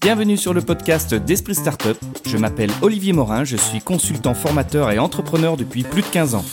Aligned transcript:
Bienvenue 0.00 0.36
sur 0.36 0.54
le 0.54 0.60
podcast 0.60 1.12
d'Esprit 1.12 1.56
Startup. 1.56 1.96
Je 2.24 2.36
m'appelle 2.36 2.70
Olivier 2.82 3.12
Morin, 3.12 3.42
je 3.42 3.56
suis 3.56 3.80
consultant 3.80 4.32
formateur 4.32 4.92
et 4.92 4.98
entrepreneur 5.00 5.56
depuis 5.56 5.82
plus 5.82 6.02
de 6.02 6.06
15 6.06 6.36
ans. 6.36 6.44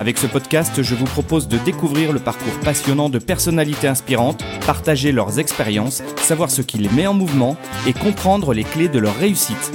Avec 0.00 0.18
ce 0.18 0.28
podcast, 0.28 0.82
je 0.82 0.94
vous 0.94 1.06
propose 1.06 1.48
de 1.48 1.58
découvrir 1.58 2.12
le 2.12 2.20
parcours 2.20 2.52
passionnant 2.64 3.08
de 3.08 3.18
personnalités 3.18 3.88
inspirantes, 3.88 4.44
partager 4.66 5.10
leurs 5.10 5.40
expériences, 5.40 6.00
savoir 6.18 6.48
ce 6.52 6.62
qui 6.62 6.78
les 6.78 6.88
met 6.90 7.08
en 7.08 7.14
mouvement 7.14 7.56
et 7.88 7.92
comprendre 7.92 8.54
les 8.54 8.64
clés 8.64 8.88
de 8.88 9.00
leur 9.00 9.16
réussite. 9.16 9.72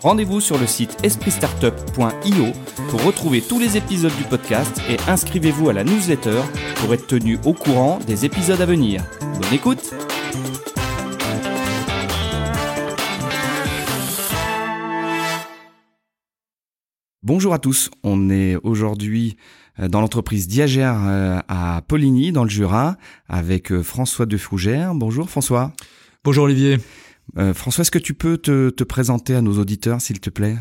Rendez-vous 0.00 0.40
sur 0.40 0.58
le 0.58 0.66
site 0.66 0.96
espritstartup.io 1.04 2.46
pour 2.88 3.04
retrouver 3.04 3.42
tous 3.42 3.60
les 3.60 3.76
épisodes 3.76 4.16
du 4.16 4.24
podcast 4.24 4.80
et 4.88 4.96
inscrivez-vous 5.08 5.68
à 5.68 5.74
la 5.74 5.84
newsletter 5.84 6.40
pour 6.76 6.94
être 6.94 7.06
tenu 7.06 7.38
au 7.44 7.52
courant 7.52 7.98
des 8.06 8.24
épisodes 8.24 8.60
à 8.62 8.66
venir. 8.66 9.04
Bonne 9.20 9.52
écoute 9.52 9.92
Bonjour 17.24 17.54
à 17.54 17.60
tous, 17.60 17.88
on 18.02 18.30
est 18.30 18.56
aujourd'hui 18.64 19.36
euh, 19.78 19.86
dans 19.86 20.00
l'entreprise 20.00 20.48
Diagère 20.48 20.98
euh, 21.06 21.38
à 21.46 21.80
Poligny, 21.86 22.32
dans 22.32 22.42
le 22.42 22.50
Jura, 22.50 22.96
avec 23.28 23.70
euh, 23.70 23.84
François 23.84 24.26
de 24.26 24.36
Fougère. 24.36 24.92
Bonjour 24.96 25.30
François. 25.30 25.72
Bonjour 26.24 26.44
Olivier. 26.44 26.78
François, 27.54 27.82
est-ce 27.82 27.92
que 27.92 28.00
tu 28.00 28.12
peux 28.12 28.36
te, 28.36 28.70
te 28.70 28.82
présenter 28.82 29.36
à 29.36 29.40
nos 29.40 29.56
auditeurs, 29.58 30.00
s'il 30.00 30.18
te 30.18 30.30
plaît? 30.30 30.56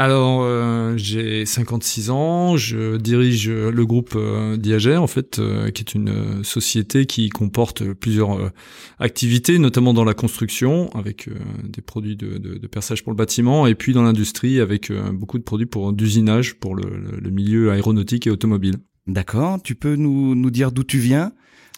Alors, 0.00 0.40
euh, 0.44 0.94
j'ai 0.96 1.44
56 1.44 2.08
ans, 2.08 2.56
je 2.56 2.96
dirige 2.96 3.50
le 3.50 3.84
groupe 3.84 4.14
euh, 4.16 4.56
en 4.96 5.06
fait, 5.06 5.38
euh, 5.38 5.70
qui 5.70 5.82
est 5.82 5.94
une 5.94 6.42
société 6.42 7.04
qui 7.04 7.28
comporte 7.28 7.84
plusieurs 7.92 8.50
activités, 8.98 9.58
notamment 9.58 9.92
dans 9.92 10.04
la 10.04 10.14
construction, 10.14 10.88
avec 10.94 11.28
des 11.64 11.82
produits 11.82 12.16
de, 12.16 12.38
de, 12.38 12.56
de, 12.56 12.66
perçage 12.66 13.04
pour 13.04 13.12
le 13.12 13.16
bâtiment, 13.18 13.66
et 13.66 13.74
puis 13.74 13.92
dans 13.92 14.02
l'industrie, 14.02 14.58
avec 14.58 14.90
beaucoup 15.12 15.36
de 15.36 15.42
produits 15.42 15.66
pour 15.66 15.92
d'usinage 15.92 16.54
pour 16.54 16.74
le, 16.74 17.20
le, 17.20 17.30
milieu 17.30 17.70
aéronautique 17.70 18.26
et 18.26 18.30
automobile. 18.30 18.76
D'accord, 19.06 19.60
tu 19.62 19.74
peux 19.74 19.96
nous, 19.96 20.34
nous 20.34 20.50
dire 20.50 20.72
d'où 20.72 20.82
tu 20.82 20.96
viens, 20.96 21.32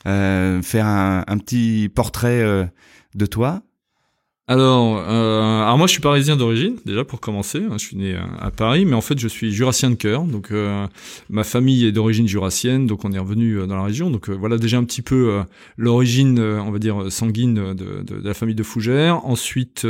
faire 0.04 0.86
un, 0.86 1.24
un, 1.26 1.38
petit 1.38 1.90
portrait 1.92 2.70
de 3.16 3.26
toi? 3.26 3.64
Alors, 4.52 5.02
euh, 5.08 5.62
alors 5.62 5.78
moi 5.78 5.86
je 5.86 5.92
suis 5.92 6.02
parisien 6.02 6.36
d'origine 6.36 6.76
déjà 6.84 7.04
pour 7.04 7.20
commencer. 7.20 7.62
Hein, 7.64 7.76
je 7.78 7.86
suis 7.86 7.96
né 7.96 8.14
à, 8.38 8.50
Paris, 8.50 8.84
mais 8.84 8.92
en 8.92 9.00
fait 9.00 9.18
je 9.18 9.26
suis 9.26 9.50
jurassien 9.50 9.88
de 9.88 9.94
cœur. 9.94 10.24
Donc 10.24 10.50
euh, 10.50 10.86
ma 11.30 11.42
famille 11.42 11.86
est 11.86 11.92
d'origine 11.92 12.28
jurassienne, 12.28 12.86
donc 12.86 13.06
on 13.06 13.12
est 13.12 13.18
revenu 13.18 13.54
euh, 13.54 13.66
dans 13.66 13.76
la 13.76 13.84
région. 13.84 14.10
Donc 14.10 14.28
euh, 14.28 14.34
voilà 14.34 14.58
déjà 14.58 14.76
un 14.76 14.84
petit 14.84 15.00
peu 15.00 15.30
euh, 15.30 15.42
l'origine, 15.78 16.38
on 16.38 16.70
va 16.70 16.78
dire 16.78 17.10
sanguine 17.10 17.72
de, 17.72 18.04
la 18.22 18.34
famille 18.34 18.54
de 18.54 18.62
Fougères. 18.62 19.24
Ensuite, 19.24 19.86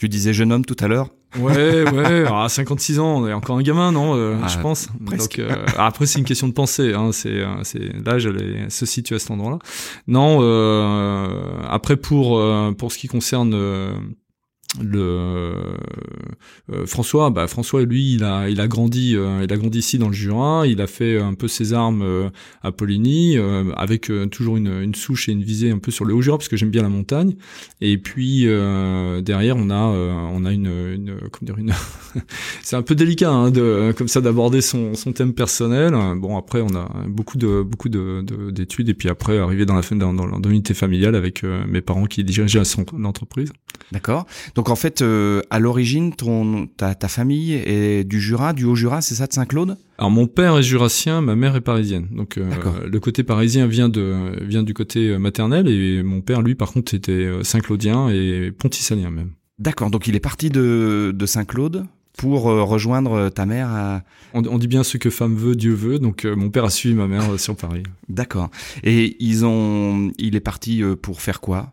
tu 0.00 0.08
disais 0.10 0.34
jeune 0.34 0.52
homme 0.52 0.66
tout 0.66 0.76
à 0.78 0.88
l'heure. 0.88 1.08
Ouais, 1.38 1.88
ouais. 1.90 2.24
à 2.26 2.48
56 2.48 2.98
ans, 2.98 3.18
on 3.18 3.28
est 3.28 3.32
encore 3.32 3.58
un 3.58 3.62
gamin, 3.62 3.92
non 3.92 4.14
euh, 4.16 4.38
ah, 4.42 4.48
Je 4.48 4.58
pense. 4.58 4.88
Presque. 5.04 5.38
Donc, 5.38 5.50
euh, 5.50 5.66
après, 5.76 6.06
c'est 6.06 6.18
une 6.18 6.24
question 6.24 6.48
de 6.48 6.52
pensée. 6.52 6.94
Hein, 6.94 7.10
c'est, 7.12 7.28
euh, 7.28 7.62
c'est 7.62 7.80
l'âge 8.04 8.30
se 8.68 8.86
situe 8.86 9.14
à 9.14 9.18
cet 9.18 9.30
endroit-là. 9.30 9.58
Non. 10.06 10.38
Euh, 10.40 11.28
après, 11.68 11.96
pour 11.96 12.42
pour 12.78 12.92
ce 12.92 12.98
qui 12.98 13.08
concerne 13.08 13.54
le 14.82 15.54
euh, 16.72 16.86
François 16.86 17.30
bah 17.30 17.46
François 17.46 17.82
lui 17.84 18.14
il 18.14 18.24
a 18.24 18.48
il 18.48 18.60
a 18.60 18.68
grandi 18.68 19.14
euh, 19.16 19.42
il 19.44 19.52
a 19.52 19.56
grandi 19.56 19.78
ici 19.78 19.98
dans 19.98 20.08
le 20.08 20.14
Jura 20.14 20.66
il 20.66 20.80
a 20.80 20.86
fait 20.86 21.18
un 21.18 21.34
peu 21.34 21.48
ses 21.48 21.72
armes 21.72 22.02
euh, 22.02 22.28
à 22.62 22.72
Poligny 22.72 23.36
avec 23.76 24.10
toujours 24.30 24.56
une, 24.56 24.82
une 24.82 24.94
souche 24.94 25.28
et 25.28 25.32
une 25.32 25.42
visée 25.42 25.70
un 25.70 25.78
peu 25.78 25.90
sur 25.90 26.04
le 26.04 26.14
Haut-Jura 26.14 26.38
parce 26.38 26.48
que 26.48 26.56
j'aime 26.56 26.70
bien 26.70 26.82
la 26.82 26.88
montagne. 26.88 27.34
Et 27.80 27.98
puis 27.98 28.44
derrière 28.44 29.56
on 29.56 29.70
a 29.70 29.76
on 29.76 30.44
a 30.44 30.52
une, 30.52 30.66
une 30.66 31.16
comment 31.30 31.52
dire 31.52 31.58
une 31.58 31.72
c'est 32.62 32.76
un 32.76 32.82
peu 32.82 32.94
délicat 32.94 33.30
hein, 33.30 33.50
de 33.50 33.94
comme 33.96 34.08
ça 34.08 34.20
d'aborder 34.20 34.60
son, 34.60 34.94
son 34.94 35.12
thème 35.12 35.32
personnel. 35.32 35.94
Bon 36.16 36.36
après 36.36 36.60
on 36.60 36.74
a 36.74 36.90
beaucoup 37.06 37.38
de 37.38 37.62
beaucoup 37.62 37.88
de 37.88 38.24
d'études. 38.50 38.88
Et 38.88 38.94
puis 38.94 39.08
après 39.08 39.38
arriver 39.38 39.66
dans 39.66 39.74
la 39.74 39.82
dans, 39.92 40.12
dans, 40.12 40.48
l'unité 40.48 40.74
familiale 40.74 41.14
avec 41.14 41.42
mes 41.42 41.80
parents 41.80 42.06
qui 42.06 42.24
dirigeaient 42.24 42.62
l'entreprise 42.96 43.52
d'accord. 43.92 44.26
Donc 44.54 44.65
donc 44.66 44.72
en 44.72 44.76
fait, 44.76 45.00
euh, 45.00 45.42
à 45.50 45.60
l'origine, 45.60 46.12
ton 46.12 46.66
ta, 46.66 46.96
ta, 46.96 47.06
famille 47.06 47.52
est 47.52 48.02
du 48.02 48.20
Jura, 48.20 48.52
du 48.52 48.64
Haut-Jura, 48.64 49.00
c'est 49.00 49.14
ça, 49.14 49.28
de 49.28 49.32
Saint-Claude? 49.32 49.76
Alors 49.96 50.10
mon 50.10 50.26
père 50.26 50.58
est 50.58 50.64
jurassien, 50.64 51.20
ma 51.20 51.36
mère 51.36 51.54
est 51.54 51.60
parisienne. 51.60 52.08
Donc 52.10 52.36
euh, 52.36 52.50
le 52.84 52.98
côté 52.98 53.22
parisien 53.22 53.68
vient 53.68 53.88
de 53.88 54.32
vient 54.42 54.64
du 54.64 54.74
côté 54.74 55.10
euh, 55.10 55.18
maternel 55.20 55.68
et 55.68 56.02
mon 56.02 56.20
père, 56.20 56.42
lui, 56.42 56.56
par 56.56 56.72
contre, 56.72 56.94
était 56.94 57.30
Saint-Claudien 57.44 58.08
et 58.08 58.50
pontisalien 58.50 59.10
même. 59.10 59.30
D'accord. 59.60 59.88
Donc 59.92 60.08
il 60.08 60.16
est 60.16 60.20
parti 60.20 60.50
de, 60.50 61.14
de 61.14 61.26
Saint-Claude 61.26 61.86
pour 62.18 62.42
rejoindre 62.42 63.28
ta 63.28 63.46
mère 63.46 63.68
à... 63.68 64.02
on, 64.34 64.44
on, 64.46 64.58
dit 64.58 64.66
bien 64.66 64.82
ce 64.82 64.96
que 64.96 65.10
femme 65.10 65.36
veut, 65.36 65.54
Dieu 65.54 65.74
veut. 65.74 66.00
Donc 66.00 66.24
mon 66.24 66.50
père 66.50 66.64
a 66.64 66.70
suivi 66.70 66.96
ma 66.96 67.06
mère 67.06 67.38
sur 67.38 67.54
Paris. 67.54 67.84
D'accord. 68.08 68.50
Et 68.82 69.16
ils 69.20 69.44
ont, 69.44 70.10
il 70.18 70.34
est 70.34 70.40
parti 70.40 70.82
pour 71.02 71.20
faire 71.20 71.40
quoi? 71.40 71.72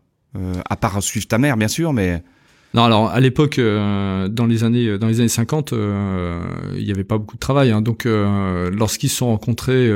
À 0.68 0.76
part 0.76 1.02
suivre 1.02 1.26
ta 1.26 1.38
mère, 1.38 1.56
bien 1.56 1.68
sûr, 1.68 1.92
mais 1.92 2.22
non, 2.74 2.82
alors 2.82 3.08
à 3.08 3.20
l'époque, 3.20 3.60
euh, 3.60 4.26
dans 4.26 4.46
les 4.46 4.64
années 4.64 4.98
dans 4.98 5.06
les 5.06 5.20
années 5.20 5.28
50, 5.28 5.72
euh, 5.72 6.42
il 6.76 6.84
n'y 6.84 6.90
avait 6.90 7.04
pas 7.04 7.18
beaucoup 7.18 7.36
de 7.36 7.40
travail. 7.40 7.70
Hein, 7.70 7.82
donc, 7.82 8.04
euh, 8.04 8.68
lorsqu'ils 8.72 9.10
se 9.10 9.18
sont 9.18 9.28
rencontrés, 9.28 9.86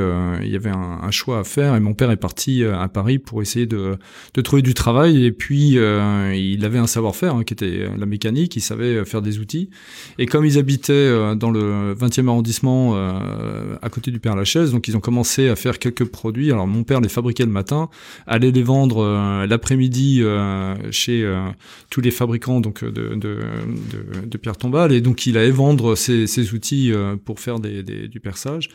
il 0.41 0.47
y 0.49 0.55
avait 0.55 0.69
un, 0.69 1.11
choix 1.11 1.39
à 1.39 1.43
faire. 1.43 1.75
Et 1.75 1.81
mon 1.81 1.93
père 1.93 2.09
est 2.09 2.17
parti 2.17 2.63
à 2.63 2.87
Paris 2.87 3.19
pour 3.19 3.41
essayer 3.41 3.65
de, 3.65 3.97
trouver 4.43 4.61
du 4.61 4.73
travail. 4.73 5.25
Et 5.25 5.33
puis, 5.33 5.71
il 5.71 6.65
avait 6.65 6.77
un 6.77 6.87
savoir-faire 6.87 7.35
hein, 7.35 7.43
qui 7.43 7.53
était 7.53 7.89
la 7.97 8.05
mécanique. 8.05 8.55
Il 8.55 8.61
savait 8.61 9.03
faire 9.03 9.21
des 9.21 9.39
outils. 9.39 9.69
Et 10.17 10.25
comme 10.25 10.45
ils 10.45 10.57
habitaient 10.57 11.35
dans 11.35 11.51
le 11.51 11.93
20e 11.95 12.29
arrondissement, 12.29 12.95
à 12.95 13.89
côté 13.89 14.11
du 14.11 14.19
Père 14.19 14.37
Lachaise, 14.37 14.71
donc 14.71 14.87
ils 14.87 14.95
ont 14.95 15.01
commencé 15.01 15.49
à 15.49 15.57
faire 15.57 15.79
quelques 15.79 16.05
produits. 16.05 16.51
Alors, 16.51 16.67
mon 16.67 16.83
père 16.83 17.01
les 17.01 17.09
fabriquait 17.09 17.45
le 17.45 17.51
matin, 17.51 17.89
allait 18.25 18.51
les 18.51 18.63
vendre 18.63 19.45
l'après-midi 19.45 20.23
chez 20.91 21.29
tous 21.89 21.99
les 21.99 22.11
fabricants 22.11 22.61
euh, 22.83 22.91
de, 22.91 23.15
de, 23.15 23.17
de, 23.17 24.25
de 24.25 24.37
pierre 24.37 24.57
tombale 24.57 24.91
et 24.91 25.01
donc 25.01 25.25
il 25.25 25.37
allait 25.37 25.51
vendre 25.51 25.95
ses, 25.95 26.27
ses 26.27 26.53
outils 26.53 26.91
euh, 26.91 27.15
pour 27.17 27.39
faire 27.39 27.59
des, 27.59 27.83
des, 27.83 28.07
du 28.07 28.19
perçage. 28.19 28.69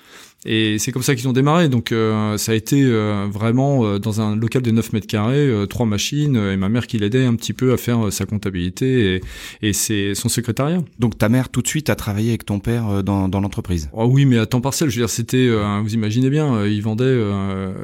Et 0.47 0.79
c'est 0.79 0.93
comme 0.93 1.03
ça 1.03 1.15
qu'ils 1.15 1.27
ont 1.27 1.33
démarré. 1.33 1.71
Donc 1.71 1.91
euh, 1.91 2.37
ça 2.37 2.53
a 2.53 2.55
été 2.55 2.85
vraiment 3.31 3.99
dans 3.99 4.21
un 4.21 4.37
local 4.37 4.61
de 4.61 4.71
9 4.71 4.93
mètres 4.93 5.07
carrés 5.07 5.51
trois 5.71 5.87
machines 5.87 6.37
et 6.37 6.57
ma 6.57 6.69
mère 6.69 6.87
qui 6.87 6.99
l'aidait 6.99 7.25
un 7.25 7.35
petit 7.35 7.55
peu 7.55 7.73
à 7.73 7.79
faire 7.79 8.13
sa 8.13 8.27
comptabilité 8.27 9.17
et, 9.17 9.21
et 9.63 9.73
c'est 9.73 10.15
son 10.15 10.29
secrétariat. 10.29 10.83
Donc 10.99 11.17
ta 11.17 11.31
mère 11.31 11.49
tout 11.49 11.63
de 11.63 11.69
suite 11.69 11.89
a 11.89 11.95
travaillé 11.95 12.29
avec 12.29 12.45
ton 12.45 12.59
père 12.59 13.03
dans, 13.03 13.29
dans 13.29 13.41
l'entreprise? 13.41 13.89
Oh 13.95 14.05
oui 14.05 14.27
mais 14.27 14.39
à 14.39 14.45
temps 14.45 14.61
partiel. 14.61 14.91
Je 14.91 14.97
veux 14.97 15.03
dire 15.03 15.11
c'était 15.11 15.49
vous 15.83 15.95
imaginez 15.95 16.29
bien 16.29 16.67
il 16.67 16.83
vendait 16.83 17.19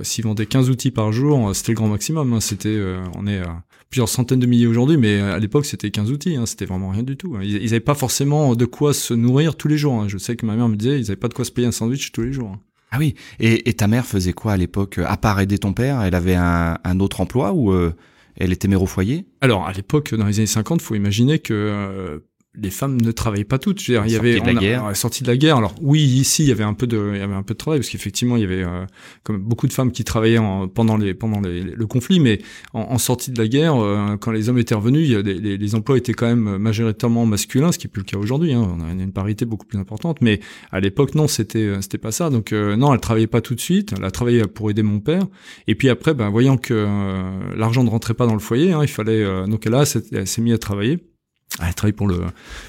s'il 0.02 0.24
vendait 0.24 0.44
15 0.44 0.68
outils 0.68 0.90
par 0.90 1.12
jour 1.12 1.54
c'était 1.54 1.72
le 1.72 1.76
grand 1.76 1.88
maximum 1.88 2.34
hein, 2.34 2.40
c'était 2.40 2.78
on 3.16 3.26
est 3.26 3.40
plusieurs 3.90 4.08
centaines 4.08 4.38
de 4.38 4.46
milliers 4.46 4.68
aujourd'hui, 4.68 4.96
mais 4.96 5.18
à 5.18 5.38
l'époque 5.38 5.66
c'était 5.66 5.90
15 5.90 6.10
outils, 6.12 6.36
hein, 6.36 6.46
c'était 6.46 6.64
vraiment 6.64 6.90
rien 6.90 7.02
du 7.02 7.16
tout. 7.16 7.34
Hein. 7.36 7.40
Ils 7.42 7.64
n'avaient 7.64 7.80
pas 7.80 7.94
forcément 7.94 8.54
de 8.54 8.64
quoi 8.64 8.94
se 8.94 9.14
nourrir 9.14 9.56
tous 9.56 9.68
les 9.68 9.76
jours. 9.76 9.94
Hein. 9.94 10.08
Je 10.08 10.16
sais 10.16 10.36
que 10.36 10.46
ma 10.46 10.54
mère 10.54 10.68
me 10.68 10.76
disait, 10.76 10.98
ils 10.98 11.02
n'avaient 11.02 11.16
pas 11.16 11.28
de 11.28 11.34
quoi 11.34 11.44
se 11.44 11.50
payer 11.50 11.66
un 11.66 11.72
sandwich 11.72 12.12
tous 12.12 12.22
les 12.22 12.32
jours. 12.32 12.52
Hein. 12.54 12.60
Ah 12.92 12.98
oui, 12.98 13.14
et, 13.38 13.68
et, 13.68 13.74
ta 13.74 13.86
mère 13.86 14.04
faisait 14.04 14.32
quoi 14.32 14.52
à 14.52 14.56
l'époque 14.56 14.98
À 14.98 15.16
part 15.16 15.38
aider 15.40 15.58
ton 15.58 15.72
père, 15.72 16.02
elle 16.02 16.14
avait 16.14 16.34
un, 16.34 16.76
un 16.82 17.00
autre 17.00 17.20
emploi 17.20 17.52
ou 17.52 17.72
euh, 17.72 17.92
elle 18.36 18.52
était 18.52 18.66
mère 18.66 18.82
au 18.82 18.86
foyer? 18.86 19.26
Alors 19.40 19.66
à 19.66 19.72
l'époque, 19.72 20.14
dans 20.14 20.26
les 20.26 20.38
années 20.38 20.46
50, 20.46 20.82
faut 20.82 20.96
imaginer 20.96 21.38
que 21.38 21.54
euh, 21.54 22.18
les 22.56 22.70
femmes 22.70 23.00
ne 23.00 23.12
travaillaient 23.12 23.44
pas 23.44 23.58
toutes. 23.58 23.80
Je 23.80 23.92
veux 23.92 23.98
dire, 23.98 24.06
il 24.06 24.12
y 24.12 24.16
avait 24.16 24.40
de 24.40 24.46
la 24.46 24.54
guerre. 24.54 24.96
sortie 24.96 25.22
de 25.22 25.28
la 25.28 25.36
guerre. 25.36 25.56
Alors 25.56 25.74
oui, 25.80 26.00
ici 26.00 26.42
il 26.42 26.48
y 26.48 26.52
avait 26.52 26.64
un 26.64 26.74
peu 26.74 26.86
de, 26.88 27.12
il 27.14 27.20
y 27.20 27.22
avait 27.22 27.34
un 27.34 27.44
peu 27.44 27.54
de 27.54 27.58
travail 27.58 27.78
parce 27.78 27.88
qu'effectivement 27.88 28.36
il 28.36 28.42
y 28.42 28.44
avait 28.44 28.64
euh, 28.64 28.86
comme 29.22 29.38
beaucoup 29.38 29.68
de 29.68 29.72
femmes 29.72 29.92
qui 29.92 30.02
travaillaient 30.02 30.38
en, 30.38 30.66
pendant 30.66 30.96
les 30.96 31.14
pendant 31.14 31.40
les, 31.40 31.62
le 31.62 31.86
conflit, 31.86 32.18
mais 32.18 32.40
en, 32.72 32.80
en, 32.80 32.98
sortie 32.98 33.30
de 33.30 33.38
la 33.38 33.46
guerre, 33.46 33.76
euh, 33.76 34.16
quand 34.16 34.32
les 34.32 34.48
hommes 34.48 34.58
étaient 34.58 34.74
revenus, 34.74 35.08
il 35.08 35.12
y 35.12 35.16
a 35.16 35.22
des, 35.22 35.34
les, 35.34 35.56
les, 35.56 35.74
emplois 35.76 35.96
étaient 35.96 36.12
quand 36.12 36.26
même 36.26 36.58
majoritairement 36.58 37.24
masculins, 37.24 37.70
ce 37.70 37.78
qui 37.78 37.86
est 37.86 37.90
plus 37.90 38.00
le 38.00 38.06
cas 38.06 38.18
aujourd'hui. 38.18 38.52
Hein. 38.52 38.76
On 38.78 38.84
a 38.84 38.90
une, 38.90 39.12
parité 39.12 39.44
beaucoup 39.44 39.66
plus 39.66 39.78
importante, 39.78 40.18
mais 40.20 40.40
à 40.70 40.80
l'époque 40.80 41.14
non, 41.14 41.28
c'était 41.28 41.58
euh, 41.58 41.80
c'était 41.80 41.98
pas 41.98 42.12
ça. 42.12 42.30
Donc 42.30 42.52
non, 42.52 42.92
elle 42.92 43.00
travaillait 43.00 43.26
pas 43.26 43.40
tout 43.40 43.54
de 43.54 43.60
suite. 43.60 43.94
Elle 43.96 44.04
a 44.04 44.10
travaillé 44.10 44.42
pour 44.46 44.70
aider 44.70 44.82
mon 44.82 44.98
père. 44.98 45.26
Et 45.68 45.74
puis 45.74 45.88
après, 45.88 46.14
ben 46.14 46.30
voyant 46.30 46.56
que 46.56 46.86
l'argent 47.56 47.84
ne 47.84 47.90
rentrait 47.90 48.14
pas 48.14 48.26
dans 48.26 48.34
le 48.34 48.40
foyer, 48.40 48.72
hein, 48.72 48.80
il 48.82 48.88
fallait 48.88 49.24
donc 49.46 49.64
là, 49.66 49.84
elle 50.12 50.26
s'est 50.26 50.42
mise 50.42 50.54
à 50.54 50.58
travailler. 50.58 50.98
Elle 51.58 51.74
travaille 51.74 51.92
pour 51.92 52.06
le 52.06 52.20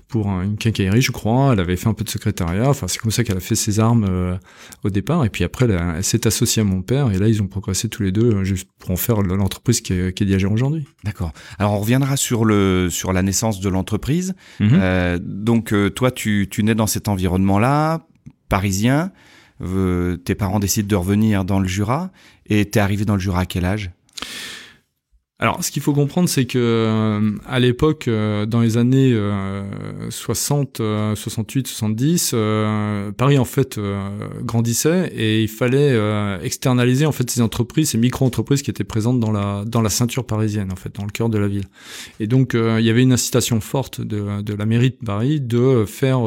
pour 0.07 0.27
une 0.41 0.57
quincaillerie, 0.57 1.01
je 1.01 1.11
crois. 1.11 1.53
Elle 1.53 1.59
avait 1.59 1.75
fait 1.75 1.87
un 1.87 1.93
peu 1.93 2.03
de 2.03 2.09
secrétariat. 2.09 2.67
Enfin, 2.67 2.87
c'est 2.87 2.97
comme 2.97 3.11
ça 3.11 3.23
qu'elle 3.23 3.37
a 3.37 3.41
fait 3.41 3.55
ses 3.55 3.79
armes 3.79 4.05
euh, 4.09 4.35
au 4.83 4.89
départ. 4.89 5.23
Et 5.23 5.29
puis 5.29 5.43
après, 5.43 5.65
elle, 5.69 6.03
s'est 6.03 6.25
associée 6.25 6.61
à 6.61 6.65
mon 6.65 6.81
père. 6.81 7.11
Et 7.11 7.19
là, 7.19 7.27
ils 7.27 7.41
ont 7.41 7.47
progressé 7.47 7.89
tous 7.89 8.01
les 8.01 8.11
deux 8.11 8.33
euh, 8.33 8.43
juste 8.43 8.67
pour 8.79 8.91
en 8.91 8.95
faire 8.95 9.21
l'entreprise 9.21 9.81
qui 9.81 9.93
est, 9.93 10.13
qui 10.13 10.23
est 10.23 10.45
aujourd'hui. 10.45 10.85
D'accord. 11.03 11.31
Alors, 11.59 11.73
on 11.73 11.79
reviendra 11.79 12.17
sur 12.17 12.43
le 12.43 12.89
sur 12.89 13.13
la 13.13 13.21
naissance 13.21 13.59
de 13.59 13.69
l'entreprise. 13.69 14.33
Mhm. 14.59 14.69
euh, 14.73 15.19
donc, 15.21 15.73
toi, 15.95 16.09
tu 16.09 16.47
tu 16.49 16.63
nais 16.63 16.75
dans 16.75 16.87
cet 16.87 17.07
environnement-là, 17.07 18.07
parisien. 18.49 19.11
tes 19.59 20.35
parents 20.35 20.59
décident 20.59 20.87
de 20.87 20.95
revenir 20.95 21.45
dans 21.45 21.59
le 21.59 21.67
Jura. 21.67 22.09
Et 22.47 22.65
t'es 22.65 22.79
arrivé 22.79 23.05
dans 23.05 23.13
le 23.13 23.19
Jura 23.19 23.41
à 23.41 23.45
quel 23.45 23.63
âge? 23.63 23.91
Alors, 25.43 25.63
ce 25.63 25.71
qu'il 25.71 25.81
faut 25.81 25.93
comprendre, 25.93 26.29
c'est 26.29 26.45
que 26.45 26.59
euh, 26.59 27.31
à 27.47 27.59
l'époque, 27.59 28.07
euh, 28.07 28.45
dans 28.45 28.61
les 28.61 28.77
années 28.77 29.17
60, 30.11 30.79
68, 31.15 31.67
70, 31.67 32.35
Paris 33.17 33.39
en 33.39 33.45
fait 33.45 33.79
grandissait 34.43 35.11
et 35.15 35.41
il 35.41 35.47
fallait 35.47 35.97
externaliser 36.43 37.07
en 37.07 37.11
fait 37.11 37.27
ces 37.31 37.41
entreprises, 37.41 37.89
ces 37.89 37.97
micro-entreprises 37.97 38.61
qui 38.61 38.69
étaient 38.69 38.83
présentes 38.83 39.19
dans 39.19 39.31
la 39.31 39.63
dans 39.65 39.81
la 39.81 39.89
ceinture 39.89 40.25
parisienne, 40.25 40.71
en 40.71 40.75
fait, 40.75 40.93
dans 40.93 41.05
le 41.05 41.09
cœur 41.09 41.29
de 41.29 41.39
la 41.39 41.47
ville. 41.47 41.65
Et 42.19 42.27
donc, 42.27 42.53
il 42.53 42.85
y 42.85 42.89
avait 42.91 43.01
une 43.01 43.13
incitation 43.13 43.59
forte 43.61 43.99
de, 43.99 44.43
de 44.43 44.53
la 44.53 44.65
mairie 44.67 44.91
de 44.91 45.03
Paris 45.03 45.41
de 45.41 45.85
faire 45.87 46.21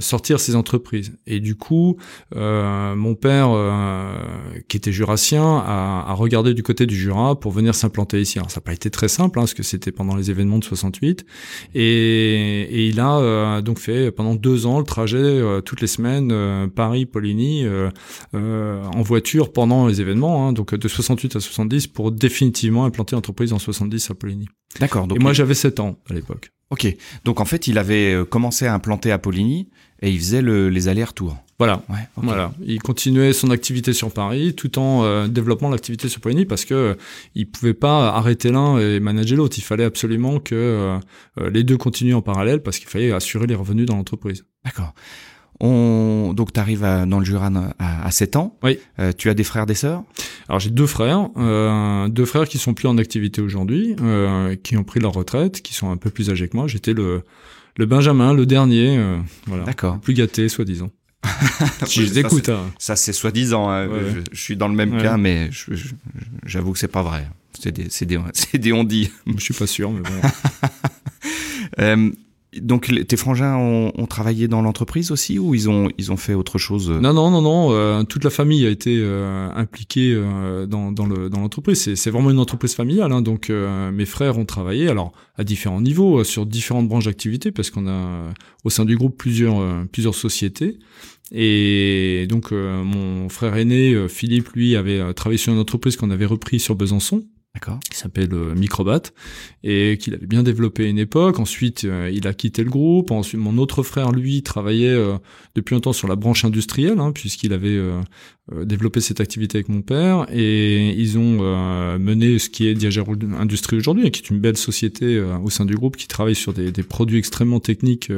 sortir 0.00 0.38
ces 0.38 0.54
entreprises. 0.54 1.16
Et 1.26 1.40
du 1.40 1.54
coup, 1.54 1.96
mon 2.34 3.14
père, 3.14 3.48
qui 4.68 4.76
était 4.76 4.92
jurassien, 4.92 5.42
a, 5.42 6.04
a 6.06 6.12
regardé 6.12 6.52
du 6.52 6.62
côté 6.62 6.84
du 6.84 6.94
Jura 6.94 7.40
pour 7.40 7.52
venir 7.52 7.74
s'implanter 7.74 8.17
ici. 8.20 8.38
Alors 8.38 8.50
ça 8.50 8.60
n'a 8.60 8.64
pas 8.64 8.72
été 8.72 8.90
très 8.90 9.08
simple, 9.08 9.38
hein, 9.38 9.42
parce 9.42 9.54
que 9.54 9.62
c'était 9.62 9.92
pendant 9.92 10.16
les 10.16 10.30
événements 10.30 10.58
de 10.58 10.64
68. 10.64 11.24
Et, 11.74 11.82
et 11.82 12.86
il 12.86 13.00
a 13.00 13.18
euh, 13.18 13.60
donc 13.62 13.78
fait 13.78 14.10
pendant 14.10 14.34
deux 14.34 14.66
ans 14.66 14.78
le 14.78 14.84
trajet 14.84 15.18
euh, 15.18 15.60
toutes 15.60 15.80
les 15.80 15.86
semaines 15.86 16.30
euh, 16.32 16.66
Paris-Poligny 16.68 17.66
en 18.32 19.02
voiture 19.02 19.52
pendant 19.52 19.86
les 19.86 20.00
événements, 20.00 20.48
hein, 20.48 20.52
donc 20.52 20.74
de 20.74 20.88
68 20.88 21.36
à 21.36 21.40
70 21.40 21.86
pour 21.88 22.12
définitivement 22.12 22.84
implanter 22.84 23.16
l'entreprise 23.16 23.52
en 23.52 23.58
70 23.58 24.10
à 24.10 24.14
Poligny. 24.14 24.48
D'accord. 24.80 25.08
Et 25.14 25.18
moi 25.18 25.32
j'avais 25.32 25.54
7 25.54 25.80
ans 25.80 25.98
à 26.10 26.14
l'époque. 26.14 26.50
Ok. 26.70 26.94
Donc 27.24 27.40
en 27.40 27.44
fait 27.44 27.66
il 27.66 27.78
avait 27.78 28.16
commencé 28.28 28.66
à 28.66 28.74
implanter 28.74 29.10
à 29.12 29.18
Poligny 29.18 29.68
et 30.02 30.10
il 30.10 30.18
faisait 30.18 30.42
le, 30.42 30.68
les 30.68 30.88
allers-retours. 30.88 31.36
Voilà, 31.58 31.82
voilà. 32.14 32.52
Il 32.64 32.80
continuait 32.80 33.32
son 33.32 33.50
activité 33.50 33.92
sur 33.92 34.12
Paris 34.12 34.54
tout 34.54 34.78
en 34.78 35.02
euh, 35.02 35.26
développant 35.26 35.68
l'activité 35.68 36.08
sur 36.08 36.20
Poligny 36.20 36.44
parce 36.44 36.64
que 36.64 36.74
euh, 36.74 36.94
il 37.34 37.50
pouvait 37.50 37.74
pas 37.74 38.10
arrêter 38.10 38.52
l'un 38.52 38.78
et 38.78 39.00
manager 39.00 39.38
l'autre. 39.38 39.58
Il 39.58 39.64
fallait 39.64 39.84
absolument 39.84 40.38
que 40.38 40.54
euh, 40.54 41.50
les 41.50 41.64
deux 41.64 41.76
continuent 41.76 42.14
en 42.14 42.22
parallèle 42.22 42.62
parce 42.62 42.78
qu'il 42.78 42.88
fallait 42.88 43.10
assurer 43.10 43.48
les 43.48 43.56
revenus 43.56 43.86
dans 43.86 43.96
l'entreprise. 43.96 44.44
D'accord. 44.64 44.94
On... 45.58 46.32
Donc 46.32 46.52
tu 46.52 46.60
arrives 46.60 46.86
dans 47.08 47.18
le 47.18 47.24
Jura 47.24 47.50
à, 47.80 48.06
à 48.06 48.10
7 48.12 48.36
ans. 48.36 48.56
Oui. 48.62 48.78
tu 49.16 49.28
as 49.28 49.34
des 49.34 49.42
frères, 49.42 49.66
des 49.66 49.74
sœurs? 49.74 50.04
Alors 50.48 50.60
j'ai 50.60 50.70
deux 50.70 50.86
frères, 50.86 51.28
deux 52.08 52.24
frères 52.24 52.46
qui 52.46 52.58
sont 52.58 52.74
plus 52.74 52.86
en 52.86 52.96
activité 52.98 53.40
aujourd'hui, 53.42 53.96
qui 54.62 54.76
ont 54.76 54.84
pris 54.84 55.00
leur 55.00 55.12
retraite, 55.12 55.60
qui 55.60 55.74
sont 55.74 55.90
un 55.90 55.96
peu 55.96 56.10
plus 56.10 56.30
âgés 56.30 56.48
que 56.48 56.56
moi. 56.56 56.68
J'étais 56.68 56.92
le 56.92 57.24
le 57.78 57.86
Benjamin, 57.86 58.34
le 58.34 58.44
dernier, 58.44 59.00
voilà, 59.46 59.64
D'accord. 59.64 59.98
plus 60.00 60.12
gâté, 60.12 60.48
soi-disant. 60.48 60.90
je 61.88 62.02
les 62.02 62.18
écoute. 62.18 62.48
Hein. 62.48 62.70
Ça, 62.78 62.96
c'est 62.96 63.12
soi-disant. 63.12 63.70
Hein. 63.70 63.88
Je, 64.32 64.38
suis 64.38 64.56
dans 64.56 64.68
le 64.68 64.74
même 64.74 65.00
cas, 65.00 65.16
mais 65.16 65.50
j'avoue 66.44 66.72
que 66.72 66.78
c'est 66.78 66.88
pas 66.88 67.02
vrai. 67.02 67.26
C'est 67.58 67.72
des, 67.72 67.88
des, 68.06 68.18
des 68.58 68.72
on-dit. 68.72 69.10
Je 69.26 69.42
suis 69.42 69.54
pas 69.54 69.66
sûr, 69.66 69.90
mais 69.90 70.00
bon. 70.00 70.28
euh, 71.80 72.10
donc 72.56 72.90
tes 73.06 73.16
frangins 73.18 73.56
ont, 73.56 73.92
ont 73.94 74.06
travaillé 74.06 74.48
dans 74.48 74.62
l'entreprise 74.62 75.10
aussi 75.10 75.38
ou 75.38 75.54
ils 75.54 75.68
ont 75.68 75.90
ils 75.98 76.10
ont 76.12 76.16
fait 76.16 76.32
autre 76.32 76.56
chose 76.56 76.88
Non 76.90 77.12
non 77.12 77.30
non 77.30 77.42
non, 77.42 77.72
euh, 77.72 78.02
toute 78.04 78.24
la 78.24 78.30
famille 78.30 78.64
a 78.64 78.70
été 78.70 78.98
euh, 78.98 79.50
impliquée 79.54 80.14
euh, 80.14 80.66
dans 80.66 80.90
dans 80.90 81.04
le 81.04 81.28
dans 81.28 81.40
l'entreprise. 81.40 81.78
C'est 81.78 81.94
c'est 81.94 82.10
vraiment 82.10 82.30
une 82.30 82.38
entreprise 82.38 82.74
familiale. 82.74 83.12
Hein, 83.12 83.20
donc 83.20 83.50
mes 83.50 84.06
frères 84.06 84.38
ont 84.38 84.46
travaillé 84.46 84.88
alors 84.88 85.12
à 85.36 85.44
différents 85.44 85.82
niveaux 85.82 86.24
sur 86.24 86.46
différentes 86.46 86.88
branches 86.88 87.04
d'activité 87.04 87.52
parce 87.52 87.70
qu'on 87.70 87.86
a 87.86 88.32
au 88.64 88.70
sein 88.70 88.86
du 88.86 88.96
groupe 88.96 89.18
plusieurs 89.18 89.86
plusieurs 89.88 90.14
sociétés. 90.14 90.78
Et 91.30 92.26
donc 92.30 92.52
mon 92.52 93.28
frère 93.28 93.56
aîné 93.56 94.08
Philippe 94.08 94.48
lui 94.54 94.74
avait 94.74 95.12
travaillé 95.12 95.36
sur 95.38 95.52
une 95.52 95.58
entreprise 95.58 95.96
qu'on 95.96 96.10
avait 96.10 96.24
repris 96.24 96.60
sur 96.60 96.74
Besançon 96.76 97.24
qui 97.90 97.96
s'appelle 97.96 98.32
euh, 98.32 98.54
Microbat 98.54 99.02
et 99.64 99.98
qu'il 99.98 100.14
avait 100.14 100.26
bien 100.26 100.42
développé 100.42 100.84
à 100.84 100.88
une 100.88 100.98
époque. 100.98 101.38
Ensuite, 101.38 101.84
euh, 101.84 102.10
il 102.12 102.26
a 102.26 102.34
quitté 102.34 102.62
le 102.62 102.70
groupe. 102.70 103.10
Ensuite, 103.10 103.40
mon 103.40 103.58
autre 103.58 103.82
frère, 103.82 104.12
lui, 104.12 104.42
travaillait 104.42 104.88
euh, 104.88 105.18
depuis 105.54 105.74
longtemps 105.74 105.92
sur 105.92 106.08
la 106.08 106.16
branche 106.16 106.44
industrielle, 106.44 106.98
hein, 107.00 107.12
puisqu'il 107.12 107.52
avait 107.52 107.78
développé 108.64 109.00
cette 109.00 109.20
activité 109.20 109.58
avec 109.58 109.68
mon 109.68 109.82
père. 109.82 110.26
Et 110.32 110.90
ils 110.90 111.18
ont 111.18 111.42
mené 111.98 112.38
ce 112.38 112.48
qui 112.48 112.66
est 112.66 112.74
Diageo 112.74 113.04
Industrie 113.38 113.76
aujourd'hui, 113.76 114.10
qui 114.10 114.22
est 114.22 114.30
une 114.30 114.38
belle 114.40 114.56
société 114.56 115.20
au 115.20 115.50
sein 115.50 115.64
du 115.64 115.74
groupe 115.74 115.96
qui 115.96 116.08
travaille 116.08 116.34
sur 116.34 116.52
des, 116.52 116.70
des 116.70 116.82
produits 116.82 117.18
extrêmement 117.18 117.60
techniques 117.60 118.10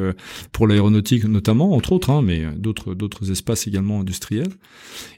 pour 0.53 0.67
l'aéronautique 0.67 1.25
notamment, 1.25 1.73
entre 1.75 1.93
autres, 1.93 2.11
hein, 2.11 2.23
mais 2.23 2.45
d'autres 2.57 2.95
d'autres 2.95 3.31
espaces 3.31 3.67
également 3.67 4.01
industriels. 4.01 4.51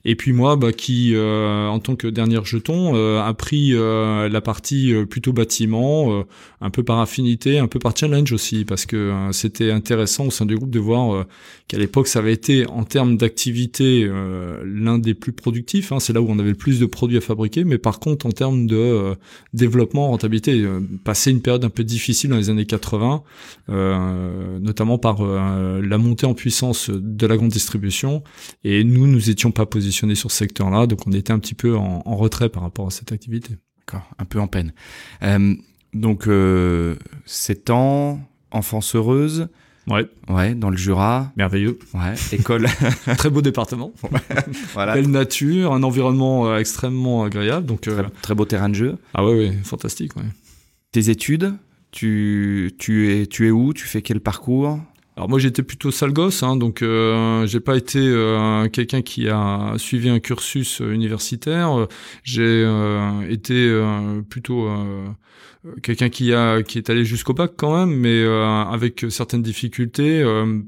Et 0.04 0.16
puis 0.16 0.32
moi, 0.32 0.56
bah, 0.56 0.72
qui 0.72 1.14
en 1.16 1.78
tant 1.78 1.96
que 1.96 2.06
dernier 2.06 2.40
jeton 2.44 2.94
a 3.20 3.34
pris 3.34 3.72
euh, 3.72 4.28
la 4.28 4.40
partie 4.40 4.94
euh, 4.94 5.04
plutôt 5.04 5.32
bâtiment, 5.32 6.12
euh, 6.12 6.22
un 6.60 6.70
peu 6.70 6.82
par 6.82 7.00
affinité, 7.00 7.58
un 7.58 7.66
peu 7.66 7.78
par 7.78 7.96
challenge 7.96 8.32
aussi, 8.32 8.64
parce 8.64 8.86
que 8.86 9.12
c'était 9.32 9.70
intéressant 9.70 10.26
au 10.26 10.30
sein 10.30 10.46
du 10.46 10.56
groupe 10.56 10.70
de 10.70 10.78
voir 10.78 11.26
qu'à 11.68 11.78
l'époque 11.78 12.08
ça 12.08 12.20
avait 12.20 12.32
été 12.32 12.66
en 12.66 12.84
termes 12.84 13.16
d'activité 13.16 14.08
l'un 14.64 14.98
des 15.02 15.14
plus 15.14 15.32
productifs. 15.32 15.92
Hein, 15.92 16.00
c'est 16.00 16.12
là 16.12 16.22
où 16.22 16.26
on 16.28 16.38
avait 16.38 16.50
le 16.50 16.56
plus 16.56 16.80
de 16.80 16.86
produits 16.86 17.18
à 17.18 17.20
fabriquer, 17.20 17.64
mais 17.64 17.78
par 17.78 18.00
contre 18.00 18.26
en 18.26 18.30
termes 18.30 18.66
de 18.66 19.14
développement, 19.52 20.08
rentabilité, 20.08 20.66
passer 21.04 21.30
une 21.30 21.42
période 21.42 21.64
un 21.64 21.70
peu 21.70 21.84
difficile 21.84 22.30
dans 22.30 22.36
les 22.36 22.50
années 22.50 22.66
80, 22.66 23.22
notamment 23.68 24.98
par 24.98 25.22
la 25.22 25.98
montée 25.98 26.26
en 26.26 26.34
puissance 26.34 26.90
de 26.90 27.26
la 27.26 27.36
grande 27.36 27.50
distribution, 27.50 28.22
et 28.64 28.84
nous 28.84 29.06
nous 29.06 29.30
étions 29.30 29.50
pas 29.50 29.66
positionnés 29.66 30.14
sur 30.14 30.30
ce 30.30 30.38
secteur-là, 30.38 30.86
donc 30.86 31.06
on 31.06 31.12
était 31.12 31.32
un 31.32 31.38
petit 31.38 31.54
peu 31.54 31.76
en 31.76 32.16
retrait 32.16 32.48
par 32.48 32.62
rapport 32.62 32.86
à 32.86 32.90
cette 32.90 33.12
activité 33.12 33.56
un 34.18 34.24
peu 34.24 34.40
en 34.40 34.46
peine. 34.46 34.72
Euh, 35.22 35.54
donc, 35.94 36.26
euh, 36.26 36.96
7 37.26 37.70
ans, 37.70 38.20
enfance 38.50 38.94
heureuse. 38.94 39.48
Ouais. 39.88 40.06
Ouais, 40.28 40.54
dans 40.54 40.70
le 40.70 40.76
Jura. 40.76 41.32
Merveilleux. 41.36 41.78
Ouais, 41.94 42.14
école. 42.32 42.66
très 43.18 43.30
beau 43.30 43.42
département. 43.42 43.92
voilà. 44.74 44.94
Belle 44.94 45.10
nature, 45.10 45.72
un 45.72 45.82
environnement 45.82 46.46
euh, 46.48 46.58
extrêmement 46.58 47.24
agréable. 47.24 47.66
Donc, 47.66 47.88
euh, 47.88 48.04
très, 48.22 48.34
beau 48.34 48.44
terrain 48.44 48.68
de 48.68 48.74
jeu. 48.74 48.98
Ah 49.14 49.24
ouais, 49.24 49.34
ouais, 49.34 49.52
fantastique. 49.64 50.16
Ouais. 50.16 50.22
Tes 50.92 51.10
études, 51.10 51.54
tu, 51.90 52.72
tu, 52.78 53.12
es, 53.12 53.26
tu 53.26 53.46
es 53.46 53.50
où? 53.50 53.72
Tu 53.72 53.86
fais 53.86 54.02
quel 54.02 54.20
parcours? 54.20 54.78
Alors 55.16 55.28
moi 55.28 55.38
j'étais 55.38 55.62
plutôt 55.62 55.90
sale 55.90 56.12
gosse, 56.12 56.42
hein, 56.42 56.56
donc 56.56 56.80
euh, 56.80 57.46
j'ai 57.46 57.60
pas 57.60 57.76
été 57.76 57.98
euh, 58.00 58.68
quelqu'un 58.70 59.02
qui 59.02 59.28
a 59.28 59.74
suivi 59.76 60.08
un 60.08 60.20
cursus 60.20 60.80
euh, 60.80 60.92
universitaire. 60.92 61.86
J'ai 62.24 62.42
euh, 62.42 63.28
été 63.28 63.70
plutôt 64.30 64.68
quelqu'un 65.82 66.08
qui 66.08 66.32
a 66.32 66.62
qui 66.62 66.78
est 66.78 66.88
allé 66.88 67.04
jusqu'au 67.04 67.34
bac 67.34 67.52
quand 67.56 67.76
même, 67.76 67.94
mais 67.94 68.24
avec 68.24 69.04
certaines 69.10 69.42
difficultés, 69.42 70.24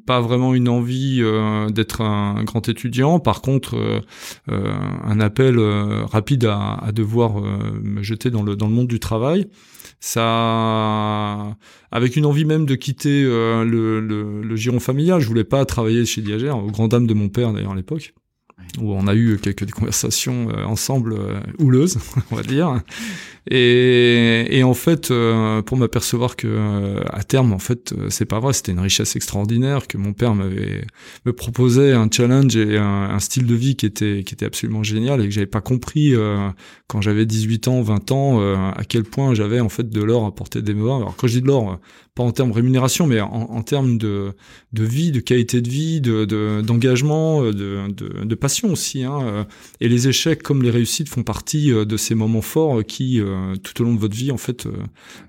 pas 0.07 0.21
vraiment 0.21 0.55
une 0.55 0.69
envie 0.69 1.23
d'être 1.73 2.03
un, 2.03 2.45
grand 2.45 2.69
étudiant. 2.69 3.21
Par 3.21 3.41
contre, 3.41 4.03
un 4.49 5.21
appel 5.21 5.59
rapide 5.59 6.45
à, 6.45 6.75
à 6.75 6.93
devoir 6.93 7.41
me 7.41 8.03
jeter 8.03 8.31
dans 8.31 8.43
le 8.43 8.57
dans 8.57 8.69
le 8.69 8.75
monde 8.75 8.89
du 8.89 9.01
travail 9.01 9.49
ça 10.05 11.57
avec 11.91 12.17
une 12.17 12.27
envie 12.27 12.45
même 12.45 12.67
de 12.67 12.75
quitter 12.75 13.25
euh, 13.25 13.65
le, 13.65 14.01
le, 14.01 14.43
le, 14.43 14.57
giron 14.57 14.79
familial. 14.79 15.21
Je 15.21 15.27
voulais 15.27 15.45
pas 15.45 15.65
travailler 15.65 16.05
chez 16.05 16.21
Diagère 16.21 16.59
au 16.59 16.67
grand 16.67 16.89
dame 16.89 17.07
de 17.07 17.15
mon 17.15 17.31
père 17.31 17.53
d'ailleurs 17.53 17.73
à 17.73 17.77
l'époque 17.77 18.13
où 18.79 18.93
on 18.93 19.07
a 19.07 19.15
eu 19.15 19.39
quelques 19.39 19.71
conversations 19.71 20.49
euh, 20.51 20.65
ensemble 20.65 21.15
euh, 21.15 21.41
houleuses 21.59 21.99
on 22.31 22.37
va 22.37 22.43
dire 22.43 22.81
et, 23.51 24.63
en 24.65 24.73
fait, 24.73 25.11
euh, 25.11 25.61
pour 25.61 25.77
m'apercevoir 25.77 26.37
que 26.37 26.47
euh, 26.49 27.03
à 27.11 27.23
terme, 27.25 27.53
en 27.53 27.59
fait, 27.59 27.93
euh, 27.93 28.07
c'est 28.09 28.25
pas 28.25 28.41
vrai. 28.41 28.55
C'était 28.55 28.73
une 28.73 28.81
richesse 28.81 29.17
extraordinaire 29.17 29.87
que 29.87 29.99
mon 29.99 30.15
père 30.15 30.35
m'avait 30.35 30.87
me 31.27 31.33
proposait 31.33 31.93
un 31.93 32.09
challenge 32.11 32.57
et 32.57 32.79
un, 32.79 33.19
style 33.19 33.47
de 33.47 33.55
vie 33.55 33.77
qui 33.77 33.87
était 33.87 34.23
qui 34.25 34.35
était 34.35 34.47
absolument 34.47 34.83
génial 34.83 35.21
et 35.21 35.25
que 35.25 35.31
j'avais 35.31 35.47
pas 35.47 35.61
compris 35.61 36.15
quand 36.89 37.01
j'avais 37.01 37.27
18 37.27 37.69
ans, 37.69 37.81
20 37.81 38.13
ans, 38.13 38.73
à 38.73 38.85
quel 38.87 39.05
point 39.05 39.35
j'avais 39.35 39.61
en 39.61 39.69
fait 39.69 39.89
de 39.89 40.03
l'or 40.03 40.27
à 40.27 40.35
portée 40.35 40.63
des 40.63 40.75
mains. 40.75 40.97
Alors 40.97 41.17
quand 41.17 41.27
je 41.27 41.35
dis 41.35 41.43
de 41.43 41.47
l'or, 41.47 41.79
pas 42.15 42.23
en 42.23 42.33
termes 42.33 42.51
de 42.51 42.55
rémunération, 42.55 43.07
mais 43.07 43.21
en, 43.21 43.63
termes 43.63 43.99
de, 43.99 44.33
de 44.73 44.85
vie, 44.85 45.11
de 45.11 45.21
qualité 45.21 45.61
de 45.61 45.69
vie, 45.69 46.01
de 46.01 46.61
d'engagement, 46.61 47.43
de, 47.43 47.89
de, 47.91 48.35
passion 48.35 48.73
aussi. 48.73 49.05
Hein. 49.05 49.47
Et 49.81 49.89
les 49.89 50.09
échecs 50.09 50.43
comme 50.43 50.63
les 50.63 50.71
réussites 50.71 51.09
font 51.09 51.23
partie 51.23 51.71
de 51.71 51.97
ces 51.97 52.15
moments 52.15 52.43
forts 52.43 52.85
qui 52.85 53.21
tout 53.63 53.81
au 53.81 53.85
long 53.85 53.95
de 53.95 53.99
votre 53.99 54.17
vie 54.17 54.31
en 54.31 54.37
fait 54.37 54.67
euh, 54.67 54.73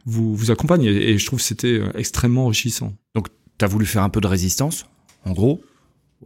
vous 0.06 0.36
vous 0.36 0.52
accompagne 0.52 0.84
et, 0.84 1.18
je 1.18 1.26
trouve 1.26 1.40
que 1.40 1.46
c'était 1.46 1.80
euh, 1.80 1.92
extrêmement 1.96 2.46
enrichissant. 2.46 2.94
Donc 3.14 3.28
tu 3.58 3.66
as 3.66 3.68
voulu 3.68 3.86
faire 3.86 4.04
un 4.04 4.10
peu 4.10 4.22
de 4.22 4.28
résistance 4.28 4.86
en 5.26 5.32
gros? 5.32 5.62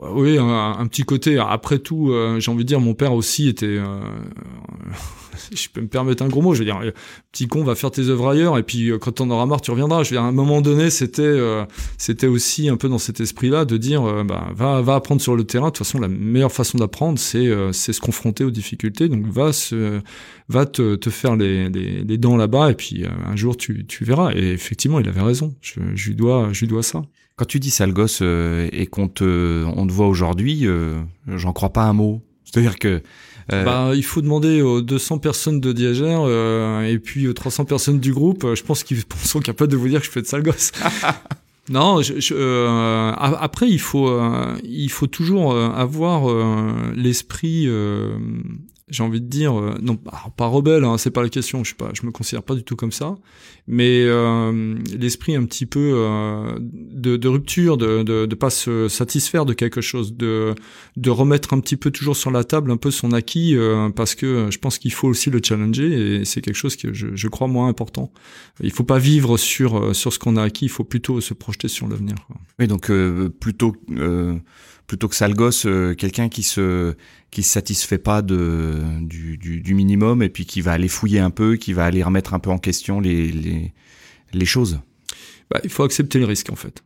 Oui, 0.02 0.38
un, 0.40 0.88
petit 0.88 1.04
côté. 1.04 1.38
Après 1.38 1.80
tout, 1.80 2.12
euh, 2.12 2.40
j'ai 2.40 2.52
envie 2.52 2.64
de 2.64 2.68
dire, 2.68 2.80
mon 2.80 2.94
père 2.94 3.14
aussi 3.14 3.50
était. 3.50 3.66
Euh, 3.66 4.00
je 5.54 5.68
peux 5.68 5.82
me 5.82 5.88
permettre 5.88 6.24
un 6.24 6.30
gros 6.30 6.42
mot. 6.42 6.54
Je 6.54 6.60
veux 6.60 6.66
dire, 6.66 6.80
petit 7.34 7.48
con, 7.48 7.66
va 7.66 7.76
faire 7.76 7.92
tes 7.92 8.08
œuvres 8.08 8.30
ailleurs, 8.30 8.58
et 8.58 8.64
puis 8.64 8.92
euh, 8.92 8.98
quand 8.98 9.12
t'en 9.12 9.30
auras 9.30 9.46
marre, 9.46 9.60
tu 9.60 9.72
reviendras. 9.72 10.04
Je 10.04 10.12
veux 10.12 10.16
dire, 10.16 10.24
à 10.24 10.28
un 10.28 10.32
moment 10.32 10.62
donné, 10.62 10.90
c'était, 10.90 11.38
c'était 11.98 12.28
aussi 12.28 12.70
un 12.70 12.78
peu 12.78 12.88
dans 12.88 12.98
cet 12.98 13.20
esprit-là 13.20 13.66
de 13.66 13.76
dire, 13.76 14.24
bah, 14.24 14.48
va, 14.56 14.82
va 14.82 14.96
apprendre 14.96 15.22
sur 15.22 15.36
le 15.36 15.44
terrain. 15.44 15.68
De 15.68 15.72
toute 15.72 15.86
façon, 15.86 16.00
la 16.00 16.08
meilleure 16.08 16.54
façon 16.54 16.78
d'apprendre, 16.78 17.20
c'est, 17.20 17.50
c'est 17.74 17.92
se 17.92 18.00
confronter 18.00 18.46
aux 18.46 18.52
difficultés. 18.52 19.10
Donc, 19.10 19.26
va 19.26 19.52
se, 19.52 20.00
va 20.48 20.66
te, 20.66 20.96
te 20.96 21.10
faire 21.10 21.36
les, 21.36 21.68
les, 21.68 22.06
les 22.06 22.18
dents 22.18 22.38
là-bas, 22.38 22.72
et 22.72 22.76
puis 22.76 23.04
un 23.06 23.36
jour, 23.36 23.58
tu, 23.58 23.86
tu 23.86 24.06
verras. 24.06 24.32
Et 24.34 24.52
effectivement, 24.52 25.02
il 25.02 25.10
avait 25.10 25.22
raison. 25.22 25.54
Je, 25.60 25.82
je 25.94 26.08
lui 26.08 26.16
dois, 26.16 26.50
je 26.54 26.62
lui 26.62 26.68
dois 26.68 26.84
ça. 26.84 27.02
Quand 27.40 27.46
tu 27.46 27.62
dis 27.62 27.70
sale 27.70 27.94
gosse 27.94 28.20
euh, 28.22 28.68
et 28.74 28.86
qu'on 28.86 29.08
te, 29.08 29.64
on 29.64 29.88
te 29.88 29.94
voit 29.94 30.08
aujourd'hui, 30.08 30.68
euh, 30.68 31.00
j'en 31.26 31.54
crois 31.54 31.70
pas 31.70 31.84
un 31.84 31.94
mot. 31.94 32.22
C'est-à-dire 32.44 32.78
que 32.78 33.02
euh, 33.54 33.64
bah, 33.64 33.92
il 33.96 34.04
faut 34.04 34.22
demander 34.22 34.62
aux 34.62 34.82
200 34.82 35.20
personnes 35.20 35.62
de 35.62 35.72
Diagère 35.72 36.28
et 36.84 37.00
puis 37.00 37.30
aux 37.30 37.34
300 37.34 37.64
personnes 37.64 38.02
du 38.02 38.12
groupe. 38.12 38.46
Je 38.54 38.62
pense 38.62 38.84
qu'ils 38.84 39.04
sont 39.24 39.40
capables 39.40 39.72
de 39.72 39.78
vous 39.78 39.88
dire 39.88 40.02
que 40.02 40.06
je 40.06 40.12
fais 40.12 40.22
de 40.22 40.28
sale 40.28 40.44
gosse. 40.44 40.74
non, 41.70 42.02
je, 42.02 43.16
après 43.16 43.70
il 43.70 43.80
faut 43.80 44.22
il 44.66 44.90
faut 44.90 45.08
toujours 45.08 45.56
avoir 45.56 46.28
l'esprit 46.94 47.70
j'ai 48.90 49.04
envie 49.04 49.22
de 49.22 49.28
dire, 49.28 49.58
euh, 49.58 49.76
non, 49.82 49.96
pas 49.96 50.46
rebelle, 50.46 50.84
hein, 50.84 50.98
c'est 50.98 51.12
pas 51.12 51.22
la 51.22 51.30
question, 51.30 51.64
je 51.64 51.74
je 51.94 52.06
me 52.06 52.12
considère 52.12 52.44
pas 52.44 52.56
du 52.56 52.64
tout 52.64 52.76
comme 52.76 52.92
ça, 52.92 53.16
mais 53.68 54.04
euh, 54.04 54.76
l'esprit 54.98 55.36
un 55.36 55.46
petit 55.46 55.66
peu 55.66 55.94
euh, 55.96 56.58
de, 56.60 57.28
rupture, 57.28 57.78
de, 57.78 58.04
de, 58.04 58.26
de 58.26 58.36
pas 58.36 58.50
se 58.50 58.88
satisfaire 58.88 59.46
de 59.46 59.54
quelque 59.54 59.82
chose, 59.82 60.16
de, 60.16 60.56
remettre 61.08 61.54
un 61.54 61.60
petit 61.60 61.78
peu 61.78 61.92
toujours 61.92 62.16
sur 62.16 62.32
la 62.32 62.44
table 62.44 62.72
un 62.72 62.78
peu 62.78 62.92
son 62.92 63.14
acquis, 63.14 63.56
parce 63.96 64.16
que 64.16 64.48
je 64.52 64.58
pense 64.58 64.78
qu'il 64.78 64.94
faut 64.94 65.08
aussi 65.08 65.30
le 65.30 65.40
challenger 65.44 66.22
et 66.22 66.26
c'est 66.26 66.42
quelque 66.42 66.56
chose 66.56 66.76
que 66.76 66.94
je, 66.94 67.08
je, 67.14 67.28
crois 67.28 67.48
moins 67.48 67.68
important. 67.68 68.12
Il 68.62 68.72
faut 68.72 68.84
pas 68.84 69.00
vivre 69.00 69.38
sur 69.38 69.96
ce 69.96 70.20
qu'on 70.20 70.38
a 70.38 70.44
acquis, 70.44 70.66
il 70.66 70.70
faut 70.70 70.84
plutôt 70.84 71.20
se 71.22 71.34
projeter 71.34 71.68
sur 71.68 71.88
l'avenir. 71.88 72.16
Oui, 72.60 72.68
donc 72.68 72.92
plutôt 73.40 73.76
plutôt 74.90 75.08
que 75.08 75.16
sale 75.16 75.36
gosse, 75.36 75.68
quelqu'un 75.98 76.28
qui 76.28 76.44
se 76.44 76.96
qui 77.32 77.44
se 77.44 77.52
satisfait 77.54 78.00
pas 78.00 78.22
de 78.22 78.82
du, 79.02 79.38
du, 79.38 79.62
du, 79.62 79.74
minimum 79.74 80.22
et 80.24 80.30
puis 80.30 80.46
qui 80.46 80.62
va 80.62 80.74
aller 80.74 80.90
fouiller 80.90 81.20
un 81.20 81.30
peu, 81.30 81.56
qui 81.56 81.74
va 81.74 81.86
aller 81.86 82.04
remettre 82.04 82.34
un 82.34 82.40
peu 82.40 82.50
en 82.50 82.58
question 82.58 83.00
les 83.00 83.32
les, 83.32 83.74
les 84.34 84.46
choses. 84.46 84.82
Bah, 85.52 85.62
il 85.64 85.70
faut 85.70 85.84
accepter 85.84 86.20
le 86.20 86.26
risque 86.26 86.50
en 86.50 86.56
fait. 86.56 86.84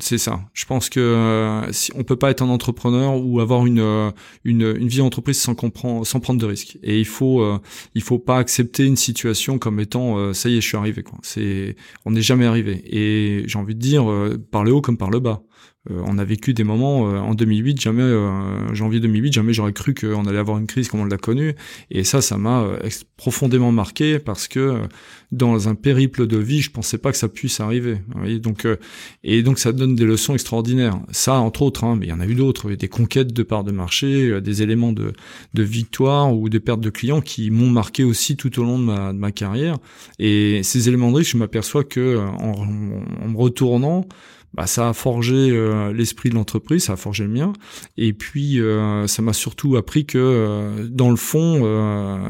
C'est 0.00 0.18
ça. 0.18 0.40
Je 0.52 0.66
pense 0.66 0.90
que 0.90 1.00
euh, 1.00 1.72
si 1.72 1.90
on 1.94 2.04
peut 2.04 2.16
pas 2.16 2.30
être 2.30 2.42
un 2.42 2.50
entrepreneur 2.50 3.16
ou 3.16 3.40
avoir 3.40 3.64
une 3.64 3.80
euh, 3.80 4.10
une, 4.44 4.74
une 4.78 4.86
vie 4.86 4.98
d'entreprise 4.98 5.40
sans 5.40 5.54
comprendre 5.54 6.06
sans 6.06 6.20
prendre 6.20 6.38
de 6.38 6.44
risques. 6.44 6.78
Et 6.82 7.00
il 7.00 7.06
faut 7.06 7.40
euh, 7.40 7.58
il 7.94 8.02
faut 8.02 8.18
pas 8.18 8.36
accepter 8.36 8.84
une 8.84 8.96
situation 8.96 9.58
comme 9.58 9.80
étant 9.80 10.34
ça 10.34 10.50
y 10.50 10.58
est 10.58 10.60
je 10.60 10.66
suis 10.66 10.76
arrivé 10.76 11.02
quoi. 11.02 11.18
C'est 11.22 11.74
on 12.04 12.10
n'est 12.10 12.22
jamais 12.22 12.44
arrivé. 12.44 12.82
Et 12.84 13.44
j'ai 13.46 13.58
envie 13.58 13.74
de 13.74 13.80
dire 13.80 14.04
par 14.50 14.62
le 14.62 14.72
haut 14.72 14.82
comme 14.82 14.98
par 14.98 15.10
le 15.10 15.20
bas. 15.20 15.42
Euh, 15.90 16.02
on 16.04 16.18
a 16.18 16.24
vécu 16.24 16.54
des 16.54 16.64
moments 16.64 17.08
euh, 17.08 17.18
en 17.18 17.34
2008, 17.34 17.80
jamais 17.80 18.02
euh, 18.02 18.74
janvier 18.74 19.00
2008, 19.00 19.32
jamais 19.32 19.52
j'aurais 19.52 19.72
cru 19.72 19.94
qu'on 19.94 20.26
allait 20.26 20.38
avoir 20.38 20.58
une 20.58 20.66
crise 20.66 20.88
comme 20.88 21.00
on 21.00 21.04
l'a 21.04 21.16
connue. 21.16 21.54
Et 21.90 22.04
ça, 22.04 22.20
ça 22.20 22.36
m'a 22.36 22.66
profondément 23.16 23.72
marqué 23.72 24.18
parce 24.18 24.48
que 24.48 24.82
dans 25.30 25.68
un 25.68 25.74
périple 25.74 26.26
de 26.26 26.36
vie, 26.36 26.60
je 26.60 26.70
pensais 26.70 26.98
pas 26.98 27.12
que 27.12 27.16
ça 27.16 27.28
puisse 27.28 27.60
arriver. 27.60 27.98
donc 28.40 28.66
et 29.24 29.42
donc 29.42 29.58
ça 29.58 29.72
donne 29.72 29.94
des 29.94 30.04
leçons 30.04 30.34
extraordinaires. 30.34 30.98
Ça, 31.10 31.34
entre 31.34 31.62
autres, 31.62 31.84
hein, 31.84 31.96
mais 31.98 32.06
il 32.06 32.08
y 32.08 32.12
en 32.12 32.20
a 32.20 32.26
eu 32.26 32.34
d'autres, 32.34 32.70
des 32.70 32.88
conquêtes 32.88 33.32
de 33.32 33.42
parts 33.42 33.64
de 33.64 33.72
marché, 33.72 34.40
des 34.40 34.62
éléments 34.62 34.92
de, 34.92 35.12
de 35.54 35.62
victoire 35.62 36.34
ou 36.34 36.48
des 36.48 36.60
pertes 36.60 36.80
de 36.80 36.90
clients 36.90 37.20
qui 37.20 37.50
m'ont 37.50 37.70
marqué 37.70 38.04
aussi 38.04 38.36
tout 38.36 38.58
au 38.58 38.64
long 38.64 38.78
de 38.78 38.84
ma, 38.84 39.12
de 39.12 39.18
ma 39.18 39.32
carrière. 39.32 39.76
Et 40.18 40.62
ces 40.62 40.88
éléments 40.88 41.10
de 41.10 41.16
risque, 41.16 41.32
je 41.32 41.38
m'aperçois 41.38 41.84
que 41.84 42.18
en, 42.18 42.66
en 43.22 43.28
me 43.28 43.36
retournant 43.36 44.06
bah, 44.58 44.66
ça 44.66 44.88
a 44.88 44.92
forgé 44.92 45.52
euh, 45.52 45.92
l'esprit 45.92 46.30
de 46.30 46.34
l'entreprise, 46.34 46.82
ça 46.82 46.94
a 46.94 46.96
forgé 46.96 47.22
le 47.22 47.30
mien. 47.30 47.52
Et 47.96 48.12
puis, 48.12 48.60
euh, 48.60 49.06
ça 49.06 49.22
m'a 49.22 49.32
surtout 49.32 49.76
appris 49.76 50.04
que, 50.04 50.18
euh, 50.18 50.88
dans 50.90 51.10
le 51.10 51.16
fond, 51.16 51.60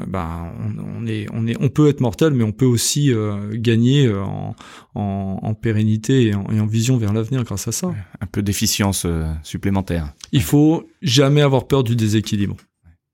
bah, 0.06 0.52
on, 0.94 1.06
est, 1.06 1.26
on, 1.32 1.46
est, 1.46 1.56
on 1.58 1.70
peut 1.70 1.88
être 1.88 2.02
mortel, 2.02 2.34
mais 2.34 2.44
on 2.44 2.52
peut 2.52 2.66
aussi 2.66 3.10
gagner 3.52 4.12
en, 4.12 4.54
en, 4.94 5.40
en, 5.42 5.54
pérennité 5.54 6.26
et 6.26 6.34
en, 6.34 6.44
et 6.52 6.60
en, 6.60 6.66
vision 6.66 6.98
vers 6.98 7.14
l'avenir 7.14 7.44
grâce 7.44 7.66
à 7.66 7.72
ça. 7.72 7.94
Un 8.20 8.26
peu 8.26 8.42
d'efficience 8.42 9.06
supplémentaire. 9.42 10.12
Il 10.32 10.42
faut 10.42 10.86
jamais 11.00 11.40
avoir 11.40 11.66
peur 11.66 11.82
du 11.82 11.96
déséquilibre 11.96 12.56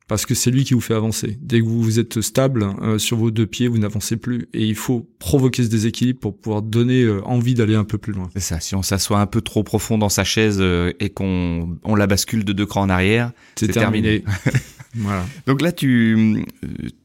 parce 0.06 0.26
que 0.26 0.34
c'est 0.34 0.50
lui 0.50 0.64
qui 0.64 0.75
vous 0.75 0.80
fait 0.80 0.94
avancer. 0.94 1.38
Dès 1.40 1.61
que 1.61 1.64
vous 1.64 1.99
êtes 1.99 2.20
stable 2.20 2.66
euh, 2.82 2.99
sur 2.99 3.16
vos 3.16 3.30
deux 3.30 3.46
pieds, 3.46 3.68
vous 3.68 3.78
n'avancez 3.78 4.16
plus. 4.16 4.49
Et 4.52 4.66
il 4.66 4.75
faut 4.75 5.08
provoquer 5.18 5.62
ce 5.62 5.68
déséquilibre 5.68 6.20
pour 6.20 6.37
pouvoir 6.37 6.62
donner 6.62 7.02
euh, 7.02 7.23
envie 7.25 7.54
d'aller 7.54 7.75
un 7.75 7.84
peu 7.84 7.96
plus 7.96 8.12
loin. 8.12 8.28
C'est 8.34 8.40
ça. 8.40 8.61
Si 8.61 8.75
on 8.75 8.82
s'assoit 8.82 9.20
un 9.20 9.26
peu 9.26 9.40
trop 9.40 9.62
profond 9.62 9.96
dans 9.96 10.11
sa 10.11 10.25
chaise 10.25 10.58
euh, 10.61 10.92
et 11.00 11.08
qu'on 11.08 11.78
on 11.84 11.94
la 11.94 12.06
bascule 12.06 12.44
de 12.44 12.52
deux 12.52 12.66
crans 12.66 12.82
en 12.82 12.90
arrière, 12.90 13.32
c'est 13.56 13.68
terminé. 13.68 14.25
voilà. 14.94 15.25
Donc 15.46 15.62
là, 15.62 15.73
tu, 15.73 16.44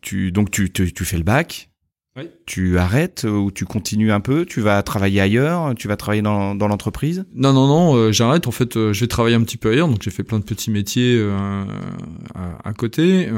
tu 0.01 0.31
donc 0.31 0.51
tu, 0.51 0.69
tu, 0.69 0.91
tu 0.91 1.05
fais 1.05 1.17
le 1.17 1.23
bac. 1.23 1.68
Tu 2.45 2.77
arrêtes 2.77 3.25
ou 3.29 3.51
tu 3.51 3.65
continues 3.65 4.11
un 4.11 4.19
peu? 4.19 4.45
Tu 4.45 4.61
vas 4.61 4.81
travailler 4.83 5.21
ailleurs? 5.21 5.73
Tu 5.75 5.87
vas 5.87 5.97
travailler 5.97 6.21
dans, 6.21 6.55
dans 6.55 6.67
l'entreprise? 6.67 7.25
Non, 7.33 7.53
non, 7.53 7.67
non, 7.67 7.95
euh, 7.95 8.11
j'arrête. 8.11 8.47
En 8.47 8.51
fait, 8.51 8.77
euh, 8.77 8.93
j'ai 8.93 9.07
travaillé 9.07 9.35
un 9.35 9.43
petit 9.43 9.57
peu 9.57 9.71
ailleurs, 9.71 9.87
donc 9.87 10.01
j'ai 10.01 10.11
fait 10.11 10.23
plein 10.23 10.39
de 10.39 10.43
petits 10.43 10.71
métiers 10.71 11.15
euh, 11.17 11.63
à, 12.35 12.69
à, 12.69 12.73
côté 12.73 13.29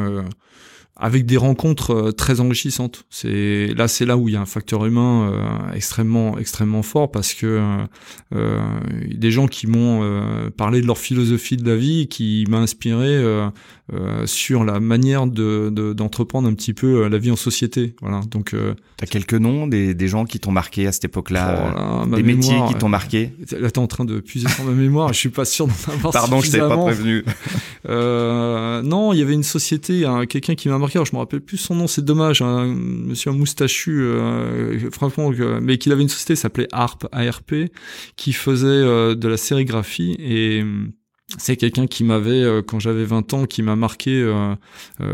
avec 1.01 1.25
des 1.25 1.37
rencontres 1.37 1.93
euh, 1.93 2.11
très 2.11 2.39
enrichissantes. 2.39 3.05
C'est 3.09 3.73
là, 3.75 3.87
c'est 3.87 4.05
là 4.05 4.17
où 4.17 4.29
il 4.29 4.33
y 4.33 4.37
a 4.37 4.41
un 4.41 4.45
facteur 4.45 4.85
humain 4.85 5.31
euh, 5.31 5.73
extrêmement, 5.73 6.37
extrêmement 6.37 6.83
fort 6.83 7.11
parce 7.11 7.33
que 7.33 7.85
euh, 8.35 8.59
des 9.07 9.31
gens 9.31 9.47
qui 9.47 9.65
m'ont 9.65 10.03
euh, 10.03 10.51
parlé 10.55 10.79
de 10.79 10.85
leur 10.85 10.99
philosophie 10.99 11.57
de 11.57 11.67
la 11.67 11.75
vie, 11.75 12.07
qui 12.07 12.45
m'a 12.47 12.57
inspiré 12.57 13.19
sur 14.25 14.63
la 14.63 14.79
manière 14.79 15.27
de, 15.27 15.69
d'entreprendre 15.93 16.47
un 16.47 16.53
petit 16.53 16.73
peu 16.73 17.07
la 17.07 17.17
vie 17.17 17.31
en 17.31 17.35
société. 17.35 17.95
Voilà. 18.01 18.21
Donc, 18.29 18.55
t'as 18.97 19.05
quelques 19.05 19.33
noms 19.33 19.67
des, 19.67 19.93
des 19.93 20.07
gens 20.07 20.25
qui 20.25 20.39
t'ont 20.39 20.51
marqué 20.51 20.87
à 20.87 20.91
cette 20.91 21.05
époque-là, 21.05 22.05
des 22.07 22.23
métiers 22.23 22.57
qui 22.69 22.75
t'ont 22.75 22.89
marqué. 22.89 23.33
Là, 23.59 23.69
t'es 23.69 23.79
en 23.79 23.87
train 23.87 24.05
de 24.05 24.19
puiser 24.19 24.47
sur 24.47 24.63
ma 24.63 24.71
mémoire. 24.71 25.11
Je 25.11 25.19
suis 25.19 25.29
pas 25.29 25.45
sûr 25.45 25.67
d'en 25.67 25.93
avoir. 25.93 26.13
Pardon, 26.13 26.41
je 26.41 26.51
t'avais 26.51 26.67
pas 26.67 26.77
prévenu. 26.77 27.25
non, 27.85 29.13
il 29.13 29.19
y 29.19 29.21
avait 29.21 29.33
une 29.33 29.43
société, 29.43 30.05
hein, 30.05 30.25
quelqu'un 30.25 30.55
qui 30.55 30.69
m'a 30.69 30.77
marqué 30.77 30.91
je 31.05 31.15
me 31.15 31.19
rappelle 31.19 31.41
plus 31.41 31.57
son 31.57 31.75
nom, 31.75 31.87
c'est 31.87 32.03
dommage, 32.03 32.41
un 32.41 32.45
hein, 32.45 32.75
monsieur 32.75 33.31
moustachu, 33.31 34.01
euh, 34.01 34.89
franchement, 34.91 35.31
mais 35.61 35.77
qu'il 35.77 35.91
avait 35.91 36.01
une 36.01 36.09
société 36.09 36.35
s'appelait 36.35 36.67
ARP, 36.71 37.07
ARP, 37.11 37.53
qui 38.15 38.33
faisait 38.33 38.67
euh, 38.67 39.15
de 39.15 39.27
la 39.27 39.37
sérigraphie 39.37 40.15
et 40.19 40.63
c'est 41.37 41.55
quelqu'un 41.55 41.87
qui 41.87 42.03
m'avait 42.03 42.43
euh, 42.43 42.61
quand 42.61 42.79
j'avais 42.79 43.05
20 43.05 43.33
ans 43.33 43.45
qui 43.45 43.61
m'a 43.61 43.75
marqué 43.75 44.11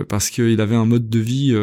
parce 0.10 0.30
qu'il 0.30 0.60
avait 0.62 0.76
un 0.76 0.86
mode 0.86 1.10
de 1.10 1.20
vie 1.20 1.56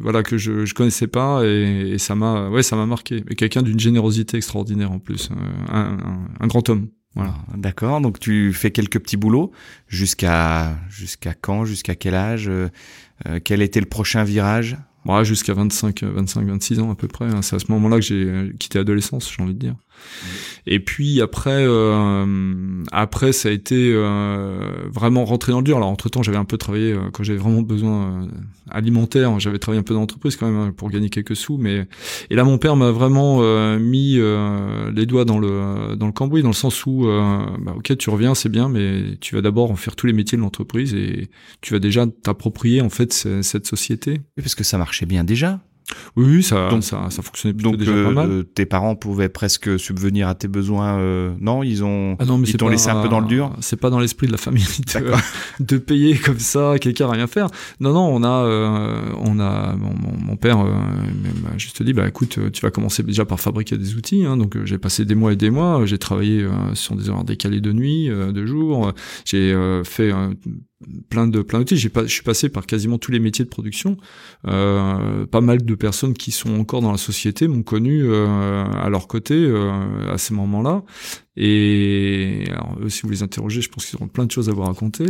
voilà 0.00 0.22
que 0.22 0.38
je 0.38 0.64
je 0.64 0.74
connaissais 0.74 1.06
pas 1.06 1.44
et, 1.44 1.96
ça 1.98 2.14
m'a 2.14 2.48
ouais 2.48 2.62
ça 2.62 2.76
m'a 2.76 2.86
marqué 2.86 3.24
et 3.28 3.34
quelqu'un 3.34 3.62
d'une 3.62 3.80
générosité 3.80 4.36
extraordinaire 4.36 4.92
en 4.92 4.98
plus 4.98 5.30
un 5.70 6.46
grand 6.46 6.68
homme 6.68 6.88
voilà. 7.14 7.34
D'accord. 7.56 8.00
Donc 8.00 8.20
tu 8.20 8.52
fais 8.52 8.70
quelques 8.70 9.00
petits 9.00 9.16
boulots 9.16 9.50
jusqu'à 9.88 10.78
jusqu'à 10.88 11.34
quand, 11.34 11.64
jusqu'à 11.64 11.94
quel 11.96 12.14
âge, 12.14 12.48
euh, 12.48 12.68
euh, 13.26 13.40
quel 13.42 13.62
était 13.62 13.80
le 13.80 13.86
prochain 13.86 14.22
virage? 14.24 14.76
Ouais, 15.06 15.24
jusqu'à 15.24 15.54
25, 15.54 16.04
25, 16.04 16.46
26 16.46 16.80
ans 16.80 16.90
à 16.90 16.94
peu 16.94 17.08
près. 17.08 17.26
C'est 17.42 17.56
à 17.56 17.58
ce 17.58 17.72
moment-là 17.72 17.96
que 17.96 18.02
j'ai 18.02 18.24
euh, 18.24 18.52
quitté 18.58 18.78
l'adolescence, 18.78 19.32
j'ai 19.34 19.42
envie 19.42 19.54
de 19.54 19.58
dire. 19.58 19.74
Et 20.66 20.80
puis 20.80 21.20
après, 21.20 21.64
euh, 21.66 22.84
après 22.92 23.32
ça 23.32 23.48
a 23.48 23.52
été 23.52 23.92
euh, 23.94 24.88
vraiment 24.92 25.24
rentré 25.24 25.52
dans 25.52 25.58
le 25.58 25.64
dur. 25.64 25.76
Alors 25.76 25.88
entre 25.88 26.08
temps, 26.08 26.22
j'avais 26.22 26.38
un 26.38 26.44
peu 26.44 26.58
travaillé 26.58 26.92
euh, 26.92 27.10
quand 27.12 27.22
j'avais 27.22 27.38
vraiment 27.38 27.62
besoin 27.62 28.28
alimentaire. 28.70 29.38
J'avais 29.40 29.58
travaillé 29.58 29.80
un 29.80 29.82
peu 29.82 29.94
dans 29.94 30.00
l'entreprise 30.00 30.36
quand 30.36 30.46
même 30.46 30.60
hein, 30.60 30.72
pour 30.76 30.90
gagner 30.90 31.10
quelques 31.10 31.36
sous. 31.36 31.56
Mais 31.58 31.86
et 32.30 32.34
là, 32.34 32.44
mon 32.44 32.58
père 32.58 32.76
m'a 32.76 32.90
vraiment 32.90 33.40
mis 33.78 34.16
les 34.16 35.06
doigts 35.06 35.24
dans 35.24 35.38
le 35.38 35.96
dans 35.96 36.06
le 36.06 36.12
cambouis, 36.12 36.42
dans 36.42 36.48
le 36.48 36.54
sens 36.54 36.86
où, 36.86 37.04
bah, 37.04 37.74
ok, 37.76 37.96
tu 37.96 38.10
reviens, 38.10 38.34
c'est 38.34 38.48
bien, 38.48 38.68
mais 38.68 39.16
tu 39.20 39.34
vas 39.34 39.42
d'abord 39.42 39.70
en 39.70 39.76
faire 39.76 39.96
tous 39.96 40.06
les 40.06 40.12
métiers 40.12 40.36
de 40.36 40.42
l'entreprise 40.42 40.94
et 40.94 41.30
tu 41.60 41.72
vas 41.72 41.80
déjà 41.80 42.06
t'approprier 42.06 42.80
en 42.80 42.90
fait 42.90 43.12
cette 43.12 43.66
société. 43.66 44.20
Parce 44.36 44.54
que 44.54 44.64
ça 44.64 44.78
marchait 44.78 45.06
bien 45.06 45.24
déjà 45.24 45.60
Oui, 46.16 46.42
ça, 46.42 46.68
donc, 46.68 46.84
ça, 46.84 47.06
ça 47.10 47.22
fonctionnait 47.22 47.54
plutôt 47.54 47.76
déjà 47.76 47.92
pas 47.92 48.10
mal. 48.10 48.30
Euh, 48.30 48.42
tes 48.42 48.66
parents 48.66 48.94
pouvaient 48.94 49.28
presque 49.28 49.78
subvenir 49.78 50.28
à 50.28 50.34
tes 50.34 50.48
besoins. 50.48 50.98
Euh, 50.98 51.32
non, 51.40 51.62
ils 51.62 51.84
ont, 51.84 52.16
ah 52.18 52.24
ils 52.44 52.56
t'ont 52.56 52.68
laissé 52.68 52.90
un 52.90 53.02
peu 53.02 53.08
dans 53.08 53.20
le 53.20 53.26
dur? 53.26 53.54
C'est 53.60 53.78
pas 53.78 53.90
dans 53.90 53.98
l'esprit 53.98 54.26
de 54.26 54.32
la 54.32 54.38
famille 54.38 54.64
de, 54.94 55.64
de, 55.64 55.78
payer 55.78 56.16
comme 56.16 56.38
ça 56.38 56.76
quelqu'un 56.80 57.08
à 57.08 57.12
rien 57.12 57.26
faire. 57.26 57.48
Non, 57.80 57.92
non, 57.92 58.06
on 58.06 58.22
a, 58.22 58.44
euh, 58.44 59.12
on 59.18 59.40
a, 59.40 59.74
mon, 59.76 59.94
mon 60.18 60.36
père 60.36 60.58
m'a 60.58 61.56
juste 61.56 61.82
dit, 61.82 61.92
bah 61.92 62.08
écoute, 62.08 62.38
tu 62.52 62.62
vas 62.62 62.70
commencer 62.70 63.02
déjà 63.02 63.24
par 63.24 63.40
fabriquer 63.40 63.76
des 63.76 63.94
outils. 63.94 64.24
Hein, 64.24 64.36
donc 64.36 64.56
j'ai 64.64 64.78
passé 64.78 65.04
des 65.04 65.14
mois 65.14 65.32
et 65.32 65.36
des 65.36 65.50
mois. 65.50 65.84
J'ai 65.86 65.98
travaillé 65.98 66.46
sur 66.74 66.96
des 66.96 67.08
heures 67.10 67.24
décalées 67.24 67.60
de 67.60 67.72
nuit, 67.72 68.08
de 68.08 68.46
jour. 68.46 68.92
J'ai 69.24 69.54
fait 69.84 70.12
plein 71.08 71.26
de 71.26 71.42
plein 71.42 71.58
d'outils. 71.58 71.76
J'ai 71.76 71.88
pas, 71.88 72.02
je 72.04 72.12
suis 72.12 72.22
passé 72.22 72.48
par 72.48 72.66
quasiment 72.66 72.98
tous 72.98 73.12
les 73.12 73.20
métiers 73.20 73.44
de 73.44 73.50
production. 73.50 73.96
Euh, 74.46 75.26
pas 75.26 75.40
mal 75.40 75.64
de 75.64 75.74
personnes 75.74 76.14
qui 76.14 76.30
sont 76.30 76.58
encore 76.58 76.80
dans 76.80 76.92
la 76.92 76.98
société 76.98 77.48
m'ont 77.48 77.62
connu 77.62 78.02
euh, 78.04 78.64
à 78.64 78.88
leur 78.88 79.06
côté 79.06 79.34
euh, 79.34 80.12
à 80.12 80.18
ces 80.18 80.34
moments-là. 80.34 80.82
Et 81.36 82.44
alors, 82.50 82.76
si 82.88 83.02
vous 83.02 83.10
les 83.10 83.22
interrogez, 83.22 83.60
je 83.60 83.68
pense 83.68 83.86
qu'ils 83.86 83.96
auront 83.96 84.08
plein 84.08 84.26
de 84.26 84.30
choses 84.30 84.48
à 84.48 84.52
vous 84.52 84.62
raconter. 84.62 85.06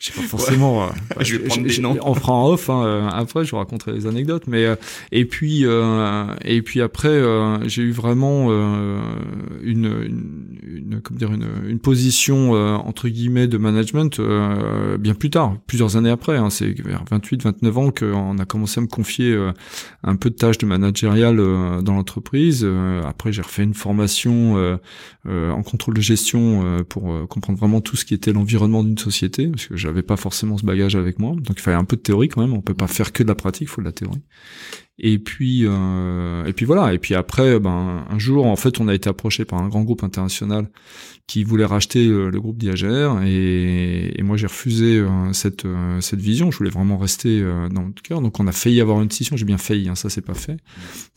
J'ai 0.00 0.12
pas 0.12 0.22
forcément. 0.22 0.84
Euh, 0.84 0.86
je 1.20 1.36
vais 1.36 1.44
prendre 1.48 1.66
des 1.66 1.78
noms. 1.78 1.96
On 2.02 2.14
fera 2.14 2.32
en 2.32 2.50
off. 2.50 2.70
Hein, 2.70 2.84
euh, 2.84 3.08
après, 3.08 3.44
je 3.44 3.50
vous 3.50 3.56
raconterai 3.56 3.92
les 3.92 4.06
anecdotes. 4.06 4.44
Mais 4.46 4.64
euh, 4.64 4.76
et 5.10 5.24
puis 5.24 5.64
et 6.44 6.62
puis 6.62 6.80
après, 6.80 7.20
j'ai 7.66 7.82
eu 7.82 7.90
vraiment 7.90 8.50
une, 8.50 8.88
une, 9.62 10.58
une 10.62 11.00
comment 11.02 11.18
dire 11.18 11.32
une, 11.32 11.48
une 11.66 11.80
position 11.80 12.52
entre 12.52 13.08
guillemets 13.08 13.48
de 13.48 13.58
management 13.58 14.20
bien 14.98 15.14
plus 15.14 15.30
tard, 15.30 15.56
plusieurs 15.66 15.96
années 15.96 16.10
après. 16.10 16.36
Hein, 16.36 16.50
c'est 16.50 16.70
vers 16.80 17.04
28, 17.10 17.42
29 17.42 17.78
ans 17.78 17.90
qu'on 17.90 18.38
a 18.38 18.44
commencé 18.44 18.78
à 18.78 18.82
me 18.82 18.86
confier 18.86 19.36
un 20.04 20.16
peu 20.16 20.30
de 20.30 20.36
tâches 20.36 20.58
de 20.58 20.66
managérial 20.66 21.36
dans 21.36 21.94
l'entreprise. 21.94 22.66
après, 23.04 23.32
j'ai 23.32 23.42
refait 23.42 23.64
une 23.64 23.74
formation 23.74 24.78
en 25.26 25.62
contrôle 25.62 25.94
de 25.94 26.00
gestion 26.00 26.84
pour 26.88 27.26
comprendre 27.28 27.58
vraiment 27.58 27.80
tout 27.80 27.96
ce 27.96 28.04
qui 28.04 28.14
était 28.14 28.32
l'environnement 28.32 28.84
d'une 28.84 28.98
société, 28.98 29.48
parce 29.48 29.66
que 29.66 29.87
j'avais 29.88 30.02
pas 30.02 30.18
forcément 30.18 30.58
ce 30.58 30.66
bagage 30.66 30.96
avec 30.96 31.18
moi, 31.18 31.34
donc 31.34 31.56
il 31.56 31.60
fallait 31.60 31.78
un 31.78 31.84
peu 31.84 31.96
de 31.96 32.02
théorie 32.02 32.28
quand 32.28 32.42
même. 32.42 32.52
On 32.52 32.60
peut 32.60 32.74
pas 32.74 32.86
faire 32.86 33.10
que 33.10 33.22
de 33.22 33.28
la 33.28 33.34
pratique, 33.34 33.62
il 33.62 33.68
faut 33.68 33.80
de 33.80 33.86
la 33.86 33.92
théorie. 33.92 34.20
Et 34.98 35.18
puis 35.18 35.60
euh, 35.64 36.44
et 36.44 36.52
puis 36.52 36.66
voilà. 36.66 36.92
Et 36.92 36.98
puis 36.98 37.14
après, 37.14 37.58
ben 37.58 38.04
un 38.06 38.18
jour, 38.18 38.44
en 38.44 38.56
fait, 38.56 38.80
on 38.80 38.88
a 38.88 38.94
été 38.94 39.08
approché 39.08 39.46
par 39.46 39.62
un 39.62 39.68
grand 39.68 39.82
groupe 39.82 40.02
international 40.02 40.68
qui 41.26 41.42
voulait 41.42 41.64
racheter 41.64 42.06
euh, 42.06 42.30
le 42.30 42.40
groupe 42.40 42.58
Diagère, 42.58 43.22
et, 43.24 44.20
moi 44.22 44.36
j'ai 44.36 44.46
refusé 44.46 44.98
euh, 44.98 45.32
cette 45.32 45.66
cette 46.00 46.20
vision. 46.20 46.50
Je 46.50 46.58
voulais 46.58 46.70
vraiment 46.70 46.98
rester 46.98 47.40
dans 47.72 47.84
le 47.84 47.92
cœur. 48.02 48.20
Donc 48.20 48.38
on 48.40 48.46
a 48.46 48.52
failli 48.52 48.82
avoir 48.82 49.00
une 49.00 49.10
scission. 49.10 49.36
J'ai 49.36 49.46
bien 49.46 49.58
failli, 49.58 49.88
hein, 49.88 49.94
ça 49.94 50.10
c'est 50.10 50.20
pas 50.20 50.34
fait, 50.34 50.58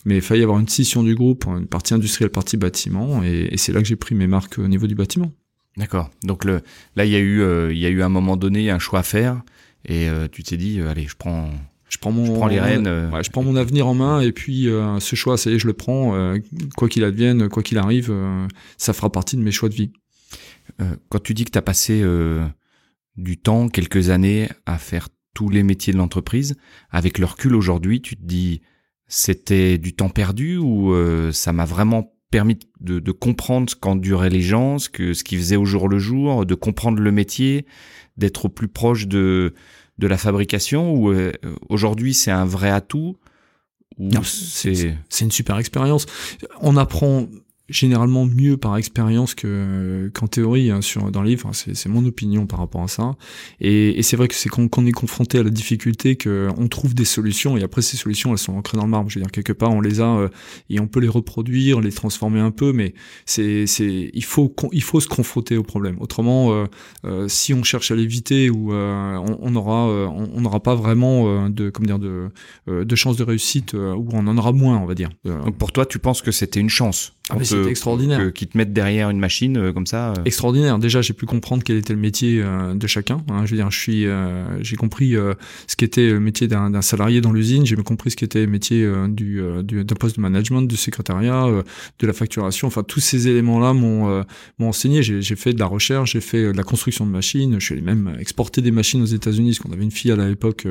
mais 0.06 0.18
il 0.18 0.22
failli 0.22 0.44
avoir 0.44 0.60
une 0.60 0.70
scission 0.70 1.04
du 1.04 1.16
groupe, 1.16 1.46
une 1.48 1.68
partie 1.68 1.94
industrielle, 1.94 2.30
partie 2.32 2.56
bâtiment, 2.56 3.22
et 3.24 3.58
c'est 3.58 3.74
là 3.74 3.82
que 3.82 3.88
j'ai 3.88 3.98
pris 3.98 4.16
mes 4.16 4.28
marques 4.28 4.60
au 4.60 4.68
niveau 4.68 4.88
du 4.88 4.96
bâtiment. 4.96 5.34
D'accord. 5.78 6.10
Donc 6.24 6.44
le, 6.46 6.62
là, 6.96 7.06
il 7.06 7.12
y 7.12 7.16
a 7.16 7.20
eu, 7.20 7.42
euh, 7.42 7.72
il 7.74 7.80
y 7.80 7.86
a 7.86 7.90
eu 7.90 8.02
un 8.02 8.10
moment 8.10 8.38
donné 8.38 8.70
un 8.70 8.80
choix 8.80 9.00
à 9.00 9.04
faire, 9.04 9.42
et 9.86 10.10
euh, 10.10 10.28
tu 10.30 10.44
t'es 10.44 10.58
dit, 10.58 10.80
euh, 10.80 10.90
allez, 10.90 11.08
je 11.08 11.16
prends, 11.16 11.50
je 11.88 11.98
prends 11.98 12.12
mon, 12.12 12.26
je 12.26 12.32
prends 12.34 12.48
les 12.48 12.60
rênes. 12.60 12.88
Ouais, 13.12 13.24
je 13.24 13.32
prends 13.32 13.44
mon 13.44 13.56
avenir 13.56 13.88
en 13.88 13.94
main, 13.94 14.22
et 14.22 14.32
puis 14.32 14.68
ce 15.00 15.16
choix, 15.16 15.38
ça 15.38 15.50
y 15.50 15.56
est, 15.56 15.60
je 15.60 15.68
le 15.68 15.74
prends, 15.74 16.36
quoi 16.76 16.90
qu'il 16.90 17.04
advienne, 17.04 17.50
quoi 17.50 17.64
qu'il 17.64 17.78
arrive, 17.78 18.14
ça 18.78 18.94
fera 18.94 19.12
partie 19.12 19.38
de 19.38 19.42
mes 19.42 19.52
choix 19.52 19.70
de 19.70 19.76
vie. 19.76 19.92
quand 21.10 21.24
tu 21.24 21.34
dis 21.34 21.46
que 21.46 21.52
tu 21.52 21.58
as 21.58 21.64
passé 21.64 22.04
du 23.16 23.38
temps, 23.38 23.70
quelques 23.70 24.10
années, 24.10 24.50
à 24.66 24.78
faire 24.78 25.08
tous 25.34 25.50
les 25.50 25.64
métiers 25.64 25.94
de 25.94 25.98
l'entreprise, 25.98 26.56
avec 26.90 27.18
le 27.18 27.26
recul 27.26 27.56
aujourd'hui, 27.56 28.02
tu 28.02 28.18
te 28.18 28.24
dis, 28.24 28.62
c'était 29.08 29.78
du 29.78 29.94
temps 29.94 30.10
perdu 30.10 30.58
ou 30.58 30.94
ça 31.32 31.54
m'a 31.54 31.66
vraiment 31.66 32.14
permis 32.32 32.58
de, 32.80 33.00
de 33.00 33.12
comprendre 33.12 33.70
ce 33.70 33.76
qu'enduraient 33.76 34.30
les 34.30 34.42
gens, 34.42 34.80
ce 34.80 34.90
que 34.90 35.14
ce 35.14 35.24
qu'ils 35.24 35.38
faisaient 35.38 35.58
au 35.58 35.66
jour 35.66 35.88
le 35.88 36.00
jour, 36.00 36.46
de 36.46 36.56
comprendre 36.56 37.00
le 37.00 37.12
métier, 37.12 37.66
d'être 38.18 38.46
au 38.46 38.50
plus 38.50 38.70
proche 38.70 39.08
de 39.08 39.54
de 40.00 40.08
la 40.08 40.18
fabrication. 40.18 40.94
Ou 40.94 41.12
euh, 41.12 41.32
aujourd'hui 41.70 42.14
c'est 42.14 42.32
un 42.32 42.46
vrai 42.46 42.72
atout. 42.72 43.18
C'est 44.24 44.96
c'est 45.10 45.26
une 45.26 45.32
super 45.32 45.58
expérience. 45.60 46.06
On 46.62 46.78
apprend 46.78 47.28
généralement 47.72 48.26
mieux 48.26 48.58
par 48.58 48.78
expérience 48.78 49.34
que 49.36 50.12
qu'en 50.14 50.28
théorie 50.28 50.70
hein, 50.72 50.82
sur 50.82 51.12
dans 51.12 51.22
le 51.22 51.30
livre. 51.30 51.50
c'est 51.54 51.88
mon 51.88 52.06
opinion 52.06 52.46
par 52.46 52.60
rapport 52.60 52.84
à 52.84 52.88
ça. 52.88 53.16
Et, 53.60 53.98
et 53.98 54.04
c'est 54.04 54.18
vrai 54.18 54.28
que 54.28 54.36
c'est 54.36 54.50
quand, 54.50 54.78
on 54.78 54.86
est 54.86 54.92
confronté 54.92 55.40
à 55.40 55.44
la 55.44 55.50
difficulté 55.50 56.18
qu'on 56.18 56.68
trouve 56.68 56.94
des 56.94 57.06
solutions 57.06 57.58
et 57.58 57.64
après 57.64 57.82
ces 57.82 57.98
solutions 57.98 58.32
elles 58.32 58.38
sont 58.38 58.54
ancrées 58.54 58.78
dans 58.78 58.84
le 58.84 58.90
marbre. 58.90 59.10
Je 59.10 59.20
veux 59.20 59.24
dire 59.24 59.32
quelque 59.32 59.54
part 59.54 59.72
on 59.72 59.82
les 59.82 60.02
a 60.02 60.18
euh, 60.18 60.30
et 60.70 60.80
on 60.80 60.88
peut 60.88 61.00
les 61.00 61.08
reproduire, 61.08 61.82
les 61.82 61.92
transformer 61.92 62.40
un 62.40 62.52
peu, 62.52 62.74
mais 62.74 62.94
c'est 63.26 63.66
c'est 63.68 64.12
il 64.14 64.24
faut 64.24 64.54
il 64.72 64.84
faut 64.84 65.00
se 65.00 65.08
confronter 65.08 65.58
au 65.58 65.64
problème. 65.64 65.98
Autrement, 66.00 66.52
euh, 66.52 66.66
euh, 67.06 67.28
si 67.28 67.54
on 67.54 67.64
cherche 67.64 67.92
à 67.92 67.96
l'éviter 67.96 68.50
ou 68.50 68.74
on, 68.74 69.38
on, 69.42 69.56
aura 69.56 69.88
on 69.88 70.42
n'aura 70.42 70.60
pas 70.60 70.76
vraiment 70.76 71.50
de 71.50 71.70
comment 71.70 71.88
dire 71.88 72.00
de 72.00 72.30
de 72.68 72.96
chance 72.96 73.18
de 73.18 73.24
réussite 73.24 73.74
ou 73.74 74.08
on 74.14 74.28
en 74.28 74.38
aura 74.38 74.52
moins 74.52 74.78
on 74.78 74.86
va 74.86 74.96
dire. 74.96 75.10
Donc 75.26 75.58
pour 75.58 75.72
toi 75.72 75.86
tu 75.86 76.00
penses 76.00 76.22
que 76.22 76.32
c'était 76.32 76.60
une 76.60 76.70
chance 76.70 77.14
ah 77.30 77.38
extraordinaire. 77.70 78.34
Qui 78.34 78.48
te 78.48 78.58
mettent 78.58 78.74
derrière 78.74 79.10
une 79.10 79.20
machine 79.20 79.58
euh, 79.58 79.74
comme 79.74 79.88
ça. 79.88 80.12
Euh. 80.12 80.24
Extraordinaire. 80.26 80.80
Déjà, 80.80 81.02
j'ai 81.02 81.14
pu 81.14 81.26
comprendre 81.26 81.64
quel 81.64 81.78
était 81.78 81.94
le 81.94 82.00
métier 82.00 82.42
euh, 82.42 82.74
de 82.74 82.88
chacun. 82.88 83.24
Hein. 83.30 83.46
Je 83.46 83.52
veux 83.52 83.58
dire, 83.58 83.72
je 83.72 83.80
suis, 83.80 84.06
j'ai 84.62 84.76
compris 84.76 85.16
ce 85.68 85.76
qu'était 85.76 86.10
le 86.10 86.20
métier 86.20 86.48
d'un 86.48 86.82
salarié 86.82 87.22
dans 87.22 87.32
l'usine. 87.32 87.66
J'ai 87.66 87.76
compris 87.76 88.12
ce 88.12 88.16
qu'était 88.16 88.42
le 88.42 88.52
métier 88.52 88.90
du 89.10 89.42
d'un 89.64 89.96
poste 89.96 90.18
de 90.18 90.22
management, 90.22 90.64
du 90.64 90.76
secrétariat, 90.76 91.46
de 92.00 92.08
la 92.08 92.14
facturation. 92.14 92.68
Enfin, 92.68 92.84
tous 92.84 93.00
ces 93.00 93.28
éléments-là 93.28 93.74
m'ont 93.74 94.24
m'ont 94.60 94.70
enseigné. 94.70 95.04
J'ai 95.04 95.36
fait 95.36 95.54
de 95.54 95.60
la 95.60 95.66
recherche, 95.66 96.14
j'ai 96.14 96.22
fait 96.22 96.52
de 96.52 96.58
la 96.58 96.64
construction 96.64 97.06
de 97.06 97.12
machines. 97.12 97.60
Je 97.60 97.66
suis 97.66 97.82
même 97.82 98.16
exporté 98.20 98.62
des 98.62 98.72
machines 98.72 99.02
aux 99.02 99.06
États-Unis, 99.06 99.52
parce 99.52 99.60
qu'on 99.60 99.74
avait 99.74 99.84
une 99.84 99.92
fille 99.92 100.12
à 100.12 100.16
l'époque 100.16 100.68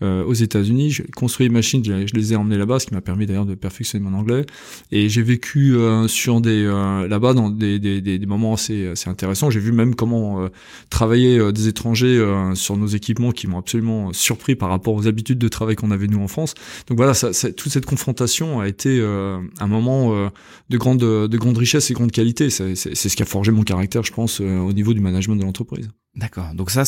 aux 0.00 0.34
États-Unis. 0.34 0.90
J'ai 0.90 1.04
construit 1.04 1.48
des 1.48 1.54
machines, 1.54 1.84
je 1.84 2.14
les 2.14 2.32
ai 2.32 2.36
emmenées 2.36 2.58
là-bas, 2.58 2.78
ce 2.78 2.86
qui 2.86 2.94
m'a 2.94 3.00
permis 3.00 3.26
d'ailleurs 3.26 3.46
de 3.46 3.54
perfectionner 3.54 4.04
mon 4.04 4.16
anglais. 4.16 4.44
Et 4.90 5.08
j'ai 5.08 5.22
vécu 5.22 5.76
sur 6.12 6.40
des 6.40 6.64
euh, 6.64 7.08
là-bas 7.08 7.34
dans 7.34 7.50
des, 7.50 7.78
des, 7.78 8.00
des, 8.00 8.26
moments 8.26 8.54
assez, 8.54 8.88
assez 8.88 9.08
intéressants. 9.10 9.50
J'ai 9.50 9.60
vu 9.60 9.72
même 9.72 9.94
comment 9.94 10.42
euh, 10.42 10.48
travailler 10.90 11.38
euh, 11.38 11.52
des 11.52 11.68
étrangers 11.68 12.22
sur 12.54 12.76
nos 12.76 12.86
équipements 12.86 13.32
qui 13.32 13.46
m'ont 13.46 13.58
absolument 13.58 14.12
surpris 14.12 14.54
par 14.54 14.68
rapport 14.68 14.94
aux 14.94 15.06
habitudes 15.06 15.38
de 15.38 15.48
travail 15.48 15.76
qu'on 15.76 15.90
avait 15.90 16.06
nous 16.06 16.20
en 16.20 16.28
France. 16.28 16.54
Donc 16.86 16.98
voilà, 16.98 17.14
toute 17.14 17.72
cette 17.72 17.86
confrontation 17.86 18.60
a 18.60 18.68
été 18.68 19.02
un 19.02 19.66
moment 19.66 20.30
de 20.68 20.78
grande 20.78 21.00
de 21.00 21.36
grande 21.36 21.56
richesse 21.56 21.90
et 21.90 21.94
grande 21.94 22.12
qualité. 22.12 22.50
C'est 22.50 22.74
ce 22.74 23.16
qui 23.16 23.22
a 23.22 23.26
forgé 23.26 23.50
mon 23.52 23.62
caractère, 23.62 24.02
je 24.02 24.12
pense, 24.12 24.40
au 24.40 24.72
niveau 24.72 24.92
du 24.94 25.00
management 25.00 25.36
de 25.36 25.44
l'entreprise. 25.44 25.88
D'accord. 26.14 26.52
Donc 26.54 26.70
ça, 26.70 26.84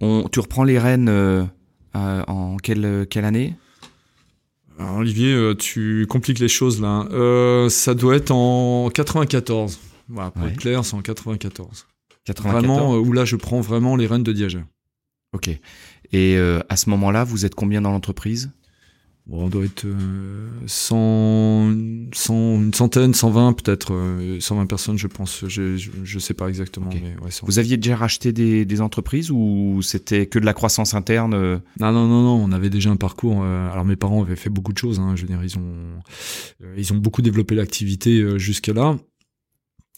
on, 0.00 0.28
tu 0.30 0.40
reprends 0.40 0.64
les 0.64 0.78
rênes 0.78 1.10
en 1.94 2.56
quelle 2.62 3.06
quelle 3.08 3.24
année? 3.24 3.54
Olivier, 4.78 5.32
euh, 5.32 5.54
tu 5.54 6.06
compliques 6.08 6.38
les 6.38 6.48
choses 6.48 6.80
là. 6.80 7.06
Euh, 7.10 7.68
ça 7.68 7.94
doit 7.94 8.16
être 8.16 8.30
en 8.30 8.90
94. 8.90 9.78
Voilà, 10.08 10.30
pour 10.30 10.46
être 10.46 10.56
clair, 10.56 10.84
c'est 10.84 10.94
en 10.94 11.02
94. 11.02 11.86
94. 12.24 12.52
Vraiment, 12.52 12.94
euh, 12.94 12.98
où 12.98 13.12
là, 13.12 13.24
je 13.24 13.36
prends 13.36 13.60
vraiment 13.60 13.96
les 13.96 14.06
rênes 14.06 14.22
de 14.22 14.32
Diageo. 14.32 14.60
Ok. 15.32 15.50
Et 16.12 16.36
à 16.36 16.76
ce 16.76 16.90
moment-là, 16.90 17.24
vous 17.24 17.46
êtes 17.46 17.54
combien 17.54 17.80
dans 17.80 17.90
l'entreprise? 17.90 18.50
Bon, 19.26 19.44
on 19.44 19.48
doit 19.48 19.64
être 19.64 19.86
100, 20.66 21.72
100, 22.12 22.34
une 22.34 22.74
centaine, 22.74 23.14
120 23.14 23.52
peut-être, 23.52 23.96
120 24.40 24.66
personnes 24.66 24.98
je 24.98 25.06
pense, 25.06 25.44
je, 25.46 25.76
je, 25.76 26.18
sais 26.18 26.34
pas 26.34 26.48
exactement. 26.48 26.90
Mais 26.92 27.14
ouais, 27.22 27.30
Vous 27.42 27.58
aviez 27.60 27.76
déjà 27.76 27.94
racheté 27.96 28.32
des, 28.32 28.64
des 28.64 28.80
entreprises 28.80 29.30
ou 29.30 29.80
c'était 29.82 30.26
que 30.26 30.40
de 30.40 30.44
la 30.44 30.54
croissance 30.54 30.94
interne 30.94 31.36
Non, 31.78 31.92
non, 31.92 32.08
non, 32.08 32.22
non, 32.22 32.44
on 32.44 32.50
avait 32.50 32.70
déjà 32.70 32.90
un 32.90 32.96
parcours. 32.96 33.44
alors 33.44 33.84
mes 33.84 33.96
parents 33.96 34.22
avaient 34.22 34.36
fait 34.36 34.50
beaucoup 34.50 34.72
de 34.72 34.78
choses, 34.78 34.98
hein, 34.98 35.14
je 35.14 35.22
veux 35.22 35.28
dire, 35.28 35.42
ils 35.42 35.56
ont, 35.56 36.00
ils 36.76 36.92
ont 36.92 36.96
beaucoup 36.96 37.22
développé 37.22 37.54
l'activité 37.54 38.38
jusqu'à 38.38 38.72
là 38.72 38.96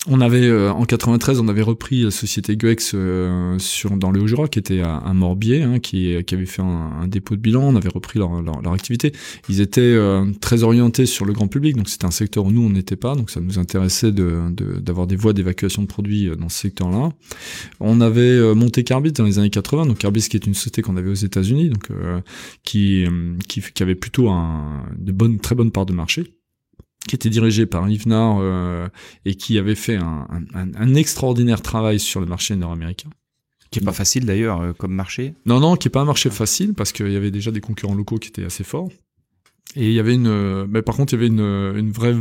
on 0.06 0.20
avait 0.20 0.46
euh, 0.46 0.70
en 0.72 0.84
93, 0.84 1.40
on 1.40 1.48
avait 1.48 1.62
repris 1.62 2.02
la 2.02 2.10
société 2.10 2.56
Guex 2.56 2.92
euh, 2.94 3.58
sur 3.58 3.96
dans 3.96 4.10
le 4.10 4.20
Haut-Jura 4.20 4.48
qui 4.48 4.58
était 4.58 4.80
à, 4.80 5.12
Morbier, 5.14 5.62
hein, 5.62 5.78
qui, 5.78 6.14
avait 6.14 6.46
fait 6.46 6.62
un, 6.62 7.06
dépôt 7.08 7.36
de 7.36 7.40
bilan. 7.40 7.62
On 7.62 7.76
avait 7.76 7.88
repris 7.88 8.18
leur, 8.18 8.32
activité. 8.72 9.12
Ils 9.48 9.60
étaient 9.60 9.80
euh, 9.80 10.26
très 10.40 10.62
orientés 10.62 11.06
sur 11.06 11.24
le 11.24 11.32
grand 11.32 11.48
public, 11.48 11.76
donc 11.76 11.88
c'était 11.88 12.06
un 12.06 12.10
secteur 12.10 12.44
où 12.44 12.50
nous 12.50 12.62
on 12.62 12.70
n'était 12.70 12.96
pas, 12.96 13.14
donc 13.14 13.30
ça 13.30 13.40
nous 13.40 13.58
intéressait 13.58 14.12
d'avoir 14.12 15.06
des 15.06 15.16
voies 15.16 15.32
d'évacuation 15.32 15.82
de 15.82 15.86
produits 15.86 16.30
dans 16.38 16.48
ce 16.48 16.58
secteur-là. 16.58 17.10
On 17.80 18.00
avait 18.00 18.54
monté 18.54 18.84
Carbis 18.84 19.12
dans 19.12 19.24
les 19.24 19.38
années 19.38 19.50
80, 19.50 19.86
donc 19.86 19.98
Carbis 19.98 20.28
qui 20.28 20.36
est 20.36 20.46
une 20.46 20.54
société 20.54 20.82
qu'on 20.82 20.96
avait 20.96 21.10
aux 21.10 21.14
États-Unis, 21.14 21.70
donc 21.70 21.88
qui, 22.62 23.06
avait 23.80 23.94
plutôt 23.94 24.28
un, 24.28 24.84
de 24.98 25.38
très 25.38 25.54
bonnes 25.54 25.70
parts 25.70 25.86
de 25.86 25.92
marché 25.92 26.24
qui 27.08 27.14
était 27.14 27.30
dirigé 27.30 27.66
par 27.66 27.88
Yves 27.88 28.08
Nard 28.08 28.38
euh, 28.40 28.88
et 29.24 29.34
qui 29.34 29.58
avait 29.58 29.74
fait 29.74 29.96
un, 29.96 30.26
un, 30.54 30.74
un, 30.74 30.94
extraordinaire 30.94 31.60
travail 31.60 32.00
sur 32.00 32.20
le 32.20 32.26
marché 32.26 32.56
nord-américain. 32.56 33.10
Qui 33.70 33.80
est 33.80 33.84
pas 33.84 33.92
facile 33.92 34.24
d'ailleurs 34.24 34.60
euh, 34.60 34.72
comme 34.72 34.94
marché. 34.94 35.34
Non, 35.46 35.60
non, 35.60 35.76
qui 35.76 35.88
est 35.88 35.90
pas 35.90 36.00
un 36.00 36.06
marché 36.06 36.30
facile 36.30 36.74
parce 36.74 36.92
qu'il 36.92 37.10
y 37.10 37.16
avait 37.16 37.30
déjà 37.30 37.50
des 37.50 37.60
concurrents 37.60 37.94
locaux 37.94 38.18
qui 38.18 38.28
étaient 38.28 38.44
assez 38.44 38.64
forts. 38.64 38.88
Et 39.76 39.88
il 39.88 39.92
y 39.92 39.98
avait 39.98 40.14
une, 40.14 40.66
mais 40.66 40.82
par 40.82 40.96
contre, 40.96 41.14
il 41.14 41.16
y 41.16 41.18
avait 41.18 41.26
une, 41.26 41.40
une 41.40 41.90
vraie 41.90 42.14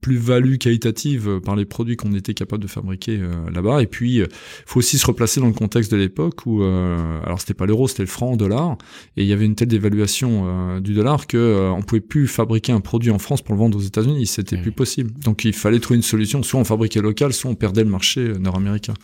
plus-value 0.00 0.56
qualitative 0.56 1.40
par 1.44 1.56
les 1.56 1.64
produits 1.64 1.96
qu'on 1.96 2.12
était 2.12 2.34
capable 2.34 2.62
de 2.62 2.68
fabriquer 2.68 3.18
euh, 3.20 3.50
là-bas. 3.50 3.82
Et 3.82 3.86
puis, 3.86 4.16
il 4.16 4.28
faut 4.66 4.78
aussi 4.78 4.98
se 4.98 5.06
replacer 5.06 5.40
dans 5.40 5.46
le 5.46 5.52
contexte 5.52 5.90
de 5.90 5.96
l'époque 5.96 6.46
où, 6.46 6.62
euh, 6.62 7.20
alors 7.24 7.40
c'était 7.40 7.54
pas 7.54 7.66
l'euro, 7.66 7.88
c'était 7.88 8.02
le 8.02 8.08
franc, 8.08 8.36
dollar, 8.36 8.76
et 9.16 9.22
il 9.22 9.28
y 9.28 9.32
avait 9.32 9.44
une 9.44 9.54
telle 9.54 9.68
dévaluation 9.68 10.44
euh, 10.46 10.80
du 10.80 10.94
dollar 10.94 11.26
que 11.26 11.70
on 11.74 11.82
pouvait 11.82 12.00
plus 12.00 12.26
fabriquer 12.26 12.72
un 12.72 12.80
produit 12.80 13.10
en 13.10 13.18
France 13.18 13.42
pour 13.42 13.54
le 13.54 13.60
vendre 13.60 13.78
aux 13.78 13.82
États-Unis. 13.82 14.26
C'était 14.26 14.56
plus 14.56 14.72
possible. 14.72 15.12
Donc, 15.20 15.44
il 15.44 15.52
fallait 15.52 15.80
trouver 15.80 15.96
une 15.96 16.02
solution. 16.02 16.42
Soit 16.42 16.60
on 16.60 16.64
fabriquait 16.64 17.00
local, 17.00 17.32
soit 17.32 17.50
on 17.50 17.54
perdait 17.54 17.84
le 17.84 17.90
marché 17.90 18.32
nord-américain. 18.38 18.94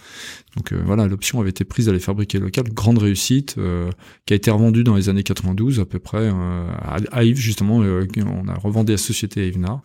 Donc 0.56 0.72
voilà, 0.72 1.08
l'option 1.08 1.40
avait 1.40 1.50
été 1.50 1.64
prise 1.64 1.86
d'aller 1.86 1.98
fabriquer 1.98 2.38
local. 2.38 2.64
Grande 2.72 2.98
réussite, 2.98 3.56
qui 4.26 4.32
a 4.32 4.36
été 4.36 4.50
revendue 4.50 4.84
dans 4.84 4.94
les 4.94 5.08
années 5.08 5.22
92 5.22 5.80
à 5.80 5.84
peu 5.84 5.98
près 5.98 6.32
à 7.10 7.24
Yves 7.24 7.38
justement 7.38 7.82
euh, 7.84 8.06
on 8.26 8.48
a 8.48 8.54
revendu 8.54 8.92
la 8.92 8.98
société 8.98 9.46
Evnar. 9.46 9.80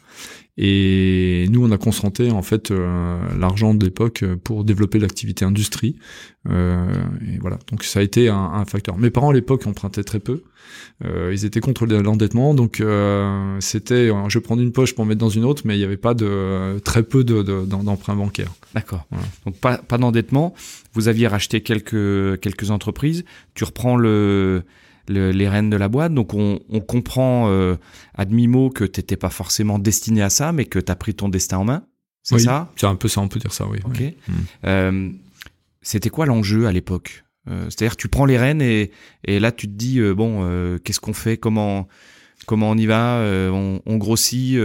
Et 0.57 1.47
nous, 1.51 1.65
on 1.65 1.71
a 1.71 1.77
concentré 1.77 2.31
en 2.31 2.41
fait 2.41 2.69
euh, 2.71 3.17
l'argent 3.39 3.73
de 3.73 3.85
l'époque 3.85 4.25
pour 4.43 4.65
développer 4.65 4.99
l'activité 4.99 5.45
industrie. 5.45 5.95
Euh, 6.49 6.85
et 7.25 7.37
voilà, 7.39 7.59
donc 7.71 7.83
ça 7.83 7.99
a 7.99 8.01
été 8.01 8.27
un, 8.27 8.65
facteur. 8.65 8.97
Mes 8.97 9.09
parents 9.09 9.29
à 9.29 9.33
l'époque 9.33 9.65
empruntaient 9.67 10.03
très 10.03 10.19
peu. 10.19 10.43
ils 11.01 11.45
étaient 11.45 11.61
contre 11.61 11.85
l'endettement, 11.85 12.53
donc 12.53 12.83
c'était 13.61 14.09
je 14.27 14.39
prends 14.39 14.57
une 14.57 14.73
poche 14.73 14.95
pour 14.95 15.05
mettre 15.05 15.19
dans 15.19 15.29
une 15.29 15.45
autre, 15.45 15.61
mais 15.63 15.75
il 15.75 15.79
n'y 15.79 15.85
avait 15.85 15.95
pas 15.95 16.13
de 16.13 16.79
très 16.83 17.03
peu 17.03 17.23
d'emprunts 17.23 18.15
de, 18.15 18.19
bancaires. 18.19 18.51
D'accord. 18.75 19.07
Donc 19.45 19.55
pas, 19.59 19.77
pas 19.77 19.97
d'endettement. 19.97 20.53
Vous 20.93 21.07
aviez 21.07 21.27
racheté 21.27 21.61
quelques 21.61 22.39
quelques 22.41 22.69
entreprises. 22.69 23.23
Tu 23.53 23.63
reprends 23.63 23.95
le 23.95 24.63
les 25.09 25.49
rênes 25.49 25.69
de 25.69 25.77
la 25.77 25.89
boîte. 25.89 26.13
Donc 26.13 26.33
on, 26.33 26.59
comprend 26.87 27.49
euh, 27.49 27.75
à 28.15 28.25
demi-mot 28.25 28.69
que 28.69 28.83
tu 28.83 28.99
n'étais 28.99 29.17
pas 29.17 29.29
forcément 29.29 29.79
destiné 29.79 30.21
à 30.21 30.29
ça, 30.29 30.51
mais 30.51 30.65
que 30.65 30.79
tu 30.79 30.91
as 30.91 30.95
pris 30.95 31.13
ton 31.13 31.29
destin 31.29 31.57
en 31.57 31.65
main. 31.65 31.83
C'est 32.23 32.39
ça? 32.39 32.71
C'est 32.75 32.85
un 32.85 32.95
peu 32.95 33.07
ça, 33.07 33.21
on 33.21 33.27
peut 33.27 33.39
dire 33.39 33.53
ça, 33.53 33.65
oui. 33.67 33.79
Ok. 33.85 34.01
Mm. 34.01 34.33
Euh, 34.65 35.09
c'était 35.81 36.09
quoi 36.09 36.25
l'enjeu 36.25 36.67
à 36.67 36.71
l'époque? 36.71 37.23
Euh, 37.49 37.65
C'est-à-dire 37.69 37.95
tu 37.95 38.07
prends 38.07 38.25
les 38.25 38.37
rênes 38.37 38.61
et, 38.61 38.91
là 39.25 39.51
tu 39.51 39.67
te 39.67 39.73
dis, 39.73 39.99
bon, 40.13 40.77
qu'est-ce 40.83 40.99
qu'on 40.99 41.13
fait? 41.13 41.37
Comment, 41.37 41.87
comment 42.45 42.69
on 42.69 42.77
y 42.77 42.85
va? 42.85 43.21
On, 43.51 43.81
on, 43.85 43.97
grossit 43.97 44.57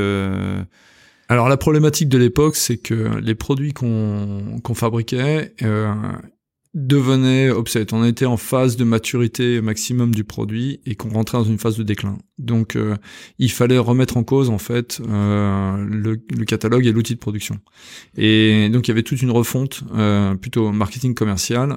alors 1.30 1.48
la 1.48 1.56
problématique 1.56 2.10
de 2.10 2.18
l'époque, 2.18 2.54
c'est 2.54 2.76
que 2.76 3.18
les 3.18 3.34
produits 3.34 3.72
qu'on 3.72 4.60
fabriquait, 4.74 5.54
devenait 6.74 7.50
obsolète. 7.50 7.92
On 7.92 8.04
était 8.04 8.26
en 8.26 8.36
phase 8.36 8.76
de 8.76 8.84
maturité 8.84 9.60
maximum 9.60 10.14
du 10.14 10.24
produit 10.24 10.80
et 10.86 10.96
qu'on 10.96 11.10
rentrait 11.10 11.38
dans 11.38 11.44
une 11.44 11.58
phase 11.58 11.76
de 11.76 11.84
déclin. 11.84 12.18
Donc 12.38 12.74
euh, 12.74 12.96
il 13.38 13.50
fallait 13.50 13.78
remettre 13.78 14.16
en 14.16 14.24
cause 14.24 14.50
en 14.50 14.58
fait 14.58 15.00
euh, 15.08 15.86
le, 15.88 16.16
catalogue 16.44 16.86
et 16.86 16.92
l'outil 16.92 17.14
de 17.14 17.20
production. 17.20 17.58
Et 18.16 18.68
donc 18.70 18.88
il 18.88 18.90
y 18.90 18.92
avait 18.92 19.04
toute 19.04 19.22
une 19.22 19.30
refonte 19.30 19.84
euh, 19.94 20.34
plutôt 20.34 20.72
marketing 20.72 21.14
commercial 21.14 21.76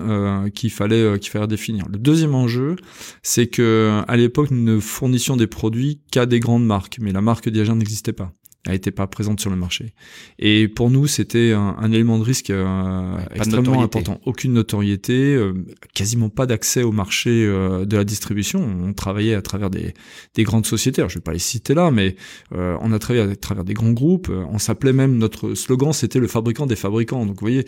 qu'il 0.54 0.72
fallait 0.72 1.20
qu'il 1.20 1.32
fallait 1.32 1.48
définir. 1.48 1.86
Le 1.92 2.00
deuxième 2.00 2.34
enjeu, 2.34 2.76
c'est 3.22 3.48
que 3.48 4.02
à 4.08 4.18
l'époque 4.18 4.50
nous 4.50 4.64
ne 4.64 4.80
fournissions 4.80 5.38
des 5.38 5.48
produits 5.48 6.02
qu'à 6.12 6.26
des 6.26 6.40
grandes 6.40 6.66
marques, 6.66 6.98
mais 7.00 7.12
la 7.12 7.22
marque 7.22 7.50
Diageo 7.50 7.76
n'existait 7.76 8.14
pas 8.14 8.34
n'était 8.72 8.92
pas 8.92 9.08
présente 9.08 9.40
sur 9.40 9.50
le 9.50 9.56
marché. 9.56 9.94
Et 10.40 10.68
pour 10.68 10.90
nous, 10.90 11.08
c'était 11.08 11.54
un, 11.54 11.92
élément 11.92 12.18
de 12.20 12.24
risque 12.24 12.50
euh, 12.50 13.18
extrêmement 13.34 13.82
important. 13.82 14.20
Aucune 14.26 14.54
notoriété, 14.54 15.36
euh, 15.36 15.54
quasiment 15.94 16.30
pas 16.30 16.46
d'accès 16.46 16.84
au 16.84 16.92
marché 16.92 17.46
euh, 17.46 17.86
de 17.86 17.98
la 17.98 18.04
distribution. 18.04 18.62
On 18.84 18.94
travaillait 18.94 19.36
à 19.36 19.42
travers 19.42 19.70
des, 19.70 19.94
des 20.36 20.44
grandes 20.44 20.66
sociétés. 20.66 21.02
Alors, 21.02 21.10
je 21.10 21.16
vais 21.16 21.22
pas 21.22 21.34
les 21.34 21.40
citer 21.40 21.74
là, 21.74 21.92
mais 21.92 22.16
on 22.52 22.92
a 22.92 23.00
travaillé 23.00 23.24
à 23.24 23.36
travers 23.36 23.64
des 23.64 23.74
grands 23.74 23.92
groupes. 23.92 24.30
On 24.30 24.58
s'appelait 24.58 24.94
même 24.94 25.18
notre 25.18 25.54
slogan, 25.54 25.94
c'était 25.94 26.20
le 26.20 26.28
fabricant 26.28 26.66
des 26.66 26.76
fabricants. 26.76 27.26
Donc, 27.26 27.36
vous 27.36 27.42
voyez, 27.42 27.66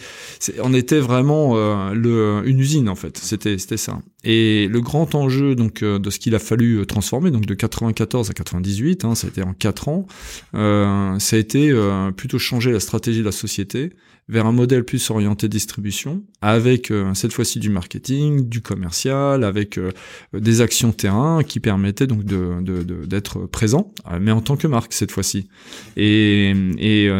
on 0.61 0.73
était 0.73 0.99
vraiment 0.99 1.55
le, 1.93 2.41
une 2.45 2.59
usine 2.59 2.89
en 2.89 2.95
fait. 2.95 3.17
C'était 3.17 3.57
c'était 3.57 3.77
ça. 3.77 3.99
Et 4.23 4.67
le 4.67 4.81
grand 4.81 5.15
enjeu 5.15 5.55
donc 5.55 5.83
de 5.83 6.09
ce 6.09 6.19
qu'il 6.19 6.35
a 6.35 6.39
fallu 6.39 6.85
transformer, 6.85 7.31
donc 7.31 7.45
de 7.45 7.53
94 7.53 8.29
à 8.29 8.33
98, 8.33 9.05
hein, 9.05 9.15
ça 9.15 9.27
a 9.27 9.29
été 9.29 9.41
en 9.41 9.53
quatre 9.53 9.87
ans. 9.87 10.07
Euh, 10.55 10.88
ça 11.19 11.35
a 11.35 11.39
été 11.39 11.71
euh, 11.71 12.11
plutôt 12.11 12.39
changer 12.39 12.71
la 12.71 12.79
stratégie 12.79 13.19
de 13.19 13.25
la 13.25 13.31
société 13.31 13.93
vers 14.29 14.45
un 14.45 14.51
modèle 14.51 14.83
plus 14.85 15.09
orienté 15.09 15.49
distribution, 15.49 16.23
avec 16.41 16.91
euh, 16.91 17.13
cette 17.15 17.33
fois-ci 17.33 17.59
du 17.59 17.71
marketing, 17.71 18.47
du 18.47 18.61
commercial, 18.61 19.43
avec 19.43 19.79
euh, 19.79 19.91
des 20.33 20.61
actions 20.61 20.91
terrain 20.91 21.41
qui 21.43 21.59
permettaient 21.59 22.05
donc 22.05 22.23
d'être 22.23 23.47
présent, 23.47 23.91
mais 24.21 24.31
en 24.31 24.41
tant 24.41 24.55
que 24.55 24.67
marque 24.67 24.93
cette 24.93 25.11
fois-ci, 25.11 25.49
et, 25.97 26.53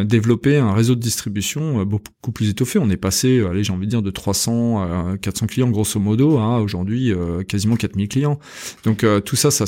développer 0.04 0.56
un 0.56 0.72
réseau 0.72 0.94
de 0.94 1.00
distribution 1.00 1.84
beaucoup 1.84 2.32
plus 2.32 2.48
étoffé. 2.50 2.78
On 2.78 2.88
est 2.90 2.96
passé, 2.96 3.44
allez, 3.48 3.64
j'ai 3.64 3.72
envie 3.72 3.86
de 3.86 3.90
dire, 3.90 4.02
de 4.02 4.10
300 4.10 4.82
à 4.82 5.16
400 5.20 5.46
clients 5.46 5.68
grosso 5.68 5.98
modo 5.98 6.38
à 6.38 6.60
aujourd'hui 6.60 7.12
quasiment 7.48 7.76
4000 7.76 8.08
clients. 8.08 8.38
Donc 8.84 9.04
tout 9.24 9.36
ça, 9.36 9.50
ça 9.50 9.66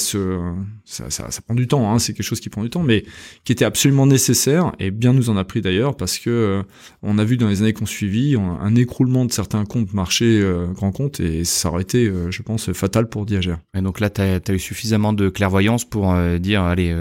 prend 1.45 1.55
du 1.55 1.67
temps. 1.67 1.93
Hein, 1.93 1.99
c'est 1.99 2.13
quelque 2.13 2.27
chose 2.27 2.41
qui 2.41 2.51
prend 2.51 2.63
du 2.63 2.71
temps, 2.71 2.83
mais 2.83 3.05
qui 3.45 3.53
était 3.53 3.65
absolument 3.65 4.07
nécessaire 4.07 4.73
et 4.79 4.91
bien 4.91 5.13
nous 5.13 5.31
en 5.31 5.37
a 5.37 5.45
pris 5.45 5.61
d'ailleurs 5.61 5.97
parce 5.97 6.19
que 6.19 6.63
on 7.03 7.19
a 7.19 7.25
vu 7.25 7.32
dans 7.37 7.49
les 7.49 7.63
années 7.63 7.73
qui 7.73 7.83
ont 7.83 7.87
suivi 7.87 8.37
un, 8.37 8.75
écroulement 8.75 9.25
de 9.25 9.33
certains 9.33 9.65
comptes 9.65 9.93
marchés 9.93 10.41
euh, 10.41 10.67
grands 10.67 10.93
comptes 10.93 11.21
et 11.21 11.45
ça 11.45 11.69
aurait 11.69 11.83
été, 11.83 12.07
euh, 12.07 12.31
je 12.31 12.43
pense, 12.43 12.73
fatal 12.73 13.09
pour 13.09 13.27
Diageo. 13.27 13.55
Et 13.77 13.81
donc 13.81 14.01
là, 14.01 14.11
tu 14.11 14.21
as, 14.21 14.41
eu 14.53 14.59
suffisamment 14.59 15.13
de 15.13 15.29
clairvoyance 15.29 15.85
pour 15.85 16.13
euh, 16.13 16.39
dire, 16.39 16.63
allez, 16.63 16.95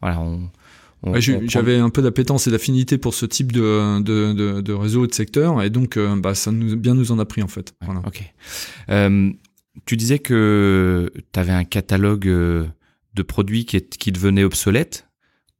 voilà, 0.00 0.20
on, 0.20 0.50
J'avais 1.20 1.78
un 1.78 1.90
peu 1.90 2.02
d'appétence 2.02 2.46
et 2.46 2.50
d'affinité 2.50 2.98
pour 2.98 3.14
ce 3.14 3.26
type 3.26 3.52
de, 3.52 4.00
de, 4.00 4.60
de, 4.60 4.72
réseau 4.72 5.04
et 5.04 5.08
de 5.08 5.14
secteur, 5.14 5.62
et 5.62 5.70
donc 5.70 5.98
bah, 5.98 6.34
ça 6.34 6.50
nous, 6.50 6.76
bien 6.76 6.94
nous 6.94 7.12
en 7.12 7.18
a 7.18 7.24
pris 7.24 7.42
en 7.42 7.48
fait. 7.48 7.74
Voilà. 7.82 8.02
Ok. 8.06 8.22
tu 9.86 9.96
disais 9.96 10.18
que 10.18 11.12
tu 11.32 11.40
avais 11.40 11.52
un 11.52 11.64
catalogue 11.64 12.26
de 12.26 13.22
produits 13.22 13.64
qui, 13.64 13.76
est, 13.76 13.96
qui 13.96 14.12
devenait 14.12 14.44
obsolète. 14.44 15.06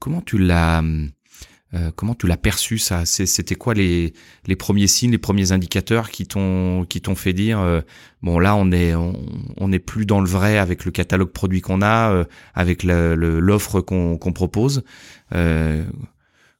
Comment 0.01 0.21
tu 0.21 0.39
l'as 0.39 0.83
euh, 1.75 1.91
comment 1.95 2.15
tu 2.15 2.27
l'as 2.27 2.39
perçu 2.39 2.79
ça? 2.79 3.05
C'était 3.05 3.55
quoi 3.55 3.75
les, 3.75 4.15
premiers 4.59 4.87
signes, 4.87 5.11
les 5.11 5.19
premiers 5.19 5.53
indicateurs 5.53 6.11
qui 6.11 6.27
t'ont 6.27 6.87
fait 7.15 7.35
dire 7.35 7.61
euh, 7.61 7.83
bon 8.23 8.39
là 8.39 8.57
on 8.57 8.73
est 8.73 8.95
on, 8.95 9.71
plus 9.85 10.07
dans 10.07 10.21
le 10.21 10.29
vrai 10.29 10.57
avec 10.57 10.87
le 10.87 10.91
catalogue 10.91 11.31
produit 11.31 11.61
qu'on 11.61 11.83
a, 11.83 12.11
euh, 12.11 12.25
avec 12.55 12.85
l'offre 12.85 13.81
qu'on 13.81 14.33
propose. 14.33 14.83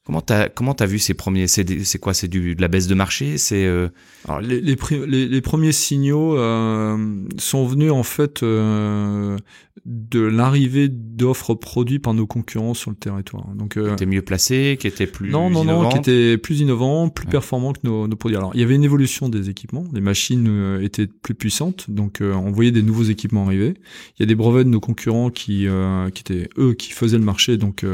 Comment 0.09 0.23
t'as 0.23 0.49
comment 0.49 0.73
t'as 0.73 0.87
vu 0.87 0.99
ces 0.99 1.13
premiers 1.13 1.47
c'est 1.49 1.99
quoi? 1.99 2.15
C'est 2.15 2.29
du 2.29 2.55
de 2.55 2.63
la 2.63 2.69
baisse 2.69 2.87
de 2.87 2.95
marché? 2.95 3.37
C'est 3.37 3.67
euh... 3.67 3.91
alors 4.27 4.41
les 4.41 4.63
les, 4.63 5.29
les, 5.29 5.41
premiers 5.43 5.73
signaux 5.73 6.39
euh, 6.39 6.97
sont 7.37 7.67
venus 7.67 7.93
en 7.93 8.03
fait 8.03 8.43
euh, 8.43 9.37
de 9.85 10.21
l'arrivée 10.21 10.89
d'offres 10.89 11.53
produits 11.53 11.99
par 11.99 12.15
nos 12.15 12.27
concurrents 12.27 12.73
sur 12.73 12.91
le 12.91 12.97
territoire 12.97 13.49
donc 13.55 13.77
euh, 13.77 13.89
qui 13.89 13.93
étaient 13.93 14.07
mieux 14.07 14.23
placés 14.23 14.79
qui 14.81 14.87
étaient 14.87 15.07
plus 15.07 15.29
non 15.29 15.51
non 15.51 15.63
non 15.65 15.91
qui 15.91 15.99
étaient 15.99 16.39
plus 16.39 16.61
innovants 16.61 17.11
plus 17.11 17.27
performants 17.27 17.75
que 17.75 17.81
nos, 17.83 18.09
nos, 18.09 18.17
produits. 18.17 18.39
Alors 18.39 18.53
il 18.55 18.61
y 18.61 18.65
avait 18.65 18.77
une 18.77 18.85
évolution 18.85 19.29
des 19.29 19.51
équipements. 19.51 19.85
Les 19.93 20.01
machines 20.01 20.81
étaient 20.81 21.07
plus 21.07 21.35
puissantes. 21.35 21.91
Donc 21.91 22.23
on 22.23 22.51
voyait 22.51 22.71
des 22.71 22.83
nouveaux 22.83 23.03
équipements 23.03 23.45
arriver. 23.45 23.75
Il 24.19 24.21
y 24.21 24.23
a 24.23 24.27
des 24.27 24.35
brevets 24.35 24.65
de 24.65 24.71
nos 24.71 24.81
concurrents 24.81 25.29
qui 25.29 25.67
qui 26.15 26.21
étaient 26.21 26.49
eux 26.57 26.73
qui 26.73 26.93
faisaient 26.93 27.19
le 27.19 27.25
marché 27.25 27.59
donc 27.59 27.85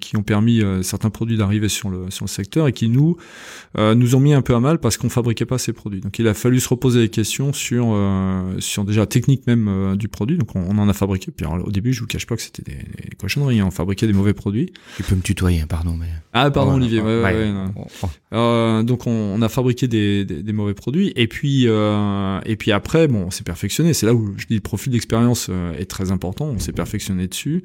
qui 0.00 0.16
ont 0.18 0.22
permis 0.22 0.60
certains 0.82 1.08
produits 1.10 1.38
arriver 1.46 1.68
sur 1.68 1.88
le, 1.88 2.10
sur 2.10 2.24
le 2.24 2.28
secteur 2.28 2.68
et 2.68 2.72
qui 2.72 2.88
nous 2.88 3.16
euh, 3.78 3.94
nous 3.94 4.14
ont 4.14 4.20
mis 4.20 4.32
un 4.32 4.42
peu 4.42 4.54
à 4.54 4.60
mal 4.60 4.78
parce 4.78 4.96
qu'on 4.96 5.08
fabriquait 5.08 5.46
pas 5.46 5.58
ces 5.58 5.72
produits. 5.72 6.00
Donc 6.00 6.18
il 6.18 6.28
a 6.28 6.34
fallu 6.34 6.60
se 6.60 6.68
reposer 6.68 7.00
des 7.00 7.08
questions 7.08 7.52
sur 7.52 7.88
euh, 7.90 8.58
sur 8.58 8.84
déjà 8.84 9.00
la 9.00 9.06
technique 9.06 9.46
même 9.46 9.68
euh, 9.68 9.96
du 9.96 10.08
produit. 10.08 10.38
Donc 10.38 10.54
on, 10.54 10.78
en 10.78 10.88
a 10.88 10.92
fabriqué. 10.92 11.30
Puis 11.30 11.46
au 11.46 11.70
début 11.70 11.92
je 11.92 12.00
vous 12.00 12.06
cache 12.06 12.26
pas 12.26 12.36
que 12.36 12.42
c'était 12.42 12.62
des, 12.62 12.76
des, 12.76 13.16
cochonneries. 13.18 13.60
Hein. 13.60 13.66
On 13.68 13.70
fabriquait 13.70 14.06
des 14.06 14.12
mauvais 14.12 14.34
produits. 14.34 14.72
Tu 14.96 15.02
peux 15.02 15.14
me 15.14 15.22
tutoyer, 15.22 15.64
pardon. 15.68 15.96
Mais... 15.98 16.08
Ah 16.32 16.50
pardon 16.50 16.74
Olivier. 16.74 17.00
Ouais, 17.00 17.22
ouais, 17.22 17.54
euh, 18.32 18.82
donc 18.82 19.06
on, 19.06 19.10
on, 19.10 19.42
a 19.42 19.48
fabriqué 19.48 19.88
des, 19.88 20.24
des, 20.24 20.42
des, 20.42 20.52
mauvais 20.52 20.74
produits 20.74 21.12
et 21.16 21.26
puis 21.26 21.64
et 21.66 22.56
puis 22.56 22.72
après 22.72 23.08
bon 23.08 23.24
on 23.26 23.30
s'est 23.30 23.44
perfectionné. 23.44 23.94
C'est 23.94 24.06
là 24.06 24.14
où 24.14 24.34
je 24.36 24.46
dis 24.46 24.54
le 24.54 24.60
profil 24.60 24.92
d'expérience 24.92 25.50
est 25.78 25.86
très 25.86 26.12
important. 26.12 26.46
On 26.46 26.58
s'est 26.58 26.72
perfectionné 26.72 27.28
dessus 27.28 27.62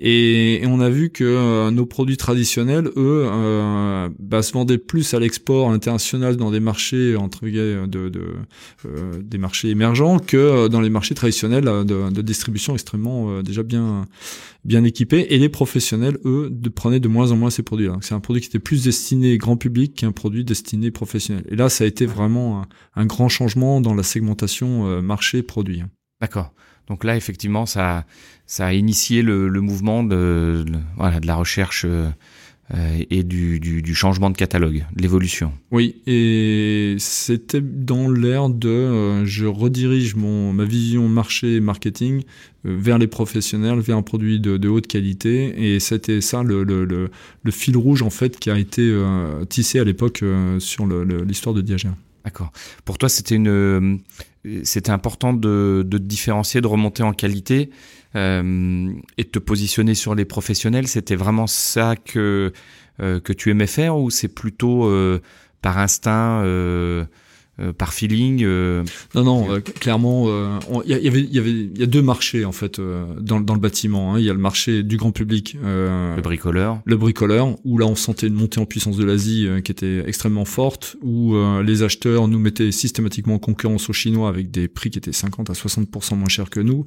et, 0.00 0.62
on 0.66 0.80
a 0.80 0.90
vu 0.90 1.10
que 1.10 1.70
nos 1.70 1.86
produits 1.86 2.16
traditionnels 2.16 2.86
eux 2.96 3.26
euh, 3.26 4.08
bah, 4.20 4.42
se 4.42 4.52
vendait 4.52 4.78
plus 4.78 5.12
à 5.12 5.18
l'export 5.18 5.70
international 5.70 6.36
dans 6.36 6.52
des 6.52 6.60
marchés 6.60 7.16
entre 7.16 7.46
guillemets 7.46 7.88
de, 7.88 8.08
de 8.08 8.22
euh, 8.86 9.20
des 9.20 9.38
marchés 9.38 9.70
émergents 9.70 10.20
que 10.20 10.36
euh, 10.36 10.68
dans 10.68 10.80
les 10.80 10.90
marchés 10.90 11.16
traditionnels 11.16 11.64
de, 11.64 12.22
distribution 12.22 12.74
extrêmement 12.74 13.42
déjà 13.42 13.62
bien 13.62 14.04
bien 14.64 14.84
équipés 14.84 15.26
et 15.30 15.38
les 15.38 15.48
professionnels 15.48 16.18
eux 16.24 16.52
prenaient 16.74 17.00
de 17.00 17.08
moins 17.08 17.32
en 17.32 17.36
moins 17.36 17.50
ces 17.50 17.62
produits-là. 17.62 17.96
C'est 18.00 18.14
un 18.14 18.20
produit 18.20 18.42
qui 18.42 18.48
était 18.48 18.58
plus 18.58 18.84
destiné 18.84 19.38
grand 19.38 19.56
public 19.56 19.94
qu'un 19.94 20.12
produit 20.12 20.44
destiné 20.44 20.90
professionnel. 20.90 21.44
Et 21.48 21.56
là, 21.56 21.68
ça 21.68 21.84
a 21.84 21.86
été 21.86 22.06
vraiment 22.06 22.66
un, 22.94 23.06
grand 23.06 23.28
changement 23.28 23.80
dans 23.80 23.94
la 23.94 24.02
segmentation 24.02 25.00
marché 25.00 25.42
produit. 25.42 25.82
D'accord. 26.20 26.52
Donc 26.88 27.04
là, 27.04 27.16
effectivement, 27.16 27.66
ça, 27.66 28.04
ça 28.46 28.66
a 28.66 28.72
initié 28.72 29.22
le, 29.22 29.48
le 29.48 29.60
mouvement 29.60 30.02
de, 30.02 30.64
voilà, 30.96 31.20
de 31.20 31.26
la 31.26 31.36
recherche 31.36 31.86
euh, 32.74 33.02
et 33.08 33.22
du, 33.22 33.60
du, 33.60 33.80
du, 33.80 33.94
changement 33.94 34.28
de 34.28 34.36
catalogue, 34.36 34.84
de 34.94 35.02
l'évolution. 35.02 35.52
Oui, 35.70 36.02
et 36.06 36.96
c'était 36.98 37.62
dans 37.62 38.10
l'ère 38.10 38.50
de 38.50 38.68
euh, 38.68 39.24
je 39.24 39.46
redirige 39.46 40.16
mon, 40.16 40.52
ma 40.52 40.64
vision 40.64 41.08
marché 41.08 41.56
et 41.56 41.60
marketing 41.60 42.24
euh, 42.66 42.76
vers 42.78 42.98
les 42.98 43.06
professionnels, 43.06 43.78
vers 43.80 43.96
un 43.96 44.02
produit 44.02 44.38
de, 44.38 44.58
de 44.58 44.68
haute 44.68 44.86
qualité, 44.86 45.74
et 45.74 45.80
c'était 45.80 46.20
ça 46.20 46.42
le, 46.42 46.62
le, 46.62 46.84
le, 46.84 47.10
le, 47.42 47.50
fil 47.50 47.74
rouge 47.74 48.02
en 48.02 48.10
fait 48.10 48.38
qui 48.38 48.50
a 48.50 48.58
été 48.58 48.94
tissé 49.48 49.78
à 49.78 49.84
l'époque 49.84 50.22
sur 50.58 50.86
l'histoire 50.86 51.54
de 51.54 51.62
Diageo. 51.62 51.88
D'accord. 52.26 52.52
Pour 52.84 52.98
toi, 52.98 53.08
c'était 53.08 53.36
une, 53.36 54.00
c'était 54.62 54.90
important 54.90 55.32
de, 55.32 55.86
te 55.90 55.96
différencier, 55.96 56.60
de 56.60 56.66
remonter 56.66 57.02
en 57.02 57.12
qualité 57.12 57.70
euh, 58.16 58.92
et 59.16 59.24
de 59.24 59.28
te 59.28 59.38
positionner 59.38 59.94
sur 59.94 60.14
les 60.14 60.24
professionnels. 60.24 60.88
C'était 60.88 61.16
vraiment 61.16 61.46
ça 61.46 61.96
que 61.96 62.52
euh, 63.00 63.20
que 63.20 63.32
tu 63.32 63.50
aimais 63.50 63.66
faire 63.66 63.96
ou 63.96 64.10
c'est 64.10 64.28
plutôt 64.28 64.86
euh, 64.86 65.20
par 65.62 65.78
instinct 65.78 66.42
euh, 67.60 67.68
euh, 67.68 67.72
par 67.72 67.92
feeling 67.92 68.42
euh... 68.44 68.84
Non, 69.14 69.24
non, 69.24 69.50
euh, 69.50 69.60
clairement, 69.60 70.26
il 70.84 70.96
y, 70.96 71.00
y, 71.00 71.08
avait, 71.08 71.20
il 71.20 71.34
y 71.34 71.38
avait, 71.38 71.50
il 71.50 71.78
y 71.78 71.82
a 71.82 71.86
deux 71.86 72.02
marchés 72.02 72.44
en 72.44 72.52
fait 72.52 72.80
dans, 72.80 73.40
dans 73.40 73.54
le 73.54 73.60
bâtiment. 73.60 74.14
Hein. 74.14 74.20
Il 74.20 74.24
y 74.24 74.30
a 74.30 74.32
le 74.32 74.38
marché 74.38 74.82
du 74.82 74.96
grand 74.96 75.12
public, 75.12 75.56
le 75.62 76.20
bricoleur, 76.20 76.80
le 76.84 76.96
bricoleur, 76.96 77.56
où 77.64 77.78
là 77.78 77.86
on 77.86 77.94
sentait 77.94 78.26
une 78.26 78.34
montée 78.34 78.60
en 78.60 78.66
puissance 78.66 78.96
de 78.96 79.04
l'Asie 79.04 79.48
qui 79.64 79.72
était 79.72 80.02
extrêmement 80.06 80.44
forte, 80.44 80.96
où 81.02 81.34
les 81.62 81.82
acheteurs 81.82 82.28
nous 82.28 82.38
mettaient 82.38 82.72
systématiquement 82.72 83.34
en 83.34 83.38
concurrence 83.38 83.88
aux 83.88 83.92
Chinois 83.92 84.28
avec 84.28 84.50
des 84.50 84.68
prix 84.68 84.90
qui 84.90 84.98
étaient 84.98 85.12
50 85.12 85.50
à 85.50 85.52
60% 85.52 86.16
moins 86.16 86.28
chers 86.28 86.50
que 86.50 86.60
nous. 86.60 86.84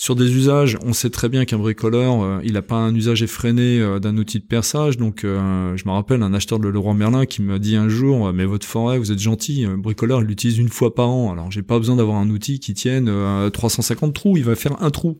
Sur 0.00 0.14
des 0.14 0.30
usages, 0.36 0.78
on 0.86 0.92
sait 0.92 1.10
très 1.10 1.28
bien 1.28 1.44
qu'un 1.44 1.58
bricoleur, 1.58 2.22
euh, 2.22 2.40
il 2.44 2.52
n'a 2.52 2.62
pas 2.62 2.76
un 2.76 2.94
usage 2.94 3.24
effréné 3.24 3.80
euh, 3.80 3.98
d'un 3.98 4.16
outil 4.16 4.38
de 4.38 4.44
perçage. 4.44 4.96
Donc, 4.96 5.24
euh, 5.24 5.76
je 5.76 5.84
me 5.86 5.90
rappelle 5.90 6.22
un 6.22 6.32
acheteur 6.32 6.60
de 6.60 6.68
Leroy 6.68 6.94
Merlin 6.94 7.26
qui 7.26 7.42
m'a 7.42 7.58
dit 7.58 7.74
un 7.74 7.88
jour, 7.88 8.32
mais 8.32 8.44
votre 8.44 8.64
forêt, 8.64 8.96
vous 8.96 9.10
êtes 9.10 9.18
gentil, 9.18 9.64
un 9.64 9.76
bricoleur, 9.76 10.20
il 10.20 10.28
l'utilise 10.28 10.58
une 10.58 10.68
fois 10.68 10.94
par 10.94 11.08
an. 11.08 11.32
Alors, 11.32 11.50
j'ai 11.50 11.62
pas 11.62 11.78
besoin 11.78 11.96
d'avoir 11.96 12.18
un 12.18 12.30
outil 12.30 12.60
qui 12.60 12.74
tienne 12.74 13.10
350 13.50 14.14
trous, 14.14 14.36
il 14.36 14.44
va 14.44 14.54
faire 14.54 14.80
un 14.80 14.90
trou. 14.90 15.18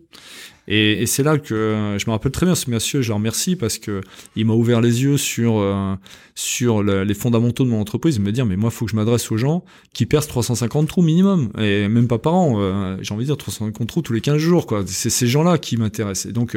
Et, 0.71 1.03
et 1.03 1.07
c'est 1.07 1.23
là 1.23 1.39
que 1.39 1.55
euh, 1.55 1.99
je 1.99 2.07
me 2.07 2.13
rappelle 2.13 2.31
très 2.31 2.45
bien 2.45 2.55
ce 2.55 2.71
monsieur, 2.71 3.01
je 3.01 3.09
le 3.09 3.15
remercie 3.15 3.57
parce 3.57 3.79
que 3.79 4.03
il 4.37 4.45
m'a 4.45 4.53
ouvert 4.53 4.83
les 4.83 5.03
yeux 5.03 5.17
sur 5.17 5.59
euh, 5.59 5.95
sur 6.35 6.83
les 6.83 7.15
fondamentaux 7.15 7.65
de 7.65 7.71
mon 7.71 7.81
entreprise, 7.81 8.21
me 8.21 8.31
dire 8.31 8.45
mais 8.45 8.57
moi 8.57 8.69
il 8.71 8.77
faut 8.77 8.85
que 8.85 8.91
je 8.91 8.97
m'adresse 8.97 9.33
aux 9.33 9.39
gens 9.39 9.65
qui 9.95 10.05
percent 10.05 10.29
350 10.29 10.87
trous 10.87 11.03
minimum 11.03 11.51
et 11.59 11.89
même 11.89 12.07
pas 12.07 12.19
par 12.19 12.35
an, 12.35 12.57
euh, 12.59 12.99
j'ai 13.01 13.15
envie 13.15 13.25
de 13.25 13.29
dire 13.29 13.39
350 13.39 13.89
trous 13.89 14.03
tous 14.03 14.13
les 14.13 14.21
15 14.21 14.37
jours 14.37 14.67
quoi. 14.67 14.85
C'est 14.87 15.11
ces 15.11 15.27
gens-là 15.27 15.57
qui 15.57 15.79
m'intéressent. 15.79 16.27
Et 16.27 16.33
donc 16.33 16.57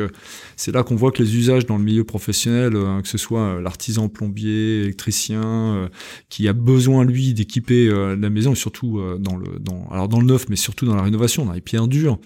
c'est 0.58 0.74
là 0.74 0.84
qu'on 0.84 0.98
voit 0.98 1.12
que 1.12 1.24
les 1.24 1.38
usages 1.38 1.66
dans 1.66 1.78
le 1.78 1.84
milieu 1.84 2.04
professionnel, 2.04 2.74
que 2.74 3.08
ce 3.08 3.18
soit 3.18 3.62
l'artisan 3.62 4.10
plombier, 4.10 4.82
électricien, 4.82 5.90
qui 6.30 6.50
a 6.50 6.54
besoin 6.54 7.06
lui 7.06 7.34
d'équiper 7.34 7.90
la 7.90 8.30
maison 8.30 8.52
et 8.52 8.56
surtout 8.56 9.02
dans 9.20 9.38
le 9.38 9.58
dans 9.60 9.88
alors 9.90 10.10
dans 10.10 10.20
le 10.20 10.26
neuf 10.26 10.50
mais 10.50 10.58
surtout 10.58 10.86
dans 10.86 10.96
la 10.96 11.04
rénovation, 11.04 11.46
dans 11.46 11.54
les 11.54 11.62
pierres 11.62 11.88
dures 11.88 12.20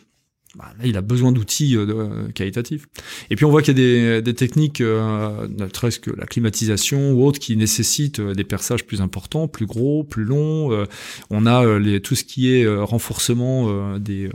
bah, 0.57 0.71
il 0.85 0.95
a 0.95 1.01
besoin 1.01 1.33
d'outils 1.33 1.75
euh, 1.75 1.85
euh, 1.89 2.31
qualitatifs. 2.33 2.87
Et 3.29 3.35
puis 3.35 3.43
on 3.43 3.49
voit 3.49 3.61
qu'il 3.61 3.77
y 3.77 3.81
a 3.81 4.19
des, 4.19 4.21
des 4.21 4.33
techniques, 4.33 4.79
euh, 4.79 5.47
ne 5.49 5.65
que 5.67 6.11
la 6.11 6.25
climatisation 6.25 7.11
ou 7.11 7.25
autres, 7.25 7.39
qui 7.39 7.57
nécessitent 7.57 8.19
euh, 8.19 8.33
des 8.33 8.45
perçages 8.45 8.85
plus 8.85 9.01
importants, 9.01 9.49
plus 9.49 9.65
gros, 9.65 10.05
plus 10.05 10.23
longs. 10.23 10.85
on 11.29 11.45
a 11.45 11.77
les, 11.77 11.99
tout 11.99 12.15
ce 12.15 12.23
qui 12.23 12.53
est 12.53 12.67
renforcement 12.67 13.97
des, 13.99 14.29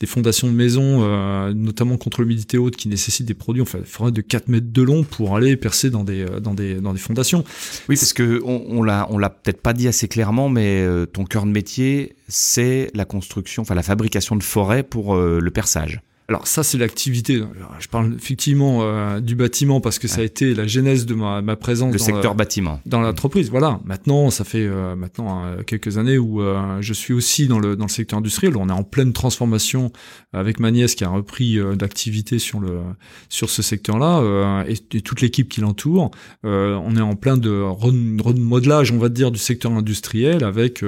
des 0.00 0.06
fondations 0.06 0.48
de 0.48 0.52
maison, 0.52 1.52
notamment 1.52 1.96
contre 1.96 2.22
l'humidité 2.22 2.58
haute, 2.58 2.76
qui 2.76 2.88
nécessite 2.88 3.26
des 3.26 3.34
produits, 3.34 3.62
enfin, 3.62 3.78
faudrait 3.84 4.12
de 4.12 4.20
4 4.20 4.48
mètres 4.48 4.72
de 4.72 4.82
long 4.82 5.02
pour 5.02 5.36
aller 5.36 5.56
percer 5.56 5.90
dans 5.90 6.04
des, 6.04 6.26
dans 6.42 6.54
des, 6.54 6.74
dans 6.76 6.92
des 6.92 6.98
fondations. 6.98 7.44
Oui, 7.88 7.96
parce 7.96 8.12
que 8.12 8.40
on, 8.44 8.64
on 8.68 8.82
l'a, 8.82 9.06
on 9.10 9.18
l'a 9.18 9.30
peut-être 9.30 9.60
pas 9.60 9.72
dit 9.72 9.88
assez 9.88 10.08
clairement, 10.08 10.48
mais 10.48 10.86
ton 11.12 11.24
cœur 11.24 11.46
de 11.46 11.50
métier, 11.50 12.14
c'est 12.28 12.90
la 12.94 13.04
construction, 13.04 13.62
enfin 13.62 13.74
la 13.74 13.82
fabrication 13.82 14.36
de 14.36 14.42
forêts 14.42 14.82
pour 14.82 15.16
le 15.16 15.50
perçage. 15.54 16.02
Alors 16.28 16.46
ça 16.46 16.62
c'est 16.62 16.78
l'activité. 16.78 17.42
Je 17.78 17.88
parle 17.88 18.14
effectivement 18.14 18.78
euh, 18.80 19.20
du 19.20 19.34
bâtiment 19.34 19.82
parce 19.82 19.98
que 19.98 20.08
ça 20.08 20.22
a 20.22 20.24
été 20.24 20.54
la 20.54 20.66
genèse 20.66 21.04
de 21.04 21.14
ma, 21.14 21.42
ma 21.42 21.54
présence 21.54 21.92
le 21.92 21.98
dans 21.98 22.04
secteur 22.04 22.34
bâtiment 22.34 22.80
dans 22.86 23.02
l'entreprise. 23.02 23.50
Voilà. 23.50 23.80
Maintenant 23.84 24.30
ça 24.30 24.44
fait 24.44 24.64
euh, 24.66 24.96
maintenant 24.96 25.44
euh, 25.44 25.62
quelques 25.62 25.98
années 25.98 26.16
où 26.16 26.40
euh, 26.40 26.78
je 26.80 26.94
suis 26.94 27.12
aussi 27.12 27.46
dans 27.46 27.58
le 27.58 27.76
dans 27.76 27.84
le 27.84 27.90
secteur 27.90 28.18
industriel. 28.20 28.56
On 28.56 28.70
est 28.70 28.72
en 28.72 28.84
pleine 28.84 29.12
transformation 29.12 29.92
avec 30.32 30.60
ma 30.60 30.70
nièce 30.70 30.94
qui 30.94 31.04
a 31.04 31.10
repris 31.10 31.58
d'activité 31.76 32.38
sur 32.38 32.58
le 32.58 32.80
sur 33.28 33.50
ce 33.50 33.60
secteur-là 33.60 34.64
et, 34.66 34.96
et, 34.96 35.00
toute 35.02 35.20
l'équipe 35.20 35.48
qui 35.48 35.60
l'entoure. 35.60 36.10
on 36.42 36.96
est 36.96 37.00
en 37.00 37.16
plein 37.16 37.36
de 37.36 37.60
remodelage 37.60 38.92
on 38.92 38.98
va 38.98 39.08
dire 39.10 39.30
du 39.30 39.38
secteur 39.38 39.72
industriel 39.72 40.42
avec 40.42 40.82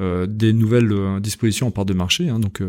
des 0.00 0.52
nouvelles 0.52 1.20
dispositions 1.20 1.68
en 1.68 1.70
part 1.70 1.84
de 1.84 1.94
marché. 1.94 2.28
Hein. 2.28 2.40
donc 2.40 2.60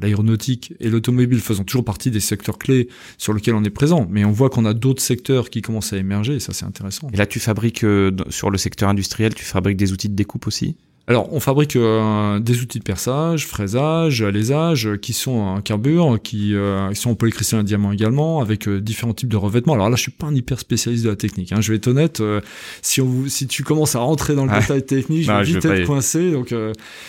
l'aéronautique 0.00 0.72
et 0.80 0.88
l'automobile 0.88 1.40
faisant 1.40 1.57
toujours 1.64 1.84
partie 1.84 2.10
des 2.10 2.20
secteurs 2.20 2.58
clés 2.58 2.88
sur 3.16 3.32
lesquels 3.32 3.54
on 3.54 3.64
est 3.64 3.70
présent. 3.70 4.06
Mais 4.10 4.24
on 4.24 4.32
voit 4.32 4.50
qu'on 4.50 4.64
a 4.64 4.74
d'autres 4.74 5.02
secteurs 5.02 5.50
qui 5.50 5.62
commencent 5.62 5.92
à 5.92 5.96
émerger 5.96 6.36
et 6.36 6.40
ça 6.40 6.52
c'est 6.52 6.64
intéressant. 6.64 7.08
Et 7.12 7.16
là 7.16 7.26
tu 7.26 7.40
fabriques, 7.40 7.84
euh, 7.84 8.12
sur 8.28 8.50
le 8.50 8.58
secteur 8.58 8.88
industriel, 8.88 9.34
tu 9.34 9.44
fabriques 9.44 9.76
des 9.76 9.92
outils 9.92 10.08
de 10.08 10.14
découpe 10.14 10.46
aussi? 10.46 10.76
Alors, 11.08 11.32
on 11.32 11.40
fabrique 11.40 11.74
euh, 11.74 12.38
des 12.38 12.60
outils 12.60 12.80
de 12.80 12.84
perçage, 12.84 13.46
fraisage, 13.46 14.20
alésage, 14.20 14.90
qui 15.00 15.14
sont 15.14 15.30
en 15.30 15.62
carbure, 15.62 16.18
qui, 16.22 16.54
euh, 16.54 16.92
sont 16.92 17.16
en 17.16 17.62
diamant 17.62 17.92
également, 17.92 18.42
avec 18.42 18.68
euh, 18.68 18.78
différents 18.78 19.14
types 19.14 19.30
de 19.30 19.38
revêtements. 19.38 19.72
Alors 19.72 19.88
là, 19.88 19.96
je 19.96 20.02
suis 20.02 20.12
pas 20.12 20.26
un 20.26 20.34
hyper 20.34 20.60
spécialiste 20.60 21.04
de 21.04 21.08
la 21.08 21.16
technique. 21.16 21.50
Hein. 21.52 21.62
Je 21.62 21.72
vais 21.72 21.78
être 21.78 21.88
honnête. 21.88 22.20
Euh, 22.20 22.42
si, 22.82 23.00
on, 23.00 23.26
si 23.26 23.46
tu 23.46 23.64
commences 23.64 23.96
à 23.96 24.00
rentrer 24.00 24.34
dans 24.34 24.44
le 24.44 24.50
ah. 24.52 24.60
détail 24.60 24.84
technique, 24.84 25.22
je 25.22 25.32
vais 25.32 25.42
vite 25.44 25.64
être 25.64 25.86
coincé. 25.86 26.30
Donc, 26.30 26.54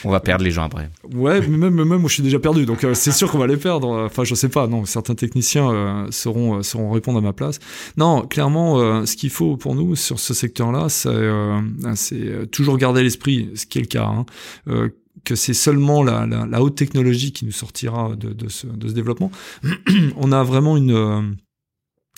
on 0.05 0.09
va 0.09 0.21
perdre 0.21 0.45
les 0.45 0.51
gens 0.51 0.63
après. 0.63 0.89
Ouais, 1.13 1.41
mais 1.41 1.57
même, 1.57 1.75
même 1.75 1.87
moi, 1.99 2.07
je 2.07 2.13
suis 2.13 2.23
déjà 2.23 2.39
perdu. 2.39 2.65
Donc, 2.65 2.87
c'est 2.93 3.11
sûr 3.11 3.29
qu'on 3.31 3.37
va 3.37 3.47
les 3.47 3.57
perdre. 3.57 3.89
Enfin, 4.05 4.23
je 4.23 4.33
sais 4.33 4.49
pas. 4.49 4.67
Non, 4.67 4.85
certains 4.85 5.15
techniciens 5.15 6.07
seront, 6.09 6.63
seront 6.63 6.91
répondre 6.91 7.17
à 7.17 7.21
ma 7.21 7.33
place. 7.33 7.59
Non, 7.97 8.25
clairement, 8.25 9.05
ce 9.05 9.17
qu'il 9.17 9.29
faut 9.29 9.57
pour 9.57 9.75
nous 9.75 9.97
sur 9.97 10.19
ce 10.19 10.33
secteur-là, 10.33 10.87
c'est 10.87 12.49
toujours 12.49 12.77
garder 12.77 13.03
l'esprit, 13.03 13.49
ce 13.55 13.65
qui 13.65 13.79
est 13.79 13.88
cas, 13.89 14.05
hein, 14.05 14.25
euh, 14.67 14.89
que 15.25 15.35
c'est 15.35 15.53
seulement 15.53 16.03
la, 16.03 16.61
haute 16.61 16.75
technologie 16.75 17.33
qui 17.33 17.45
nous 17.45 17.51
sortira 17.51 18.15
de, 18.15 18.31
de, 18.31 18.47
ce, 18.47 18.67
de 18.67 18.87
ce, 18.87 18.93
développement. 18.93 19.31
on 20.15 20.31
a 20.31 20.43
vraiment 20.43 20.77
une, 20.77 20.91
euh, 20.91 21.21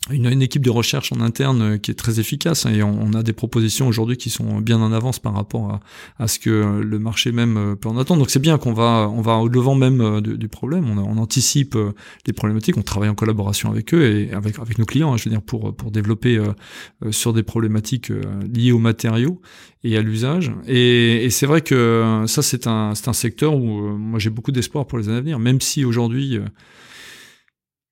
une, 0.09 0.25
une, 0.25 0.41
équipe 0.41 0.63
de 0.63 0.71
recherche 0.71 1.11
en 1.11 1.21
interne 1.21 1.61
euh, 1.61 1.77
qui 1.77 1.91
est 1.91 1.95
très 1.95 2.19
efficace 2.19 2.65
hein, 2.65 2.73
et 2.73 2.81
on, 2.81 3.13
a 3.13 3.21
des 3.21 3.33
propositions 3.33 3.87
aujourd'hui 3.87 4.17
qui 4.17 4.31
sont 4.31 4.59
bien 4.59 4.81
en 4.81 4.91
avance 4.91 5.19
par 5.19 5.35
rapport 5.35 5.69
à, 5.69 5.79
à, 6.17 6.27
ce 6.27 6.39
que 6.39 6.81
le 6.81 6.99
marché 6.99 7.31
même 7.31 7.57
euh, 7.57 7.75
peut 7.75 7.87
en 7.87 7.97
attendre. 7.97 8.19
Donc 8.19 8.31
c'est 8.31 8.39
bien 8.39 8.57
qu'on 8.57 8.73
va 8.73 9.07
on 9.13 9.21
va 9.21 9.37
au 9.37 9.47
devant 9.47 9.75
même 9.75 10.01
euh, 10.01 10.19
du, 10.19 10.39
du 10.39 10.47
problème. 10.47 10.89
On, 10.89 10.97
on, 10.97 11.17
anticipe 11.21 11.77
les 12.25 12.33
problématiques, 12.33 12.77
on 12.77 12.81
travaille 12.81 13.09
en 13.09 13.15
collaboration 13.15 13.69
avec 13.69 13.93
eux 13.93 14.03
et 14.03 14.33
avec 14.33 14.57
avec 14.57 14.79
nos 14.79 14.85
clients, 14.85 15.13
hein, 15.13 15.17
je 15.17 15.25
veux 15.25 15.29
dire 15.29 15.41
pour 15.41 15.75
pour 15.75 15.91
développer 15.91 16.37
euh, 16.37 17.11
sur 17.11 17.31
des 17.31 17.43
problématiques 17.43 18.11
liées 18.51 18.71
aux 18.71 18.79
matériaux 18.79 19.39
et 19.83 19.97
à 19.97 20.01
l'usage. 20.01 20.51
Et, 20.67 21.25
et 21.25 21.29
c'est 21.29 21.45
vrai 21.45 21.61
que 21.61 22.23
ça 22.25 22.41
c'est 22.41 22.65
un 22.65 22.95
c'est 22.95 23.07
un 23.07 23.13
secteur 23.13 23.55
où 23.55 23.95
moi 23.97 24.17
j'ai 24.17 24.31
beaucoup 24.31 24.51
d'espoir 24.51 24.87
pour 24.87 24.97
les 24.97 25.09
années 25.09 25.17
à 25.17 25.21
venir, 25.21 25.37
même 25.39 25.61
si 25.61 25.85
aujourd'hui 25.85 26.39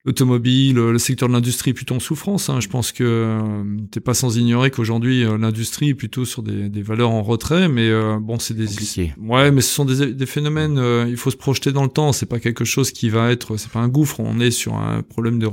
L'automobile, 0.09 0.77
le 0.77 0.97
secteur 0.97 1.29
de 1.29 1.33
l'industrie 1.35 1.69
est 1.69 1.75
plutôt 1.75 1.93
en 1.93 1.99
souffrance. 1.99 2.49
Hein. 2.49 2.59
Je 2.61 2.67
pense 2.67 2.91
que 2.91 3.03
euh, 3.03 3.63
t'es 3.91 3.99
pas 3.99 4.15
sans 4.15 4.37
ignorer 4.37 4.71
qu'aujourd'hui 4.71 5.23
euh, 5.23 5.37
l'industrie 5.37 5.89
est 5.89 5.93
plutôt 5.93 6.25
sur 6.25 6.41
des, 6.41 6.67
des, 6.67 6.81
valeurs 6.81 7.11
en 7.11 7.21
retrait, 7.21 7.69
mais 7.69 7.87
euh, 7.87 8.17
bon, 8.19 8.39
c'est 8.39 8.55
des 8.55 8.65
Compliqué. 8.65 9.13
ouais, 9.19 9.51
mais 9.51 9.61
ce 9.61 9.71
sont 9.71 9.85
des, 9.85 10.11
des 10.11 10.25
phénomènes. 10.25 10.79
Euh, 10.79 11.05
il 11.07 11.15
faut 11.15 11.29
se 11.29 11.37
projeter 11.37 11.71
dans 11.71 11.83
le 11.83 11.89
temps. 11.89 12.11
C'est 12.11 12.25
pas 12.25 12.39
quelque 12.39 12.65
chose 12.65 12.89
qui 12.89 13.11
va 13.11 13.31
être, 13.31 13.57
c'est 13.57 13.69
pas 13.71 13.81
un 13.81 13.87
gouffre. 13.87 14.19
On 14.19 14.39
est 14.39 14.49
sur 14.49 14.77
un 14.77 15.03
problème 15.03 15.37
de 15.37 15.47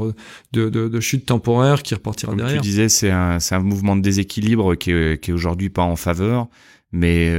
de, 0.55 0.71
de, 0.71 0.89
de 0.89 1.01
chute 1.01 1.27
temporaire 1.27 1.83
qui 1.83 1.95
repartira 1.95 2.33
Comme 2.33 2.39
derrière. 2.39 2.63
Tu 2.63 2.67
disais, 2.67 2.89
c'est 2.89 3.11
un 3.11 3.39
c'est 3.41 3.57
un 3.57 3.61
mouvement 3.61 3.95
de 3.95 4.01
déséquilibre 4.01 4.75
qui 4.75 4.91
est, 4.91 5.23
qui 5.23 5.33
est 5.33 5.35
aujourd'hui 5.35 5.69
pas 5.69 5.83
en 5.83 5.97
faveur, 5.97 6.49
mais 6.93 7.31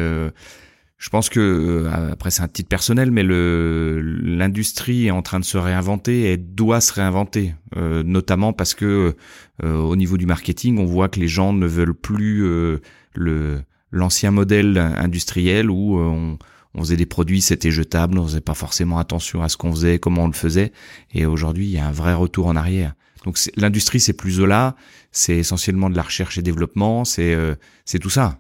je 0.97 1.10
pense 1.10 1.29
que 1.29 1.39
euh, 1.39 2.12
après 2.12 2.31
c'est 2.31 2.41
un 2.41 2.47
titre 2.47 2.69
personnel, 2.69 3.12
mais 3.12 3.23
le 3.23 4.01
l'industrie 4.01 5.07
est 5.07 5.12
en 5.12 5.21
train 5.21 5.39
de 5.39 5.45
se 5.45 5.57
réinventer 5.57 6.31
et 6.31 6.38
doit 6.38 6.81
se 6.81 6.93
réinventer, 6.93 7.53
euh, 7.75 8.01
notamment 8.03 8.51
parce 8.51 8.73
que 8.73 9.15
euh, 9.63 9.75
au 9.77 9.95
niveau 9.95 10.17
du 10.17 10.25
marketing, 10.25 10.79
on 10.79 10.86
voit 10.86 11.07
que 11.07 11.19
les 11.19 11.27
gens 11.27 11.53
ne 11.53 11.67
veulent 11.67 11.93
plus 11.93 12.45
euh, 12.45 12.79
le 13.13 13.62
l'ancien 13.91 14.31
modèle 14.31 14.77
industriel 14.77 15.69
où 15.69 15.97
on, 15.99 16.38
on 16.73 16.79
faisait 16.79 16.97
des 16.97 17.05
produits, 17.05 17.41
c'était 17.41 17.71
jetable, 17.71 18.17
on 18.17 18.25
faisait 18.25 18.41
pas 18.41 18.53
forcément 18.55 18.97
attention 18.97 19.43
à 19.43 19.49
ce 19.49 19.55
qu'on 19.55 19.71
faisait, 19.71 19.99
comment 19.99 20.23
on 20.23 20.27
le 20.27 20.33
faisait, 20.33 20.73
et 21.13 21.25
aujourd'hui 21.25 21.67
il 21.67 21.71
y 21.71 21.77
a 21.77 21.88
un 21.88 21.91
vrai 21.91 22.15
retour 22.15 22.47
en 22.47 22.55
arrière. 22.55 22.95
Donc 23.23 23.38
l'industrie 23.55 23.99
c'est 23.99 24.13
plus 24.13 24.39
là, 24.39 24.75
c'est 25.12 25.38
essentiellement 25.38 25.89
de 25.91 25.95
la 25.95 26.01
recherche 26.01 26.38
et 26.38 26.41
développement, 26.41 27.05
c'est 27.05 27.38
c'est 27.86 27.99
tout 27.99 28.10
ça. 28.10 28.39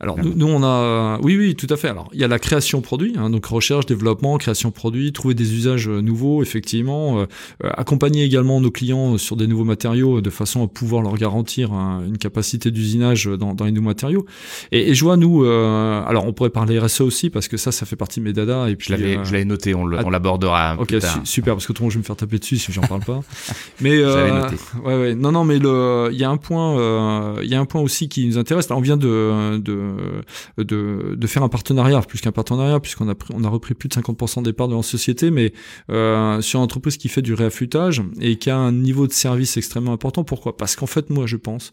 Alors 0.00 0.18
nous, 0.18 0.34
nous, 0.34 0.46
on 0.46 0.62
a, 0.62 1.18
oui 1.22 1.36
oui 1.36 1.54
tout 1.54 1.66
à 1.70 1.76
fait. 1.76 1.88
Alors 1.88 2.08
il 2.12 2.20
y 2.20 2.24
a 2.24 2.28
la 2.28 2.38
création 2.38 2.80
produit, 2.80 3.14
hein, 3.16 3.30
donc 3.30 3.46
recherche, 3.46 3.86
développement, 3.86 4.38
création 4.38 4.70
produit, 4.70 5.12
trouver 5.12 5.34
des 5.34 5.54
usages 5.54 5.88
euh, 5.88 6.00
nouveaux 6.00 6.42
effectivement, 6.42 7.20
euh, 7.20 7.26
euh, 7.64 7.70
accompagner 7.76 8.24
également 8.24 8.60
nos 8.60 8.70
clients 8.70 9.18
sur 9.18 9.36
des 9.36 9.46
nouveaux 9.46 9.64
matériaux 9.64 10.20
de 10.20 10.30
façon 10.30 10.64
à 10.64 10.68
pouvoir 10.68 11.02
leur 11.02 11.16
garantir 11.16 11.72
une 11.72 12.18
capacité 12.18 12.70
d'usinage 12.70 13.26
dans, 13.26 13.54
dans, 13.54 13.64
les 13.64 13.72
nouveaux 13.72 13.88
matériaux. 13.88 14.26
Et, 14.72 14.90
et 14.90 14.94
je 14.94 15.04
vois 15.04 15.16
nous, 15.16 15.44
alors 15.44 16.26
on 16.26 16.32
pourrait 16.32 16.50
parler 16.50 16.78
RSE 16.78 17.02
aussi 17.02 17.30
parce 17.30 17.48
que 17.48 17.56
ça 17.56 17.72
ça 17.72 17.86
fait 17.86 17.96
partie 17.96 18.20
de 18.20 18.24
mes 18.24 18.32
dada 18.32 18.68
et 18.68 18.76
puis 18.76 18.94
je 18.94 19.32
l'avais 19.32 19.44
noté, 19.44 19.74
on 19.74 19.86
l'abordera. 19.86 20.76
Ok 20.78 20.94
super 21.24 21.54
parce 21.54 21.66
que 21.66 21.72
tout 21.72 21.82
le 21.82 21.84
monde 21.84 21.92
je 21.92 21.96
vais 21.96 22.02
me 22.02 22.04
faire 22.04 22.16
taper 22.16 22.38
dessus 22.38 22.56
si 22.56 22.72
j'en 22.72 22.82
parle 22.82 23.02
pas. 23.02 23.20
mais 23.80 24.00
noté. 24.00 24.56
ouais 24.84 24.98
ouais 24.98 25.14
non 25.14 25.32
non 25.32 25.44
mais 25.44 25.56
il 25.56 26.18
y 26.18 26.24
a 26.24 26.30
un 26.30 26.36
point 26.36 27.36
il 27.42 27.48
y 27.48 27.54
a 27.54 27.60
un 27.60 27.64
point 27.64 27.80
aussi 27.80 28.08
qui 28.08 28.26
nous 28.26 28.38
intéresse. 28.38 28.68
Là 28.68 28.76
on 28.76 28.80
vient 28.80 28.96
de 28.96 29.47
de, 29.56 30.22
de, 30.58 31.26
faire 31.26 31.42
un 31.42 31.48
partenariat, 31.48 32.00
plus 32.02 32.20
qu'un 32.20 32.32
partenariat, 32.32 32.80
puisqu'on 32.80 33.08
a, 33.08 33.14
on 33.32 33.44
a 33.44 33.48
repris 33.48 33.74
plus 33.74 33.88
de 33.88 33.94
50% 33.94 34.42
des 34.42 34.52
parts 34.52 34.68
de 34.68 34.74
la 34.74 34.82
société, 34.82 35.30
mais 35.30 35.52
euh, 35.90 36.40
sur 36.40 36.58
une 36.58 36.64
entreprise 36.64 36.96
qui 36.96 37.08
fait 37.08 37.22
du 37.22 37.34
réaffûtage 37.34 38.02
et 38.20 38.36
qui 38.36 38.50
a 38.50 38.56
un 38.56 38.72
niveau 38.72 39.06
de 39.06 39.12
service 39.12 39.56
extrêmement 39.56 39.92
important. 39.92 40.24
Pourquoi? 40.24 40.56
Parce 40.56 40.76
qu'en 40.76 40.86
fait, 40.86 41.10
moi, 41.10 41.26
je 41.26 41.36
pense 41.36 41.72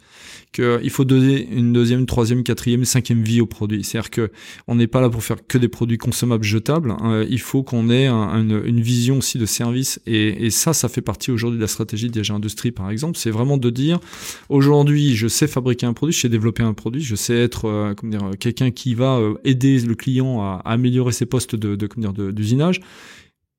qu'il 0.51 0.89
faut 0.89 1.05
donner 1.05 1.47
une 1.51 1.73
deuxième, 1.73 2.05
troisième, 2.05 2.43
quatrième, 2.43 2.85
cinquième 2.85 3.23
vie 3.23 3.41
aux 3.41 3.45
produits. 3.45 3.83
C'est-à-dire 3.83 4.09
que 4.09 4.31
on 4.67 4.75
n'est 4.75 4.87
pas 4.87 5.01
là 5.01 5.09
pour 5.09 5.23
faire 5.23 5.45
que 5.47 5.57
des 5.57 5.67
produits 5.67 5.97
consommables 5.97 6.43
jetables. 6.43 6.91
Hein. 6.91 7.25
il 7.29 7.41
faut 7.41 7.63
qu'on 7.63 7.89
ait 7.89 8.07
une, 8.07 8.81
vision 8.81 9.17
aussi 9.17 9.37
de 9.37 9.45
service. 9.45 9.99
Et, 10.05 10.49
ça, 10.49 10.73
ça 10.73 10.89
fait 10.89 11.01
partie 11.01 11.31
aujourd'hui 11.31 11.57
de 11.57 11.61
la 11.61 11.67
stratégie 11.67 12.09
d'IAG 12.09 12.31
Industrie, 12.31 12.71
par 12.71 12.89
exemple. 12.89 13.17
C'est 13.17 13.31
vraiment 13.31 13.57
de 13.57 13.69
dire, 13.69 13.99
aujourd'hui, 14.49 15.15
je 15.15 15.27
sais 15.27 15.47
fabriquer 15.47 15.85
un 15.85 15.93
produit, 15.93 16.13
je 16.13 16.21
sais 16.21 16.29
développer 16.29 16.63
un 16.63 16.73
produit, 16.73 17.01
je 17.01 17.15
sais 17.15 17.35
être 17.35 17.64
euh, 17.67 17.93
comment 17.95 18.11
dire, 18.11 18.31
quelqu'un 18.39 18.71
qui 18.71 18.95
va 18.95 19.17
euh, 19.17 19.35
aider 19.43 19.79
le 19.79 19.95
client 19.95 20.41
à, 20.41 20.61
améliorer 20.65 21.11
ses 21.11 21.25
postes 21.25 21.55
de, 21.55 21.75
de 21.75 22.31
d'usinage. 22.31 22.79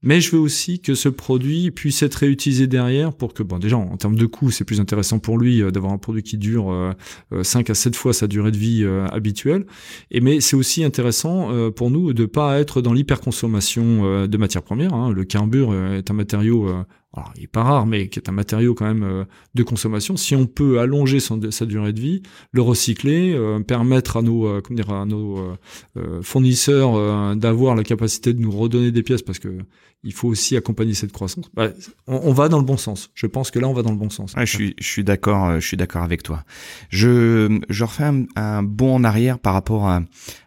Mais 0.03 0.21
je 0.21 0.31
veux 0.31 0.39
aussi 0.39 0.81
que 0.81 0.95
ce 0.95 1.09
produit 1.09 1.71
puisse 1.71 2.03
être 2.03 2.17
réutilisé 2.17 2.67
derrière 2.67 3.13
pour 3.13 3.35
que, 3.35 3.43
bon, 3.43 3.59
déjà, 3.59 3.77
en 3.77 3.97
termes 3.97 4.15
de 4.15 4.27
coût, 4.27 4.51
c'est 4.51 4.65
plus 4.65 4.79
intéressant 4.79 5.19
pour 5.19 5.39
lui 5.39 5.63
euh, 5.63 5.71
d'avoir 5.71 5.93
un 5.93 5.99
produit 5.99 6.23
qui 6.23 6.39
dure 6.39 6.95
5 7.43 7.71
à 7.71 7.75
7 7.75 7.97
fois 7.97 8.13
sa 8.13 8.27
durée 8.27 8.53
de 8.53 8.59
vie 8.59 8.87
habituelle. 9.11 9.67
Mais 10.13 10.41
c'est 10.41 10.57
aussi 10.57 10.85
intéressant 10.85 11.51
pour 11.73 11.91
nous 11.91 12.13
de 12.13 12.27
pas 12.27 12.61
être 12.61 12.83
dans 12.83 12.93
l'hyperconsommation 12.93 14.27
de 14.27 14.37
matières 14.37 14.63
premières. 14.63 14.95
Hein. 14.95 15.13
Le 15.13 15.25
carbure 15.25 15.75
est 15.75 16.11
un 16.11 16.15
matériau 16.15 16.69
alors, 17.17 17.33
il 17.37 17.45
est 17.45 17.47
pas 17.47 17.63
rare, 17.63 17.87
mais 17.87 18.09
qui 18.09 18.19
est 18.19 18.29
un 18.29 18.33
matériau 18.33 18.75
quand 18.75 18.85
même 18.85 19.03
euh, 19.03 19.25
de 19.55 19.63
consommation. 19.63 20.19
Si 20.19 20.37
on 20.37 20.47
peut 20.47 20.81
allonger 20.81 21.19
sa 21.19 21.67
durée 21.67 21.95
de 21.95 22.01
vie, 22.01 22.23
le 22.53 22.61
recycler, 22.61 23.33
euh, 23.35 23.59
permettre 23.61 24.19
à 24.19 24.23
nos, 24.23 24.47
euh, 24.47 26.23
fournisseurs 26.23 27.37
d'avoir 27.37 27.75
la 27.75 27.85
capacité 27.85 28.35
de 28.35 28.41
nous 28.41 28.51
redonner 28.51 28.91
des 28.93 29.03
pièces, 29.03 29.23
parce 29.23 29.39
que 29.39 29.49
il 30.07 30.13
faut 30.13 30.29
aussi 30.29 30.57
accompagner 30.57 30.95
cette 30.95 31.13
croissance. 31.13 31.51
Bah, 31.55 31.71
on, 32.07 32.33
va 32.33 32.49
dans 32.49 32.59
le 32.59 32.65
bon 32.65 32.77
sens. 32.77 33.11
Je 33.15 33.27
pense 33.27 33.51
que 33.51 33.59
là, 33.59 33.69
on 33.69 33.73
va 33.73 33.83
dans 33.83 33.91
le 33.91 33.97
bon 33.97 34.09
sens. 34.09 34.35
je 34.37 34.45
suis, 34.45 34.75
je 34.79 34.87
suis 34.87 35.05
d'accord. 35.05 35.61
Je 35.61 35.67
suis 35.67 35.77
d'accord 35.77 36.05
avec 36.05 36.23
toi. 36.23 36.45
Je, 36.91 37.61
je 37.69 37.85
refais 37.85 38.05
un, 38.05 38.25
un, 38.37 38.63
bond 38.63 38.95
en 38.95 39.05
arrière 39.05 39.41
par 39.41 39.53
rapport 39.53 39.89
à, 39.89 40.03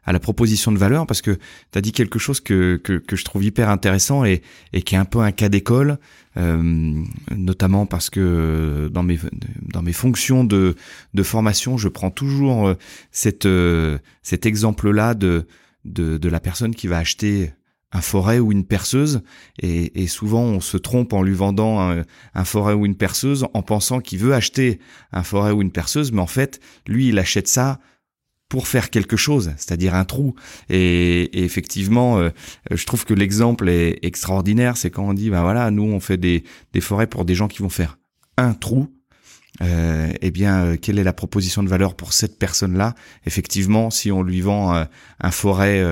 à 0.05 0.13
la 0.13 0.19
proposition 0.19 0.71
de 0.71 0.77
valeur, 0.77 1.05
parce 1.05 1.21
que 1.21 1.37
tu 1.71 1.77
as 1.77 1.81
dit 1.81 1.91
quelque 1.91 2.19
chose 2.19 2.39
que, 2.39 2.77
que, 2.83 2.93
que 2.93 3.15
je 3.17 3.25
trouve 3.25 3.43
hyper 3.43 3.69
intéressant 3.69 4.23
et, 4.23 4.41
et 4.71 4.81
qui 4.81 4.95
est 4.95 4.97
un 4.97 5.05
peu 5.05 5.19
un 5.19 5.31
cas 5.31 5.49
d'école. 5.49 5.99
Euh, 6.37 7.03
notamment 7.35 7.85
parce 7.87 8.09
que 8.09 8.87
dans 8.93 9.03
mes 9.03 9.19
dans 9.61 9.81
mes 9.81 9.93
fonctions 9.93 10.43
de 10.43 10.75
de 11.13 11.23
formation, 11.23 11.77
je 11.77 11.89
prends 11.89 12.11
toujours 12.11 12.67
euh, 12.67 12.75
cette 13.11 13.47
euh, 13.47 13.97
cet 14.21 14.45
exemple-là 14.45 15.15
de, 15.15 15.47
de 15.85 16.19
de 16.19 16.29
la 16.29 16.39
personne 16.39 16.75
qui 16.75 16.87
va 16.87 16.99
acheter 16.99 17.51
un 17.91 18.01
forêt 18.01 18.39
ou 18.39 18.51
une 18.51 18.65
perceuse 18.65 19.21
et, 19.59 20.03
et, 20.03 20.07
souvent 20.07 20.43
on 20.43 20.59
se 20.59 20.77
trompe 20.77 21.13
en 21.13 21.23
lui 21.23 21.33
vendant 21.33 21.79
un, 21.81 22.45
forêt 22.45 22.73
ou 22.73 22.85
une 22.85 22.95
perceuse 22.95 23.47
en 23.53 23.61
pensant 23.63 23.99
qu'il 23.99 24.19
veut 24.19 24.33
acheter 24.33 24.79
un 25.11 25.23
forêt 25.23 25.51
ou 25.51 25.61
une 25.61 25.71
perceuse 25.71 26.11
mais 26.11 26.21
en 26.21 26.27
fait 26.27 26.59
lui 26.87 27.07
il 27.09 27.17
achète 27.17 27.47
ça 27.47 27.79
pour 28.47 28.67
faire 28.67 28.89
quelque 28.89 29.15
chose, 29.15 29.53
c'est-à-dire 29.57 29.93
un 29.93 30.05
trou. 30.05 30.33
Et, 30.69 31.43
effectivement, 31.43 32.17
euh, 32.17 32.31
je 32.71 32.83
trouve 32.83 33.05
que 33.05 33.13
l'exemple 33.13 33.69
est 33.69 33.99
extraordinaire. 34.01 34.75
C'est 34.75 34.89
quand 34.89 35.07
on 35.07 35.13
dit, 35.13 35.29
ben 35.29 35.43
voilà, 35.43 35.69
nous 35.69 35.83
on 35.83 35.99
fait 35.99 36.17
des, 36.17 36.43
des 36.73 36.81
forêts 36.81 37.05
pour 37.05 37.25
des 37.25 37.35
gens 37.35 37.47
qui 37.47 37.61
vont 37.61 37.69
faire 37.69 37.99
un 38.37 38.55
trou. 38.55 38.89
Euh, 39.61 40.11
eh 40.21 40.31
bien, 40.31 40.63
euh, 40.63 40.77
quelle 40.77 40.99
est 40.99 41.03
la 41.03 41.13
proposition 41.13 41.63
de 41.63 41.69
valeur 41.69 41.95
pour 41.95 42.13
cette 42.13 42.39
personne-là? 42.39 42.95
Effectivement, 43.25 43.89
si 43.89 44.11
on 44.11 44.23
lui 44.23 44.41
vend 44.41 44.75
euh, 44.75 44.85
un 45.19 45.31
forêt, 45.31 45.83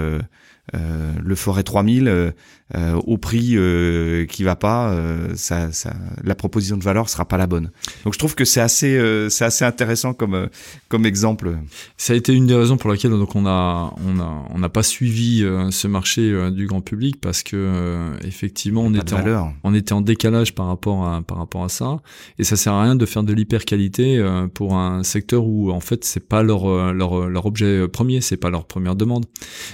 le 0.73 1.35
forêt 1.35 1.63
3000, 1.63 2.33
euh, 2.75 2.95
au 3.05 3.17
prix 3.17 3.53
euh, 3.55 4.25
qui 4.25 4.43
va 4.43 4.57
pas, 4.57 4.91
euh, 4.91 5.29
ça, 5.35 5.71
ça, 5.71 5.93
la 6.23 6.35
proposition 6.35 6.75
de 6.75 6.83
valeur 6.83 7.09
sera 7.09 7.25
pas 7.25 7.37
la 7.37 7.47
bonne. 7.47 7.71
Donc 8.03 8.13
je 8.13 8.19
trouve 8.19 8.35
que 8.35 8.43
c'est 8.43 8.59
assez, 8.59 8.97
euh, 8.97 9.29
c'est 9.29 9.45
assez 9.45 9.63
intéressant 9.63 10.13
comme 10.13 10.49
comme 10.89 11.05
exemple. 11.05 11.57
Ça 11.95 12.13
a 12.13 12.15
été 12.17 12.33
une 12.33 12.45
des 12.47 12.55
raisons 12.55 12.77
pour 12.77 12.89
laquelle 12.89 13.11
donc 13.11 13.35
on 13.35 13.45
a 13.45 13.93
on 14.05 14.19
a 14.19 14.45
on 14.53 14.57
n'a 14.59 14.69
pas 14.69 14.83
suivi 14.83 15.45
ce 15.71 15.87
marché 15.87 16.51
du 16.51 16.67
grand 16.67 16.81
public 16.81 17.21
parce 17.21 17.43
que 17.43 18.11
effectivement 18.23 18.81
on 18.81 18.93
était 18.93 19.13
en, 19.13 19.53
on 19.63 19.73
était 19.73 19.93
en 19.93 20.01
décalage 20.01 20.53
par 20.53 20.67
rapport 20.67 21.07
à 21.07 21.21
par 21.21 21.37
rapport 21.37 21.63
à 21.63 21.69
ça 21.69 21.99
et 22.37 22.43
ça 22.43 22.55
sert 22.55 22.73
à 22.73 22.83
rien 22.83 22.95
de 22.95 23.05
faire 23.05 23.23
de 23.23 23.33
l'hyper 23.33 23.65
qualité 23.65 24.23
pour 24.53 24.75
un 24.75 25.03
secteur 25.03 25.45
où 25.45 25.71
en 25.71 25.79
fait 25.79 26.03
c'est 26.03 26.27
pas 26.27 26.43
leur 26.43 26.93
leur 26.93 27.29
leur 27.29 27.45
objet 27.45 27.87
premier, 27.87 28.21
c'est 28.21 28.37
pas 28.37 28.49
leur 28.49 28.65
première 28.65 28.95
demande. 28.95 29.25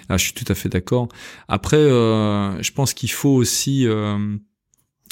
Là, 0.09 0.17
je 0.17 0.23
suis 0.25 0.33
tout 0.33 0.45
à 0.51 0.55
fait 0.55 0.69
d'accord. 0.69 1.07
Après, 1.47 1.77
je 1.77 2.71
pense 2.71 2.82
qu'il 2.91 3.11
faut 3.11 3.29
aussi 3.29 3.87
euh, 3.87 4.35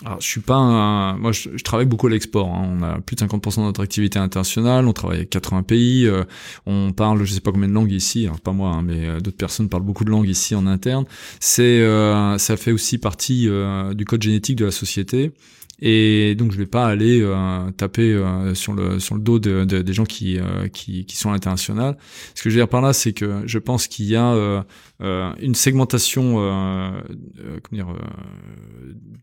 alors, 0.04 0.20
je 0.20 0.26
suis 0.26 0.42
pas 0.42 1.16
moi 1.20 1.32
je, 1.32 1.50
travaille 1.64 1.86
beaucoup 1.86 2.08
à 2.08 2.10
l'export 2.10 2.48
hein. 2.48 2.78
on 2.80 2.82
a 2.82 3.00
plus 3.02 3.16
de 3.16 3.22
50% 3.22 3.58
de 3.58 3.62
notre 3.62 3.84
activité 3.84 4.18
internationale 4.18 4.88
on 4.88 4.94
travaille 4.94 5.18
avec 5.18 5.30
80 5.30 5.62
pays 5.62 6.08
euh, 6.08 6.24
on 6.66 6.92
parle 6.92 7.24
je 7.24 7.32
sais 7.32 7.40
pas 7.40 7.52
combien 7.52 7.68
de 7.68 7.74
langues 7.74 7.92
ici 7.92 8.26
alors 8.26 8.40
pas 8.40 8.52
moi 8.52 8.72
hein, 8.72 8.82
mais 8.82 9.08
euh, 9.08 9.20
d'autres 9.20 9.38
personnes 9.38 9.70
parlent 9.70 9.84
beaucoup 9.84 10.04
de 10.04 10.10
langues 10.10 10.28
ici 10.28 10.56
en 10.56 10.66
interne 10.66 11.06
c'est 11.40 11.82
euh, 11.82 12.40
ça 12.40 12.58
fait 12.58 12.72
aussi 12.72 12.98
partie 12.98 13.48
du 13.94 14.06
code 14.06 14.24
génétique 14.24 14.56
de 14.56 14.66
la 14.66 14.72
société 14.72 15.34
et 15.84 16.36
donc 16.36 16.52
je 16.52 16.58
vais 16.58 16.68
pas 16.68 16.86
aller 16.88 17.24
taper 17.78 18.20
sur 18.54 18.74
le 18.74 19.00
sur 19.00 19.16
le 19.16 19.22
dos 19.22 19.40
de, 19.40 19.66
des 19.66 19.94
gens 19.94 20.06
qui, 20.06 20.40
qui 20.74 21.06
qui 21.06 21.18
sont 21.18 21.30
à 21.30 21.34
l'international. 21.34 21.98
Ce 22.36 22.44
que 22.44 22.52
je 22.52 22.56
veux 22.56 22.62
dire 22.62 22.68
par 22.68 22.82
là, 22.82 22.94
c'est 22.94 23.14
que 23.14 23.42
je 23.46 23.58
pense 23.58 23.88
qu'il 23.88 24.06
y 24.06 24.16
a 24.16 24.64
euh, 25.02 25.34
une 25.40 25.56
segmentation 25.56 26.40
euh, 26.40 26.92
euh, 27.40 27.60
comment 27.64 27.84
dire, 27.84 27.96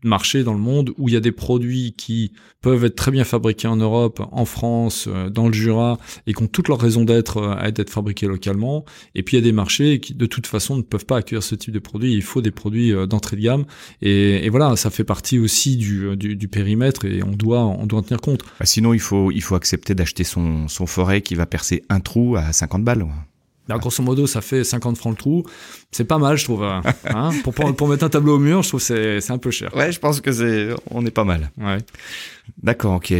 marché 0.03 0.43
dans 0.43 0.53
le 0.53 0.59
monde 0.59 0.91
où 0.97 1.07
il 1.07 1.13
y 1.13 1.17
a 1.17 1.21
des 1.21 1.31
produits 1.31 1.93
qui 1.97 2.33
peuvent 2.61 2.83
être 2.85 2.95
très 2.95 3.11
bien 3.11 3.23
fabriqués 3.23 3.67
en 3.67 3.75
Europe, 3.75 4.21
en 4.31 4.45
France, 4.45 5.07
dans 5.31 5.47
le 5.47 5.53
Jura, 5.53 5.97
et 6.27 6.33
qui 6.33 6.43
ont 6.43 6.47
toute 6.47 6.67
leur 6.67 6.79
raison 6.79 7.03
d'être 7.03 7.41
à 7.43 7.67
être 7.67 7.89
fabriqués 7.89 8.27
localement. 8.27 8.85
Et 9.15 9.23
puis 9.23 9.37
il 9.37 9.39
y 9.39 9.43
a 9.43 9.45
des 9.45 9.51
marchés 9.51 9.99
qui 9.99 10.13
de 10.13 10.25
toute 10.25 10.47
façon 10.47 10.75
ne 10.75 10.81
peuvent 10.81 11.05
pas 11.05 11.17
accueillir 11.17 11.43
ce 11.43 11.55
type 11.55 11.73
de 11.73 11.79
produits. 11.79 12.13
Il 12.13 12.23
faut 12.23 12.41
des 12.41 12.51
produits 12.51 12.93
d'entrée 13.07 13.37
de 13.37 13.41
gamme. 13.41 13.65
Et, 14.01 14.45
et, 14.45 14.49
voilà, 14.49 14.75
ça 14.75 14.89
fait 14.89 15.03
partie 15.03 15.39
aussi 15.39 15.77
du, 15.77 16.15
du, 16.17 16.35
du, 16.35 16.47
périmètre 16.47 17.05
et 17.05 17.23
on 17.23 17.31
doit 17.31 17.65
on 17.65 17.85
doit 17.85 17.99
en 17.99 18.03
tenir 18.03 18.21
compte. 18.21 18.43
Bah, 18.59 18.65
sinon 18.65 18.93
il 18.93 18.99
faut 18.99 19.31
il 19.31 19.41
faut 19.41 19.55
accepter 19.55 19.95
d'acheter 19.95 20.23
son 20.23 20.67
son 20.67 20.85
forêt 20.85 21.21
qui 21.21 21.35
va 21.35 21.45
percer 21.45 21.83
un 21.89 21.99
trou 21.99 22.35
à 22.35 22.51
50 22.51 22.83
balles. 22.83 23.05
Alors, 23.69 23.79
grosso 23.79 24.03
modo, 24.03 24.27
ça 24.27 24.41
fait 24.41 24.63
50 24.63 24.97
francs 24.97 25.13
le 25.13 25.17
trou. 25.17 25.43
C'est 25.91 26.05
pas 26.05 26.17
mal, 26.17 26.37
je 26.37 26.43
trouve. 26.43 26.63
Hein, 26.63 26.81
hein 27.05 27.29
pour, 27.43 27.53
pour, 27.53 27.87
mettre 27.87 28.03
un 28.03 28.09
tableau 28.09 28.35
au 28.35 28.39
mur, 28.39 28.63
je 28.63 28.69
trouve 28.69 28.85
que 28.85 29.19
c'est 29.19 29.31
un 29.31 29.37
peu 29.37 29.51
cher. 29.51 29.75
Ouais, 29.75 29.91
je 29.91 29.99
pense 29.99 30.21
que 30.21 30.31
c'est, 30.31 30.69
on 30.89 31.05
est 31.05 31.11
pas 31.11 31.23
mal. 31.23 31.51
Ouais. 31.57 31.77
D'accord, 32.63 32.95
ok. 32.95 33.13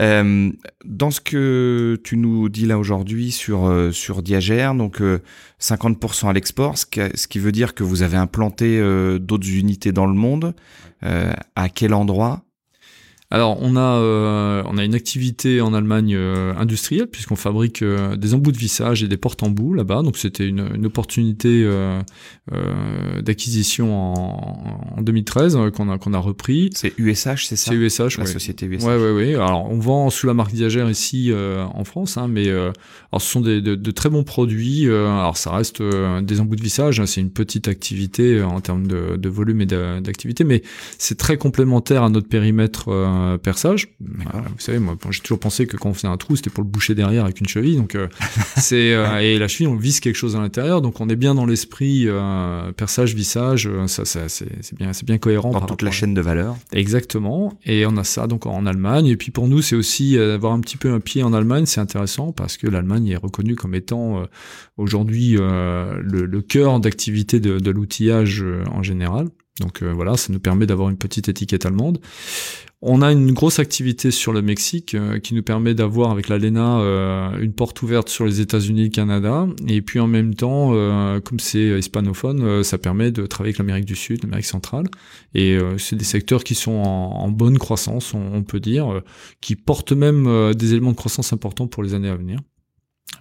Euh, 0.00 0.50
dans 0.84 1.10
ce 1.10 1.20
que 1.20 2.00
tu 2.04 2.16
nous 2.16 2.48
dis 2.48 2.66
là 2.66 2.78
aujourd'hui 2.78 3.32
sur 3.32 3.66
euh, 3.66 3.90
sur 3.90 4.22
Diagère, 4.22 4.74
donc 4.74 5.00
50% 5.60 6.26
euh, 6.26 6.28
à 6.28 6.32
l'export, 6.32 6.78
ce, 6.78 6.86
ce, 7.14 7.26
qui 7.26 7.38
veut 7.38 7.52
dire 7.52 7.74
que 7.74 7.82
vous 7.82 8.02
avez 8.02 8.16
implanté 8.16 8.80
d'autres 9.20 9.50
unités 9.50 9.92
dans 9.92 10.06
le 10.06 10.14
monde. 10.14 10.54
à 11.02 11.68
quel 11.68 11.94
endroit 11.94 12.45
alors 13.30 13.58
on 13.60 13.74
a 13.74 13.80
euh, 13.80 14.62
on 14.66 14.78
a 14.78 14.84
une 14.84 14.94
activité 14.94 15.60
en 15.60 15.74
Allemagne 15.74 16.14
euh, 16.14 16.54
industrielle 16.56 17.08
puisqu'on 17.08 17.34
fabrique 17.34 17.82
euh, 17.82 18.14
des 18.14 18.34
embouts 18.34 18.52
de 18.52 18.56
vissage 18.56 19.02
et 19.02 19.08
des 19.08 19.16
portes 19.16 19.42
embouts 19.42 19.74
là-bas 19.74 20.02
donc 20.02 20.16
c'était 20.16 20.46
une, 20.46 20.64
une, 20.74 20.86
opportunité 20.86 21.68
d'acquisition 23.22 24.14
en, 24.14 24.96
en, 24.96 25.02
2013 25.02 25.58
qu'on 25.74 25.90
a 25.90 25.98
qu'on 25.98 26.14
a 26.14 26.18
repris. 26.18 26.70
C'est 26.74 26.92
USH 26.98 27.46
c'est 27.46 27.56
ça? 27.56 27.72
C'est 27.72 27.74
USH 27.74 28.18
la 28.18 28.26
société 28.26 28.66
USH. 28.66 28.84
Ouais 28.84 28.96
ouais 28.96 29.10
ouais. 29.10 29.34
Alors 29.34 29.68
on 29.70 29.78
vend 29.78 30.10
sous 30.10 30.28
la 30.28 30.34
marque 30.34 30.52
Diagère 30.52 30.88
ici 30.88 31.32
en 31.34 31.84
France 31.84 32.16
hein, 32.18 32.28
mais 32.28 32.48
alors 32.48 32.72
ce 33.18 33.28
sont 33.28 33.40
des, 33.40 33.60
de, 33.60 33.74
de 33.74 33.90
très 33.90 34.08
bons 34.08 34.22
produits 34.22 34.86
alors 34.88 35.36
ça 35.36 35.50
reste 35.50 35.82
des 35.82 36.40
embouts 36.40 36.56
de 36.56 36.62
vissage 36.62 37.00
hein, 37.00 37.06
c'est 37.06 37.20
une 37.20 37.32
petite 37.32 37.66
activité 37.66 38.40
en 38.42 38.60
termes 38.60 38.86
de, 38.86 39.16
de 39.16 39.28
volume 39.28 39.62
et 39.62 39.66
d'activité 39.66 40.44
mais 40.44 40.62
c'est 40.98 41.18
très 41.18 41.36
complémentaire 41.36 42.04
à 42.04 42.08
notre 42.08 42.28
périmètre 42.28 42.88
euh, 43.16 43.38
perçage. 43.38 43.88
vous 44.00 44.58
savez, 44.58 44.78
moi, 44.78 44.96
j'ai 45.10 45.20
toujours 45.20 45.38
pensé 45.38 45.66
que 45.66 45.76
quand 45.76 45.90
on 45.90 45.94
faisait 45.94 46.08
un 46.08 46.16
trou, 46.16 46.36
c'était 46.36 46.50
pour 46.50 46.62
le 46.62 46.68
boucher 46.68 46.94
derrière 46.94 47.24
avec 47.24 47.40
une 47.40 47.48
cheville. 47.48 47.76
Donc 47.76 47.94
euh, 47.94 48.08
c'est 48.56 48.96
et 49.22 49.38
la 49.38 49.48
cheville, 49.48 49.68
on 49.68 49.76
visse 49.76 50.00
quelque 50.00 50.16
chose 50.16 50.36
à 50.36 50.40
l'intérieur. 50.40 50.80
Donc 50.82 51.00
on 51.00 51.08
est 51.08 51.16
bien 51.16 51.34
dans 51.34 51.46
l'esprit 51.46 52.08
perçage, 52.76 53.14
vissage. 53.14 53.68
Ça, 53.86 54.04
ça 54.04 54.28
c'est 54.28 54.76
bien, 54.76 54.92
c'est 54.92 55.06
bien 55.06 55.18
cohérent. 55.18 55.50
Dans 55.50 55.60
toute 55.60 55.82
la 55.82 55.90
chaîne 55.90 56.14
de 56.14 56.20
valeur. 56.20 56.56
Exactement. 56.72 57.58
Et 57.64 57.86
on 57.86 57.96
a 57.96 58.04
ça 58.04 58.26
donc 58.26 58.46
en 58.46 58.66
Allemagne. 58.66 59.06
Et 59.06 59.16
puis 59.16 59.30
pour 59.30 59.48
nous, 59.48 59.62
c'est 59.62 59.76
aussi 59.76 60.18
avoir 60.18 60.52
un 60.52 60.60
petit 60.60 60.76
peu 60.76 60.92
un 60.92 61.00
pied 61.00 61.22
en 61.22 61.32
Allemagne, 61.32 61.66
c'est 61.66 61.80
intéressant 61.80 62.32
parce 62.32 62.56
que 62.56 62.66
l'Allemagne 62.66 63.08
est 63.08 63.16
reconnue 63.16 63.54
comme 63.54 63.74
étant 63.74 64.22
aujourd'hui 64.76 65.32
le, 65.32 66.00
le, 66.02 66.42
cœur 66.42 66.80
d'activité 66.80 67.40
de, 67.40 67.58
de 67.58 67.70
l'outillage 67.70 68.44
en 68.70 68.82
général. 68.82 69.28
Donc 69.60 69.82
euh, 69.82 69.92
voilà, 69.92 70.16
ça 70.16 70.32
nous 70.32 70.40
permet 70.40 70.66
d'avoir 70.66 70.90
une 70.90 70.98
petite 70.98 71.28
étiquette 71.28 71.64
allemande. 71.64 71.98
On 72.82 73.00
a 73.00 73.10
une 73.10 73.32
grosse 73.32 73.58
activité 73.58 74.10
sur 74.10 74.34
le 74.34 74.42
Mexique 74.42 74.94
euh, 74.94 75.18
qui 75.18 75.34
nous 75.34 75.42
permet 75.42 75.74
d'avoir 75.74 76.10
avec 76.10 76.28
l'ALENA 76.28 76.80
euh, 76.80 77.40
une 77.40 77.54
porte 77.54 77.80
ouverte 77.80 78.10
sur 78.10 78.26
les 78.26 78.42
États-Unis 78.42 78.82
et 78.82 78.84
le 78.84 78.90
Canada. 78.90 79.46
Et 79.66 79.80
puis 79.80 79.98
en 79.98 80.06
même 80.06 80.34
temps, 80.34 80.72
comme 81.24 81.40
c'est 81.40 81.78
hispanophone, 81.78 82.62
ça 82.62 82.76
permet 82.76 83.10
de 83.10 83.26
travailler 83.26 83.50
avec 83.50 83.58
l'Amérique 83.58 83.86
du 83.86 83.96
Sud, 83.96 84.22
l'Amérique 84.22 84.46
centrale. 84.46 84.86
Et 85.34 85.58
c'est 85.78 85.96
des 85.96 86.04
secteurs 86.04 86.44
qui 86.44 86.54
sont 86.54 86.72
en, 86.72 87.30
bonne 87.30 87.58
croissance, 87.58 88.14
on, 88.14 88.42
peut 88.42 88.60
dire, 88.60 89.02
qui 89.40 89.56
portent 89.56 89.92
même 89.92 90.52
des 90.54 90.72
éléments 90.72 90.92
de 90.92 90.96
croissance 90.96 91.32
importants 91.32 91.66
pour 91.66 91.82
les 91.82 91.94
années 91.94 92.10
à 92.10 92.16
venir. 92.16 92.40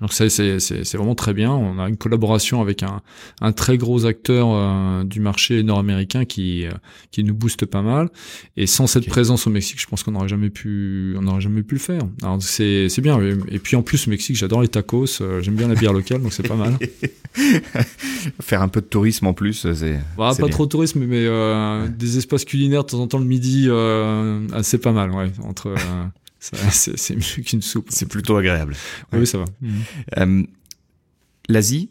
Donc 0.02 0.12
ça 0.12 0.30
c'est 0.30 0.94
vraiment 0.96 1.16
très 1.16 1.34
bien. 1.34 1.52
On 1.52 1.80
a 1.80 1.88
une 1.88 1.98
collaboration 1.98 2.62
avec 2.62 2.84
un, 2.84 3.02
un 3.42 3.52
très 3.52 3.78
gros 3.78 4.06
acteur 4.06 4.50
euh, 4.52 5.04
du 5.04 5.20
marché 5.20 5.64
nord-américain 5.64 6.26
qui 6.26 6.66
euh, 6.66 6.72
qui 7.12 7.24
nous 7.24 7.34
booste 7.34 7.66
pas 7.66 7.82
mal. 7.82 8.10
Et 8.58 8.68
sans 8.68 8.88
cette 8.88 9.08
présence 9.08 9.48
au 9.48 9.50
Mexique, 9.50 9.80
je 9.80 9.88
pense 9.88 10.04
qu'on 10.04 10.12
n'aurait 10.12 10.28
jamais 10.28 10.50
pu 10.50 11.16
on 11.18 11.22
n'aurait 11.22 11.42
jamais 11.42 11.64
pu 11.64 11.76
le 11.76 11.80
faire. 11.80 12.02
Alors 12.24 12.42
c'est 12.42 12.90
c'est 12.90 13.02
bien. 13.02 13.20
Et 13.50 13.60
puis 13.60 13.76
en 13.76 13.84
plus 13.84 14.08
au 14.08 14.10
Mexique, 14.10 14.36
j'adore 14.36 14.62
les 14.62 14.68
tacos. 14.68 15.22
Euh, 15.22 15.42
j'aime 15.42 15.56
bien 15.56 15.68
la 15.68 15.76
bière 15.76 15.94
locale, 15.94 16.22
donc 16.22 16.34
c'est 16.34 16.48
pas 16.48 16.56
mal. 16.56 16.78
Faire 18.42 18.62
un 18.62 18.68
peu 18.68 18.82
de 18.82 18.86
tourisme 18.86 19.28
en 19.28 19.34
plus, 19.34 19.72
c'est 19.74 20.00
bah, 20.18 20.34
pas 20.38 20.50
trop 20.50 20.66
de 20.66 20.72
tourisme, 20.72 21.06
mais 21.06 21.26
des 21.90 22.18
espaces 22.18 22.44
culinaires 22.44 22.84
de 22.84 22.90
temps 22.90 23.00
en 23.00 23.08
temps 23.08 23.20
le 23.20 23.26
midi, 23.26 23.70
c'est 24.62 24.80
pas 24.80 24.92
mal. 24.92 25.12
Ouais, 25.12 25.32
entre 25.44 25.76
c'est 26.72 27.16
mieux 27.16 27.44
qu'une 27.44 27.62
soupe. 27.62 27.88
C'est 27.90 28.08
plutôt 28.08 28.38
agréable. 28.38 28.76
Oui, 29.14 29.26
ça 29.26 29.40
va. 29.40 29.46
Euh, 30.18 30.44
L'Asie, 31.48 31.90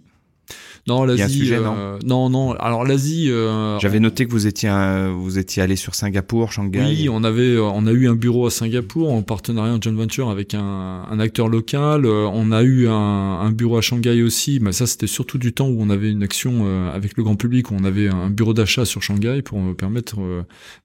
non, 0.86 1.04
l'Asie. 1.04 1.48
Euh, 1.52 1.98
non, 2.04 2.28
non, 2.28 2.52
Alors 2.52 2.84
l'Asie. 2.84 3.30
Euh, 3.30 3.78
J'avais 3.78 4.00
noté 4.00 4.26
que 4.26 4.30
vous 4.30 4.46
étiez 4.46 4.70
vous 5.14 5.38
étiez 5.38 5.62
allé 5.62 5.76
sur 5.76 5.94
Singapour, 5.94 6.52
Shanghai. 6.52 6.84
Oui, 6.84 7.08
on 7.08 7.24
avait 7.24 7.56
on 7.58 7.86
a 7.86 7.92
eu 7.92 8.06
un 8.08 8.14
bureau 8.14 8.46
à 8.46 8.50
Singapour 8.50 9.12
en 9.12 9.22
partenariat 9.22 9.72
en 9.72 9.80
joint 9.80 9.94
venture 9.94 10.28
avec 10.28 10.52
un, 10.52 11.04
un 11.10 11.20
acteur 11.20 11.48
local. 11.48 12.04
Euh, 12.04 12.28
on 12.30 12.52
a 12.52 12.62
eu 12.62 12.88
un, 12.88 12.92
un, 12.92 13.50
bureau 13.50 13.78
à 13.78 13.80
Shanghai 13.80 14.22
aussi, 14.22 14.58
mais 14.60 14.72
ça 14.72 14.86
c'était 14.86 15.06
surtout 15.06 15.38
du 15.38 15.54
temps 15.54 15.68
où 15.68 15.80
on 15.80 15.88
avait 15.88 16.10
une 16.10 16.22
action 16.22 16.66
avec 16.92 17.16
le 17.16 17.22
grand 17.22 17.36
public, 17.36 17.70
où 17.70 17.74
on 17.78 17.84
avait 17.84 18.08
un 18.08 18.28
bureau 18.28 18.52
d'achat 18.52 18.84
sur 18.84 19.02
Shanghai 19.02 19.40
pour 19.42 19.60
me 19.60 19.74
permettre 19.74 20.16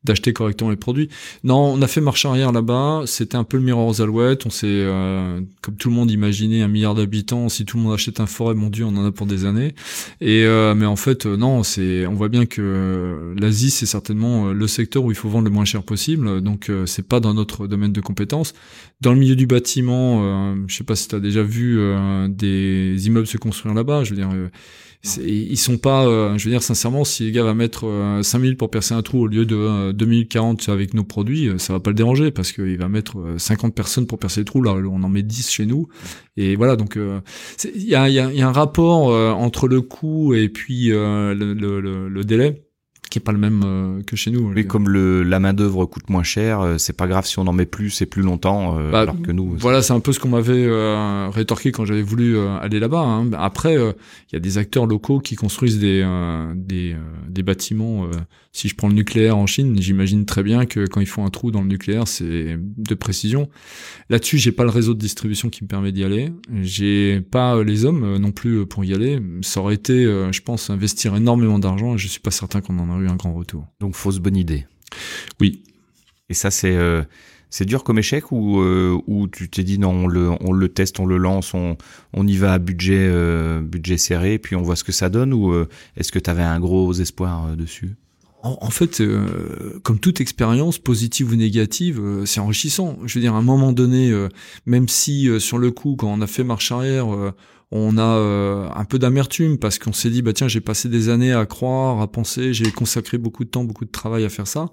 d'acheter 0.05 0.31
correctement 0.31 0.69
les 0.69 0.77
produits. 0.77 1.09
Non, 1.43 1.73
on 1.73 1.81
a 1.81 1.87
fait 1.87 2.01
marche 2.01 2.25
arrière 2.25 2.51
là-bas. 2.51 3.03
C'était 3.05 3.35
un 3.35 3.43
peu 3.43 3.57
le 3.57 3.63
miroir 3.63 3.87
aux 3.87 4.01
alouettes. 4.01 4.45
On 4.45 4.49
s'est, 4.49 4.85
comme 5.61 5.75
tout 5.75 5.89
le 5.89 5.95
monde, 5.95 6.11
imaginé 6.11 6.61
un 6.61 6.67
milliard 6.67 6.95
d'habitants. 6.95 7.49
Si 7.49 7.65
tout 7.65 7.77
le 7.77 7.83
monde 7.83 7.93
achète 7.93 8.19
un 8.19 8.27
forêt, 8.27 8.53
mon 8.55 8.69
Dieu, 8.69 8.85
on 8.85 8.95
en 8.95 9.05
a 9.05 9.11
pour 9.11 9.25
des 9.25 9.45
années. 9.45 9.73
Euh, 10.21 10.75
mais 10.75 10.85
en 10.85 10.95
fait, 10.95 11.25
euh, 11.25 11.37
non, 11.37 11.63
c'est, 11.63 12.05
on 12.05 12.13
voit 12.13 12.29
bien 12.29 12.45
que 12.45 13.33
l'Asie 13.39 13.69
c'est 13.69 13.85
certainement 13.85 14.47
euh, 14.47 14.53
le 14.53 14.67
secteur 14.67 15.03
où 15.03 15.11
il 15.11 15.15
faut 15.15 15.29
vendre 15.29 15.45
le 15.45 15.51
moins 15.51 15.65
cher 15.65 15.83
possible. 15.83 16.41
Donc 16.41 16.71
c'est 16.85 17.07
pas 17.07 17.19
dans 17.19 17.33
notre 17.33 17.67
domaine 17.67 17.93
de 17.93 18.01
compétences. 18.01 18.53
Dans 19.01 19.13
le 19.13 19.19
milieu 19.19 19.35
du 19.35 19.47
bâtiment, 19.47 20.55
je 20.67 20.75
sais 20.75 20.83
pas 20.83 20.95
si 20.95 21.07
tu 21.07 21.15
as 21.15 21.19
déjà 21.19 21.43
vu 21.43 21.79
des 22.29 23.07
immeubles 23.07 23.27
se 23.27 23.37
construire 23.37 23.73
là-bas. 23.73 24.03
Je 24.03 24.11
veux 24.11 24.15
dire 24.15 24.29
ils 25.03 25.57
sont 25.57 25.77
pas, 25.77 26.05
euh, 26.05 26.37
je 26.37 26.45
veux 26.45 26.51
dire 26.51 26.61
sincèrement, 26.61 27.05
si 27.05 27.23
les 27.23 27.31
gars 27.31 27.43
va 27.43 27.53
mettre 27.53 27.87
euh, 27.87 28.21
5 28.21 28.39
minutes 28.39 28.57
pour 28.59 28.69
percer 28.69 28.93
un 28.93 29.01
trou 29.01 29.21
au 29.21 29.27
lieu 29.27 29.45
de 29.45 29.55
euh, 29.55 29.93
2 29.93 30.05
minutes 30.05 30.29
40 30.29 30.67
avec 30.67 30.93
nos 30.93 31.05
produits, 31.05 31.47
euh, 31.47 31.57
ça 31.57 31.71
va 31.71 31.79
pas 31.79 31.91
le 31.91 31.95
déranger 31.95 32.31
parce 32.31 32.51
qu'il 32.51 32.77
va 32.77 32.89
mettre 32.89 33.17
50 33.37 33.73
personnes 33.73 34.07
pour 34.07 34.19
percer 34.19 34.41
le 34.41 34.45
trou, 34.45 34.61
là 34.61 34.73
on 34.73 35.03
en 35.03 35.09
met 35.09 35.23
10 35.23 35.49
chez 35.49 35.65
nous. 35.65 35.87
Et 36.35 36.55
voilà, 36.57 36.75
donc 36.75 36.97
il 36.97 37.83
y 37.83 37.95
a, 37.95 38.09
y, 38.09 38.19
a, 38.19 38.31
y, 38.31 38.41
a, 38.41 38.47
un 38.47 38.51
rapport 38.51 39.07
entre 39.37 39.67
le 39.67 39.81
coût 39.81 40.33
et 40.33 40.49
puis 40.49 40.87
le, 40.89 41.33
le, 41.33 42.09
le 42.09 42.23
délai 42.23 42.68
qui 43.09 43.17
est 43.17 43.21
pas 43.21 43.31
le 43.31 43.39
même 43.39 43.61
euh, 43.65 44.01
que 44.03 44.15
chez 44.15 44.29
nous. 44.29 44.49
Mais 44.49 44.65
comme 44.65 44.87
le, 44.87 45.23
la 45.23 45.39
main 45.39 45.53
d'œuvre 45.53 45.85
coûte 45.85 46.09
moins 46.09 46.23
cher, 46.23 46.61
euh, 46.61 46.77
c'est 46.77 46.95
pas 46.95 47.07
grave 47.07 47.25
si 47.25 47.39
on 47.39 47.47
en 47.47 47.53
met 47.53 47.65
plus 47.65 48.01
et 48.01 48.05
plus 48.05 48.21
longtemps, 48.21 48.77
euh, 48.77 48.91
bah, 48.91 49.01
alors 49.01 49.19
que 49.21 49.31
nous. 49.31 49.55
Voilà, 49.57 49.81
c'est 49.81 49.93
un 49.93 49.99
peu 49.99 50.13
ce 50.13 50.19
qu'on 50.19 50.29
m'avait 50.29 50.69
rétorqué 51.29 51.71
quand 51.71 51.85
j'avais 51.85 52.01
voulu 52.01 52.37
aller 52.37 52.79
là-bas. 52.79 53.01
Hein. 53.01 53.31
Après, 53.33 53.75
il 53.75 54.33
y 54.33 54.35
a 54.35 54.39
des 54.39 54.57
acteurs 54.57 54.85
locaux 54.85 55.19
qui 55.19 55.35
construisent 55.35 55.79
des 55.79 55.99
des, 56.55 56.95
des 57.27 57.43
bâtiments. 57.43 58.07
si 58.51 58.67
je 58.67 58.75
prends 58.75 58.87
le 58.87 58.93
nucléaire 58.93 59.37
en 59.37 59.47
Chine, 59.47 59.75
j'imagine 59.79 60.25
très 60.25 60.43
bien 60.43 60.65
que 60.65 60.85
quand 60.85 61.01
ils 61.01 61.07
font 61.07 61.25
un 61.25 61.29
trou 61.29 61.51
dans 61.51 61.61
le 61.61 61.67
nucléaire, 61.67 62.07
c'est 62.07 62.57
de 62.59 62.95
précision. 62.95 63.49
Là-dessus, 64.09 64.37
j'ai 64.37 64.51
pas 64.51 64.63
le 64.63 64.69
réseau 64.69 64.93
de 64.93 64.99
distribution 64.99 65.49
qui 65.49 65.63
me 65.63 65.67
permet 65.67 65.91
d'y 65.91 66.03
aller. 66.03 66.31
J'ai 66.61 67.21
pas 67.21 67.63
les 67.63 67.85
hommes 67.85 68.17
non 68.17 68.31
plus 68.31 68.65
pour 68.65 68.85
y 68.85 68.93
aller. 68.93 69.19
Ça 69.41 69.61
aurait 69.61 69.75
été, 69.75 70.03
je 70.03 70.41
pense, 70.41 70.69
investir 70.69 71.15
énormément 71.15 71.59
d'argent. 71.59 71.97
Je 71.97 72.07
suis 72.07 72.21
pas 72.21 72.31
certain 72.31 72.61
qu'on 72.61 72.77
en 72.79 72.89
a 72.91 72.98
eu 72.99 73.07
un 73.07 73.15
grand 73.15 73.33
retour. 73.33 73.65
Donc 73.79 73.95
fausse 73.95 74.19
bonne 74.19 74.37
idée. 74.37 74.65
Oui. 75.39 75.63
Et 76.29 76.33
ça 76.33 76.51
c'est 76.51 76.75
euh, 76.75 77.03
c'est 77.49 77.65
dur 77.65 77.83
comme 77.83 77.97
échec 77.97 78.31
ou 78.31 78.59
euh, 78.61 78.99
ou 79.07 79.27
tu 79.27 79.49
t'es 79.49 79.63
dit 79.63 79.79
non 79.79 79.91
on 79.91 80.07
le 80.07 80.29
on 80.41 80.51
le 80.51 80.69
teste 80.69 80.99
on 80.99 81.05
le 81.05 81.17
lance 81.17 81.53
on 81.53 81.77
on 82.13 82.27
y 82.27 82.37
va 82.37 82.53
à 82.53 82.59
budget 82.59 83.07
euh, 83.09 83.61
budget 83.61 83.97
serré 83.97 84.37
puis 84.37 84.55
on 84.55 84.61
voit 84.61 84.75
ce 84.75 84.83
que 84.83 84.91
ça 84.91 85.09
donne 85.09 85.33
ou 85.33 85.53
est-ce 85.97 86.11
que 86.11 86.19
tu 86.19 86.29
avais 86.29 86.43
un 86.43 86.59
gros 86.59 86.93
espoir 86.93 87.55
dessus? 87.55 87.95
En, 88.41 88.69
fait, 88.69 89.03
comme 89.83 89.99
toute 89.99 90.21
expérience, 90.21 90.77
positive 90.77 91.33
ou 91.33 91.35
négative, 91.35 92.01
c'est 92.23 92.39
enrichissant. 92.39 92.97
Je 93.03 93.15
veux 93.15 93.21
dire, 93.21 93.35
à 93.35 93.39
un 93.39 93.41
moment 93.41 93.73
donné, 93.73 94.13
même 94.65 94.87
si 94.87 95.27
sur 95.41 95.57
le 95.57 95.71
coup, 95.71 95.97
quand 95.97 96.07
on 96.07 96.21
a 96.21 96.27
fait 96.27 96.45
marche 96.45 96.71
arrière, 96.71 97.07
on 97.71 97.97
a 97.97 98.17
euh, 98.17 98.69
un 98.73 98.85
peu 98.85 98.97
d'amertume 98.97 99.57
parce 99.59 99.77
qu'on 99.77 99.93
s'est 99.93 100.09
dit 100.09 100.21
bah 100.21 100.33
tiens 100.33 100.47
j'ai 100.47 100.61
passé 100.61 100.89
des 100.89 101.09
années 101.09 101.33
à 101.33 101.45
croire, 101.45 102.01
à 102.01 102.11
penser, 102.11 102.53
j'ai 102.53 102.71
consacré 102.71 103.17
beaucoup 103.17 103.43
de 103.43 103.49
temps, 103.49 103.63
beaucoup 103.63 103.85
de 103.85 103.91
travail 103.91 104.25
à 104.25 104.29
faire 104.29 104.47
ça, 104.47 104.69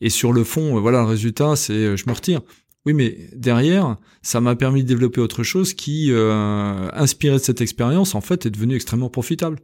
et 0.00 0.10
sur 0.10 0.32
le 0.32 0.42
fond 0.44 0.76
euh, 0.76 0.80
voilà 0.80 1.00
le 1.00 1.06
résultat 1.06 1.56
c'est 1.56 1.72
euh, 1.72 1.96
je 1.96 2.04
me 2.06 2.12
retire. 2.12 2.40
Oui, 2.86 2.94
mais 2.94 3.28
derrière, 3.34 3.96
ça 4.22 4.40
m'a 4.40 4.56
permis 4.56 4.82
de 4.82 4.88
développer 4.88 5.20
autre 5.20 5.42
chose 5.42 5.74
qui, 5.74 6.08
euh, 6.10 6.88
inspiré 6.94 7.36
de 7.36 7.42
cette 7.42 7.60
expérience, 7.60 8.14
en 8.14 8.22
fait, 8.22 8.46
est 8.46 8.50
devenu 8.50 8.74
extrêmement 8.74 9.10
profitable. 9.10 9.58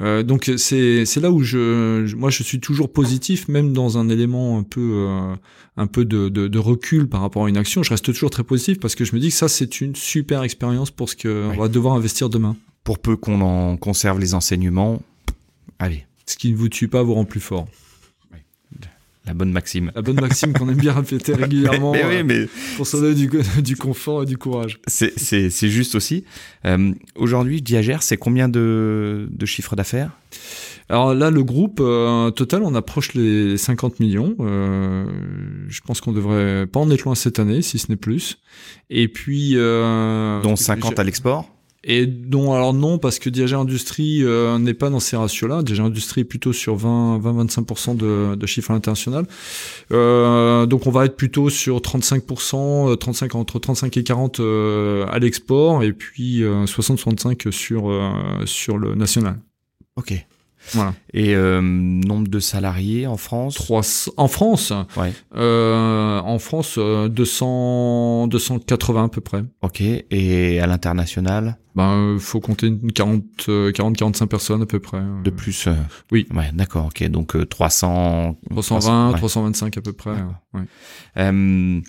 Euh, 0.00 0.24
donc 0.24 0.50
c'est 0.56 1.04
là 1.20 1.30
où 1.30 1.42
je, 1.42 2.12
moi 2.16 2.30
je 2.30 2.42
suis 2.42 2.58
toujours 2.58 2.92
positif, 2.92 3.46
même 3.46 3.72
dans 3.72 3.96
un 3.96 4.08
élément 4.08 4.58
un 4.58 4.64
peu 4.64 5.06
euh, 5.06 5.34
un 5.76 5.86
peu 5.86 6.04
de, 6.04 6.28
de, 6.28 6.48
de, 6.48 6.58
recul 6.58 7.08
par 7.08 7.20
rapport 7.20 7.46
à 7.46 7.48
une 7.48 7.56
action, 7.56 7.84
je 7.84 7.90
reste 7.90 8.06
toujours 8.06 8.30
très 8.30 8.42
positif 8.42 8.80
parce 8.80 8.96
que 8.96 9.04
je 9.04 9.14
me 9.14 9.20
dis 9.20 9.28
que 9.28 9.34
ça 9.34 9.46
c'est 9.46 9.80
une 9.80 9.94
super 9.94 10.42
expérience 10.42 10.90
pour 10.90 11.08
ce 11.08 11.14
qu'on 11.16 11.56
va 11.56 11.68
devoir 11.68 11.94
investir 11.94 12.28
demain. 12.28 12.56
Pour 12.82 12.98
peu 12.98 13.16
qu'on 13.16 13.40
en 13.40 13.76
conserve 13.76 14.18
les 14.18 14.34
enseignements, 14.34 15.00
allez. 15.78 16.06
Ce 16.26 16.36
qui 16.36 16.50
ne 16.50 16.56
vous 16.56 16.68
tue 16.68 16.88
pas 16.88 17.02
vous 17.04 17.14
rend 17.14 17.24
plus 17.24 17.40
fort. 17.40 17.68
La 19.28 19.34
bonne 19.34 19.52
maxime. 19.52 19.92
La 19.94 20.00
bonne 20.00 20.20
maxime 20.20 20.54
qu'on 20.54 20.68
aime 20.70 20.78
bien 20.78 20.94
répéter 20.94 21.34
régulièrement 21.34 21.92
mais, 21.92 22.04
oui, 22.04 22.22
mais 22.24 22.48
pour 22.76 22.86
se 22.86 22.96
donner 22.96 23.14
du, 23.14 23.30
du, 23.62 23.76
confort 23.76 24.22
et 24.22 24.26
du 24.26 24.38
courage. 24.38 24.80
C'est 24.86 25.68
juste 25.68 25.94
aussi. 25.94 26.24
Euh, 26.64 26.92
Aujourd'hui, 27.14 27.60
Diagère, 27.60 28.02
c'est 28.02 28.16
combien 28.16 28.48
de, 28.48 29.28
de 29.30 29.46
chiffres 29.46 29.76
d'affaires? 29.76 30.10
Alors 30.88 31.14
là, 31.14 31.30
le 31.30 31.44
groupe 31.44 31.80
euh, 31.80 32.30
total, 32.30 32.62
on 32.62 32.74
approche 32.74 33.12
les 33.12 33.58
50 33.58 34.00
millions. 34.00 34.34
Euh, 34.40 35.04
je 35.68 35.80
pense 35.82 36.00
qu'on 36.00 36.12
devrait 36.12 36.66
pas 36.66 36.80
en 36.80 36.90
être 36.90 37.04
loin 37.04 37.14
cette 37.14 37.38
année, 37.38 37.60
si 37.60 37.78
ce 37.78 37.90
n'est 37.90 37.96
plus. 37.96 38.38
Et 38.88 39.08
puis, 39.08 39.52
euh, 39.56 40.40
dont 40.40 40.56
50 40.56 40.98
à 40.98 41.04
l'export 41.04 41.50
et 41.84 42.06
dont 42.06 42.52
alors 42.52 42.74
non 42.74 42.98
parce 42.98 43.18
que 43.18 43.30
Diageo 43.30 43.60
Industrie 43.60 44.24
euh, 44.24 44.58
n'est 44.58 44.74
pas 44.74 44.90
dans 44.90 45.00
ces 45.00 45.16
ratios-là. 45.16 45.62
Diageo 45.62 45.84
Industrie 45.84 46.22
est 46.22 46.24
plutôt 46.24 46.52
sur 46.52 46.76
20-25% 46.76 47.96
de, 47.96 48.34
de 48.34 48.46
chiffre 48.46 48.72
international. 48.72 49.26
Euh, 49.92 50.66
donc 50.66 50.86
on 50.86 50.90
va 50.90 51.04
être 51.04 51.16
plutôt 51.16 51.50
sur 51.50 51.78
35%, 51.78 52.96
35 52.96 53.34
euh, 53.34 53.38
entre 53.38 53.58
35 53.58 53.96
et 53.96 54.02
40 54.02 54.40
euh, 54.40 55.06
à 55.08 55.18
l'export 55.18 55.84
et 55.84 55.92
puis 55.92 56.42
60-65 56.42 57.50
sur 57.52 57.92
sur 58.44 58.78
le 58.78 58.94
national. 58.94 59.38
Ok. 59.96 60.14
Voilà. 60.72 60.94
Et 61.14 61.34
euh, 61.34 61.60
nombre 61.60 62.28
de 62.28 62.40
salariés 62.40 63.06
en 63.06 63.16
France? 63.16 63.54
300 63.54 64.12
en 64.16 64.28
France? 64.28 64.72
Ouais. 64.96 65.12
euh, 65.36 66.20
En 66.20 66.38
France, 66.38 66.76
euh, 66.78 67.08
200, 67.08 68.26
280 68.28 69.04
à 69.04 69.08
peu 69.08 69.20
près. 69.20 69.44
Ok. 69.62 69.80
Et 69.82 70.60
à 70.60 70.66
l'international? 70.66 71.58
Ben, 71.74 71.90
euh, 71.96 72.18
faut 72.18 72.40
compter 72.40 72.66
une 72.66 72.90
40, 72.92 73.22
euh, 73.48 73.70
40, 73.72 73.96
45 73.96 74.26
personnes 74.26 74.62
à 74.62 74.66
peu 74.66 74.80
près. 74.80 74.98
euh, 74.98 75.22
De 75.22 75.30
plus 75.30 75.66
euh, 75.68 75.74
Oui. 76.10 76.26
Ouais, 76.34 76.50
d'accord. 76.52 76.86
Ok. 76.86 77.02
Donc 77.08 77.36
euh, 77.36 77.44
300. 77.46 78.36
320, 78.50 79.12
ouais. 79.12 79.16
325 79.18 79.76
à 79.76 79.80
peu 79.80 79.92
près. 79.92 80.10
Ouais. 80.54 80.62
Euh, 81.18 81.80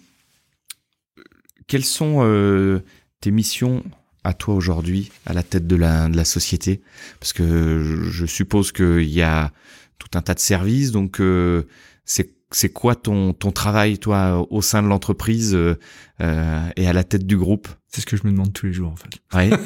quelles 1.68 1.86
sont 1.86 2.18
euh, 2.22 2.80
tes 3.22 3.32
missions 3.32 3.84
à 4.30 4.34
toi 4.34 4.54
aujourd'hui 4.54 5.12
à 5.26 5.34
la 5.34 5.44
tête 5.44 5.68
de 5.68 5.76
la, 5.76 6.08
de 6.08 6.16
la 6.16 6.26
société 6.26 6.82
Parce 7.20 7.34
que 7.34 8.04
je, 8.10 8.26
suppose 8.26 8.72
qu'il 8.72 9.10
y 9.10 9.22
a 9.22 9.52
tout 9.98 10.10
un 10.18 10.22
tas 10.22 10.34
de 10.34 10.40
services, 10.40 10.92
donc 10.92 11.20
euh, 11.20 11.64
c'est 12.06 12.32
c'est 12.52 12.70
quoi 12.70 12.96
ton 12.96 13.34
ton 13.34 13.52
travail 13.52 14.00
toi 14.00 14.48
au 14.50 14.64
sein 14.64 14.82
de 14.82 14.88
l'entreprise 14.88 15.54
euh, 15.54 15.78
euh, 16.20 16.68
et 16.78 16.88
à 16.88 16.94
la 16.94 17.04
tête 17.04 17.28
du 17.28 17.38
groupe? 17.38 17.68
C'est 17.90 18.02
ce 18.02 18.08
que 18.08 18.18
je 18.18 18.26
me 18.26 18.32
demande 18.32 18.54
tous 18.54 18.66
les 18.66 18.74
jours 18.74 18.92
en 18.92 18.96
fait. 18.96 19.10
Ouais. 19.36 19.50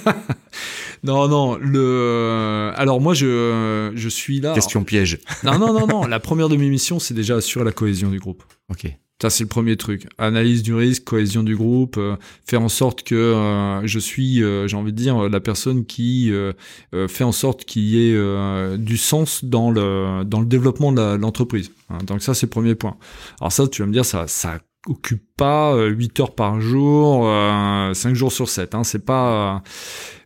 Non, 1.04 1.28
non. 1.28 1.58
Le 1.58 2.72
alors 2.78 3.02
moi 3.02 3.14
je 3.14 3.92
je 3.94 4.10
suis 4.10 4.40
là. 4.40 4.54
Question 4.54 4.86
piège. 4.86 5.20
Non, 5.44 5.60
non, 5.60 5.74
non, 5.74 5.86
non. 5.86 6.06
La 6.06 6.22
première 6.22 6.48
de 6.48 6.56
mes 6.56 6.70
missions, 6.70 6.98
c'est 6.98 7.14
déjà 7.14 7.36
assurer 7.36 7.66
la 7.66 7.74
cohésion 7.74 8.10
du 8.10 8.20
groupe. 8.20 8.44
Ok. 8.70 8.88
Ça, 9.24 9.30
c'est 9.30 9.46
le 9.46 9.48
premier 9.48 9.78
truc. 9.78 10.10
Analyse 10.18 10.64
du 10.64 10.74
risque, 10.74 11.06
cohésion 11.06 11.44
du 11.44 11.56
groupe, 11.56 11.96
euh, 11.98 12.18
faire 12.46 12.62
en 12.62 12.68
sorte 12.68 13.04
que 13.04 13.16
euh, 13.16 13.80
je 13.88 13.98
suis, 13.98 14.44
euh, 14.44 14.68
j'ai 14.68 14.76
envie 14.76 14.92
de 14.92 14.98
dire, 14.98 15.30
la 15.30 15.40
personne 15.40 15.86
qui 15.86 16.30
euh, 16.30 16.52
euh, 16.94 17.08
fait 17.08 17.24
en 17.24 17.32
sorte 17.32 17.64
qu'il 17.64 17.84
y 17.84 18.10
ait 18.10 18.16
euh, 18.18 18.76
du 18.76 18.98
sens 18.98 19.46
dans 19.46 19.72
le 19.72 20.26
dans 20.26 20.42
le 20.42 20.46
développement 20.46 20.92
de 20.92 21.16
l'entreprise. 21.16 21.72
Hein, 21.90 22.00
donc 22.06 22.22
ça, 22.22 22.34
c'est 22.34 22.48
le 22.48 22.50
premier 22.50 22.76
point. 22.76 22.98
Alors 23.40 23.54
ça, 23.54 23.66
tu 23.66 23.82
vas 23.82 23.88
me 23.88 23.94
dire, 23.94 24.04
ça, 24.04 24.28
ça 24.28 24.60
occupe 24.88 25.24
pas 25.38 25.74
euh, 25.76 25.88
8 25.90 26.20
heures 26.20 26.36
par 26.36 26.60
jour, 26.62 27.28
euh, 27.28 27.94
5 27.94 28.14
jours 28.16 28.32
sur 28.32 28.50
7. 28.50 28.76
Hein, 28.76 28.84
c'est 28.84 29.04
pas. 29.06 29.56
euh, 29.58 29.60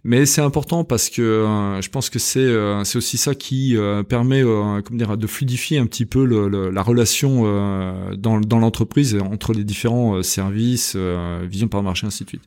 mais 0.03 0.25
c'est 0.25 0.41
important 0.41 0.83
parce 0.83 1.09
que 1.09 1.21
euh, 1.21 1.81
je 1.81 1.89
pense 1.89 2.09
que 2.09 2.17
c'est 2.19 2.39
euh, 2.39 2.83
c'est 2.83 2.97
aussi 2.97 3.17
ça 3.17 3.35
qui 3.35 3.75
euh, 3.77 4.03
permet 4.03 4.41
euh, 4.43 4.81
comment 4.83 4.97
dire 4.97 5.17
de 5.17 5.27
fluidifier 5.27 5.79
un 5.79 5.85
petit 5.85 6.05
peu 6.05 6.23
le, 6.25 6.47
le- 6.47 6.69
la 6.69 6.81
relation 6.81 7.43
euh, 7.45 8.15
dans, 8.15 8.39
dans 8.39 8.59
l'entreprise 8.59 9.17
entre 9.31 9.53
les 9.53 9.63
différents 9.63 10.15
euh, 10.15 10.21
services, 10.23 10.93
euh, 10.95 11.45
vision 11.49 11.67
par 11.67 11.83
marché, 11.83 12.07
ainsi 12.07 12.23
de 12.23 12.29
suite. 12.29 12.43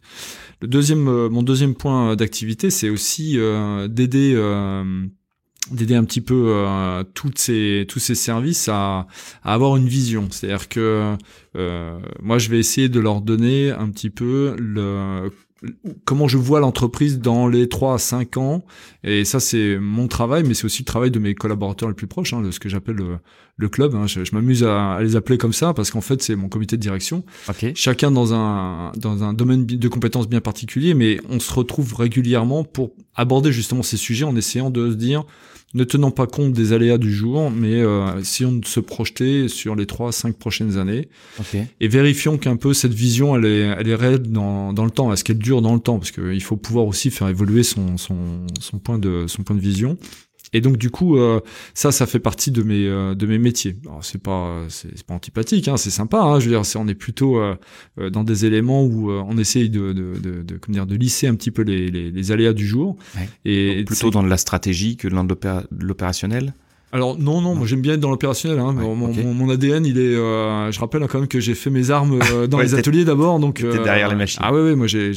Le 0.63 0.69
deuxième, 0.69 1.09
euh, 1.09 1.29
mon 1.29 1.43
deuxième 1.43 1.75
point 1.75 2.17
d'activité, 2.17 2.71
c'est 2.71 2.89
aussi 2.91 3.39
euh, 3.39 3.89
d'aider 3.89 4.33
euh, 4.35 5.05
d'aider 5.71 5.95
un 5.95 6.05
petit 6.05 6.21
peu 6.21 6.47
euh, 6.49 7.05
toutes 7.15 7.39
ces 7.39 7.85
tous 7.89 7.99
ces 7.99 8.15
services 8.15 8.69
à, 8.69 9.07
à 9.43 9.55
avoir 9.55 9.77
une 9.77 9.87
vision. 9.89 10.29
C'est-à-dire 10.31 10.69
que 10.69 11.17
euh, 11.57 11.99
moi, 12.23 12.39
je 12.39 12.49
vais 12.51 12.59
essayer 12.59 12.89
de 12.89 12.99
leur 13.01 13.21
donner 13.21 13.71
un 13.71 13.89
petit 13.91 14.11
peu 14.11 14.57
le 14.59 15.31
comment 16.07 16.27
je 16.27 16.39
vois 16.39 16.59
l'entreprise 16.61 17.19
dans 17.21 17.47
les 17.47 17.69
3 17.69 17.95
à 17.95 17.99
5 17.99 18.39
ans. 18.39 18.65
Et 19.05 19.27
ça, 19.27 19.41
c'est 19.41 19.77
mon 19.79 20.09
travail, 20.09 20.43
mais 20.43 20.55
c'est 20.55 20.65
aussi 20.65 20.81
le 20.81 20.87
travail 20.87 21.11
de 21.11 21.19
mes 21.19 21.35
collaborateurs 21.35 21.87
les 21.91 21.95
plus 21.95 22.07
proches, 22.07 22.33
hein, 22.33 22.41
de 22.41 22.51
ce 22.51 22.59
que 22.59 22.71
j'appelle 22.71 22.95
le, 22.97 23.19
le 23.59 23.69
club. 23.69 23.95
hein. 23.95 24.07
Je, 24.07 24.25
je 24.25 24.35
m'amuse 24.35 24.65
à, 24.65 24.93
à 24.95 25.03
les 25.03 25.17
appeler 25.17 25.37
comme 25.37 25.53
ça 25.53 25.75
parce 25.75 25.91
qu'en 25.91 26.01
fait, 26.01 26.23
c'est 26.23 26.35
mon 26.35 26.49
comité 26.49 26.79
de 26.79 26.81
direction. 26.83 27.25
Ok. 27.51 27.73
Chacun 27.75 28.11
dans 28.11 28.33
un, 28.33 28.93
dans 28.97 29.23
un 29.23 29.35
domaine 29.35 29.67
de 29.67 29.89
compétences 29.89 30.31
bien 30.31 30.41
particulier, 30.41 30.95
mais 30.95 31.21
on 31.29 31.39
se 31.41 31.53
retrouve 31.53 31.95
régulièrement 31.95 32.65
pour 32.65 32.93
aborder 33.15 33.53
justement 33.53 33.83
ces 33.83 33.99
sujets 33.99 34.25
en 34.25 34.37
essayant 34.37 34.71
de 34.71 34.91
se 34.91 34.95
dire, 34.97 35.25
ne 35.75 35.85
tenant 35.85 36.11
pas 36.11 36.27
compte 36.27 36.53
des 36.53 36.73
aléas 36.73 36.99
du 36.99 37.13
jour, 37.13 37.51
mais 37.51 37.81
euh, 37.81 38.19
essayons 38.19 38.53
de 38.53 38.67
se 38.67 38.81
projeter 38.81 39.49
sur 39.49 39.77
les 39.77 39.87
3 39.87 40.09
à 40.09 40.13
5 40.13 40.37
prochaines 40.37 40.79
années. 40.79 41.09
Ok. 41.39 41.57
et 41.81 41.89
vérifions 41.89 42.39
qu'un 42.39 42.57
peu 42.57 42.75
cette 42.75 42.95
vision 42.95 43.37
elle 43.37 43.45
est 43.45 43.61
elle 43.79 43.89
est 43.89 43.95
réelle 43.95 44.23
dans, 44.23 44.73
dans 44.73 44.85
le 44.85 44.91
temps. 44.91 45.13
Est-ce 45.13 45.25
qu'elle 45.25 45.39
dure 45.39 45.63
dans 45.63 45.75
le 45.75 45.81
temps? 45.81 45.99
Parce 45.99 46.11
qu'il 46.11 46.43
faut 46.43 46.57
pouvoir 46.57 46.87
aussi 46.87 47.11
faire 47.11 47.29
évoluer 47.29 47.63
son, 47.63 47.97
son 47.99 48.17
son 48.61 48.79
point 48.79 48.99
de 48.99 49.27
son 49.29 49.43
point 49.43 49.57
de 49.57 49.61
vision 49.61 49.97
et 50.53 50.61
donc 50.61 50.77
du 50.77 50.91
coup 50.91 51.17
euh, 51.17 51.41
ça 51.75 51.93
ça 51.93 52.07
fait 52.07 52.19
partie 52.19 52.51
de 52.51 52.63
mes 52.63 52.87
euh, 52.87 53.15
de 53.15 53.27
mes 53.27 53.39
métiers 53.39 53.77
alors 53.87 54.05
c'est 54.05 54.21
pas 54.23 54.65
c'est 54.69 54.89
c'est 54.97 55.07
pas 55.07 55.15
antipathique 55.15 55.69
hein, 55.69 55.77
c'est 55.77 55.91
sympa 55.91 56.21
hein, 56.21 56.41
je 56.41 56.47
veux 56.47 56.51
dire 56.53 56.65
c'est 56.67 56.79
on 56.79 56.89
est 56.89 56.95
plutôt 56.95 57.39
euh, 57.39 57.57
euh, 57.99 58.11
dans 58.11 58.25
des 58.25 58.47
éléments 58.47 58.85
où 58.85 59.11
euh, 59.11 59.23
on 59.27 59.39
essaye 59.39 59.71
de 59.71 59.93
de, 59.93 60.19
de, 60.21 60.43
de 60.43 60.57
comment 60.59 60.75
dire 60.75 60.87
de 60.87 60.97
lisser 60.97 61.27
un 61.27 61.35
petit 61.35 61.51
peu 61.51 61.63
les, 61.63 61.91
les, 61.91 62.11
les 62.11 62.33
aléas 62.33 62.53
du 62.53 62.67
jour 62.67 62.97
Ouais. 63.17 63.29
et 63.45 63.85
plutôt 63.85 64.11
dans 64.11 64.23
de 64.23 64.29
la 64.29 64.37
stratégie 64.37 64.97
que 64.97 65.09
dans 65.09 65.25
de 65.25 65.37
l'opérationnel? 65.79 66.55
Alors 66.93 67.17
non, 67.19 67.41
non, 67.41 67.55
moi 67.55 67.67
j'aime 67.67 67.81
bien 67.81 67.95
être 67.95 68.01
dans 68.01 68.11
l'opérationnel. 68.11 68.59
Hein. 68.59 68.75
Ouais, 68.75 68.83
mon, 68.83 69.11
ok. 69.11 69.17
mon, 69.23 69.33
mon 69.35 69.49
ADN, 69.51 69.87
il 69.87 69.97
est. 69.99 70.15
euh, 70.17 70.73
je 70.73 70.81
rappelle 70.81 71.07
quand 71.09 71.19
même 71.21 71.29
que 71.29 71.39
j'ai 71.39 71.55
fait 71.55 71.71
mes 71.71 71.91
armes 71.91 72.19
euh, 72.33 72.47
dans 72.49 72.59
Ouais, 72.59 72.65
les 72.65 72.75
ateliers 72.75 73.05
d'abord, 73.05 73.39
donc. 73.39 73.57
t'étais 73.57 73.83
derrière 73.83 74.09
les 74.09 74.17
machines. 74.17 74.41
Ah 74.45 74.53
ouais, 74.53 74.61
ouais, 74.63 74.75
moi 74.75 74.87
j'ai, 74.89 75.13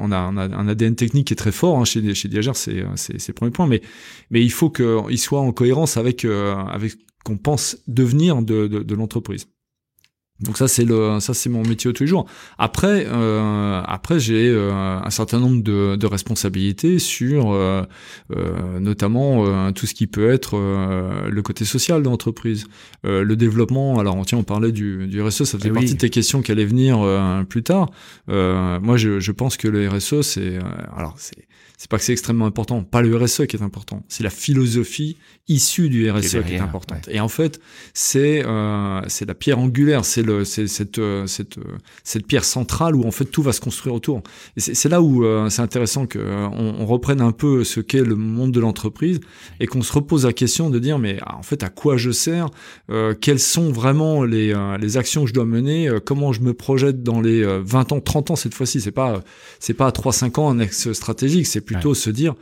on 0.00 0.12
a, 0.12 0.30
on 0.30 0.36
a 0.36 0.44
un 0.54 0.68
ADN 0.68 0.94
technique 0.94 1.28
qui 1.28 1.32
est 1.32 1.36
très 1.36 1.52
fort 1.52 1.78
hein, 1.78 1.84
chez 1.84 2.14
chez 2.14 2.28
c'est 2.54 2.80
euh, 2.82 2.86
c'est 2.96 3.18
c'est 3.20 3.32
premier 3.32 3.50
point, 3.52 3.66
mais 3.66 3.80
mais 4.30 4.42
il 4.42 4.50
faut 4.52 4.68
qu'il 4.70 5.18
soit 5.18 5.40
en 5.40 5.52
cohérence 5.52 5.96
avec 5.96 6.24
euh, 6.24 6.54
avec 6.54 6.92
qu'on 7.24 7.38
pense 7.38 7.78
devenir 7.86 8.42
de 8.42 8.66
de, 8.66 8.80
de 8.80 8.94
l'entreprise. 8.94 9.46
Donc 10.42 10.58
ça 10.58 10.68
c'est 10.68 10.84
le 10.84 11.20
ça 11.20 11.34
c'est 11.34 11.48
mon 11.48 11.62
métier 11.62 11.90
de 11.90 11.96
tous 11.96 12.02
les 12.02 12.08
jours. 12.08 12.26
Après 12.58 13.06
euh, 13.06 13.82
après 13.84 14.18
j'ai 14.18 14.48
euh, 14.48 14.72
un 14.72 15.10
certain 15.10 15.38
nombre 15.38 15.62
de, 15.62 15.96
de 15.96 16.06
responsabilités 16.06 16.98
sur 16.98 17.52
euh, 17.52 17.82
euh, 18.34 18.80
notamment 18.80 19.44
euh, 19.46 19.70
tout 19.72 19.86
ce 19.86 19.94
qui 19.94 20.06
peut 20.06 20.30
être 20.30 20.56
euh, 20.56 21.28
le 21.28 21.42
côté 21.42 21.64
social 21.64 22.02
de 22.02 22.08
l'entreprise, 22.08 22.66
le 23.04 23.34
développement. 23.34 23.98
Alors 23.98 24.20
tiens 24.26 24.38
on 24.38 24.42
parlait 24.44 24.72
du, 24.72 25.06
du 25.06 25.20
RSE, 25.22 25.44
ça 25.44 25.58
faisait 25.58 25.68
Eh 25.68 25.72
partie 25.72 25.94
de 25.94 25.98
tes 25.98 26.10
questions 26.10 26.42
qui 26.42 26.52
allaient 26.52 26.64
venir 26.64 26.98
plus 27.48 27.62
tard. 27.62 27.90
Moi 28.28 28.96
je, 28.96 29.20
je 29.20 29.32
pense 29.32 29.56
que 29.56 29.68
le 29.68 29.88
RSE 29.88 30.22
c'est 30.22 30.58
alors 30.96 31.14
c'est 31.18 31.46
c'est 31.78 31.90
pas 31.90 31.98
que 31.98 32.04
c'est 32.04 32.12
extrêmement 32.12 32.46
important, 32.46 32.84
pas 32.84 33.02
le 33.02 33.16
RSE 33.16 33.46
qui 33.48 33.56
est 33.56 33.62
important, 33.62 34.04
c'est 34.06 34.22
la 34.22 34.30
philosophie 34.30 35.16
issue 35.48 35.88
du 35.88 36.08
RSE 36.08 36.20
qui 36.30 36.36
est, 36.36 36.40
derrière, 36.40 36.62
importante. 36.62 37.08
Et 37.10 37.18
en 37.18 37.26
fait, 37.26 37.60
c'est 37.92 38.44
c'est 39.08 39.26
la 39.26 39.34
pierre 39.34 39.58
angulaire, 39.58 40.04
c'est 40.04 40.22
le 40.22 40.31
c'est 40.44 40.66
cette 40.66 40.98
euh, 40.98 41.26
cette 41.26 41.58
euh, 41.58 41.78
cette 42.04 42.26
pierre 42.26 42.44
centrale 42.44 42.94
où 42.96 43.04
en 43.04 43.10
fait 43.10 43.24
tout 43.24 43.42
va 43.42 43.52
se 43.52 43.60
construire 43.60 43.94
autour. 43.94 44.22
Et 44.56 44.60
c'est 44.60 44.88
là 44.88 45.00
où 45.00 45.24
euh, 45.24 45.48
c'est 45.48 45.62
intéressant 45.62 46.06
que 46.06 46.18
euh, 46.18 46.48
on, 46.48 46.86
reprenne 46.86 47.20
un 47.20 47.32
peu 47.32 47.64
ce 47.64 47.80
qu'est 47.80 48.02
le 48.02 48.16
monde 48.16 48.52
de 48.52 48.60
l'entreprise 48.60 49.20
et 49.60 49.66
qu'on 49.66 49.82
se 49.82 49.92
repose 49.92 50.26
la 50.26 50.32
question 50.32 50.70
de 50.70 50.78
dire 50.78 50.98
mais 50.98 51.18
en 51.26 51.42
fait 51.42 51.62
à 51.62 51.68
quoi 51.68 51.96
je 51.96 52.10
sers, 52.10 52.48
euh, 52.90 53.14
quelles 53.18 53.38
sont 53.38 53.70
vraiment 53.70 54.24
les 54.24 54.52
euh, 54.54 54.76
les 54.78 54.96
actions 54.96 55.22
que 55.22 55.28
je 55.28 55.34
dois 55.34 55.44
mener, 55.44 55.88
euh, 55.88 56.00
comment 56.04 56.32
je 56.32 56.40
me 56.40 56.52
projette 56.52 57.02
dans 57.02 57.20
les 57.20 57.42
euh, 57.42 57.62
20 57.64 57.92
ans, 57.92 58.00
30 58.00 58.32
ans 58.32 58.36
cette 58.36 58.54
fois-ci, 58.54 58.80
c'est 58.80 58.90
pas 58.90 59.22
c'est 59.58 59.74
pas 59.74 59.86
à 59.86 59.92
3 59.92 60.12
5 60.12 60.38
ans 60.38 60.50
un 60.50 60.58
axe 60.58 60.92
stratégique, 60.92 61.46
c'est 61.46 61.60
plutôt 61.60 61.94
se 61.94 62.10
dire 62.10 62.34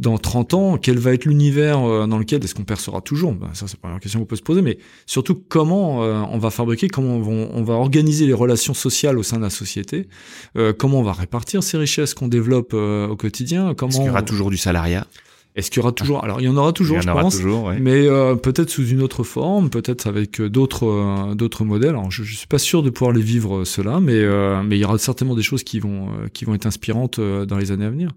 dans 0.00 0.18
30 0.18 0.54
ans, 0.54 0.76
quel 0.76 0.98
va 0.98 1.12
être 1.12 1.24
l'univers 1.24 1.80
euh, 1.80 2.06
dans 2.06 2.18
lequel 2.18 2.42
est-ce 2.42 2.54
qu'on 2.54 2.64
percera 2.64 3.00
toujours? 3.00 3.32
Ben, 3.32 3.50
Ça, 3.54 3.68
c'est 3.68 3.74
la 3.74 3.80
première 3.80 4.00
question 4.00 4.18
qu'on 4.18 4.26
peut 4.26 4.36
se 4.36 4.42
poser, 4.42 4.60
mais 4.60 4.78
surtout 5.06 5.36
comment 5.48 6.02
euh, 6.02 6.22
on 6.30 6.38
va 6.38 6.50
fabriquer, 6.50 6.88
comment 6.88 7.16
on 7.16 7.62
va, 7.62 7.74
organiser 7.74 8.26
les 8.26 8.32
relations 8.32 8.74
sociales 8.74 9.18
au 9.18 9.22
sein 9.22 9.36
de 9.36 9.42
la 9.42 9.50
société, 9.50 10.08
euh, 10.56 10.72
comment 10.72 10.98
on 10.98 11.04
va 11.04 11.12
répartir 11.12 11.62
ces 11.62 11.76
richesses 11.76 12.14
qu'on 12.14 12.28
développe 12.28 12.72
euh, 12.74 13.06
au 13.06 13.16
quotidien, 13.16 13.74
comment 13.74 13.90
Est-ce 13.90 13.98
qu'il 13.98 14.06
y 14.06 14.10
aura 14.10 14.22
toujours 14.22 14.50
du 14.50 14.56
salariat 14.56 15.06
est-ce 15.54 15.70
qu'il 15.70 15.80
y 15.80 15.82
aura 15.84 15.92
toujours 15.92 16.24
Alors, 16.24 16.40
il 16.40 16.44
y 16.44 16.48
en 16.48 16.56
aura 16.56 16.72
toujours, 16.72 16.96
Il 16.96 17.00
y 17.00 17.02
je 17.04 17.08
en 17.08 17.12
aura 17.12 17.22
pense. 17.22 17.36
toujours, 17.36 17.64
ouais. 17.64 17.78
Mais 17.78 18.06
euh, 18.08 18.34
peut-être 18.34 18.70
sous 18.70 18.86
une 18.88 19.00
autre 19.02 19.22
forme, 19.22 19.70
peut-être 19.70 20.06
avec 20.08 20.40
euh, 20.40 20.50
d'autres 20.50 20.86
euh, 20.86 21.34
d'autres 21.34 21.64
modèles. 21.64 21.90
Alors, 21.90 22.10
je, 22.10 22.24
je 22.24 22.34
suis 22.34 22.46
pas 22.48 22.58
sûr 22.58 22.82
de 22.82 22.90
pouvoir 22.90 23.12
les 23.14 23.22
vivre 23.22 23.58
euh, 23.58 23.64
cela, 23.64 24.00
mais 24.00 24.14
euh, 24.14 24.62
mais 24.64 24.76
il 24.76 24.80
y 24.80 24.84
aura 24.84 24.98
certainement 24.98 25.34
des 25.36 25.42
choses 25.42 25.62
qui 25.62 25.78
vont 25.78 26.08
euh, 26.08 26.26
qui 26.32 26.44
vont 26.44 26.54
être 26.54 26.66
inspirantes 26.66 27.18
euh, 27.20 27.46
dans 27.46 27.56
les 27.56 27.70
années 27.70 27.84
à 27.86 27.90
venir. 27.90 28.10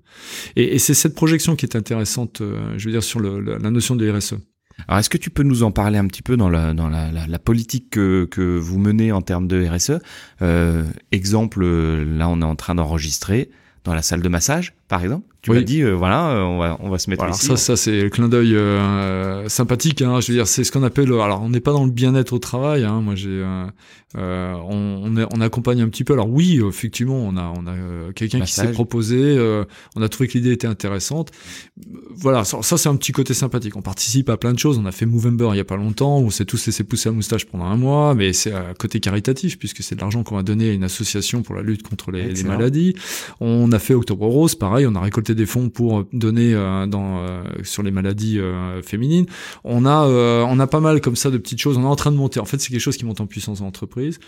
Et, 0.55 0.75
et 0.75 0.79
c'est 0.79 0.93
cette 0.95 1.13
projection 1.15 1.55
qui 1.55 1.65
est 1.65 1.75
intéressante, 1.75 2.41
euh, 2.41 2.73
je 2.77 2.85
veux 2.85 2.91
dire, 2.91 3.03
sur 3.03 3.19
le, 3.19 3.39
la, 3.39 3.59
la 3.59 3.69
notion 3.71 3.95
de 3.95 4.09
RSE. 4.09 4.35
Alors, 4.87 4.99
est-ce 4.99 5.09
que 5.09 5.17
tu 5.17 5.29
peux 5.31 5.41
nous 5.43 5.63
en 5.63 5.71
parler 5.71 5.97
un 5.97 6.05
petit 6.05 6.21
peu 6.21 6.37
dans 6.37 6.49
la, 6.49 6.73
dans 6.73 6.87
la, 6.87 7.11
la, 7.11 7.25
la 7.25 7.39
politique 7.39 7.89
que, 7.89 8.27
que 8.29 8.57
vous 8.57 8.77
menez 8.77 9.11
en 9.11 9.23
termes 9.23 9.47
de 9.47 9.65
RSE 9.67 9.93
euh, 10.43 10.83
Exemple, 11.11 11.65
là, 11.65 12.29
on 12.29 12.41
est 12.41 12.45
en 12.45 12.55
train 12.55 12.75
d'enregistrer 12.75 13.49
dans 13.85 13.93
la 13.95 14.01
salle 14.03 14.21
de 14.21 14.29
massage, 14.29 14.73
par 14.87 15.01
exemple. 15.01 15.25
Tu 15.47 15.51
Oui. 15.53 15.57
m'as 15.59 15.63
dit, 15.63 15.81
euh, 15.81 15.93
voilà, 15.93 16.31
euh, 16.31 16.41
on 16.41 16.57
va, 16.57 16.77
on 16.81 16.89
va 16.89 16.97
se 16.99 17.09
mettre 17.09 17.21
Voilà, 17.21 17.33
ici. 17.35 17.45
ça, 17.45 17.55
ça 17.55 17.75
c'est 17.77 18.01
le 18.03 18.09
clin 18.09 18.27
d'œil 18.27 18.53
euh, 18.55 19.47
sympathique. 19.47 20.01
Hein, 20.01 20.19
je 20.19 20.27
veux 20.27 20.37
dire, 20.37 20.45
c'est 20.47 20.63
ce 20.65 20.71
qu'on 20.73 20.83
appelle. 20.83 21.07
Alors, 21.13 21.41
on 21.41 21.49
n'est 21.49 21.61
pas 21.61 21.71
dans 21.71 21.85
le 21.85 21.91
bien-être 21.91 22.33
au 22.33 22.39
travail. 22.39 22.83
Hein, 22.83 22.99
moi, 23.01 23.15
j'ai, 23.15 23.45
on, 24.15 25.01
on, 25.03 25.17
est- 25.17 25.25
on 25.33 25.41
accompagne 25.41 25.81
un 25.81 25.89
petit 25.89 26.03
peu. 26.03 26.13
Alors 26.13 26.29
oui, 26.29 26.61
effectivement, 26.67 27.15
on 27.17 27.37
a, 27.37 27.53
on 27.57 27.65
a 27.67 28.11
quelqu'un 28.13 28.41
qui 28.41 28.51
s'est 28.51 28.71
proposé. 28.71 29.37
on 29.95 30.01
a 30.01 30.09
trouvé 30.09 30.27
que 30.27 30.33
l'idée 30.37 30.51
était 30.51 30.67
intéressante. 30.67 31.31
Voilà, 32.15 32.43
ça, 32.43 32.61
ça, 32.61 32.77
c'est 32.77 32.89
un 32.89 32.95
petit 32.95 33.11
côté 33.11 33.33
sympathique. 33.33 33.75
On 33.75 33.81
participe 33.81 34.29
à 34.29 34.37
plein 34.37 34.53
de 34.53 34.59
choses. 34.59 34.77
On 34.77 34.85
a 34.85 34.91
fait 34.91 35.05
Movember 35.05 35.49
il 35.53 35.57
y 35.57 35.61
a 35.61 35.65
pas 35.65 35.77
longtemps, 35.77 36.19
où 36.19 36.25
on 36.25 36.29
s'est 36.29 36.45
tous 36.45 36.65
laissé 36.65 36.83
pousser 36.83 37.09
la 37.09 37.15
moustache 37.15 37.45
pendant 37.45 37.65
un 37.65 37.77
mois, 37.77 38.15
mais 38.15 38.33
c'est 38.33 38.51
à 38.51 38.73
côté 38.77 38.99
caritatif 38.99 39.57
puisque 39.59 39.81
c'est 39.83 39.95
de 39.95 40.01
l'argent 40.01 40.23
qu'on 40.23 40.35
va 40.35 40.43
donner 40.43 40.69
à 40.69 40.73
une 40.73 40.83
association 40.83 41.41
pour 41.41 41.55
la 41.55 41.61
lutte 41.61 41.83
contre 41.87 42.11
les, 42.11 42.31
les 42.33 42.43
maladies. 42.43 42.95
On 43.39 43.71
a 43.71 43.79
fait 43.79 43.93
Octobre 43.93 44.25
Rose, 44.27 44.55
pareil, 44.55 44.85
on 44.87 44.95
a 44.95 44.99
récolté 44.99 45.35
des 45.37 45.45
fonds 45.45 45.69
pour 45.69 46.03
donner 46.11 46.53
dans 46.87 47.43
sur 47.63 47.83
les 47.83 47.91
maladies 47.91 48.39
féminines. 48.83 49.25
On 49.63 49.85
a 49.85 50.05
on 50.05 50.59
a 50.59 50.67
pas 50.67 50.81
mal 50.81 50.99
comme 50.99 51.15
ça 51.15 51.31
de 51.31 51.37
petites 51.37 51.61
choses. 51.61 51.77
On 51.77 51.83
est 51.83 51.85
en 51.85 51.95
train 51.95 52.11
de 52.11 52.17
monter. 52.17 52.39
En 52.39 52.45
fait, 52.45 52.59
c'est 52.59 52.69
quelque 52.69 52.81
chose 52.81 52.97
qui 52.97 53.05
monte 53.05 53.21
en 53.21 53.27
puissance 53.27 53.61
en 53.61 53.67
entreprise. 53.67 54.19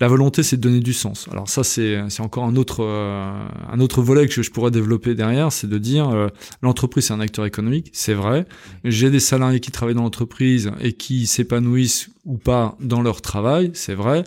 La 0.00 0.08
volonté, 0.08 0.42
c'est 0.42 0.56
de 0.56 0.62
donner 0.62 0.80
du 0.80 0.94
sens. 0.94 1.28
Alors 1.30 1.48
ça, 1.48 1.62
c'est 1.62 2.00
c'est 2.08 2.22
encore 2.22 2.44
un 2.44 2.56
autre 2.56 2.82
un 2.82 3.80
autre 3.80 4.00
volet 4.02 4.26
que 4.26 4.42
je 4.42 4.50
pourrais 4.50 4.70
développer 4.70 5.14
derrière, 5.14 5.52
c'est 5.52 5.68
de 5.68 5.78
dire 5.78 6.28
l'entreprise 6.62 7.06
c'est 7.06 7.12
un 7.12 7.20
acteur 7.20 7.44
économique, 7.44 7.90
c'est 7.92 8.14
vrai. 8.14 8.46
J'ai 8.84 9.10
des 9.10 9.20
salariés 9.20 9.60
qui 9.60 9.70
travaillent 9.70 9.94
dans 9.94 10.02
l'entreprise 10.02 10.70
et 10.80 10.92
qui 10.92 11.26
s'épanouissent 11.26 12.08
ou 12.24 12.38
pas 12.38 12.76
dans 12.80 13.02
leur 13.02 13.20
travail, 13.20 13.70
c'est 13.74 13.94
vrai. 13.94 14.24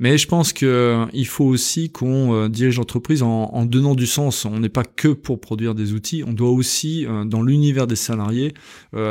Mais 0.00 0.16
je 0.16 0.26
pense 0.26 0.54
qu'il 0.54 0.66
euh, 0.66 1.24
faut 1.26 1.44
aussi 1.44 1.90
qu'on 1.90 2.34
euh, 2.34 2.48
dirige 2.48 2.78
l'entreprise 2.78 3.22
en, 3.22 3.66
donnant 3.66 3.94
du 3.94 4.06
sens. 4.06 4.46
On 4.46 4.58
n'est 4.58 4.70
pas 4.70 4.82
que 4.82 5.08
pour 5.08 5.40
produire 5.40 5.74
des 5.74 5.92
outils, 5.92 6.24
on 6.26 6.32
doit 6.32 6.48
aussi, 6.48 7.06
euh, 7.06 7.26
dans 7.26 7.42
l'univers 7.42 7.86
des 7.86 7.96
salariés, 7.96 8.54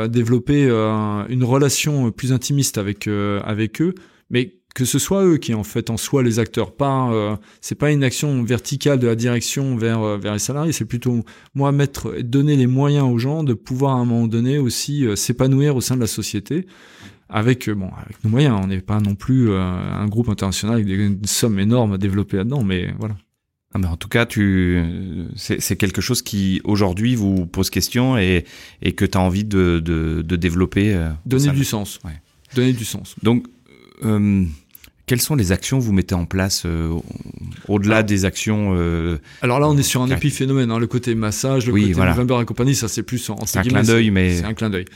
développer 0.08 0.64
une 0.64 1.44
relation 1.44 2.10
plus 2.10 2.32
intimiste 2.32 2.76
avec 2.76 3.06
avec 3.06 3.80
eux, 3.80 3.94
mais 4.30 4.56
que 4.74 4.84
ce 4.84 4.98
soit 4.98 5.24
eux 5.24 5.36
qui 5.36 5.54
en 5.54 5.62
fait 5.62 5.90
en 5.90 5.96
soi 5.96 6.22
les 6.22 6.38
acteurs. 6.38 6.72
Pas, 6.72 7.38
c'est 7.60 7.76
pas 7.76 7.92
une 7.92 8.02
action 8.02 8.42
verticale 8.42 8.98
de 8.98 9.06
la 9.06 9.14
direction 9.14 9.76
vers 9.76 10.18
vers 10.18 10.32
les 10.32 10.38
salariés. 10.38 10.72
C'est 10.72 10.84
plutôt 10.84 11.24
moi 11.54 11.70
mettre, 11.70 12.20
donner 12.22 12.56
les 12.56 12.66
moyens 12.66 13.06
aux 13.08 13.18
gens 13.18 13.44
de 13.44 13.54
pouvoir 13.54 13.96
à 13.96 14.00
un 14.00 14.04
moment 14.04 14.26
donné 14.26 14.58
aussi 14.58 15.06
s'épanouir 15.16 15.76
au 15.76 15.80
sein 15.80 15.94
de 15.94 16.00
la 16.00 16.06
société 16.06 16.66
avec 17.30 17.68
euh, 17.68 17.74
bon 17.74 17.90
avec 17.96 18.22
nos 18.24 18.30
moyens. 18.30 18.58
On 18.62 18.66
n'est 18.66 18.80
pas 18.80 19.00
non 19.00 19.14
plus 19.14 19.50
euh, 19.50 19.60
un 19.60 20.06
groupe 20.06 20.28
international 20.28 20.76
avec 20.76 20.86
des, 20.86 21.16
sommes 21.24 21.58
énormes 21.58 21.94
à 21.94 21.98
développer 21.98 22.36
là-dedans, 22.36 22.62
mais 22.62 22.92
voilà. 22.98 23.16
Ah 23.72 23.78
en 23.86 23.96
tout 23.96 24.08
cas, 24.08 24.26
tu 24.26 24.82
c'est 25.36 25.76
quelque 25.76 26.00
chose 26.00 26.22
qui 26.22 26.60
aujourd'hui 26.64 27.14
vous 27.14 27.46
pose 27.46 27.70
question 27.70 28.18
et, 28.18 28.44
et 28.82 28.92
que 28.94 29.04
tu 29.04 29.16
as 29.16 29.20
envie 29.20 29.44
de, 29.44 29.78
de, 29.78 30.22
de 30.22 30.36
développer. 30.36 30.92
Euh, 30.92 31.10
Donner 31.24 31.52
du 31.52 31.64
sens. 31.64 32.00
Ouais. 32.04 32.20
Donner 32.56 32.72
du 32.72 32.84
sens. 32.84 33.14
Donc, 33.22 33.46
euh, 34.04 34.44
quelles 35.06 35.20
sont 35.20 35.36
les 35.36 35.52
actions 35.52 35.78
que 35.78 35.84
vous 35.84 35.92
mettez 35.92 36.16
en 36.16 36.24
place 36.24 36.66
au-delà 37.68 38.02
des 38.02 38.24
actions 38.24 38.72
Alors 39.42 39.60
là, 39.60 39.68
on 39.68 39.76
est 39.76 39.84
sur 39.84 40.02
un 40.02 40.10
épiphénomène, 40.10 40.72
hein, 40.72 40.78
le 40.80 40.88
côté 40.88 41.14
massage, 41.14 41.66
le 41.66 41.72
côté 41.72 41.92
voilà. 41.92 42.16
et 42.42 42.44
compagnie, 42.44 42.74
ça 42.74 42.88
c'est 42.88 43.04
plus 43.04 43.30
en, 43.30 43.36
c'est 43.46 43.60
un 43.60 43.62
clin 43.62 43.82
d'œil, 43.84 44.10
mais 44.10 44.38
c'est 44.38 44.44
un 44.44 44.54
clin 44.54 44.70
d'œil. 44.70 44.86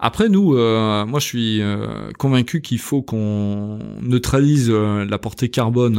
Après, 0.00 0.28
nous, 0.28 0.54
euh, 0.54 1.04
moi, 1.06 1.18
je 1.18 1.24
suis 1.24 1.60
euh, 1.60 2.12
convaincu 2.18 2.60
qu'il 2.60 2.78
faut 2.78 3.02
qu'on 3.02 3.80
neutralise 4.00 4.70
euh, 4.70 5.04
la 5.04 5.18
portée 5.18 5.48
carbone 5.48 5.94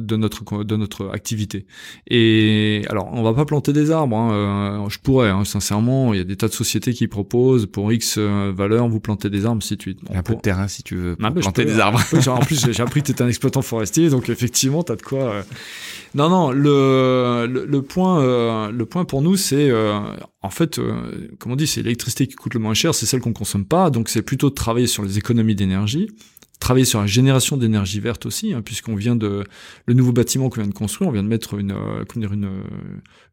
de 0.00 0.16
notre 0.16 0.64
de 0.64 0.76
notre 0.76 1.10
activité. 1.10 1.64
Et 2.08 2.82
alors, 2.88 3.08
on 3.12 3.22
va 3.22 3.32
pas 3.32 3.44
planter 3.44 3.72
des 3.72 3.92
arbres. 3.92 4.16
Hein, 4.16 4.84
je 4.88 4.98
pourrais, 4.98 5.28
hein, 5.28 5.44
sincèrement. 5.44 6.12
Il 6.12 6.16
y 6.16 6.20
a 6.20 6.24
des 6.24 6.36
tas 6.36 6.48
de 6.48 6.52
sociétés 6.52 6.92
qui 6.92 7.06
proposent 7.06 7.66
pour 7.66 7.92
X 7.92 8.18
valeur, 8.18 8.88
vous 8.88 8.98
plantez 8.98 9.30
des 9.30 9.46
arbres, 9.46 9.62
si 9.62 9.76
tu 9.76 9.94
bon, 9.94 10.16
un 10.16 10.24
peu 10.24 10.34
de 10.34 10.40
terrain 10.40 10.66
si 10.66 10.82
tu 10.82 10.96
veux 10.96 11.16
ah, 11.22 11.30
planter 11.30 11.64
des 11.64 11.78
arbres. 11.78 12.00
en 12.26 12.40
plus, 12.40 12.72
j'ai 12.72 12.82
appris 12.82 13.00
que 13.00 13.06
tu 13.06 13.12
étais 13.12 13.22
un 13.22 13.28
exploitant 13.28 13.62
forestier, 13.62 14.10
donc 14.10 14.28
effectivement, 14.28 14.82
tu 14.82 14.90
as 14.90 14.96
de 14.96 15.02
quoi. 15.02 15.44
Non, 16.14 16.28
non. 16.28 16.50
Le, 16.50 17.46
le, 17.46 17.82
point, 17.82 18.70
le 18.70 18.86
point 18.86 19.04
pour 19.04 19.22
nous, 19.22 19.36
c'est 19.36 19.70
en 20.42 20.50
fait, 20.50 20.78
euh, 20.78 21.28
comme 21.38 21.52
on 21.52 21.56
dit, 21.56 21.66
c'est 21.66 21.82
l'électricité 21.82 22.26
qui 22.26 22.34
coûte 22.34 22.54
le 22.54 22.60
moins 22.60 22.74
cher, 22.74 22.94
c'est 22.94 23.06
celle 23.06 23.20
qu'on 23.20 23.32
consomme 23.32 23.66
pas, 23.66 23.90
donc 23.90 24.08
c'est 24.08 24.22
plutôt 24.22 24.48
de 24.48 24.54
travailler 24.54 24.86
sur 24.86 25.02
les 25.02 25.18
économies 25.18 25.54
d'énergie 25.54 26.08
travailler 26.60 26.84
sur 26.84 27.00
la 27.00 27.06
génération 27.06 27.56
d'énergie 27.56 28.00
verte 28.00 28.26
aussi, 28.26 28.52
hein, 28.52 28.60
puisqu'on 28.62 28.94
vient 28.94 29.16
de 29.16 29.44
le 29.86 29.94
nouveau 29.94 30.12
bâtiment 30.12 30.50
qu'on 30.50 30.60
vient 30.60 30.68
de 30.68 30.74
construire, 30.74 31.08
on 31.08 31.12
vient 31.12 31.22
de 31.22 31.28
mettre 31.28 31.58
une 31.58 31.72
euh, 31.72 32.04
comment 32.06 32.26
dire 32.26 32.34
une 32.34 32.44
euh, 32.44 32.62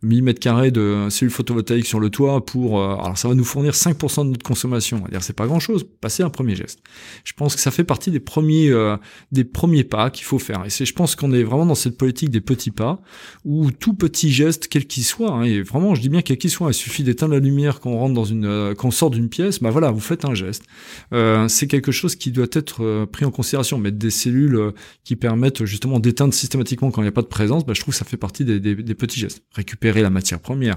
millimètre 0.01 0.39
carré 0.39 0.71
de 0.71 1.07
cellules 1.09 1.31
photovoltaïques 1.31 1.85
sur 1.85 1.99
le 1.99 2.09
toit 2.09 2.45
pour 2.45 2.79
euh, 2.79 2.95
alors 2.95 3.17
ça 3.17 3.27
va 3.27 3.35
nous 3.35 3.43
fournir 3.43 3.73
5% 3.73 4.23
de 4.23 4.29
notre 4.29 4.45
consommation. 4.45 5.03
c'est 5.19 5.35
pas 5.35 5.45
grand 5.45 5.59
chose, 5.59 5.85
passer 5.99 6.23
un 6.23 6.29
premier 6.29 6.55
geste. 6.55 6.79
Je 7.25 7.33
pense 7.33 7.53
que 7.55 7.61
ça 7.61 7.69
fait 7.69 7.83
partie 7.83 8.11
des 8.11 8.21
premiers 8.21 8.73
des 9.33 9.43
premiers 9.43 9.83
pas 9.83 10.09
qu'il 10.09 10.25
faut 10.25 10.39
faire. 10.39 10.63
Et 10.65 10.69
c'est 10.69 10.85
je 10.85 10.93
pense 10.93 11.15
qu'on 11.15 11.33
est 11.33 11.43
vraiment 11.43 11.65
dans 11.65 11.75
cette 11.75 11.97
politique 11.97 12.29
des 12.29 12.41
petits 12.41 12.71
pas 12.71 13.01
où 13.43 13.71
tout 13.71 13.93
petit 13.93 14.31
geste 14.31 14.67
quel 14.69 14.87
qu'il 14.87 15.03
soit 15.03 15.31
hein, 15.31 15.43
et 15.43 15.61
vraiment 15.61 15.95
je 15.95 16.01
dis 16.01 16.09
bien 16.09 16.21
quel 16.21 16.37
qu'il 16.37 16.49
soit, 16.49 16.69
il 16.69 16.73
suffit 16.73 17.03
d'éteindre 17.03 17.33
la 17.33 17.39
lumière 17.39 17.81
quand 17.81 17.91
on 17.91 17.99
rentre 17.99 18.13
dans 18.13 18.25
une 18.25 18.73
quand 18.77 18.87
on 18.87 18.91
sort 18.91 19.09
d'une 19.09 19.27
pièce, 19.27 19.61
bah 19.61 19.69
voilà, 19.69 19.91
vous 19.91 19.99
faites 19.99 20.23
un 20.23 20.33
geste. 20.33 20.63
c'est 21.11 21.67
quelque 21.67 21.91
chose 21.91 22.15
qui 22.15 22.31
doit 22.31 22.47
être 22.53 23.05
en 23.25 23.31
considération. 23.31 23.77
Mettre 23.77 23.97
des 23.97 24.09
cellules 24.09 24.55
euh, 24.55 24.71
qui 25.03 25.15
permettent 25.15 25.65
justement 25.65 25.99
d'éteindre 25.99 26.33
systématiquement 26.33 26.91
quand 26.91 27.01
il 27.01 27.05
n'y 27.05 27.09
a 27.09 27.13
pas 27.13 27.21
de 27.21 27.27
présence, 27.27 27.65
bah, 27.65 27.73
je 27.73 27.81
trouve 27.81 27.93
que 27.93 27.97
ça 27.97 28.05
fait 28.05 28.17
partie 28.17 28.45
des, 28.45 28.59
petits 28.95 29.19
gestes. 29.19 29.43
Récupérer 29.53 30.01
la 30.01 30.09
matière 30.09 30.39
première. 30.39 30.75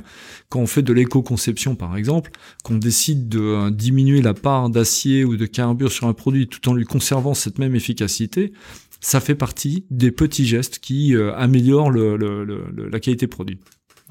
Quand 0.49 0.61
on 0.61 0.67
fait 0.67 0.83
de 0.83 0.93
l'éco-conception, 0.93 1.75
par 1.75 1.97
exemple, 1.97 2.31
qu'on 2.65 2.77
décide 2.77 3.29
de 3.29 3.41
euh, 3.41 3.71
diminuer 3.71 4.23
la 4.23 4.35
part 4.35 4.71
d'acier 4.71 5.25
ou 5.25 5.37
de 5.37 5.47
carbure 5.47 5.93
sur 5.93 6.07
un 6.07 6.15
produit 6.15 6.49
tout 6.49 6.69
en 6.69 6.75
lui 6.75 6.85
conservant 6.85 7.35
cette 7.35 7.59
même 7.59 7.75
efficacité, 7.75 8.53
ça 9.01 9.21
fait 9.21 9.35
partie 9.35 9.87
des 9.91 10.11
petits 10.11 10.45
gestes 10.45 10.79
qui 10.79 11.15
euh, 11.15 11.35
améliorent 11.35 11.91
la 11.91 13.01
qualité 13.01 13.27
produit 13.27 13.59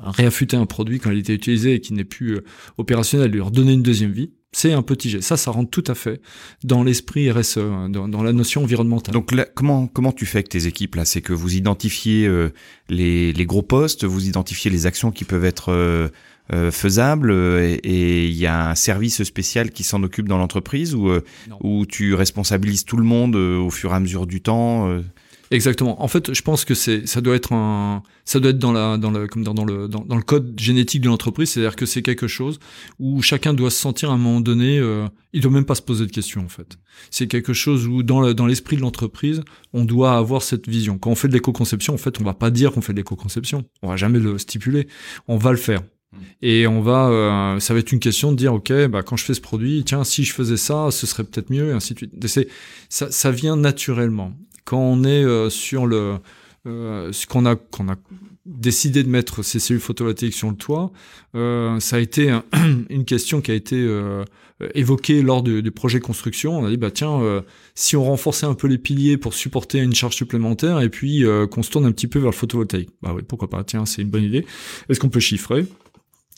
réaffûter 0.01 0.55
un 0.57 0.65
produit 0.65 0.99
quand 0.99 1.11
il 1.11 1.19
était 1.19 1.33
utilisé 1.33 1.73
et 1.73 1.81
qui 1.81 1.93
n'est 1.93 2.05
plus 2.05 2.39
opérationnel, 2.77 3.31
lui 3.31 3.41
redonner 3.41 3.73
une 3.73 3.83
deuxième 3.83 4.11
vie, 4.11 4.31
c'est 4.51 4.73
un 4.73 4.81
petit 4.81 5.09
geste. 5.09 5.27
Ça, 5.27 5.37
ça 5.37 5.51
rentre 5.51 5.69
tout 5.69 5.83
à 5.87 5.95
fait 5.95 6.21
dans 6.63 6.83
l'esprit 6.83 7.29
RSE, 7.29 7.57
hein, 7.57 7.89
dans, 7.89 8.23
la 8.23 8.33
notion 8.33 8.63
environnementale. 8.63 9.13
Donc 9.13 9.31
comment 9.53 9.87
comment 9.87 10.11
tu 10.11 10.25
fais 10.25 10.39
avec 10.39 10.49
tes 10.49 10.65
équipes 10.65 10.95
là? 10.95 11.05
C'est 11.05 11.21
que 11.21 11.33
vous 11.33 11.55
identifiez 11.55 12.25
euh, 12.25 12.49
les, 12.89 13.31
les, 13.31 13.45
gros 13.45 13.61
postes, 13.61 14.05
vous 14.05 14.27
identifiez 14.27 14.71
les 14.71 14.87
actions 14.87 15.11
qui 15.11 15.23
peuvent 15.23 15.45
être 15.45 15.71
euh, 15.71 16.09
euh 16.51 16.71
faisables 16.71 17.31
et 17.31 18.25
il 18.25 18.33
y 18.33 18.47
a 18.47 18.71
un 18.71 18.75
service 18.75 19.21
spécial 19.23 19.69
qui 19.69 19.83
s'en 19.83 20.01
occupe 20.01 20.27
dans 20.27 20.39
l'entreprise 20.39 20.95
ou 20.95 21.11
où 21.61 21.85
tu 21.85 22.15
responsabilises 22.15 22.85
tout 22.85 22.97
le 22.97 23.03
monde 23.03 23.35
au 23.35 23.69
fur 23.69 23.91
et 23.91 23.95
à 23.95 23.99
mesure 23.99 24.25
du 24.25 24.41
temps 24.41 24.89
Exactement. 25.51 26.03
En 26.03 26.07
fait, 26.07 26.31
je 26.33 26.41
pense 26.43 26.63
que 26.63 26.75
c'est 26.75 27.07
ça 27.07 27.21
doit 27.21 27.35
être 27.35 27.53
un 27.53 28.03
ça 28.23 28.39
doit 28.39 28.51
être 28.51 28.59
dans 28.59 28.71
la 28.71 28.97
dans 28.97 29.09
le 29.09 29.27
comme 29.27 29.43
dans, 29.43 29.55
dans 29.55 29.65
le 29.65 29.87
dans, 29.87 30.05
dans, 30.05 30.15
le 30.15 30.21
code 30.21 30.59
génétique 30.59 31.01
de 31.01 31.07
l'entreprise, 31.07 31.49
c'est-à-dire 31.49 31.75
que 31.75 31.87
c'est 31.87 32.03
quelque 32.03 32.27
chose 32.27 32.59
où 32.99 33.23
chacun 33.23 33.55
doit 33.55 33.71
se 33.71 33.79
sentir 33.79 34.11
à 34.11 34.13
un 34.13 34.17
moment 34.17 34.41
donné, 34.41 34.77
euh, 34.77 35.07
il 35.33 35.41
doit 35.41 35.51
même 35.51 35.65
pas 35.65 35.73
se 35.73 35.81
poser 35.81 36.05
de 36.05 36.11
questions 36.11 36.41
en 36.45 36.49
fait. 36.49 36.77
C'est 37.09 37.25
quelque 37.27 37.53
chose 37.53 37.87
où 37.87 38.03
dans 38.03 38.21
le, 38.21 38.35
dans 38.35 38.45
l'esprit 38.45 38.75
de 38.75 38.81
l'entreprise, 38.81 39.41
on 39.73 39.85
doit 39.85 40.15
avoir 40.17 40.43
cette 40.43 40.69
vision. 40.69 40.99
Quand 40.99 41.09
on 41.09 41.15
fait 41.15 41.27
de 41.27 41.33
l'éco-conception, 41.33 41.95
en 41.95 41.97
fait, 41.97 42.21
on 42.21 42.23
va 42.23 42.35
pas 42.35 42.51
dire 42.51 42.71
qu'on 42.71 42.81
fait 42.81 42.93
de 42.93 42.97
l'éco-conception. 42.97 43.65
On 43.81 43.87
va 43.87 43.97
jamais 43.97 44.19
le 44.19 44.37
stipuler. 44.37 44.87
On 45.27 45.37
va 45.37 45.51
le 45.51 45.57
faire. 45.57 45.81
Et 46.41 46.67
on 46.67 46.81
va, 46.81 47.09
euh, 47.09 47.59
ça 47.59 47.73
va 47.73 47.79
être 47.79 47.91
une 47.91 47.99
question 47.99 48.31
de 48.31 48.37
dire, 48.37 48.53
ok, 48.53 48.87
bah 48.87 49.03
quand 49.03 49.15
je 49.15 49.23
fais 49.23 49.33
ce 49.33 49.41
produit, 49.41 49.83
tiens, 49.85 50.03
si 50.03 50.23
je 50.23 50.33
faisais 50.33 50.57
ça, 50.57 50.89
ce 50.91 51.05
serait 51.05 51.23
peut-être 51.23 51.51
mieux, 51.51 51.69
et 51.69 51.71
ainsi 51.71 51.93
de 51.93 51.99
suite. 51.99 52.27
C'est, 52.27 52.47
ça, 52.89 53.11
ça 53.11 53.31
vient 53.31 53.55
naturellement 53.55 54.33
quand 54.65 54.79
on 54.79 55.03
est 55.03 55.23
euh, 55.23 55.49
sur 55.49 55.87
le 55.87 56.17
euh, 56.67 57.11
ce 57.11 57.25
qu'on 57.25 57.45
a 57.45 57.55
qu'on 57.55 57.89
a 57.89 57.95
décidé 58.45 59.03
de 59.03 59.09
mettre 59.09 59.43
ces 59.43 59.59
cellules 59.59 59.81
photovoltaïques 59.81 60.33
sur 60.33 60.49
le 60.49 60.55
toit, 60.55 60.91
euh, 61.35 61.79
ça 61.79 61.97
a 61.97 61.99
été 61.99 62.37
une 62.89 63.05
question 63.05 63.41
qui 63.41 63.51
a 63.51 63.53
été 63.53 63.87
évoquée 64.73 65.21
lors 65.21 65.43
du, 65.43 65.71
projet 65.71 65.99
construction. 65.99 66.57
On 66.57 66.65
a 66.65 66.69
dit 66.69 66.77
bah 66.77 66.91
tiens, 66.91 67.43
si 67.75 67.95
on 67.95 68.03
renforçait 68.03 68.45
un 68.45 68.55
peu 68.55 68.67
les 68.67 68.77
piliers 68.77 69.17
pour 69.17 69.33
supporter 69.33 69.79
une 69.79 69.93
charge 69.93 70.15
supplémentaire 70.15 70.81
et 70.81 70.89
puis 70.89 71.23
qu'on 71.51 71.63
se 71.63 71.69
tourne 71.69 71.85
un 71.85 71.91
petit 71.91 72.07
peu 72.07 72.19
vers 72.19 72.31
le 72.31 72.35
photovoltaïque. 72.35 72.89
Bah 73.01 73.13
oui, 73.15 73.21
pourquoi 73.27 73.49
pas. 73.49 73.63
Tiens, 73.63 73.85
c'est 73.85 74.01
une 74.01 74.09
bonne 74.09 74.23
idée. 74.23 74.45
Est-ce 74.89 74.99
qu'on 74.99 75.09
peut 75.09 75.19
chiffrer? 75.19 75.65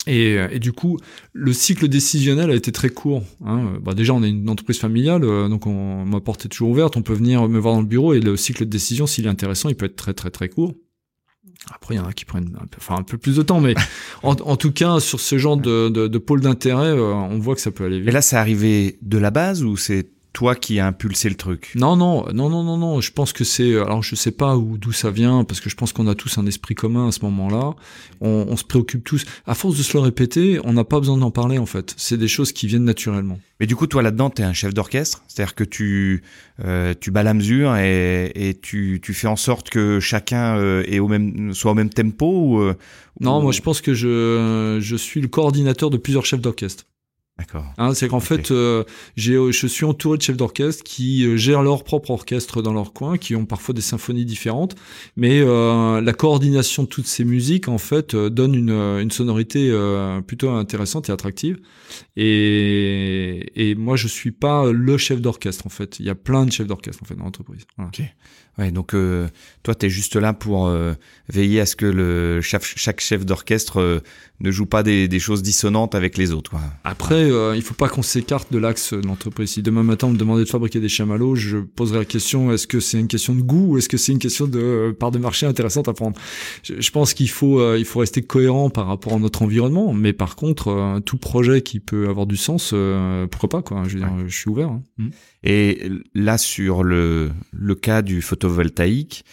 Et, 0.08 0.34
et, 0.52 0.60
du 0.60 0.74
coup, 0.74 0.98
le 1.34 1.54
cycle 1.54 1.88
décisionnel 1.88 2.50
a 2.50 2.56
été 2.56 2.72
très 2.72 2.90
court. 2.90 3.24
Hein. 3.46 3.74
Bah 3.84 3.94
déjà, 3.94 4.14
on 4.14 4.24
est 4.24 4.30
une 4.30 4.50
entreprise 4.50 4.80
familiale, 4.80 5.24
euh, 5.24 5.48
donc 5.48 5.68
on, 5.68 6.06
ma 6.06 6.20
porte 6.20 6.46
est 6.46 6.50
toujours 6.50 6.70
ouverte. 6.70 6.98
On 6.98 7.04
peut 7.04 7.14
venir 7.14 7.48
me 7.48 7.60
voir 7.60 7.76
dans 7.76 7.82
le 7.82 7.88
bureau 7.88 8.14
et 8.14 8.20
le 8.20 8.36
cycle 8.36 8.66
de 8.66 8.70
décision, 8.70 9.06
s'il 9.06 9.28
est 9.28 9.30
intéressant, 9.30 9.70
il 9.70 9.76
peut 9.76 9.86
être 9.86 9.96
très 9.96 10.14
très 10.14 10.32
très 10.32 10.50
court. 10.50 10.74
Après, 11.72 11.94
il 11.94 11.98
y 11.98 12.00
en 12.00 12.06
a 12.06 12.14
qui 12.14 12.26
prennent 12.26 12.58
un 12.60 12.66
peu, 12.66 12.78
enfin, 12.78 12.96
un 12.96 13.04
peu 13.04 13.20
plus 13.20 13.36
de 13.36 13.44
temps, 13.44 13.62
mais 13.62 13.76
en, 14.24 14.32
en, 14.32 14.56
tout 14.56 14.72
cas, 14.72 15.00
sur 15.00 15.20
ce 15.20 15.38
genre 15.38 15.58
de, 15.58 15.90
de, 15.90 16.08
de 16.08 16.18
pôle 16.18 16.42
d'intérêt, 16.42 16.88
euh, 16.88 17.14
on 17.14 17.38
voit 17.38 17.54
que 17.54 17.62
ça 17.62 17.70
peut 17.70 17.86
aller 17.86 18.00
vite. 18.00 18.10
Et 18.10 18.12
là, 18.12 18.24
c'est 18.24 18.38
arrivé 18.38 18.98
de 19.04 19.20
la 19.20 19.30
base 19.30 19.64
ou 19.64 19.78
c'est 19.78 20.10
toi 20.34 20.56
qui 20.56 20.80
as 20.80 20.88
impulsé 20.88 21.30
le 21.30 21.36
truc 21.36 21.72
Non, 21.76 21.96
non, 21.96 22.26
non, 22.34 22.50
non, 22.50 22.64
non, 22.64 22.78
non. 22.78 23.02
Je 23.02 23.12
pense 23.12 23.34
que 23.34 23.44
c'est. 23.44 23.76
Alors, 23.76 24.02
je 24.02 24.16
sais 24.16 24.32
pas 24.32 24.58
où 24.58 24.78
d'où 24.78 24.92
ça 24.92 25.12
vient, 25.12 25.44
parce 25.44 25.60
que 25.60 25.70
je 25.70 25.76
pense 25.76 25.94
qu'on 25.94 26.08
a 26.08 26.16
tous 26.16 26.38
un 26.38 26.46
esprit 26.46 26.76
commun 26.76 27.10
à 27.10 27.12
ce 27.12 27.22
moment-là. 27.26 27.76
On, 28.22 28.46
on, 28.50 28.56
se 28.56 28.64
préoccupe 28.64 29.04
tous. 29.04 29.26
À 29.46 29.56
force 29.56 29.78
de 29.78 29.84
se 29.84 29.94
le 29.98 30.00
répéter, 30.00 30.60
on 30.64 30.74
n'a 30.74 30.84
pas 30.84 31.00
besoin 31.00 31.18
d'en 31.18 31.32
parler 31.32 31.58
en 31.58 31.66
fait. 31.66 31.94
C'est 31.98 32.18
des 32.18 32.28
choses 32.28 32.52
qui 32.52 32.68
viennent 32.68 32.86
naturellement. 32.86 33.40
Mais 33.60 33.68
du 33.68 33.76
coup, 33.76 33.86
toi 33.86 34.02
là-dedans, 34.02 34.30
tu 34.30 34.42
es 34.42 34.46
un 34.46 34.54
chef 34.54 34.74
d'orchestre, 34.74 35.22
c'est-à-dire 35.28 35.54
que 35.54 35.64
tu 35.64 36.24
euh, 36.64 36.94
tu 37.00 37.12
bats 37.12 37.24
la 37.24 37.34
mesure 37.34 37.76
et, 37.76 38.32
et 38.34 38.56
tu, 38.56 39.00
tu 39.04 39.14
fais 39.14 39.28
en 39.28 39.36
sorte 39.36 39.70
que 39.70 40.00
chacun 40.00 40.58
euh, 40.58 40.84
est 40.88 41.00
au 41.00 41.08
même 41.08 41.54
soit 41.54 41.72
au 41.72 41.76
même 41.76 41.90
tempo 41.90 42.26
ou, 42.26 42.62
euh, 42.62 42.74
Non, 43.20 43.42
moi 43.42 43.52
je 43.52 43.62
pense 43.62 43.82
que 43.82 43.94
je 43.94 44.80
je 44.82 44.96
suis 44.96 45.22
le 45.22 45.28
coordinateur 45.28 45.90
de 45.90 45.98
plusieurs 45.98 46.26
chefs 46.26 46.42
d'orchestre. 46.42 46.86
D'accord. 47.42 47.66
Hein, 47.80 47.96
c'est 47.96 48.08
qu'en 48.08 48.20
fait, 48.20 48.52
euh, 48.52 48.84
euh, 49.18 49.52
je 49.52 49.68
suis 49.68 49.84
entouré 49.84 50.20
de 50.20 50.22
chefs 50.22 50.38
d'orchestre 50.38 50.84
qui 50.84 51.26
euh, 51.26 51.38
gèrent 51.38 51.64
leur 51.64 51.84
propre 51.84 52.12
orchestre 52.12 52.62
dans 52.62 52.72
leur 52.72 52.94
coin, 52.94 53.18
qui 53.18 53.36
ont 53.36 53.46
parfois 53.46 53.74
des 53.74 53.82
symphonies 53.82 54.26
différentes, 54.26 54.76
mais 55.16 55.42
euh, 55.42 56.02
la 56.02 56.14
coordination 56.14 56.84
de 56.84 56.88
toutes 56.88 57.08
ces 57.08 57.26
musiques, 57.26 57.68
en 57.68 57.80
fait, 57.80 58.16
donne 58.16 58.54
une, 58.54 58.70
une 58.70 59.10
sonorité 59.10 59.76
plutôt 60.28 60.52
intéressante 60.52 61.10
et 61.10 61.12
attractive. 61.12 61.58
Et, 62.16 63.50
et 63.56 63.74
moi, 63.74 63.96
je 63.96 64.08
suis 64.08 64.32
pas 64.32 64.72
le 64.72 64.98
chef 65.00 65.20
d'orchestre, 65.20 65.66
en 65.66 65.72
fait. 65.72 66.00
Il 66.00 66.06
y 66.06 66.12
a 66.12 66.16
plein 66.16 66.46
de 66.46 66.52
chefs 66.52 66.68
d'orchestre, 66.68 67.02
en 67.02 67.08
fait, 67.08 67.16
dans 67.16 67.24
l'entreprise. 67.24 67.66
Voilà. 67.76 67.90
Ok. 67.90 68.04
Ouais, 68.62 68.70
donc 68.70 68.94
euh, 68.94 69.28
toi, 69.64 69.74
tu 69.74 69.88
es 69.88 69.90
juste 69.90 70.16
là 70.16 70.34
pour 70.34 70.68
euh, 70.68 70.94
veiller 71.30 71.62
à 71.62 71.66
ce 71.66 71.76
que 71.76 71.88
le 71.88 72.42
chaque, 72.42 72.64
chaque 72.64 73.02
chef 73.02 73.26
d'orchestre 73.26 73.82
euh, 73.82 74.00
ne 74.40 74.52
joue 74.52 74.68
pas 74.68 74.84
des, 74.84 75.08
des, 75.08 75.18
choses 75.18 75.42
dissonantes 75.42 75.96
avec 75.96 76.16
les 76.16 76.32
autres. 76.32 76.52
Quoi. 76.52 76.62
Après, 76.84 77.28
il 77.56 77.62
faut 77.64 77.74
pas 77.74 77.90
qu'on 77.90 78.04
s'écarte 78.04 78.54
de 78.54 78.60
l'axe 78.60 78.94
de 78.94 79.08
l'entreprise. 79.08 79.50
Si 79.50 79.64
demain 79.64 79.82
matin 79.82 80.08
on 80.08 80.10
me 80.12 80.18
demandait 80.18 80.44
de 80.44 80.50
fabriquer 80.50 80.80
des 80.80 80.90
chamallows, 80.90 81.34
je 81.34 81.58
poserais 81.58 82.00
la 82.00 82.06
question 82.06 82.52
est-ce 82.52 82.68
que 82.68 82.80
c'est 82.80 83.00
une 83.00 83.08
question 83.08 83.34
de 83.34 83.42
goût 83.42 83.74
ou 83.74 83.78
est-ce 83.80 83.90
que 83.90 83.98
c'est 83.98 84.12
une 84.12 84.20
question 84.20 84.46
de 84.46 84.96
part 85.00 85.10
de 85.10 85.18
marché 85.18 85.48
intéressante 85.48 85.88
à 85.88 85.94
prendre? 85.94 86.16
Je, 86.62 86.80
je, 86.80 86.92
pense 86.92 87.16
qu'il 87.16 87.30
faut 87.30 87.76
il 87.76 87.86
faut 87.86 88.00
rester 88.00 88.22
cohérent 88.22 88.70
par 88.70 88.86
rapport 88.86 89.14
à 89.14 89.20
notre 89.20 89.42
environnement, 89.42 89.92
mais 89.94 90.14
par 90.14 90.36
contre, 90.36 91.02
tout 91.04 91.18
projet 91.18 91.64
qui 91.64 91.80
peut 91.80 92.10
avoir 92.10 92.28
du 92.28 92.38
sens, 92.38 92.76
pourquoi 93.32 93.50
pas 93.50 93.62
quoi. 93.64 93.84
Je 93.88 93.98
veux 93.98 94.00
dire, 94.02 94.14
je 94.28 94.36
suis 94.36 94.50
ouvert. 94.50 94.70
Hein. 94.70 94.84
Mmh. 95.00 95.10
Et 95.44 95.90
là, 96.14 96.38
sur 96.38 96.84
le, 96.84 97.32
le 97.52 97.76
cas 97.76 98.02
du 98.02 98.22
photovoltaïque, 98.22 99.26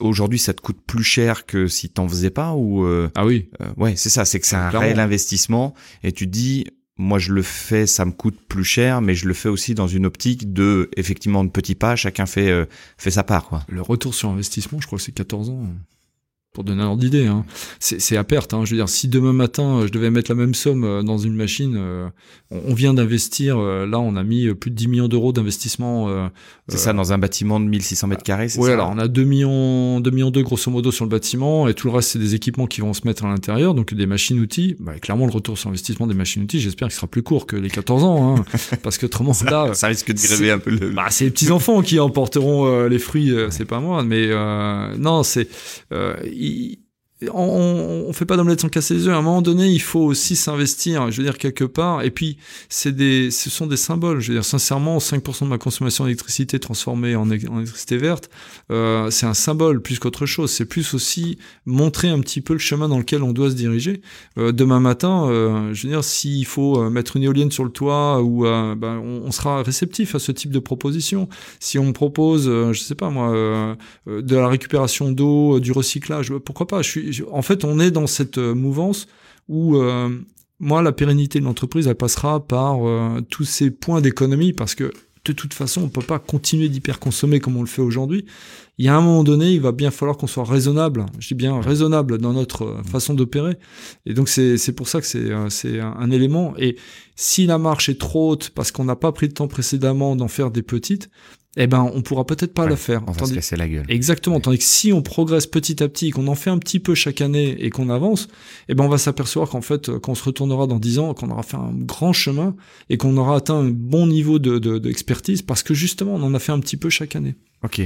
aujourd'hui, 0.00 0.38
ça 0.38 0.54
te 0.54 0.60
coûte 0.60 0.78
plus 0.86 1.04
cher 1.04 1.46
que 1.46 1.66
si 1.68 1.90
t'en 1.90 2.08
faisais 2.08 2.30
pas 2.30 2.52
ou 2.54 2.84
euh, 2.84 3.10
Ah 3.14 3.26
oui. 3.26 3.50
Euh, 3.60 3.72
ouais, 3.76 3.96
c'est 3.96 4.08
ça. 4.10 4.24
C'est 4.24 4.40
que 4.40 4.46
c'est 4.46 4.56
un 4.56 4.68
Clairement. 4.70 4.86
réel 4.86 5.00
investissement 5.00 5.74
et 6.02 6.12
tu 6.12 6.26
dis, 6.26 6.66
moi 6.96 7.18
je 7.18 7.32
le 7.32 7.42
fais, 7.42 7.86
ça 7.86 8.04
me 8.04 8.12
coûte 8.12 8.38
plus 8.48 8.64
cher, 8.64 9.02
mais 9.02 9.14
je 9.14 9.28
le 9.28 9.34
fais 9.34 9.48
aussi 9.50 9.74
dans 9.74 9.86
une 9.88 10.06
optique 10.06 10.52
de 10.52 10.88
effectivement 10.96 11.44
de 11.44 11.50
petits 11.50 11.74
pas. 11.74 11.96
Chacun 11.96 12.24
fait 12.26 12.48
euh, 12.50 12.64
fait 12.96 13.10
sa 13.10 13.22
part, 13.24 13.48
quoi. 13.48 13.64
Le 13.68 13.82
retour 13.82 14.14
sur 14.14 14.30
investissement, 14.30 14.80
je 14.80 14.86
crois 14.86 14.98
que 14.98 15.04
c'est 15.04 15.12
14 15.12 15.50
ans 15.50 15.66
pour 16.56 16.64
donner 16.64 16.82
un 16.82 16.86
ordre 16.86 17.02
d'idée. 17.02 17.26
Hein. 17.26 17.44
C'est 17.80 18.16
à 18.16 18.24
perte. 18.24 18.54
Hein. 18.54 18.64
Je 18.64 18.70
veux 18.70 18.78
dire, 18.78 18.88
si 18.88 19.08
demain 19.08 19.34
matin 19.34 19.82
je 19.84 19.92
devais 19.92 20.10
mettre 20.10 20.30
la 20.30 20.34
même 20.34 20.54
somme 20.54 20.84
euh, 20.84 21.02
dans 21.02 21.18
une 21.18 21.34
machine, 21.34 21.76
euh, 21.76 22.08
on 22.50 22.74
vient 22.74 22.94
d'investir. 22.94 23.58
Euh, 23.58 23.86
là, 23.86 23.98
on 23.98 24.16
a 24.16 24.22
mis 24.22 24.52
plus 24.54 24.70
de 24.70 24.76
10 24.76 24.88
millions 24.88 25.08
d'euros 25.08 25.32
d'investissement. 25.32 26.08
Euh, 26.08 26.28
c'est 26.68 26.78
ça 26.78 26.92
dans 26.92 27.12
un 27.12 27.18
bâtiment 27.18 27.60
de 27.60 27.66
1600 27.66 28.06
mètres 28.06 28.22
carrés. 28.22 28.48
Oui, 28.56 28.70
alors 28.70 28.90
on 28.94 28.98
a 28.98 29.06
2 29.06 29.24
millions, 29.24 30.00
2 30.00 30.10
millions 30.10 30.30
2 30.30 30.42
grosso 30.42 30.70
modo 30.70 30.90
sur 30.90 31.04
le 31.04 31.10
bâtiment 31.10 31.68
et 31.68 31.74
tout 31.74 31.88
le 31.88 31.94
reste 31.94 32.10
c'est 32.10 32.18
des 32.18 32.34
équipements 32.34 32.66
qui 32.66 32.80
vont 32.80 32.94
se 32.94 33.06
mettre 33.06 33.24
à 33.24 33.28
l'intérieur, 33.28 33.74
donc 33.74 33.92
des 33.92 34.06
machines 34.06 34.40
outils. 34.40 34.76
Bah, 34.80 34.94
clairement, 35.00 35.26
le 35.26 35.32
retour 35.32 35.58
sur 35.58 35.68
investissement 35.68 36.06
des 36.06 36.14
machines 36.14 36.42
outils, 36.42 36.60
j'espère 36.60 36.88
qu'il 36.88 36.96
sera 36.96 37.06
plus 37.06 37.22
court 37.22 37.46
que 37.46 37.56
les 37.56 37.70
14 37.70 38.04
ans, 38.04 38.36
hein, 38.36 38.44
parce 38.82 38.98
que 38.98 39.06
autrement 39.06 39.32
ça, 39.32 39.50
là, 39.50 39.74
ça 39.74 39.88
risque 39.88 40.12
de 40.12 40.18
gréver 40.18 40.50
un 40.50 40.58
peu 40.58 40.70
le. 40.70 40.90
Bah, 40.90 41.06
c'est 41.10 41.24
les 41.24 41.30
petits 41.30 41.50
enfants 41.50 41.82
qui 41.82 42.00
emporteront 42.00 42.86
les 42.86 42.98
fruits, 42.98 43.32
c'est 43.50 43.64
pas 43.64 43.80
moi, 43.80 44.02
mais 44.02 44.28
non, 44.98 45.22
c'est 45.22 45.48
il, 46.46 46.85
on, 47.32 48.04
on 48.08 48.12
fait 48.12 48.26
pas 48.26 48.36
d'omelette 48.36 48.60
sans 48.60 48.68
casser 48.68 48.94
les 48.94 49.08
œufs. 49.08 49.14
À 49.14 49.18
un 49.18 49.22
moment 49.22 49.40
donné, 49.40 49.68
il 49.68 49.80
faut 49.80 50.00
aussi 50.00 50.36
s'investir, 50.36 51.10
je 51.10 51.16
veux 51.16 51.22
dire 51.22 51.38
quelque 51.38 51.64
part. 51.64 52.02
Et 52.02 52.10
puis, 52.10 52.36
c'est 52.68 52.94
des, 52.94 53.30
ce 53.30 53.48
sont 53.48 53.66
des 53.66 53.78
symboles. 53.78 54.20
Je 54.20 54.28
veux 54.28 54.38
dire, 54.38 54.44
sincèrement, 54.44 54.98
5% 54.98 55.44
de 55.44 55.48
ma 55.48 55.56
consommation 55.56 56.04
d'électricité 56.04 56.60
transformée 56.60 57.16
en, 57.16 57.30
électricité 57.30 57.96
verte, 57.96 58.28
euh, 58.70 59.10
c'est 59.10 59.26
un 59.26 59.34
symbole 59.34 59.80
plus 59.80 59.98
qu'autre 59.98 60.26
chose. 60.26 60.50
C'est 60.50 60.66
plus 60.66 60.92
aussi 60.92 61.38
montrer 61.64 62.08
un 62.08 62.20
petit 62.20 62.42
peu 62.42 62.52
le 62.52 62.58
chemin 62.58 62.88
dans 62.88 62.98
lequel 62.98 63.22
on 63.22 63.32
doit 63.32 63.50
se 63.50 63.56
diriger. 63.56 64.02
Euh, 64.36 64.52
demain 64.52 64.80
matin, 64.80 65.26
euh, 65.28 65.72
je 65.72 65.86
veux 65.86 65.92
dire, 65.92 66.04
s'il 66.04 66.44
faut 66.44 66.90
mettre 66.90 67.16
une 67.16 67.22
éolienne 67.22 67.50
sur 67.50 67.64
le 67.64 67.70
toit, 67.70 68.22
ou 68.22 68.42
ben, 68.42 69.00
on, 69.02 69.22
on, 69.24 69.30
sera 69.30 69.62
réceptif 69.62 70.14
à 70.14 70.18
ce 70.18 70.32
type 70.32 70.50
de 70.50 70.58
proposition. 70.58 71.28
Si 71.60 71.78
on 71.78 71.92
propose, 71.92 72.44
je 72.44 72.78
sais 72.78 72.94
pas 72.94 73.10
moi, 73.10 73.76
de 74.06 74.36
la 74.36 74.48
récupération 74.48 75.12
d'eau, 75.12 75.60
du 75.60 75.72
recyclage, 75.72 76.32
pourquoi 76.44 76.66
pas? 76.66 76.82
Je 76.82 76.90
suis 76.90 77.05
en 77.30 77.42
fait, 77.42 77.64
on 77.64 77.78
est 77.80 77.90
dans 77.90 78.06
cette 78.06 78.38
euh, 78.38 78.54
mouvance 78.54 79.06
où 79.48 79.76
euh, 79.76 80.10
moi, 80.58 80.82
la 80.82 80.92
pérennité 80.92 81.40
de 81.40 81.44
l'entreprise, 81.44 81.86
elle 81.86 81.94
passera 81.94 82.46
par 82.46 82.86
euh, 82.86 83.20
tous 83.28 83.44
ces 83.44 83.70
points 83.70 84.00
d'économie 84.00 84.52
parce 84.52 84.74
que 84.74 84.92
de 85.24 85.32
toute 85.32 85.54
façon, 85.54 85.82
on 85.82 85.88
peut 85.88 86.02
pas 86.02 86.20
continuer 86.20 86.68
d'hyper 86.68 87.00
consommer 87.00 87.40
comme 87.40 87.56
on 87.56 87.62
le 87.62 87.68
fait 87.68 87.82
aujourd'hui. 87.82 88.24
Il 88.78 88.84
y 88.84 88.88
a 88.88 88.96
un 88.96 89.00
moment 89.00 89.24
donné, 89.24 89.52
il 89.52 89.60
va 89.60 89.72
bien 89.72 89.90
falloir 89.90 90.16
qu'on 90.16 90.28
soit 90.28 90.44
raisonnable. 90.44 91.06
Je 91.18 91.28
dis 91.28 91.34
bien 91.34 91.60
raisonnable 91.60 92.18
dans 92.18 92.32
notre 92.32 92.80
façon 92.88 93.12
d'opérer. 93.14 93.56
Et 94.04 94.14
donc 94.14 94.28
c'est 94.28 94.72
pour 94.72 94.88
ça 94.88 95.00
que 95.00 95.06
c'est 95.06 95.80
un, 95.80 96.10
élément. 96.10 96.54
Et 96.58 96.76
si 97.16 97.46
la 97.46 97.58
marche 97.58 97.88
est 97.88 97.98
trop 97.98 98.30
haute 98.30 98.50
parce 98.50 98.70
qu'on 98.70 98.84
n'a 98.84 98.96
pas 98.96 99.10
pris 99.10 99.26
le 99.26 99.32
temps 99.32 99.48
précédemment 99.48 100.14
d'en 100.14 100.28
faire 100.28 100.50
des 100.52 100.62
petites, 100.62 101.10
eh 101.56 101.66
ben 101.66 101.90
on 101.94 102.02
pourra 102.02 102.26
peut-être 102.26 102.52
pas 102.52 102.64
ouais, 102.64 102.70
le 102.70 102.76
faire. 102.76 103.02
On 103.06 103.12
va 103.12 103.18
tandis... 103.18 103.30
se 103.30 103.36
casser 103.36 103.56
la 103.56 103.68
gueule. 103.68 103.86
Exactement. 103.88 104.36
Ouais. 104.36 104.42
Tandis 104.42 104.58
que 104.58 104.64
si 104.64 104.92
on 104.92 105.02
progresse 105.02 105.46
petit 105.46 105.82
à 105.82 105.88
petit, 105.88 106.10
qu'on 106.10 106.28
en 106.28 106.34
fait 106.34 106.50
un 106.50 106.58
petit 106.58 106.80
peu 106.80 106.94
chaque 106.94 107.20
année 107.20 107.56
et 107.58 107.70
qu'on 107.70 107.88
avance, 107.88 108.28
eh 108.68 108.74
ben 108.74 108.84
on 108.84 108.88
va 108.88 108.98
s'apercevoir 108.98 109.48
qu'en 109.48 109.62
fait, 109.62 109.98
qu'on 109.98 110.14
se 110.14 110.24
retournera 110.24 110.66
dans 110.66 110.78
dix 110.78 110.98
ans, 110.98 111.14
qu'on 111.14 111.30
aura 111.30 111.42
fait 111.42 111.56
un 111.56 111.72
grand 111.72 112.12
chemin 112.12 112.54
et 112.90 112.96
qu'on 112.98 113.16
aura 113.16 113.36
atteint 113.36 113.56
un 113.56 113.70
bon 113.70 114.06
niveau 114.06 114.38
de, 114.38 114.78
d'expertise 114.78 115.40
de, 115.40 115.46
parce 115.46 115.62
que 115.62 115.74
justement, 115.74 116.14
on 116.14 116.22
en 116.22 116.34
a 116.34 116.38
fait 116.38 116.52
un 116.52 116.60
petit 116.60 116.76
peu 116.76 116.90
chaque 116.90 117.16
année. 117.16 117.34
Ok. 117.62 117.80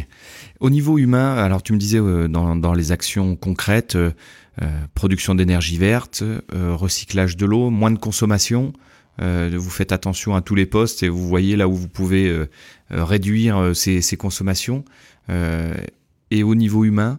Au 0.58 0.68
niveau 0.68 0.98
humain, 0.98 1.34
alors 1.36 1.62
tu 1.62 1.72
me 1.72 1.78
disais 1.78 2.00
euh, 2.00 2.28
dans, 2.28 2.56
dans 2.56 2.74
les 2.74 2.90
actions 2.92 3.36
concrètes, 3.36 3.94
euh, 3.94 4.10
production 4.94 5.34
d'énergie 5.34 5.78
verte, 5.78 6.22
euh, 6.22 6.74
recyclage 6.74 7.36
de 7.36 7.46
l'eau, 7.46 7.70
moins 7.70 7.92
de 7.92 7.98
consommation. 7.98 8.72
Euh, 9.22 9.50
vous 9.54 9.70
faites 9.70 9.92
attention 9.92 10.34
à 10.34 10.40
tous 10.40 10.54
les 10.54 10.66
postes 10.66 11.02
et 11.02 11.08
vous 11.08 11.26
voyez 11.28 11.56
là 11.56 11.68
où 11.68 11.74
vous 11.74 11.88
pouvez 11.88 12.28
euh, 12.28 12.48
réduire 12.90 13.58
euh, 13.58 13.74
ces, 13.74 14.16
consommations. 14.16 14.84
et 16.30 16.42
au 16.42 16.54
niveau 16.54 16.84
humain, 16.84 17.18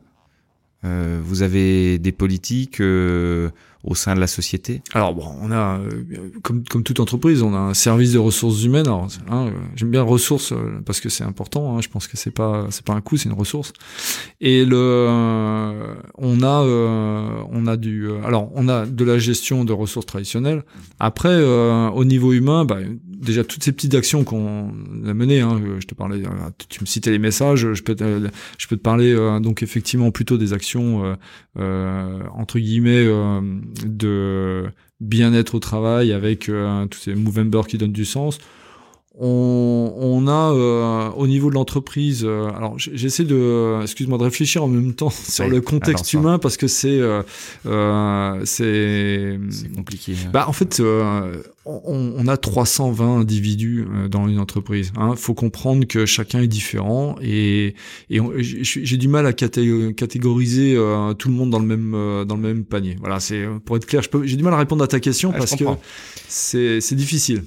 vous 0.83 1.43
avez 1.43 1.99
des 1.99 2.11
politiques 2.11 2.81
au 3.83 3.95
sein 3.95 4.15
de 4.15 4.19
la 4.19 4.27
société? 4.27 4.81
Alors 4.93 5.13
bon, 5.13 5.25
on 5.41 5.51
a 5.51 5.79
comme 6.43 6.63
comme 6.63 6.83
toute 6.83 6.99
entreprise, 6.99 7.41
on 7.41 7.53
a 7.53 7.57
un 7.57 7.73
service 7.73 8.13
de 8.13 8.19
ressources 8.19 8.63
humaines. 8.63 8.87
Hein, 8.87 9.51
j'aime 9.75 9.91
bien 9.91 10.03
ressources 10.03 10.53
parce 10.85 10.99
que 10.99 11.09
c'est 11.09 11.23
important. 11.23 11.77
Hein, 11.77 11.81
je 11.81 11.87
pense 11.87 12.07
que 12.07 12.17
c'est 12.17 12.31
pas 12.31 12.67
c'est 12.69 12.85
pas 12.85 12.93
un 12.93 13.01
coût, 13.01 13.17
c'est 13.17 13.29
une 13.29 13.35
ressource. 13.35 13.73
Et 14.39 14.65
le 14.65 14.77
euh, 14.77 15.95
on 16.17 16.43
a 16.43 16.63
euh, 16.63 17.43
on 17.49 17.67
a 17.67 17.77
du 17.77 18.09
alors 18.23 18.51
on 18.53 18.67
a 18.67 18.85
de 18.85 19.03
la 19.03 19.17
gestion 19.17 19.65
de 19.65 19.73
ressources 19.73 20.05
traditionnelles. 20.05 20.63
Après 20.99 21.29
euh, 21.29 21.89
au 21.89 22.05
niveau 22.05 22.33
humain, 22.33 22.65
bah, 22.65 22.77
déjà 23.21 23.43
toutes 23.43 23.63
ces 23.63 23.71
petites 23.71 23.95
actions 23.95 24.23
qu'on 24.23 24.69
a 25.05 25.13
menées. 25.13 25.41
Hein, 25.41 25.61
je 25.79 25.85
te 25.85 25.95
parlais, 25.95 26.21
tu 26.69 26.81
me 26.81 26.85
citais 26.85 27.11
les 27.11 27.19
messages. 27.19 27.73
Je 27.73 27.83
peux 27.83 27.95
te, 27.95 28.29
je 28.57 28.67
peux 28.67 28.77
te 28.77 28.81
parler 28.81 29.15
donc 29.41 29.63
effectivement 29.63 30.11
plutôt 30.11 30.37
des 30.37 30.53
actions 30.53 31.17
entre 31.55 32.59
guillemets 32.59 33.07
de 33.85 34.71
bien-être 35.01 35.55
au 35.55 35.59
travail 35.59 36.13
avec 36.13 36.47
euh, 36.47 36.85
tous 36.85 36.99
ces 36.99 37.15
Movember 37.15 37.61
qui 37.67 37.77
donnent 37.77 37.91
du 37.91 38.05
sens. 38.05 38.37
On, 39.19 39.93
on 39.97 40.25
a 40.29 40.53
euh, 40.53 41.09
au 41.17 41.27
niveau 41.27 41.49
de 41.49 41.55
l'entreprise, 41.55 42.23
euh, 42.23 42.49
alors 42.55 42.79
j'essaie 42.79 43.25
de, 43.25 43.81
excuse-moi, 43.81 44.17
de 44.17 44.23
réfléchir 44.23 44.63
en 44.63 44.69
même 44.69 44.93
temps 44.93 45.09
sur 45.29 45.43
oui, 45.43 45.51
le 45.51 45.59
contexte 45.59 46.13
humain 46.13 46.39
parce 46.39 46.55
que 46.55 46.67
c'est 46.67 46.97
euh, 46.97 47.21
euh, 47.65 48.41
c'est 48.45 49.37
compliqué. 49.75 50.13
Bah 50.31 50.45
en 50.47 50.53
fait, 50.53 50.81
on, 51.65 52.13
on, 52.17 52.27
a 52.29 52.37
320 52.37 53.19
individus 53.19 53.85
dans 54.09 54.29
une 54.29 54.39
entreprise. 54.39 54.93
Hein. 54.95 55.15
faut 55.17 55.33
comprendre 55.33 55.85
que 55.85 56.05
chacun 56.05 56.41
est 56.41 56.47
différent 56.47 57.17
et, 57.21 57.75
et 58.09 58.21
j'ai 58.39 58.97
du 58.97 59.09
mal 59.09 59.25
à 59.27 59.33
catégoriser 59.33 60.77
tout 61.17 61.27
le 61.27 61.35
monde 61.35 61.49
dans 61.49 61.59
le 61.59 61.65
même 61.65 61.91
dans 62.25 62.35
le 62.35 62.41
même 62.41 62.63
panier. 62.63 62.95
Voilà, 63.01 63.19
c'est 63.19 63.45
pour 63.65 63.75
être 63.75 63.85
clair, 63.85 64.03
j'ai 64.23 64.37
du 64.37 64.43
mal 64.43 64.53
à 64.53 64.57
répondre 64.57 64.85
à 64.85 64.87
ta 64.87 65.01
question 65.01 65.33
ah, 65.35 65.37
parce 65.37 65.57
que 65.57 65.65
c'est 66.29 66.95
difficile. 66.95 67.43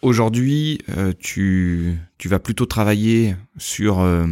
Aujourd'hui, 0.00 0.78
euh, 0.96 1.12
tu, 1.18 1.98
tu 2.18 2.28
vas 2.28 2.38
plutôt 2.38 2.66
travailler 2.66 3.34
sur 3.56 3.98
euh, 3.98 4.26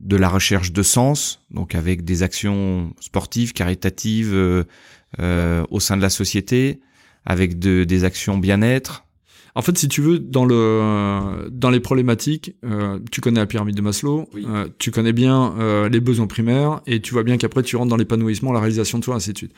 de 0.00 0.16
la 0.16 0.28
recherche 0.28 0.72
de 0.72 0.82
sens, 0.82 1.42
donc 1.50 1.74
avec 1.74 2.04
des 2.04 2.22
actions 2.22 2.92
sportives, 3.00 3.54
caritatives 3.54 4.34
euh, 4.34 5.64
au 5.70 5.80
sein 5.80 5.96
de 5.96 6.02
la 6.02 6.10
société, 6.10 6.80
avec 7.24 7.58
de, 7.58 7.84
des 7.84 8.04
actions 8.04 8.36
bien-être, 8.36 9.06
en 9.54 9.62
fait, 9.62 9.76
si 9.76 9.88
tu 9.88 10.00
veux, 10.00 10.18
dans 10.18 10.44
le 10.44 11.48
dans 11.50 11.70
les 11.70 11.80
problématiques, 11.80 12.54
euh, 12.64 12.98
tu 13.10 13.20
connais 13.20 13.40
la 13.40 13.46
pyramide 13.46 13.76
de 13.76 13.82
Maslow, 13.82 14.28
oui. 14.34 14.46
euh, 14.48 14.68
tu 14.78 14.90
connais 14.90 15.12
bien 15.12 15.54
euh, 15.58 15.88
les 15.88 16.00
besoins 16.00 16.26
primaires, 16.26 16.80
et 16.86 17.00
tu 17.00 17.12
vois 17.12 17.22
bien 17.22 17.36
qu'après 17.36 17.62
tu 17.62 17.76
rentres 17.76 17.90
dans 17.90 17.96
l'épanouissement, 17.96 18.52
la 18.52 18.60
réalisation 18.60 18.98
de 18.98 19.04
soi, 19.04 19.14
ainsi 19.16 19.32
de 19.32 19.38
suite. 19.38 19.52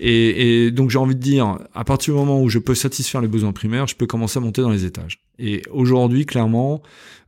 Et, 0.00 0.66
et 0.66 0.70
donc 0.70 0.90
j'ai 0.90 0.98
envie 0.98 1.14
de 1.14 1.20
dire, 1.20 1.58
à 1.74 1.84
partir 1.84 2.14
du 2.14 2.20
moment 2.20 2.42
où 2.42 2.48
je 2.48 2.58
peux 2.58 2.74
satisfaire 2.74 3.20
les 3.20 3.28
besoins 3.28 3.52
primaires, 3.52 3.86
je 3.86 3.96
peux 3.96 4.06
commencer 4.06 4.38
à 4.38 4.40
monter 4.40 4.62
dans 4.62 4.70
les 4.70 4.84
étages. 4.84 5.20
Et 5.38 5.62
aujourd'hui, 5.72 6.26
clairement, 6.26 6.82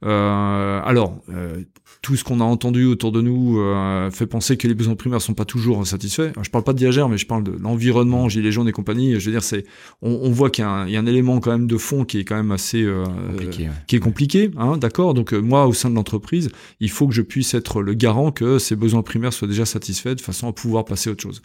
euh, 0.05 0.81
alors, 0.85 1.21
euh, 1.31 1.63
tout 2.03 2.17
ce 2.17 2.25
qu'on 2.25 2.41
a 2.41 2.45
entendu 2.45 2.87
autour 2.87 3.13
de 3.13 3.21
nous 3.21 3.59
euh, 3.61 4.11
fait 4.11 4.27
penser 4.27 4.57
que 4.57 4.67
les 4.67 4.75
besoins 4.75 4.95
primaires 4.95 5.21
sont 5.21 5.35
pas 5.35 5.45
toujours 5.45 5.87
satisfaits. 5.87 6.33
Je 6.43 6.49
parle 6.49 6.65
pas 6.65 6.73
de 6.73 6.79
Diagère, 6.79 7.09
mais 7.11 7.19
je 7.19 7.27
parle 7.27 7.45
de 7.45 7.53
l'environnement, 7.61 8.29
gilets 8.29 8.53
jaunes 8.53 8.69
et 8.69 8.73
compagnie. 8.73 9.21
Je 9.21 9.27
veux 9.27 9.33
dire, 9.33 9.43
c'est, 9.43 9.65
on, 10.01 10.11
on 10.23 10.31
voit 10.31 10.49
qu'il 10.49 10.65
y, 10.65 10.93
y, 10.93 10.97
a 10.97 11.01
un 11.01 11.07
élément 11.07 11.41
quand 11.41 11.51
même 11.51 11.67
de 11.67 11.77
fond 11.77 12.05
qui 12.05 12.19
est 12.19 12.25
quand 12.25 12.37
même 12.37 12.53
assez 12.53 12.83
euh, 12.83 13.05
compliqué, 13.05 13.65
ouais. 13.65 13.75
qui 13.87 13.97
est 13.97 14.01
compliqué, 14.01 14.51
hein, 14.57 14.79
d'accord. 14.79 15.13
Donc 15.13 15.35
euh, 15.35 15.41
moi, 15.41 15.67
au 15.67 15.75
sein 15.75 15.91
de 15.91 15.95
l'entreprise, 15.95 16.51
il 16.81 16.91
faut 16.91 17.07
que 17.07 17.15
je 17.15 17.23
puisse 17.23 17.53
être 17.53 17.83
le 17.83 17.93
garant 17.93 18.33
que 18.33 18.59
ces 18.59 18.77
besoins 18.77 19.03
primaires 19.03 19.35
soient 19.35 19.49
déjà 19.49 19.67
satisfaits 19.67 20.15
de 20.15 20.23
façon 20.23 20.49
à 20.49 20.53
pouvoir 20.53 20.87
passer 20.87 21.11
à 21.11 21.13
autre 21.13 21.23
chose. 21.23 21.43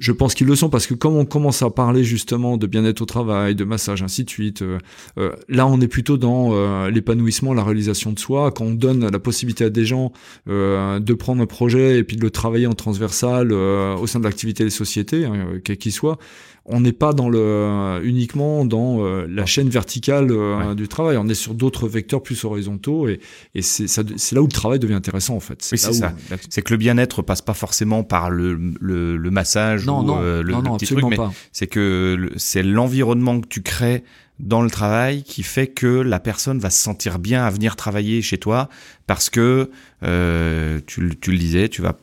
Je 0.00 0.10
pense 0.10 0.34
qu'ils 0.34 0.48
le 0.48 0.56
sont 0.56 0.70
parce 0.70 0.88
que 0.88 0.94
comme 0.94 1.14
on 1.14 1.24
commence 1.24 1.62
à 1.62 1.70
parler 1.70 2.02
justement 2.02 2.56
de 2.56 2.66
bien-être 2.66 3.00
au 3.00 3.04
travail, 3.04 3.54
de 3.54 3.62
massage, 3.62 4.02
ainsi 4.02 4.24
de 4.24 4.30
suite, 4.30 4.62
euh, 4.62 4.78
euh, 5.18 5.32
là 5.48 5.68
on 5.68 5.80
est 5.80 5.86
plutôt 5.86 6.16
dans 6.16 6.50
euh, 6.52 6.90
l'épanouissement, 6.90 7.54
la 7.54 7.62
réalisation 7.62 8.12
de 8.12 8.18
soi. 8.18 8.50
Quand 8.50 8.64
on 8.64 8.72
donne 8.72 9.08
la 9.08 9.18
possibilité 9.20 9.64
à 9.64 9.70
des 9.70 9.84
gens 9.84 10.12
de 10.46 11.14
prendre 11.14 11.42
un 11.42 11.46
projet 11.46 11.98
et 11.98 12.04
puis 12.04 12.16
de 12.16 12.22
le 12.22 12.30
travailler 12.30 12.66
en 12.66 12.74
transversal 12.74 13.52
au 13.52 14.06
sein 14.06 14.18
de 14.18 14.24
l'activité 14.24 14.64
des 14.64 14.70
sociétés, 14.70 15.24
hein, 15.26 15.60
quel 15.62 15.76
qu'il 15.76 15.92
soit, 15.92 16.18
on 16.68 16.80
n'est 16.80 16.92
pas 16.92 17.12
dans 17.12 17.28
le 17.28 18.00
uniquement 18.04 18.64
dans 18.64 19.04
euh, 19.04 19.26
la 19.28 19.46
chaîne 19.46 19.68
verticale 19.68 20.30
euh, 20.30 20.68
ouais. 20.68 20.74
du 20.74 20.86
travail. 20.86 21.16
On 21.16 21.28
est 21.28 21.34
sur 21.34 21.54
d'autres 21.54 21.88
vecteurs 21.88 22.22
plus 22.22 22.44
horizontaux 22.44 23.08
et, 23.08 23.20
et 23.54 23.62
c'est 23.62 24.32
là 24.32 24.42
où 24.42 24.46
le 24.46 24.52
travail 24.52 24.78
devient 24.78 24.94
intéressant 24.94 25.34
en 25.34 25.40
fait. 25.40 25.66
Oui, 25.72 25.78
c'est 25.78 25.92
ça. 25.92 26.14
C'est 26.50 26.62
que 26.62 26.72
le 26.72 26.78
bien-être 26.78 27.22
passe 27.22 27.42
pas 27.42 27.54
forcément 27.54 28.04
par 28.04 28.30
le, 28.30 28.58
le, 28.80 29.16
le 29.16 29.30
massage 29.30 29.86
non, 29.86 30.00
ou 30.00 30.02
non, 30.04 30.18
euh, 30.20 30.42
le, 30.42 30.52
non, 30.52 30.62
non, 30.62 30.72
le 30.72 30.78
petit 30.78 30.86
truc, 30.86 31.04
mais 31.08 31.16
pas. 31.16 31.32
c'est 31.52 31.66
que 31.66 32.30
c'est 32.36 32.62
l'environnement 32.62 33.40
que 33.40 33.48
tu 33.48 33.62
crées 33.62 34.04
dans 34.38 34.62
le 34.62 34.70
travail 34.70 35.24
qui 35.24 35.42
fait 35.42 35.66
que 35.66 35.86
la 35.86 36.20
personne 36.20 36.60
va 36.60 36.70
se 36.70 36.80
sentir 36.80 37.18
bien 37.18 37.44
à 37.44 37.50
venir 37.50 37.74
travailler 37.74 38.22
chez 38.22 38.38
toi 38.38 38.68
parce 39.06 39.30
que 39.30 39.70
euh, 40.04 40.80
tu, 40.86 41.10
tu 41.20 41.32
le 41.32 41.38
disais, 41.38 41.68
tu 41.68 41.82
vas 41.82 41.96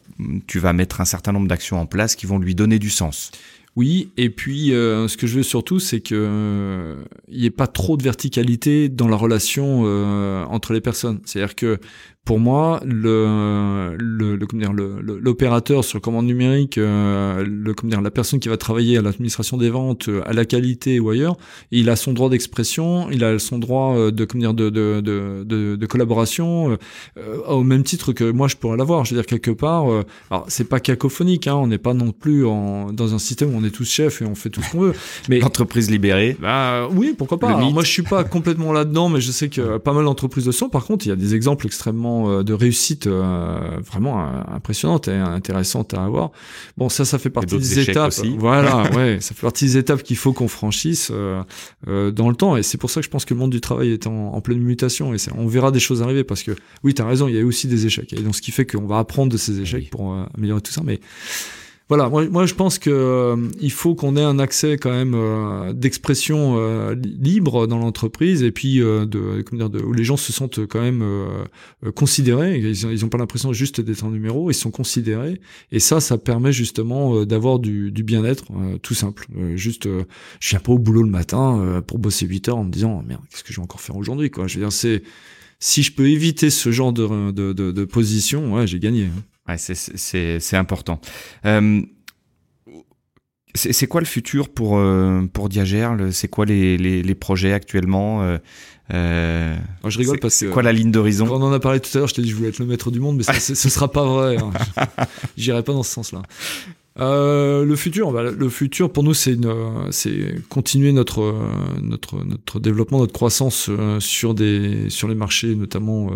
tu 0.48 0.60
vas 0.60 0.74
mettre 0.74 1.02
un 1.02 1.06
certain 1.06 1.32
nombre 1.32 1.48
d'actions 1.48 1.80
en 1.80 1.86
place 1.86 2.16
qui 2.16 2.26
vont 2.26 2.40
lui 2.40 2.56
donner 2.56 2.80
du 2.80 2.90
sens. 2.90 3.32
Oui, 3.76 4.10
et 4.16 4.30
puis 4.30 4.74
euh, 4.74 5.10
ce 5.10 5.18
que 5.18 5.28
je 5.28 5.38
veux 5.38 5.44
surtout, 5.44 5.80
c'est 5.80 6.00
que 6.00 6.16
euh, 6.16 7.04
n'y 7.30 7.46
ait 7.46 7.52
pas 7.52 7.68
trop 7.68 7.98
de 7.98 8.04
verticalité 8.04 8.88
dans 8.88 9.10
la 9.10 9.18
relation 9.18 9.84
euh, 9.86 10.46
entre 10.46 10.72
les 10.72 10.80
personnes. 10.80 11.20
C'est-à-dire 11.26 11.56
que 11.56 11.80
pour 12.26 12.40
moi, 12.40 12.82
le, 12.84 13.96
le, 14.00 14.36
le 14.36 14.46
comment 14.48 14.62
dire, 14.62 14.74
l'opérateur 14.74 15.84
sur 15.84 16.02
commande 16.02 16.26
numérique, 16.26 16.80
euh, 16.80 17.46
le 17.48 17.74
comment 17.76 17.92
dire, 17.92 18.02
la 18.02 18.10
personne 18.10 18.40
qui 18.40 18.50
va 18.50 18.58
travailler 18.58 18.98
à 18.98 19.02
l'administration 19.04 19.58
des 19.58 19.70
ventes, 19.70 20.10
à 20.26 20.34
la 20.34 20.44
qualité 20.44 21.00
ou 21.00 21.12
ailleurs, 21.12 21.38
il 21.70 21.88
a 21.90 21.96
son 21.96 22.14
droit 22.14 22.30
d'expression, 22.30 23.12
il 23.12 23.24
a 23.24 23.38
son 23.38 23.60
droit 23.60 24.12
de 24.12 24.26
comment 24.26 24.42
dire, 24.42 24.54
de, 24.56 24.72
de, 24.72 25.02
de, 25.02 25.44
de, 25.44 25.76
de 25.76 25.86
collaboration, 25.86 26.78
euh, 27.18 27.38
au 27.48 27.64
même 27.64 27.84
titre 27.84 28.12
que 28.12 28.32
moi 28.32 28.48
je 28.48 28.56
pourrais 28.56 28.78
l'avoir. 28.78 29.06
Je 29.06 29.14
veux 29.14 29.22
dire 29.22 29.28
quelque 29.28 29.52
part, 29.52 29.92
euh, 29.92 30.04
alors 30.32 30.46
c'est 30.48 30.68
pas 30.68 30.80
cacophonique, 30.80 31.46
hein, 31.46 31.56
on 31.56 31.68
n'est 31.68 31.78
pas 31.78 31.94
non 31.94 32.12
plus 32.12 32.46
en, 32.46 32.92
dans 32.92 33.14
un 33.14 33.20
système 33.20 33.54
où 33.54 33.58
on 33.58 33.64
est 33.64 33.70
tous 33.70 33.90
chefs 33.90 34.24
et 34.24 34.26
on 34.26 34.34
fait 34.34 34.50
tout 34.50 34.64
ce 34.64 34.72
qu'on 34.72 34.80
veut. 34.80 34.94
Mais 35.30 35.40
l'entreprise 35.40 35.92
libérée. 35.92 36.36
Bah 36.40 36.88
oui, 36.92 37.14
pourquoi 37.16 37.38
pas. 37.38 37.50
Alors, 37.50 37.72
moi 37.72 37.84
je 37.84 37.92
suis 37.92 38.02
pas 38.02 38.24
complètement 38.24 38.74
là-dedans, 38.74 39.10
mais 39.10 39.22
je 39.22 39.32
sais 39.32 39.50
que 39.50 39.78
pas 39.78 39.94
mal 39.94 40.06
d'entreprises 40.06 40.46
le 40.46 40.52
sont. 40.52 40.70
Par 40.70 40.86
contre, 40.86 41.06
il 41.06 41.10
y 41.10 41.12
a 41.12 41.16
des 41.16 41.36
exemples 41.36 41.68
extrêmement 41.68 42.15
de 42.24 42.54
réussite 42.54 43.08
euh, 43.08 43.80
vraiment 43.84 44.20
impressionnante 44.48 45.08
et 45.08 45.14
intéressante 45.14 45.94
à 45.94 46.04
avoir. 46.04 46.32
Bon, 46.78 46.90
ça, 46.90 47.06
ça 47.06 47.18
fait 47.20 47.30
partie 47.30 47.58
des 47.58 47.80
étapes. 47.80 48.08
Aussi. 48.08 48.36
Voilà, 48.38 48.90
ouais, 48.96 49.20
ça 49.22 49.34
fait 49.34 49.42
partie 49.42 49.66
des 49.66 49.78
étapes 49.78 50.04
qu'il 50.04 50.18
faut 50.18 50.34
qu'on 50.34 50.48
franchisse 50.48 51.10
euh, 51.12 51.42
euh, 51.88 52.12
dans 52.12 52.30
le 52.30 52.36
temps. 52.36 52.58
Et 52.58 52.64
c'est 52.64 52.78
pour 52.78 52.90
ça 52.90 53.02
que 53.02 53.06
je 53.06 53.10
pense 53.10 53.26
que 53.26 53.34
le 53.34 53.40
monde 53.40 53.52
du 53.52 53.62
travail 53.62 53.92
est 53.92 54.08
en, 54.08 54.34
en 54.34 54.42
pleine 54.42 54.60
mutation. 54.60 55.14
Et 55.14 55.18
on 55.36 55.48
verra 55.48 55.72
des 55.72 55.80
choses 55.80 56.02
arriver 56.02 56.24
parce 56.24 56.44
que, 56.44 56.52
oui, 56.84 56.94
tu 56.94 57.02
as 57.02 57.06
raison, 57.06 57.28
il 57.28 57.36
y 57.36 57.40
a 57.40 57.46
aussi 57.46 57.68
des 57.68 57.86
échecs. 57.86 58.14
Et 58.14 58.22
donc, 58.22 58.36
ce 58.36 58.42
qui 58.42 58.52
fait 58.52 58.66
qu'on 58.66 58.88
va 58.88 59.00
apprendre 59.00 59.32
de 59.32 59.38
ces 59.38 59.60
échecs 59.60 59.84
oui. 59.84 59.90
pour 59.92 60.14
euh, 60.14 60.26
améliorer 60.38 60.62
tout 60.62 60.72
ça. 60.72 60.82
Mais 60.84 61.00
voilà, 61.88 62.10
moi, 62.10 62.48
je 62.48 62.56
pense 62.56 62.80
que 62.80 62.90
euh, 62.90 63.70
faut 63.70 63.94
qu'on 63.94 64.16
ait 64.16 64.24
un 64.24 64.40
accès 64.40 64.76
quand 64.78 64.90
même 64.90 65.14
euh, 65.14 65.72
d'expression 65.72 66.56
euh, 66.58 66.96
libre 66.96 67.68
dans 67.68 67.78
l'entreprise 67.78 68.42
et 68.42 68.52
puis 68.52 68.82
euh, 68.82 69.06
de, 69.06 69.44
comment 69.44 69.70
dire, 69.70 69.86
où 69.86 69.94
les 69.94 70.04
gens 70.04 70.18
se 70.18 70.34
sentent 70.34 70.66
quand 70.66 70.82
même 70.82 71.04
considérés. 71.94 72.58
Ils, 72.58 72.92
ils 72.92 73.06
ont 73.06 73.10
pas 73.10 73.20
l'impression 73.20 73.54
juste 73.54 73.82
d'être 73.82 74.04
un 74.04 74.10
numéro, 74.10 74.50
ils 74.50 74.56
sont 74.56 74.72
considérés 74.72 75.40
et 75.72 75.80
ça, 75.80 76.00
ça 76.00 76.18
permet 76.18 76.52
justement 76.52 77.24
d'avoir 77.24 77.60
du, 77.60 77.92
bien-être 77.92 78.46
tout 78.82 78.96
simple. 78.96 79.28
juste, 79.56 79.88
je 80.40 80.50
viens 80.50 80.60
pas 80.60 80.72
au 80.72 80.80
boulot 80.80 81.04
le 81.04 81.10
matin 81.10 81.84
pour 81.86 82.00
bosser 82.00 82.26
8 82.26 82.50
heures 82.50 82.58
en 82.58 82.64
me 82.64 82.72
disant 82.72 83.04
merde, 83.06 83.22
qu'est-ce 83.30 83.44
que 83.44 83.54
je 83.54 83.58
vais 83.58 83.64
encore 83.64 83.82
faire 83.82 83.96
aujourd'hui 83.96 84.32
quoi. 84.32 84.48
Je 84.48 84.56
veux 84.56 84.62
dire, 84.62 84.72
c'est 84.72 85.04
si 85.60 85.84
je 85.84 85.92
peux 85.92 86.10
éviter 86.10 86.50
ce 86.50 86.72
genre 86.72 86.94
de 86.94 87.86
position, 87.86 88.56
ouais, 88.56 88.66
j'ai 88.66 88.80
gagné. 88.80 89.06
Hein. 89.06 89.35
Ouais, 89.48 89.58
c'est 89.58 90.58
important. 90.58 91.00
Euh, 91.46 91.82
c'est 93.56 93.88
quoi 93.88 94.02
le 94.02 94.06
futur 94.06 94.50
pour 94.50 94.78
euh, 94.78 95.22
pour 95.32 95.50
Diagère 95.50 95.98
C'est 96.12 96.28
quoi 96.28 96.46
les, 96.46 96.78
les, 96.78 97.02
les, 97.02 97.16
projets 97.16 97.54
actuellement 97.54 98.22
euh, 98.22 98.38
euh, 98.94 99.56
je 99.86 99.98
rigole 99.98 100.20
parce 100.20 100.34
que 100.34 100.48
c'est 100.48 100.52
quoi 100.52 100.62
la 100.62 100.74
ligne 100.74 100.92
d'horizon? 100.92 101.28
On 101.30 101.42
en 101.42 101.52
a 101.52 101.60
parlé 101.60 101.80
tout 101.80 101.90
à 101.96 102.00
l'heure. 102.00 102.08
Je 102.08 102.14
t'ai 102.14 102.22
dit 102.22 102.30
je 102.30 102.36
voulais 102.36 102.50
être 102.50 102.60
le 102.60 102.66
maître 102.66 102.92
du 102.92 103.00
monde, 103.00 103.18
mais 103.18 103.24
ça, 103.24 103.34
ce 103.34 103.56
sera 103.56 103.92
pas 103.92 104.04
vrai. 104.06 104.38
Hein. 104.38 104.52
J'irai 105.38 105.64
pas 105.64 105.74
dans 105.74 105.84
ce 105.84 105.92
sens-là. 105.92 106.22
Euh, 106.98 107.66
le 107.66 107.76
futur, 107.76 108.12
bah, 108.12 108.24
le 108.24 108.50
futur 108.50 108.92
pour 108.92 109.04
nous, 109.04 109.14
c'est 109.14 109.38
continuer 110.50 110.94
notre 110.94 111.36
notre 111.82 112.24
notre 112.24 112.60
développement, 112.60 113.00
notre 113.00 113.14
croissance 113.14 113.68
euh, 113.70 114.00
sur 114.00 114.34
des 114.34 114.90
sur 114.90 115.08
les 115.08 115.16
marchés 115.16 115.56
notamment 115.56 116.10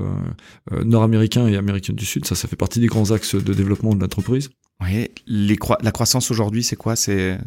euh, 0.72 0.84
nord-américains 0.84 1.48
et 1.48 1.58
américains 1.58 1.94
du 1.94 2.06
Sud. 2.06 2.26
Ça, 2.26 2.36
ça 2.36 2.48
fait 2.48 2.56
partie 2.56 2.80
des 2.80 2.88
grands 2.88 3.12
axes 3.12 3.36
de 3.36 3.54
développement 3.54 3.94
de 3.94 4.00
l'entreprise. 4.00 4.50
Oui, 4.82 5.10
les 5.28 5.58
cro 5.58 5.76
la 5.82 5.92
croissance 5.92 6.32
aujourd'hui, 6.32 6.64
c'est 6.64 6.78
quoi? 6.78 6.96
C'est 6.96 7.38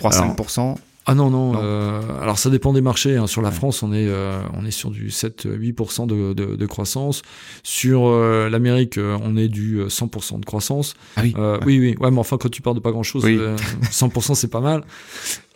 3-5% 0.00 0.76
ah 1.04 1.14
non 1.14 1.30
non, 1.30 1.52
non. 1.52 1.60
Euh, 1.62 2.00
alors 2.20 2.38
ça 2.38 2.48
dépend 2.48 2.72
des 2.72 2.80
marchés. 2.80 3.16
Hein. 3.16 3.26
Sur 3.26 3.42
la 3.42 3.48
ouais. 3.48 3.54
France, 3.54 3.82
on 3.82 3.92
est 3.92 4.06
euh, 4.08 4.40
on 4.54 4.64
est 4.64 4.70
sur 4.70 4.90
du 4.90 5.08
7-8% 5.08 6.06
de, 6.06 6.32
de, 6.32 6.56
de, 6.56 6.66
croissance. 6.66 7.22
Sur 7.64 8.06
euh, 8.06 8.48
l'Amérique, 8.48 8.98
on 8.98 9.36
est 9.36 9.48
du 9.48 9.82
100% 9.82 10.40
de 10.40 10.44
croissance. 10.44 10.94
Ah 11.16 11.22
oui. 11.24 11.34
Ouais. 11.36 11.58
oui 11.66 11.78
oui. 11.80 11.96
Ouais, 11.98 12.10
mais 12.10 12.18
enfin 12.18 12.38
quand 12.38 12.50
tu 12.50 12.62
pars 12.62 12.74
de 12.74 12.80
pas 12.80 12.92
grand 12.92 13.02
chose, 13.02 13.24
oui. 13.24 13.38
100% 13.90 14.34
c'est 14.34 14.50
pas 14.50 14.60
mal. 14.60 14.84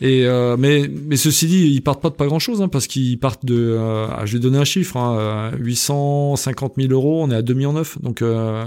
Et 0.00 0.26
mais 0.58 0.88
mais 0.88 1.16
ceci 1.16 1.46
dit, 1.46 1.66
ils 1.68 1.80
partent 1.82 2.02
pas 2.02 2.10
de 2.10 2.14
pas 2.14 2.26
grand 2.26 2.38
chose 2.38 2.60
hein, 2.60 2.68
parce 2.68 2.86
qu'ils 2.86 3.18
partent 3.18 3.44
de. 3.44 3.78
je 4.24 4.32
vais 4.32 4.38
donner 4.38 4.58
un 4.58 4.64
chiffre. 4.64 4.96
Hein, 4.96 5.52
850 5.58 6.74
000 6.76 6.92
euros, 6.92 7.22
on 7.22 7.30
est 7.30 7.34
à 7.34 7.42
2 7.42 7.54
millions 7.54 7.72
neuf. 7.72 8.00
Donc 8.02 8.22
en, 8.22 8.66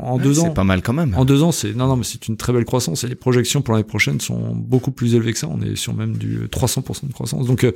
en 0.00 0.18
deux 0.18 0.40
ans. 0.40 0.44
C'est 0.44 0.54
pas 0.54 0.64
mal 0.64 0.82
quand 0.82 0.92
même. 0.92 1.14
En 1.16 1.24
deux 1.24 1.42
ans, 1.42 1.52
c'est 1.52 1.74
non 1.74 1.86
non 1.86 1.96
mais 1.96 2.04
c'est 2.04 2.28
une 2.28 2.36
très 2.36 2.52
belle 2.52 2.64
croissance 2.64 3.04
et 3.04 3.08
les 3.08 3.14
projections 3.14 3.62
pour 3.62 3.74
l'année 3.74 3.84
prochaine 3.84 4.20
sont 4.20 4.54
beaucoup 4.54 4.90
plus 4.90 5.14
élevées 5.14 5.32
que 5.32 5.38
ça. 5.38 5.48
On 5.48 5.60
est 5.60 5.76
sur 5.76 5.94
même 5.94 6.16
du 6.16 6.48
300% 6.48 7.06
de 7.08 7.12
croissance. 7.12 7.46
Donc 7.46 7.66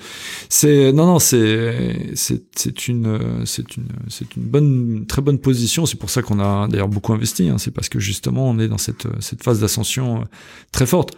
c'est 0.48 0.92
non 0.92 1.06
non 1.06 1.18
c'est 1.18 2.10
c'est 2.14 2.42
c'est 2.56 2.88
une 2.88 3.44
c'est 3.44 3.76
une 3.76 3.88
c'est 4.08 4.36
une 4.36 4.42
bonne 4.42 5.06
très 5.06 5.22
bonne 5.22 5.38
position. 5.38 5.86
C'est 5.86 5.98
pour 5.98 6.10
ça 6.10 6.22
qu'on 6.22 6.40
a 6.40 6.68
d'ailleurs 6.68 6.88
beaucoup 6.88 7.12
investi. 7.12 7.48
Hein. 7.48 7.58
C'est 7.58 7.70
parce 7.70 7.88
que 7.88 8.00
justement 8.00 8.48
on 8.48 8.58
est 8.58 8.68
dans 8.68 8.78
cette 8.78 9.06
cette 9.20 9.42
phase 9.42 9.60
d'ascension 9.60 10.24
très 10.72 10.86
forte 10.86 11.16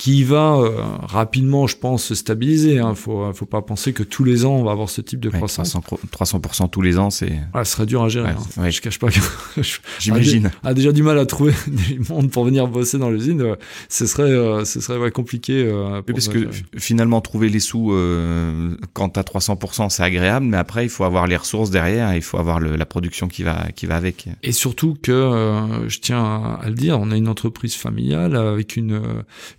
qui 0.00 0.24
va 0.24 0.54
euh, 0.56 0.82
rapidement, 1.02 1.66
je 1.66 1.76
pense, 1.76 2.04
se 2.04 2.14
stabiliser. 2.14 2.78
Hein. 2.78 2.94
Faut, 2.94 3.30
faut 3.34 3.44
pas 3.44 3.60
penser 3.60 3.92
que 3.92 4.02
tous 4.02 4.24
les 4.24 4.46
ans 4.46 4.54
on 4.54 4.64
va 4.64 4.72
avoir 4.72 4.88
ce 4.88 5.02
type 5.02 5.20
de 5.20 5.28
ouais, 5.28 5.36
croissance. 5.36 5.76
300%, 5.76 6.40
300 6.40 6.68
tous 6.68 6.80
les 6.80 6.98
ans, 6.98 7.10
c'est. 7.10 7.32
Ah, 7.52 7.66
ce 7.66 7.72
serait 7.72 7.84
dur 7.84 8.02
à 8.02 8.08
gérer. 8.08 8.30
Ouais, 8.30 8.36
hein. 8.56 8.62
ouais. 8.62 8.70
Je 8.70 8.80
cache 8.80 8.98
pas 8.98 9.08
que 9.10 9.20
j'imagine 9.98 10.50
a, 10.62 10.68
a, 10.68 10.74
déjà 10.74 10.92
du 10.92 11.02
mal 11.02 11.18
à 11.18 11.26
trouver 11.26 11.52
du 11.66 12.00
monde 12.08 12.30
pour 12.30 12.46
venir 12.46 12.66
bosser 12.66 12.96
dans 12.96 13.10
l'usine. 13.10 13.42
Euh, 13.42 13.56
ce 13.90 14.06
serait, 14.06 14.22
euh, 14.22 14.64
ce 14.64 14.80
serait 14.80 15.10
compliqué. 15.10 15.64
Euh, 15.66 16.00
parce 16.00 16.28
que 16.28 16.48
finalement 16.78 17.20
trouver 17.20 17.50
les 17.50 17.60
sous 17.60 17.92
euh, 17.92 18.74
quand 18.94 19.10
t'as 19.10 19.20
300%, 19.20 19.90
c'est 19.90 20.02
agréable, 20.02 20.46
mais 20.46 20.56
après 20.56 20.86
il 20.86 20.88
faut 20.88 21.04
avoir 21.04 21.26
les 21.26 21.36
ressources 21.36 21.70
derrière, 21.70 22.14
il 22.14 22.22
faut 22.22 22.38
avoir 22.38 22.58
le, 22.58 22.76
la 22.76 22.86
production 22.86 23.28
qui 23.28 23.42
va, 23.42 23.66
qui 23.76 23.84
va 23.84 23.96
avec. 23.96 24.28
Et 24.42 24.52
surtout 24.52 24.96
que, 25.02 25.12
euh, 25.12 25.88
je 25.90 25.98
tiens 25.98 26.24
à, 26.24 26.60
à, 26.62 26.68
le 26.70 26.74
dire, 26.74 26.98
on 26.98 27.10
a 27.10 27.16
une 27.16 27.28
entreprise 27.28 27.74
familiale 27.74 28.34
avec 28.34 28.76
une, 28.76 29.02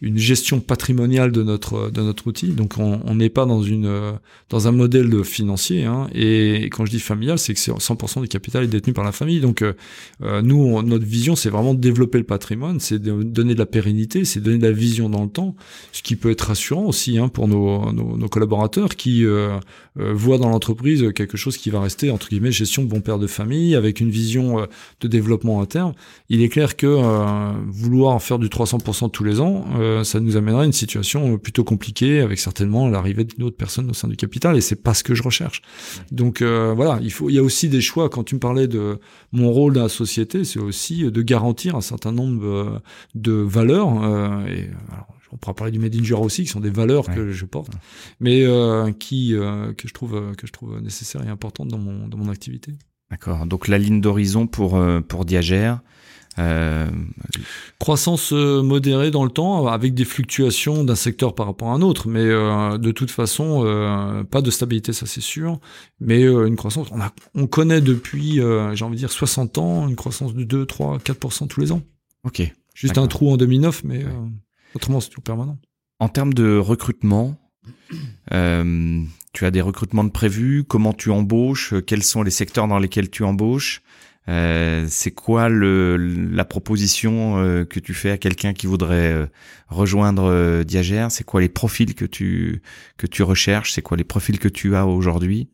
une 0.01 0.17
gestion 0.31 0.59
patrimoniale 0.61 1.31
de 1.31 1.43
notre 1.43 1.91
de 1.91 2.01
notre 2.01 2.27
outil. 2.27 2.49
Donc 2.49 2.75
on 2.77 3.15
n'est 3.15 3.29
pas 3.29 3.45
dans 3.45 3.63
une 3.63 3.89
dans 4.49 4.67
un 4.67 4.71
modèle 4.71 5.23
financier. 5.23 5.85
Hein. 5.85 6.07
Et, 6.13 6.69
quand 6.71 6.85
je 6.85 6.91
dis 6.91 6.99
familial, 6.99 7.37
c'est 7.39 7.53
que 7.53 7.59
c'est 7.59 7.71
100% 7.71 8.21
du 8.21 8.27
capital 8.27 8.63
est 8.63 8.67
détenu 8.67 8.93
par 8.93 9.03
la 9.03 9.11
famille. 9.11 9.41
Donc 9.41 9.61
euh, 9.61 10.41
nous, 10.41 10.57
on, 10.57 10.83
notre 10.83 11.05
vision, 11.05 11.35
c'est 11.35 11.49
vraiment 11.49 11.73
de 11.73 11.79
développer 11.79 12.17
le 12.17 12.23
patrimoine, 12.23 12.79
c'est 12.79 12.99
de 12.99 13.23
donner 13.23 13.53
de 13.53 13.59
la 13.59 13.65
pérennité, 13.65 14.25
c'est 14.25 14.39
donner 14.39 14.57
de 14.57 14.67
la 14.67 14.71
vision 14.71 15.09
dans 15.09 15.23
le 15.23 15.29
temps, 15.29 15.55
ce 15.91 16.01
qui 16.01 16.15
peut 16.15 16.31
être 16.31 16.41
rassurant 16.41 16.85
aussi 16.85 17.17
hein, 17.17 17.27
pour 17.27 17.47
nos, 17.47 17.91
nos, 17.91 18.29
collaborateurs 18.29 18.95
qui 18.95 19.25
euh, 19.25 19.57
euh, 19.99 20.13
voient 20.13 20.37
dans 20.37 20.49
l'entreprise 20.49 21.11
quelque 21.13 21.37
chose 21.37 21.57
qui 21.57 21.69
va 21.69 21.81
rester 21.81 22.11
entre 22.11 22.29
guillemets 22.29 22.51
gestion 22.51 22.83
de 22.83 22.87
bon 22.87 23.01
père 23.01 23.19
de 23.19 23.27
famille 23.27 23.75
avec 23.75 23.99
une 23.99 24.09
vision 24.09 24.65
de 25.01 25.07
développement 25.07 25.61
interne. 25.61 25.93
Il 26.29 26.41
est 26.41 26.49
clair 26.49 26.77
que 26.77 26.87
vouloir 27.67 28.21
faire 28.21 28.39
du 28.39 28.47
300% 28.47 29.11
tous 29.11 29.23
les 29.23 29.41
ans, 29.41 29.65
ça 30.03 30.19
nous 30.21 30.37
amènerait 30.37 30.63
à 30.63 30.65
une 30.65 30.71
situation 30.71 31.37
plutôt 31.37 31.63
compliquée 31.63 32.21
avec 32.21 32.39
certainement 32.39 32.87
l'arrivée 32.89 33.23
d'une 33.23 33.43
autre 33.43 33.57
personne 33.57 33.89
au 33.89 33.93
sein 33.93 34.07
du 34.07 34.15
capital 34.15 34.57
et 34.57 34.61
c'est 34.61 34.81
pas 34.81 34.93
ce 34.93 35.03
que 35.03 35.15
je 35.15 35.23
recherche. 35.23 35.61
Donc 36.11 36.41
euh, 36.41 36.73
voilà, 36.75 36.99
il 37.01 37.11
faut 37.11 37.29
il 37.29 37.35
y 37.35 37.39
a 37.39 37.43
aussi 37.43 37.69
des 37.69 37.81
choix 37.81 38.09
quand 38.09 38.23
tu 38.23 38.35
me 38.35 38.39
parlais 38.39 38.67
de 38.67 38.99
mon 39.31 39.51
rôle 39.51 39.73
dans 39.73 39.83
la 39.83 39.89
société, 39.89 40.43
c'est 40.43 40.59
aussi 40.59 41.03
de 41.09 41.21
garantir 41.21 41.75
un 41.75 41.81
certain 41.81 42.11
nombre 42.11 42.81
de 43.15 43.31
valeurs 43.31 43.89
et 44.47 44.69
alors, 44.91 45.07
on 45.33 45.37
pourra 45.37 45.53
parler 45.53 45.71
du 45.71 45.79
Made 45.79 45.95
in 45.95 46.03
Jura 46.03 46.21
aussi, 46.21 46.43
qui 46.43 46.49
sont 46.49 46.59
des 46.59 46.69
valeurs 46.69 47.05
que 47.05 47.31
je 47.31 47.45
porte, 47.45 47.71
mais 48.19 48.43
euh, 48.43 48.91
qui 48.91 49.33
euh, 49.33 49.73
que 49.73 49.87
je 49.87 49.93
trouve 49.93 50.35
que 50.35 50.45
je 50.45 50.51
trouve 50.51 50.81
nécessaires 50.81 51.23
et 51.23 51.29
importantes 51.29 51.69
dans 51.69 51.77
mon 51.77 52.07
dans 52.07 52.17
mon 52.17 52.29
activité. 52.29 52.75
D'accord. 53.09 53.45
Donc 53.45 53.67
la 53.67 53.77
ligne 53.77 54.01
d'horizon 54.01 54.47
pour 54.47 54.81
pour 55.07 55.25
Diagère, 55.25 55.81
euh... 56.39 56.87
Croissance 57.79 58.31
euh, 58.31 58.61
modérée 58.61 59.11
dans 59.11 59.23
le 59.23 59.31
temps, 59.31 59.67
avec 59.67 59.93
des 59.93 60.05
fluctuations 60.05 60.83
d'un 60.83 60.95
secteur 60.95 61.35
par 61.35 61.47
rapport 61.47 61.69
à 61.69 61.73
un 61.73 61.81
autre, 61.81 62.07
mais 62.07 62.19
euh, 62.19 62.77
de 62.77 62.91
toute 62.91 63.11
façon, 63.11 63.63
euh, 63.65 64.23
pas 64.23 64.41
de 64.41 64.51
stabilité, 64.51 64.93
ça 64.93 65.05
c'est 65.05 65.21
sûr, 65.21 65.59
mais 65.99 66.21
une 66.21 66.55
croissance, 66.55 66.87
on, 66.91 67.01
a, 67.01 67.11
on 67.35 67.47
connaît 67.47 67.81
depuis, 67.81 68.35
j'ai 68.35 68.85
envie 68.85 68.95
de 68.95 68.99
dire, 68.99 69.11
60 69.11 69.57
ans, 69.57 69.87
une 69.87 69.95
croissance 69.95 70.33
de 70.33 70.43
2, 70.43 70.65
3, 70.65 70.99
4% 70.99 71.47
tous 71.47 71.59
les 71.59 71.71
ans. 71.71 71.81
Ok. 72.23 72.41
Juste 72.73 72.97
un 72.97 73.07
trou 73.07 73.31
en 73.31 73.37
2009, 73.37 73.83
mais 73.83 74.05
autrement 74.75 74.99
c'est 74.99 75.09
tout 75.09 75.21
permanent. 75.21 75.57
En 75.99 76.07
termes 76.07 76.33
de 76.33 76.57
recrutement, 76.57 77.35
tu 78.29 79.45
as 79.45 79.51
des 79.51 79.61
recrutements 79.61 80.03
de 80.03 80.11
prévus, 80.11 80.63
comment 80.63 80.93
tu 80.93 81.09
embauches, 81.09 81.73
quels 81.85 82.03
sont 82.03 82.21
les 82.23 82.31
secteurs 82.31 82.67
dans 82.67 82.79
lesquels 82.79 83.09
tu 83.09 83.23
embauches? 83.23 83.81
Euh, 84.29 84.85
c'est 84.87 85.11
quoi 85.11 85.49
la 85.49 86.45
proposition 86.45 87.37
euh, 87.37 87.65
que 87.65 87.79
tu 87.79 87.93
fais 87.93 88.11
à 88.11 88.17
quelqu'un 88.17 88.53
qui 88.53 88.67
voudrait 88.67 89.11
euh, 89.11 89.25
rejoindre 89.67 90.63
Diagère? 90.63 91.11
C'est 91.11 91.23
quoi 91.23 91.41
les 91.41 91.49
profils 91.49 91.95
que 91.95 92.05
tu 92.05 92.61
que 92.97 93.07
tu 93.07 93.23
recherches? 93.23 93.73
C'est 93.73 93.81
quoi 93.81 93.97
les 93.97 94.03
profils 94.03 94.39
que 94.39 94.47
tu 94.47 94.75
as 94.75 94.85
aujourd'hui? 94.85 95.49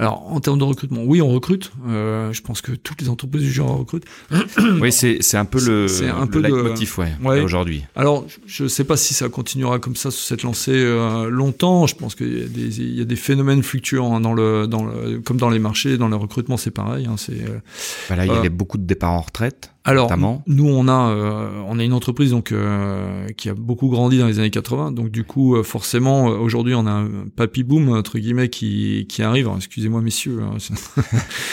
Alors, 0.00 0.32
en 0.32 0.40
termes 0.40 0.58
de 0.58 0.64
recrutement, 0.64 1.02
oui, 1.04 1.20
on 1.20 1.28
recrute. 1.28 1.72
Euh, 1.86 2.32
je 2.32 2.40
pense 2.40 2.62
que 2.62 2.72
toutes 2.72 3.02
les 3.02 3.10
entreprises 3.10 3.42
du 3.42 3.52
genre 3.52 3.76
recrutent. 3.76 4.06
oui, 4.80 4.90
c'est, 4.90 5.36
un 5.36 5.44
peu 5.44 5.60
le, 5.62 5.88
c'est 5.88 6.08
un 6.08 6.26
peu 6.26 6.40
le 6.40 6.48
leitmotiv, 6.48 6.98
ouais, 6.98 7.12
ouais. 7.22 7.40
aujourd'hui. 7.42 7.84
Alors, 7.94 8.24
je 8.46 8.62
ne 8.62 8.68
sais 8.68 8.84
pas 8.84 8.96
si 8.96 9.12
ça 9.12 9.28
continuera 9.28 9.78
comme 9.78 9.96
ça 9.96 10.10
sur 10.10 10.22
cette 10.22 10.42
lancée 10.42 10.72
euh, 10.72 11.28
longtemps. 11.28 11.86
Je 11.86 11.96
pense 11.96 12.14
qu'il 12.14 12.38
y 12.38 12.42
a 12.42 12.46
des, 12.46 12.80
il 12.80 12.98
y 12.98 13.02
a 13.02 13.04
des 13.04 13.16
phénomènes 13.16 13.62
fluctuants 13.62 14.16
hein, 14.16 14.22
dans 14.22 14.32
le, 14.32 14.66
dans 14.66 14.86
le, 14.86 15.20
comme 15.20 15.36
dans 15.36 15.50
les 15.50 15.58
marchés, 15.58 15.98
dans 15.98 16.08
le 16.08 16.16
recrutement, 16.16 16.56
c'est 16.56 16.70
pareil. 16.70 17.04
Hein, 17.04 17.16
c'est, 17.18 17.32
euh, 17.32 17.60
voilà, 18.08 18.24
il 18.24 18.32
y 18.32 18.46
a 18.46 18.48
beaucoup 18.48 18.78
de 18.78 18.84
départs 18.84 19.12
en 19.12 19.20
retraite. 19.20 19.70
Alors, 19.84 20.10
nous, 20.46 20.68
on 20.68 20.88
a, 20.88 21.10
euh, 21.10 21.62
on 21.66 21.78
a 21.78 21.84
une 21.84 21.94
entreprise 21.94 22.32
donc 22.32 22.52
euh, 22.52 23.26
qui 23.38 23.48
a 23.48 23.54
beaucoup 23.54 23.88
grandi 23.88 24.18
dans 24.18 24.26
les 24.26 24.38
années 24.38 24.50
80. 24.50 24.92
Donc, 24.92 25.10
du 25.10 25.24
coup, 25.24 25.56
euh, 25.56 25.62
forcément, 25.62 26.26
aujourd'hui, 26.26 26.74
on 26.74 26.86
a 26.86 26.90
un 26.90 27.08
papy 27.34 27.62
boom 27.62 27.88
entre 27.88 28.18
guillemets 28.18 28.50
qui 28.50 29.06
qui 29.08 29.22
arrive. 29.22 29.48
excusez-moi, 29.56 30.02
messieurs. 30.02 30.40
Hein, 30.42 30.58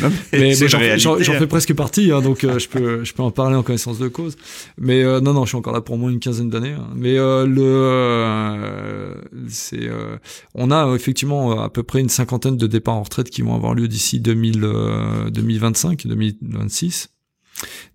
mais, 0.33 0.55
j'en 0.99 1.17
fais 1.17 1.47
presque 1.47 1.73
partie, 1.73 2.11
hein, 2.11 2.21
donc 2.21 2.41
je 2.41 2.67
peux 2.67 3.05
je 3.05 3.13
peux 3.13 3.23
en 3.23 3.31
parler 3.31 3.55
en 3.55 3.63
connaissance 3.63 3.97
de 3.97 4.09
cause. 4.09 4.35
Mais 4.77 5.03
non, 5.21 5.33
non, 5.33 5.45
je 5.45 5.49
suis 5.49 5.57
encore 5.57 5.73
là 5.73 5.81
pour 5.81 5.97
moins 5.97 6.09
une 6.09 6.19
quinzaine 6.19 6.49
d'années. 6.49 6.73
Hein. 6.73 6.89
Mais 6.95 7.15
le 7.15 9.13
c'est 9.47 9.89
on 10.53 10.69
a 10.69 10.93
effectivement 10.95 11.61
à 11.61 11.69
peu 11.69 11.83
près 11.83 12.01
une 12.01 12.09
cinquantaine 12.09 12.57
de 12.57 12.67
départs 12.67 12.95
en 12.95 13.03
retraite 13.03 13.29
qui 13.29 13.41
vont 13.41 13.55
avoir 13.55 13.73
lieu 13.73 13.87
d'ici 13.87 14.19
2000 14.19 14.67
2025 15.31 16.07
2026. 16.07 17.09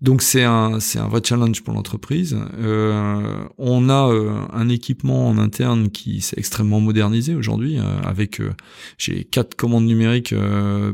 Donc 0.01 0.21
c'est 0.21 0.43
un 0.43 0.79
c'est 0.79 0.99
un 0.99 1.07
vrai 1.07 1.21
challenge 1.23 1.63
pour 1.63 1.73
l'entreprise. 1.73 2.37
Euh, 2.59 3.43
on 3.57 3.89
a 3.89 4.09
euh, 4.09 4.33
un 4.51 4.67
équipement 4.69 5.29
en 5.29 5.37
interne 5.37 5.89
qui 5.89 6.21
s'est 6.21 6.35
extrêmement 6.37 6.81
modernisé 6.81 7.35
aujourd'hui 7.35 7.79
euh, 7.79 7.83
avec 8.03 8.41
euh, 8.41 8.51
j'ai 8.97 9.23
quatre 9.23 9.55
commandes 9.55 9.85
numériques 9.85 10.35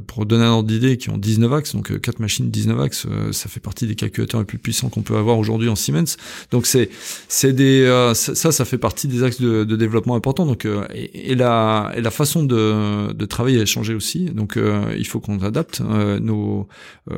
pour 0.07 0.25
donner 0.25 0.43
un 0.45 0.51
ordre 0.51 0.67
d'idée 0.67 0.97
qui 0.97 1.09
ont 1.09 1.17
19 1.17 1.53
axes 1.53 1.73
donc 1.73 1.99
quatre 2.01 2.19
machines 2.19 2.49
19 2.49 2.79
axes 2.79 3.07
ça 3.31 3.49
fait 3.49 3.59
partie 3.59 3.87
des 3.87 3.95
calculateurs 3.95 4.41
les 4.41 4.45
plus 4.45 4.57
puissants 4.59 4.89
qu'on 4.89 5.01
peut 5.01 5.17
avoir 5.17 5.37
aujourd'hui 5.37 5.69
en 5.69 5.75
Siemens. 5.75 6.17
Donc 6.51 6.65
c'est 6.65 6.89
c'est 7.27 7.53
des 7.53 7.85
ça 8.13 8.51
ça 8.51 8.65
fait 8.65 8.77
partie 8.77 9.07
des 9.07 9.23
axes 9.23 9.41
de, 9.41 9.63
de 9.63 9.75
développement 9.75 10.15
importants 10.15 10.45
donc 10.45 10.65
et, 10.93 11.31
et, 11.31 11.35
la 11.35 11.91
et 11.95 12.01
la 12.01 12.11
façon 12.11 12.43
de 12.43 13.13
de 13.13 13.25
travailler 13.25 13.61
a 13.61 13.65
changé 13.65 13.93
aussi 13.93 14.25
donc 14.25 14.59
il 14.97 15.07
faut 15.07 15.19
qu'on 15.19 15.39
adapte 15.39 15.81
nos 15.81 16.67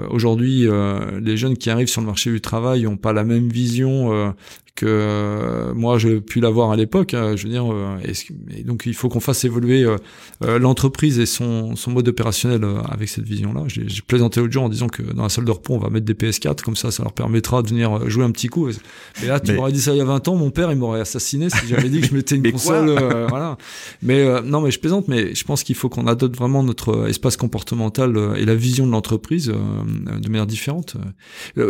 aujourd'hui 0.09 0.67
les 1.21 1.37
jeunes 1.41 1.57
qui 1.57 1.69
arrivent 1.69 1.89
sur 1.89 2.01
le 2.01 2.07
marché 2.07 2.31
du 2.31 2.41
travail 2.41 2.83
n'ont 2.83 2.97
pas 2.97 3.13
la 3.13 3.23
même 3.23 3.49
vision 3.49 4.13
euh, 4.13 4.31
que 4.75 4.85
euh, 4.87 5.73
moi 5.73 5.97
j'ai 5.97 6.21
pu 6.21 6.39
l'avoir 6.39 6.71
à 6.71 6.75
l'époque. 6.75 7.13
Hein, 7.13 7.35
je 7.35 7.43
veux 7.43 7.49
dire, 7.49 7.71
euh, 7.71 7.97
et, 8.03 8.63
donc 8.63 8.83
il 8.85 8.93
faut 8.93 9.09
qu'on 9.09 9.19
fasse 9.19 9.43
évoluer 9.43 9.83
euh, 9.83 10.59
l'entreprise 10.59 11.19
et 11.19 11.25
son, 11.25 11.75
son 11.75 11.91
mode 11.91 12.07
opérationnel 12.07 12.65
avec 12.89 13.09
cette 13.09 13.25
vision-là. 13.25 13.63
J'ai 13.67 13.85
plaisanté 14.05 14.39
l'autre 14.39 14.53
jour 14.53 14.63
en 14.63 14.69
disant 14.69 14.87
que 14.87 15.01
dans 15.01 15.23
la 15.23 15.29
salle 15.29 15.45
de 15.45 15.51
repos 15.51 15.73
on 15.73 15.79
va 15.79 15.89
mettre 15.89 16.05
des 16.05 16.13
PS4 16.13 16.61
comme 16.61 16.75
ça, 16.75 16.91
ça 16.91 17.03
leur 17.03 17.13
permettra 17.13 17.61
de 17.61 17.69
venir 17.69 18.09
jouer 18.09 18.23
un 18.23 18.31
petit 18.31 18.47
coup. 18.47 18.69
Et 18.69 19.27
là, 19.27 19.39
tu 19.39 19.53
m'aurais 19.53 19.71
dit 19.71 19.81
ça 19.81 19.93
il 19.93 19.97
y 19.97 20.01
a 20.01 20.05
20 20.05 20.27
ans, 20.29 20.35
mon 20.35 20.51
père 20.51 20.71
il 20.71 20.77
m'aurait 20.77 21.01
assassiné 21.01 21.49
si 21.49 21.67
j'avais 21.67 21.89
dit 21.89 22.01
que 22.01 22.07
je 22.07 22.13
mettais 22.13 22.35
une 22.35 22.51
console. 22.51 22.95
voilà. 23.29 23.57
Mais 24.01 24.41
non, 24.43 24.61
mais 24.61 24.71
je 24.71 24.79
plaisante, 24.79 25.07
mais 25.07 25.35
je 25.35 25.43
pense 25.43 25.63
qu'il 25.63 25.75
faut 25.75 25.89
qu'on 25.89 26.07
adopte 26.07 26.35
vraiment 26.35 26.63
notre 26.63 27.09
espace 27.09 27.37
comportemental 27.37 28.17
et 28.37 28.45
la 28.45 28.55
vision 28.55 28.85
de 28.87 28.91
l'entreprise 28.91 29.47
de 29.47 30.29
manière 30.29 30.47
différente. 30.47 30.95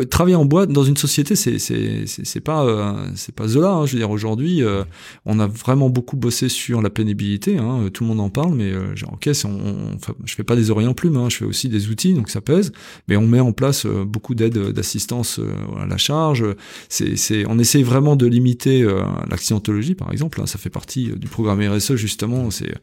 travailler 0.10 0.36
en 0.36 0.46
boîte 0.46 0.70
dans 0.70 0.84
une 0.84 0.98
société, 0.98 1.36
c'est 1.36 1.60
c'est 1.60 2.06
c'est 2.06 2.40
pas 2.40 2.91
c'est 3.16 3.34
pas 3.34 3.48
Zola. 3.48 3.72
Hein, 3.72 3.86
je 3.86 3.94
veux 3.94 4.00
dire, 4.00 4.10
aujourd'hui, 4.10 4.64
euh, 4.64 4.84
on 5.26 5.40
a 5.40 5.48
vraiment 5.48 5.90
beaucoup 5.90 6.18
bossé 6.18 6.50
sur 6.50 6.82
la 6.82 6.90
pénibilité. 6.90 7.58
Hein, 7.58 7.90
tout 7.94 8.04
le 8.04 8.10
monde 8.10 8.20
en 8.20 8.30
parle, 8.30 8.54
mais 8.54 8.72
euh, 8.72 8.94
en 9.08 9.18
caisse, 9.18 9.46
on, 9.46 9.98
je 10.26 10.36
fais 10.36 10.44
pas 10.44 10.56
des 10.56 10.72
oreillers 10.72 10.90
en 10.90 10.94
plume. 10.94 11.18
Hein, 11.18 11.30
je 11.30 11.38
fais 11.38 11.46
aussi 11.46 11.70
des 11.70 11.90
outils, 11.90 12.14
donc 12.14 12.30
ça 12.30 12.42
pèse. 12.42 12.72
Mais 13.08 13.18
on 13.18 13.28
met 13.28 13.40
en 13.40 13.54
place 13.54 13.86
euh, 13.86 14.06
beaucoup 14.06 14.36
d'aides 14.36 14.58
d'assistance 14.72 15.40
à 15.80 15.86
la 15.86 15.98
charge. 15.98 16.46
C'est, 16.90 17.46
on 17.48 17.60
essaye 17.60 17.84
vraiment 17.84 18.16
de 18.16 18.26
limiter 18.26 18.86
l'accidentologie, 19.30 19.96
par 19.96 20.12
exemple. 20.12 20.42
Ça 20.46 20.58
fait 20.58 20.70
partie 20.70 21.12
du 21.16 21.28
programme 21.28 21.62
RSE 21.62 21.96
justement. 21.96 22.52
C'est 22.52 22.74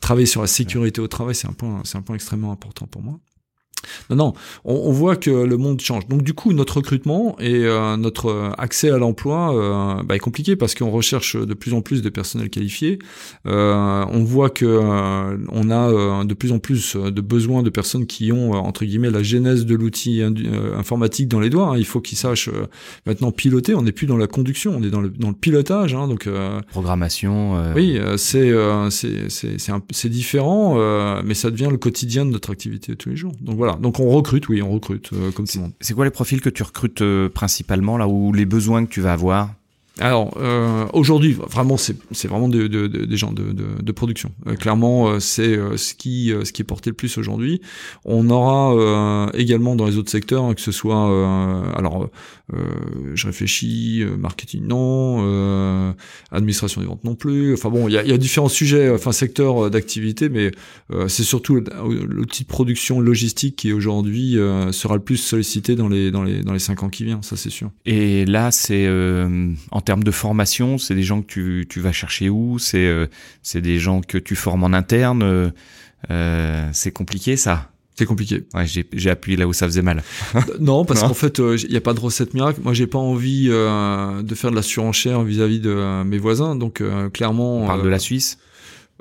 travailler 0.00 0.26
sur 0.26 0.40
la 0.40 0.46
sécurité 0.46 1.00
au 1.00 1.08
travail. 1.08 1.34
C'est 1.34 1.48
un 1.48 1.52
point, 1.52 1.82
c'est 1.84 1.98
un 1.98 2.02
point 2.02 2.16
extrêmement 2.16 2.52
important 2.52 2.86
pour 2.86 3.02
moi. 3.02 3.18
Non, 4.10 4.16
non, 4.16 4.32
on, 4.64 4.92
voit 4.92 5.16
que 5.16 5.30
le 5.30 5.56
monde 5.56 5.80
change. 5.80 6.06
Donc 6.08 6.22
du 6.22 6.34
coup, 6.34 6.52
notre 6.52 6.76
recrutement 6.76 7.36
et 7.38 7.64
euh, 7.64 7.96
notre 7.96 8.52
accès 8.58 8.90
à 8.90 8.98
l'emploi 8.98 9.54
euh, 9.54 10.02
bah, 10.02 10.16
est 10.16 10.20
compliqué 10.20 10.56
parce 10.56 10.74
qu'on 10.74 10.90
recherche 10.90 11.36
de 11.36 11.54
plus 11.54 11.74
en 11.74 11.80
plus 11.80 12.02
de 12.02 12.08
personnels 12.08 12.50
qualifiés. 12.50 12.98
Euh, 13.46 14.04
on 14.10 14.24
voit 14.24 14.50
que 14.50 14.66
on 15.50 15.70
a 15.70 16.24
de 16.24 16.34
plus 16.34 16.52
en 16.52 16.58
plus 16.58 16.96
de 16.96 17.20
besoins 17.20 17.62
de 17.62 17.70
personnes 17.70 18.06
qui 18.06 18.32
ont 18.32 18.52
entre 18.52 18.84
guillemets 18.84 19.10
la 19.10 19.22
genèse 19.22 19.66
de 19.66 19.74
l'outil 19.74 20.22
informatique 20.76 21.28
dans 21.28 21.40
les 21.40 21.50
doigts. 21.50 21.68
Hein. 21.68 21.78
Il 21.78 21.86
faut 21.86 22.00
qu'ils 22.00 22.18
sachent 22.18 22.50
maintenant 23.06 23.30
piloter. 23.30 23.74
On 23.74 23.82
n'est 23.82 23.92
plus 23.92 24.06
dans 24.06 24.16
la 24.16 24.26
conduction, 24.26 24.74
on 24.76 24.82
est 24.82 24.90
dans 24.90 25.00
le, 25.00 25.10
dans 25.10 25.28
le 25.28 25.34
pilotage. 25.34 25.94
Hein. 25.94 26.08
donc 26.08 26.28
programmation. 26.70 27.72
Oui, 27.74 27.98
c'est 28.16 28.52
c'est 28.90 29.28
c'est 29.90 30.08
différent, 30.08 31.22
mais 31.22 31.34
ça 31.34 31.50
devient 31.50 31.68
le 31.70 31.78
quotidien 31.78 32.24
de 32.24 32.30
notre 32.30 32.50
activité 32.50 32.92
de 32.92 32.96
tous 32.96 33.10
les 33.10 33.16
jours. 33.16 33.32
Donc 33.40 33.56
voilà. 33.56 33.67
Donc 33.76 34.00
on 34.00 34.08
recrute, 34.08 34.48
oui, 34.48 34.62
on 34.62 34.70
recrute 34.70 35.10
euh, 35.12 35.30
comme 35.32 35.46
tout 35.46 35.58
le 35.58 35.62
monde. 35.64 35.72
C'est 35.80 35.94
quoi 35.94 36.04
les 36.04 36.10
profils 36.10 36.40
que 36.40 36.48
tu 36.48 36.62
recrutes 36.62 37.02
euh, 37.02 37.28
principalement 37.28 37.98
là 37.98 38.08
ou 38.08 38.32
les 38.32 38.46
besoins 38.46 38.84
que 38.84 38.90
tu 38.90 39.00
vas 39.00 39.12
avoir? 39.12 39.50
Alors 40.00 40.36
euh, 40.38 40.86
aujourd'hui, 40.92 41.32
vraiment, 41.32 41.76
c'est 41.76 41.96
vraiment 42.28 42.48
des 42.48 42.68
de, 42.68 42.86
de, 42.86 43.16
gens 43.16 43.32
de, 43.32 43.52
de 43.52 43.92
production. 43.92 44.32
Euh, 44.46 44.54
clairement, 44.54 45.08
euh, 45.08 45.20
c'est 45.20 45.56
euh, 45.56 45.76
ce 45.76 45.94
qui 45.94 46.32
ce 46.44 46.52
qui 46.52 46.62
est 46.62 46.64
porté 46.64 46.90
le 46.90 46.94
plus 46.94 47.18
aujourd'hui. 47.18 47.60
On 48.04 48.30
aura 48.30 49.30
également 49.34 49.76
dans 49.76 49.86
les 49.86 49.96
autres 49.96 50.10
secteurs, 50.10 50.44
hein, 50.44 50.54
que 50.54 50.60
ce 50.60 50.72
soit 50.72 51.74
alors 51.76 52.08
je 53.14 53.26
réfléchis, 53.26 54.04
marketing 54.18 54.66
non, 54.66 55.94
administration 56.30 56.80
des 56.80 56.86
ventes 56.86 57.04
non 57.04 57.14
plus. 57.14 57.54
Enfin 57.54 57.70
bon, 57.70 57.88
il 57.88 57.94
y 57.94 57.98
a, 57.98 58.04
y 58.04 58.12
a, 58.12 58.18
différents 58.18 58.48
sujets, 58.48 58.90
enfin 58.90 59.12
secteurs 59.12 59.70
d'activité, 59.70 60.28
mais 60.28 60.50
c'est 61.08 61.24
surtout 61.24 61.56
l'outil 61.56 62.44
de 62.44 62.48
production 62.48 63.00
logistique 63.00 63.56
qui 63.56 63.72
aujourd'hui 63.72 64.36
sera 64.72 64.94
le 64.94 65.02
plus 65.02 65.16
sollicité 65.16 65.76
dans 65.76 65.88
les 65.88 66.10
dans 66.10 66.22
les 66.22 66.42
dans 66.42 66.52
les 66.52 66.58
cinq 66.58 66.82
ans 66.82 66.88
qui 66.88 67.04
viennent. 67.04 67.22
Ça 67.22 67.36
c'est 67.36 67.50
sûr. 67.50 67.70
Et 67.86 68.24
là, 68.24 68.50
c'est 68.50 68.88
en 69.70 69.80
termes 69.88 70.04
de 70.04 70.10
formation, 70.10 70.76
c'est 70.76 70.94
des 70.94 71.02
gens 71.02 71.22
que 71.22 71.26
tu, 71.26 71.66
tu 71.66 71.80
vas 71.80 71.92
chercher 71.92 72.28
où 72.28 72.58
C'est 72.58 72.86
euh, 72.86 73.06
c'est 73.42 73.62
des 73.62 73.78
gens 73.78 74.02
que 74.02 74.18
tu 74.18 74.36
formes 74.36 74.62
en 74.62 74.74
interne 74.74 75.22
euh, 75.22 75.48
euh 76.10 76.68
C'est 76.74 76.90
compliqué 76.90 77.38
ça 77.38 77.70
c'est 77.94 78.06
compliqué. 78.06 78.44
Ouais, 78.54 78.64
j'ai 78.64 79.10
appuyé 79.10 79.36
là 79.36 79.48
où 79.48 79.52
ça 79.52 79.66
faisait 79.66 79.82
mal. 79.82 80.04
non, 80.60 80.84
parce 80.84 81.00
qu'en 81.08 81.14
fait, 81.14 81.38
il 81.38 81.44
euh, 81.44 81.56
n'y 81.68 81.76
a 81.76 81.80
pas 81.80 81.94
de 81.94 81.98
recette 81.98 82.32
miracle. 82.32 82.60
Moi, 82.62 82.72
j'ai 82.72 82.86
pas 82.86 83.00
envie 83.00 83.48
de 83.48 84.34
faire 84.36 84.52
de 84.52 84.54
la 84.54 84.62
surenchère 84.62 85.24
vis-à-vis 85.24 85.58
de 85.58 86.04
mes 86.04 86.18
voisins. 86.18 86.54
Donc, 86.54 86.80
clairement. 87.12 87.64
On 87.64 87.66
parle 87.66 87.82
de 87.82 87.88
la 87.88 87.98
Suisse 87.98 88.38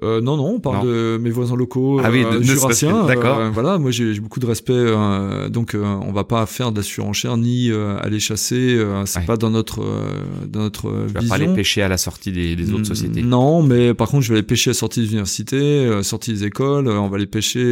euh, 0.03 0.21
non, 0.21 0.37
non, 0.37 0.55
on 0.55 0.59
parle 0.59 0.85
de 0.85 1.17
mes 1.21 1.31
voisins 1.31 1.55
locaux, 1.55 1.99
ah 2.03 2.09
oui, 2.11 2.21
de, 2.21 2.27
euh, 2.27 2.41
jurassiens. 2.41 3.05
D'accord. 3.05 3.39
Euh, 3.39 3.49
voilà, 3.49 3.77
moi 3.79 3.89
j'ai 3.91 4.19
beaucoup 4.19 4.39
de 4.39 4.45
respect, 4.45 4.73
euh, 4.73 5.49
donc 5.49 5.73
euh, 5.73 5.83
on 5.83 6.11
va 6.11 6.23
pas 6.23 6.45
faire 6.45 6.71
de 6.71 6.77
la 6.77 6.83
surenchère 6.83 7.35
ni 7.37 7.71
aller 7.71 8.19
chasser. 8.19 8.79
c'est 9.05 9.25
pas 9.25 9.37
dans 9.37 9.49
notre 9.49 9.83
dans 10.47 10.59
notre 10.59 10.89
tu 10.89 11.13
vision. 11.13 11.19
vas 11.21 11.27
pas 11.29 11.35
aller 11.35 11.53
pêcher 11.55 11.81
à 11.81 11.87
la 11.87 11.97
sortie 11.97 12.31
des, 12.31 12.55
des 12.55 12.71
autres 12.73 12.85
sociétés. 12.85 13.23
Non, 13.23 13.63
mais 13.63 13.93
par 13.93 14.09
contre 14.09 14.23
je 14.23 14.29
vais 14.33 14.39
aller 14.39 14.45
pêcher 14.47 14.69
à 14.69 14.73
la 14.73 14.77
sortie 14.77 15.01
des 15.01 15.11
universités, 15.11 16.03
sortie 16.03 16.33
des 16.33 16.45
écoles. 16.45 16.87
on 16.87 17.07
va 17.09 17.15
aller 17.15 17.25
pêcher 17.25 17.63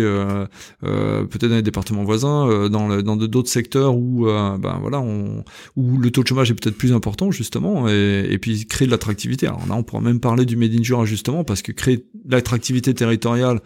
peut-être 0.82 1.47
dans 1.47 1.55
les 1.55 1.61
départements 1.61 2.03
voisins, 2.03 2.69
dans 2.69 2.88
le, 2.88 3.03
dans 3.03 3.15
d'autres 3.17 3.49
secteurs 3.49 3.95
où 3.95 4.26
ben 4.26 4.78
voilà, 4.82 4.99
on, 4.99 5.43
où 5.76 5.97
le 5.97 6.11
taux 6.11 6.23
de 6.23 6.28
chômage 6.28 6.49
est 6.49 6.55
peut-être 6.55 6.78
plus 6.78 6.93
important 6.93 7.30
justement, 7.32 7.88
et, 7.88 8.26
et 8.30 8.38
puis 8.39 8.65
créer 8.65 8.88
de 8.88 8.91
l'attractivité. 8.91 9.47
Alors 9.47 9.61
là, 9.69 9.76
on 9.76 9.84
pourra 9.84 10.01
même 10.01 10.19
parler 10.19 10.45
du 10.45 10.55
made 10.55 10.73
in 10.73 10.82
Jura 10.84 11.05
justement 11.05 11.43
parce 11.43 11.61
que 11.61 11.71
créer 11.71 12.05
l'attractivité 12.28 12.93
territoriale 12.93 13.59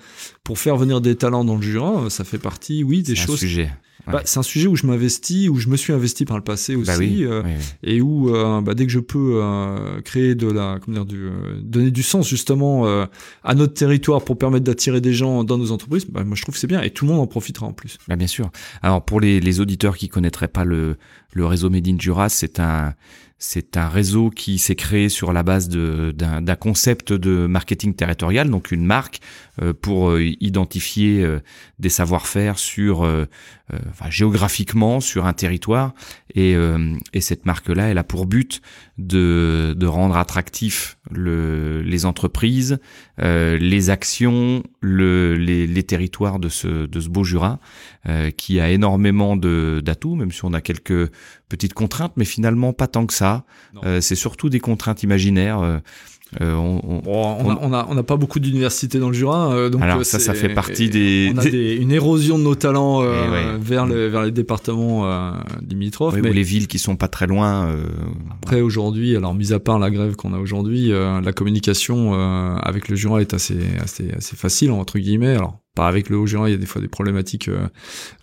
pour 0.43 0.59
faire 0.59 0.77
venir 0.77 1.01
des 1.01 1.15
talents 1.15 1.45
dans 1.45 1.55
le 1.55 1.61
Jura, 1.61 2.09
ça 2.09 2.23
fait 2.23 2.37
partie, 2.39 2.83
oui, 2.83 3.03
des 3.03 3.15
choses. 3.15 3.35
Un 3.35 3.37
sujet. 3.37 3.71
Bah, 4.07 4.21
c'est 4.25 4.39
un 4.39 4.43
sujet 4.43 4.67
où 4.67 4.75
je 4.75 4.87
m'investis, 4.87 5.49
où 5.49 5.57
je 5.57 5.67
me 5.67 5.77
suis 5.77 5.93
investi 5.93 6.25
par 6.25 6.37
le 6.37 6.43
passé 6.43 6.75
aussi, 6.75 6.89
bah 6.89 6.97
oui, 6.97 7.23
euh, 7.23 7.43
oui, 7.45 7.51
et 7.83 8.01
où 8.01 8.33
euh, 8.33 8.61
bah, 8.61 8.73
dès 8.73 8.85
que 8.85 8.91
je 8.91 8.99
peux 8.99 9.39
euh, 9.43 10.01
créer 10.01 10.35
de 10.35 10.47
la, 10.47 10.79
comment 10.83 11.03
dire, 11.03 11.05
du, 11.05 11.29
donner 11.61 11.91
du 11.91 12.01
sens 12.01 12.27
justement 12.27 12.85
à 13.43 13.55
notre 13.55 13.73
territoire 13.73 14.23
pour 14.23 14.37
permettre 14.37 14.63
d'attirer 14.63 15.01
des 15.01 15.13
gens 15.13 15.43
dans 15.43 15.57
nos 15.57 15.71
entreprises, 15.71 16.07
moi 16.09 16.23
je 16.33 16.41
trouve 16.41 16.55
que 16.55 16.59
c'est 16.59 16.67
bien 16.67 16.81
et 16.81 16.89
tout 16.89 17.05
le 17.05 17.11
monde 17.11 17.21
en 17.21 17.27
profitera 17.27 17.67
en 17.67 17.73
plus. 17.73 17.97
Bien 18.07 18.27
sûr. 18.27 18.49
Alors 18.81 19.03
pour 19.03 19.19
les, 19.19 19.39
les 19.39 19.59
auditeurs 19.59 19.97
qui 19.97 20.09
connaîtraient 20.09 20.47
pas 20.47 20.65
le, 20.65 20.97
le 21.33 21.45
réseau 21.45 21.69
Made 21.69 21.87
in 21.87 21.99
Jura, 21.99 22.29
c'est 22.29 22.59
un 22.59 22.93
c'est 23.39 23.77
un 23.77 23.87
réseau 23.87 24.29
qui 24.29 24.59
s'est 24.59 24.75
créé 24.75 25.07
sur 25.07 25.31
la 25.31 25.43
base 25.43 25.69
d'un 25.69 26.55
concept 26.55 27.13
de 27.13 27.47
marketing 27.47 27.95
territorial, 27.95 28.49
donc 28.49 28.71
une 28.71 28.85
marque 28.85 29.21
pour 29.73 30.11
euh, 30.11 30.23
identifier 30.39 31.23
euh, 31.23 31.39
des 31.79 31.89
savoir-faire 31.89 32.57
sur, 32.57 33.03
euh, 33.03 33.25
euh, 33.73 33.77
enfin, 33.89 34.09
géographiquement 34.09 34.99
sur 34.99 35.25
un 35.25 35.33
territoire. 35.33 35.93
Et, 36.35 36.55
euh, 36.55 36.95
et 37.13 37.21
cette 37.21 37.45
marque-là, 37.45 37.87
elle 37.87 37.97
a 37.97 38.03
pour 38.03 38.25
but 38.25 38.61
de, 38.97 39.73
de 39.77 39.87
rendre 39.87 40.17
attractif 40.17 40.97
le, 41.11 41.81
les 41.81 42.05
entreprises, 42.05 42.79
euh, 43.19 43.57
les 43.57 43.89
actions, 43.89 44.63
le, 44.81 45.35
les, 45.35 45.67
les 45.67 45.83
territoires 45.83 46.39
de 46.39 46.49
ce, 46.49 46.85
de 46.85 46.99
ce 46.99 47.09
beau 47.09 47.23
Jura, 47.23 47.59
euh, 48.07 48.29
qui 48.31 48.59
a 48.59 48.69
énormément 48.69 49.35
de 49.35 49.81
d'atouts, 49.83 50.15
même 50.15 50.31
si 50.31 50.45
on 50.45 50.53
a 50.53 50.61
quelques 50.61 51.11
petites 51.49 51.73
contraintes, 51.73 52.13
mais 52.15 52.25
finalement 52.25 52.73
pas 52.73 52.87
tant 52.87 53.05
que 53.05 53.13
ça. 53.13 53.45
Euh, 53.83 54.01
c'est 54.01 54.15
surtout 54.15 54.49
des 54.49 54.59
contraintes 54.59 55.03
imaginaires. 55.03 55.81
Euh, 56.41 56.53
on- 56.53 56.79
on- 56.83 56.99
Bon, 56.99 57.37
on, 57.39 57.49
a, 57.51 57.57
on 57.61 57.73
a 57.73 57.87
on 57.89 57.97
a 57.97 58.03
pas 58.03 58.17
beaucoup 58.17 58.39
d'universités 58.39 58.99
dans 58.99 59.07
le 59.09 59.13
Jura, 59.15 59.51
euh, 59.53 59.69
donc 59.69 59.81
alors 59.81 59.99
euh, 59.99 60.03
ça, 60.03 60.19
ça 60.19 60.33
fait 60.33 60.49
partie 60.53 60.89
des. 60.89 61.31
On 61.33 61.37
a 61.39 61.43
des- 61.43 61.75
une 61.75 61.91
érosion 61.91 62.37
de 62.37 62.43
nos 62.43 62.55
talents 62.55 63.01
euh, 63.01 63.23
Eh 63.25 63.29
ouais. 63.31 63.45
vers, 63.59 63.85
le, 63.87 64.07
vers 64.07 64.21
les 64.23 64.31
départements 64.31 65.09
limitrophes. 65.67 66.13
Oui, 66.13 66.21
mais 66.21 66.29
ou 66.29 66.33
les 66.33 66.43
villes 66.43 66.67
qui 66.67 66.77
sont 66.79 66.95
pas 66.95 67.07
très 67.07 67.25
loin. 67.27 67.75
après 68.43 68.61
aujourd'hui, 68.61 69.15
alors 69.15 69.33
mis 69.33 69.53
à 69.53 69.59
part 69.59 69.79
la 69.79 69.89
grève 69.89 70.15
qu'on 70.15 70.33
a 70.33 70.37
aujourd'hui, 70.39 70.89
la 70.91 71.31
communication 71.33 72.13
avec 72.61 72.89
le 72.89 72.95
Jura 72.95 73.21
est 73.21 73.33
assez 73.33 73.57
assez 73.81 74.11
assez 74.15 74.35
facile 74.35 74.71
entre 74.71 74.99
guillemets. 74.99 75.35
Alors 75.35 75.57
pas 75.75 75.87
avec 75.87 76.09
le 76.09 76.17
Haut-Jura, 76.17 76.49
il 76.49 76.51
y 76.51 76.55
a 76.55 76.57
des 76.57 76.65
fois 76.65 76.81
des 76.81 76.87
problématiques 76.87 77.47
euh, 77.47 77.67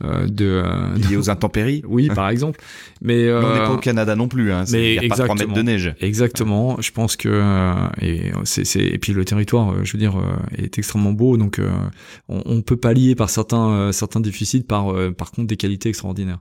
euh, 0.05 0.26
de, 0.26 0.44
euh, 0.64 0.94
liées 1.09 1.16
aux 1.16 1.30
intempéries. 1.30 1.82
oui 1.86 2.09
par 2.14 2.28
exemple, 2.28 2.61
mais, 3.01 3.14
Mais 3.14 3.28
euh, 3.28 3.42
on 3.42 3.53
n'est 3.55 3.61
pas 3.61 3.72
au 3.72 3.78
Canada 3.78 4.14
non 4.16 4.28
plus. 4.28 4.53
Hein. 4.53 4.64
mais 4.72 4.94
Il 4.94 5.01
n'y 5.01 5.07
a 5.07 5.09
pas 5.09 5.24
3 5.24 5.34
mètres 5.36 5.53
de 5.53 5.62
neige. 5.62 5.94
Exactement. 6.01 6.76
Je 6.80 6.90
pense 6.90 7.16
que 7.16 7.28
euh, 7.30 7.72
et 8.03 8.32
c'est 8.44 8.64
et 8.78 8.99
puis 8.99 9.12
le 9.12 9.24
territoire, 9.24 9.72
euh, 9.72 9.80
je 9.84 9.92
veux 9.92 9.99
dire, 9.99 10.16
euh, 10.18 10.36
est 10.59 10.76
extrêmement 10.78 11.12
beau, 11.12 11.36
donc 11.36 11.59
euh, 11.59 11.70
on, 12.28 12.42
on 12.44 12.62
peut 12.62 12.76
pallier 12.76 13.14
par 13.14 13.30
certains 13.30 13.70
euh, 13.70 13.92
certains 13.92 14.20
déficits 14.20 14.62
par 14.64 14.92
euh, 14.92 15.11
par 15.12 15.30
contre 15.30 15.47
des 15.49 15.57
qualités 15.57 15.88
extraordinaires. 15.88 16.40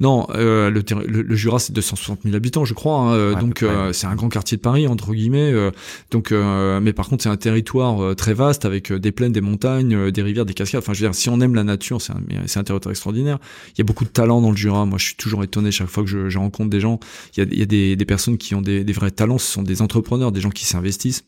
Non, 0.00 0.26
euh, 0.34 0.70
le, 0.70 0.82
le, 1.06 1.22
le 1.22 1.36
Jura 1.36 1.58
c'est 1.58 1.72
260 1.72 2.20
000 2.24 2.34
habitants, 2.34 2.64
je 2.64 2.74
crois, 2.74 2.98
hein, 2.98 3.12
euh, 3.14 3.34
Ouais, 3.34 3.40
donc 3.40 3.62
euh, 3.62 3.92
c'est 3.92 4.06
un 4.06 4.14
grand 4.14 4.28
quartier 4.28 4.56
de 4.56 4.62
Paris 4.62 4.86
entre 4.88 5.12
guillemets. 5.12 5.52
euh, 5.52 5.70
donc, 6.10 6.32
euh, 6.32 6.80
mais 6.80 6.92
par 6.92 7.08
contre 7.08 7.22
c'est 7.22 7.28
un 7.28 7.36
territoire 7.36 8.02
euh, 8.02 8.14
très 8.14 8.34
vaste 8.34 8.64
avec 8.64 8.90
euh, 8.92 8.98
des 8.98 9.12
plaines, 9.12 9.32
des 9.32 9.40
montagnes, 9.40 9.94
euh, 9.94 10.10
des 10.10 10.22
rivières, 10.22 10.39
des 10.44 10.54
cascades. 10.54 10.80
Enfin, 10.80 10.92
je 10.92 11.00
veux 11.02 11.08
dire, 11.08 11.14
si 11.14 11.28
on 11.28 11.40
aime 11.40 11.54
la 11.54 11.64
nature, 11.64 12.00
c'est 12.00 12.12
un 12.12 12.64
territoire 12.64 12.90
extraordinaire. 12.90 13.38
Il 13.68 13.78
y 13.78 13.80
a 13.80 13.84
beaucoup 13.84 14.04
de 14.04 14.10
talent 14.10 14.40
dans 14.40 14.50
le 14.50 14.56
Jura. 14.56 14.86
Moi, 14.86 14.98
je 14.98 15.06
suis 15.06 15.16
toujours 15.16 15.44
étonné 15.44 15.70
chaque 15.70 15.88
fois 15.88 16.04
que 16.04 16.28
je, 16.28 16.38
rencontre 16.38 16.70
des 16.70 16.80
gens 16.80 16.98
il 17.36 17.58
y 17.58 17.62
a, 17.62 17.66
des, 17.66 18.04
personnes 18.06 18.38
qui 18.38 18.54
ont 18.54 18.62
des, 18.62 18.84
vrais 18.92 19.10
talents, 19.10 19.38
ce 19.38 19.52
sont 19.52 19.62
des 19.62 19.82
entrepreneurs, 19.82 20.32
des 20.32 20.40
gens 20.40 20.50
qui 20.50 20.64
s'investissent. 20.64 21.24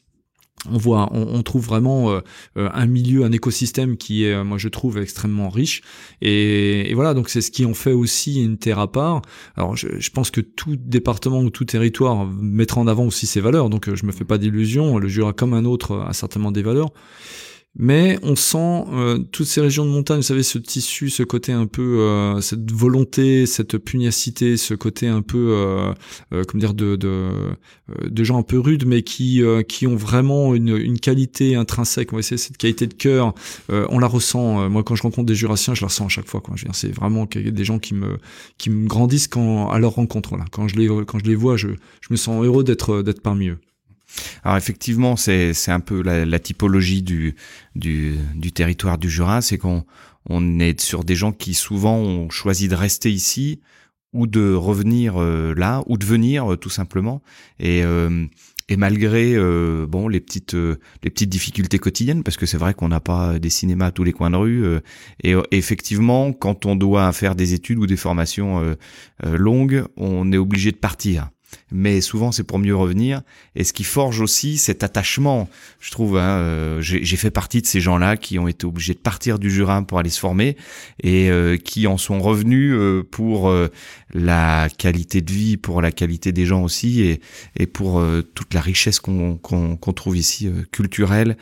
On 0.71 0.77
voit, 0.77 1.09
on, 1.13 1.43
trouve 1.43 1.65
vraiment 1.65 2.13
euh, 2.13 2.21
euh, 2.57 2.69
un 2.73 2.87
milieu, 2.87 3.25
un 3.25 3.33
écosystème 3.33 3.97
qui 3.97 4.27
est, 4.27 4.33
euh, 4.33 4.45
moi 4.45 4.59
je 4.59 4.69
trouve, 4.69 4.99
extrêmement 4.99 5.49
riche. 5.49 5.83
Et, 6.21 6.93
voilà, 6.95 7.15
donc 7.15 7.31
c'est 7.31 7.41
ce 7.41 7.51
qui 7.51 7.65
en 7.65 7.75
fait 7.75 7.93
aussi 7.93 8.41
une 8.41 8.59
terre 8.59 8.79
à 8.79 8.91
part. 8.91 9.23
Alors 9.57 9.77
je, 9.77 9.89
je 9.99 10.11
pense 10.11 10.31
que 10.31 10.41
tout 10.41 10.77
département 10.77 11.41
ou 11.41 11.51
tout 11.51 11.65
territoire 11.65 12.27
mettra 12.27 12.81
en 12.81 12.87
avant 12.87 13.07
aussi 13.07 13.27
ses 13.27 13.41
valeurs. 13.41 13.71
Donc 13.71 13.93
je 13.93 14.07
me 14.07 14.13
fais 14.13 14.25
pas 14.25 14.39
d'illusions. 14.39 14.99
Le 14.99 15.09
Jura, 15.09 15.33
comme 15.33 15.53
un 15.53 15.65
autre, 15.65 16.05
a 16.07 16.13
certainement 16.13 16.53
des 16.53 16.63
valeurs. 16.63 16.93
Mais 17.75 18.19
on 18.23 18.37
sent 18.37 18.85
euh, 18.93 19.19
toutes 19.19 19.47
ces 19.47 19.63
régions 19.63 19.87
de 19.87 19.91
montagne, 19.91 20.19
vous 20.19 20.23
savez, 20.23 20.43
ce 20.43 20.59
tissu, 20.59 21.09
ce 21.09 21.23
côté 21.23 21.53
un 21.53 21.67
peu, 21.67 22.01
euh, 22.01 22.39
cette 22.43 22.71
volonté, 22.71 23.47
cette 23.47 23.79
pugnacité, 23.79 24.59
ce 24.59 24.75
côté 24.75 25.09
un 25.09 25.23
peu, 25.23 25.53
euh, 25.53 25.95
euh, 26.35 26.45
comment 26.47 26.61
dire, 26.61 26.75
de, 26.75 26.97
de, 26.97 27.09
euh, 27.09 27.55
de 28.05 28.25
gens 28.25 28.39
un 28.39 28.43
peu 28.43 28.59
rudes, 28.59 28.85
mais 28.87 29.03
qui, 29.03 29.43
euh, 29.43 29.63
qui 29.63 29.87
ont 29.87 29.97
vraiment 29.97 30.55
une, 30.55 30.77
une 30.77 31.01
qualité 31.01 31.55
intrinsèque. 31.55 32.13
On 32.13 32.17
va 32.17 32.21
essayer 32.21 32.37
cette 32.37 32.59
qualité 32.59 32.87
de 32.87 32.95
cœur. 32.95 33.35
On 33.71 33.99
la 33.99 34.07
ressent. 34.07 34.69
Moi, 34.69 34.83
quand 34.83 34.95
je 34.95 35.03
rencontre 35.03 35.27
des 35.27 35.35
Jurassiens, 35.35 35.75
je 35.75 35.81
la 35.81 35.89
ressens 35.89 36.07
à 36.07 36.11
chaque 36.11 36.29
fois. 36.29 36.43
Je 36.55 36.67
C'est 36.73 36.93
vraiment 36.95 37.27
des 37.27 37.65
gens 37.65 37.79
qui 37.79 37.95
me, 37.95 38.19
qui 38.59 38.69
me 38.69 38.87
grandissent 38.87 39.29
quand, 39.29 39.71
à 39.71 39.79
leur 39.79 39.93
rencontre. 39.93 40.29
Voilà. 40.31 40.45
Quand 40.53 40.69
je 40.69 40.77
les, 40.77 40.89
quand 41.07 41.19
je 41.19 41.25
les 41.25 41.35
vois, 41.35 41.57
je, 41.57 41.69
je 41.69 42.09
me 42.11 42.17
sens 42.17 42.45
heureux 42.45 42.65
d'être, 42.65 43.03
d'être 43.03 43.23
parmi 43.23 43.49
eux. 43.49 43.59
Alors 44.45 44.57
effectivement, 44.57 45.17
c'est 45.17 45.53
un 45.69 45.81
peu 45.81 46.03
la, 46.03 46.25
la 46.25 46.39
typologie 46.39 47.03
du, 47.03 47.35
du 47.77 48.17
du 48.35 48.53
territoire 48.53 48.99
du 48.99 49.11
Jura, 49.11 49.43
c'est 49.43 49.59
qu'on 49.59 49.85
on 50.29 50.61
est 50.61 50.81
sur 50.81 51.05
des 51.05 51.15
gens 51.15 51.33
qui 51.33 51.55
souvent 51.55 51.97
ont 51.97 52.31
choisi 52.31 52.69
de 52.69 52.75
rester 52.75 53.11
ici 53.11 53.61
ou 54.13 54.27
de 54.27 54.53
revenir 54.53 55.21
euh, 55.21 55.55
là 55.57 55.83
ou 55.87 55.97
de 55.97 56.05
venir 56.05 56.53
euh, 56.53 56.57
tout 56.57 56.71
simplement. 56.71 57.23
Et 57.59 57.83
euh, 57.85 58.27
et 58.69 58.77
malgré 58.77 59.35
euh, 59.35 59.87
bon 59.87 60.09
les 60.09 60.21
petites 60.21 60.55
euh, 60.55 60.77
les 61.03 61.11
petites 61.11 61.29
difficultés 61.29 61.79
quotidiennes 61.79 62.23
parce 62.23 62.37
que 62.37 62.47
c'est 62.47 62.57
vrai 62.57 62.75
qu'on 62.75 62.89
n'a 62.89 63.01
pas 63.01 63.39
des 63.39 63.51
cinémas 63.51 63.87
à 63.87 63.91
tous 63.91 64.05
les 64.05 64.13
coins 64.13 64.31
de 64.31 64.37
rue 64.37 64.65
euh, 64.65 64.81
et 65.23 65.35
effectivement 65.51 66.33
quand 66.33 66.65
on 66.67 66.77
doit 66.77 67.13
faire 67.13 67.35
des 67.35 67.55
études 67.55 67.79
ou 67.79 67.87
des 67.87 67.97
formations 67.97 68.77
longues 69.23 69.85
on 69.97 70.33
est 70.33 70.37
obligé 70.37 70.73
de 70.73 70.77
partir 70.77 71.29
mais 71.71 72.01
souvent 72.01 72.33
c'est 72.33 72.45
pour 72.45 72.59
mieux 72.59 72.77
revenir. 72.77 73.23
Et 73.55 73.65
ce 73.65 73.73
qui 73.73 73.85
forge 73.85 74.21
aussi 74.21 74.59
cet 74.59 74.83
attachement 74.83 75.49
je 75.81 75.91
trouve 75.91 76.17
hein, 76.19 76.39
euh, 76.39 76.81
j'ai 76.81 77.17
fait 77.17 77.31
partie 77.31 77.61
de 77.61 77.67
ces 77.67 77.81
gens-là 77.81 78.17
qui 78.17 78.39
ont 78.39 78.49
été 78.49 78.67
obligés 78.67 78.95
de 78.95 78.99
partir 78.99 79.39
du 79.39 79.51
Jura 79.51 79.83
pour 79.83 79.99
aller 79.99 80.11
se 80.11 80.21
former 80.21 80.57
et 81.03 81.31
euh, 81.31 81.57
qui 81.57 81.87
en 81.87 81.99
sont 81.99 82.21
revenus 82.21 82.75
euh, 82.75 83.03
pour 83.11 83.53
la 84.15 84.69
qualité 84.77 85.21
de 85.21 85.33
vie 85.33 85.57
pour 85.57 85.83
la 85.83 85.93
qualité 85.93 86.33
des 86.33 86.47
gens 86.47 86.63
aussi 86.63 87.03
et, 87.03 87.21
et 87.57 87.67
pour 87.67 88.03
toute 88.35 88.55
la 88.55 88.61
richesse 88.61 89.01
qu'on 89.01 89.37
qu'on 89.37 89.93
trouve 89.93 90.17
ici 90.17 90.51
culturelle 90.71 91.37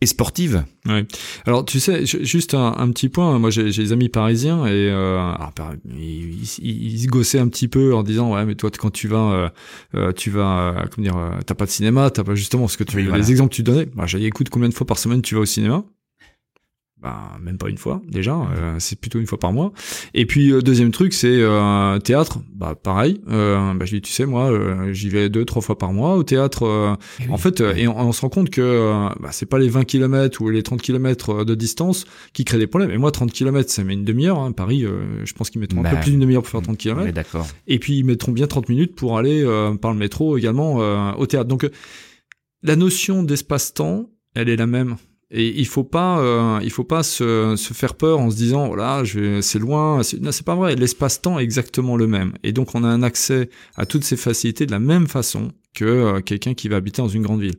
et 0.00 0.06
sportive 0.06 0.64
Ouais. 0.88 1.06
Alors 1.46 1.64
tu 1.66 1.78
sais, 1.78 2.06
ju- 2.06 2.24
juste 2.24 2.54
un, 2.54 2.74
un 2.78 2.90
petit 2.90 3.08
point. 3.10 3.38
Moi, 3.38 3.50
j'ai 3.50 3.64
des 3.70 3.92
amis 3.92 4.08
parisiens 4.08 4.64
et 4.66 4.70
euh, 4.90 5.18
alors, 5.18 5.52
ils, 5.94 6.42
ils- 6.62 6.92
ils 6.94 7.00
se 7.02 7.06
gossaient 7.06 7.38
un 7.38 7.48
petit 7.48 7.68
peu 7.68 7.94
en 7.94 8.02
disant 8.02 8.32
ouais, 8.34 8.46
mais 8.46 8.54
toi 8.54 8.70
quand 8.70 8.90
tu 8.90 9.08
vas, 9.08 9.32
euh, 9.32 9.48
euh, 9.94 10.12
tu 10.12 10.30
vas, 10.30 10.74
euh, 10.78 10.86
comment 10.90 11.04
dire, 11.04 11.16
euh, 11.18 11.30
t'as 11.44 11.54
pas 11.54 11.66
de 11.66 11.70
cinéma, 11.70 12.10
t'as 12.10 12.24
pas 12.24 12.34
justement 12.34 12.66
ce 12.66 12.78
que 12.78 12.84
tu, 12.84 12.96
Oui, 12.96 13.02
les 13.02 13.08
voilà. 13.08 13.28
exemples 13.28 13.50
que 13.50 13.56
tu 13.56 13.62
donnais. 13.62 13.86
Bah, 13.94 14.06
j'ai 14.06 14.24
écoute, 14.24 14.48
combien 14.48 14.68
de 14.70 14.74
fois 14.74 14.86
par 14.86 14.98
semaine 14.98 15.20
tu 15.22 15.34
vas 15.34 15.42
au 15.42 15.46
cinéma? 15.46 15.84
Bah, 17.02 17.36
même 17.42 17.56
pas 17.58 17.68
une 17.68 17.78
fois 17.78 18.02
déjà, 18.06 18.36
euh, 18.36 18.76
c'est 18.78 19.00
plutôt 19.00 19.18
une 19.18 19.26
fois 19.26 19.38
par 19.38 19.52
mois. 19.52 19.72
Et 20.14 20.26
puis 20.26 20.52
euh, 20.52 20.60
deuxième 20.60 20.90
truc, 20.90 21.12
c'est 21.14 21.28
euh, 21.40 21.98
théâtre. 21.98 22.40
Bah 22.54 22.74
pareil. 22.80 23.20
Euh, 23.28 23.72
bah, 23.74 23.86
je 23.86 23.94
dis, 23.96 24.02
tu 24.02 24.12
sais, 24.12 24.26
moi, 24.26 24.50
euh, 24.50 24.92
j'y 24.92 25.08
vais 25.08 25.28
deux, 25.30 25.44
trois 25.44 25.62
fois 25.62 25.78
par 25.78 25.92
mois 25.92 26.14
au 26.16 26.22
théâtre. 26.22 26.64
euh, 26.66 26.94
en 27.30 27.38
fait, 27.38 27.60
euh, 27.60 27.74
et 27.74 27.88
on, 27.88 27.98
on 27.98 28.12
se 28.12 28.20
rend 28.20 28.28
compte 28.28 28.50
que 28.50 29.08
bah, 29.20 29.30
c'est 29.32 29.46
pas 29.46 29.58
les 29.58 29.68
20 29.68 29.84
km 29.84 30.40
ou 30.42 30.50
les 30.50 30.62
30 30.62 30.82
km 30.82 31.44
de 31.44 31.54
distance 31.54 32.04
qui 32.32 32.44
créent 32.44 32.58
des 32.58 32.66
problèmes. 32.66 32.90
Et 32.90 32.98
moi, 32.98 33.10
30 33.10 33.32
km, 33.32 33.70
ça 33.70 33.82
met 33.84 33.94
une 33.94 34.04
demi-heure. 34.04 34.38
Hein. 34.38 34.52
Paris, 34.52 34.84
euh, 34.84 35.24
je 35.24 35.32
pense 35.32 35.48
qu'ils 35.50 35.60
mettront 35.60 35.80
un 35.80 35.84
Bah, 35.84 35.90
peu 35.90 36.00
plus 36.00 36.10
d'une 36.10 36.20
demi-heure 36.20 36.42
pour 36.42 36.50
faire 36.50 36.62
30 36.62 36.74
on 36.74 36.76
km. 36.76 37.12
d'accord 37.12 37.46
Et 37.66 37.78
puis, 37.78 37.96
ils 37.98 38.04
mettront 38.04 38.32
bien 38.32 38.46
30 38.46 38.68
minutes 38.68 38.94
pour 38.94 39.16
aller 39.18 39.42
euh, 39.42 39.74
par 39.74 39.92
le 39.92 39.98
métro 39.98 40.36
également 40.36 40.82
euh, 40.82 41.12
au 41.12 41.26
théâtre. 41.26 41.48
Donc, 41.48 41.66
la 42.62 42.76
notion 42.76 43.22
d'espace-temps, 43.22 44.10
elle 44.34 44.48
est 44.50 44.56
la 44.56 44.66
même 44.66 44.96
Et 45.32 45.60
il 45.60 45.66
faut 45.66 45.84
pas, 45.84 46.18
euh, 46.18 46.58
il 46.62 46.70
faut 46.70 46.84
pas 46.84 47.04
se, 47.04 47.54
se, 47.56 47.72
faire 47.72 47.94
peur 47.94 48.18
en 48.18 48.30
se 48.30 48.36
disant 48.36 48.66
voilà, 48.66 49.04
je 49.04 49.40
c'est 49.40 49.60
loin. 49.60 50.00
Non, 50.20 50.32
c'est 50.32 50.44
pas 50.44 50.56
vrai. 50.56 50.74
L'espace-temps 50.74 51.38
est 51.38 51.44
exactement 51.44 51.96
le 51.96 52.08
même. 52.08 52.32
Et 52.42 52.52
donc 52.52 52.74
on 52.74 52.82
a 52.82 52.88
un 52.88 53.02
accès 53.02 53.48
à 53.76 53.86
toutes 53.86 54.02
ces 54.02 54.16
facilités 54.16 54.66
de 54.66 54.72
la 54.72 54.80
même 54.80 55.06
façon 55.06 55.52
que 55.74 55.84
euh, 55.84 56.20
quelqu'un 56.20 56.54
qui 56.54 56.68
va 56.68 56.76
habiter 56.76 57.00
dans 57.00 57.08
une 57.08 57.22
grande 57.22 57.42
ville. 57.42 57.58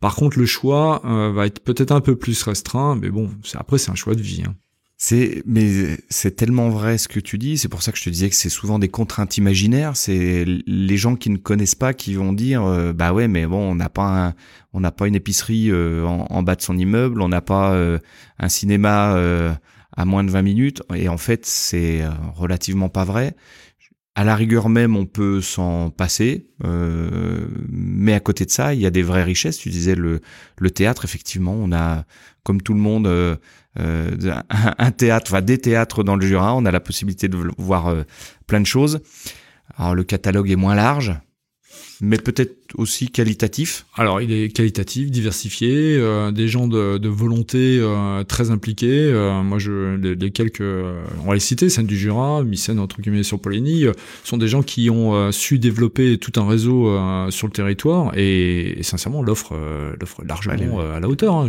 Par 0.00 0.14
contre, 0.14 0.38
le 0.38 0.44
choix 0.44 1.00
euh, 1.06 1.32
va 1.32 1.46
être 1.46 1.60
peut-être 1.60 1.92
un 1.92 2.02
peu 2.02 2.16
plus 2.16 2.42
restreint, 2.42 2.96
mais 2.96 3.08
bon, 3.08 3.30
après 3.54 3.78
c'est 3.78 3.90
un 3.90 3.94
choix 3.94 4.14
de 4.14 4.20
vie. 4.20 4.42
Hein. 4.46 4.54
C'est 4.98 5.42
mais 5.44 5.98
c'est 6.08 6.36
tellement 6.36 6.70
vrai 6.70 6.96
ce 6.96 7.06
que 7.06 7.20
tu 7.20 7.36
dis. 7.36 7.58
C'est 7.58 7.68
pour 7.68 7.82
ça 7.82 7.92
que 7.92 7.98
je 7.98 8.04
te 8.04 8.08
disais 8.10 8.30
que 8.30 8.34
c'est 8.34 8.48
souvent 8.48 8.78
des 8.78 8.88
contraintes 8.88 9.36
imaginaires. 9.36 9.94
C'est 9.94 10.46
les 10.46 10.96
gens 10.96 11.16
qui 11.16 11.28
ne 11.28 11.36
connaissent 11.36 11.74
pas 11.74 11.92
qui 11.92 12.14
vont 12.14 12.32
dire 12.32 12.64
euh, 12.64 12.94
bah 12.94 13.12
ouais 13.12 13.28
mais 13.28 13.46
bon 13.46 13.58
on 13.58 13.74
n'a 13.74 13.90
pas 13.90 14.28
un, 14.28 14.34
on 14.72 14.80
n'a 14.80 14.92
pas 14.92 15.06
une 15.06 15.14
épicerie 15.14 15.70
euh, 15.70 16.06
en, 16.06 16.42
bas 16.42 16.56
de 16.56 16.62
son 16.62 16.78
immeuble, 16.78 17.20
on 17.20 17.28
n'a 17.28 17.42
pas 17.42 17.72
euh, 17.74 17.98
un 18.38 18.48
cinéma 18.48 19.14
à 19.96 20.04
moins 20.06 20.24
de 20.24 20.30
20 20.30 20.42
minutes. 20.42 20.82
Et 20.94 21.08
en 21.10 21.18
fait 21.18 21.44
c'est 21.44 22.02
relativement 22.34 22.88
pas 22.88 23.04
vrai. 23.04 23.36
À 24.14 24.24
la 24.24 24.34
rigueur 24.34 24.70
même, 24.70 24.96
on 24.96 25.04
peut 25.04 25.42
s'en 25.42 25.90
passer, 25.90 26.46
mais 27.68 28.14
à 28.14 28.20
côté 28.20 28.46
de 28.46 28.50
ça, 28.50 28.72
il 28.72 28.80
y 28.80 28.86
a 28.86 28.90
des 28.90 29.02
vraies 29.02 29.24
richesses. 29.24 29.58
Tu 29.58 29.68
disais 29.68 29.94
le, 29.94 30.22
le 30.56 30.70
théâtre, 30.70 31.04
effectivement, 31.04 31.52
on 31.52 31.70
a, 31.70 32.06
comme 32.42 32.62
tout 32.62 32.72
le 32.72 32.80
monde, 32.80 33.38
un 33.78 34.90
théâtre, 34.90 35.32
enfin 35.32 35.42
des 35.42 35.58
théâtres 35.58 36.02
dans 36.02 36.16
le 36.16 36.26
Jura. 36.26 36.54
On 36.54 36.64
a 36.64 36.70
la 36.70 36.80
possibilité 36.80 37.28
de 37.28 37.38
voir 37.58 37.88
euh, 37.88 38.02
plein 38.46 38.60
de 38.60 38.66
choses. 38.66 39.00
Alors 39.76 39.94
le 39.94 40.04
catalogue 40.04 40.50
est 40.50 40.56
moins 40.56 40.74
large, 40.74 41.14
mais 42.00 42.18
peut-être 42.18 42.54
aussi 42.74 43.08
qualitatif. 43.08 43.86
Alors, 43.94 44.20
il 44.20 44.30
est 44.32 44.54
qualitatif, 44.54 45.10
diversifié, 45.10 45.96
euh, 45.96 46.30
des 46.30 46.46
gens 46.46 46.68
de, 46.68 46.98
de 46.98 47.08
volonté 47.08 47.78
euh, 47.80 48.22
très 48.24 48.50
impliqués. 48.50 49.10
Euh, 49.10 49.42
moi, 49.42 49.58
je, 49.58 49.96
les, 49.96 50.14
les 50.14 50.30
quelques, 50.30 50.60
on 50.60 51.28
va 51.28 51.34
les 51.34 51.40
citer, 51.40 51.68
Scène 51.68 51.86
du 51.86 51.96
Jura, 51.96 52.42
Mycène 52.42 52.80
entre 52.80 53.00
guillemets 53.00 53.22
sur 53.22 53.40
Poligny, 53.40 53.86
sont 54.24 54.36
des 54.36 54.48
gens 54.48 54.62
qui 54.62 54.90
ont 54.90 55.32
su 55.32 55.58
développer 55.58 56.18
tout 56.18 56.32
un 56.36 56.46
réseau 56.46 56.98
sur 57.30 57.46
le 57.46 57.52
territoire 57.52 58.12
et, 58.16 58.78
sincèrement, 58.82 59.22
l'offre, 59.22 59.56
l'offre 59.98 60.22
largement 60.24 60.80
à 60.80 61.00
la 61.00 61.08
hauteur. 61.08 61.34
Hein, 61.34 61.46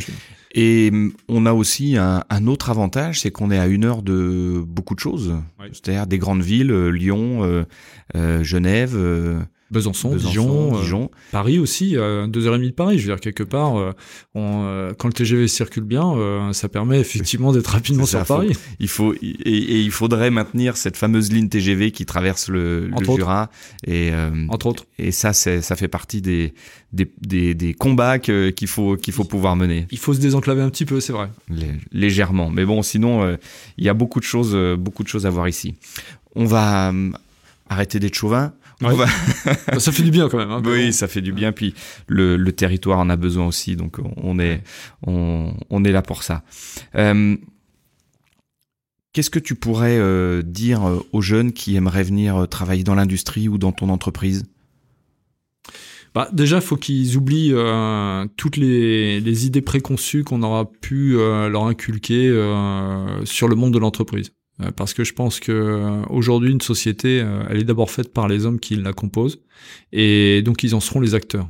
et 0.51 0.91
mm, 0.91 1.13
on 1.27 1.45
a 1.45 1.53
aussi 1.53 1.97
un, 1.97 2.23
un 2.29 2.47
autre 2.47 2.69
avantage, 2.69 3.21
c'est 3.21 3.31
qu'on 3.31 3.51
est 3.51 3.59
à 3.59 3.67
une 3.67 3.85
heure 3.85 4.01
de 4.01 4.63
beaucoup 4.65 4.95
de 4.95 4.99
choses, 4.99 5.35
c'est-à-dire 5.71 6.07
des 6.07 6.17
grandes 6.17 6.43
villes, 6.43 6.73
Lyon, 6.89 7.65
Genève. 8.13 8.97
Besançon, 9.69 10.15
Dijon, 10.15 10.75
euh, 10.75 10.81
Dijon. 10.81 11.11
Paris 11.31 11.59
aussi, 11.59 11.97
euh, 11.97 12.27
deux 12.27 12.47
heures 12.47 12.55
et 12.55 12.57
demie 12.57 12.69
de 12.69 12.75
Paris. 12.75 12.99
Je 12.99 13.07
veux 13.07 13.13
dire 13.13 13.19
quelque 13.19 13.43
part, 13.43 13.77
euh, 13.77 13.91
on, 14.33 14.93
quand 14.97 15.09
le 15.09 15.13
TGV 15.13 15.47
circule 15.47 15.83
bien, 15.83 16.51
ça 16.53 16.69
permet 16.69 16.99
effectivement 16.99 17.51
d'être 17.51 17.67
rapidement 17.67 18.05
sur 18.05 18.23
Paris. 18.23 18.53
il 18.79 18.87
faut 18.87 19.13
et, 19.13 19.81
il 19.81 19.91
faudrait 19.91 20.31
maintenir 20.31 20.77
cette 20.77 20.95
fameuse 20.95 21.31
ligne 21.31 21.49
TGV 21.49 21.91
qui 21.91 22.05
traverse 22.05 22.47
le, 22.47 22.87
le 22.87 23.05
Jura 23.05 23.49
et 23.85 24.11
entre 24.49 24.67
autres. 24.67 24.85
Et 24.97 25.11
ça, 25.11 25.33
ça 25.33 25.75
fait 25.75 25.87
partie 25.87 26.21
des 26.21 26.53
des, 26.93 27.11
des, 27.19 27.53
des 27.53 27.73
combats 27.73 28.17
qu'il 28.19 28.67
faut 28.67 28.95
qu'il 28.95 29.13
faut 29.13 29.25
pouvoir 29.25 29.57
mener. 29.57 29.87
Il 29.91 29.97
faut 29.97 30.13
se 30.13 30.19
désenclaver 30.19 30.61
un 30.61 30.69
petit 30.69 30.85
peu, 30.85 31.01
c'est 31.01 31.13
vrai. 31.13 31.29
légèrement, 31.91 32.49
mais 32.49 32.63
bon, 32.65 32.81
sinon 32.81 33.37
il 33.77 33.83
y 33.83 33.89
a 33.89 33.93
beaucoup 33.93 34.19
de 34.19 34.25
choses 34.25 34.55
beaucoup 34.77 35.03
de 35.03 35.09
choses 35.09 35.25
à 35.25 35.29
voir 35.29 35.49
ici. 35.49 35.75
On 36.35 36.45
va 36.45 36.93
arrêter 37.69 37.99
d'être 37.99 38.15
chauvin. 38.15 38.53
Ça 39.79 39.91
fait 39.91 40.03
du 40.03 40.11
bien 40.11 40.29
quand 40.29 40.37
même. 40.37 40.51
Hein, 40.51 40.61
oui, 40.65 40.93
ça 40.93 41.07
fait 41.07 41.21
du 41.21 41.31
bien. 41.31 41.51
Puis 41.51 41.73
le, 42.07 42.37
le, 42.37 42.51
territoire 42.51 42.99
en 42.99 43.09
a 43.09 43.15
besoin 43.15 43.47
aussi, 43.47 43.75
donc 43.75 43.97
on 44.17 44.37
est 44.39 44.61
on, 45.05 45.53
on 45.69 45.83
est 45.83 45.91
là 45.91 46.01
pour 46.03 46.21
ça. 46.23 46.43
Euh, 46.95 47.35
Qu'est-ce 49.17 49.31
que 49.31 49.39
tu 49.39 49.55
pourrais 49.55 49.97
euh, 49.97 50.43
dire 50.43 50.87
euh, 50.87 50.99
aux 51.11 51.21
jeunes 51.21 51.51
qui 51.51 51.75
aimeraient 51.75 52.03
venir 52.03 52.47
travailler 52.47 52.83
dans 52.83 52.93
l'industrie 52.93 53.49
ou 53.49 53.57
dans 53.57 53.71
ton 53.71 53.89
entreprise? 53.89 54.45
Bah, 56.13 56.29
déjà, 56.33 56.61
faut 56.61 56.77
qu'ils 56.77 57.17
oublient 57.17 57.51
euh, 57.51 58.27
toutes 58.37 58.57
les, 58.57 59.19
les, 59.19 59.47
idées 59.47 59.63
préconçues 59.63 60.23
qu'on 60.23 60.43
aura 60.43 60.69
pu 60.69 61.17
euh, 61.17 61.49
leur 61.49 61.65
inculquer 61.65 62.27
sur 63.23 63.47
le 63.47 63.55
monde 63.55 63.73
de 63.73 63.79
l'entreprise. 63.79 64.33
Euh, 64.61 64.71
parce 64.71 64.93
que 64.93 65.03
je 65.03 65.13
pense 65.13 65.39
que 65.39 65.51
euh, 65.51 66.01
aujourd'hui 66.09 66.51
une 66.51 66.61
société, 66.61 67.21
euh, 67.21 67.43
elle 67.49 67.57
est 67.57 67.63
d'abord 67.63 67.91
faite 67.91 68.13
par 68.13 68.27
les 68.27 68.45
hommes 68.45 68.59
qui 68.59 68.75
la 68.75 68.93
composent, 68.93 69.39
et 69.93 70.41
donc 70.41 70.63
ils 70.63 70.75
en 70.75 70.79
seront 70.79 70.99
les 70.99 71.15
acteurs. 71.15 71.47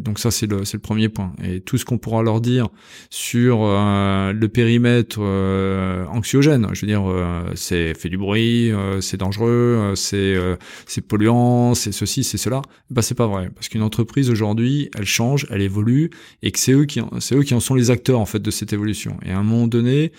Donc 0.00 0.18
ça 0.18 0.30
c'est 0.30 0.46
le 0.46 0.78
premier 0.78 1.08
point. 1.08 1.32
Et 1.44 1.60
tout 1.60 1.78
ce 1.78 1.84
qu'on 1.84 1.98
pourra 1.98 2.22
leur 2.22 2.40
dire 2.40 2.68
sur 3.10 3.58
le 3.64 4.46
périmètre 4.46 5.20
anxiogène, 5.20 6.68
je 6.72 6.80
veux 6.80 6.86
dire, 6.86 7.04
c'est 7.54 7.94
fait 7.94 8.08
du 8.08 8.18
bruit, 8.18 8.72
c'est 9.00 9.16
dangereux, 9.16 9.92
c'est 9.94 10.36
polluant, 11.06 11.74
c'est 11.74 11.92
ceci, 11.92 12.24
c'est 12.24 12.38
cela. 12.38 12.62
Bah 12.90 13.02
c'est 13.02 13.14
pas 13.14 13.26
vrai, 13.26 13.50
parce 13.54 13.68
qu'une 13.68 13.82
entreprise 13.82 14.30
aujourd'hui, 14.30 14.90
elle 14.96 15.06
change, 15.06 15.46
elle 15.50 15.62
évolue, 15.62 16.10
et 16.42 16.50
que 16.50 16.58
c'est 16.58 16.72
eux 16.72 16.84
qui 16.84 17.00
eux 17.00 17.42
qui 17.42 17.54
en 17.54 17.60
sont 17.60 17.74
les 17.74 17.90
acteurs 17.90 18.20
en 18.20 18.26
fait 18.26 18.40
de 18.40 18.50
cette 18.50 18.72
évolution. 18.72 19.16
Et 19.24 19.30
à 19.30 19.38
un 19.38 19.42
moment 19.42 19.66
donné, 19.66 20.12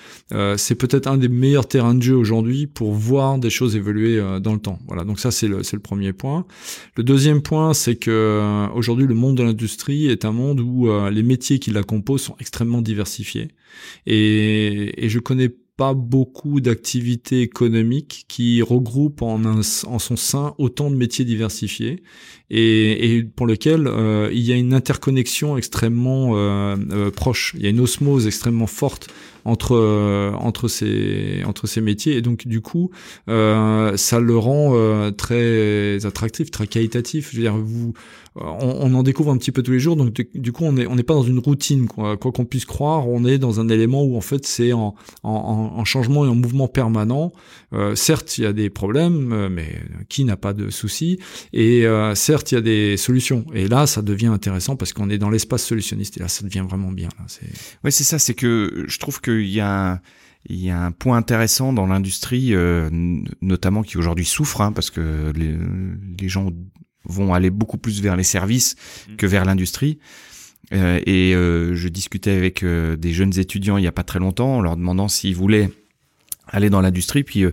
c'est 0.58 0.76
peut-être 0.76 1.08
un 1.08 1.18
des 1.18 1.30
meilleurs 1.30 1.68
terrains 1.68 1.96
de 1.96 2.02
jeu 2.02 2.16
aujourd'hui 2.16 2.68
pour 2.68 2.94
voir 2.94 3.40
des 3.40 3.50
choses 3.50 3.76
évoluer 3.76 4.20
euh, 4.20 4.40
dans 4.40 4.54
le 4.54 4.60
temps. 4.60 4.80
Voilà, 4.88 5.04
donc 5.04 5.20
ça 5.20 5.32
c'est 5.32 5.48
le, 5.48 5.62
le 5.72 5.80
premier 5.80 6.14
point. 6.14 6.46
Le 6.96 7.04
deuxième 7.04 7.25
point, 7.34 7.74
c'est 7.74 7.96
que 7.96 8.12
euh, 8.12 8.68
aujourd'hui 8.74 9.08
le 9.08 9.16
monde 9.16 9.38
de 9.38 9.44
l'industrie 9.44 10.08
est 10.08 10.26
un 10.26 10.32
monde 10.32 10.60
où 10.60 10.90
euh, 10.90 11.10
les 11.10 11.24
métiers 11.24 11.60
qui 11.60 11.72
la 11.72 11.84
composent 11.84 12.24
sont 12.24 12.36
extrêmement 12.40 12.82
diversifiés. 12.82 13.50
Et, 14.06 15.06
et 15.06 15.10
je 15.10 15.20
connais 15.20 15.50
pas 15.78 15.94
beaucoup 15.94 16.62
d'activités 16.62 17.42
économiques 17.42 18.26
qui 18.28 18.62
regroupent 18.62 19.22
en, 19.22 19.44
en 19.46 20.00
son 20.00 20.16
sein 20.16 20.54
autant 20.58 20.90
de 20.90 20.96
métiers 20.96 21.26
diversifiés 21.26 22.02
et, 22.50 23.26
pour 23.36 23.48
lesquels 23.48 23.88
euh, 23.88 24.30
il 24.32 24.42
y 24.42 24.54
a 24.54 24.56
une 24.56 24.74
interconnexion 24.74 25.58
extrêmement 25.58 26.32
euh, 26.36 27.12
proche, 27.12 27.56
il 27.58 27.64
y 27.64 27.68
a 27.68 27.70
une 27.70 27.82
osmose 27.82 28.26
extrêmement 28.28 28.68
forte 28.68 29.10
entre 29.46 30.34
entre 30.40 30.68
ces 30.68 31.44
entre 31.46 31.68
ces 31.68 31.82
métiers 31.82 32.18
et 32.18 32.22
donc 32.22 32.48
du 32.48 32.62
coup 32.62 32.90
ça 33.28 34.20
le 34.20 34.38
rend 34.38 35.12
très 35.12 36.06
attractif, 36.06 36.52
très 36.52 36.68
qualitatif. 36.68 37.30
Je 37.32 37.38
veux 37.38 37.44
dire, 37.44 37.56
vous 37.56 37.94
on, 38.38 38.94
en 38.94 39.04
découvre 39.04 39.32
un 39.32 39.38
petit 39.38 39.54
peu 39.54 39.64
tous 39.64 39.72
les 39.72 39.80
jours, 39.80 39.96
donc 39.96 40.12
du 40.34 40.52
coup 40.52 40.66
on 40.66 40.76
est 40.76 40.86
on 40.88 40.96
n'est 40.96 41.04
pas 41.04 41.14
dans 41.14 41.24
une 41.24 41.40
routine 41.40 41.88
quoi 41.88 42.18
qu'on 42.18 42.44
puisse 42.44 42.66
croire, 42.66 43.08
on 43.08 43.24
est 43.24 43.38
dans 43.38 43.62
un 43.62 43.70
élément 43.70 44.04
où 44.04 44.18
en 44.18 44.22
fait 44.22 44.46
c'est 44.46 44.74
en, 44.74 44.94
en, 45.24 45.32
en, 45.32 45.86
changement 45.86 46.26
et 46.26 46.28
en 46.28 46.36
mouvement 46.36 46.68
permanent. 46.68 47.32
certes 47.96 48.38
il 48.38 48.44
y 48.44 48.48
a 48.48 48.52
des 48.52 48.70
problèmes, 48.70 49.48
mais 49.50 49.80
qui 50.10 50.26
n'a 50.26 50.36
pas 50.36 50.54
de 50.54 50.70
soucis 50.70 51.20
et 51.54 51.86
certes 52.16 52.52
il 52.52 52.56
y 52.56 52.58
a 52.58 52.62
des 52.62 52.98
solutions. 52.98 53.46
Et 53.54 53.68
là, 53.68 53.88
ça 53.88 54.02
devient 54.02 54.28
intéressant 54.28 54.76
parce 54.76 54.94
qu'on 54.94 55.10
est 55.10 55.18
dans 55.18 55.30
l'espace 55.30 55.64
solutionniste. 55.64 56.18
Et 56.18 56.20
là, 56.20 56.28
ça 56.28 56.44
devient 56.44 56.66
vraiment 56.68 56.92
bien. 56.92 57.10
Oui, 57.84 57.92
c'est 57.92 58.04
ça. 58.04 58.20
C'est 58.20 58.34
que 58.34 58.86
je 58.88 59.00
trouve 59.00 59.22
qu'il 59.38 59.52
y 59.52 59.60
a 59.60 59.92
un, 59.92 60.00
il 60.48 60.58
y 60.58 60.70
a 60.70 60.80
un 60.80 60.92
point 60.92 61.18
intéressant 61.18 61.74
dans 61.74 61.88
l'industrie, 61.88 62.54
euh, 62.54 62.90
notamment 63.42 63.82
qui 63.82 63.98
aujourd'hui 63.98 64.26
souffre, 64.26 64.62
hein, 64.62 64.72
parce 64.72 64.92
que 64.92 65.32
les, 65.36 65.56
les, 66.20 66.30
gens 66.30 66.52
vont 67.04 67.34
aller 67.34 67.50
beaucoup 67.50 67.78
plus 67.78 68.02
vers 68.02 68.16
les 68.16 68.24
services 68.24 68.76
mmh. 69.10 69.16
que 69.16 69.26
vers 69.26 69.46
l'industrie. 69.46 70.00
Euh, 70.74 71.00
et 71.06 71.34
euh, 71.36 71.76
je 71.76 71.88
discutais 71.88 72.32
avec 72.32 72.64
des 72.64 73.14
jeunes 73.14 73.38
étudiants 73.38 73.78
il 73.78 73.84
y 73.84 73.88
a 73.88 73.92
pas 73.92 74.04
très 74.04 74.20
longtemps, 74.20 74.58
en 74.58 74.62
leur 74.62 74.78
demandant 74.78 75.08
s'ils 75.08 75.36
voulaient 75.36 75.70
aller 76.48 76.70
dans 76.70 76.82
l'industrie 76.82 77.24
puis 77.24 77.44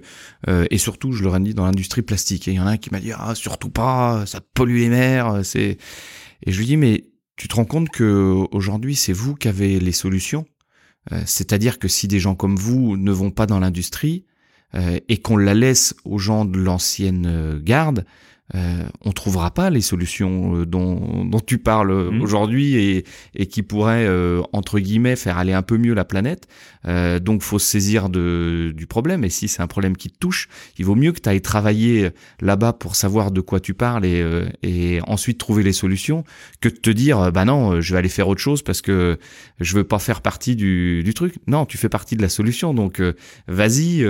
et 0.46 0.76
surtout 0.76 1.12
je 1.12 1.22
leur 1.22 1.34
ai 1.36 1.40
dit 1.40 1.54
dans 1.54 1.64
l'industrie 1.64 2.02
plastique 2.02 2.46
et 2.46 2.50
il 2.50 2.56
y 2.56 2.60
en 2.60 2.66
a 2.66 2.72
un 2.72 2.76
qui 2.76 2.90
m'a 2.92 3.00
dit 3.00 3.10
ah 3.16 3.34
surtout 3.34 3.70
pas 3.70 4.26
ça 4.26 4.42
pollue 4.52 4.76
les 4.76 4.90
mers 4.90 5.46
c'est 5.46 5.78
et 6.44 6.52
je 6.52 6.58
lui 6.58 6.66
dis 6.66 6.76
mais 6.76 7.04
tu 7.36 7.48
te 7.48 7.54
rends 7.54 7.64
compte 7.64 7.88
que 7.88 8.44
aujourd'hui 8.52 8.94
c'est 8.94 9.14
vous 9.14 9.34
qui 9.34 9.48
avez 9.48 9.80
les 9.80 9.92
solutions? 9.92 10.44
C'est-à-dire 11.26 11.78
que 11.78 11.88
si 11.88 12.06
des 12.06 12.20
gens 12.20 12.34
comme 12.34 12.56
vous 12.56 12.96
ne 12.96 13.10
vont 13.10 13.30
pas 13.30 13.46
dans 13.46 13.58
l'industrie 13.58 14.24
et 15.08 15.18
qu'on 15.18 15.36
la 15.36 15.52
laisse 15.52 15.94
aux 16.04 16.18
gens 16.18 16.44
de 16.44 16.58
l'ancienne 16.58 17.60
garde 17.62 18.06
euh, 18.54 18.82
on 19.00 19.12
trouvera 19.12 19.50
pas 19.50 19.70
les 19.70 19.80
solutions 19.80 20.56
euh, 20.56 20.66
dont, 20.66 21.24
dont 21.24 21.40
tu 21.40 21.58
parles 21.58 22.10
mmh. 22.10 22.20
aujourd'hui 22.20 22.76
et, 22.76 23.04
et 23.34 23.46
qui 23.46 23.62
pourraient 23.62 24.06
euh, 24.06 24.42
entre 24.52 24.78
guillemets 24.78 25.16
faire 25.16 25.38
aller 25.38 25.52
un 25.52 25.62
peu 25.62 25.78
mieux 25.78 25.94
la 25.94 26.04
planète. 26.04 26.48
Euh, 26.86 27.18
donc 27.18 27.42
faut 27.42 27.58
se 27.58 27.66
saisir 27.66 28.08
de, 28.08 28.72
du 28.76 28.86
problème 28.86 29.24
et 29.24 29.30
si 29.30 29.48
c'est 29.48 29.62
un 29.62 29.66
problème 29.66 29.96
qui 29.96 30.10
te 30.10 30.18
touche, 30.18 30.48
il 30.78 30.84
vaut 30.84 30.96
mieux 30.96 31.12
que 31.12 31.20
tu 31.20 31.28
ailles 31.28 31.40
travailler 31.40 32.10
là-bas 32.40 32.72
pour 32.72 32.96
savoir 32.96 33.30
de 33.30 33.40
quoi 33.40 33.60
tu 33.60 33.72
parles 33.72 34.04
et, 34.04 34.20
euh, 34.20 34.46
et 34.62 35.00
ensuite 35.06 35.38
trouver 35.38 35.62
les 35.62 35.72
solutions 35.72 36.24
que 36.60 36.68
de 36.68 36.74
te 36.74 36.90
dire 36.90 37.32
bah 37.32 37.44
non 37.44 37.80
je 37.80 37.92
vais 37.92 37.98
aller 37.98 38.08
faire 38.08 38.28
autre 38.28 38.40
chose 38.40 38.62
parce 38.62 38.82
que 38.82 39.18
je 39.60 39.76
veux 39.76 39.84
pas 39.84 39.98
faire 39.98 40.20
partie 40.20 40.56
du, 40.56 41.02
du 41.04 41.14
truc. 41.14 41.36
Non, 41.46 41.66
tu 41.66 41.78
fais 41.78 41.88
partie 41.88 42.16
de 42.16 42.22
la 42.22 42.28
solution 42.28 42.74
donc 42.74 43.00
vas-y 43.46 44.04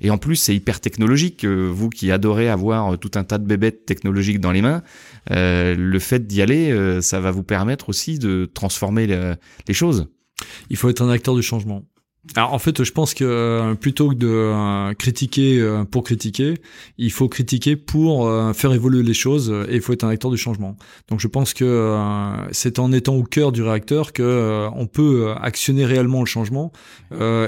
et 0.00 0.10
en 0.10 0.18
plus 0.18 0.36
c'est 0.36 0.54
hyper 0.54 0.80
technologique. 0.80 1.44
vous 1.44 1.90
qui 1.90 2.10
adorez 2.10 2.48
avoir 2.48 2.98
tout 2.98 3.10
un 3.14 3.24
tas 3.24 3.38
de 3.38 3.46
bébêtes 3.46 3.83
technologique 3.86 4.40
dans 4.40 4.52
les 4.52 4.62
mains, 4.62 4.82
euh, 5.30 5.74
le 5.76 5.98
fait 5.98 6.26
d'y 6.26 6.42
aller, 6.42 6.70
euh, 6.70 7.00
ça 7.00 7.20
va 7.20 7.30
vous 7.30 7.42
permettre 7.42 7.88
aussi 7.88 8.18
de 8.18 8.50
transformer 8.52 9.06
les 9.06 9.74
choses. 9.74 10.08
Il 10.70 10.76
faut 10.76 10.88
être 10.88 11.02
un 11.02 11.10
acteur 11.10 11.34
du 11.34 11.42
changement. 11.42 11.84
Alors 12.36 12.54
en 12.54 12.58
fait, 12.58 12.82
je 12.82 12.90
pense 12.90 13.12
que 13.12 13.24
euh, 13.24 13.74
plutôt 13.74 14.08
que 14.08 14.14
de 14.14 14.26
euh, 14.26 14.94
critiquer 14.94 15.60
euh, 15.60 15.84
pour 15.84 16.02
critiquer, 16.04 16.54
il 16.98 17.12
faut 17.12 17.28
critiquer 17.28 17.76
pour 17.76 18.30
faire 18.54 18.72
évoluer 18.72 19.02
les 19.02 19.14
choses 19.14 19.54
et 19.68 19.76
il 19.76 19.80
faut 19.80 19.92
être 19.92 20.04
un 20.04 20.08
acteur 20.08 20.30
du 20.30 20.36
changement. 20.36 20.76
Donc 21.08 21.20
je 21.20 21.28
pense 21.28 21.52
que 21.54 21.96
c'est 22.50 22.78
en 22.78 22.92
étant 22.92 23.14
au 23.14 23.22
cœur 23.22 23.52
du 23.52 23.62
réacteur 23.62 24.12
que 24.12 24.68
on 24.74 24.86
peut 24.86 25.32
actionner 25.40 25.84
réellement 25.84 26.20
le 26.20 26.26
changement 26.26 26.72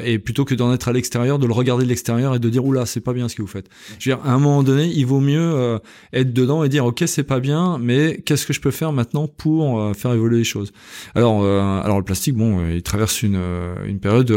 et 0.05 0.19
plutôt 0.19 0.45
que 0.45 0.55
d'en 0.55 0.73
être 0.73 0.89
à 0.89 0.93
l'extérieur, 0.93 1.39
de 1.39 1.47
le 1.47 1.53
regarder 1.53 1.85
de 1.85 1.89
l'extérieur 1.89 2.35
et 2.35 2.39
de 2.39 2.49
dire 2.49 2.65
oula 2.65 2.87
c'est 2.87 3.01
pas 3.01 3.13
bien 3.13 3.29
ce 3.29 3.37
que 3.37 3.43
vous 3.43 3.49
faites. 3.49 3.69
Je 3.99 4.11
veux 4.11 4.17
dire, 4.17 4.25
à 4.27 4.33
un 4.33 4.39
moment 4.39 4.63
donné, 4.63 4.87
il 4.87 5.07
vaut 5.07 5.21
mieux 5.21 5.81
être 6.13 6.33
dedans 6.33 6.65
et 6.65 6.69
dire 6.69 6.85
ok 6.85 7.05
c'est 7.07 7.25
pas 7.25 7.41
bien, 7.41 7.79
mais 7.79 8.21
qu'est-ce 8.25 8.47
que 8.47 8.53
je 8.53 8.61
peux 8.61 8.71
faire 8.71 8.93
maintenant 8.93 9.27
pour 9.29 9.95
faire 9.97 10.13
évoluer 10.13 10.39
les 10.39 10.45
choses? 10.45 10.73
Alors 11.15 11.45
alors 11.45 11.99
le 11.99 12.05
plastique 12.05 12.35
bon, 12.35 12.69
il 12.69 12.83
traverse 12.83 13.23
une 13.23 13.41
une 13.87 14.01
période 14.01 14.31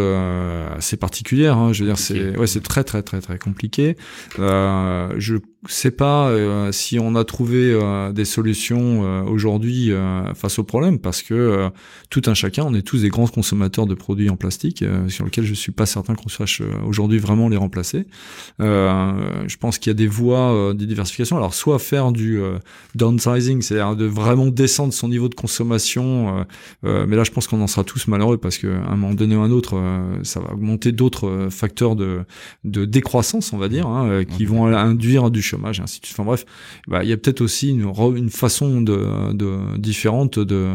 assez 0.78 0.98
particulière. 0.98 1.58
Hein. 1.58 1.74
Je 1.74 1.84
veux 1.84 1.90
dire, 1.90 1.98
c'est 1.98 2.38
ouais, 2.38 2.48
c'est 2.48 2.64
très 2.64 2.84
très 2.84 3.04
très 3.04 3.22
très 3.22 3.38
compliqué. 3.38 3.98
Euh, 4.40 5.14
je 5.18 5.36
sais 5.68 5.92
pas 5.92 6.30
euh, 6.30 6.72
si 6.72 7.00
on 7.00 7.16
a 7.16 7.26
trouvé 7.26 7.72
euh, 7.74 8.14
des 8.14 8.24
solutions 8.24 9.04
euh, 9.04 9.24
aujourd'hui 9.24 9.92
face 10.36 10.60
au 10.60 10.64
problème, 10.64 11.00
parce 11.00 11.22
que 11.22 11.70
tout 12.10 12.22
un 12.28 12.34
chacun, 12.34 12.64
on 12.64 12.74
est 12.74 12.82
tous 12.82 13.02
des 13.02 13.10
grands 13.10 13.28
consommateurs 13.28 13.86
de 13.86 13.94
produits 13.94 14.30
en 14.30 14.36
plastique, 14.36 14.84
sur 15.08 15.26
lesquels 15.26 15.46
je 15.46 15.54
suis 15.54 15.72
pas 15.72 15.86
certain 15.86 16.16
qu'on 16.16 16.30
sache 16.30 16.62
aujourd'hui 16.86 17.20
vraiment 17.20 17.50
les 17.50 17.58
remplacer. 17.58 18.06
je 18.60 19.58
pense 19.58 19.78
qu'il 19.78 19.90
y 19.90 19.92
a 19.92 19.96
des 19.96 20.08
voies 20.08 20.74
de 20.74 20.86
diversification. 20.86 21.38
Alors, 21.38 21.54
soit 21.54 21.80
faire 21.80 22.12
du 22.12 22.40
downsizing, 22.96 23.62
c'est-à-dire 23.62 23.96
de 23.96 24.06
vraiment 24.06 24.48
descendre 24.48 24.94
son 24.94 25.10
niveau 25.10 25.30
de 25.30 25.36
consommation, 25.36 26.46
mais 26.84 27.16
là, 27.16 27.24
je 27.24 27.32
pense 27.32 27.48
qu'on 27.48 27.62
en 27.62 27.68
sera 27.68 27.84
tous 27.84 28.08
malheureux 28.08 28.38
parce 28.38 28.58
qu'à 28.58 28.68
un 28.68 28.96
moment 28.96 29.14
donné 29.14 29.36
ou 29.36 29.42
un 29.42 29.52
autre, 29.52 29.80
ça 30.24 30.40
va 30.40 30.54
augmenter 30.54 30.92
d'autres 30.92 31.48
facteurs 31.50 31.96
de, 31.96 32.22
de 32.64 32.86
décroissance, 32.86 33.54
on 33.54 33.58
va 33.58 33.70
dire, 33.70 33.88
hein, 33.88 34.24
qui 34.26 34.46
vont 34.46 34.68
induire 34.68 35.32
du 35.32 35.42
chômage 35.50 35.80
et 35.80 35.84
ainsi 35.84 36.00
de 36.00 36.06
suite. 36.06 36.16
Enfin 36.20 36.26
bref, 36.26 36.46
bah, 36.88 37.04
il 37.04 37.10
y 37.10 37.14
a 37.14 37.18
peut-être 37.18 37.42
aussi 37.42 37.70
une, 37.70 38.30
façon 38.30 38.82
de, 38.82 39.78
différente 39.78 40.40
de 40.40 40.70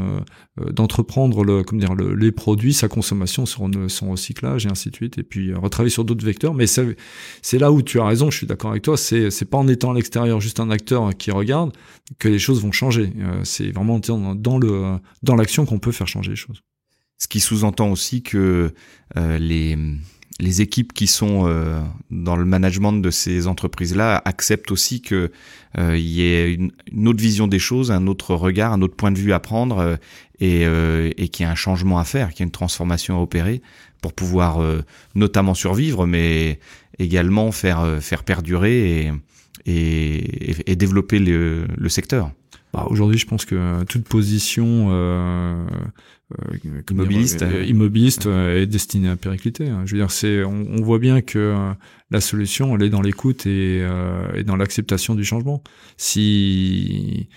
euh, 0.61 0.71
d'entreprendre 0.71 1.43
le, 1.43 1.65
comme 1.65 1.81
dire, 1.81 1.97
le, 1.97 2.15
les 2.15 2.31
produits, 2.31 2.73
sa 2.73 2.87
consommation, 2.87 3.45
son, 3.45 3.69
recyclage 4.11 4.67
et 4.67 4.71
ainsi 4.71 4.89
de 4.89 4.95
suite, 4.95 5.19
et 5.19 5.25
puis 5.25 5.51
euh, 5.51 5.59
retravailler 5.59 5.91
sur 5.91 6.05
d'autres 6.05 6.25
vecteurs. 6.25 6.55
Mais 6.55 6.67
c'est 6.69 7.59
là 7.59 7.73
où 7.73 7.83
tu 7.83 7.99
as 7.99 8.05
raison, 8.05 8.31
je 8.31 8.37
suis 8.37 8.47
d'accord 8.47 8.71
avec 8.71 8.85
toi. 8.85 8.97
C'est 8.97 9.33
c'est 9.33 9.47
pas 9.47 9.59
en 9.59 9.67
étant 9.67 9.91
à 9.91 9.95
l'extérieur 9.95 10.41
juste 10.41 10.61
un 10.61 10.71
acteur 10.71 11.11
qui 11.17 11.33
regarde 11.33 11.73
que 12.21 12.29
les 12.29 12.39
choses 12.39 12.63
vont 12.63 12.71
changer. 12.71 13.13
Euh, 13.19 13.41
c'est 13.43 13.73
vraiment 13.73 14.01
dans 14.01 15.37
l'action 15.37 15.67
qu'on 15.67 15.81
peut 15.81 15.93
faire 15.93 16.07
changer 16.07 16.31
les 16.31 16.37
choses. 16.37 16.63
Ce 17.19 17.27
qui 17.27 17.41
sous-entend 17.41 17.91
aussi 17.91 18.23
que 18.23 18.73
les 19.17 19.77
les 20.41 20.61
équipes 20.61 20.93
qui 20.93 21.07
sont 21.07 21.45
euh, 21.47 21.81
dans 22.11 22.37
le 22.37 22.45
management 22.45 22.93
de 22.93 23.11
ces 23.11 23.47
entreprises-là 23.47 24.21
acceptent 24.25 24.73
aussi 24.73 25.01
que 25.01 25.31
euh, 25.79 25.97
il 25.97 26.07
y 26.07 26.23
ait 26.23 26.55
une, 26.55 27.09
autre 27.09 27.21
vision 27.21 27.47
des 27.47 27.61
choses, 27.61 27.93
un 27.93 28.07
autre 28.07 28.35
regard, 28.35 28.73
un 28.73 28.83
autre 28.83 28.97
point 28.97 29.13
de 29.13 29.19
vue 29.19 29.33
à 29.33 29.39
prendre 29.39 29.79
euh, 29.79 29.97
et, 30.41 30.63
et 31.23 31.29
qu'il 31.29 31.47
y 31.47 31.49
ait 31.49 31.53
un 31.53 31.55
changement 31.55 31.99
à 31.99 32.05
faire, 32.05 32.31
qu'il 32.31 32.41
y 32.41 32.43
ait 32.43 32.47
une 32.47 32.51
transformation 32.51 33.19
à 33.19 33.23
opérer 33.23 33.63
pour 34.03 34.13
pouvoir 34.13 34.59
notamment 35.15 35.55
survivre, 35.55 36.07
mais 36.07 36.59
également 36.99 37.51
faire 37.53 37.99
faire 38.03 38.25
perdurer 38.25 39.11
et, 39.65 40.63
et, 40.67 40.77
développer 40.77 41.19
le 41.19 41.89
secteur. 41.89 42.31
Bah, 42.75 42.89
Aujourd'hui, 42.91 43.19
je 43.19 43.27
pense 43.27 43.45
que 43.45 43.85
toute 43.85 44.03
position 44.09 44.89
euh, 46.33 46.57
immobiliste, 46.91 47.43
euh, 47.43 47.65
immobiliste 47.65 48.27
euh, 48.27 48.63
est 48.63 48.67
destiné 48.67 49.11
à 49.11 49.17
péricliter. 49.17 49.69
Hein. 49.69 49.83
Je 49.85 49.93
veux 49.93 50.01
dire, 50.01 50.11
c'est, 50.11 50.43
on, 50.43 50.83
voit 50.83 50.99
bien 50.99 51.21
que 51.21 51.55
la 52.11 52.21
solution, 52.21 52.75
elle 52.75 52.83
est 52.83 52.91
dans 52.91 53.03
l'écoute 53.03 53.47
et, 53.47 53.87
et 54.35 54.43
dans 54.43 54.57
l'acceptation 54.57 55.15
du 55.15 55.25
changement. 55.25 55.63
Si 55.97 57.29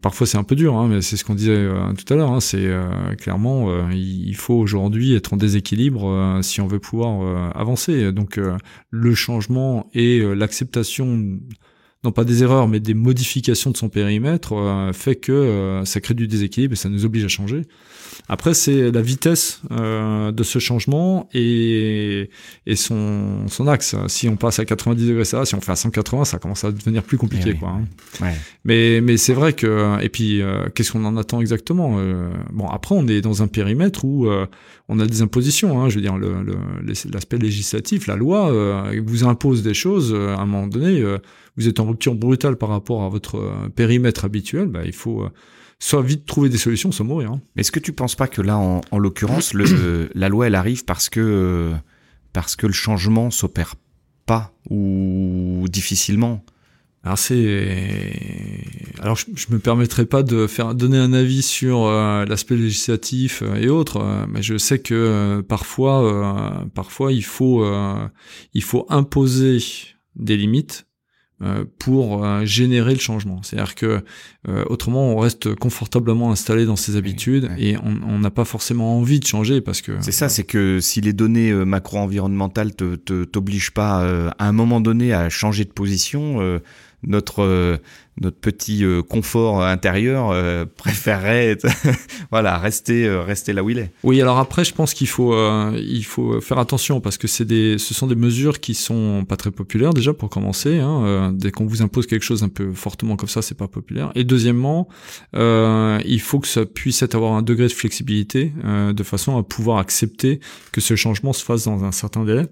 parfois 0.00 0.26
c'est 0.26 0.38
un 0.38 0.44
peu 0.44 0.56
dur, 0.56 0.76
hein, 0.76 0.88
mais 0.88 1.02
c'est 1.02 1.16
ce 1.16 1.24
qu'on 1.24 1.34
disait 1.34 1.68
tout 1.96 2.12
à 2.12 2.16
l'heure. 2.16 2.32
Hein, 2.32 2.40
c'est 2.40 2.70
clairement, 3.18 3.90
il 3.90 4.36
faut 4.36 4.54
aujourd'hui 4.54 5.14
être 5.14 5.32
en 5.32 5.36
déséquilibre 5.36 6.38
si 6.42 6.60
on 6.60 6.66
veut 6.66 6.80
pouvoir 6.80 7.56
avancer. 7.56 8.12
Donc 8.12 8.38
le 8.90 9.14
changement 9.14 9.88
et 9.92 10.20
l'acceptation 10.34 11.40
non 12.04 12.12
pas 12.12 12.24
des 12.24 12.42
erreurs, 12.42 12.68
mais 12.68 12.80
des 12.80 12.94
modifications 12.94 13.70
de 13.70 13.76
son 13.76 13.88
périmètre, 13.88 14.54
fait 14.94 15.16
que 15.16 15.82
ça 15.84 16.00
crée 16.00 16.14
du 16.14 16.26
déséquilibre 16.26 16.72
et 16.72 16.76
ça 16.76 16.88
nous 16.88 17.04
oblige 17.04 17.24
à 17.24 17.28
changer. 17.28 17.66
Après, 18.28 18.54
c'est 18.54 18.90
la 18.90 19.02
vitesse 19.02 19.60
euh, 19.70 20.32
de 20.32 20.42
ce 20.42 20.58
changement 20.58 21.28
et, 21.34 22.30
et 22.66 22.76
son, 22.76 23.48
son 23.48 23.66
axe. 23.66 23.96
Si 24.08 24.28
on 24.28 24.36
passe 24.36 24.58
à 24.58 24.64
90 24.64 25.08
degrés, 25.08 25.24
ça 25.24 25.44
Si 25.44 25.54
on 25.54 25.60
fait 25.60 25.72
à 25.72 25.76
180, 25.76 26.24
ça 26.24 26.38
commence 26.38 26.64
à 26.64 26.72
devenir 26.72 27.02
plus 27.02 27.18
compliqué. 27.18 27.54
Eh 27.54 27.58
quoi, 27.58 27.70
hein. 27.70 27.84
ouais. 28.20 28.34
Mais, 28.64 29.00
mais 29.00 29.16
c'est 29.16 29.32
vrai 29.32 29.52
que... 29.52 30.00
Et 30.02 30.08
puis, 30.08 30.42
euh, 30.42 30.66
qu'est-ce 30.74 30.92
qu'on 30.92 31.04
en 31.04 31.16
attend 31.16 31.40
exactement 31.40 31.96
euh, 31.98 32.30
Bon, 32.52 32.66
après, 32.68 32.94
on 32.94 33.06
est 33.08 33.20
dans 33.20 33.42
un 33.42 33.48
périmètre 33.48 34.04
où 34.04 34.28
euh, 34.28 34.46
on 34.88 35.00
a 35.00 35.06
des 35.06 35.22
impositions. 35.22 35.80
Hein, 35.80 35.88
je 35.88 35.96
veux 35.96 36.02
dire, 36.02 36.16
l'aspect 36.16 37.38
le, 37.38 37.44
législatif, 37.44 38.06
la 38.06 38.16
loi 38.16 38.52
vous 39.04 39.24
impose 39.24 39.62
des 39.62 39.74
choses. 39.74 40.14
à 40.14 40.40
un 40.40 40.46
moment 40.46 40.66
donné, 40.66 41.02
vous 41.56 41.68
êtes 41.68 41.80
en 41.80 41.86
rupture 41.86 42.14
brutale 42.14 42.56
par 42.56 42.68
rapport 42.68 43.02
à 43.02 43.08
votre 43.08 43.68
périmètre 43.74 44.24
habituel. 44.24 44.66
Bah, 44.66 44.80
il 44.84 44.92
faut 44.92 45.28
soit 45.80 46.02
vite 46.02 46.26
trouver 46.26 46.48
des 46.48 46.58
solutions, 46.58 46.92
soit 46.92 47.06
mourir. 47.06 47.32
Hein. 47.32 47.40
Est-ce 47.56 47.72
que 47.72 47.80
tu 47.80 47.92
penses 47.92 48.14
pas 48.14 48.28
que 48.28 48.42
là, 48.42 48.58
en, 48.58 48.82
en 48.90 48.98
l'occurrence, 48.98 49.54
la 50.14 50.28
loi, 50.28 50.46
elle 50.46 50.54
arrive 50.54 50.84
parce 50.84 51.08
que, 51.08 51.72
parce 52.32 52.54
que 52.54 52.66
le 52.66 52.72
changement 52.72 53.30
s'opère 53.30 53.74
pas 54.26 54.52
ou 54.68 55.64
difficilement? 55.68 56.44
Alors 57.02 57.16
c'est, 57.16 57.72
alors 59.00 59.16
je, 59.16 59.24
je, 59.34 59.46
me 59.48 59.58
permettrai 59.58 60.04
pas 60.04 60.22
de 60.22 60.46
faire 60.46 60.74
donner 60.74 60.98
un 60.98 61.14
avis 61.14 61.40
sur 61.40 61.86
euh, 61.86 62.26
l'aspect 62.26 62.56
législatif 62.56 63.40
euh, 63.40 63.54
et 63.54 63.70
autres, 63.70 63.96
euh, 64.02 64.26
mais 64.28 64.42
je 64.42 64.58
sais 64.58 64.80
que 64.80 65.40
parfois, 65.48 66.62
parfois 66.74 67.10
il 67.10 67.24
faut, 67.24 67.64
il 68.52 68.62
faut 68.62 68.84
imposer 68.90 69.58
des 70.14 70.36
limites 70.36 70.84
euh, 70.84 70.89
pour 71.78 72.24
euh, 72.24 72.44
générer 72.44 72.92
le 72.92 73.00
changement. 73.00 73.42
C'est-à-dire 73.42 73.74
que 73.74 74.02
euh, 74.48 74.64
autrement 74.66 75.14
on 75.14 75.16
reste 75.16 75.54
confortablement 75.54 76.30
installé 76.30 76.66
dans 76.66 76.76
ses 76.76 76.96
habitudes 76.96 77.50
et 77.58 77.76
on 77.78 78.18
n'a 78.18 78.30
pas 78.30 78.44
forcément 78.44 78.98
envie 78.98 79.20
de 79.20 79.26
changer 79.26 79.62
parce 79.62 79.80
que 79.80 79.92
c'est 80.00 80.12
ça, 80.12 80.28
c'est 80.28 80.44
que 80.44 80.80
si 80.80 81.00
les 81.00 81.14
données 81.14 81.52
macro-environnementales 81.52 82.74
te 82.74 83.24
t'obligent 83.24 83.72
pas 83.72 84.30
à 84.38 84.46
un 84.46 84.52
moment 84.52 84.80
donné 84.80 85.12
à 85.14 85.30
changer 85.30 85.64
de 85.64 85.70
position, 85.70 86.60
notre 87.02 87.80
notre 88.20 88.36
petit 88.36 88.84
euh, 88.84 89.02
confort 89.02 89.62
intérieur 89.62 90.30
euh, 90.30 90.66
préférerait 90.76 91.56
voilà 92.30 92.58
rester 92.58 93.06
euh, 93.06 93.22
rester 93.22 93.52
là 93.52 93.64
où 93.64 93.70
il 93.70 93.78
est. 93.78 93.92
Oui, 94.04 94.20
alors 94.20 94.38
après 94.38 94.64
je 94.64 94.74
pense 94.74 94.94
qu'il 94.94 95.08
faut 95.08 95.34
il 95.76 96.04
faut 96.04 96.40
faire 96.40 96.58
attention 96.58 97.00
parce 97.00 97.18
que 97.18 97.26
c'est 97.26 97.44
des 97.44 97.78
ce 97.78 97.94
sont 97.94 98.06
des 98.06 98.14
mesures 98.14 98.60
qui 98.60 98.74
sont 98.74 99.24
pas 99.28 99.36
très 99.36 99.50
populaires 99.50 99.94
déjà 99.94 100.12
pour 100.12 100.28
commencer. 100.28 100.78
Hein, 100.78 101.32
dès 101.34 101.50
qu'on 101.50 101.66
vous 101.66 101.82
impose 101.82 102.06
quelque 102.06 102.22
chose 102.24 102.42
un 102.42 102.48
peu 102.48 102.72
fortement 102.74 103.16
comme 103.16 103.28
ça, 103.28 103.42
c'est 103.42 103.56
pas 103.56 103.68
populaire. 103.68 104.12
Et 104.14 104.24
deuxièmement, 104.24 104.88
il 105.34 106.20
faut 106.20 106.40
que 106.40 106.48
ça 106.48 106.66
puisse 106.66 107.02
être 107.02 107.14
avoir 107.14 107.32
un 107.32 107.42
degré 107.42 107.66
de 107.66 107.72
flexibilité 107.72 108.52
de 108.64 109.02
façon 109.02 109.38
à 109.38 109.42
pouvoir 109.42 109.78
accepter 109.78 110.40
que 110.72 110.80
ce 110.80 110.96
changement 110.96 111.32
se 111.32 111.44
fasse 111.44 111.64
dans 111.64 111.84
un 111.84 111.92
certain 111.92 112.24
délai 112.24 112.46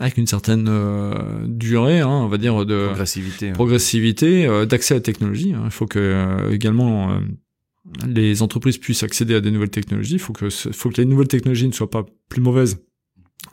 avec 0.00 0.16
une 0.16 0.26
certaine 0.26 0.66
euh, 0.68 1.14
durée, 1.46 2.00
hein, 2.00 2.08
on 2.08 2.28
va 2.28 2.38
dire 2.38 2.64
de 2.64 2.86
progressivité, 2.86 3.52
progressivité, 3.52 4.46
euh, 4.46 4.64
d'accès 4.64 4.94
à 4.94 4.98
la 4.98 5.02
technologie. 5.02 5.54
Hein. 5.54 5.62
Il 5.64 5.70
faut 5.70 5.86
que 5.86 5.98
euh, 5.98 6.52
également 6.52 7.20
les 8.06 8.42
entreprises 8.42 8.78
puissent 8.78 9.02
accéder 9.02 9.34
à 9.34 9.40
des 9.40 9.50
nouvelles 9.50 9.70
technologies. 9.70 10.14
Il 10.14 10.20
faut 10.20 10.32
que, 10.32 10.50
faut 10.50 10.90
que 10.90 11.00
les 11.00 11.04
nouvelles 11.04 11.28
technologies 11.28 11.66
ne 11.66 11.72
soient 11.72 11.90
pas 11.90 12.04
plus 12.28 12.40
mauvaises 12.40 12.84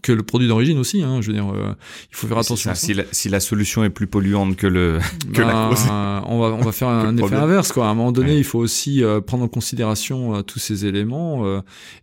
que 0.05 0.11
le 0.11 0.21
produit 0.21 0.47
d'origine 0.47 0.77
aussi. 0.77 1.01
Hein, 1.01 1.19
je 1.21 1.27
veux 1.27 1.33
dire, 1.33 1.49
euh, 1.49 1.73
il 2.11 2.15
faut 2.15 2.27
faire 2.27 2.37
attention. 2.37 2.71
si, 2.75 2.93
la, 2.93 3.03
si, 3.11 3.27
la, 3.27 3.39
solution 3.39 3.83
est 3.83 3.89
plus 3.89 4.05
polluante 4.05 4.55
que 4.55 4.67
le 4.67 4.99
que 5.33 5.41
la 5.41 5.47
bah, 5.47 5.67
cause, 5.69 5.85
on 6.27 6.39
va 6.39 6.47
on 6.47 6.61
va 6.61 6.71
faire 6.71 6.87
un 6.89 7.17
effet 7.17 7.35
inverse 7.35 7.71
quoi. 7.71 7.87
À 7.87 7.89
un 7.89 7.95
moment 7.95 8.11
donné, 8.11 8.37
il 8.37 8.43
faut 8.43 8.59
aussi 8.59 9.03
euh, 9.03 9.19
prendre 9.19 9.43
en 9.43 9.47
considération 9.47 10.35
euh, 10.35 10.41
tous 10.43 10.59
ces 10.59 10.85
éléments 10.85 11.43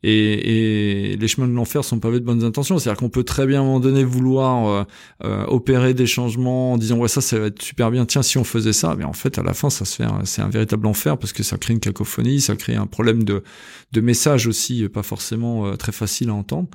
et, 0.03 1.13
et, 1.13 1.17
les 1.17 1.29
chemins 1.29 1.47
de 1.47 1.53
l'enfer 1.53 1.85
sont 1.85 2.01
pavés 2.01 2.19
de 2.19 2.25
bonnes 2.25 2.43
intentions. 2.43 2.79
C'est-à-dire 2.79 2.99
qu'on 2.99 3.09
peut 3.09 3.23
très 3.23 3.47
bien 3.47 3.61
à 3.61 3.63
un 3.63 3.67
moment 3.67 3.81
donné 3.81 4.03
vouloir 4.03 4.87
opérer 5.47 5.95
des 5.95 6.07
changements 6.07 6.73
en 6.73 6.79
disant 6.79 6.97
ouais 6.97 7.09
ça 7.09 7.21
ça 7.21 7.39
va 7.39 7.47
être 7.47 7.63
super 7.63 7.91
bien. 7.93 8.05
Tiens 8.05 8.23
si 8.23 8.37
on 8.37 8.45
faisait 8.45 8.73
ça, 8.73 8.97
mais 8.99 9.05
en 9.05 9.13
fait 9.13 9.39
à 9.39 9.43
la 9.45 9.55
fin 9.55 9.71
ça 9.71 9.85
se 9.85 9.97
fait 9.97 10.09
c'est 10.25 10.43
un 10.43 10.49
véritable 10.49 10.87
enfer 10.89 11.17
parce 11.19 11.33
que 11.33 11.45
ça 11.45 11.57
crée 11.57 11.75
une 11.75 11.81
cacophonie, 11.81 12.41
ça 12.41 12.57
crée 12.57 12.75
un 12.75 12.87
problème 12.87 13.23
de 13.23 13.45
de 13.93 14.01
message 14.01 14.47
aussi 14.49 14.89
pas 14.89 15.03
forcément 15.05 15.77
très 15.77 15.93
facile 15.93 16.31
à 16.31 16.35
entendre. 16.35 16.69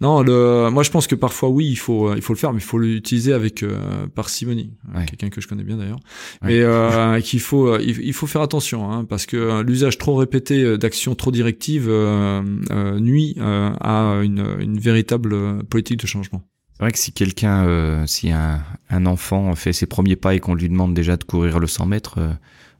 Non 0.00 0.22
le 0.22 0.68
moi, 0.72 0.82
je 0.82 0.90
pense 0.90 1.06
que 1.06 1.14
parfois, 1.14 1.48
oui, 1.48 1.66
il 1.68 1.76
faut, 1.76 2.14
il 2.14 2.22
faut 2.22 2.32
le 2.32 2.38
faire, 2.38 2.52
mais 2.52 2.58
il 2.58 2.64
faut 2.64 2.78
l'utiliser 2.78 3.32
avec 3.32 3.64
parcimonie. 4.14 4.72
Quelqu'un 5.06 5.30
que 5.30 5.40
je 5.40 5.48
connais 5.48 5.64
bien 5.64 5.76
d'ailleurs, 5.76 6.00
mais 6.42 6.62
qu'il 7.22 7.40
faut, 7.40 7.78
il, 7.78 8.12
faut 8.12 8.26
faire 8.26 8.42
attention, 8.42 8.90
hein, 8.90 9.04
parce 9.04 9.26
que 9.26 9.62
l'usage 9.62 9.98
trop 9.98 10.16
répété 10.16 10.78
d'actions 10.78 11.14
trop 11.14 11.30
directives 11.30 11.88
nuit 11.88 13.36
à 13.40 14.20
une, 14.22 14.44
une 14.60 14.78
véritable 14.78 15.64
politique 15.64 16.00
de 16.00 16.06
changement. 16.06 16.42
C'est 16.82 16.86
vrai 16.86 16.92
que 16.92 16.98
si 16.98 17.12
quelqu'un, 17.12 17.64
euh, 17.64 18.06
si 18.06 18.32
un, 18.32 18.60
un, 18.90 19.06
enfant 19.06 19.54
fait 19.54 19.72
ses 19.72 19.86
premiers 19.86 20.16
pas 20.16 20.34
et 20.34 20.40
qu'on 20.40 20.54
lui 20.54 20.68
demande 20.68 20.94
déjà 20.94 21.16
de 21.16 21.22
courir 21.22 21.60
le 21.60 21.68
100 21.68 21.86
mètres, 21.86 22.18
euh, 22.18 22.32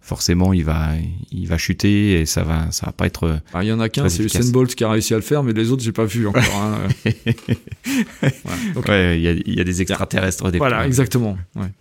forcément 0.02 0.52
il 0.52 0.64
va, 0.64 0.90
il 1.30 1.46
va 1.46 1.56
chuter 1.56 2.20
et 2.20 2.26
ça 2.26 2.42
va, 2.42 2.70
ça 2.72 2.86
va 2.86 2.92
pas 2.92 3.06
être. 3.06 3.40
Ah, 3.54 3.62
il 3.62 3.68
y 3.68 3.72
en 3.72 3.80
a 3.80 3.88
qu'un, 3.88 4.08
c'est 4.08 4.24
Usain 4.24 4.50
Bolt 4.50 4.74
qui 4.74 4.84
a 4.84 4.90
réussi 4.90 5.14
à 5.14 5.16
le 5.16 5.22
faire, 5.22 5.42
mais 5.42 5.52
les 5.52 5.70
autres 5.70 5.82
j'ai 5.82 5.92
pas 5.92 6.04
vu 6.04 6.26
encore. 6.26 6.42
Hein. 6.56 6.88
ouais, 8.88 9.18
il 9.18 9.22
y, 9.22 9.28
a, 9.28 9.32
y, 9.32 9.60
a, 9.60 9.64
des 9.64 9.80
extraterrestres. 9.80 10.50
Des 10.50 10.58
voilà, 10.58 10.86
exactement. 10.86 11.38
Ouais. 11.54 11.72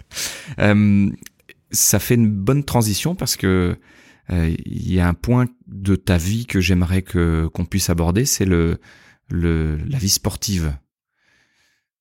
Euh, 0.59 1.09
ça 1.71 1.99
fait 1.99 2.15
une 2.15 2.29
bonne 2.29 2.63
transition 2.63 3.15
parce 3.15 3.35
que 3.35 3.75
euh, 4.29 4.55
il 4.65 4.93
y 4.93 4.99
a 4.99 5.07
un 5.07 5.13
point 5.15 5.47
de 5.67 5.95
ta 5.95 6.17
vie 6.17 6.45
que 6.45 6.61
j'aimerais 6.61 7.01
que 7.01 7.49
qu'on 7.53 7.65
puisse 7.65 7.89
aborder, 7.89 8.25
c'est 8.25 8.45
le, 8.45 8.77
le 9.29 9.77
la 9.87 9.97
vie 9.97 10.09
sportive 10.09 10.73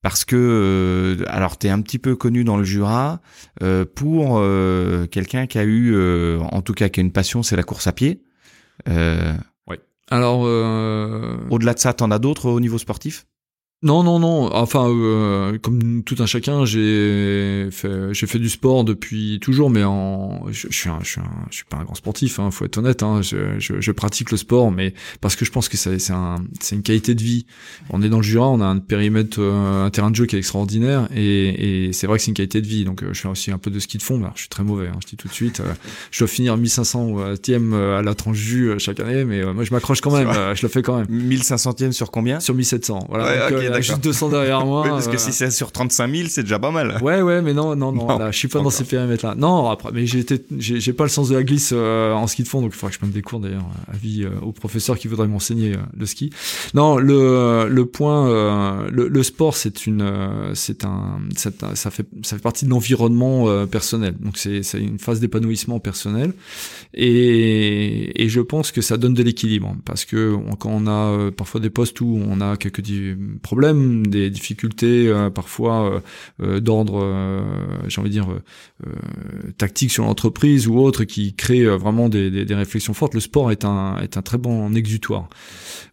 parce 0.03 0.25
que 0.25 0.37
euh, 0.37 1.25
alors 1.29 1.59
tu 1.59 1.67
es 1.67 1.71
un 1.71 1.81
petit 1.81 1.99
peu 1.99 2.17
connu 2.17 2.45
dans 2.45 2.57
le 2.57 2.65
Jura 2.65 3.21
euh, 3.63 3.85
pour 3.85 4.39
euh, 4.39 5.07
quelqu'un 5.07 5.47
qui 5.47 5.59
a 5.59 5.65
eu 5.65 5.97
en 6.41 6.63
tout 6.63 6.73
cas 6.73 6.89
qui 6.89 7.01
a 7.01 7.03
une 7.03 7.13
passion 7.13 7.43
c'est 7.43 7.57
la 7.57 7.63
course 7.63 7.87
à 7.87 7.93
pied. 7.93 8.23
oui. 8.87 9.77
Alors 10.11 10.41
au-delà 10.41 11.75
de 11.75 11.79
ça, 11.79 11.93
t'en 11.93 12.11
as 12.11 12.19
d'autres 12.19 12.49
au 12.51 12.61
niveau 12.61 12.79
sportif? 12.79 13.27
Non, 13.83 14.03
non, 14.03 14.19
non. 14.19 14.55
Enfin, 14.55 14.91
euh, 14.91 15.57
comme 15.59 16.03
tout 16.03 16.17
un 16.19 16.27
chacun, 16.27 16.67
j'ai 16.67 17.71
fait, 17.71 18.13
j'ai 18.13 18.27
fait 18.27 18.39
du 18.39 18.51
sport 18.51 18.85
depuis 18.85 19.39
toujours, 19.41 19.71
mais 19.71 19.85
en, 19.85 20.49
je, 20.51 20.67
je 20.69 20.77
suis, 20.77 20.91
un, 20.91 20.99
je 21.03 21.13
suis, 21.13 21.21
un, 21.23 21.47
je 21.51 21.57
suis 21.57 21.65
pas 21.65 21.79
un 21.79 21.85
grand 21.85 21.95
sportif. 21.95 22.39
Hein, 22.41 22.51
faut 22.51 22.67
être 22.67 22.77
honnête. 22.77 23.03
Hein, 23.03 23.23
je, 23.23 23.59
je, 23.59 23.81
je, 23.81 23.93
pratique 23.93 24.33
le 24.33 24.37
sport, 24.37 24.71
mais 24.71 24.93
parce 25.23 25.35
que 25.35 25.47
je 25.47 25.51
pense 25.51 25.71
que 25.71 25.79
c'est, 25.79 25.99
c'est, 25.99 26.13
un, 26.13 26.45
c'est 26.61 26.77
une 26.77 26.83
qualité 26.83 27.15
de 27.15 27.23
vie. 27.23 27.47
On 27.89 28.03
est 28.03 28.11
dans 28.11 28.19
le 28.19 28.23
Jura, 28.23 28.51
on 28.51 28.61
a 28.61 28.67
un 28.67 28.81
périmètre, 28.81 29.39
euh, 29.41 29.87
un 29.87 29.89
terrain 29.89 30.11
de 30.11 30.17
jeu 30.17 30.27
qui 30.27 30.37
est 30.37 30.41
extraordinaire, 30.41 31.09
et, 31.17 31.87
et 31.87 31.93
c'est 31.95 32.07
vrai 32.07 32.19
que 32.19 32.25
c'est 32.25 32.31
une 32.33 32.37
qualité 32.37 32.61
de 32.61 32.67
vie. 32.67 32.85
Donc, 32.85 33.03
euh, 33.03 33.15
je 33.15 33.21
fais 33.23 33.29
aussi 33.29 33.51
un 33.51 33.59
peu 33.59 33.71
de 33.71 33.79
ski 33.79 33.97
de 33.97 34.03
fond. 34.03 34.19
Alors, 34.19 34.33
je 34.35 34.41
suis 34.41 34.51
très 34.51 34.63
mauvais. 34.63 34.89
Hein, 34.89 34.99
je 35.01 35.07
dis 35.07 35.17
tout 35.17 35.29
de 35.29 35.33
suite. 35.33 35.63
je 36.11 36.19
dois 36.19 36.29
finir 36.29 36.59
1500e 36.59 37.75
à 37.99 38.03
la 38.03 38.15
tranche 38.15 38.37
jus 38.37 38.75
chaque 38.79 39.01
année, 39.01 39.25
mais 39.25 39.43
moi, 39.55 39.65
je 39.65 39.73
m'accroche 39.73 40.03
quand 40.03 40.15
même. 40.15 40.31
je 40.55 40.61
le 40.61 40.69
fais 40.69 40.83
quand 40.83 40.99
même. 40.99 41.07
1500e 41.07 41.93
sur 41.93 42.11
combien? 42.11 42.41
Sur 42.41 42.55
1700. 42.55 43.07
Voilà. 43.09 43.49
donc, 43.49 43.70
juste 43.81 44.03
200 44.03 44.29
derrière 44.31 44.65
moi. 44.65 44.85
parce 44.89 45.09
que 45.09 45.19
si 45.19 45.33
c'est 45.33 45.51
sur 45.51 45.73
35 45.73 46.15
000, 46.15 46.29
c'est 46.29 46.43
déjà 46.43 46.59
pas 46.59 46.71
mal. 46.71 46.99
Ouais, 47.03 47.23
ouais, 47.23 47.43
mais 47.43 47.55
non, 47.55 47.77
non, 47.77 47.93
non, 47.93 48.19
là, 48.19 48.31
je 48.31 48.39
suis 48.39 48.49
pas 48.49 48.61
dans 48.61 48.71
ces 48.71 48.85
périmètres-là. 48.85 49.35
Non, 49.37 49.69
après, 49.69 49.91
mais 49.93 50.07
j'ai 50.07 50.93
pas 50.93 51.05
le 51.05 51.11
sens 51.11 51.29
de 51.29 51.35
la 51.35 51.43
glisse 51.43 51.71
euh, 51.73 52.13
en 52.13 52.27
ski 52.27 52.43
de 52.43 52.49
fond, 52.49 52.61
donc 52.61 52.73
il 52.73 52.77
faudrait 52.77 52.91
que 52.91 52.95
je 52.95 52.99
prenne 52.99 53.11
des 53.11 53.23
cours 53.23 53.41
d'ailleurs, 53.41 53.67
à 53.93 53.97
vie 53.97 54.25
euh, 54.25 54.31
au 54.43 54.53
professeur 54.53 54.99
qui 54.99 55.09
voudrait 55.09 55.29
m'enseigner 55.29 55.75
euh, 55.75 55.81
le 55.97 56.07
ski. 56.07 56.31
Non, 56.75 56.97
le, 56.97 57.69
le 57.69 57.87
point, 57.87 58.29
le, 58.91 59.09
le, 59.09 59.23
sport, 59.23 59.57
c'est 59.57 59.87
une, 59.87 60.51
c'est 60.55 60.85
un, 60.85 61.21
ça 61.37 61.91
fait, 61.91 62.07
ça 62.23 62.37
fait 62.37 62.43
partie 62.43 62.65
de 62.65 62.71
l'environnement 62.71 63.67
personnel. 63.67 64.15
Donc 64.21 64.37
c'est, 64.37 64.63
c'est 64.63 64.81
une 64.81 64.99
phase 64.99 65.21
d'épanouissement 65.21 65.79
personnel, 65.81 66.33
et, 66.95 68.23
et 68.23 68.29
je 68.29 68.41
pense 68.41 68.73
que 68.73 68.81
ça 68.81 68.97
donne 68.97 69.15
de 69.15 69.23
l'équilibre, 69.23 69.77
parce 69.85 70.05
que 70.05 70.37
quand 70.59 70.71
on 70.71 70.87
a 70.87 71.31
parfois 71.31 71.61
des 71.61 71.71
postes 71.71 72.01
où 72.01 72.21
on 72.29 72.41
a 72.41 72.57
quelques 72.57 72.81
problèmes 73.43 73.60
des 73.61 74.31
difficultés 74.31 75.09
euh, 75.09 75.31
parfois 75.31 75.85
euh, 75.85 76.01
euh, 76.43 76.61
d'ordre, 76.61 77.01
j'ai 77.89 78.01
envie 78.01 78.11
de 78.11 78.15
dire, 78.15 78.29
tactique 79.59 79.91
sur 79.91 80.05
l'entreprise 80.05 80.67
ou 80.67 80.79
autre, 80.79 81.05
qui 81.05 81.35
créent 81.35 81.65
vraiment 81.65 82.09
des, 82.09 82.31
des, 82.31 82.45
des, 82.45 82.55
réflexions 82.55 82.95
fortes. 82.95 83.15
Le 83.15 83.21
sport 83.21 83.51
est 83.51 83.65
un, 83.65 83.97
est 83.99 84.17
un 84.17 84.23
très 84.23 84.39
bon 84.39 84.75
exutoire. 84.75 85.29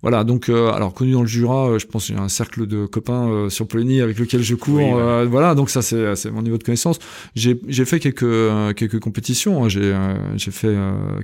Voilà, 0.02 0.24
donc 0.24 0.50
alors 0.50 0.94
connu 0.94 1.12
dans 1.12 1.22
le 1.22 1.28
Jura, 1.28 1.78
je 1.78 1.86
pense 1.86 2.06
qu'il 2.06 2.16
y 2.16 2.18
a 2.18 2.22
un 2.22 2.30
cercle 2.30 2.68
de 2.68 2.86
copains 2.86 3.50
sur 3.50 3.68
Poligny 3.68 4.02
avec 4.02 4.20
lequel 4.20 4.42
je 4.42 4.56
cours. 4.56 4.98
voilà, 5.30 5.56
donc 5.56 5.70
ça 5.70 5.82
c'est, 5.82 6.32
mon 6.32 6.42
niveau 6.42 6.58
de 6.58 6.64
connaissance. 6.64 7.00
J'ai, 7.36 7.60
j'ai 7.68 7.86
fait 7.86 8.00
quelques 8.00 8.76
quelques 8.76 9.00
compétitions. 9.00 9.64
Hein. 9.64 9.70
J'ai 9.70 9.96
j'ai 10.36 10.52
fait 10.52 10.76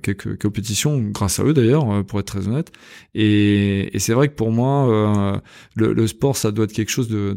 quelques 0.01 0.41
compétitions 0.41 0.99
grâce 0.99 1.39
à 1.39 1.43
eux 1.43 1.53
d'ailleurs, 1.53 2.03
pour 2.05 2.19
être 2.19 2.27
très 2.27 2.47
honnête. 2.47 2.71
Et, 3.15 3.95
et 3.95 3.99
c'est 3.99 4.13
vrai 4.13 4.27
que 4.27 4.33
pour 4.33 4.51
moi, 4.51 5.41
le, 5.75 5.93
le 5.93 6.07
sport 6.07 6.32
ça 6.37 6.51
doit 6.51 6.65
être 6.65 6.73
quelque 6.73 6.91
chose 6.91 7.07
de, 7.07 7.35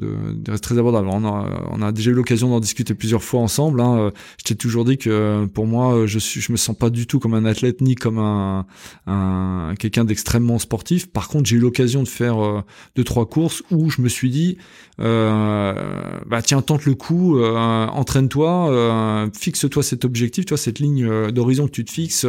très 0.60 0.78
abordable. 0.78 1.08
On 1.08 1.82
a, 1.82 1.92
déjà 1.92 2.10
eu 2.10 2.14
l'occasion 2.14 2.48
d'en 2.48 2.60
discuter 2.60 2.94
plusieurs 2.94 3.22
fois 3.22 3.40
ensemble. 3.40 3.80
Hein. 3.80 4.12
Je 4.38 4.44
t'ai 4.44 4.54
toujours 4.54 4.84
dit 4.84 4.98
que 4.98 5.46
pour 5.46 5.66
moi, 5.66 6.06
je 6.06 6.18
suis, 6.18 6.40
je 6.40 6.52
me 6.52 6.56
sens 6.56 6.76
pas 6.76 6.90
du 6.90 7.06
tout 7.06 7.18
comme 7.18 7.34
un 7.34 7.44
athlète 7.44 7.80
ni 7.80 7.94
comme 7.94 8.18
un, 8.18 8.66
un 9.06 9.74
quelqu'un 9.78 10.04
d'extrêmement 10.04 10.58
sportif. 10.58 11.06
Par 11.06 11.28
contre, 11.28 11.46
j'ai 11.46 11.56
eu 11.56 11.60
l'occasion 11.60 12.02
de 12.02 12.08
faire 12.08 12.44
euh, 12.44 12.62
deux 12.96 13.04
trois 13.04 13.26
courses 13.26 13.62
où 13.70 13.90
je 13.90 14.00
me 14.00 14.08
suis 14.08 14.30
dit, 14.30 14.58
euh, 14.98 16.20
bah 16.26 16.40
tiens, 16.42 16.62
tente 16.62 16.84
le 16.86 16.94
coup, 16.94 17.38
euh, 17.38 17.86
entraîne-toi, 17.86 18.70
euh, 18.70 19.28
fixe-toi 19.38 19.82
cet 19.82 20.04
objectif, 20.04 20.46
tu 20.46 20.50
vois 20.50 20.58
cette 20.58 20.78
ligne 20.78 21.30
d'horizon 21.30 21.66
que 21.66 21.72
tu 21.72 21.84
te 21.84 21.90
fixes, 21.90 22.26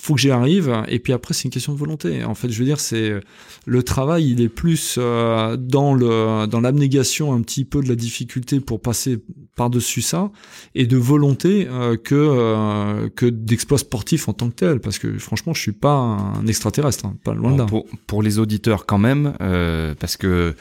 faut 0.00 0.14
que 0.14 0.20
j'y 0.20 0.30
arrive. 0.30 0.82
Et 0.88 0.98
puis 0.98 1.12
après, 1.12 1.34
c'est 1.34 1.44
une 1.44 1.50
question 1.50 1.72
de 1.72 1.78
volonté. 1.78 2.24
En 2.24 2.34
fait, 2.34 2.50
je 2.50 2.58
veux 2.58 2.64
dire, 2.64 2.80
c'est 2.80 3.20
le 3.66 3.82
travail, 3.82 4.30
il 4.30 4.40
est 4.40 4.48
plus 4.48 4.98
dans 4.98 5.94
le 5.94 6.46
dans 6.46 6.60
l'abnégation 6.60 7.32
un 7.32 7.42
petit 7.42 7.64
peu 7.64 7.82
de 7.82 7.88
la 7.88 7.96
difficulté 7.96 8.60
pour 8.60 8.80
passer 8.80 9.18
par-dessus 9.56 10.02
ça 10.02 10.30
et 10.74 10.86
de 10.86 10.96
volonté 10.96 11.66
euh, 11.68 11.96
que 11.96 12.14
euh, 12.14 13.08
que 13.14 13.26
d'exploits 13.26 13.78
sportifs 13.78 14.28
en 14.28 14.32
tant 14.32 14.48
que 14.50 14.54
tel 14.54 14.80
parce 14.80 14.98
que 14.98 15.18
franchement 15.18 15.54
je 15.54 15.60
suis 15.60 15.72
pas 15.72 15.94
un 15.94 16.46
extraterrestre 16.46 17.06
hein, 17.06 17.16
pas 17.22 17.34
loin 17.34 17.52
de 17.52 17.58
là. 17.58 17.66
Pour, 17.66 17.86
pour 18.06 18.22
les 18.22 18.38
auditeurs 18.38 18.86
quand 18.86 18.98
même 18.98 19.34
euh, 19.40 19.94
parce 19.98 20.16
que 20.16 20.54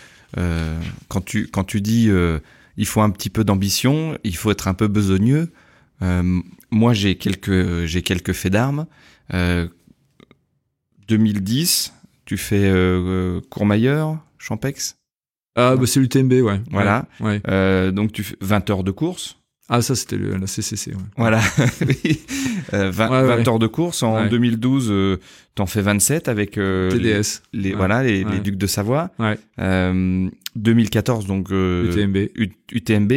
quand 1.08 1.22
tu 1.22 1.48
quand 1.48 1.64
tu 1.64 1.82
dis 1.82 2.10
il 2.78 2.86
faut 2.86 3.02
un 3.02 3.10
petit 3.10 3.30
peu 3.30 3.44
d'ambition 3.44 4.18
il 4.24 4.36
faut 4.36 4.52
être 4.52 4.68
un 4.68 4.74
peu 4.74 4.88
besogneux 4.88 5.52
moi 6.72 6.94
j'ai 6.94 7.16
quelques 7.16 7.86
j'ai 7.86 8.02
quelques 8.02 8.34
faits 8.34 8.54
d'armes 8.54 8.86
2010 11.08 11.94
tu 12.26 12.38
fais 12.38 12.72
Courmayeur 13.50 14.20
Champex? 14.38 14.98
Ah, 15.56 15.76
bah 15.76 15.86
c'est 15.86 16.00
l'UTMB, 16.00 16.34
ouais. 16.34 16.62
Voilà. 16.72 17.06
Ouais. 17.20 17.42
Euh, 17.48 17.92
donc, 17.92 18.12
tu 18.12 18.24
fais 18.24 18.36
20 18.42 18.70
heures 18.72 18.84
de 18.84 18.92
course. 18.92 19.38
Ah, 19.70 19.82
ça, 19.82 19.96
c'était 19.96 20.18
la 20.18 20.48
CCC, 20.48 20.92
ouais. 20.92 20.98
Voilà. 21.16 21.40
euh, 22.74 22.92
20, 22.92 23.10
ouais, 23.10 23.38
20 23.38 23.48
heures 23.48 23.60
de 23.60 23.68
course. 23.68 24.04
En 24.04 24.26
2012, 24.28 24.88
euh, 24.90 25.20
t'en 25.56 25.66
fais 25.66 25.82
27 25.82 26.28
avec 26.28 26.58
euh, 26.58 26.90
TDS. 26.90 27.42
Les, 27.54 27.74
voilà, 27.74 28.04
les, 28.04 28.24
les, 28.24 28.40
Ducs 28.40 28.58
de 28.58 28.68
Savoie. 28.68 29.12
Ouais. 29.20 29.38
Euh, 29.60 30.30
2014, 30.56 31.26
donc 31.26 31.50
UTMB. 31.50 32.18
UTMB. 32.72 33.14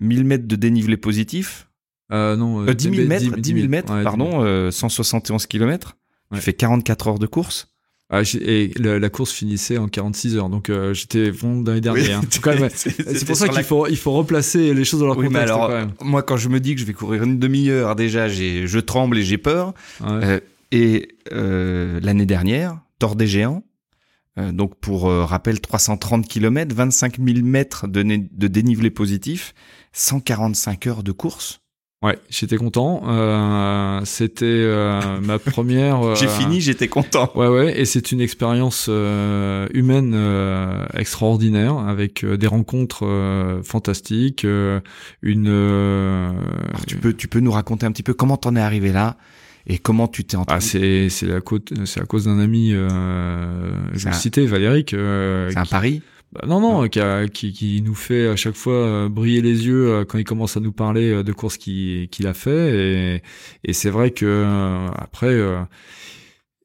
1000 0.00 0.24
mètres 0.24 0.48
de 0.48 0.56
dénivelé 0.56 0.96
positif. 0.96 1.68
Euh, 2.10 2.36
non, 2.36 2.64
10 2.64 2.94
000 2.94 3.08
mètres, 3.08 3.36
10 3.36 3.54
000 3.54 3.68
mètres, 3.68 4.02
pardon, 4.02 4.70
171 4.70 5.46
km. 5.46 5.96
Tu 6.34 6.40
fais 6.40 6.52
44 6.52 7.08
heures 7.08 7.18
de 7.18 7.26
course. 7.26 7.72
Ah, 8.14 8.20
et 8.42 8.70
la, 8.76 9.08
course 9.08 9.32
finissait 9.32 9.78
en 9.78 9.88
46 9.88 10.36
heures, 10.36 10.50
donc 10.50 10.68
euh, 10.68 10.92
j'étais 10.92 11.30
vraiment 11.30 11.62
dans 11.62 11.72
les 11.72 11.80
derniers. 11.80 12.12
Hein. 12.12 12.20
c'est 12.28 13.24
pour 13.24 13.36
ça 13.36 13.48
qu'il 13.48 13.64
faut, 13.64 13.86
il 13.86 13.96
faut 13.96 14.12
replacer 14.12 14.74
les 14.74 14.84
choses 14.84 15.00
dans 15.00 15.06
leur 15.06 15.16
oui, 15.16 15.28
contexte. 15.28 15.50
alors, 15.50 15.70
moi, 16.02 16.22
quand 16.22 16.36
je 16.36 16.50
me 16.50 16.60
dis 16.60 16.74
que 16.74 16.80
je 16.82 16.84
vais 16.84 16.92
courir 16.92 17.22
une 17.22 17.38
demi-heure, 17.38 17.96
déjà, 17.96 18.28
je 18.28 18.78
tremble 18.80 19.16
et 19.16 19.22
j'ai 19.22 19.38
peur. 19.38 19.72
Euh, 20.02 20.40
et 20.72 21.16
euh, 21.32 22.00
l'année 22.02 22.26
dernière, 22.26 22.80
Tord 22.98 23.14
des 23.14 23.26
Géants, 23.26 23.62
euh, 24.38 24.50
donc 24.50 24.74
pour 24.76 25.08
euh, 25.08 25.24
rappel 25.26 25.60
330 25.60 26.26
km, 26.26 26.74
25 26.74 27.18
000 27.22 27.44
mètres 27.44 27.86
de, 27.86 28.02
de 28.02 28.46
dénivelé 28.48 28.90
positif, 28.90 29.54
145 29.92 30.86
heures 30.86 31.02
de 31.02 31.12
course. 31.12 31.60
Ouais, 32.02 32.18
j'étais 32.30 32.56
content. 32.56 33.02
C'était 34.04 34.66
ma 35.22 35.38
première. 35.38 36.16
J'ai 36.16 36.26
fini, 36.26 36.60
j'étais 36.60 36.88
content. 36.88 37.30
Ouais, 37.36 37.46
ouais, 37.46 37.80
et 37.80 37.84
c'est 37.84 38.10
une 38.10 38.20
expérience 38.20 38.88
humaine 38.88 40.86
extraordinaire 40.94 41.78
avec 41.78 42.24
des 42.24 42.46
rencontres 42.48 43.60
fantastiques, 43.62 44.44
une. 45.22 45.46
Alors, 45.46 46.86
tu 46.88 46.96
peux, 46.96 47.12
tu 47.12 47.28
peux 47.28 47.38
nous 47.38 47.52
raconter 47.52 47.86
un 47.86 47.92
petit 47.92 48.02
peu 48.02 48.14
comment 48.14 48.36
t'en 48.36 48.56
es 48.56 48.60
arrivé 48.60 48.90
là? 48.90 49.16
Et 49.66 49.78
comment 49.78 50.08
tu 50.08 50.24
t'es 50.24 50.36
entendu 50.36 50.56
Ah, 50.56 50.60
c'est 50.60 51.08
c'est 51.08 51.32
à 51.32 51.40
cause 51.40 52.24
d'un 52.24 52.38
ami. 52.38 52.70
je 52.70 54.04
vais 54.04 54.12
citer, 54.12 54.46
Valéric. 54.46 54.90
c'est 54.90 55.56
un 55.56 55.66
pari. 55.66 56.02
Bah, 56.32 56.46
non, 56.46 56.60
non, 56.60 56.88
qui, 56.88 57.52
qui, 57.52 57.82
nous 57.82 57.94
fait 57.94 58.26
à 58.28 58.36
chaque 58.36 58.54
fois 58.54 58.72
euh, 58.72 59.08
briller 59.10 59.42
les 59.42 59.66
yeux 59.66 59.90
euh, 59.90 60.04
quand 60.06 60.16
il 60.16 60.24
commence 60.24 60.56
à 60.56 60.60
nous 60.60 60.72
parler 60.72 61.10
euh, 61.12 61.22
de 61.22 61.32
courses 61.32 61.58
qu'il 61.58 62.26
a 62.26 62.32
fait. 62.32 62.74
Et, 62.74 63.22
et 63.64 63.72
c'est 63.74 63.90
vrai 63.90 64.12
que 64.12 64.86
après, 64.96 65.38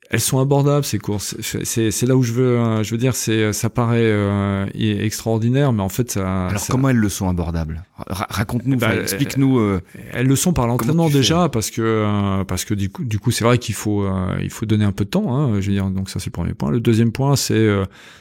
elles 0.09 0.21
sont 0.21 0.39
abordables 0.39 0.85
ces 0.85 0.99
courses. 0.99 1.35
C'est 1.41 2.03
là 2.03 2.15
où 2.15 2.23
je 2.23 2.31
veux 2.31 2.57
euh, 2.57 2.83
je 2.83 2.91
veux 2.91 2.97
dire 2.97 3.15
c'est 3.15 3.51
ça 3.51 3.69
paraît 3.69 3.99
euh, 4.03 4.65
extraordinaire 4.73 5.73
mais 5.73 5.83
en 5.83 5.89
fait 5.89 6.11
ça. 6.11 6.47
Alors 6.47 6.65
comment 6.69 6.89
elles 6.89 6.97
le 6.97 7.09
sont 7.09 7.27
abordables? 7.27 7.83
Raconte-nous, 8.07 8.77
bah, 8.77 8.95
explique-nous. 8.95 9.59
Euh, 9.59 9.81
elles 10.13 10.27
le 10.27 10.35
sont 10.35 10.53
par 10.53 10.67
l'entraînement 10.67 11.09
déjà 11.09 11.49
parce 11.49 11.71
que 11.71 12.43
parce 12.43 12.63
que 12.63 12.73
du 12.73 12.89
coup 12.89 13.03
du 13.03 13.19
coup 13.19 13.31
c'est 13.31 13.43
vrai 13.43 13.57
qu'il 13.57 13.75
faut 13.75 14.07
il 14.41 14.49
faut 14.49 14.65
donner 14.65 14.85
un 14.85 14.93
peu 14.93 15.03
de 15.03 15.09
temps. 15.09 15.35
Hein, 15.35 15.59
je 15.59 15.67
veux 15.67 15.73
dire 15.73 15.89
donc 15.89 16.09
ça 16.09 16.19
c'est 16.19 16.27
le 16.27 16.31
premier 16.31 16.53
point. 16.53 16.71
Le 16.71 16.79
deuxième 16.79 17.11
point 17.11 17.35
c'est 17.35 17.67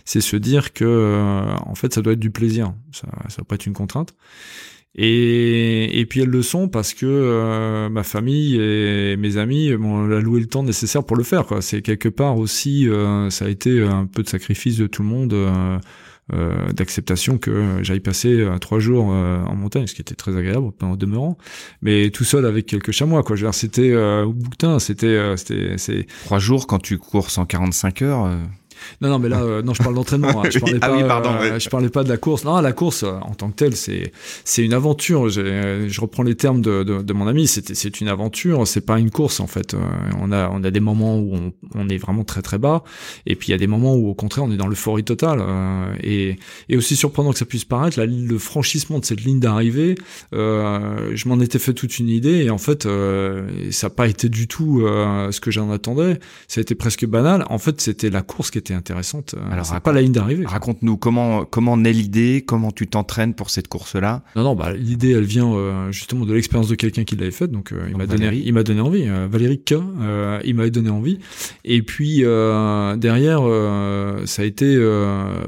c'est 0.05 0.21
se 0.21 0.37
dire 0.37 0.73
que 0.73 1.45
en 1.65 1.75
fait 1.75 1.95
ça 1.95 2.03
doit 2.03 2.15
être 2.15 2.21
du 2.21 2.31
plaisir. 2.31 2.73
Ça 2.91 3.07
ça 3.29 3.37
doit 3.37 3.47
pas 3.47 3.55
être 3.55 3.67
une 3.67 3.75
contrainte. 3.75 4.13
Et, 4.99 6.01
et 6.01 6.07
puis 6.07 6.21
elles 6.21 6.31
le 6.31 6.43
sont 6.43 6.69
parce 6.69 6.95
que 6.95 7.05
euh, 7.07 7.91
ma 7.91 8.03
famille 8.03 8.57
et 8.57 9.17
mes 9.19 9.37
amis 9.37 9.71
m'ont 9.77 10.11
alloué 10.11 10.41
le 10.41 10.47
temps 10.47 10.63
nécessaire 10.63 11.05
pour 11.05 11.17
le 11.17 11.23
faire. 11.23 11.45
Quoi. 11.45 11.61
C'est 11.61 11.83
quelque 11.83 12.09
part 12.09 12.39
aussi, 12.39 12.89
euh, 12.89 13.29
ça 13.29 13.45
a 13.45 13.49
été 13.49 13.83
un 13.83 14.07
peu 14.07 14.23
de 14.23 14.29
sacrifice 14.29 14.79
de 14.79 14.87
tout 14.87 15.03
le 15.03 15.09
monde, 15.09 15.35
euh, 15.35 15.79
euh 16.33 16.73
d'acceptation 16.73 17.37
que 17.37 17.83
j'aille 17.83 18.01
passer 18.01 18.45
trois 18.61 18.79
jours 18.79 19.05
en 19.07 19.55
montagne, 19.55 19.87
ce 19.87 19.95
qui 19.95 20.01
était 20.01 20.15
très 20.15 20.37
agréable 20.37 20.73
pendant 20.77 20.97
demeurant, 20.97 21.37
mais 21.83 22.11
tout 22.11 22.25
seul 22.25 22.47
avec 22.47 22.65
quelques 22.67 22.91
chamois. 22.91 23.23
Quoi. 23.23 23.37
C'était 23.53 23.95
au 23.95 24.33
boutin, 24.33 24.79
c'était, 24.79 25.37
c'était, 25.37 25.75
c'est 25.77 26.07
trois 26.25 26.39
jours 26.39 26.67
quand 26.67 26.79
tu 26.79 26.97
cours 26.97 27.31
145 27.31 28.03
heures. 28.03 28.31
Non, 29.01 29.09
non, 29.09 29.19
mais 29.19 29.29
là, 29.29 29.43
euh, 29.43 29.63
non, 29.63 29.75
je 29.75 29.83
parle 29.83 29.95
d'entraînement. 29.95 30.43
Hein. 30.43 30.51
Je 30.51 30.59
parlais 30.59 30.79
ah 30.81 30.89
pas, 30.89 30.97
oui, 30.97 31.03
pardon, 31.07 31.31
euh, 31.41 31.59
je 31.59 31.69
parlais 31.69 31.89
pas 31.89 32.05
de 32.05 32.09
la 32.09 32.17
course. 32.17 32.45
Non, 32.45 32.61
la 32.61 32.73
course 32.73 33.03
euh, 33.03 33.13
en 33.23 33.35
tant 33.35 33.51
que 33.51 33.57
telle, 33.57 33.77
c'est 33.77 34.13
c'est 34.45 34.65
une 34.65 34.73
aventure. 34.73 35.29
Je 35.29 36.01
reprends 36.01 36.23
les 36.23 36.35
termes 36.35 36.61
de, 36.61 36.83
de, 36.83 37.03
de 37.03 37.13
mon 37.13 37.27
ami. 37.27 37.47
C'est 37.47 37.75
c'est 37.75 38.01
une 38.01 38.09
aventure. 38.09 38.67
C'est 38.67 38.81
pas 38.81 38.99
une 38.99 39.11
course 39.11 39.41
en 39.41 39.47
fait. 39.47 39.77
on 40.21 40.33
a 40.33 40.49
on 40.51 40.65
a 40.65 40.71
des 40.71 40.81
moments 40.81 41.19
où 41.19 41.35
on, 41.35 41.53
on, 41.75 41.89
est 41.89 41.99
vraiment 41.99 42.25
très 42.25 42.43
très 42.43 42.59
bas, 42.59 42.83
et 43.27 43.37
puis 43.37 43.49
il 43.49 43.51
y 43.53 43.55
a 43.55 43.59
des 43.59 43.67
moments 43.67 43.95
où 43.95 44.09
au 44.09 44.15
contraire 44.15 44.45
on 44.45 44.51
est 44.51 44.57
dans 44.57 44.69
l'euphorie 44.69 45.05
totale. 45.05 45.43
et 46.03 46.37
et 46.69 46.77
aussi 46.77 46.97
surprenant 46.97 47.33
que 47.33 47.39
ça 47.39 47.45
puisse 47.45 47.65
paraître, 47.65 47.99
la, 47.99 48.07
le 48.07 48.39
franchissement 48.39 48.99
de 48.99 49.05
cette 49.05 49.23
ligne 49.23 49.41
d'arrivée, 49.41 49.95
je 50.33 51.29
m'en 51.29 51.41
étais 51.41 51.59
fait 51.59 51.75
toute 51.75 51.99
une 51.99 52.09
idée, 52.09 52.45
et 52.45 52.51
en 52.51 52.59
fait, 52.59 52.89
ça 53.71 53.87
n'a 53.87 53.91
pas 53.91 54.09
été 54.09 54.29
du 54.29 54.49
tout 54.49 54.83
ce 55.31 55.41
que 55.41 55.51
j'en 55.51 55.71
attendais. 55.71 56.19
Ça 56.49 56.61
a 56.61 56.63
été 56.63 56.75
presque 56.75 57.07
banal. 57.07 57.45
En 57.49 57.59
fait, 57.59 57.81
c'était 57.81 58.11
la 58.11 58.23
course 58.23 58.51
qui 58.51 58.59
était 58.59 58.66
intéressante. 58.75 59.35
Euh, 59.37 59.53
Alors, 59.53 59.67
c'est 59.67 59.81
pas 59.81 59.93
la 59.93 60.03
ligne 60.03 60.13
d'arrivée. 60.13 60.45
Raconte-nous 60.47 60.97
comment 60.97 61.45
comment 61.45 61.77
naît 61.77 61.93
l'idée, 61.93 62.45
comment 62.47 62.71
tu 62.71 62.87
t'entraînes 62.87 63.35
pour 63.35 63.51
cette 63.51 63.69
course-là. 63.69 64.23
Non, 64.35 64.43
non, 64.43 64.55
bah 64.55 64.73
l'idée, 64.75 65.13
elle 65.13 65.25
vient 65.25 65.53
euh, 65.53 65.93
justement 65.93 66.25
de 66.25 66.33
l'expérience 66.33 66.69
de 66.69 66.75
quelqu'un 66.75 67.05
qui 67.05 67.17
l'avait 67.17 67.31
faite, 67.31 67.51
donc, 67.51 67.73
euh, 67.73 67.87
il 67.89 67.97
m'a 67.97 68.07
donné, 68.07 68.43
il 68.45 68.53
m'a 68.53 68.63
donné 68.63 68.81
envie. 68.81 69.07
Valérie 69.31 69.61
K, 69.61 69.75
il 70.45 70.55
m'avait 70.55 70.71
donné 70.71 70.91
envie. 70.91 71.19
Et 71.65 71.83
puis 71.83 72.19
derrière, 72.21 73.41
ça 74.25 74.43
a 74.43 74.45
été 74.45 74.77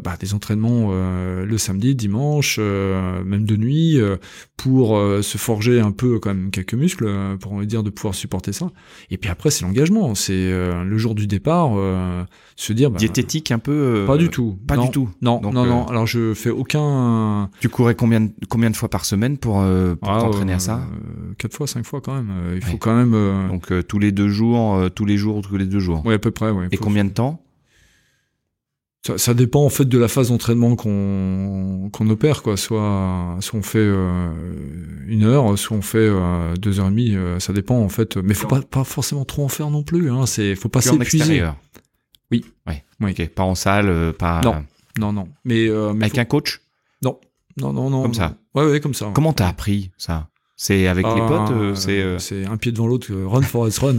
bah, 0.02 0.16
des 0.20 0.34
entraînements 0.34 0.92
le 0.92 1.58
samedi, 1.58 1.94
dimanche, 1.94 2.58
même 2.58 3.44
de 3.44 3.56
nuit, 3.56 4.00
pour 4.58 5.00
se 5.22 5.38
forger 5.38 5.80
un 5.80 5.92
peu 5.92 6.18
quand 6.18 6.34
même 6.34 6.50
quelques 6.50 6.74
muscles, 6.74 7.08
pour 7.40 7.58
dire 7.64 7.82
de 7.82 7.90
pouvoir 7.90 8.14
supporter 8.14 8.52
ça. 8.52 8.70
Et 9.10 9.16
puis 9.16 9.30
après, 9.30 9.50
c'est 9.50 9.64
l'engagement. 9.64 10.14
C'est 10.14 10.50
le 10.50 10.98
jour 10.98 11.14
du 11.14 11.26
départ, 11.26 11.70
se 12.58 12.72
dire. 12.72 12.90
Bah, 12.90 12.98
Diététique 12.98 13.50
un 13.52 13.58
peu. 13.58 13.72
Euh, 13.72 14.06
pas 14.06 14.16
du 14.16 14.28
tout. 14.28 14.58
Pas 14.66 14.76
du 14.76 14.90
tout. 14.90 15.08
Non, 15.22 15.40
non, 15.40 15.52
non. 15.52 15.82
Euh, 15.82 15.90
Alors 15.90 16.06
je 16.06 16.34
fais 16.34 16.50
aucun. 16.50 17.50
Tu 17.60 17.68
courais 17.68 17.94
combien 17.94 18.20
de, 18.20 18.30
combien 18.48 18.70
de 18.70 18.76
fois 18.76 18.90
par 18.90 19.04
semaine 19.04 19.38
pour, 19.38 19.60
euh, 19.60 19.94
pour 19.94 20.10
ah, 20.10 20.20
t'entraîner 20.20 20.52
à 20.52 20.58
ça 20.58 20.82
Quatre 21.38 21.54
fois, 21.54 21.66
cinq 21.66 21.86
fois 21.86 22.00
quand 22.00 22.14
même. 22.14 22.32
Il 22.54 22.62
faut 22.62 22.76
quand 22.76 22.94
même. 22.94 23.48
Donc 23.48 23.72
tous 23.86 23.98
les 23.98 24.12
deux 24.12 24.28
jours, 24.28 24.90
tous 24.94 25.04
les 25.04 25.16
jours, 25.16 25.42
tous 25.42 25.56
les 25.56 25.66
deux 25.66 25.80
jours. 25.80 26.02
Oui, 26.04 26.14
à 26.14 26.18
peu 26.18 26.30
près. 26.30 26.50
Ouais. 26.50 26.68
Et 26.72 26.76
combien 26.76 27.04
de 27.04 27.10
temps 27.10 27.42
ça, 29.06 29.16
ça, 29.16 29.32
dépend 29.34 29.64
en 29.64 29.68
fait 29.68 29.84
de 29.84 29.98
la 29.98 30.08
phase 30.08 30.28
d'entraînement 30.28 30.76
qu'on 30.76 31.88
qu'on 31.92 32.10
opère 32.10 32.42
quoi. 32.42 32.56
Soit 32.56 33.36
soit 33.40 33.58
on 33.58 33.62
fait 33.62 33.78
euh, 33.78 34.32
une 35.06 35.24
heure, 35.24 35.58
soit 35.58 35.76
on 35.76 35.82
fait 35.82 35.98
euh, 35.98 36.54
deux 36.56 36.80
heures 36.80 36.88
et 36.88 36.90
demie. 36.90 37.16
ça 37.38 37.52
dépend 37.52 37.78
en 37.78 37.88
fait. 37.88 38.16
Mais 38.16 38.34
faut 38.34 38.48
pas 38.48 38.60
pas 38.60 38.84
forcément 38.84 39.24
trop 39.24 39.44
en 39.44 39.48
faire 39.48 39.70
non 39.70 39.82
plus. 39.82 40.10
Hein. 40.10 40.26
C'est 40.26 40.54
faut 40.56 40.68
pas 40.68 40.80
s'épuiser. 40.80 41.44
Oui. 42.30 42.44
Ouais. 42.66 42.84
Oui. 43.00 43.10
Ok. 43.12 43.28
Pas 43.28 43.42
en 43.44 43.54
salle, 43.54 43.88
euh, 43.88 44.12
pas. 44.12 44.40
Non. 44.42 44.64
Non, 44.98 45.12
non. 45.12 45.28
Mais, 45.44 45.68
euh, 45.68 45.90
avec 45.90 46.18
un 46.18 46.24
coach? 46.24 46.60
Non. 47.02 47.18
Non, 47.56 47.72
non, 47.72 47.90
non. 47.90 48.02
Comme 48.02 48.14
ça. 48.14 48.36
Ouais, 48.54 48.64
ouais, 48.64 48.80
comme 48.80 48.94
ça. 48.94 49.10
Comment 49.14 49.32
t'as 49.32 49.48
appris 49.48 49.90
ça? 49.96 50.28
C'est 50.60 50.88
avec 50.88 51.06
les 51.06 51.20
potes, 51.20 51.52
euh, 51.52 51.74
c'est. 51.76 52.02
Euh, 52.02 52.18
c'est 52.18 52.44
un 52.44 52.56
pied 52.56 52.72
devant 52.72 52.88
l'autre, 52.88 53.12
run 53.14 53.42
Forest 53.42 53.78
run. 53.78 53.98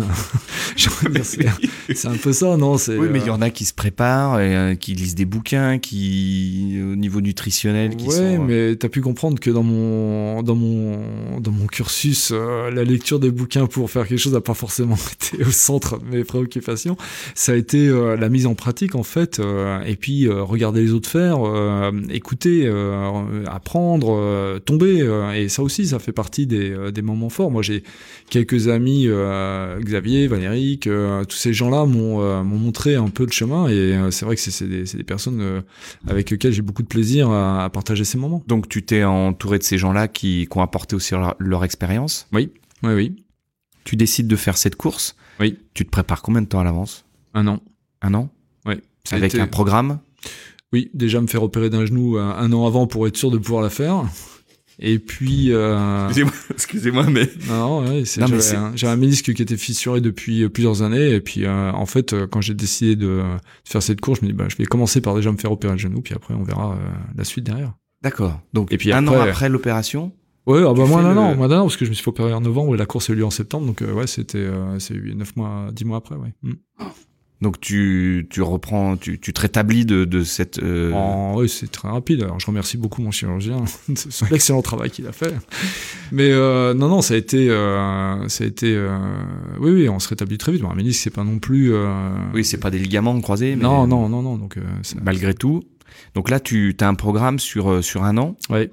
c'est 0.76 2.06
un 2.06 2.18
peu 2.18 2.34
ça, 2.34 2.57
non 2.57 2.76
Oui, 2.90 3.07
mais 3.10 3.19
il 3.19 3.27
y 3.27 3.30
en 3.30 3.41
a 3.41 3.49
qui 3.49 3.64
se 3.64 3.73
préparent, 3.73 4.41
et, 4.41 4.76
qui 4.77 4.94
lisent 4.94 5.15
des 5.15 5.23
bouquins, 5.23 5.80
qui 5.80 6.77
au 6.81 6.98
niveau 6.98 7.22
nutritionnel, 7.22 7.95
qui 7.95 8.07
ouais, 8.07 8.38
mais 8.38 8.76
t'as 8.76 8.90
pu 8.90 8.99
comprendre 8.99 9.40
que 9.40 9.49
dans 9.49 9.64
mon 9.64 10.44
dans 10.44 10.56
mon 10.56 11.40
dans 11.40 11.52
mon 11.52 11.65
cursus, 11.65 12.31
la 12.31 12.84
lecture 12.84 13.22
des 13.22 13.31
bouquins 13.31 13.65
pour 13.65 13.90
faire 13.90 14.06
quelque 14.06 14.19
chose 14.19 14.34
n'a 14.34 14.41
pas 14.41 14.53
forcément 14.53 14.98
été 15.14 15.41
au 15.45 15.52
centre 15.52 15.98
de 15.98 16.18
mes 16.18 16.26
préoccupations. 16.26 16.98
Ça 17.36 17.53
a 17.53 17.56
été 17.56 17.88
la 17.88 18.27
mise 18.27 18.48
en 18.48 18.56
pratique 18.56 18.95
en 18.95 19.03
fait, 19.03 19.41
et 19.86 19.95
puis 19.95 20.27
regarder 20.27 20.81
les 20.81 20.91
autres 20.91 21.10
faire, 21.10 21.40
écouter, 22.10 22.69
apprendre, 23.48 24.60
tomber, 24.65 25.10
et 25.38 25.48
ça 25.48 25.64
aussi, 25.64 25.88
ça 25.88 25.99
fait 25.99 26.11
partie 26.11 26.48
euh, 26.51 26.91
des, 26.91 27.01
moments 27.01 27.30
forts. 27.30 27.51
Moi, 27.51 27.61
j'ai 27.61 27.84
quelques 28.30 28.67
amis, 28.67 29.05
euh, 29.07 29.80
Xavier, 29.80 30.27
Valérie, 30.27 30.80
euh, 30.88 31.23
tous 31.26 31.35
ces 31.35 31.53
gens-là 31.53 31.85
m'ont 31.85 32.43
montré 32.43 32.95
un 32.95 33.09
peu 33.09 33.26
le 33.26 33.31
chemin. 33.31 33.67
Et 33.69 33.97
c'est 34.11 34.26
vrai 34.26 34.35
que 34.35 34.41
c'est 34.41 34.67
des, 34.67 35.03
personnes 35.03 35.63
avec 36.07 36.30
lesquelles 36.30 36.53
j'ai 36.53 36.61
beaucoup 36.61 36.84
de 36.84 36.88
plaisir 36.88 37.30
à, 37.31 37.69
partager 37.71 38.03
ces 38.03 38.17
moments. 38.17 38.43
Donc, 38.47 38.69
tu 38.69 38.84
t'es 38.84 39.03
entouré 39.03 39.57
de 39.57 39.63
ces 39.63 39.77
gens-là 39.77 40.07
qui, 40.07 40.47
ont 40.55 40.61
apporté 40.61 40.95
aussi 40.95 41.13
leur, 41.39 41.63
expérience? 41.63 42.27
Oui, 42.31 42.51
oui, 42.84 42.93
oui. 42.93 43.23
Tu 43.84 43.95
décides 43.95 44.27
de 44.27 44.35
faire 44.35 44.57
cette 44.57 44.76
course? 44.76 45.15
Oui. 45.39 45.57
Tu 45.73 45.85
te 45.85 45.89
prépares 45.89 46.21
combien 46.21 46.41
de 46.41 46.47
temps 46.47 46.59
à 46.59 46.63
l'avance? 46.63 47.05
Un 47.34 47.47
an. 47.47 47.59
Un 48.01 48.13
an? 48.13 48.30
Oui. 48.65 48.76
Avec 49.11 49.35
un 49.35 49.47
programme? 49.47 49.99
Oui, 50.71 50.91
déjà 50.93 51.19
me 51.21 51.27
faire 51.27 51.43
opérer 51.43 51.69
d'un 51.69 51.85
genou 51.85 52.17
un 52.17 52.51
an 52.51 52.67
avant 52.67 52.85
pour 52.85 53.07
être 53.07 53.17
sûr 53.17 53.31
de 53.31 53.38
pouvoir 53.38 53.63
la 53.63 53.69
faire. 53.69 54.03
Et 54.80 54.99
puis. 54.99 55.51
Euh... 55.51 56.07
Excusez-moi, 56.07 56.34
excusez-moi, 56.53 57.06
mais. 57.10 57.30
Non, 57.47 57.85
ouais, 57.85 58.06
c'est. 58.06 58.22
J'ai 58.76 58.88
un, 58.88 58.95
ménisque 58.95 59.34
qui 59.34 59.41
était 59.41 59.57
fissuré 59.57 60.01
depuis 60.01 60.43
euh, 60.43 60.49
plusieurs 60.49 60.81
années, 60.81 61.11
et 61.11 61.22
puis 61.22 61.45
euh, 61.45 61.72
en 61.72 61.85
fait, 61.85 62.15
quand 62.27 62.41
j'ai 62.41 62.53
décidé 62.53 62.95
de, 62.95 63.22
faire 63.65 63.84
cette 63.84 64.01
course, 64.01 64.19
je 64.22 64.26
me 64.26 64.31
dis 64.31 64.38
bah 64.38 64.45
je 64.49 64.56
vais 64.57 64.65
commencer 64.65 65.01
par 65.01 65.15
déjà 65.15 65.31
me 65.31 65.38
faire 65.38 65.51
opérer 65.51 65.73
le 65.73 65.80
genou, 65.80 66.01
puis 66.01 66.14
après 66.15 66.34
on 66.34 66.43
verra 66.43 66.77
la 67.15 67.23
suite 67.23 67.45
derrière. 67.45 67.73
D'accord. 68.01 68.39
Donc 68.53 68.72
et 68.72 68.77
puis 68.77 68.93
un 68.93 69.07
an 69.07 69.19
après 69.19 69.49
l'opération. 69.49 70.14
Ouais, 70.47 70.64
ah 70.65 70.73
bah 70.73 70.85
moi 70.85 71.03
non, 71.03 71.14
non, 71.14 71.35
moi 71.35 71.47
non, 71.47 71.64
parce 71.64 71.77
que 71.77 71.85
je 71.85 71.89
me 71.89 71.93
suis 71.93 72.03
fait 72.03 72.10
opérer 72.10 72.34
en 72.34 72.41
novembre 72.41 72.73
et 72.73 72.77
la 72.77 72.88
course 72.88 73.10
a 73.10 73.14
eu 73.14 73.18
lieu 73.18 73.26
en 73.26 73.30
septembre, 73.30 73.68
donc 73.68 73.81
ouais, 73.81 74.07
c'était 74.07 74.49
c'est 74.80 74.95
neuf 74.95 75.35
mois, 75.35 75.68
dix 75.72 75.85
mois 75.85 75.97
après, 75.97 76.15
ouais. 76.15 76.34
Mm. 76.41 76.53
Donc 77.41 77.61
tu, 77.61 78.28
tu 78.30 78.41
reprends, 78.41 78.98
tu, 78.98 79.18
tu 79.18 79.32
te 79.32 79.40
rétablis 79.40 79.86
de, 79.86 80.03
de 80.03 80.24
cette. 80.24 80.60
Euh... 80.60 80.91
Oh, 80.94 81.40
oui, 81.40 81.48
c'est 81.48 81.72
très 81.72 81.88
rapide. 81.88 82.24
Alors 82.24 82.38
je 82.38 82.45
remercie 82.45 82.76
beaucoup 82.76 83.02
mon 83.02 83.11
chirurgien, 83.11 83.64
c'est 83.95 84.30
l'excellent 84.30 84.61
travail 84.61 84.90
qu'il 84.90 85.07
a 85.07 85.14
fait. 85.14 85.34
Mais 86.11 86.32
euh, 86.32 86.74
non, 86.74 86.90
non, 86.90 87.02
ça 87.02 87.14
a 87.14 87.18
été, 87.18 87.49
euh, 87.49 88.28
ça 88.28 88.44
a 88.44 88.48
été, 88.48 88.76
euh, 88.76 88.98
oui, 89.61 89.72
oui, 89.72 89.90
on 89.90 89.99
se 89.99 90.10
rétablit 90.10 90.38
très 90.38 90.52
vite. 90.52 90.61
Bon, 90.61 90.72
un 90.72 90.91
c'est 90.91 91.11
pas 91.11 91.24
non 91.24 91.40
plus. 91.40 91.74
Euh, 91.74 92.11
oui, 92.34 92.44
c'est 92.44 92.57
pas 92.57 92.72
des 92.72 92.80
ligaments 92.80 93.20
croisés. 93.22 93.56
Mais... 93.56 93.64
Non, 93.64 93.88
non, 93.88 94.10
non, 94.10 94.22
non. 94.22 94.38
Donc 94.38 94.57
euh, 94.57 94.61
malgré 95.02 95.34
tout. 95.34 95.64
Donc 96.15 96.30
là, 96.30 96.39
tu 96.39 96.76
as 96.80 96.88
un 96.88 96.95
programme 96.95 97.39
sur 97.39 97.69
euh, 97.69 97.81
sur 97.81 98.03
un 98.03 98.17
an, 98.17 98.35
ouais, 98.49 98.71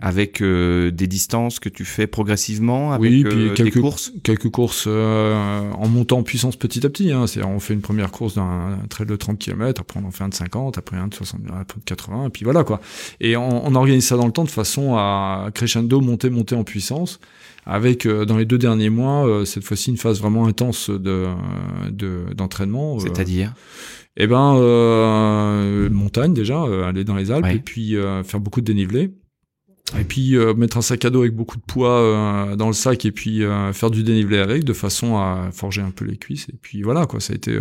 avec 0.00 0.40
euh, 0.40 0.90
des 0.90 1.06
distances 1.06 1.60
que 1.60 1.68
tu 1.68 1.84
fais 1.84 2.06
progressivement, 2.06 2.92
avec 2.92 3.10
oui, 3.10 3.24
puis 3.24 3.48
euh, 3.48 3.54
quelques 3.54 3.80
courses, 3.80 4.12
quelques 4.22 4.50
courses 4.50 4.86
en 4.86 5.88
montant 5.88 6.18
en 6.18 6.22
puissance 6.22 6.56
petit 6.56 6.84
à 6.84 6.90
petit. 6.90 7.12
Hein. 7.12 7.26
C'est 7.26 7.42
on 7.44 7.60
fait 7.60 7.74
une 7.74 7.80
première 7.80 8.10
course 8.10 8.34
d'un 8.34 8.78
trail 8.88 9.06
de 9.06 9.16
30 9.16 9.38
km, 9.38 9.80
après 9.80 10.00
on 10.02 10.06
en 10.06 10.10
fait 10.10 10.24
un 10.24 10.28
de 10.28 10.34
50, 10.34 10.78
après 10.78 10.96
un 10.96 11.08
de 11.08 11.14
60, 11.14 11.40
après 11.60 11.78
de 11.78 11.84
80, 11.84 12.26
et 12.26 12.30
puis 12.30 12.44
voilà 12.44 12.64
quoi. 12.64 12.80
Et 13.20 13.36
on, 13.36 13.66
on, 13.66 13.74
organise 13.74 14.06
ça 14.06 14.16
dans 14.16 14.26
le 14.26 14.32
temps 14.32 14.44
de 14.44 14.50
façon 14.50 14.94
à 14.96 15.50
crescendo, 15.54 16.00
monter, 16.00 16.30
monter 16.30 16.54
en 16.54 16.64
puissance 16.64 17.20
avec 17.66 18.06
dans 18.06 18.36
les 18.36 18.44
deux 18.44 18.58
derniers 18.58 18.90
mois 18.90 19.46
cette 19.46 19.64
fois-ci 19.64 19.88
une 19.88 19.96
phase 19.96 20.20
vraiment 20.20 20.46
intense 20.46 20.90
de 20.90 21.28
d'entraînement. 22.34 22.98
C'est-à-dire? 22.98 23.54
Eh 24.16 24.26
ben, 24.26 24.56
euh, 24.56 25.90
montagne 25.90 26.34
déjà, 26.34 26.62
euh, 26.62 26.84
aller 26.84 27.04
dans 27.04 27.16
les 27.16 27.30
Alpes 27.30 27.46
et 27.46 27.58
puis 27.58 27.96
euh, 27.96 28.22
faire 28.22 28.40
beaucoup 28.40 28.60
de 28.60 28.66
dénivelé. 28.66 29.12
Et 29.98 30.04
puis 30.04 30.36
euh, 30.36 30.54
mettre 30.54 30.78
un 30.78 30.82
sac 30.82 31.04
à 31.04 31.10
dos 31.10 31.20
avec 31.20 31.34
beaucoup 31.34 31.58
de 31.58 31.62
poids 31.62 32.00
euh, 32.00 32.56
dans 32.56 32.68
le 32.68 32.72
sac 32.72 33.04
et 33.04 33.12
puis 33.12 33.44
euh, 33.44 33.72
faire 33.74 33.90
du 33.90 34.02
dénivelé 34.02 34.38
avec 34.38 34.64
de 34.64 34.72
façon 34.72 35.16
à 35.18 35.50
forger 35.52 35.82
un 35.82 35.90
peu 35.90 36.06
les 36.06 36.16
cuisses. 36.16 36.48
Et 36.48 36.56
puis 36.60 36.82
voilà 36.82 37.04
quoi 37.04 37.20
ça 37.20 37.34
a 37.34 37.36
été 37.36 37.60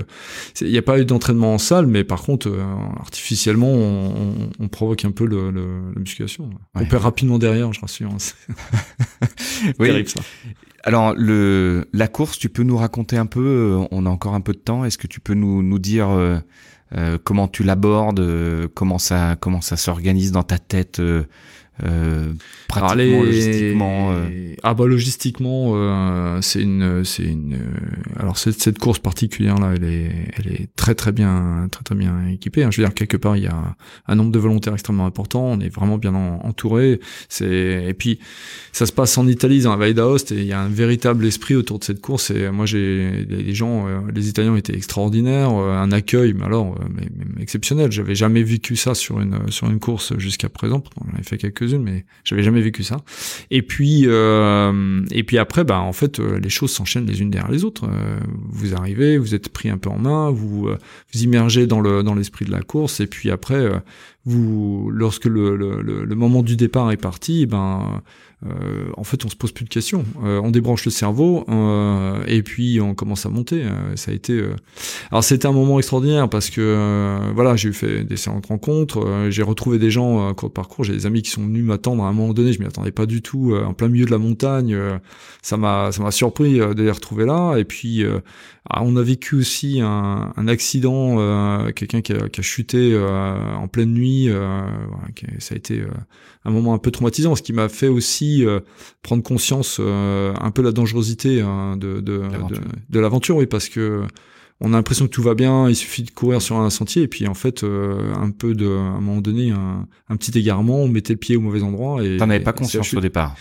il 0.61 0.71
n'y 0.71 0.77
a 0.77 0.81
pas 0.81 0.99
eu 0.99 1.05
d'entraînement 1.05 1.53
en 1.53 1.57
salle 1.57 1.85
mais 1.85 2.05
par 2.05 2.21
contre 2.23 2.49
artificiellement 2.97 3.71
on, 3.71 4.49
on, 4.57 4.67
provoque 4.69 5.03
un 5.03 5.11
peu 5.11 5.25
le, 5.25 5.51
le, 5.51 5.91
la 5.93 5.99
musculation. 5.99 6.49
On 6.75 6.85
perd 6.85 7.03
rapidement 7.03 7.37
derrière 7.39 7.73
je 7.73 7.81
rassure 7.81 8.09
hein, 8.09 8.17
oui. 9.79 9.87
terrible 9.87 10.09
ça. 10.09 10.21
Alors 10.85 11.13
le 11.15 11.89
la 11.91 12.07
course 12.07 12.39
tu 12.39 12.47
peux 12.47 12.63
nous 12.63 12.77
raconter 12.77 13.17
un 13.17 13.25
peu 13.25 13.77
on 13.91 14.05
a 14.05 14.09
encore 14.09 14.33
un 14.33 14.41
peu 14.41 14.53
de 14.53 14.59
temps. 14.59 14.85
Est-ce 14.85 14.97
que 14.97 15.07
tu 15.07 15.19
peux 15.19 15.33
nous 15.33 15.61
nous 15.61 15.79
dire 15.79 16.07
comment 17.25 17.49
tu 17.49 17.63
l'abordes 17.63 18.69
comment 18.73 18.97
ça 18.97 19.35
comment 19.39 19.61
ça 19.61 19.75
s'organise 19.75 20.31
dans 20.31 20.43
ta 20.43 20.57
tête 20.57 21.01
euh, 21.81 22.33
pratiquement 22.67 23.23
logistiquement 23.23 24.11
euh. 24.11 24.53
ah 24.61 24.75
bah 24.75 24.85
logistiquement 24.85 25.71
euh, 25.73 26.39
c'est 26.41 26.61
une 26.61 27.03
c'est 27.03 27.23
une 27.23 27.55
euh, 27.55 28.19
alors 28.19 28.37
cette, 28.37 28.61
cette 28.61 28.77
course 28.77 28.99
particulière 28.99 29.57
là 29.57 29.73
elle 29.75 29.83
est 29.83 30.11
elle 30.37 30.53
est 30.53 30.67
très 30.75 30.93
très 30.93 31.11
bien 31.11 31.67
très 31.71 31.83
très 31.83 31.95
bien 31.95 32.27
équipée 32.27 32.63
hein. 32.63 32.69
je 32.69 32.79
veux 32.79 32.87
dire 32.87 32.93
quelque 32.93 33.17
part 33.17 33.37
il 33.37 33.43
y 33.43 33.47
a 33.47 33.75
un 34.07 34.15
nombre 34.15 34.31
de 34.31 34.37
volontaires 34.37 34.73
extrêmement 34.73 35.07
important 35.07 35.45
on 35.45 35.59
est 35.61 35.73
vraiment 35.73 35.97
bien 35.97 36.13
entouré 36.13 36.99
c'est 37.27 37.85
et 37.87 37.93
puis 37.95 38.19
ça 38.71 38.85
se 38.85 38.91
passe 38.91 39.17
en 39.17 39.27
Italie 39.27 39.61
dans 39.61 39.71
la 39.71 39.77
Valle 39.77 39.95
d'Aoste 39.95 40.31
et 40.31 40.41
il 40.41 40.45
y 40.45 40.53
a 40.53 40.61
un 40.61 40.69
véritable 40.69 41.25
esprit 41.25 41.55
autour 41.55 41.79
de 41.79 41.85
cette 41.85 42.01
course 42.01 42.29
et 42.29 42.51
moi 42.51 42.67
j'ai 42.67 43.25
les 43.27 43.53
gens 43.55 43.87
les 44.13 44.29
Italiens 44.29 44.55
étaient 44.55 44.75
extraordinaires 44.75 45.49
un 45.49 45.91
accueil 45.91 46.33
mais 46.33 46.45
alors 46.45 46.77
mais, 46.95 47.07
mais 47.35 47.41
exceptionnel 47.41 47.91
j'avais 47.91 48.15
jamais 48.15 48.43
vécu 48.43 48.75
ça 48.75 48.93
sur 48.93 49.19
une 49.19 49.49
sur 49.49 49.67
une 49.71 49.79
course 49.79 50.15
jusqu'à 50.19 50.49
présent 50.49 50.83
on 51.03 51.13
avait 51.15 51.23
fait 51.23 51.37
quelques 51.37 51.62
mais 51.83 52.05
j'avais 52.23 52.43
jamais 52.43 52.61
vécu 52.61 52.83
ça. 52.83 52.97
Et 53.51 53.61
puis, 53.61 54.03
euh, 54.05 55.03
et 55.11 55.23
puis 55.23 55.37
après, 55.37 55.63
bah 55.63 55.79
en 55.79 55.93
fait, 55.93 56.19
euh, 56.19 56.39
les 56.39 56.49
choses 56.49 56.71
s'enchaînent 56.71 57.05
les 57.05 57.21
unes 57.21 57.29
derrière 57.29 57.51
les 57.51 57.63
autres. 57.63 57.85
Euh, 57.85 58.19
vous 58.49 58.75
arrivez, 58.75 59.17
vous 59.17 59.35
êtes 59.35 59.49
pris 59.49 59.69
un 59.69 59.77
peu 59.77 59.89
en 59.89 59.99
main, 59.99 60.29
vous 60.31 60.69
vous 61.13 61.21
immergez 61.21 61.67
dans 61.67 61.81
le 61.81 62.03
dans 62.03 62.15
l'esprit 62.15 62.45
de 62.45 62.51
la 62.51 62.61
course, 62.61 62.99
et 62.99 63.07
puis 63.07 63.31
après, 63.31 63.69
vous, 64.25 64.89
lorsque 64.91 65.25
le, 65.25 65.55
le, 65.55 65.81
le, 65.81 66.15
moment 66.15 66.43
du 66.43 66.55
départ 66.55 66.91
est 66.91 66.97
parti, 66.97 67.45
ben 67.45 68.01
euh, 68.45 68.91
en 68.97 69.03
fait, 69.03 69.23
on 69.25 69.29
se 69.29 69.35
pose 69.35 69.51
plus 69.51 69.65
de 69.65 69.69
questions. 69.69 70.05
Euh, 70.23 70.41
on 70.43 70.51
débranche 70.51 70.85
le 70.85 70.91
cerveau 70.91 71.45
euh, 71.49 72.23
et 72.27 72.43
puis 72.43 72.81
on 72.81 72.93
commence 72.93 73.25
à 73.25 73.29
monter. 73.29 73.63
ça 73.95 74.11
a 74.11 74.13
été. 74.13 74.41
Alors 75.11 75.23
c'était 75.23 75.47
un 75.47 75.51
moment 75.51 75.77
extraordinaire 75.79 76.29
parce 76.29 76.49
que 76.49 77.31
voilà, 77.33 77.55
j'ai 77.55 77.69
eu 77.69 77.73
fait 77.73 78.03
des 78.03 78.17
séances 78.17 78.41
de 78.41 78.47
rencontres, 78.47 79.27
j'ai 79.29 79.43
retrouvé 79.43 79.79
des 79.79 79.91
gens 79.91 80.29
euh, 80.29 80.33
parcours, 80.49 80.83
j'ai 80.83 80.93
des 80.93 81.05
amis 81.05 81.21
qui 81.21 81.29
sont 81.29 81.43
venus 81.43 81.63
m'attendre 81.63 82.03
à 82.03 82.07
un 82.07 82.13
moment 82.13 82.33
donné. 82.33 82.53
Je 82.53 82.59
m'y 82.59 82.65
attendais 82.65 82.91
pas 82.91 83.05
du 83.05 83.21
tout, 83.21 83.55
en 83.55 83.73
plein 83.73 83.87
milieu 83.87 84.05
de 84.05 84.11
la 84.11 84.17
montagne. 84.17 84.77
ça 85.41 85.57
m'a 85.57 85.91
ça 85.91 86.03
m'a 86.03 86.11
surpris 86.11 86.57
de 86.59 86.83
les 86.83 86.91
retrouver 86.91 87.25
là. 87.25 87.55
Et 87.57 87.65
puis 87.65 88.03
ah, 88.69 88.81
on 88.83 88.95
a 88.95 89.01
vécu 89.01 89.35
aussi 89.35 89.79
un, 89.81 90.33
un 90.35 90.47
accident, 90.47 91.17
quelqu'un 91.73 92.01
qui 92.01 92.13
a, 92.13 92.29
qui 92.29 92.39
a 92.39 92.43
chuté 92.43 92.97
en 92.97 93.67
pleine 93.67 93.93
nuit. 93.93 94.29
ça 95.39 95.55
a 95.55 95.57
été 95.57 95.83
un 96.45 96.51
moment 96.51 96.73
un 96.73 96.77
peu 96.77 96.91
traumatisant, 96.91 97.35
ce 97.35 97.41
qui 97.41 97.53
m'a 97.53 97.69
fait 97.69 97.87
aussi 97.87 98.45
euh, 98.45 98.59
prendre 99.01 99.23
conscience 99.23 99.77
euh, 99.79 100.33
un 100.39 100.51
peu 100.51 100.61
la 100.61 100.71
dangerosité 100.71 101.41
hein, 101.41 101.77
de, 101.77 102.01
de, 102.01 102.23
de, 102.89 102.99
l'aventure, 102.99 103.37
oui, 103.37 103.45
parce 103.45 103.69
que 103.69 104.03
on 104.59 104.73
a 104.73 104.77
l'impression 104.77 105.05
que 105.05 105.11
tout 105.11 105.23
va 105.23 105.35
bien, 105.35 105.67
il 105.67 105.75
suffit 105.75 106.03
de 106.03 106.11
courir 106.11 106.41
sur 106.41 106.57
un 106.57 106.69
sentier, 106.69 107.03
et 107.03 107.07
puis 107.07 107.27
en 107.27 107.33
fait, 107.33 107.63
euh, 107.63 108.13
un 108.15 108.31
peu 108.31 108.53
de, 108.53 108.67
à 108.67 108.95
un 108.97 109.01
moment 109.01 109.21
donné, 109.21 109.51
un, 109.51 109.87
un, 110.09 110.15
petit 110.15 110.37
égarement, 110.37 110.81
on 110.83 110.87
mettait 110.87 111.13
le 111.13 111.19
pied 111.19 111.35
au 111.35 111.41
mauvais 111.41 111.63
endroit. 111.63 112.03
Et 112.03 112.17
t'en 112.17 112.29
avais 112.29 112.39
pas 112.39 112.53
conscience 112.53 112.93
au 112.93 113.01
départ. 113.01 113.35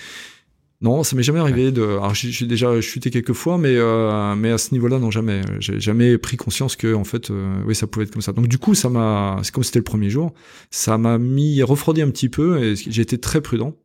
Non, 0.82 1.04
ça 1.04 1.14
m'est 1.14 1.22
jamais 1.22 1.38
arrivé 1.38 1.70
de. 1.70 1.82
Alors, 1.82 2.12
j'ai 2.12 2.46
déjà 2.46 2.80
chuté 2.80 3.10
quelques 3.10 3.34
fois, 3.34 3.56
mais 3.56 3.76
euh, 3.76 4.34
mais 4.34 4.50
à 4.50 4.58
ce 4.58 4.72
niveau-là, 4.72 4.98
non 4.98 5.12
jamais. 5.12 5.42
J'ai 5.60 5.78
jamais 5.78 6.18
pris 6.18 6.36
conscience 6.36 6.74
que 6.74 6.92
en 6.92 7.04
fait, 7.04 7.30
euh, 7.30 7.62
oui, 7.66 7.76
ça 7.76 7.86
pouvait 7.86 8.04
être 8.04 8.12
comme 8.12 8.22
ça. 8.22 8.32
Donc 8.32 8.48
du 8.48 8.58
coup, 8.58 8.74
ça 8.74 8.88
m'a. 8.88 9.38
C'est 9.44 9.54
comme 9.54 9.62
c'était 9.62 9.78
le 9.78 9.84
premier 9.84 10.10
jour, 10.10 10.34
ça 10.72 10.98
m'a 10.98 11.18
mis 11.18 11.62
refroidi 11.62 12.02
un 12.02 12.10
petit 12.10 12.28
peu 12.28 12.62
et 12.62 12.74
j'ai 12.74 13.02
été 13.02 13.16
très 13.18 13.40
prudent. 13.40 13.76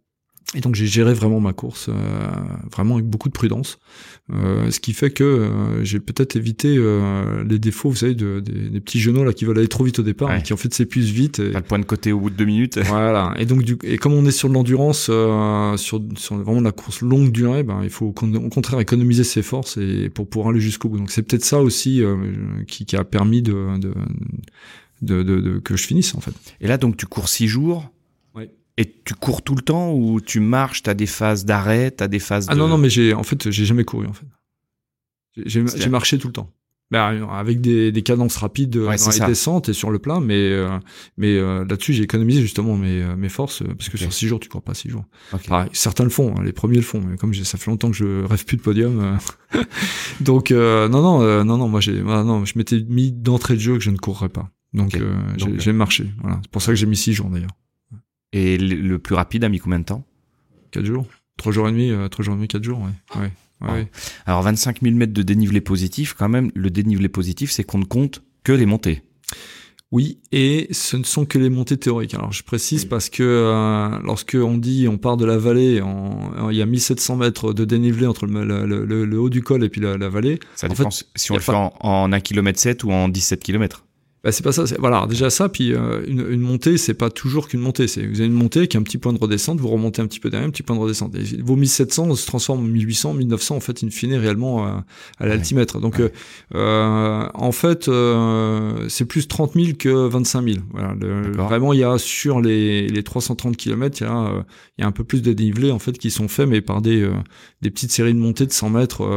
Et 0.56 0.62
donc 0.62 0.76
j'ai 0.76 0.88
géré 0.88 1.14
vraiment 1.14 1.42
ma 1.42 1.52
course, 1.52 1.90
euh, 1.90 1.94
vraiment 2.72 2.96
avec 2.96 3.06
beaucoup 3.06 3.28
de 3.28 3.34
prudence, 3.34 3.80
euh, 4.32 4.72
ce 4.72 4.80
qui 4.80 4.94
fait 4.94 5.10
que 5.10 5.24
euh, 5.26 5.84
j'ai 5.84 6.00
peut-être 6.00 6.38
évité 6.38 6.78
euh, 6.78 7.44
les 7.44 7.60
défauts, 7.60 7.90
vous 7.90 7.98
savez, 7.98 8.16
de, 8.16 8.40
des 8.40 8.80
petits 8.80 9.02
genoux 9.02 9.26
là 9.26 9.34
qui 9.34 9.44
veulent 9.44 9.58
aller 9.58 9.68
trop 9.68 9.84
vite 9.84 10.00
au 10.00 10.04
départ, 10.04 10.34
et 10.34 10.42
qui 10.42 10.54
en 10.54 10.58
fait 10.58 10.74
s'épuisent 10.74 11.12
vite. 11.12 11.40
Et... 11.40 11.52
Pas 11.52 11.60
le 11.60 11.66
point 11.66 11.80
de 11.80 11.84
côté 11.84 12.14
au 12.14 12.22
bout 12.22 12.30
de 12.30 12.36
deux 12.36 12.46
minutes. 12.46 12.80
Voilà. 12.88 13.34
Et 13.38 13.46
donc 13.46 13.64
du, 13.64 13.78
et 13.84 13.98
comme 13.98 14.14
on 14.14 14.26
est 14.26 14.32
sur 14.32 14.48
de 14.48 14.54
l'endurance, 14.54 15.08
euh, 15.10 15.76
sur, 15.76 16.02
sur 16.16 16.38
vraiment 16.38 16.62
la 16.62 16.72
course 16.72 17.02
longue 17.02 17.32
durée, 17.32 17.64
ben 17.64 17.82
il 17.84 17.90
faut 17.90 18.06
au 18.06 18.12
contraire 18.14 18.80
économiser 18.80 19.26
ses 19.26 19.42
forces 19.42 19.76
et 19.78 20.10
pour 20.10 20.30
pouvoir 20.30 20.52
aller 20.52 20.62
jusqu'au 20.62 20.88
bout. 20.88 20.98
Donc 20.98 21.12
c'est 21.12 21.24
peut-être 21.24 21.44
ça 21.44 21.60
aussi 21.60 22.02
qui, 22.68 22.86
qui, 22.86 22.96
a 22.96 23.04
permis 23.04 23.42
de, 23.42 23.78
de 23.80 23.94
de, 25.02 25.22
de, 25.22 25.42
de, 25.42 25.60
que 25.60 25.76
je 25.76 25.86
finisse 25.86 26.16
en 26.16 26.22
fait. 26.22 26.34
Et 26.62 26.68
là 26.68 26.78
donc 26.78 26.98
tu 26.98 27.06
cours 27.06 27.30
six 27.30 27.48
jours 27.48 27.92
et 28.78 28.94
tu 29.04 29.14
cours 29.16 29.42
tout 29.42 29.56
le 29.56 29.62
temps 29.62 29.94
ou 29.94 30.22
tu 30.22 30.40
marches, 30.40 30.84
tu 30.84 30.90
as 30.90 30.94
des 30.94 31.08
phases 31.08 31.46
d'arrêt, 31.46 31.92
tu 31.96 32.04
as 32.04 32.08
des 32.08 32.20
phases 32.20 32.46
Ah 32.50 32.56
non, 32.56 32.68
non, 32.68 32.78
mais 32.78 32.90
j'ai 32.90 33.14
en 33.14 33.24
fait, 33.24 33.50
j'ai 33.50 33.66
jamais 33.66 33.84
couru 33.84 34.08
en 34.08 34.14
fait. 34.14 34.28
J'ai 35.46 35.90
marché 35.90 36.18
tout 36.18 36.28
le 36.28 36.34
temps. 36.34 36.52
Ben, 36.90 37.28
avec 37.30 37.60
des, 37.60 37.92
des 37.92 38.02
cadences 38.02 38.38
rapides 38.38 38.70
dans 38.70 38.90
les 38.90 39.26
descentes 39.26 39.68
et 39.68 39.74
sur 39.74 39.90
le 39.92 40.00
plat, 40.00 40.22
mais 40.22 40.52
euh, 40.52 40.70
mais 41.18 41.36
euh, 41.36 41.66
là-dessus 41.66 41.92
j'ai 41.92 42.04
économisé 42.04 42.42
justement 42.42 42.78
mes, 42.78 43.02
euh, 43.02 43.18
mes 43.18 43.28
forces 43.28 43.62
parce 43.78 43.90
que 43.90 43.98
sur 43.98 44.14
six 44.14 44.26
jours 44.26 44.40
tu 44.40 44.48
cours 44.48 44.62
pas 44.62 44.74
six 44.74 44.90
jours. 44.90 45.04
certains 45.74 46.06
le 46.06 46.10
font, 46.10 46.34
hein, 46.38 46.44
les 46.46 46.54
premiers 46.54 46.78
le 46.78 46.84
font, 46.84 47.02
mais 47.02 47.18
comme 47.18 47.34
ça 47.34 47.58
fait 47.58 47.70
longtemps 47.70 47.92
que 47.92 47.98
je 47.98 48.24
rêve 48.24 48.46
plus 48.46 48.56
de 48.56 48.62
podium, 48.62 49.18
donc 50.22 50.52
non 50.52 50.88
non 50.90 51.44
non 51.44 51.58
non 51.58 51.68
moi 51.68 51.82
j'ai 51.82 52.02
non 52.02 52.46
je 52.46 52.54
m'étais 52.58 52.80
mis 52.88 53.12
d'entrée 53.12 53.56
de 53.56 53.60
jeu 53.60 53.74
que 53.74 53.84
je 53.84 53.92
ne 53.92 53.98
courrais 53.98 54.30
pas, 54.30 54.50
donc, 54.74 54.98
j'ai 55.58 55.74
marché. 55.74 56.06
Voilà, 56.22 56.40
c'est 56.42 56.52
pour 56.52 56.62
ça 56.62 56.72
que 56.72 56.78
j'ai 56.78 56.86
mis 56.86 56.96
six 56.96 57.12
jours 57.12 57.30
d'ailleurs. 57.30 57.52
Et 58.34 58.58
le 58.58 59.00
plus 59.00 59.16
rapide 59.16 59.44
a 59.44 59.50
mis 59.50 59.60
combien 59.60 59.80
de 59.80 59.86
temps 59.86 60.06
4 60.72 60.86
jours. 60.86 61.08
3 61.38 61.52
jours 61.52 61.68
et 61.68 61.72
demi, 61.72 61.92
euh, 61.92 62.08
3 62.08 62.26
jours 62.26 62.34
et 62.34 62.38
demi, 62.38 62.48
4 62.48 62.64
jours, 62.64 62.80
ouais. 62.80 63.22
ouais, 63.22 63.32
ouais. 63.70 63.88
Alors 64.26 64.42
25 64.42 64.82
000 64.82 64.96
mètres 64.96 65.14
de 65.14 65.22
dénivelé 65.22 65.62
positif, 65.62 66.14
quand 66.14 66.30
même, 66.30 66.52
le 66.56 66.70
dénivelé 66.70 67.10
positif, 67.10 67.52
c'est 67.52 67.64
qu'on 67.64 67.80
ne 67.80 67.86
compte 67.86 68.24
que 68.44 68.52
les 68.52 68.66
montées. 68.66 69.04
Oui, 69.92 70.20
et 70.34 70.68
ce 70.72 70.98
ne 70.98 71.04
sont 71.04 71.26
que 71.26 71.40
les 71.40 71.50
montées 71.50 71.78
théoriques. 71.78 72.14
Alors 72.14 72.34
je 72.34 72.44
précise 72.44 72.84
parce 72.84 73.10
que 73.10 73.24
euh, 73.24 73.98
lorsque 74.04 74.36
on 74.36 74.58
dit 74.58 74.86
on 74.90 74.98
part 74.98 75.16
de 75.16 75.24
la 75.24 75.38
vallée, 75.38 75.82
en, 75.82 76.50
il 76.50 76.58
y 76.58 76.62
a 76.62 76.66
1700 76.66 77.16
mètres 77.16 77.54
de 77.54 77.64
dénivelé 77.64 78.06
entre 78.06 78.26
le, 78.26 78.66
le, 78.66 79.06
le, 79.06 79.20
haut 79.20 79.30
du 79.30 79.42
col 79.42 79.64
et 79.64 79.70
puis 79.70 79.80
la, 79.80 80.10
vallée. 80.10 80.40
Ça 80.56 80.68
dépend 80.68 80.90
si 80.92 81.32
on 81.32 81.36
le 81.36 81.42
fait 81.42 81.54
en, 81.54 81.74
en 81.80 82.12
1 82.12 82.20
km 82.20 82.60
7 82.60 82.84
ou 82.84 82.92
en 82.92 83.08
17 83.08 83.42
km. 83.42 83.86
Bah, 84.28 84.34
c'est 84.34 84.44
pas 84.44 84.52
ça. 84.52 84.66
Voilà, 84.80 85.08
déjà 85.08 85.30
ça, 85.30 85.48
puis 85.48 85.74
euh, 85.74 86.04
une, 86.06 86.20
une, 86.30 86.42
montée, 86.42 86.78
c'est 86.78 86.94
pas 86.94 87.10
toujours 87.10 87.48
qu'une 87.48 87.62
montée. 87.62 87.88
C'est 87.88 88.06
vous 88.06 88.20
avez 88.20 88.26
une 88.26 88.34
montée 88.34 88.68
qui 88.68 88.76
a 88.76 88.80
un 88.82 88.84
petit 88.84 88.98
point 88.98 89.14
de 89.14 89.18
redescente, 89.18 89.62
vous 89.62 89.70
remontez 89.70 90.02
un 90.02 90.06
petit 90.06 90.20
peu 90.20 90.30
derrière, 90.30 90.46
un 90.46 90.52
petit 90.52 90.64
point 90.64 90.76
de 90.76 90.82
redescente. 90.82 91.16
Et 91.16 91.42
vos 91.42 91.56
1700 91.56 92.14
se 92.14 92.28
transforment 92.28 92.60
en 92.60 92.68
1800, 92.68 93.14
1900 93.14 93.56
en 93.56 93.60
fait, 93.62 93.86
in 93.86 93.90
fine, 93.90 94.16
réellement 94.16 94.66
à, 94.66 94.84
à 95.18 95.28
l'altimètre. 95.28 95.80
Donc, 95.80 96.02
euh, 96.02 96.10
euh, 96.56 97.26
en 97.36 97.54
fait, 97.54 97.88
euh, 97.88 98.90
c'est 98.90 99.06
plus 99.06 99.30
30 99.30 99.54
000 99.54 99.68
que 99.80 100.10
25 100.10 100.44
000. 100.44 100.58
Voilà, 100.74 100.94
vraiment, 101.48 101.72
il 101.72 101.80
y 101.80 101.86
a 101.86 101.98
sur 101.98 102.42
les, 102.42 102.90
les 102.90 103.04
330 103.04 103.56
km, 103.56 104.02
il 104.02 104.04
y 104.04 104.08
a, 104.08 104.44
il 104.78 104.82
y 104.82 104.84
a 104.84 104.88
un 104.88 104.92
peu 104.92 105.06
plus 105.06 105.22
de 105.22 105.32
dénivelé 105.32 105.72
en 105.72 105.80
fait 105.80 105.98
qui 105.98 106.12
sont 106.12 106.28
faits, 106.28 106.50
mais 106.50 106.60
par 106.60 106.82
des 106.82 107.10
des 107.62 107.72
petites 107.72 107.92
séries 107.92 108.14
de 108.14 108.20
montées 108.20 108.46
de 108.46 108.52
100 108.52 108.72
mètres 108.72 109.08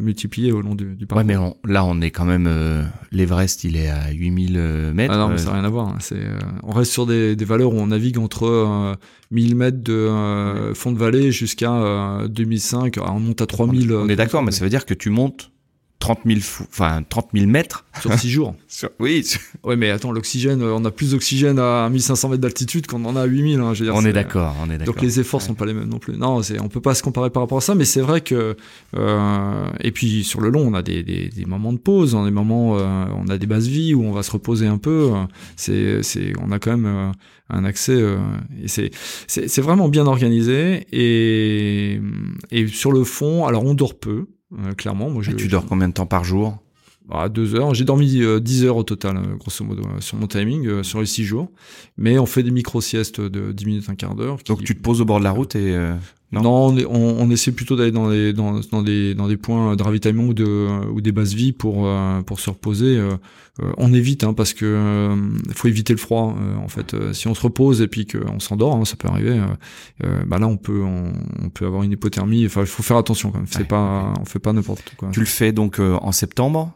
multipliées 0.00 0.52
au 0.52 0.62
long 0.62 0.74
du, 0.74 0.96
du 0.96 1.06
parcours. 1.06 1.28
Ouais, 1.28 1.36
mais 1.36 1.70
là, 1.70 1.84
on 1.84 2.00
est 2.00 2.10
quand 2.10 2.24
même 2.24 2.48
l'Everest, 3.12 3.64
il 3.64 3.76
est 3.76 3.88
à 3.88 4.10
8000 4.10 4.37
euh, 4.56 4.92
mètres. 4.92 5.12
Ah 5.14 5.18
non, 5.18 5.28
mais 5.28 5.38
ça 5.38 5.46
n'a 5.46 5.54
rien 5.54 5.64
à 5.64 5.68
voir. 5.68 5.88
Hein. 5.88 5.96
C'est, 6.00 6.16
euh, 6.16 6.38
on 6.62 6.72
reste 6.72 6.92
sur 6.92 7.06
des, 7.06 7.36
des, 7.36 7.44
valeurs 7.44 7.72
où 7.72 7.78
on 7.78 7.88
navigue 7.88 8.18
entre 8.18 8.96
1000 9.30 9.52
euh, 9.52 9.56
mètres 9.56 9.82
de 9.82 10.72
fond 10.74 10.92
de 10.92 10.98
vallée 10.98 11.32
jusqu'à 11.32 12.26
2005. 12.28 12.96
on 13.04 13.20
monte 13.20 13.42
à 13.42 13.46
3000. 13.46 13.92
On 13.92 14.08
est 14.08 14.16
d'accord, 14.16 14.42
mais 14.42 14.52
ça 14.52 14.64
veut 14.64 14.70
dire 14.70 14.86
que 14.86 14.94
tu 14.94 15.10
montes 15.10 15.50
30 16.08 16.20
000, 16.24 16.38
enfin 16.70 17.02
30 17.06 17.28
000 17.34 17.46
mètres 17.46 17.84
sur 18.00 18.12
6 18.14 18.30
jours. 18.30 18.54
oui. 18.98 19.28
Ouais, 19.62 19.76
mais 19.76 19.90
attends, 19.90 20.10
l'oxygène, 20.10 20.62
on 20.62 20.84
a 20.86 20.90
plus 20.90 21.10
d'oxygène 21.10 21.58
à 21.58 21.88
1500 21.90 22.30
mètres 22.30 22.40
d'altitude 22.40 22.86
qu'on 22.86 23.04
en 23.04 23.14
a 23.14 23.22
à 23.22 23.24
8000. 23.26 23.60
Hein, 23.60 23.72
on 23.92 24.04
est 24.06 24.12
d'accord, 24.14 24.56
on 24.62 24.70
est 24.70 24.78
d'accord. 24.78 24.94
Donc 24.94 25.02
les 25.02 25.20
efforts 25.20 25.42
sont 25.42 25.52
pas 25.52 25.66
les 25.66 25.74
mêmes 25.74 25.88
non 25.88 25.98
plus. 25.98 26.16
Non, 26.16 26.40
on 26.60 26.68
peut 26.68 26.80
pas 26.80 26.94
se 26.94 27.02
comparer 27.02 27.28
par 27.28 27.42
rapport 27.42 27.58
à 27.58 27.60
ça, 27.60 27.74
mais 27.74 27.84
c'est 27.84 28.00
vrai 28.00 28.22
que 28.22 28.56
euh, 28.96 29.66
et 29.80 29.92
puis 29.92 30.24
sur 30.24 30.40
le 30.40 30.48
long, 30.48 30.66
on 30.66 30.74
a 30.74 30.82
des, 30.82 31.02
des, 31.02 31.28
des 31.28 31.44
moments 31.44 31.74
de 31.74 31.78
pause, 31.78 32.14
on 32.14 32.22
a 32.22 32.24
des 32.24 32.30
moments, 32.30 32.78
euh, 32.78 33.04
on 33.14 33.28
a 33.28 33.36
des 33.36 33.46
bases 33.46 33.68
vies 33.68 33.92
où 33.92 34.02
on 34.02 34.12
va 34.12 34.22
se 34.22 34.30
reposer 34.30 34.66
un 34.66 34.78
peu. 34.78 35.10
C'est, 35.56 36.02
c'est, 36.02 36.32
on 36.42 36.52
a 36.52 36.58
quand 36.58 36.70
même 36.70 36.86
euh, 36.86 37.12
un 37.50 37.64
accès 37.64 37.92
euh, 37.92 38.16
et 38.62 38.68
c'est, 38.68 38.90
c'est, 39.26 39.48
c'est 39.48 39.62
vraiment 39.62 39.88
bien 39.88 40.06
organisé 40.06 40.86
et 40.92 42.00
et 42.50 42.66
sur 42.66 42.92
le 42.92 43.04
fond, 43.04 43.46
alors 43.46 43.64
on 43.64 43.74
dort 43.74 43.98
peu. 43.98 44.26
Euh, 44.52 44.74
clairement, 44.74 45.10
moi, 45.10 45.22
je, 45.22 45.32
tu 45.32 45.48
dors 45.48 45.66
combien 45.66 45.88
de 45.88 45.94
temps 45.94 46.06
par 46.06 46.24
jour? 46.24 46.58
À 47.10 47.28
deux 47.28 47.54
heures. 47.54 47.74
J'ai 47.74 47.84
dormi 47.84 48.22
10 48.40 48.64
heures 48.64 48.76
au 48.76 48.82
total, 48.82 49.20
grosso 49.38 49.64
modo, 49.64 49.82
sur 50.00 50.16
mon 50.16 50.26
timing, 50.26 50.82
sur 50.82 51.00
les 51.00 51.06
six 51.06 51.24
jours. 51.24 51.50
Mais 51.96 52.18
on 52.18 52.26
fait 52.26 52.42
des 52.42 52.50
micro-siestes 52.50 53.20
de 53.20 53.52
10 53.52 53.66
minutes, 53.66 53.88
un 53.88 53.94
quart 53.94 54.14
d'heure. 54.14 54.38
Donc 54.46 54.64
tu 54.64 54.76
te 54.76 54.82
poses 54.82 55.00
au 55.00 55.04
bord 55.04 55.18
de 55.18 55.24
la 55.24 55.30
route 55.30 55.56
et... 55.56 55.76
Non, 56.30 56.66
on, 56.68 56.76
on, 56.90 57.30
essaie 57.30 57.52
plutôt 57.52 57.74
d'aller 57.74 57.90
dans, 57.90 58.08
les, 58.08 58.34
dans, 58.34 58.60
dans, 58.70 58.82
des, 58.82 59.14
dans 59.14 59.28
des 59.28 59.38
points 59.38 59.76
de 59.76 59.82
ravitaillement 59.82 60.24
ou, 60.24 60.34
de, 60.34 60.68
ou 60.92 61.00
des 61.00 61.10
bases 61.10 61.32
vie 61.32 61.52
pour, 61.52 61.86
euh, 61.86 62.20
pour 62.20 62.38
se 62.38 62.50
reposer. 62.50 62.98
Euh, 62.98 63.12
euh, 63.62 63.72
on 63.78 63.94
évite 63.94 64.24
hein, 64.24 64.34
parce 64.34 64.52
que 64.52 65.16
faut 65.54 65.68
éviter 65.68 65.94
le 65.94 65.98
froid. 65.98 66.36
en 66.62 66.68
fait, 66.68 66.94
si 67.12 67.28
on 67.28 67.34
se 67.34 67.40
repose 67.40 67.80
et 67.80 67.88
puis 67.88 68.06
qu'on 68.06 68.40
s'endort, 68.40 68.76
hein, 68.76 68.84
ça 68.84 68.96
peut 68.96 69.08
arriver. 69.08 69.40
bah 70.26 70.38
là, 70.38 70.46
on 70.46 70.58
peut 70.58 70.82
on, 70.82 71.48
peut 71.48 71.64
avoir 71.64 71.82
une 71.82 71.92
hypothermie. 71.92 72.44
Enfin, 72.44 72.60
il 72.60 72.66
faut 72.66 72.82
faire 72.82 72.98
attention 72.98 73.30
quand 73.30 73.38
même. 73.38 73.46
C'est 73.50 73.66
pas 73.66 74.12
on 74.20 74.24
fait 74.26 74.38
pas 74.38 74.52
n'importe 74.52 74.94
quoi. 74.98 75.08
Tu 75.10 75.20
le 75.20 75.26
fais 75.26 75.52
donc 75.52 75.80
en 75.80 76.12
septembre? 76.12 76.72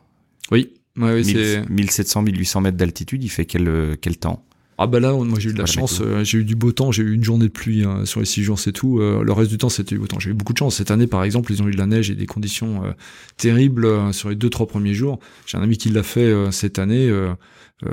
Oui. 0.50 0.72
Ouais, 0.98 1.22
1700, 1.22 2.22
1800 2.22 2.60
mètres 2.60 2.76
d'altitude. 2.76 3.22
Il 3.24 3.30
fait 3.30 3.46
quel 3.46 3.96
quel 4.00 4.18
temps? 4.18 4.44
Ah 4.78 4.86
bah 4.86 4.98
là, 4.98 5.12
moi 5.12 5.38
j'ai 5.38 5.50
eu 5.50 5.52
de 5.52 5.58
la 5.58 5.66
chance, 5.66 6.00
euh, 6.00 6.24
j'ai 6.24 6.38
eu 6.38 6.44
du 6.44 6.56
beau 6.56 6.72
temps, 6.72 6.90
j'ai 6.90 7.02
eu 7.02 7.14
une 7.14 7.22
journée 7.22 7.44
de 7.44 7.52
pluie 7.52 7.84
hein, 7.84 8.04
sur 8.04 8.20
les 8.20 8.26
six 8.26 8.42
jours, 8.42 8.58
c'est 8.58 8.72
tout. 8.72 8.98
Euh, 8.98 9.22
le 9.22 9.32
reste 9.32 9.50
du 9.50 9.58
temps, 9.58 9.68
c'était 9.68 9.94
du 9.94 10.00
beau 10.00 10.06
temps. 10.06 10.18
J'ai 10.18 10.30
eu 10.30 10.34
beaucoup 10.34 10.54
de 10.54 10.58
chance. 10.58 10.76
Cette 10.76 10.90
année, 10.90 11.06
par 11.06 11.22
exemple, 11.24 11.52
ils 11.52 11.62
ont 11.62 11.68
eu 11.68 11.70
de 11.72 11.76
la 11.76 11.86
neige 11.86 12.10
et 12.10 12.14
des 12.14 12.26
conditions 12.26 12.84
euh, 12.84 12.90
terribles 13.36 14.12
sur 14.12 14.30
les 14.30 14.34
deux 14.34 14.50
trois 14.50 14.66
premiers 14.66 14.94
jours. 14.94 15.20
J'ai 15.46 15.58
un 15.58 15.62
ami 15.62 15.76
qui 15.76 15.90
l'a 15.90 16.02
fait 16.02 16.34
cette 16.50 16.78
année. 16.78 17.08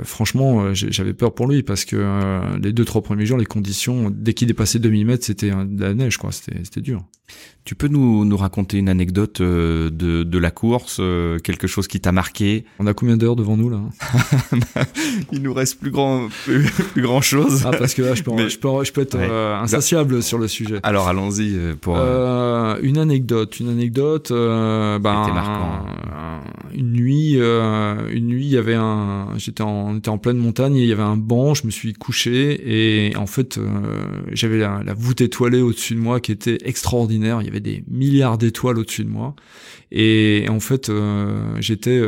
Franchement, 0.04 0.72
j'avais 0.74 1.14
peur 1.14 1.34
pour 1.34 1.46
lui 1.46 1.62
parce 1.62 1.84
que 1.84 2.56
les 2.62 2.72
deux 2.72 2.84
trois 2.84 3.02
premiers 3.02 3.26
jours, 3.26 3.38
les 3.38 3.46
conditions, 3.46 4.10
dès 4.10 4.34
qu'il 4.34 4.48
dépassait 4.48 4.78
2000 4.78 5.06
mètres, 5.06 5.24
c'était 5.24 5.50
de 5.50 5.82
la 5.82 5.94
neige, 5.94 6.16
quoi. 6.16 6.30
C'était 6.32 6.80
dur. 6.80 7.04
Tu 7.64 7.74
peux 7.76 7.88
nous, 7.88 8.24
nous 8.24 8.36
raconter 8.36 8.78
une 8.78 8.88
anecdote 8.88 9.40
de, 9.40 9.90
de 9.90 10.38
la 10.38 10.50
course, 10.50 11.00
quelque 11.42 11.66
chose 11.66 11.88
qui 11.88 12.00
t'a 12.00 12.12
marqué? 12.12 12.64
On 12.78 12.86
a 12.86 12.94
combien 12.94 13.16
d'heures 13.16 13.36
devant 13.36 13.56
nous 13.56 13.70
là 13.70 13.80
Il 15.32 15.42
nous 15.42 15.52
reste 15.52 15.80
plus 15.80 15.90
grand, 15.90 16.28
plus, 16.44 17.02
grand 17.02 17.20
chose. 17.20 17.62
Ah, 17.64 17.70
parce 17.76 17.94
que 17.94 18.02
là, 18.02 18.14
je 18.14 18.22
peux, 18.22 18.48
je 18.48 18.58
peux, 18.58 18.84
je 18.84 18.92
peux 18.92 19.00
être 19.00 19.16
euh, 19.16 19.56
insatiable 19.56 20.22
sur 20.22 20.38
le 20.38 20.48
sujet. 20.48 20.80
Alors, 20.82 21.08
allons-y 21.08 21.54
euh, 21.54 21.74
pour. 21.80 21.96
Euh, 21.98 22.78
une 22.82 22.98
anecdote, 22.98 23.58
une 23.60 23.68
anecdote. 23.68 24.30
Euh, 24.30 24.98
ben, 24.98 25.32
marquant. 25.32 25.86
une 26.74 26.92
nuit, 26.92 27.34
une 27.34 28.26
nuit, 28.26 28.46
il 28.46 28.52
y 28.52 28.56
avait 28.56 28.74
un. 28.74 29.28
J'étais 29.36 29.62
en, 29.62 29.79
on 29.86 29.98
était 29.98 30.08
en 30.08 30.18
pleine 30.18 30.38
montagne, 30.38 30.76
il 30.76 30.86
y 30.86 30.92
avait 30.92 31.02
un 31.02 31.16
banc. 31.16 31.54
Je 31.54 31.66
me 31.66 31.70
suis 31.70 31.92
couché 31.92 33.08
et 33.08 33.16
en 33.16 33.26
fait, 33.26 33.58
j'avais 34.32 34.58
la, 34.58 34.82
la 34.84 34.94
voûte 34.94 35.20
étoilée 35.20 35.62
au-dessus 35.62 35.94
de 35.94 36.00
moi 36.00 36.20
qui 36.20 36.32
était 36.32 36.58
extraordinaire. 36.64 37.40
Il 37.42 37.46
y 37.46 37.50
avait 37.50 37.60
des 37.60 37.84
milliards 37.88 38.38
d'étoiles 38.38 38.78
au-dessus 38.78 39.04
de 39.04 39.10
moi 39.10 39.34
et 39.90 40.46
en 40.48 40.60
fait, 40.60 40.90
j'étais 41.58 42.02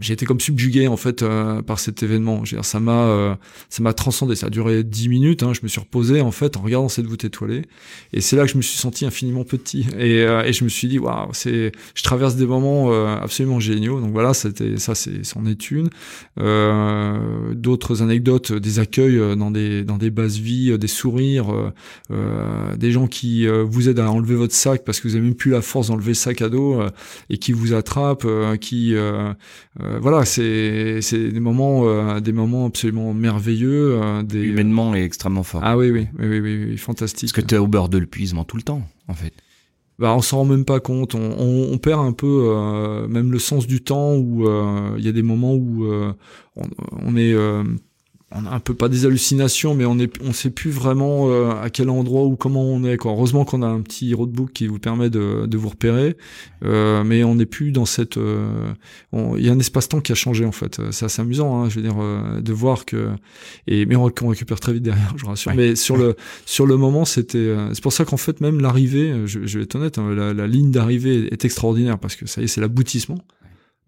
j'ai 0.00 0.12
été 0.12 0.26
comme 0.26 0.40
subjugué 0.40 0.86
en 0.86 0.96
fait 0.96 1.22
euh, 1.22 1.62
par 1.62 1.80
cet 1.80 2.02
événement. 2.02 2.42
Dire, 2.42 2.64
ça 2.64 2.80
m'a 2.80 3.06
euh, 3.06 3.34
ça 3.68 3.82
m'a 3.82 3.92
transcendé. 3.92 4.36
Ça 4.36 4.46
a 4.46 4.50
duré 4.50 4.84
dix 4.84 5.08
minutes. 5.08 5.42
Hein. 5.42 5.52
Je 5.54 5.60
me 5.62 5.68
suis 5.68 5.80
reposé 5.80 6.20
en 6.20 6.30
fait 6.30 6.56
en 6.56 6.62
regardant 6.62 6.88
cette 6.88 7.06
voûte 7.06 7.24
étoilée. 7.24 7.62
Et 8.12 8.20
c'est 8.20 8.36
là 8.36 8.44
que 8.44 8.52
je 8.52 8.56
me 8.56 8.62
suis 8.62 8.78
senti 8.78 9.06
infiniment 9.06 9.44
petit. 9.44 9.86
Et, 9.98 10.22
euh, 10.22 10.44
et 10.44 10.52
je 10.52 10.64
me 10.64 10.68
suis 10.68 10.88
dit 10.88 10.98
waouh, 10.98 11.30
c'est 11.32 11.72
je 11.94 12.02
traverse 12.02 12.36
des 12.36 12.46
moments 12.46 12.92
absolument 13.20 13.60
géniaux. 13.60 14.00
Donc 14.00 14.12
voilà, 14.12 14.34
c'était 14.34 14.76
ça, 14.78 14.94
c'est 14.94 15.24
c'en 15.24 15.46
est 15.46 15.70
une. 15.70 15.88
D'autres 17.54 18.02
anecdotes, 18.02 18.52
des 18.52 18.78
accueils 18.78 19.36
dans 19.36 19.50
des 19.50 19.84
dans 19.84 19.98
des 19.98 20.10
bases 20.10 20.38
vie, 20.38 20.78
des 20.78 20.86
sourires, 20.86 21.72
des 22.10 22.92
gens 22.92 23.06
qui 23.06 23.46
vous 23.46 23.88
aident 23.88 24.00
à 24.00 24.10
enlever 24.10 24.36
votre 24.36 24.54
sac 24.54 24.84
parce 24.84 25.00
que 25.00 25.08
vous 25.08 25.16
avez 25.16 25.24
même 25.24 25.34
plus 25.34 25.50
la 25.50 25.62
force 25.62 25.88
d'enlever 25.88 26.08
le 26.08 26.14
sac 26.14 26.42
à 26.42 26.48
dos 26.48 26.80
et 27.30 27.38
qui 27.38 27.52
vous 27.52 27.74
attrapent, 27.74 28.26
qui 28.60 28.94
euh, 29.88 29.98
voilà, 30.00 30.24
c'est 30.24 31.00
des 31.12 31.40
moments 31.40 31.86
euh, 31.86 32.20
des 32.20 32.32
moments 32.32 32.66
absolument 32.66 33.14
merveilleux. 33.14 33.98
Euh, 34.02 34.22
des... 34.22 34.40
Humainement 34.40 34.94
et 34.94 35.02
extrêmement 35.02 35.42
fort. 35.42 35.60
Ah 35.64 35.76
oui 35.76 35.90
oui 35.90 36.08
oui 36.18 36.40
oui, 36.40 36.64
oui, 36.70 36.76
fantastique. 36.76 37.32
Parce 37.32 37.44
que 37.44 37.48
tu 37.48 37.54
es 37.54 37.58
au 37.58 37.66
bord 37.66 37.88
de 37.88 37.98
l'épuisement 37.98 38.44
tout 38.44 38.56
le 38.56 38.62
temps 38.62 38.82
en 39.08 39.14
fait. 39.14 39.32
Bah, 39.98 40.14
on 40.14 40.22
s'en 40.22 40.38
rend 40.38 40.44
même 40.44 40.64
pas 40.64 40.78
compte. 40.78 41.14
On, 41.14 41.32
on, 41.38 41.72
on 41.72 41.78
perd 41.78 42.04
un 42.04 42.12
peu 42.12 43.06
même 43.08 43.32
le 43.32 43.38
sens 43.38 43.66
du 43.66 43.82
temps 43.82 44.14
où 44.14 44.48
il 44.96 45.04
y 45.04 45.08
a 45.08 45.12
des 45.12 45.22
moments 45.22 45.54
où 45.54 45.86
on, 46.56 46.62
on, 46.92 47.16
est 47.16 47.34
on 48.30 48.44
a 48.44 48.50
un 48.50 48.60
peu 48.60 48.74
pas 48.74 48.90
des 48.90 49.06
hallucinations, 49.06 49.74
mais 49.74 49.86
on 49.86 49.98
est, 49.98 50.12
on 50.22 50.34
sait 50.34 50.50
plus 50.50 50.70
vraiment 50.70 51.30
euh, 51.30 51.50
à 51.62 51.70
quel 51.70 51.88
endroit 51.88 52.24
ou 52.24 52.36
comment 52.36 52.62
on 52.62 52.84
est. 52.84 52.98
Quoi. 52.98 53.12
Heureusement 53.12 53.46
qu'on 53.46 53.62
a 53.62 53.66
un 53.66 53.80
petit 53.80 54.12
roadbook 54.12 54.52
qui 54.52 54.66
vous 54.66 54.78
permet 54.78 55.08
de, 55.08 55.46
de 55.46 55.56
vous 55.56 55.70
repérer, 55.70 56.16
euh, 56.62 57.04
mais 57.04 57.24
on 57.24 57.36
n'est 57.36 57.46
plus 57.46 57.72
dans 57.72 57.86
cette. 57.86 58.18
Euh, 58.18 58.72
il 59.14 59.44
y 59.44 59.48
a 59.48 59.52
un 59.52 59.58
espace-temps 59.58 60.00
qui 60.00 60.12
a 60.12 60.14
changé 60.14 60.44
en 60.44 60.52
fait. 60.52 60.78
C'est 60.90 61.06
assez 61.06 61.22
amusant, 61.22 61.62
hein, 61.62 61.70
je 61.70 61.76
veux 61.76 61.82
dire, 61.82 61.96
euh, 61.98 62.42
de 62.42 62.52
voir 62.52 62.84
que. 62.84 63.08
Et 63.66 63.86
mais 63.86 63.96
on, 63.96 64.10
on, 64.20 64.28
récupère 64.28 64.60
très 64.60 64.74
vite 64.74 64.82
derrière, 64.82 65.14
je 65.16 65.22
vous 65.22 65.30
rassure. 65.30 65.54
Mais 65.54 65.74
sur 65.74 65.96
le 65.96 66.14
sur 66.44 66.66
le 66.66 66.76
moment, 66.76 67.06
c'était. 67.06 67.54
c'est 67.72 67.82
pour 67.82 67.94
ça 67.94 68.04
qu'en 68.04 68.18
fait 68.18 68.42
même 68.42 68.60
l'arrivée, 68.60 69.22
je, 69.24 69.46
je, 69.46 69.58
vais 69.58 69.64
être 69.64 69.76
honnête, 69.76 69.96
hein, 69.96 70.14
la, 70.14 70.34
la 70.34 70.46
ligne 70.46 70.70
d'arrivée 70.70 71.32
est 71.32 71.46
extraordinaire 71.46 71.98
parce 71.98 72.14
que 72.14 72.26
ça 72.26 72.42
y 72.42 72.44
est, 72.44 72.48
c'est 72.48 72.60
l'aboutissement. 72.60 73.18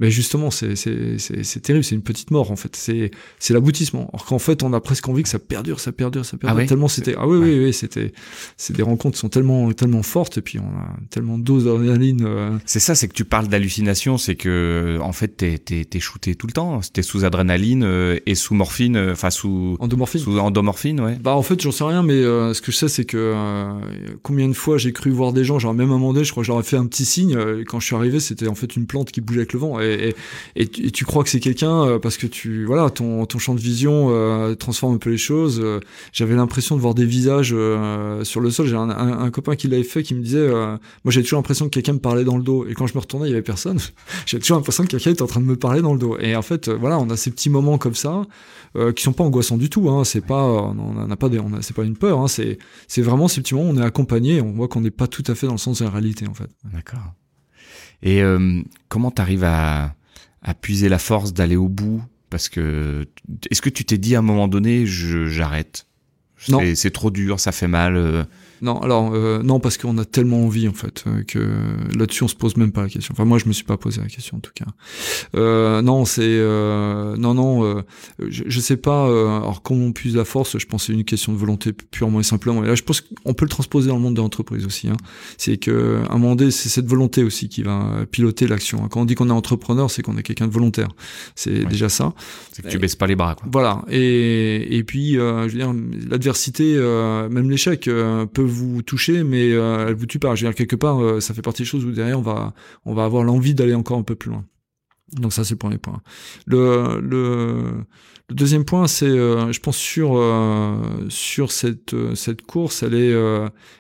Mais 0.01 0.10
justement, 0.10 0.51
c'est 0.51 0.77
c'est 0.77 1.60
terrible, 1.60 1.85
c'est 1.85 1.94
une 1.94 2.02
petite 2.02 2.31
mort 2.31 2.51
en 2.51 2.56
fait. 2.56 2.74
C'est 2.74 3.10
c'est 3.39 3.52
l'aboutissement. 3.52 4.09
Alors 4.14 4.24
qu'en 4.24 4.39
fait, 4.39 4.62
on 4.62 4.72
a 4.72 4.81
presque 4.81 5.06
envie 5.09 5.22
que 5.22 5.28
ça 5.28 5.39
perdure, 5.39 5.78
ça 5.78 5.93
perdure, 5.93 6.24
ça 6.24 6.39
perdure. 6.39 6.59
Ah 6.62 6.66
tellement 6.66 6.89
c'était 6.89 7.14
ah 7.18 7.28
oui 7.28 7.36
oui 7.36 7.64
oui, 7.64 7.72
c'était 7.74 8.12
c'est 8.56 8.74
des 8.74 8.82
rencontres 8.82 9.16
qui 9.16 9.20
sont 9.20 9.28
tellement 9.28 9.70
tellement 9.72 10.02
fortes 10.02 10.39
et 10.39 10.40
puis 10.40 10.59
on 10.59 10.68
a 10.78 10.89
tellement 11.10 11.36
de 11.36 11.43
doses 11.43 11.64
d'adrénaline. 11.64 12.24
Euh. 12.24 12.56
C'est 12.64 12.81
ça, 12.81 12.94
c'est 12.94 13.09
que 13.09 13.12
tu 13.12 13.27
parles 13.27 13.48
d'hallucination, 13.48 14.16
c'est 14.16 14.36
que 14.36 14.98
en 15.02 15.12
fait 15.12 15.36
t'es 15.36 15.59
t'es 15.59 15.85
t'es 15.85 16.01
shooté 16.01 16.35
tout 16.35 16.47
le 16.47 16.52
temps. 16.52 16.81
T'es 16.93 17.02
sous 17.02 17.27
adrénaline 17.27 17.85
euh, 17.85 18.18
et 18.24 18.35
sous 18.35 18.55
morphine, 18.55 18.97
euh, 18.97 19.12
enfin 19.12 19.28
sous 19.28 19.77
endomorphine. 19.81 20.22
Sous 20.22 20.39
endomorphine, 20.39 21.01
ouais. 21.01 21.18
Bah 21.22 21.36
en 21.36 21.43
fait, 21.43 21.60
j'en 21.60 21.72
sais 21.72 21.85
rien, 21.85 22.02
mais 22.02 22.22
ce 22.22 22.60
que 22.62 22.72
je 22.72 22.77
sais, 22.77 22.89
c'est 22.89 23.05
que 23.05 23.35
combien 24.22 24.48
de 24.48 24.55
fois 24.55 24.78
j'ai 24.78 24.93
cru 24.93 25.10
voir 25.10 25.35
des 25.35 25.44
gens, 25.44 25.59
genre 25.59 25.74
même 25.74 25.90
un 25.90 25.98
moment 25.98 26.14
donné, 26.14 26.24
je 26.24 26.31
crois 26.31 26.43
que 26.43 26.47
j'aurais 26.47 26.62
fait 26.62 26.77
un 26.77 26.86
petit 26.86 27.05
signe. 27.05 27.36
Et 27.60 27.64
quand 27.64 27.81
je 27.81 27.86
suis 27.86 27.97
arrivé, 27.97 28.18
c'était 28.18 28.48
en 28.48 28.55
fait 28.55 28.77
une 28.77 28.86
plante 28.86 29.10
qui 29.10 29.20
bougeait 29.20 29.40
avec 29.40 29.52
le 29.52 29.59
vent. 29.59 29.78
Et 29.81 29.89
et, 30.56 30.66
tu, 30.66 31.04
crois 31.04 31.24
que 31.24 31.30
c'est 31.30 31.40
quelqu'un 31.40 31.84
euh, 31.84 31.98
parce 31.98 32.16
que 32.16 32.26
tu 32.26 32.64
voilà 32.64 32.90
ton, 32.90 33.26
champ 33.38 33.54
de 33.54 33.60
vision 33.60 34.08
euh, 34.10 34.54
transforme 34.54 34.94
un 34.94 34.98
peu 34.98 35.10
les 35.10 35.18
choses. 35.18 35.60
Euh, 35.62 35.80
j'avais 36.12 36.34
l'impression 36.34 36.76
de 36.76 36.80
voir 36.80 36.94
des 36.94 37.04
visages 37.04 37.54
sur 38.22 38.40
le 38.40 38.50
sol. 38.50 38.66
J'ai 38.66 38.76
un, 38.76 39.30
copain 39.30 39.56
qui 39.56 39.68
l'avait 39.68 39.82
fait 39.82 40.02
qui 40.02 40.14
me 40.14 40.22
disait 40.22 40.48
moi 40.48 41.10
j'ai 41.10 41.22
toujours 41.22 41.38
l'impression 41.38 41.66
que 41.66 41.70
quelqu'un 41.70 41.94
me 41.94 41.98
parlait 41.98 42.24
dans 42.24 42.36
le 42.36 42.42
dos 42.42 42.66
et 42.66 42.74
quand 42.74 42.86
je 42.86 42.94
me 42.94 43.00
retournais 43.00 43.28
il 43.28 43.30
y 43.30 43.34
avait 43.34 43.42
personne. 43.42 43.78
j'ai 44.26 44.38
toujours 44.38 44.56
l'impression 44.56 44.84
que 44.84 44.88
quelqu'un 44.88 45.10
était 45.10 45.22
en 45.22 45.26
train 45.26 45.40
de 45.40 45.46
me 45.46 45.56
parler 45.56 45.82
dans 45.82 45.92
le 45.92 45.98
dos. 45.98 46.16
Et 46.18 46.34
en 46.36 46.42
fait 46.42 46.68
voilà 46.68 46.98
on 46.98 47.08
a 47.10 47.16
ces 47.16 47.30
petits 47.30 47.50
moments 47.50 47.78
comme 47.78 47.94
ça 47.94 48.22
qui 48.94 49.02
sont 49.02 49.12
pas 49.12 49.24
angoissants 49.24 49.58
du 49.58 49.68
tout. 49.68 49.88
Hein. 49.90 50.04
C'est 50.04 50.24
pas 50.24 50.44
on 50.44 51.06
n'a 51.06 51.16
pas 51.16 51.28
c'est 51.60 51.76
pas 51.76 51.84
une 51.84 51.96
peur. 51.96 52.20
Hein. 52.20 52.28
C'est 52.28 52.58
c'est 52.88 53.02
vraiment 53.02 53.28
ces 53.28 53.40
petits 53.40 53.54
moments 53.54 53.70
où 53.70 53.72
on 53.72 53.78
est 53.78 53.84
accompagné. 53.84 54.40
On 54.40 54.52
voit 54.52 54.68
qu'on 54.68 54.80
n'est 54.80 54.90
pas 54.90 55.06
tout 55.06 55.24
à 55.26 55.34
fait 55.34 55.46
dans 55.46 55.54
le 55.54 55.58
sens 55.58 55.80
de 55.80 55.84
la 55.84 55.90
réalité 55.90 56.26
en 56.28 56.34
fait. 56.34 56.50
D'accord. 56.64 57.14
Et 58.02 58.22
euh, 58.22 58.62
comment 58.89 59.10
t'arrives 59.10 59.44
à 59.44 59.94
à 60.43 60.55
puiser 60.55 60.89
la 60.89 60.98
force 60.98 61.35
d'aller 61.35 61.56
au 61.56 61.68
bout? 61.68 62.02
Parce 62.31 62.48
que 62.48 63.06
est-ce 63.51 63.60
que 63.60 63.68
tu 63.68 63.85
t'es 63.85 63.98
dit 63.98 64.14
à 64.14 64.20
un 64.20 64.22
moment 64.22 64.48
donné, 64.48 64.86
j'arrête? 64.86 65.86
C'est 66.74 66.90
trop 66.93 67.10
dur, 67.10 67.39
ça 67.40 67.52
fait 67.52 67.68
mal. 67.68 68.27
Euh, 68.62 68.64
non, 68.64 68.80
alors 68.80 69.12
euh, 69.14 69.42
non 69.42 69.60
parce 69.60 69.78
qu'on 69.78 69.96
a 69.98 70.04
tellement 70.04 70.44
envie 70.44 70.68
en 70.68 70.72
fait 70.72 71.04
euh, 71.06 71.22
que 71.24 71.48
là-dessus 71.96 72.24
on 72.24 72.28
se 72.28 72.34
pose 72.34 72.56
même 72.56 72.72
pas 72.72 72.82
la 72.82 72.88
question. 72.88 73.12
Enfin 73.12 73.24
moi 73.24 73.38
je 73.38 73.46
me 73.46 73.52
suis 73.52 73.64
pas 73.64 73.76
posé 73.76 74.00
la 74.00 74.08
question 74.08 74.36
en 74.36 74.40
tout 74.40 74.52
cas. 74.54 74.66
Euh, 75.36 75.82
non 75.82 76.04
c'est 76.04 76.22
euh, 76.22 77.16
non 77.16 77.34
non 77.34 77.64
euh, 77.64 77.82
je, 78.28 78.44
je, 78.46 78.60
sais 78.60 78.76
pas. 78.76 79.04
alors 79.04 79.62
comment 79.62 79.86
on 79.86 79.92
puise 79.92 80.16
la 80.16 80.24
force, 80.24 80.58
je 80.58 80.66
pense 80.66 80.86
c'est 80.86 80.92
une 80.92 81.04
question 81.04 81.32
de 81.32 81.38
volonté 81.38 81.72
purement 81.72 82.20
et 82.20 82.22
simplement. 82.22 82.64
Et 82.64 82.68
là 82.68 82.74
je 82.74 82.82
pense 82.82 83.00
qu'on 83.00 83.34
peut 83.34 83.44
le 83.44 83.50
transposer 83.50 83.88
dans 83.88 83.96
le 83.96 84.02
monde 84.02 84.14
de 84.14 84.20
l'entreprise 84.20 84.66
aussi. 84.66 84.88
Hein. 84.88 84.96
C'est 85.38 85.56
que 85.56 86.02
à 86.08 86.14
un 86.14 86.18
moment 86.18 86.36
donné 86.36 86.50
c'est 86.50 86.68
cette 86.68 86.86
volonté 86.86 87.22
aussi 87.22 87.48
qui 87.48 87.62
va 87.62 88.04
piloter 88.10 88.46
l'action. 88.46 88.86
Quand 88.88 89.00
on 89.00 89.04
dit 89.04 89.14
qu'on 89.14 89.28
est 89.28 89.32
entrepreneur, 89.32 89.90
c'est 89.90 90.02
qu'on 90.02 90.16
est 90.16 90.22
quelqu'un 90.22 90.46
de 90.46 90.52
volontaire. 90.52 90.88
C'est 91.34 91.64
déjà 91.64 91.88
ça. 91.88 92.12
C'est 92.52 92.62
que 92.62 92.68
tu 92.68 92.78
baisses 92.78 92.96
pas 92.96 93.06
les 93.06 93.16
bras. 93.16 93.34
Quoi. 93.34 93.48
Voilà. 93.50 93.82
Et 93.88 94.76
et 94.76 94.84
puis 94.84 95.14
je 95.14 95.20
veux 95.20 95.48
dire 95.48 95.72
l'adversité, 96.08 96.74
même 97.30 97.50
l'échec 97.50 97.84
peut 97.84 98.49
vous 98.51 98.82
toucher, 98.82 99.24
mais 99.24 99.52
euh, 99.52 99.89
elle 99.89 99.94
vous 99.94 100.06
tue 100.06 100.18
pas. 100.18 100.35
Je 100.35 100.44
veux 100.44 100.51
dire, 100.51 100.56
quelque 100.56 100.77
part, 100.77 101.02
euh, 101.02 101.20
ça 101.20 101.35
fait 101.35 101.43
partie 101.43 101.62
des 101.62 101.66
choses 101.66 101.85
où 101.85 101.93
derrière, 101.93 102.18
on 102.18 102.22
va, 102.22 102.55
on 102.85 102.94
va 102.94 103.05
avoir 103.05 103.24
l'envie 103.24 103.55
d'aller 103.55 103.74
encore 103.74 103.98
un 103.98 104.02
peu 104.02 104.14
plus 104.14 104.31
loin. 104.31 104.44
Donc 105.12 105.32
ça, 105.32 105.44
c'est 105.44 105.55
le 105.55 105.59
premier 105.59 105.78
point. 105.78 106.01
Le, 106.47 107.01
le, 107.01 107.85
le 108.31 108.36
deuxième 108.36 108.65
point, 108.65 108.86
c'est, 108.86 109.07
euh, 109.07 109.52
je 109.52 109.59
pense 109.59 109.77
sur 109.77 110.12
euh, 110.15 110.77
sur 111.09 111.51
cette 111.51 111.94
euh, 111.94 112.15
cette 112.15 112.43
course, 112.43 112.85
elle 112.85 112.94
est 112.94 113.11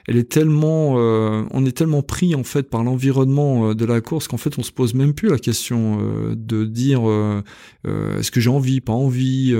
elle 0.08 0.16
est 0.16 0.28
tellement, 0.28 0.94
on 0.94 1.64
est 1.64 1.76
tellement 1.76 2.02
pris 2.02 2.34
en 2.34 2.42
fait 2.42 2.68
par 2.68 2.82
l'environnement 2.82 3.74
de 3.74 3.84
la 3.84 4.00
course 4.00 4.26
qu'en 4.26 4.38
fait 4.38 4.58
on 4.58 4.62
se 4.64 4.72
pose 4.72 4.92
même 4.94 5.14
plus 5.14 5.28
la 5.28 5.38
question 5.38 5.98
de 6.34 6.64
dire 6.64 7.02
est-ce 7.84 8.30
que 8.32 8.40
j'ai 8.40 8.50
envie, 8.50 8.80
pas 8.80 8.92
envie. 8.92 9.54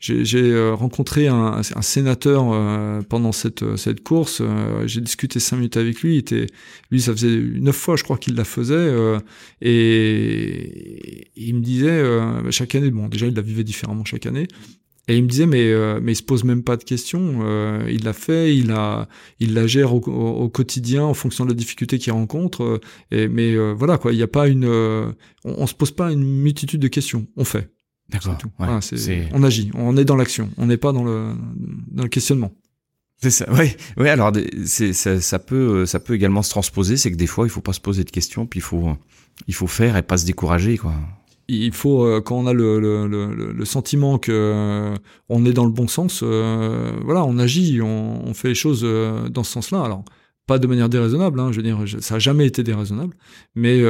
j'ai 0.00 0.70
rencontré 0.72 1.28
un, 1.28 1.62
un 1.74 1.82
sénateur 1.82 3.02
pendant 3.08 3.32
cette 3.32 3.76
cette 3.76 4.02
course. 4.02 4.42
j'ai 4.84 5.00
discuté 5.00 5.40
cinq 5.40 5.56
minutes 5.56 5.78
avec 5.78 6.02
lui. 6.02 6.16
Il 6.16 6.18
était 6.18 6.46
lui, 6.90 7.00
ça 7.00 7.12
faisait 7.12 7.40
neuf 7.40 7.76
fois, 7.76 7.96
je 7.96 8.04
crois 8.04 8.18
qu'il 8.18 8.34
la 8.34 8.44
faisait 8.44 8.92
et 9.62 11.26
il 11.36 11.54
me 11.54 11.60
disait 11.60 12.02
chaque 12.50 12.74
année, 12.74 12.90
bon 12.90 13.08
déjà 13.08 13.26
il 13.26 13.34
la 13.34 13.42
vivait 13.42 13.64
différemment 13.64 14.04
chaque 14.10 14.26
année, 14.26 14.48
et 15.08 15.16
il 15.16 15.22
me 15.22 15.28
disait 15.28 15.46
mais 15.46 15.72
euh, 15.72 16.00
mais 16.02 16.12
il 16.12 16.16
se 16.16 16.22
pose 16.22 16.44
même 16.44 16.62
pas 16.62 16.76
de 16.76 16.84
questions, 16.84 17.40
euh, 17.42 17.86
il 17.90 18.04
l'a 18.04 18.12
fait, 18.12 18.56
il 18.56 18.70
a 18.70 19.08
il 19.38 19.54
la 19.54 19.66
gère 19.66 19.94
au, 19.94 19.98
au, 19.98 20.48
quotidien 20.48 21.04
en 21.04 21.14
fonction 21.14 21.44
de 21.44 21.50
la 21.50 21.56
difficulté 21.56 21.98
qu'il 21.98 22.12
rencontre, 22.12 22.80
et, 23.10 23.28
mais 23.28 23.56
voilà 23.72 23.98
quoi, 23.98 24.12
il 24.12 24.16
n'y 24.16 24.22
a 24.22 24.28
pas 24.28 24.48
une, 24.48 24.66
on, 24.66 25.14
on 25.44 25.66
se 25.66 25.74
pose 25.74 25.90
pas 25.90 26.12
une 26.12 26.24
multitude 26.24 26.80
de 26.80 26.88
questions, 26.88 27.26
on 27.36 27.44
fait. 27.44 27.70
D'accord. 28.08 28.36
Ouais, 28.58 28.66
on 29.32 29.42
agit, 29.44 29.70
on 29.74 29.96
est 29.96 30.04
dans 30.04 30.16
l'action, 30.16 30.50
on 30.56 30.66
n'est 30.66 30.76
pas 30.76 30.92
dans 30.92 31.04
le 31.04 31.32
dans 31.90 32.02
le 32.02 32.08
questionnement. 32.08 32.52
C'est 33.22 33.30
ça. 33.30 33.46
Oui, 33.52 33.76
oui. 33.98 34.08
Alors, 34.08 34.32
ça, 34.64 35.20
ça, 35.20 35.38
peut, 35.38 35.84
ça 35.84 36.00
peut 36.00 36.14
également 36.14 36.42
se 36.42 36.50
transposer. 36.50 36.96
C'est 36.96 37.10
que 37.10 37.16
des 37.16 37.26
fois, 37.26 37.46
il 37.46 37.50
faut 37.50 37.60
pas 37.60 37.74
se 37.74 37.80
poser 37.80 38.04
de 38.04 38.10
questions, 38.10 38.46
puis 38.46 38.60
il 38.60 38.62
faut, 38.62 38.96
il 39.46 39.54
faut 39.54 39.66
faire 39.66 39.96
et 39.96 40.02
pas 40.02 40.16
se 40.16 40.24
décourager, 40.24 40.78
quoi. 40.78 40.94
Il 41.52 41.72
faut 41.72 42.04
euh, 42.04 42.20
quand 42.20 42.36
on 42.36 42.46
a 42.46 42.52
le, 42.52 42.78
le, 42.78 43.08
le, 43.08 43.52
le 43.52 43.64
sentiment 43.64 44.18
que 44.18 44.30
euh, 44.32 44.94
on 45.28 45.44
est 45.44 45.52
dans 45.52 45.64
le 45.64 45.72
bon 45.72 45.88
sens, 45.88 46.20
euh, 46.22 46.92
voilà, 47.04 47.24
on 47.24 47.38
agit, 47.38 47.80
on, 47.82 48.24
on, 48.24 48.34
fait 48.34 48.48
les 48.48 48.54
choses 48.54 48.86
dans 49.30 49.42
ce 49.42 49.52
sens-là. 49.52 49.82
Alors, 49.82 50.04
pas 50.46 50.58
de 50.58 50.66
manière 50.68 50.88
déraisonnable. 50.88 51.40
Hein, 51.40 51.50
je 51.50 51.56
veux 51.56 51.62
dire, 51.62 51.78
ça 52.00 52.16
a 52.16 52.18
jamais 52.20 52.46
été 52.46 52.62
déraisonnable, 52.62 53.14
mais 53.54 53.82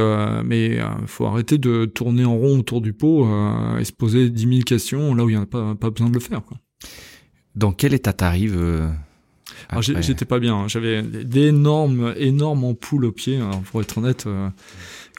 mais 0.44 0.78
faut 1.06 1.26
arrêter 1.26 1.58
de 1.58 1.84
tourner 1.84 2.24
en 2.24 2.36
rond 2.36 2.60
autour 2.60 2.80
du 2.80 2.92
pot 2.92 3.26
et 3.78 3.84
se 3.84 3.92
poser 3.92 4.30
dix 4.30 4.46
mille 4.46 4.64
questions 4.64 5.14
là 5.14 5.24
où 5.24 5.28
il 5.28 5.36
n'y 5.36 5.42
a 5.42 5.46
pas, 5.46 5.74
pas 5.74 5.90
besoin 5.90 6.08
de 6.08 6.14
le 6.14 6.20
faire. 6.20 6.42
Quoi. 6.42 6.56
Dans 7.56 7.72
quel 7.72 7.92
état 7.92 8.12
t'arrives 8.12 8.58
j'étais 9.80 10.24
pas 10.24 10.38
bien. 10.38 10.56
Hein. 10.56 10.68
J'avais 10.68 11.02
d'énormes, 11.02 12.14
énormes 12.16 12.64
ampoules 12.64 13.04
aux 13.04 13.12
pieds. 13.12 13.36
Alors, 13.36 13.60
pour 13.60 13.80
être 13.80 13.98
honnête, 13.98 14.24
euh, 14.26 14.48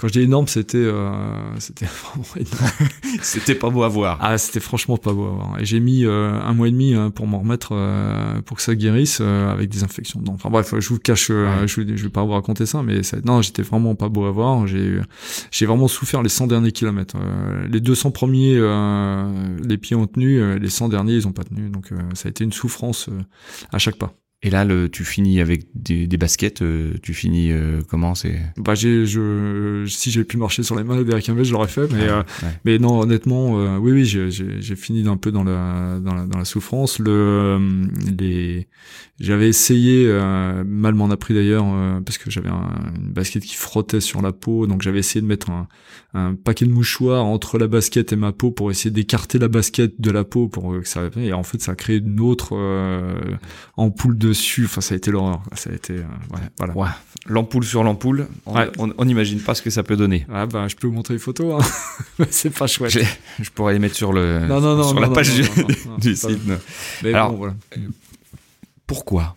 quand 0.01 0.07
je 0.07 0.13
dis 0.13 0.21
énorme, 0.21 0.47
c'était, 0.47 0.79
euh, 0.79 1.59
c'était 1.59 1.85
vraiment 1.85 2.25
énorme. 2.35 2.89
c'était 3.21 3.53
pas 3.53 3.69
beau 3.69 3.83
à 3.83 3.87
voir. 3.87 4.17
Ah, 4.19 4.39
c'était 4.39 4.59
franchement 4.59 4.97
pas 4.97 5.13
beau 5.13 5.27
à 5.27 5.29
voir. 5.29 5.59
Et 5.59 5.65
j'ai 5.65 5.79
mis 5.79 6.05
euh, 6.05 6.31
un 6.41 6.53
mois 6.53 6.69
et 6.69 6.71
demi 6.71 6.95
hein, 6.95 7.11
pour 7.11 7.27
m'en 7.27 7.37
remettre, 7.37 7.73
euh, 7.73 8.41
pour 8.41 8.57
que 8.57 8.63
ça 8.63 8.73
guérisse 8.73 9.19
euh, 9.21 9.51
avec 9.51 9.69
des 9.69 9.83
infections. 9.83 10.19
Enfin 10.27 10.49
bref, 10.49 10.73
je 10.75 10.89
vous 10.89 10.97
cache, 10.97 11.27
je, 11.27 11.67
je 11.67 12.03
vais 12.03 12.09
pas 12.09 12.23
vous 12.23 12.31
raconter 12.31 12.65
ça, 12.65 12.81
mais 12.81 13.03
ça, 13.03 13.17
non, 13.23 13.43
j'étais 13.43 13.61
vraiment 13.61 13.93
pas 13.93 14.09
beau 14.09 14.25
à 14.25 14.31
voir. 14.31 14.65
J'ai, 14.65 14.99
j'ai 15.51 15.67
vraiment 15.67 15.87
souffert 15.87 16.23
les 16.23 16.29
100 16.29 16.47
derniers 16.47 16.71
kilomètres. 16.71 17.17
les 17.69 17.79
200 17.79 18.09
premiers, 18.09 18.55
les 19.63 19.77
pieds 19.77 19.95
ont 19.95 20.07
tenu, 20.07 20.57
les 20.57 20.69
100 20.69 20.89
derniers, 20.89 21.13
ils 21.13 21.27
ont 21.27 21.31
pas 21.31 21.43
tenu. 21.43 21.69
Donc 21.69 21.93
ça 22.15 22.27
a 22.27 22.31
été 22.31 22.43
une 22.43 22.53
souffrance 22.53 23.07
à 23.71 23.77
chaque 23.77 23.97
pas. 23.97 24.15
Et 24.43 24.49
là, 24.49 24.65
le, 24.65 24.89
tu 24.89 25.05
finis 25.05 25.39
avec 25.39 25.67
des, 25.75 26.07
des 26.07 26.17
baskets, 26.17 26.63
euh, 26.63 26.93
tu 27.03 27.13
finis 27.13 27.51
euh, 27.51 27.81
comment 27.87 28.15
c'est? 28.15 28.41
Bah 28.57 28.73
j'ai, 28.73 29.05
je, 29.05 29.85
si 29.87 30.09
j'avais 30.09 30.25
pu 30.25 30.37
marcher 30.37 30.63
sur 30.63 30.75
les 30.75 30.83
mains 30.83 30.97
avec 30.97 31.29
un 31.29 31.43
je 31.43 31.51
l'aurais 31.53 31.67
fait, 31.67 31.87
mais 31.93 32.09
euh, 32.09 32.23
mais 32.65 32.79
non, 32.79 33.01
honnêtement, 33.01 33.53
oui 33.77 33.91
oui, 33.91 34.05
j'ai, 34.05 34.31
j'ai, 34.31 34.75
fini 34.75 35.07
un 35.07 35.17
peu 35.17 35.31
dans 35.31 35.43
la 35.43 35.99
dans 35.99 36.15
la, 36.15 36.25
dans 36.25 36.39
la 36.39 36.45
souffrance. 36.45 36.97
Le 36.97 37.87
les, 38.17 38.67
j'avais 39.19 39.47
essayé, 39.47 40.07
mal 40.65 40.95
m'en 40.95 41.11
a 41.11 41.17
pris 41.17 41.35
d'ailleurs, 41.35 41.65
parce 42.03 42.17
que 42.17 42.31
j'avais 42.31 42.49
une 42.49 43.11
basket 43.11 43.43
qui 43.43 43.55
frottait 43.55 44.01
sur 44.01 44.23
la 44.23 44.31
peau, 44.31 44.65
donc 44.65 44.81
j'avais 44.81 44.99
essayé 44.99 45.21
de 45.21 45.27
mettre 45.27 45.51
un, 45.51 45.67
un 46.15 46.33
paquet 46.33 46.65
de 46.65 46.71
mouchoirs 46.71 47.23
entre 47.25 47.59
la 47.59 47.67
basket 47.67 48.11
et 48.11 48.15
ma 48.15 48.31
peau 48.31 48.49
pour 48.49 48.71
essayer 48.71 48.89
d'écarter 48.89 49.37
la 49.37 49.49
basket 49.49 50.01
de 50.01 50.09
la 50.09 50.23
peau 50.23 50.47
pour 50.47 50.71
que 50.71 50.87
ça 50.87 51.01
et 51.15 51.31
en 51.31 51.43
fait 51.43 51.61
ça 51.61 51.73
a 51.73 51.75
créé 51.75 51.97
une 51.97 52.19
autre 52.19 52.57
ampoule 53.77 54.17
de 54.17 54.30
dessus. 54.31 54.65
Enfin, 54.65 54.81
ça 54.81 54.93
a 54.93 54.97
été 54.97 55.11
l'horreur. 55.11 55.41
Ça 55.55 55.69
a 55.69 55.73
été, 55.73 55.93
euh, 55.93 56.03
voilà. 56.57 56.75
Ouais. 56.75 56.87
L'ampoule 57.27 57.63
sur 57.63 57.83
l'ampoule. 57.83 58.27
On 58.45 59.05
n'imagine 59.05 59.39
pas 59.39 59.55
ce 59.55 59.61
que 59.61 59.69
ça 59.69 59.83
peut 59.83 59.95
donner. 59.95 60.25
Ah 60.31 60.45
bah, 60.45 60.67
je 60.67 60.75
peux 60.75 60.87
vous 60.87 60.93
montrer 60.93 61.15
les 61.15 61.19
photos. 61.19 61.61
Hein. 61.61 62.25
c'est 62.29 62.49
pas 62.49 62.67
chouette. 62.67 62.97
Je 63.39 63.49
pourrais 63.49 63.73
les 63.73 63.79
mettre 63.79 63.95
sur 63.95 64.13
le, 64.13 64.39
non, 64.47 64.59
non, 64.59 64.75
non, 64.75 64.89
sur 64.89 64.99
la 64.99 65.09
page 65.09 65.33
du, 65.99 66.15
site. 66.15 66.39
Mais 67.03 67.13
Alors, 67.13 67.31
bon, 67.31 67.37
voilà. 67.37 67.53
pourquoi 68.87 69.35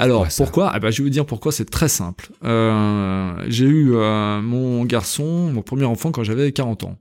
alors 0.00 0.26
pourquoi? 0.36 0.70
Ah 0.72 0.78
bah, 0.78 0.90
Je 0.90 0.98
vais 0.98 1.04
vous 1.04 1.10
dire 1.10 1.26
pourquoi, 1.26 1.52
c'est 1.52 1.68
très 1.68 1.88
simple. 1.88 2.30
Euh, 2.44 3.32
j'ai 3.48 3.66
eu 3.66 3.92
euh, 3.94 4.40
mon 4.40 4.84
garçon, 4.84 5.50
mon 5.52 5.62
premier 5.62 5.84
enfant 5.84 6.10
quand 6.10 6.24
j'avais 6.24 6.52
40 6.52 6.84
ans. 6.84 6.96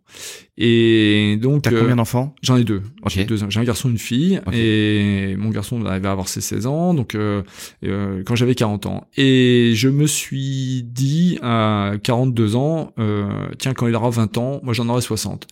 Et 0.62 1.38
donc... 1.42 1.62
T'as 1.64 1.72
combien 1.72 1.94
euh, 1.94 1.96
d'enfants? 1.96 2.36
J'en 2.42 2.58
ai 2.58 2.66
deux. 2.66 2.84
J'ai 3.08 3.26
un 3.60 3.64
garçon 3.64 3.88
et 3.88 3.92
une 3.92 3.98
fille. 3.98 4.42
Et 4.52 5.36
mon 5.38 5.50
garçon 5.50 5.84
à 5.86 5.94
avoir 5.94 6.28
ses 6.28 6.42
16 6.42 6.68
ans, 6.68 6.94
donc 6.94 7.16
euh, 7.16 7.44
euh, 7.86 8.24
quand 8.26 8.36
j'avais 8.36 8.56
40 8.56 8.86
ans. 8.86 9.08
Et 9.16 9.72
je 9.76 9.88
me 9.88 10.06
suis 10.06 10.84
dit 10.84 11.40
à 11.42 11.94
42 12.04 12.58
ans, 12.58 12.94
tiens, 13.58 13.74
quand 13.74 13.88
il 13.88 13.96
aura 13.96 14.10
20 14.10 14.38
ans, 14.38 14.60
moi 14.62 14.74
j'en 14.74 14.90
aurai 14.90 15.02
60. 15.02 15.48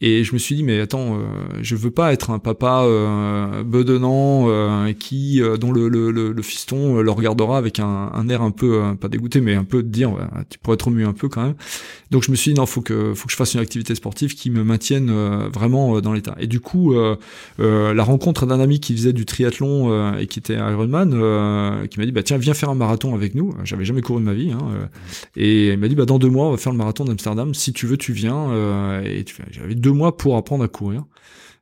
Et 0.00 0.24
je 0.24 0.32
me 0.32 0.38
suis 0.38 0.56
dit 0.56 0.64
mais 0.64 0.80
attends, 0.80 1.14
euh, 1.14 1.20
je 1.62 1.76
veux 1.76 1.92
pas 1.92 2.12
être 2.12 2.30
un 2.30 2.40
papa 2.40 2.82
euh, 2.82 3.62
bedonnant 3.62 4.46
euh, 4.48 4.92
qui 4.92 5.40
dont 5.60 5.70
le, 5.70 5.88
le, 5.88 6.10
le, 6.10 6.42
fiston 6.42 7.00
le 7.00 7.10
regardera 7.12 7.56
avec 7.58 7.78
un, 7.78 8.10
un 8.12 8.28
air 8.28 8.42
un 8.42 8.50
peu 8.50 8.82
pas 9.00 9.06
dégoûté 9.08 9.40
mais 9.40 9.54
un 9.54 9.62
peu 9.62 9.84
de 9.84 9.88
dire 9.88 10.10
tu 10.50 10.58
pourrais 10.58 10.74
être 10.74 10.86
remuer 10.86 11.04
un 11.04 11.12
peu 11.12 11.28
quand 11.28 11.44
même. 11.44 11.54
Donc 12.10 12.24
je 12.24 12.32
me 12.32 12.36
suis 12.36 12.52
dit 12.52 12.58
non 12.58 12.66
faut 12.66 12.80
que 12.80 13.14
faut 13.14 13.26
que 13.26 13.32
je 13.32 13.36
fasse 13.36 13.54
une 13.54 13.60
activité 13.60 13.94
sportive 13.94 14.34
qui 14.34 14.50
me 14.50 14.64
maintienne 14.64 15.12
vraiment 15.52 16.00
dans 16.00 16.12
l'état. 16.12 16.34
Et 16.40 16.48
du 16.48 16.58
coup 16.58 16.94
la 17.58 18.02
rencontre 18.02 18.46
d'un 18.46 18.58
ami 18.58 18.80
qui 18.80 18.94
faisait 18.96 19.12
du 19.12 19.24
triathlon 19.24 20.16
et 20.18 20.26
qui 20.26 20.40
était 20.40 20.56
Ironman 20.56 21.10
qui 21.88 22.00
m'a 22.00 22.04
dit 22.04 22.12
bah 22.12 22.24
tiens 22.24 22.36
viens 22.36 22.54
faire 22.54 22.70
un 22.70 22.74
marathon 22.74 23.14
avec 23.14 23.36
nous. 23.36 23.54
J'avais 23.62 23.84
jamais 23.84 24.02
couru 24.02 24.20
de 24.20 24.26
ma 24.26 24.34
vie 24.34 24.50
hein, 24.50 24.88
et 25.36 25.68
il 25.68 25.78
m'a 25.78 25.86
dit 25.86 25.94
bah 25.94 26.04
dans 26.04 26.18
deux 26.18 26.30
mois 26.30 26.48
on 26.48 26.50
va 26.50 26.56
faire 26.56 26.72
le 26.72 26.78
marathon 26.78 27.04
d'Amsterdam 27.04 27.54
si 27.54 27.72
tu 27.72 27.86
veux 27.86 27.96
tu 27.96 28.12
viens 28.12 28.50
et 29.04 29.24
j'avais 29.52 29.76
deux 29.84 29.92
mois 29.92 30.16
pour 30.16 30.36
apprendre 30.36 30.64
à 30.64 30.68
courir. 30.68 31.04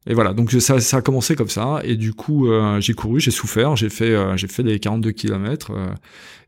Et 0.06 0.14
voilà, 0.14 0.32
donc 0.32 0.50
ça, 0.50 0.80
ça 0.80 0.96
a 0.96 1.00
commencé 1.00 1.36
comme 1.36 1.48
ça. 1.48 1.80
Et 1.84 1.96
du 1.96 2.12
coup, 2.12 2.48
euh, 2.48 2.80
j'ai 2.80 2.92
couru, 2.92 3.20
j'ai 3.20 3.30
souffert, 3.30 3.76
j'ai 3.76 3.88
fait, 3.88 4.10
euh, 4.10 4.36
j'ai 4.36 4.48
fait 4.48 4.64
des 4.64 4.80
42 4.80 5.12
km. 5.12 5.70
Euh, 5.70 5.94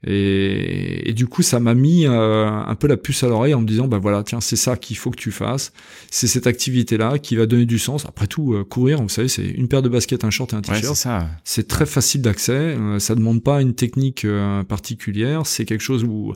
et, 0.07 1.09
et, 1.09 1.13
du 1.13 1.29
coup, 1.29 1.43
ça 1.43 1.61
m'a 1.61 1.73
mis 1.73 2.05
un 2.05 2.75
peu 2.75 2.89
la 2.89 2.99
puce 2.99 3.23
à 3.23 3.29
l'oreille 3.29 3.55
en 3.55 3.61
me 3.61 3.67
disant, 3.67 3.87
bah 3.89 3.99
voilà, 3.99 4.23
tiens, 4.23 4.41
c'est 4.41 4.57
ça 4.57 4.77
qu'il 4.77 4.99
faut 4.99 5.11
que 5.11 5.17
tu 5.17 5.31
fasses. 5.31 5.73
C'est 6.11 6.27
cette 6.27 6.47
activité-là 6.47 7.19
qui 7.19 7.37
va 7.37 7.47
donner 7.47 7.65
du 7.65 7.79
sens. 7.79 8.05
Après 8.05 8.27
tout, 8.27 8.63
courir, 8.69 9.01
vous 9.01 9.09
savez, 9.09 9.29
c'est 9.29 9.47
une 9.47 9.67
paire 9.67 9.81
de 9.81 9.89
baskets, 9.89 10.25
un 10.25 10.31
short 10.31 10.53
et 10.53 10.57
un 10.57 10.61
t-shirt. 10.61 10.95
c'est 10.95 11.09
C'est 11.45 11.69
très 11.69 11.87
facile 11.87 12.21
d'accès. 12.21 12.77
ça 12.99 13.15
demande 13.15 13.43
pas 13.43 13.63
une 13.63 13.75
technique 13.75 14.27
particulière. 14.69 15.47
C'est 15.47 15.65
quelque 15.65 15.81
chose 15.81 16.05
où 16.05 16.35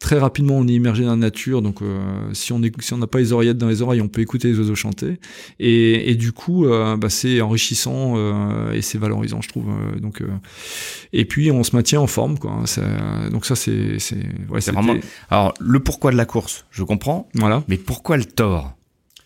très 0.00 0.18
rapidement 0.18 0.56
on 0.56 0.68
est 0.68 0.72
immergé 0.72 1.04
dans 1.04 1.10
la 1.10 1.16
nature 1.16 1.62
donc 1.62 1.80
euh, 1.80 2.02
si 2.34 2.52
on 2.52 2.60
si 2.80 2.94
n'a 2.94 3.06
pas 3.06 3.18
les 3.18 3.32
oreillettes 3.32 3.56
dans 3.58 3.68
les 3.68 3.80
oreilles 3.80 4.02
on 4.02 4.08
peut 4.08 4.20
écouter 4.20 4.48
les 4.48 4.58
oiseaux 4.58 4.74
chanter. 4.74 5.18
Et, 5.60 6.10
et 6.10 6.14
du 6.14 6.32
coup 6.32 6.66
euh, 6.66 6.96
bah, 6.96 7.08
c'est 7.08 7.40
enrichissant 7.40 8.14
euh, 8.16 8.72
et 8.72 8.82
c'est 8.82 8.98
valorisant 8.98 9.40
je 9.40 9.48
trouve 9.48 9.72
donc 10.00 10.22
et 11.12 11.24
puis 11.24 11.50
on 11.50 11.62
se 11.62 11.74
maintient 11.74 12.00
en 12.00 12.06
forme 12.06 12.38
quoi 12.38 12.64
donc 13.30 13.46
ça 13.46 13.56
c'est 13.56 13.98
c'est 13.98 14.18
ouais, 14.50 14.60
c'est 14.60 14.72
vraiment 14.72 14.96
alors 15.30 15.54
le 15.60 15.80
pourquoi 15.80 16.10
de 16.10 16.16
la 16.16 16.26
course 16.26 16.66
je 16.70 16.82
comprends. 16.82 17.28
Voilà. 17.34 17.62
Mais 17.68 17.76
pourquoi 17.76 18.16
le 18.16 18.24
tort 18.24 18.76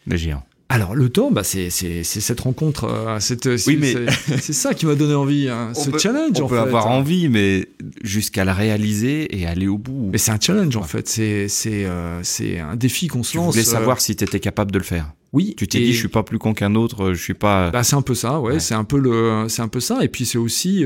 des 0.06 0.18
géants? 0.18 0.44
Alors 0.70 0.94
le 0.94 1.08
temps, 1.08 1.30
bah, 1.30 1.44
c'est 1.44 1.70
cette 1.70 2.40
rencontre, 2.40 2.84
euh, 2.84 3.18
oui, 3.66 3.96
c'est 4.38 4.52
ça 4.52 4.74
qui 4.74 4.84
m'a 4.84 4.96
donné 4.96 5.14
envie, 5.14 5.48
hein, 5.48 5.72
ce 5.74 5.96
challenge. 5.96 6.38
On 6.42 6.46
peut 6.46 6.58
avoir 6.58 6.88
envie, 6.88 7.30
mais 7.30 7.68
jusqu'à 8.02 8.44
la 8.44 8.52
réaliser 8.52 9.34
et 9.38 9.46
aller 9.46 9.66
au 9.66 9.78
bout. 9.78 10.10
Mais 10.12 10.18
c'est 10.18 10.30
un 10.30 10.38
challenge 10.38 10.76
en 10.76 10.82
fait, 10.82 11.08
c'est 11.08 11.48
euh, 11.86 12.22
un 12.60 12.76
défi 12.76 13.08
qu'on 13.08 13.22
se 13.22 13.38
lance. 13.38 13.54
Tu 13.54 13.60
voulais 13.60 13.70
savoir 13.70 13.96
euh, 13.96 14.00
si 14.00 14.14
tu 14.14 14.24
étais 14.24 14.40
capable 14.40 14.70
de 14.70 14.78
le 14.78 14.84
faire. 14.84 15.10
Oui. 15.32 15.54
Tu 15.56 15.66
t'es 15.68 15.78
dit, 15.78 15.94
je 15.94 15.98
suis 15.98 16.08
pas 16.08 16.22
plus 16.22 16.38
con 16.38 16.52
qu'un 16.52 16.74
autre, 16.74 17.14
je 17.14 17.22
suis 17.22 17.34
pas. 17.34 17.70
Bah 17.70 17.82
c'est 17.82 17.96
un 17.96 18.02
peu 18.02 18.14
ça, 18.14 18.38
ouais, 18.40 18.60
c'est 18.60 18.74
un 18.74 18.84
peu 18.84 18.98
le, 18.98 19.46
c'est 19.48 19.62
un 19.62 19.68
peu 19.68 19.80
ça, 19.80 19.98
et 20.02 20.08
puis 20.08 20.26
c'est 20.26 20.38
aussi 20.38 20.84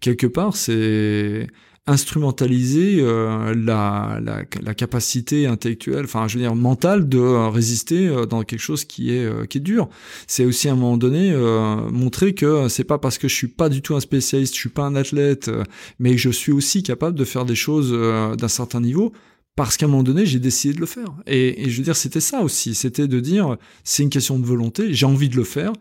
quelque 0.00 0.26
part, 0.26 0.56
c'est 0.56 1.46
instrumentaliser 1.86 2.98
euh, 3.00 3.54
la, 3.54 4.20
la, 4.22 4.74
capacité 4.74 5.46
intellectuelle, 5.46 6.04
enfin 6.04 6.28
je 6.28 6.36
veux 6.36 6.40
dire 6.40 6.54
mentale 6.54 7.08
de 7.08 7.18
euh, 7.18 7.48
résister 7.48 8.06
euh, 8.06 8.26
dans 8.26 8.42
quelque 8.44 8.60
chose 8.60 8.84
qui 8.84 9.12
est 9.12 9.48
qui 9.48 9.58
est 9.58 9.62
dur. 9.62 9.88
C'est 10.26 10.44
aussi 10.44 10.68
à 10.68 10.72
un 10.72 10.76
moment 10.76 10.96
donné 10.96 11.34
montrer 11.90 12.34
que 12.34 12.68
c'est 12.68 12.84
pas 12.84 12.98
parce 12.98 13.18
que 13.18 13.28
je 13.28 13.34
suis 13.34 13.48
pas 13.48 13.68
du 13.68 13.82
tout 13.82 13.96
un 13.96 14.00
spécialiste, 14.00 14.54
je 14.54 14.60
suis 14.60 14.68
pas 14.68 14.82
un 14.82 14.94
athlète, 14.94 15.50
mais 15.98 16.16
je 16.16 16.30
suis 16.30 16.52
aussi 16.52 16.82
capable 16.82 17.18
de 17.18 17.24
faire 17.24 17.44
des 17.44 17.54
choses 17.54 17.92
d'un 18.36 18.48
certain 18.48 18.80
niveau 18.80 19.12
parce 19.56 19.76
qu'à 19.76 19.86
un 19.86 19.88
moment 19.88 20.02
donné, 20.02 20.24
j'ai 20.24 20.38
décidé 20.38 20.74
de 20.74 20.80
le 20.80 20.86
faire. 20.86 21.12
Et, 21.26 21.64
et 21.64 21.70
je 21.70 21.76
veux 21.76 21.84
dire, 21.84 21.96
c'était 21.96 22.20
ça 22.20 22.40
aussi. 22.40 22.74
C'était 22.74 23.08
de 23.08 23.20
dire, 23.20 23.56
c'est 23.84 24.02
une 24.02 24.08
question 24.08 24.38
de 24.38 24.46
volonté, 24.46 24.94
j'ai 24.94 25.06
envie 25.06 25.28
de 25.28 25.36
le 25.36 25.44
faire. 25.44 25.72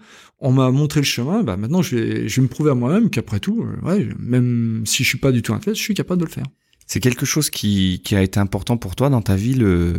On 0.41 0.52
m'a 0.52 0.72
montré 0.72 1.02
le 1.02 1.06
chemin, 1.06 1.44
bah 1.44 1.57
maintenant 1.57 1.82
je 1.82 1.95
vais, 1.95 2.30
je 2.30 2.36
vais 2.38 2.44
me 2.44 2.48
prouver 2.48 2.72
à 2.72 2.76
moi-même 2.76 3.10
qu'après 3.10 3.40
tout, 3.40 3.64
euh, 3.64 3.86
ouais, 3.86 4.07
même 4.20 4.84
si 4.86 5.03
je 5.03 5.10
suis 5.10 5.18
pas 5.18 5.32
du 5.32 5.41
tout 5.41 5.53
un 5.53 5.57
athlète, 5.57 5.76
je 5.76 5.82
suis 5.82 5.94
capable 5.94 6.22
de 6.22 6.26
le 6.26 6.32
faire. 6.32 6.45
C'est 6.88 7.02
quelque 7.02 7.26
chose 7.26 7.49
qui, 7.49 8.02
qui 8.03 8.16
a 8.16 8.22
été 8.22 8.40
important 8.40 8.78
pour 8.78 8.95
toi 8.95 9.10
dans 9.10 9.22
ta 9.22 9.36
vie, 9.36 9.53
le, 9.53 9.95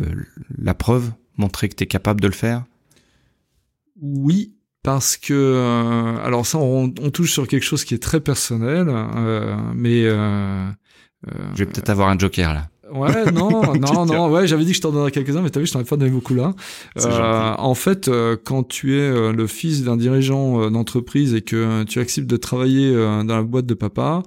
la 0.59 0.75
preuve, 0.75 1.13
montrer 1.37 1.69
que 1.69 1.75
tu 1.77 1.85
es 1.85 1.87
capable 1.87 2.21
de 2.21 2.27
le 2.27 2.33
faire? 2.33 2.65
Oui, 4.01 4.55
parce 4.83 5.17
que 5.17 5.35
euh, 5.35 6.17
alors 6.25 6.47
ça 6.47 6.59
on, 6.59 6.93
on, 7.01 7.11
touche 7.11 7.33
sur 7.33 7.47
quelque 7.47 7.65
chose 7.65 7.85
qui 7.85 7.95
est 7.95 8.03
très 8.03 8.21
personnel 8.21 8.87
euh, 8.89 9.57
mais 9.75 10.05
euh, 10.05 10.67
je 11.55 11.59
vais 11.59 11.67
peut-être 11.67 11.91
avoir 11.91 12.09
un 12.09 12.19
joker 12.19 12.55
là 12.55 12.71
Ouais, 12.93 13.31
non, 13.33 13.75
non, 13.75 14.07
non, 14.07 14.31
ouais, 14.31 14.47
j'avais 14.47 14.65
dit 14.65 14.71
que 14.73 14.77
je 14.77 14.83
t'en 14.83 14.93
donnerais 14.93 15.11
quelques-uns, 15.11 15.43
mais 15.43 15.51
t'as 15.51 15.61
vu, 15.61 15.67
je 15.67 15.73
t'en 15.73 15.81
ai 15.81 15.85
pas 15.85 15.97
donné 15.97 16.11
beaucoup 16.11 16.35
là. 16.35 16.55
Euh, 16.99 17.55
en 17.59 17.75
fait, 17.75 18.09
euh, 18.09 18.37
quand 18.43 18.65
tu 18.65 18.97
es 18.97 19.01
euh, 19.01 19.33
le 19.33 19.47
fils 19.47 19.85
d'un 19.85 19.97
dirigeant 19.97 20.71
d'entreprise 20.71 21.35
et 21.35 21.43
que 21.43 21.85
tu 21.85 22.01
acceptes 22.01 22.29
de 22.29 22.37
travailler 22.37 22.93
dans 22.95 23.25
la 23.37 23.43
boîte 23.43 23.67
de 23.67 23.75
papa, 23.75 24.23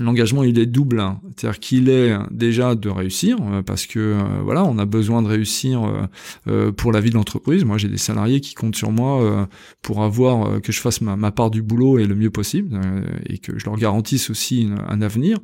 l'engagement 0.00 0.42
il 0.42 0.58
est 0.58 0.66
double, 0.66 1.00
hein. 1.00 1.20
c'est-à-dire 1.36 1.60
qu'il 1.60 1.88
est 1.88 2.16
déjà 2.30 2.74
de 2.74 2.88
réussir 2.88 3.36
euh, 3.40 3.62
parce 3.62 3.86
que 3.86 3.98
euh, 3.98 4.22
voilà, 4.42 4.64
on 4.64 4.78
a 4.78 4.84
besoin 4.84 5.22
de 5.22 5.28
réussir 5.28 6.08
euh, 6.48 6.72
pour 6.72 6.92
la 6.92 7.00
vie 7.00 7.10
de 7.10 7.14
l'entreprise. 7.14 7.64
Moi, 7.64 7.78
j'ai 7.78 7.88
des 7.88 7.98
salariés 7.98 8.40
qui 8.40 8.54
comptent 8.54 8.76
sur 8.76 8.90
moi 8.90 9.48
pour 9.82 10.02
avoir 10.02 10.60
que 10.60 10.72
je 10.72 10.80
fasse 10.80 11.00
ma, 11.00 11.30
part 11.30 11.50
du 11.50 11.62
boulot 11.62 11.98
et 11.98 12.06
le 12.06 12.14
mieux 12.14 12.30
possible 12.30 12.80
et 13.26 13.38
que 13.38 13.58
je 13.58 13.64
leur 13.66 13.76
garantisse 13.76 14.30
aussi 14.30 14.68
un 14.88 15.02
avenir, 15.02 15.38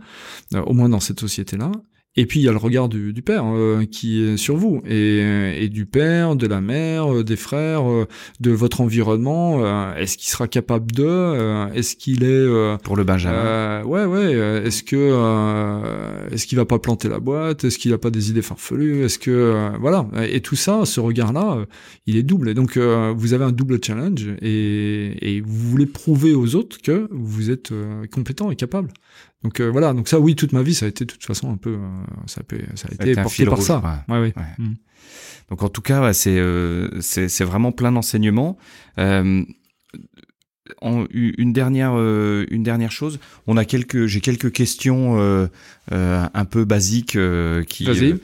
au 0.54 0.72
moins 0.72 0.88
dans 0.88 1.00
cette 1.00 1.20
société-là. 1.20 1.72
Et 2.16 2.26
puis 2.26 2.40
il 2.40 2.42
y 2.42 2.48
a 2.48 2.52
le 2.52 2.58
regard 2.58 2.88
du, 2.88 3.12
du 3.12 3.22
père 3.22 3.44
euh, 3.46 3.84
qui 3.84 4.24
est 4.24 4.36
sur 4.36 4.56
vous 4.56 4.82
et, 4.84 5.62
et, 5.62 5.68
du 5.68 5.86
père, 5.86 6.34
de 6.34 6.48
la 6.48 6.60
mère, 6.60 7.14
euh, 7.14 7.22
des 7.22 7.36
frères, 7.36 7.88
euh, 7.88 8.06
de 8.40 8.50
votre 8.50 8.80
environnement. 8.80 9.94
est-ce 9.94 10.18
qu'il 10.18 10.28
sera 10.28 10.48
capable 10.48 10.90
de 10.90 11.72
Est-ce 11.72 11.94
qu'il 11.94 12.24
est 12.24 12.78
pour 12.82 12.96
le 12.96 13.04
Benjamin 13.04 13.82
Ouais, 13.84 14.04
ouais. 14.04 14.32
Est-ce 14.64 14.82
que 14.82 16.32
est-ce 16.32 16.46
qu'il 16.46 16.58
va 16.58 16.64
pas 16.64 16.78
planter 16.80 17.08
la 17.08 17.20
boîte 17.20 17.64
Est-ce 17.64 17.78
qu'il 17.78 17.92
a 17.92 17.98
pas 17.98 18.10
des 18.10 18.30
idées 18.30 18.42
farfelues 18.42 19.04
Est-ce 19.04 19.18
que 19.18 19.70
voilà 19.80 20.06
Et 20.28 20.40
tout 20.40 20.56
ça, 20.56 20.84
ce 20.84 20.98
regard-là, 20.98 21.64
il 22.06 22.16
est 22.16 22.22
double. 22.22 22.48
Et 22.48 22.54
donc 22.54 22.76
vous 22.76 23.34
avez 23.34 23.44
un 23.44 23.52
double 23.52 23.78
challenge 23.84 24.26
et, 24.42 25.36
et 25.36 25.40
vous 25.40 25.70
voulez 25.70 25.86
prouver 25.86 26.34
aux 26.34 26.56
autres 26.56 26.82
que 26.82 27.08
vous 27.12 27.50
êtes 27.50 27.72
compétent 28.10 28.50
et 28.50 28.56
capable. 28.56 28.90
Donc 29.42 29.60
euh, 29.60 29.70
voilà, 29.70 29.94
donc 29.94 30.08
ça 30.08 30.20
oui, 30.20 30.36
toute 30.36 30.52
ma 30.52 30.62
vie 30.62 30.74
ça 30.74 30.84
a 30.86 30.88
été 30.88 31.04
de 31.04 31.10
toute 31.10 31.24
façon 31.24 31.50
un 31.50 31.56
peu, 31.56 31.70
euh, 31.70 31.78
ça, 32.26 32.42
a, 32.42 32.76
ça, 32.76 32.88
a, 32.88 32.94
été 32.94 33.14
porté 33.14 33.46
par 33.46 33.62
ça. 33.62 34.04
Ouais. 34.08 34.18
Ouais, 34.18 34.34
mm. 34.58 34.74
Donc 35.48 35.62
en 35.62 35.68
tout 35.68 35.80
cas, 35.80 36.12
c'est 36.12 36.38
euh, 36.38 37.00
c'est 37.00 37.44
vraiment 37.44 37.72
plein 37.72 37.92
d'enseignements. 37.92 38.58
Une 40.82 41.52
dernière 41.52 41.96
une 41.96 42.62
dernière 42.62 42.92
chose, 42.92 43.18
on 43.46 43.56
a 43.56 43.64
quelques 43.64 44.06
j'ai 44.06 44.20
quelques 44.20 44.52
questions 44.52 45.18
un 45.90 46.44
peu 46.44 46.64
basiques 46.64 47.18
qui. 47.66 47.84
Vas-y. 47.84 48.20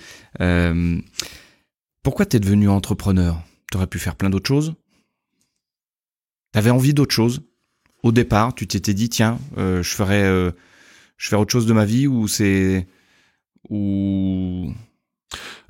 pourquoi 2.03 2.27
t'es 2.27 2.41
devenu 2.41 2.69
entrepreneur? 2.69 3.43
T'aurais 3.73 3.87
pu 3.87 3.99
faire 3.99 4.17
plein 4.17 4.29
d'autres 4.31 4.49
choses. 4.49 4.75
T'avais 6.53 6.71
envie 6.71 6.95
d'autre 6.95 7.15
chose 7.15 7.43
au 8.03 8.13
départ. 8.13 8.55
Tu 8.55 8.67
t'étais 8.67 8.95
dit 8.95 9.09
tiens, 9.09 9.39
je 9.57 9.83
ferais 9.83 10.53
je 11.17 11.29
fais 11.29 11.37
autre 11.37 11.53
chose 11.53 11.67
de 11.67 11.73
ma 11.73 11.85
vie 11.85 12.07
ou 12.07 12.29
c'est 12.29 12.87
ou 13.69 14.73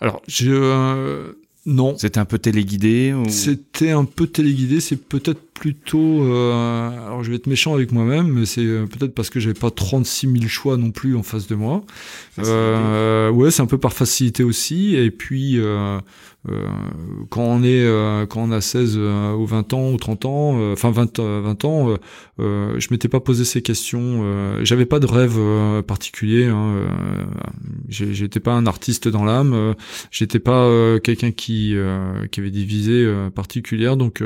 alors 0.01 0.23
je 0.27 0.51
euh, 0.51 1.33
non. 1.65 1.97
C'était 1.99 2.21
un 2.21 2.25
peu 2.25 2.39
téléguidé 2.39 3.13
ou... 3.13 3.29
c'était 3.29 3.91
un 3.91 4.05
peu 4.05 4.27
téléguidé 4.27 4.81
c'est 4.81 4.97
peut-être 4.97 5.41
plutôt 5.59 6.23
euh, 6.23 7.07
alors 7.07 7.25
je 7.25 7.31
vais 7.31 7.37
être 7.37 7.47
méchant 7.47 7.75
avec 7.75 7.91
moi-même 7.91 8.29
mais 8.29 8.45
c'est 8.45 8.61
euh, 8.61 8.85
peut-être 8.87 9.15
parce 9.15 9.31
que 9.31 9.41
j'avais 9.41 9.59
pas 9.59 9.71
36 9.71 10.31
000 10.31 10.49
choix 10.49 10.77
non 10.77 10.91
plus 10.91 11.17
en 11.17 11.23
face 11.23 11.47
de 11.47 11.55
moi 11.55 11.83
euh, 12.39 13.31
ouais 13.31 13.51
c'est 13.51 13.63
un 13.63 13.67
peu 13.67 13.79
par 13.79 13.95
facilité 13.95 14.45
aussi 14.45 14.97
et 14.97 15.11
puis 15.11 15.59
euh, 16.49 16.67
quand 17.31 17.43
on 17.43 17.63
est 17.63 17.85
quand 18.29 18.43
on 18.43 18.53
a 18.53 18.61
16 18.61 18.95
euh, 18.97 19.33
ou 19.33 19.47
20 19.47 19.75
ans 19.75 19.93
ou 19.93 19.97
30 19.97 20.25
ans, 20.27 20.73
enfin 20.73 20.91
20 20.91 21.19
20 21.19 21.65
ans, 21.65 21.97
je 22.39 22.87
m'étais 22.91 23.09
pas 23.09 23.21
posé 23.21 23.45
ces 23.45 23.63
questions. 23.63 24.25
J'avais 24.63 24.87
pas 24.87 25.01
de 25.01 25.07
rêve 25.07 25.39
particulier. 25.83 26.47
Hein, 26.47 26.87
J'étais 27.89 28.41
pas 28.41 28.53
un 28.53 28.67
artiste 28.67 29.09
dans 29.09 29.25
l'âme. 29.25 29.75
J'étais 30.11 30.39
pas 30.39 30.99
quelqu'un 31.03 31.33
qui 31.33 31.77
qui 32.31 32.41
avait 32.41 32.51
des 32.51 32.65
visées 32.65 33.11
particulières. 33.35 33.97
Donc 33.97 34.23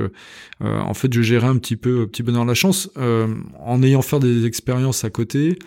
en 0.61 0.94
fait, 0.94 1.12
je 1.12 1.19
gérais 1.22 1.48
un 1.48 1.56
petit 1.56 1.76
peu 1.76 2.06
petit 2.06 2.22
bonheur. 2.22 2.44
La 2.44 2.55
chance 2.55 2.90
en 2.97 3.82
ayant 3.82 4.02
fait 4.02 4.18
des 4.18 4.47
expériences 4.47 5.05
à 5.05 5.10
côté 5.10 5.59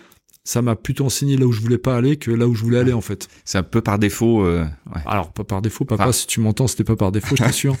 ça 0.46 0.60
m'a 0.60 0.76
plutôt 0.76 1.06
enseigné 1.06 1.38
là 1.38 1.46
où 1.46 1.52
je 1.52 1.60
voulais 1.62 1.78
pas 1.78 1.96
aller 1.96 2.18
que 2.18 2.30
là 2.30 2.46
où 2.46 2.54
je 2.54 2.62
voulais 2.62 2.78
aller 2.78 2.92
en 2.92 3.00
fait. 3.00 3.28
C'est 3.46 3.56
un 3.56 3.62
peu 3.62 3.80
par 3.80 3.98
défaut. 3.98 4.44
Euh, 4.44 4.62
ouais. 4.94 5.00
Alors 5.06 5.32
pas 5.32 5.42
par 5.42 5.62
défaut, 5.62 5.86
papa. 5.86 6.12
Si 6.12 6.26
tu 6.26 6.40
m'entends, 6.40 6.66
c'était 6.66 6.84
pas 6.84 6.96
par 6.96 7.12
défaut, 7.12 7.34
je 7.34 7.42
t'assure. 7.44 7.76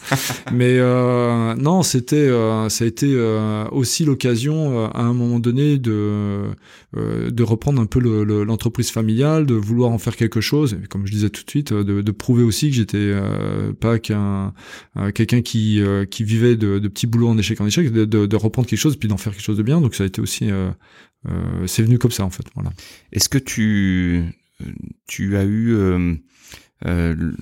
Mais 0.50 0.78
euh, 0.78 1.54
non, 1.56 1.82
c'était, 1.82 2.16
euh, 2.16 2.70
ça 2.70 2.84
a 2.84 2.88
été 2.88 3.06
euh, 3.10 3.68
aussi 3.70 4.06
l'occasion 4.06 4.86
à 4.86 5.02
un 5.02 5.12
moment 5.12 5.38
donné 5.38 5.78
de 5.78 6.44
de 6.94 7.42
reprendre 7.42 7.82
un 7.82 7.86
peu 7.86 7.98
l'entreprise 7.98 8.90
familiale, 8.90 9.46
de 9.46 9.54
vouloir 9.54 9.90
en 9.90 9.98
faire 9.98 10.16
quelque 10.16 10.40
chose. 10.40 10.78
Et 10.82 10.86
comme 10.86 11.06
je 11.06 11.12
disais 11.12 11.28
tout 11.28 11.44
de 11.44 11.50
suite, 11.50 11.72
de, 11.72 12.00
de 12.00 12.12
prouver 12.12 12.44
aussi 12.44 12.70
que 12.70 12.76
j'étais 12.76 13.14
pas 13.80 13.98
qu'un 13.98 14.54
quelqu'un 15.14 15.42
qui 15.42 15.82
qui 16.10 16.24
vivait 16.24 16.56
de, 16.56 16.78
de 16.78 16.88
petits 16.88 17.06
boulots 17.08 17.28
en 17.28 17.36
échec 17.36 17.60
en 17.60 17.66
échec, 17.66 17.92
de, 17.92 18.04
de, 18.04 18.26
de 18.26 18.36
reprendre 18.36 18.68
quelque 18.68 18.78
chose 18.78 18.96
puis 18.96 19.08
d'en 19.08 19.18
faire 19.18 19.32
quelque 19.32 19.44
chose 19.44 19.58
de 19.58 19.62
bien. 19.62 19.80
Donc 19.80 19.94
ça 19.94 20.04
a 20.04 20.06
été 20.06 20.22
aussi 20.22 20.50
euh, 21.28 21.66
c'est 21.66 21.82
venu 21.82 21.98
comme 21.98 22.10
ça 22.10 22.24
en 22.24 22.30
fait. 22.30 22.44
Est-ce 23.12 23.28
que 23.28 23.38
tu 23.38 24.24
tu 25.06 25.36
as 25.36 25.44
eu 25.44 25.74
euh, 25.74 26.14
euh, 26.86 27.32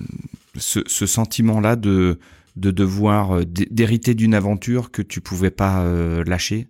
ce, 0.55 1.05
sentiment-là 1.05 1.75
de 1.75 2.19
de 2.55 2.71
devoir 2.71 3.45
d'hériter 3.45 4.13
d'une 4.13 4.33
aventure 4.33 4.91
que 4.91 5.01
tu 5.01 5.21
pouvais 5.21 5.51
pas 5.51 5.85
lâcher? 6.25 6.67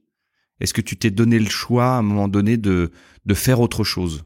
Est-ce 0.59 0.73
que 0.73 0.81
tu 0.81 0.95
t'es 0.95 1.11
donné 1.11 1.39
le 1.39 1.49
choix 1.49 1.95
à 1.95 1.97
un 1.97 2.01
moment 2.01 2.27
donné 2.27 2.57
de 2.57 2.91
de 3.25 3.33
faire 3.33 3.59
autre 3.59 3.83
chose? 3.83 4.23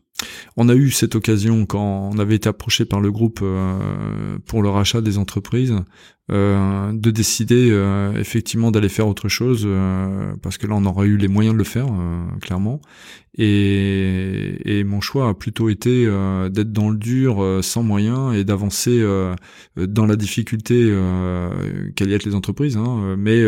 On 0.55 0.69
a 0.69 0.75
eu 0.75 0.89
cette 0.89 1.15
occasion 1.15 1.65
quand 1.65 2.11
on 2.13 2.17
avait 2.17 2.35
été 2.35 2.49
approché 2.49 2.85
par 2.85 2.99
le 2.99 3.11
groupe 3.11 3.43
pour 4.45 4.61
le 4.61 4.69
rachat 4.69 5.01
des 5.01 5.17
entreprises 5.17 5.75
euh, 6.29 6.91
de 6.91 7.09
décider 7.09 7.69
euh, 7.71 8.19
effectivement 8.19 8.69
d'aller 8.69 8.89
faire 8.89 9.07
autre 9.07 9.29
chose 9.29 9.63
euh, 9.65 10.35
parce 10.41 10.57
que 10.57 10.67
là 10.67 10.75
on 10.75 10.83
aurait 10.83 11.07
eu 11.07 11.15
les 11.15 11.29
moyens 11.29 11.53
de 11.53 11.57
le 11.57 11.63
faire 11.63 11.87
clairement. 12.41 12.81
Et, 13.39 14.79
et, 14.79 14.83
mon 14.83 14.99
choix 14.99 15.29
a 15.29 15.35
plutôt 15.35 15.69
été 15.69 16.05
d'être 16.49 16.71
dans 16.71 16.89
le 16.89 16.97
dur 16.97 17.59
sans 17.61 17.83
moyens 17.83 18.35
et 18.35 18.43
d'avancer 18.43 19.05
dans 19.75 20.07
la 20.07 20.15
difficulté 20.15 20.91
qu'allait 21.95 22.15
être 22.15 22.25
les 22.25 22.33
entreprises 22.33 22.77
hein, 22.77 23.15
mais 23.15 23.43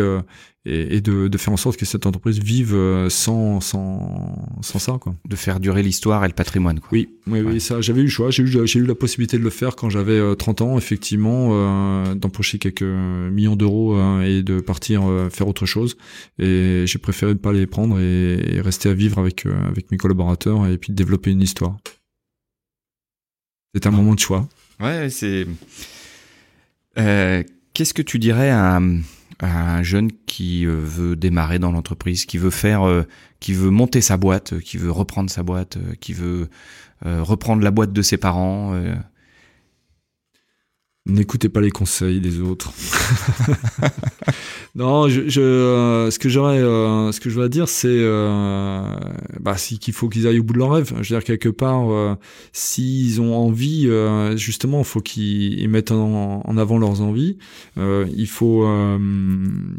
et, 0.64 0.96
et 0.96 1.00
de, 1.00 1.26
de, 1.26 1.38
faire 1.38 1.52
en 1.52 1.56
sorte 1.56 1.76
que 1.76 1.86
cette 1.86 2.06
entreprise 2.06 2.38
vive 2.38 2.76
sans 3.08 3.60
sans 3.60 4.60
sans 4.60 4.78
ça 4.78 4.98
quoi. 5.00 5.16
De 5.28 5.34
faire 5.34 5.58
durer 5.58 5.82
l'histoire 5.82 6.24
et 6.24 6.28
le 6.28 6.34
patrimoine 6.34 6.78
quoi. 6.78 6.90
oui 6.92 7.08
oui, 7.26 7.40
oui 7.40 7.60
ça 7.60 7.80
j'avais 7.80 8.02
eu 8.02 8.04
le 8.04 8.10
choix 8.10 8.30
j'ai 8.30 8.44
eu 8.44 8.66
j'ai 8.66 8.78
eu 8.78 8.86
la 8.86 8.94
possibilité 8.94 9.38
de 9.38 9.42
le 9.42 9.50
faire 9.50 9.74
quand 9.74 9.90
j'avais 9.90 10.36
30 10.36 10.60
ans 10.60 10.78
effectivement 10.78 12.14
d'empocher 12.14 12.60
quelques 12.70 12.82
millions 13.32 13.56
d'euros 13.56 13.94
hein, 13.94 14.22
et 14.22 14.42
de 14.42 14.60
partir 14.60 15.08
euh, 15.08 15.28
faire 15.30 15.48
autre 15.48 15.66
chose. 15.66 15.96
Et 16.38 16.84
j'ai 16.86 16.98
préféré 16.98 17.32
ne 17.32 17.38
pas 17.38 17.52
les 17.52 17.66
prendre 17.66 18.00
et, 18.00 18.60
rester 18.60 18.88
à 18.88 18.94
vivre 18.94 19.18
avec, 19.18 19.46
euh, 19.46 19.68
avec 19.68 19.90
mes 19.90 19.96
collaborateurs 19.96 20.66
et 20.66 20.78
puis 20.78 20.92
développer 20.92 21.30
une 21.30 21.42
histoire. 21.42 21.76
C'est 23.74 23.86
un 23.86 23.90
moment 23.90 24.14
de 24.14 24.20
choix. 24.20 24.48
Ouais, 24.80 25.10
c'est. 25.10 25.46
Euh, 26.98 27.42
qu'est-ce 27.72 27.94
que 27.94 28.02
tu 28.02 28.18
dirais 28.18 28.50
à, 28.50 28.80
un 29.42 29.82
jeune 29.82 30.10
qui 30.26 30.66
veut 30.66 31.16
démarrer 31.16 31.58
dans 31.58 31.72
l'entreprise, 31.72 32.26
qui 32.26 32.36
veut 32.36 32.50
faire, 32.50 32.82
qui 33.38 33.54
veut 33.54 33.70
monter 33.70 34.02
sa 34.02 34.18
boîte, 34.18 34.60
qui 34.60 34.76
veut 34.76 34.90
reprendre 34.90 35.30
sa 35.30 35.42
boîte, 35.42 35.78
qui 35.98 36.12
veut 36.12 36.50
reprendre 37.02 37.62
la 37.62 37.70
boîte 37.70 37.94
de 37.94 38.02
ses 38.02 38.18
parents 38.18 38.78
N'écoutez 41.06 41.48
pas 41.48 41.62
les 41.62 41.70
conseils 41.70 42.20
des 42.20 42.40
autres. 42.40 42.74
non, 44.74 45.08
je, 45.08 45.40
euh, 45.40 46.10
ce 46.10 46.18
que 46.18 46.28
j'aurais, 46.28 46.58
euh, 46.58 47.10
ce 47.10 47.20
que 47.20 47.30
je 47.30 47.34
voudrais 47.36 47.48
dire, 47.48 47.70
c'est 47.70 47.88
euh, 47.88 48.82
bah, 49.40 49.56
qu'il 49.56 49.94
faut 49.94 50.10
qu'ils 50.10 50.26
aillent 50.26 50.40
au 50.40 50.42
bout 50.42 50.52
de 50.52 50.58
leur 50.58 50.72
rêve. 50.72 50.92
Je 51.00 51.14
veux 51.14 51.18
dire 51.18 51.24
quelque 51.24 51.48
part, 51.48 51.90
euh, 51.90 52.16
s'ils 52.52 53.18
ont 53.18 53.34
envie, 53.34 53.88
justement, 54.36 54.80
il 54.80 54.84
faut 54.84 55.00
qu'ils 55.00 55.66
mettent 55.70 55.90
en, 55.90 56.42
en, 56.44 56.56
avant 56.58 56.78
leurs 56.78 57.00
envies. 57.00 57.38
il 57.78 58.28
faut, 58.28 58.68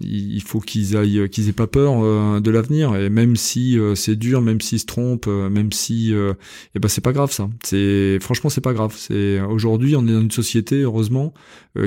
il 0.01 0.41
faut 0.43 0.59
qu'ils 0.59 0.97
aillent, 0.97 1.29
qu'ils 1.29 1.49
aient 1.49 1.53
pas 1.53 1.67
peur 1.67 2.41
de 2.41 2.51
l'avenir. 2.51 2.95
Et 2.95 3.11
même 3.11 3.35
si 3.35 3.77
c'est 3.93 4.15
dur, 4.15 4.41
même 4.41 4.59
s'ils 4.59 4.79
se 4.79 4.87
trompent, 4.87 5.27
même 5.27 5.71
si, 5.71 6.13
eh 6.13 6.79
ben 6.79 6.87
c'est 6.87 7.01
pas 7.01 7.13
grave 7.13 7.31
ça. 7.31 7.47
C'est 7.63 8.17
franchement 8.21 8.49
c'est 8.49 8.59
pas 8.59 8.73
grave. 8.73 8.95
C'est 8.97 9.39
aujourd'hui 9.39 9.95
on 9.95 10.07
est 10.07 10.13
dans 10.13 10.21
une 10.21 10.31
société 10.31 10.81
heureusement 10.81 11.10
heureusement, 11.11 11.33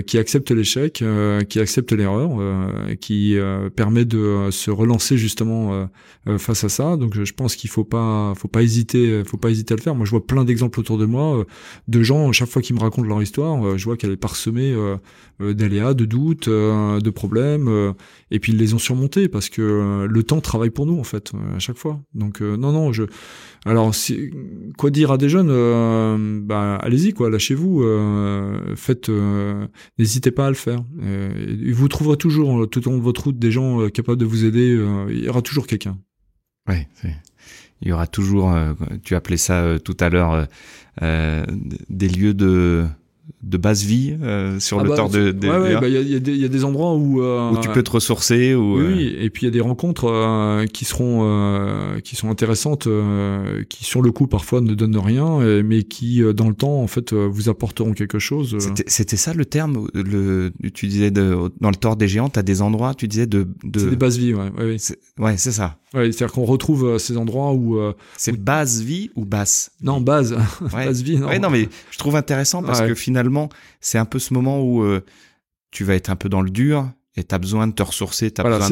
qui 0.07 0.19
accepte 0.19 0.51
l'échec, 0.51 1.03
qui 1.49 1.61
accepte 1.61 1.93
l'erreur, 1.93 2.31
qui 3.01 3.37
permet 3.77 4.05
de 4.05 4.49
se 4.51 4.71
relancer 4.71 5.17
justement 5.17 5.89
face 6.39 6.65
à 6.65 6.69
ça. 6.69 6.97
Donc 6.97 7.23
je 7.23 7.33
pense 7.33 7.57
qu'il 7.57 7.71
faut 7.71 7.85
pas, 7.85 8.35
faut 8.37 8.49
pas 8.49 8.63
hésiter, 8.63 9.23
faut 9.25 9.37
pas 9.37 9.51
hésiter 9.51 9.75
à 9.75 9.77
le 9.77 9.83
faire. 9.83 9.95
Moi, 9.95 10.07
je 10.07 10.11
vois 10.11 10.27
plein 10.27 10.45
d'exemples 10.45 10.81
autour 10.81 10.99
de 10.99 11.07
moi 11.07 11.45
de 11.89 12.03
gens 12.03 12.33
chaque 12.33 12.49
fois 12.49 12.63
qu'ils 12.63 12.77
me 12.77 12.81
racontent 12.81 13.07
leur 13.07 13.23
histoire, 13.23 13.79
je 13.79 13.85
vois 13.85 13.97
qu'elle 13.97 14.13
est 14.13 14.17
parsemée 14.17 14.75
d'aléas, 15.41 15.95
de 15.95 16.05
doutes, 16.05 16.49
de 16.49 17.11
problèmes, 17.11 17.95
et 18.31 18.39
puis 18.39 18.53
ils 18.53 18.59
les 18.59 18.75
ont 18.75 18.79
surmontés 18.79 19.29
parce 19.29 19.49
que 19.49 20.07
le 20.09 20.23
temps 20.23 20.41
travaille 20.41 20.71
pour 20.71 20.87
nous 20.87 20.99
en 20.99 21.05
fait 21.05 21.33
à 21.55 21.59
chaque 21.59 21.77
fois. 21.77 22.01
Donc 22.15 22.41
non, 22.41 22.73
non, 22.73 22.93
je 22.93 23.05
alors, 23.67 23.93
quoi 24.77 24.91
dire 24.91 25.11
à 25.11 25.17
des 25.17 25.31
jeunes 25.31 25.49
euh, 25.51 26.41
bah, 26.43 26.77
Allez-y, 26.77 27.15
quoi, 27.15 27.31
lâchez-vous, 27.31 27.83
euh, 27.83 28.77
faites, 28.77 29.09
euh, 29.09 29.67
n'hésitez 29.99 30.31
pas 30.31 30.47
à 30.47 30.49
le 30.51 30.55
faire. 30.55 30.85
Et 31.03 31.73
vous 31.73 31.89
trouverez 31.89 32.19
toujours 32.19 32.69
tout 32.69 32.87
au 32.87 32.91
long 32.91 32.99
de 32.99 33.03
votre 33.03 33.25
route 33.25 33.39
des 33.39 33.51
gens 33.51 33.89
capables 33.89 34.19
de 34.19 34.27
vous 34.27 34.45
aider. 34.45 34.79
il 35.09 35.25
y 35.25 35.29
aura 35.29 35.41
toujours 35.41 35.67
quelqu'un. 35.67 35.99
Ouais, 36.69 36.89
il 37.81 37.89
y 37.89 37.93
aura 37.93 38.07
toujours. 38.07 38.55
tu 39.03 39.15
appelais 39.15 39.39
ça 39.39 39.79
tout 39.83 39.97
à 39.99 40.11
l'heure 40.11 40.47
des 41.01 42.09
lieux 42.09 42.35
de 42.35 42.85
de 43.43 43.59
basse 43.59 43.83
vie 43.83 44.17
euh, 44.23 44.59
sur 44.59 44.81
ah 44.81 44.83
le 44.83 44.91
bah, 44.91 44.97
tort 44.97 45.11
de. 45.11 45.37
Il 45.41 45.49
ouais, 45.49 45.81
bah, 45.81 45.89
y, 45.89 45.97
a, 45.97 46.01
y, 46.01 46.13
y, 46.19 46.45
a, 46.45 46.49
des 46.49 46.65
endroits 46.65 46.95
où, 46.95 47.23
euh, 47.23 47.51
où 47.51 47.59
tu 47.59 47.69
peux 47.69 47.83
te 47.83 47.91
ressourcer. 47.91 48.55
Ou, 48.55 48.79
oui, 48.79 49.15
euh, 49.17 49.23
et 49.23 49.31
puis 49.31 49.43
il 49.43 49.45
y 49.47 49.49
a 49.49 49.53
des 49.53 49.61
rencontres 49.61 50.07
euh, 50.07 50.67
qui 50.67 50.85
seront 50.85 51.21
euh, 51.23 52.01
qui 52.01 52.17
sont 52.17 52.31
intéressantes, 52.31 52.89
qui 53.69 53.85
sur 53.85 54.03
le 54.03 54.13
coup 54.13 54.27
parfois 54.27 54.61
ne 54.61 54.75
donnent 54.75 54.99
rien, 54.99 55.63
mais 55.63 55.83
qui 55.83 56.23
dans 56.35 56.49
le 56.49 56.55
temps 56.55 56.81
en 56.81 56.87
fait 56.87 57.13
vous 57.13 57.49
apporteront 57.49 57.93
quelque 57.93 58.19
chose. 58.19 58.57
C'était 58.87 59.17
ça 59.17 59.35
le 59.35 59.45
terme. 59.45 59.89
Le, 59.95 60.53
tu 60.73 60.87
disais 60.87 61.11
de, 61.11 61.51
dans 61.61 61.71
le 61.71 61.77
tort 61.77 61.97
des 61.97 62.09
géants, 62.09 62.31
tu 62.31 62.39
as 62.39 62.43
des 62.43 62.63
endroits, 62.63 62.95
tu 62.95 63.09
disais 63.09 63.27
de. 63.27 63.49
de... 63.63 63.79
C'est 63.79 63.91
des 63.91 63.97
bases 63.97 64.19
vie, 64.19 64.35
ouais. 64.35 64.51
Ouais, 64.59 64.77
ouais 65.19 65.37
c'est 65.37 65.53
ça. 65.53 65.79
Ouais, 65.95 66.13
c'est-à-dire 66.13 66.33
qu'on 66.33 66.45
retrouve 66.45 66.99
ces 66.99 67.17
endroits 67.17 67.53
où. 67.53 67.79
c'est 68.17 68.33
base 68.33 68.83
vie 68.83 69.11
ou 69.15 69.25
basse 69.25 69.71
Non, 69.81 70.01
base. 70.01 70.37
base 70.73 71.03
vie. 71.03 71.19
Non. 71.19 71.29
Ouais, 71.29 71.39
non, 71.39 71.51
mais 71.51 71.69
je 71.91 71.99
trouve 71.99 72.17
intéressant 72.17 72.63
parce 72.63 72.81
que 72.81 72.95
finalement, 72.95 73.49
c'est 73.81 73.99
un 73.99 74.05
peu 74.05 74.19
ce 74.19 74.35
moment 74.35 74.63
où 74.63 74.83
euh, 74.83 75.05
tu 75.71 75.85
vas 75.85 75.95
être 75.95 76.11
un 76.11 76.17
peu 76.17 76.29
dans 76.29 76.41
le 76.41 76.51
dur 76.51 76.89
et 77.17 77.23
tu 77.23 77.35
as 77.35 77.39
besoin 77.39 77.69
de 77.69 77.73
te 77.73 77.83
ressourcer, 77.83 78.33
tu 78.33 78.41
as 78.41 78.45
besoin 78.45 78.71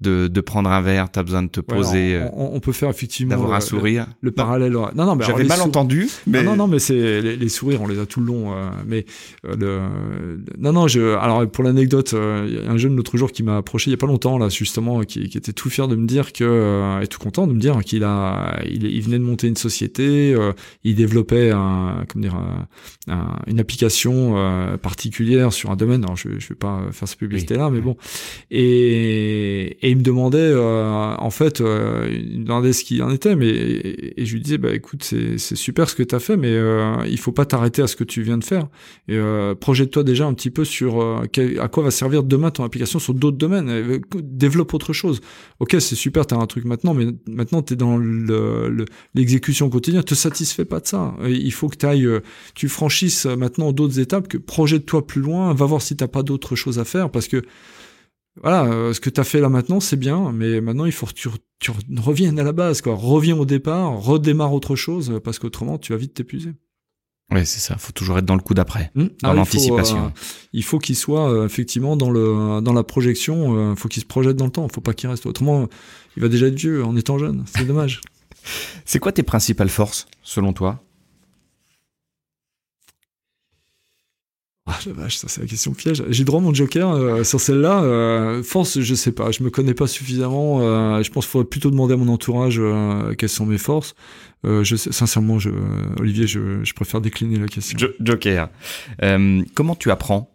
de, 0.00 0.24
de, 0.24 0.28
de, 0.28 0.40
prendre 0.40 0.68
un 0.68 0.80
verre, 0.80 1.12
tu 1.12 1.18
as 1.20 1.22
besoin 1.22 1.44
de 1.44 1.48
te 1.48 1.60
poser. 1.60 2.16
Euh, 2.16 2.28
on, 2.32 2.58
peut 2.58 2.72
faire 2.72 2.88
effectivement. 2.90 3.30
D'avoir 3.30 3.54
un 3.54 3.60
sourire. 3.60 4.06
Le, 4.20 4.32
parallèle. 4.32 4.72
Non, 4.72 4.90
non, 4.94 5.14
mais 5.14 5.24
J'avais 5.24 5.44
mal 5.44 5.60
entendu. 5.60 6.08
Mais... 6.26 6.42
Non, 6.42 6.56
non, 6.56 6.66
mais 6.66 6.80
c'est 6.80 7.20
les, 7.20 7.48
sourires, 7.48 7.80
on 7.80 7.86
les 7.86 8.00
a 8.00 8.06
tout 8.06 8.20
le 8.20 8.26
long. 8.26 8.52
Euh, 8.52 8.70
mais 8.84 9.06
euh, 9.46 9.54
le... 9.56 10.42
non, 10.58 10.72
non, 10.72 10.88
je. 10.88 11.16
Alors 11.18 11.48
pour 11.48 11.62
l'anecdote, 11.62 12.14
il 12.14 12.54
y 12.54 12.58
a 12.66 12.70
un 12.70 12.78
jeune 12.78 12.96
l'autre 12.96 13.16
jour 13.16 13.30
qui 13.30 13.44
m'a 13.44 13.58
approché 13.58 13.90
il 13.90 13.92
y 13.92 13.94
a 13.94 13.98
pas 13.98 14.06
longtemps 14.06 14.38
là, 14.38 14.48
justement, 14.48 15.02
qui, 15.02 15.28
qui 15.28 15.38
était 15.38 15.52
tout 15.52 15.70
fier 15.70 15.86
de 15.86 15.94
me 15.94 16.06
dire 16.06 16.32
que, 16.32 17.00
et 17.00 17.06
tout 17.06 17.20
content 17.20 17.46
de 17.46 17.52
me 17.52 17.60
dire 17.60 17.78
qu'il 17.84 18.02
a, 18.02 18.60
il, 18.66 18.84
il, 18.84 19.02
venait 19.02 19.18
de 19.18 19.24
monter 19.24 19.46
une 19.46 19.56
société, 19.56 20.36
il 20.82 20.94
développait 20.96 21.52
un, 21.52 22.04
comment 22.08 22.22
dire, 22.22 22.36
un, 23.08 23.36
une 23.46 23.60
application 23.60 24.34
particulière 24.82 25.52
sur 25.52 25.70
un 25.70 25.76
domaine. 25.76 26.02
Alors 26.02 26.16
je, 26.16 26.40
je 26.40 26.48
vais 26.48 26.54
pas 26.56 26.82
faire 26.90 27.06
cette 27.06 27.18
publicité 27.18 27.54
là 27.54 27.67
mais 27.70 27.80
bon. 27.80 27.96
Et, 28.50 29.78
il 29.82 29.96
me 29.96 30.02
demandait, 30.02 30.38
euh, 30.38 31.14
en 31.16 31.30
fait, 31.30 31.60
euh, 31.60 32.06
ce 32.72 32.84
qu'il 32.84 33.02
en 33.02 33.10
était, 33.10 33.36
mais 33.36 33.48
et, 33.48 34.24
je 34.24 34.34
lui 34.34 34.40
disais, 34.40 34.58
bah 34.58 34.74
écoute, 34.74 35.02
c'est 35.04 35.38
super 35.38 35.88
ce 35.88 35.94
que 35.94 36.02
tu 36.02 36.14
as 36.14 36.20
fait, 36.20 36.36
mais 36.36 36.50
euh, 36.50 37.04
il 37.08 37.18
faut 37.18 37.32
pas 37.32 37.44
t'arrêter 37.44 37.82
à 37.82 37.86
ce 37.86 37.96
que 37.96 38.04
tu 38.04 38.22
viens 38.22 38.38
de 38.38 38.44
faire. 38.44 38.68
Et 39.08 39.16
euh, 39.16 39.54
projette-toi 39.54 40.04
déjà 40.04 40.26
un 40.26 40.34
petit 40.34 40.50
peu 40.50 40.64
sur 40.64 41.00
euh, 41.00 41.26
à 41.60 41.68
quoi 41.68 41.82
va 41.82 41.90
servir 41.90 42.22
demain 42.22 42.50
ton 42.50 42.64
application 42.64 42.98
sur 42.98 43.14
d'autres 43.14 43.36
domaines. 43.36 44.00
Développe 44.22 44.74
autre 44.74 44.92
chose. 44.92 45.20
Ok, 45.60 45.76
c'est 45.78 45.94
super, 45.94 46.26
tu 46.26 46.34
as 46.34 46.38
un 46.38 46.46
truc 46.46 46.64
maintenant, 46.64 46.94
mais 46.94 47.06
maintenant 47.26 47.62
tu 47.62 47.74
es 47.74 47.76
dans 47.76 47.98
l'exécution 49.14 49.66
le, 49.66 49.70
quotidienne, 49.70 50.02
te 50.02 50.14
satisfait 50.14 50.64
pas 50.64 50.80
de 50.80 50.86
ça. 50.86 51.14
Il 51.26 51.52
faut 51.52 51.68
que 51.68 51.76
tu 51.76 51.86
ailles, 51.86 52.08
tu 52.54 52.68
franchisses 52.68 53.26
maintenant 53.26 53.72
d'autres 53.72 54.00
étapes, 54.00 54.28
que 54.28 54.38
projette-toi 54.38 55.06
plus 55.06 55.20
loin, 55.20 55.52
va 55.54 55.66
voir 55.66 55.82
si 55.82 55.96
t'as 55.96 56.08
pas 56.08 56.22
d'autres 56.22 56.56
choses 56.56 56.78
à 56.78 56.84
faire, 56.84 57.10
parce 57.10 57.28
que 57.28 57.42
voilà, 58.42 58.64
euh, 58.64 58.92
ce 58.92 59.00
que 59.00 59.10
tu 59.10 59.20
as 59.20 59.24
fait 59.24 59.40
là 59.40 59.48
maintenant, 59.48 59.80
c'est 59.80 59.96
bien, 59.96 60.32
mais 60.32 60.60
maintenant 60.60 60.84
il 60.84 60.92
faut 60.92 61.06
que 61.06 61.12
tu, 61.12 61.28
tu, 61.58 61.70
reviennes 61.96 62.38
à 62.38 62.44
la 62.44 62.52
base, 62.52 62.80
quoi. 62.80 62.94
Reviens 62.94 63.36
au 63.36 63.44
départ, 63.44 64.00
redémarre 64.00 64.52
autre 64.52 64.76
chose, 64.76 65.20
parce 65.24 65.38
qu'autrement 65.38 65.78
tu 65.78 65.92
vas 65.92 65.98
vite 65.98 66.14
t'épuiser. 66.14 66.52
Oui, 67.30 67.44
c'est 67.44 67.60
ça. 67.60 67.76
Faut 67.76 67.92
toujours 67.92 68.16
être 68.16 68.24
dans 68.24 68.36
le 68.36 68.40
coup 68.40 68.54
d'après, 68.54 68.90
mmh. 68.94 69.04
dans 69.22 69.34
l'anticipation. 69.34 70.12
Il 70.54 70.64
faut, 70.64 70.78
euh, 70.78 70.80
qu'il 70.80 70.96
soit 70.96 71.30
euh, 71.30 71.44
effectivement 71.44 71.94
dans 71.94 72.10
le 72.10 72.62
dans 72.62 72.72
la 72.72 72.82
projection. 72.84 73.72
Il 73.72 73.76
faut 73.76 73.88
qu'il 73.88 74.02
se 74.02 74.06
projette 74.06 74.36
dans 74.36 74.46
le 74.46 74.50
temps. 74.50 74.66
Faut 74.68 74.80
pas 74.80 74.94
qu'il 74.94 75.10
reste. 75.10 75.26
Autrement, 75.26 75.68
il 76.16 76.22
va 76.22 76.28
déjà 76.28 76.46
être 76.46 76.58
vieux 76.58 76.82
en 76.82 76.96
étant 76.96 77.18
jeune. 77.18 77.44
C'est 77.54 77.66
dommage. 77.66 78.00
c'est 78.86 78.98
quoi 78.98 79.12
tes 79.12 79.22
principales 79.22 79.68
forces, 79.68 80.06
selon 80.22 80.54
toi? 80.54 80.82
Ah 84.70 84.78
la 84.86 84.92
vache, 84.92 85.16
ça 85.16 85.28
c'est 85.28 85.40
la 85.40 85.46
question 85.46 85.72
piège. 85.72 86.04
J'ai 86.10 86.24
droit 86.24 86.40
à 86.40 86.42
mon 86.42 86.52
joker 86.52 86.90
euh, 86.90 87.24
sur 87.24 87.40
celle-là. 87.40 87.82
Euh, 87.82 88.42
force, 88.42 88.80
je 88.80 88.94
sais 88.94 89.12
pas, 89.12 89.30
je 89.30 89.42
me 89.42 89.48
connais 89.48 89.72
pas 89.72 89.86
suffisamment. 89.86 90.60
Euh, 90.60 91.02
je 91.02 91.10
pense 91.10 91.24
qu'il 91.24 91.32
faudrait 91.32 91.48
plutôt 91.48 91.70
demander 91.70 91.94
à 91.94 91.96
mon 91.96 92.08
entourage 92.08 92.60
quelles 93.16 93.28
sont 93.30 93.46
mes 93.46 93.58
forces. 93.58 93.94
je 94.44 94.76
sais, 94.76 94.92
sincèrement, 94.92 95.38
je, 95.38 95.50
Olivier, 95.98 96.26
je, 96.26 96.62
je, 96.62 96.74
préfère 96.74 97.00
décliner 97.00 97.38
la 97.38 97.46
question. 97.46 97.78
joker. 98.00 98.50
comment 99.54 99.74
tu 99.74 99.90
apprends? 99.90 100.34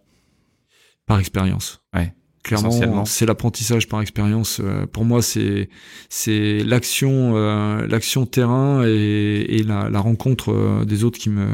Par 1.05 1.19
expérience. 1.19 1.81
Ouais. 1.93 2.13
Clairement, 2.43 3.05
c'est 3.05 3.25
l'apprentissage 3.25 3.87
par 3.87 4.01
expérience. 4.01 4.61
pour 4.91 5.05
moi, 5.05 5.21
c'est 5.21 5.69
c'est 6.09 6.59
l'action, 6.63 7.35
l'action 7.85 8.25
terrain 8.25 8.83
et, 8.85 9.57
et 9.57 9.63
la, 9.63 9.89
la, 9.89 9.99
rencontre 9.99 10.83
des 10.85 11.03
autres 11.03 11.19
qui 11.19 11.29
me 11.29 11.47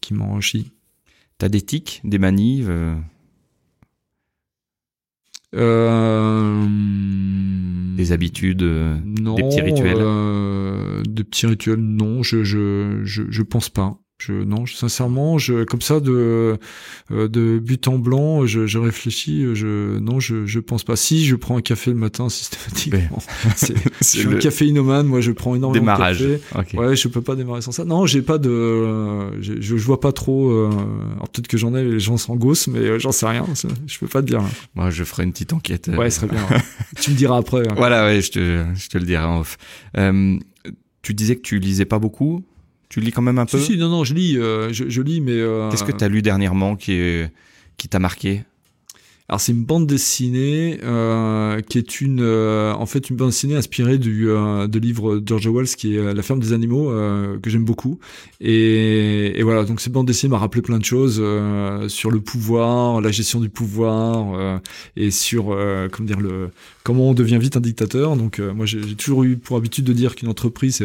qui 0.00 0.14
m'enrichit. 0.14 0.72
T'as 1.42 1.48
des 1.48 1.62
tics, 1.62 2.00
des 2.04 2.20
manives 2.20 2.70
euh... 2.70 2.94
Euh... 5.56 6.66
Des 7.96 8.12
habitudes, 8.12 8.62
non, 8.62 9.34
des 9.34 9.42
petits 9.42 9.60
rituels 9.60 9.96
euh, 9.98 11.02
Des 11.02 11.24
petits 11.24 11.46
rituels, 11.46 11.80
non, 11.80 12.22
je, 12.22 12.44
je, 12.44 13.00
je, 13.02 13.24
je 13.28 13.42
pense 13.42 13.70
pas. 13.70 13.98
Je, 14.26 14.32
non, 14.32 14.66
sincèrement, 14.66 15.38
je, 15.38 15.64
comme 15.64 15.80
ça, 15.80 16.00
de, 16.00 16.58
euh, 17.10 17.28
de 17.28 17.58
but 17.58 17.88
en 17.88 17.98
blanc, 17.98 18.46
je, 18.46 18.66
je 18.66 18.78
réfléchis, 18.78 19.44
je, 19.54 19.98
non, 19.98 20.20
je, 20.20 20.46
je 20.46 20.60
pense 20.60 20.84
pas. 20.84 20.96
Si 20.96 21.24
je 21.24 21.34
prends 21.34 21.56
un 21.56 21.60
café 21.60 21.90
le 21.90 21.96
matin 21.96 22.28
systématiquement, 22.28 23.22
c'est, 23.56 23.74
je 24.00 24.04
suis 24.04 24.28
un 24.28 24.38
caféinomane, 24.38 25.06
moi, 25.06 25.20
je 25.20 25.32
prends 25.32 25.54
énormément 25.54 25.84
Démarrage. 25.84 26.20
de 26.20 26.40
café. 26.52 26.78
Ouais, 26.78 26.94
je 26.96 27.08
peux 27.08 27.22
pas 27.22 27.34
démarrer 27.34 27.62
sans 27.62 27.72
ça. 27.72 27.84
Non, 27.84 28.06
j'ai 28.06 28.22
pas 28.22 28.38
de, 28.38 29.40
je, 29.40 29.54
je 29.60 29.74
vois 29.76 30.00
pas 30.00 30.12
trop. 30.12 30.50
Euh, 30.50 30.70
alors 31.14 31.28
peut-être 31.28 31.48
que 31.48 31.56
j'en 31.56 31.74
ai, 31.74 31.84
les 31.84 32.00
gens 32.00 32.16
sont 32.16 32.36
gosses, 32.36 32.68
mais 32.68 32.80
euh, 32.80 32.98
j'en 32.98 33.12
sais 33.12 33.26
rien. 33.26 33.44
Je 33.86 33.98
peux 33.98 34.06
pas 34.06 34.22
te 34.22 34.26
dire. 34.26 34.42
Moi, 34.74 34.90
je 34.90 35.04
ferai 35.04 35.24
une 35.24 35.32
petite 35.32 35.52
enquête. 35.52 35.88
Ouais, 35.96 36.10
ce 36.10 36.20
serait 36.20 36.28
bien. 36.28 36.46
tu 37.00 37.10
me 37.10 37.16
diras 37.16 37.38
après. 37.38 37.66
Hein. 37.68 37.74
Voilà, 37.76 38.04
ouais, 38.06 38.20
je 38.20 38.30
te, 38.30 38.64
je 38.74 38.88
te 38.88 38.98
le 38.98 39.04
dirai 39.04 39.24
en 39.24 39.40
off. 39.40 39.56
Euh, 39.96 40.38
tu 41.02 41.14
disais 41.14 41.36
que 41.36 41.40
tu 41.42 41.58
lisais 41.58 41.84
pas 41.84 41.98
beaucoup. 41.98 42.44
Tu 42.92 43.00
lis 43.00 43.10
quand 43.10 43.22
même 43.22 43.38
un 43.38 43.46
peu 43.46 43.58
Si, 43.58 43.78
non, 43.78 43.88
non, 43.88 44.04
je 44.04 44.12
lis, 44.12 44.36
euh, 44.36 44.70
je, 44.70 44.86
je, 44.86 45.00
lis, 45.00 45.22
mais... 45.22 45.32
Euh, 45.32 45.70
Qu'est-ce 45.70 45.82
que 45.82 45.92
tu 45.92 46.04
as 46.04 46.08
lu 46.10 46.20
dernièrement 46.20 46.76
qui, 46.76 46.92
est, 46.92 47.32
qui 47.78 47.88
t'a 47.88 47.98
marqué? 47.98 48.42
Alors 49.32 49.40
c'est 49.40 49.52
une 49.52 49.64
bande 49.64 49.86
dessinée 49.86 50.78
euh, 50.82 51.62
qui 51.62 51.78
est 51.78 52.02
une 52.02 52.20
euh, 52.20 52.74
en 52.74 52.84
fait 52.84 53.08
une 53.08 53.16
bande 53.16 53.30
dessinée 53.30 53.54
inspirée 53.54 53.96
du 53.96 54.28
euh, 54.28 54.66
de 54.66 54.78
livre 54.78 55.22
George 55.24 55.48
Wells 55.48 55.68
qui 55.68 55.96
est 55.96 56.12
La 56.12 56.22
ferme 56.22 56.38
des 56.38 56.52
animaux 56.52 56.92
que 57.40 57.48
j'aime 57.48 57.64
beaucoup. 57.64 57.98
Et, 58.42 59.38
et, 59.38 59.42
voilà 59.42 59.64
donc 59.64 59.80
cette 59.80 59.94
bande 59.94 60.06
dessinée 60.06 60.30
m'a 60.30 60.38
rappelé 60.38 60.60
plein 60.60 60.78
de 60.78 60.84
choses 60.84 61.22
sur 61.88 62.10
le 62.10 62.20
pouvoir, 62.20 63.00
la 63.00 63.10
gestion 63.10 63.40
du 63.40 63.48
pouvoir 63.48 64.60
et 64.96 65.10
sur 65.10 65.56
comment 65.90 66.06
dire 66.06 66.20
le 66.20 66.50
comment 66.84 67.10
on 67.10 67.14
devient 67.14 67.38
vite 67.38 67.56
un 67.56 67.60
dictateur. 67.60 68.16
Donc 68.16 68.38
moi 68.38 68.66
j'ai 68.66 68.80
toujours 68.96 69.24
eu 69.24 69.36
pour 69.36 69.56
habitude 69.56 69.84
de 69.84 69.92
dire 69.92 70.14
qu'une 70.14 70.28
entreprise 70.28 70.84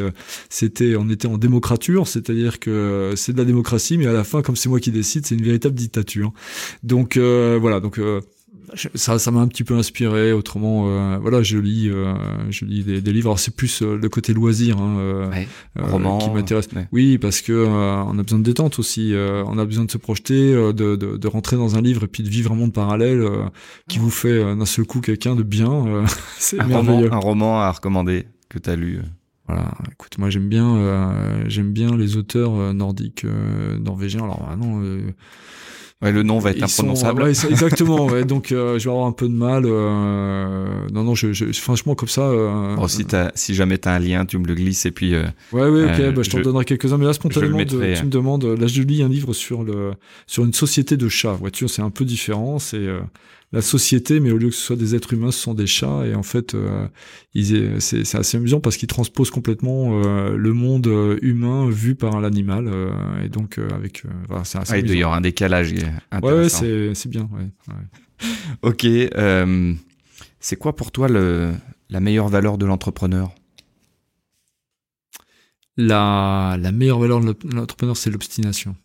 c'était 0.50 0.96
on 0.96 1.10
était 1.10 1.28
en 1.28 1.38
démocrature, 1.38 2.08
c'est-à-dire 2.08 2.60
que 2.60 3.14
c'est 3.16 3.34
de 3.34 3.38
la 3.38 3.46
démocratie 3.46 3.98
mais 3.98 4.08
à 4.08 4.14
la 4.14 4.24
fin 4.24 4.42
comme 4.42 4.56
c'est 4.56 4.70
moi 4.70 4.80
qui 4.80 4.92
décide, 4.92 5.26
c'est 5.26 5.36
une 5.36 5.44
véritable 5.44 5.76
dictature. 5.76 6.34
Donc 6.84 7.18
voilà 7.18 7.80
donc 7.80 8.00
ça 8.96 9.20
ça 9.20 9.32
m'a 9.32 9.40
un 9.40 9.48
petit 9.48 9.64
peu 9.64 9.76
inspiré 9.76 10.34
autrement 10.34 10.86
euh, 10.88 11.18
voilà 11.20 11.42
je 11.44 11.58
lis 11.58 11.90
euh, 11.90 12.14
je 12.50 12.66
lis 12.66 12.84
des, 12.84 13.02
des 13.02 13.14
livres. 13.14 13.30
Alors 13.30 13.40
c'est 13.40 13.56
plus 13.56 13.82
euh, 13.82 13.98
le 13.98 14.10
côté 14.10 14.34
loisir 14.34 14.78
hein, 14.78 15.30
ouais. 15.32 15.48
roman 15.76 16.18
qui 16.18 16.30
m'intéresse. 16.30 16.68
oui 16.92 17.18
parce 17.18 17.42
que 17.42 17.66
on 17.66 18.18
a 18.18 18.24
besoin 18.24 18.40
de 18.40 18.44
détente 18.44 18.80
aussi 18.80 19.14
on 19.16 19.58
a 19.58 19.66
besoin 19.66 19.86
de 19.86 19.92
se 19.92 19.98
projeter 19.98 20.54
de, 20.54 20.72
de, 20.74 21.18
de, 21.18 21.28
rentrer 21.28 21.56
dans 21.56 21.76
un 21.76 21.82
livre 21.82 22.04
et 22.04 22.08
puis 22.08 22.24
de 22.24 22.30
vivre 22.30 22.52
un 22.52 22.56
monde 22.56 22.74
parallèle 22.74 23.24
qui 23.88 24.00
vous 24.00 24.10
fait 24.10 24.56
d'un 24.56 24.66
seul 24.66 24.86
coup 24.86 25.02
quelqu'un 25.02 25.36
de 25.36 25.44
bien 25.44 26.06
c'est 26.38 26.62
roman 26.62 27.04
un 27.12 27.20
roman 27.20 27.62
à 27.62 27.72
recommander 27.72 28.26
que 28.50 28.60
tu 28.60 28.70
as 28.70 28.76
lu 28.76 29.02
voilà, 29.48 29.72
écoute, 29.90 30.18
moi 30.18 30.30
j'aime 30.30 30.50
bien, 30.50 31.48
j'aime 31.48 31.72
bien 31.72 31.96
les 31.96 32.18
auteurs 32.18 32.74
nordiques, 32.74 33.26
norvégiens. 33.80 34.26
Alors, 34.26 34.46
ah 34.52 34.58
non, 34.58 34.84
Ouais, 36.04 36.12
le 36.12 36.22
nom 36.22 36.38
va 36.38 36.52
être 36.52 36.62
imprononçable. 36.62 37.24
ouais, 37.24 37.32
exactement. 37.32 38.06
ouais, 38.06 38.24
donc 38.26 38.52
euh, 38.52 38.78
je 38.78 38.84
vais 38.84 38.92
avoir 38.92 39.08
un 39.08 39.12
peu 39.12 39.28
de 39.28 39.34
mal. 39.34 39.64
Euh, 39.66 40.88
non, 40.94 41.04
non, 41.04 41.16
je, 41.16 41.34
je, 41.34 41.52
franchement 41.54 41.96
comme 41.96 42.08
ça. 42.08 42.22
Euh, 42.22 42.76
bon, 42.76 42.88
si, 42.88 43.04
as, 43.16 43.32
si 43.34 43.56
jamais 43.56 43.80
t'as 43.80 43.96
un 43.96 44.00
lien, 44.00 44.24
tu 44.26 44.38
me 44.38 44.46
le 44.46 44.54
glisses 44.54 44.86
et 44.86 44.92
puis. 44.92 45.16
Euh, 45.16 45.24
ouais, 45.54 45.68
ouais, 45.68 45.86
ok. 45.86 46.14
bah, 46.14 46.22
je 46.22 46.30
t'en 46.30 46.42
donnerai 46.42 46.66
quelques-uns. 46.66 46.98
Mais 46.98 47.06
là, 47.06 47.14
spontanément, 47.14 47.66
tu 47.66 47.76
me 47.76 48.10
demandes. 48.10 48.46
Là, 48.46 48.68
je 48.68 48.84
lis 48.84 49.02
un 49.02 49.10
livre 49.10 49.34
sur 49.34 49.64
le 49.64 49.94
sur 50.28 50.46
une 50.46 50.54
société 50.54 50.98
de 50.98 51.10
chats. 51.10 51.34
Voiture, 51.34 51.70
c'est 51.70 51.82
un 51.82 51.90
peu 51.90 52.06
différent. 52.06 52.60
C'est 52.60 52.88
la 53.54 53.62
société, 53.62 54.20
mais 54.20 54.32
au 54.32 54.38
lieu 54.38 54.50
que 54.50 54.56
ce 54.56 54.62
soit 54.62 54.76
des 54.76 54.94
êtres 54.94 55.14
humains, 55.14 55.32
ce 55.32 55.40
sont 55.40 55.54
des 55.54 55.68
chats. 55.68 56.06
Et 56.06 56.16
en 56.16 56.24
fait, 56.24 56.54
euh, 56.54 56.88
c'est 57.80 58.16
assez 58.16 58.38
amusant 58.38 58.60
parce 58.60 58.76
qu'ils 58.76 58.90
transposent 58.90 59.32
complètement 59.32 60.02
euh, 60.04 60.36
le 60.36 60.54
monde 60.54 60.88
euh, 60.88 61.18
humain 61.22 61.70
vu 61.70 61.96
par 61.96 62.20
l'animal. 62.20 62.68
Euh, 62.68 63.24
et 63.24 63.30
donc, 63.30 63.58
avec. 63.74 64.04
c'est 64.44 64.58
assez 64.60 64.74
ouais, 64.74 64.82
il 64.82 64.92
y 64.96 65.04
aura 65.04 65.18
un 65.18 65.22
décalage. 65.22 65.74
Intéressant. 66.12 66.66
Ouais, 66.66 66.92
c'est 66.94 67.10
bien. 67.10 67.30
Ouais. 67.32 67.48
ok. 68.64 68.86
c'est 70.40 70.56
quoi 70.58 70.76
pour 70.76 70.92
toi 70.92 71.08
le, 71.08 71.54
la 71.90 72.00
meilleure 72.02 72.28
valeur 72.28 72.58
de 72.58 72.66
l'entrepreneur? 72.66 73.34
La, 75.78 76.58
la 76.60 76.72
meilleure 76.72 77.00
valeur 77.00 77.22
de 77.22 77.36
l'entrepreneur, 77.54 77.96
c'est 77.96 78.10
l'obstination. 78.10 78.76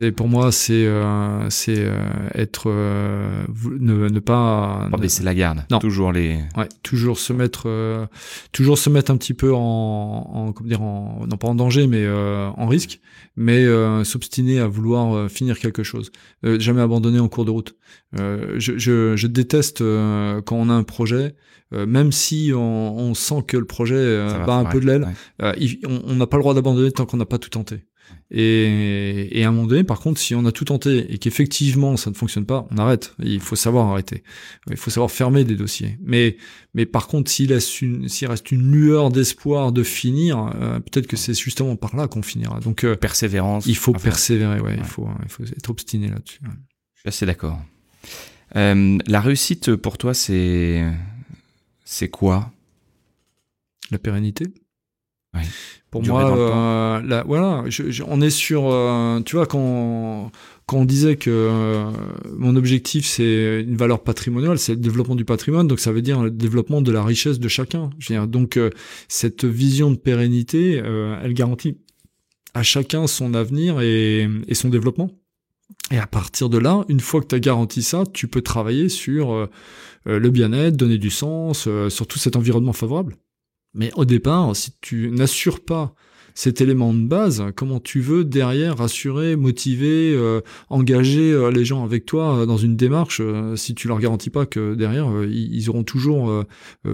Et 0.00 0.10
pour 0.10 0.26
moi, 0.26 0.50
c'est 0.50 0.86
euh, 0.86 1.48
c'est 1.50 1.78
euh, 1.78 1.94
être 2.34 2.64
euh, 2.66 3.44
ne, 3.78 4.08
ne, 4.08 4.18
pas 4.18 4.88
pas 4.90 4.96
baisser 4.96 5.22
la 5.22 5.36
garde. 5.36 5.64
Non. 5.70 5.78
Toujours 5.78 6.10
les. 6.10 6.40
Ouais, 6.56 6.68
toujours 6.82 7.16
se 7.16 7.32
mettre 7.32 7.64
euh, 7.66 8.04
toujours 8.50 8.76
se 8.76 8.90
mettre 8.90 9.12
un 9.12 9.16
petit 9.16 9.34
peu 9.34 9.54
en, 9.54 9.60
en 9.60 10.52
comment 10.52 10.68
dire 10.68 10.82
en 10.82 11.26
non 11.28 11.36
pas 11.36 11.46
en 11.46 11.54
danger 11.54 11.86
mais 11.86 12.04
euh, 12.04 12.48
en 12.56 12.66
risque, 12.66 13.00
mais 13.36 13.64
s'obstiner 14.04 14.58
à 14.58 14.66
vouloir 14.66 15.30
finir 15.30 15.58
quelque 15.60 15.84
chose. 15.84 16.10
jamais 16.42 16.80
abandonner 16.80 17.20
en 17.20 17.28
cours 17.28 17.44
de 17.44 17.50
route. 17.52 17.76
Je, 18.16 18.56
je, 18.58 19.14
je, 19.16 19.26
déteste 19.26 19.78
quand 19.78 20.56
on 20.56 20.70
a 20.70 20.72
un 20.72 20.82
projet. 20.82 21.36
même 21.72 22.10
si 22.10 22.52
on, 22.54 22.96
on, 22.96 23.14
sent 23.14 23.44
que 23.46 23.56
le 23.56 23.64
projet 23.64 24.26
bat 24.46 24.56
un 24.56 24.64
peu 24.64 24.80
de 24.80 24.86
l'aile, 24.86 25.08
on 25.38 26.14
n'a 26.14 26.26
pas 26.26 26.36
le 26.36 26.42
droit 26.42 26.54
d'abandonner 26.54 26.90
tant 26.90 27.06
qu'on 27.06 27.16
n'a 27.16 27.26
pas 27.26 27.38
tout 27.38 27.50
tenté. 27.50 27.86
Et, 28.30 29.38
et, 29.38 29.44
à 29.44 29.48
un 29.48 29.52
moment 29.52 29.66
donné, 29.66 29.84
par 29.84 30.00
contre, 30.00 30.20
si 30.20 30.34
on 30.34 30.44
a 30.44 30.50
tout 30.50 30.64
tenté 30.64 31.12
et 31.12 31.18
qu'effectivement 31.18 31.96
ça 31.96 32.10
ne 32.10 32.16
fonctionne 32.16 32.46
pas, 32.46 32.66
on 32.70 32.78
arrête. 32.78 33.14
Il 33.22 33.40
faut 33.40 33.54
savoir 33.54 33.86
arrêter. 33.88 34.24
Il 34.70 34.76
faut 34.76 34.90
savoir 34.90 35.10
fermer 35.10 35.44
des 35.44 35.54
dossiers. 35.54 35.98
Mais, 36.02 36.36
mais 36.74 36.86
par 36.86 37.06
contre, 37.06 37.30
s'il 37.30 37.52
reste 37.52 37.80
une, 37.80 38.72
lueur 38.72 39.10
d'espoir 39.10 39.72
de 39.72 39.82
finir, 39.82 40.52
euh, 40.60 40.80
peut-être 40.80 41.06
que 41.06 41.16
c'est 41.16 41.34
justement 41.34 41.76
par 41.76 41.94
là 41.94 42.08
qu'on 42.08 42.22
finira. 42.22 42.58
Donc, 42.60 42.84
euh, 42.84 42.96
persévérance. 42.96 43.66
Il 43.66 43.76
faut 43.76 43.92
persévérer. 43.92 44.60
Ouais, 44.60 44.74
Il 44.78 44.84
faut, 44.84 45.08
il 45.22 45.28
faut 45.28 45.44
être 45.44 45.70
obstiné 45.70 46.08
là-dessus. 46.08 46.40
Je 46.94 47.00
suis 47.00 47.08
assez 47.08 47.26
d'accord. 47.26 47.60
Euh, 48.56 48.98
la 49.06 49.20
réussite 49.20 49.76
pour 49.76 49.98
toi, 49.98 50.14
c'est, 50.14 50.84
c'est 51.84 52.08
quoi? 52.08 52.50
La 53.90 53.98
pérennité? 53.98 54.46
Pour 55.94 56.02
moi, 56.02 56.36
euh, 56.36 57.22
voilà, 57.24 57.62
on 58.08 58.20
est 58.20 58.30
sur, 58.30 58.64
euh, 58.66 59.20
tu 59.20 59.36
vois, 59.36 59.46
quand, 59.46 60.32
quand 60.66 60.78
on 60.78 60.84
disait 60.84 61.14
que 61.14 61.30
euh, 61.30 61.88
mon 62.36 62.56
objectif 62.56 63.06
c'est 63.06 63.62
une 63.62 63.76
valeur 63.76 64.02
patrimoniale, 64.02 64.58
c'est 64.58 64.72
le 64.72 64.80
développement 64.80 65.14
du 65.14 65.24
patrimoine, 65.24 65.68
donc 65.68 65.78
ça 65.78 65.92
veut 65.92 66.02
dire 66.02 66.20
le 66.20 66.32
développement 66.32 66.82
de 66.82 66.90
la 66.90 67.04
richesse 67.04 67.38
de 67.38 67.46
chacun. 67.46 67.90
Je 68.00 68.12
veux 68.12 68.18
dire, 68.18 68.26
donc 68.26 68.58
cette 69.06 69.44
vision 69.44 69.92
de 69.92 69.96
pérennité, 69.96 70.82
elle 71.22 71.32
garantit 71.32 71.78
à 72.54 72.64
chacun 72.64 73.06
son 73.06 73.32
avenir 73.32 73.80
et, 73.80 74.28
et, 74.48 74.54
son 74.54 74.70
développement. 74.70 75.12
Et 75.92 75.98
à 75.98 76.08
partir 76.08 76.48
de 76.48 76.58
là, 76.58 76.84
une 76.88 76.98
fois 76.98 77.20
que 77.20 77.28
tu 77.28 77.36
as 77.36 77.40
garanti 77.40 77.84
ça, 77.84 78.02
tu 78.12 78.26
peux 78.26 78.42
travailler 78.42 78.88
sur 78.88 79.48
le 80.06 80.30
bien-être, 80.30 80.76
donner 80.76 80.98
du 80.98 81.10
sens, 81.10 81.68
sur 81.88 82.06
tout 82.08 82.18
cet 82.18 82.34
environnement 82.34 82.72
favorable. 82.72 83.14
Mais 83.74 83.90
au 83.94 84.04
départ, 84.04 84.54
si 84.54 84.72
tu 84.80 85.10
n'assures 85.10 85.64
pas 85.64 85.94
cet 86.34 86.60
élément 86.60 86.92
de 86.92 87.06
base, 87.06 87.44
comment 87.54 87.78
tu 87.78 88.00
veux 88.00 88.24
derrière 88.24 88.78
rassurer, 88.78 89.36
motiver, 89.36 90.12
euh, 90.14 90.40
engager 90.68 91.32
euh, 91.32 91.50
les 91.50 91.64
gens 91.64 91.84
avec 91.84 92.06
toi 92.06 92.38
euh, 92.38 92.46
dans 92.46 92.56
une 92.56 92.76
démarche 92.76 93.22
si 93.56 93.74
tu 93.74 93.86
leur 93.86 94.00
garantis 94.00 94.30
pas 94.30 94.44
que 94.44 94.74
derrière 94.74 95.06
ils 95.24 95.70
auront 95.70 95.84
toujours 95.84 96.44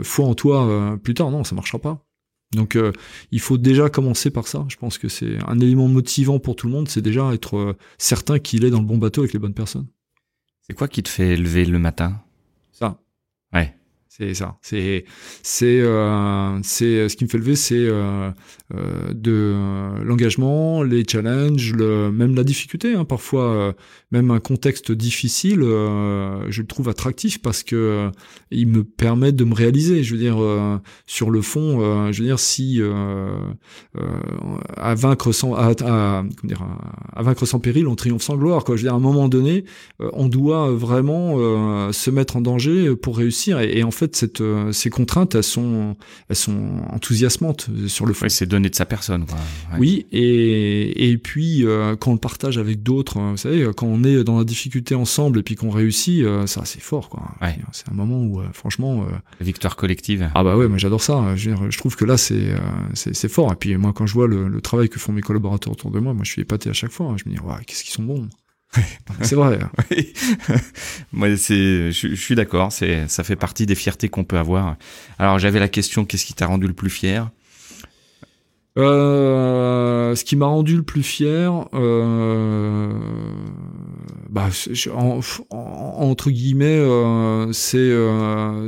foi 0.02 0.26
en 0.26 0.34
toi 0.34 0.98
plus 1.02 1.14
tard? 1.14 1.30
Non, 1.30 1.44
ça 1.44 1.54
marchera 1.54 1.78
pas. 1.78 2.04
Donc 2.54 2.76
il 3.30 3.40
faut 3.40 3.58
déjà 3.58 3.88
commencer 3.88 4.30
par 4.30 4.46
ça. 4.46 4.66
Je 4.68 4.76
pense 4.76 4.98
que 4.98 5.08
c'est 5.08 5.38
un 5.46 5.58
élément 5.58 5.88
motivant 5.88 6.38
pour 6.38 6.56
tout 6.56 6.66
le 6.66 6.72
monde, 6.72 6.88
c'est 6.88 7.02
déjà 7.02 7.32
être 7.32 7.76
certain 7.98 8.38
qu'il 8.38 8.64
est 8.64 8.70
dans 8.70 8.80
le 8.80 8.86
bon 8.86 8.98
bateau 8.98 9.22
avec 9.22 9.32
les 9.32 9.38
bonnes 9.38 9.54
personnes. 9.54 9.86
C'est 10.62 10.74
quoi 10.74 10.88
qui 10.88 11.02
te 11.02 11.08
fait 11.08 11.36
lever 11.36 11.64
le 11.64 11.78
matin? 11.78 12.20
Ça. 12.72 13.00
Ouais. 13.52 13.74
C'est 14.12 14.34
ça. 14.34 14.56
C'est 14.60 15.04
c'est 15.44 15.80
euh, 15.80 16.58
c'est 16.64 17.08
ce 17.08 17.14
qui 17.14 17.22
me 17.22 17.28
fait 17.28 17.38
lever, 17.38 17.54
c'est 17.54 17.76
euh, 17.76 18.32
euh, 18.74 19.12
de 19.14 19.54
l'engagement, 20.02 20.82
les 20.82 21.04
challenges, 21.08 21.72
le, 21.74 22.10
même 22.10 22.34
la 22.34 22.42
difficulté. 22.42 22.94
Hein, 22.94 23.04
parfois, 23.04 23.72
même 24.10 24.32
un 24.32 24.40
contexte 24.40 24.90
difficile, 24.90 25.60
je 25.60 26.60
le 26.60 26.66
trouve 26.66 26.88
attractif 26.88 27.40
parce 27.40 27.62
que 27.62 28.10
il 28.50 28.66
me 28.66 28.82
permet 28.82 29.30
de 29.30 29.44
me 29.44 29.54
réaliser. 29.54 30.02
Je 30.02 30.16
veux 30.16 30.20
dire, 30.20 30.38
sur 31.06 31.30
le 31.30 31.40
fond, 31.40 32.10
je 32.10 32.18
veux 32.18 32.26
dire, 32.26 32.40
si 32.40 32.80
à 34.76 34.94
vaincre 34.96 35.30
sans 35.30 35.54
à, 35.54 36.24
vaincre 37.16 37.46
sans 37.46 37.60
péril, 37.60 37.86
on 37.86 37.94
triomphe 37.94 38.22
sans 38.22 38.36
gloire. 38.36 38.64
Quoi. 38.64 38.74
Je 38.74 38.82
veux 38.82 38.86
dire, 38.86 38.94
à 38.94 38.96
un 38.96 39.00
moment 39.00 39.28
donné, 39.28 39.64
on 40.00 40.26
doit 40.26 40.72
vraiment 40.72 41.92
se 41.92 42.10
mettre 42.10 42.36
en 42.36 42.40
danger 42.40 42.96
pour 42.96 43.16
réussir. 43.16 43.60
Et, 43.60 43.84
cette, 44.12 44.40
euh, 44.40 44.72
ces 44.72 44.90
contraintes, 44.90 45.34
elles 45.34 45.42
sont, 45.42 45.96
elles 46.28 46.36
sont 46.36 46.82
enthousiasmantes 46.90 47.68
sur 47.86 48.06
le 48.06 48.14
fond. 48.14 48.28
c'est 48.28 48.46
donner 48.46 48.70
de 48.70 48.74
sa 48.74 48.86
personne. 48.86 49.26
Quoi. 49.26 49.38
Oui, 49.78 50.06
et, 50.12 51.10
et 51.10 51.18
puis 51.18 51.64
euh, 51.64 51.96
quand 51.96 52.10
on 52.10 52.14
le 52.14 52.20
partage 52.20 52.58
avec 52.58 52.82
d'autres, 52.82 53.18
hein, 53.18 53.32
vous 53.32 53.36
savez, 53.36 53.68
quand 53.76 53.86
on 53.86 54.04
est 54.04 54.24
dans 54.24 54.38
la 54.38 54.44
difficulté 54.44 54.94
ensemble 54.94 55.38
et 55.40 55.42
puis 55.42 55.54
qu'on 55.54 55.70
réussit, 55.70 56.22
euh, 56.22 56.46
ça 56.46 56.62
c'est 56.64 56.80
fort. 56.80 57.08
quoi. 57.08 57.22
C'est 57.72 57.88
un 57.90 57.94
moment 57.94 58.22
où, 58.22 58.42
franchement... 58.52 59.06
la 59.38 59.46
victoire 59.46 59.76
collective. 59.76 60.30
Ah 60.34 60.44
bah 60.44 60.56
ouais, 60.56 60.68
moi 60.68 60.78
j'adore 60.78 61.02
ça. 61.02 61.36
Je, 61.36 61.50
je, 61.68 61.78
trouve 61.78 61.96
que 61.96 62.04
là, 62.04 62.16
c'est 62.16 62.54
c'est 62.94 63.28
fort. 63.28 63.52
Et 63.52 63.56
puis 63.56 63.76
moi, 63.76 63.92
quand 63.92 64.06
je 64.06 64.14
vois 64.14 64.26
le, 64.26 64.48
le, 64.48 64.60
travail 64.60 64.88
que 64.88 64.98
font 64.98 65.12
mes 65.12 65.22
collaborateurs 65.22 65.72
autour 65.72 65.90
de 65.90 65.98
moi, 66.00 66.14
moi 66.14 66.24
je 66.24 66.30
suis 66.30 66.42
épaté 66.42 66.70
à 66.70 66.72
chaque 66.72 66.92
fois. 66.92 67.06
Hein. 67.06 67.16
Je 67.22 67.28
me 67.28 67.34
dis, 67.34 67.40
ouais, 67.40 67.54
qu'est-ce 67.66 67.84
qu'ils 67.84 67.92
sont 67.92 68.02
bons. 68.02 68.28
C'est 69.22 69.34
vrai. 69.34 69.58
Moi, 71.12 71.36
c'est, 71.36 71.90
je, 71.90 72.14
suis 72.14 72.34
d'accord. 72.34 72.72
C'est, 72.72 73.08
ça 73.08 73.24
fait 73.24 73.36
partie 73.36 73.66
des 73.66 73.74
fiertés 73.74 74.08
qu'on 74.08 74.24
peut 74.24 74.38
avoir. 74.38 74.76
Alors, 75.18 75.38
j'avais 75.38 75.58
la 75.58 75.68
question 75.68 76.04
qu'est-ce 76.04 76.24
qui 76.24 76.34
t'a 76.34 76.46
rendu 76.46 76.66
le 76.66 76.74
plus 76.74 76.90
fier? 76.90 77.30
Euh, 78.78 80.14
ce 80.14 80.24
qui 80.24 80.36
m'a 80.36 80.46
rendu 80.46 80.76
le 80.76 80.84
plus 80.84 81.02
fier, 81.02 81.66
euh, 81.74 82.92
bah, 84.28 84.48
entre 85.50 86.30
guillemets, 86.30 86.78
euh, 86.78 87.52
c'est 87.52 87.92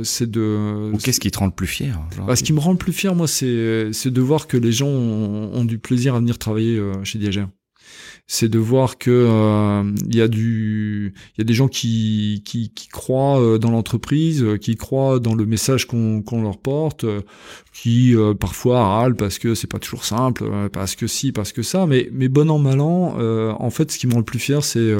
c'est 0.03 0.29
de. 0.29 0.91
Ou 0.93 0.97
qu'est-ce 0.97 1.21
qui 1.21 1.31
te 1.31 1.39
rend 1.39 1.45
le 1.45 1.53
plus 1.53 1.67
fier 1.67 1.99
bah, 2.27 2.35
Ce 2.35 2.43
qui 2.43 2.51
me 2.51 2.59
rend 2.59 2.71
le 2.71 2.77
plus 2.77 2.91
fier, 2.91 3.15
moi, 3.15 3.27
c'est 3.27 3.45
de 3.49 4.21
voir 4.21 4.47
que 4.47 4.57
les 4.57 4.73
gens 4.73 4.87
ont, 4.87 5.51
ont, 5.53 5.65
du 5.65 5.79
plaisir 5.79 6.15
à 6.15 6.19
venir 6.19 6.37
travailler 6.37 6.81
chez 7.03 7.17
Diageo 7.17 7.45
c'est 8.25 8.47
de 8.47 8.57
voir 8.57 8.97
que 8.97 9.11
euh, 9.11 9.91
il 10.07 10.15
y 10.15 10.21
a 10.21 10.27
du 10.27 11.13
il 11.35 11.37
y 11.39 11.41
a 11.41 11.43
des 11.43 11.53
gens 11.53 11.67
qui 11.67 12.41
qui, 12.45 12.73
qui 12.73 12.87
croient 12.87 13.41
euh, 13.41 13.57
dans 13.57 13.69
l'entreprise, 13.69 14.41
euh, 14.43 14.57
qui 14.57 14.75
croient 14.75 15.19
dans 15.19 15.35
le 15.35 15.45
message 15.45 15.85
qu'on 15.87 16.21
qu'on 16.21 16.41
leur 16.41 16.57
porte, 16.57 17.05
qui 17.73 18.15
parfois 18.39 18.85
râlent 18.85 19.15
parce 19.15 19.39
que 19.39 19.55
c'est 19.55 19.67
pas 19.67 19.79
toujours 19.79 20.05
simple, 20.05 20.45
parce 20.71 20.95
que 20.95 21.07
si, 21.07 21.31
parce 21.31 21.51
que 21.51 21.63
ça, 21.63 21.85
mais 21.85 22.09
mais 22.11 22.29
bon 22.29 22.49
an 22.49 22.59
mal 22.59 22.79
an, 22.79 23.17
en 23.59 23.69
fait, 23.69 23.91
ce 23.91 23.97
qui 23.99 24.07
me 24.07 24.13
rend 24.13 24.19
le 24.19 24.25
plus 24.25 24.39
fier, 24.39 24.63
c'est 24.63 24.93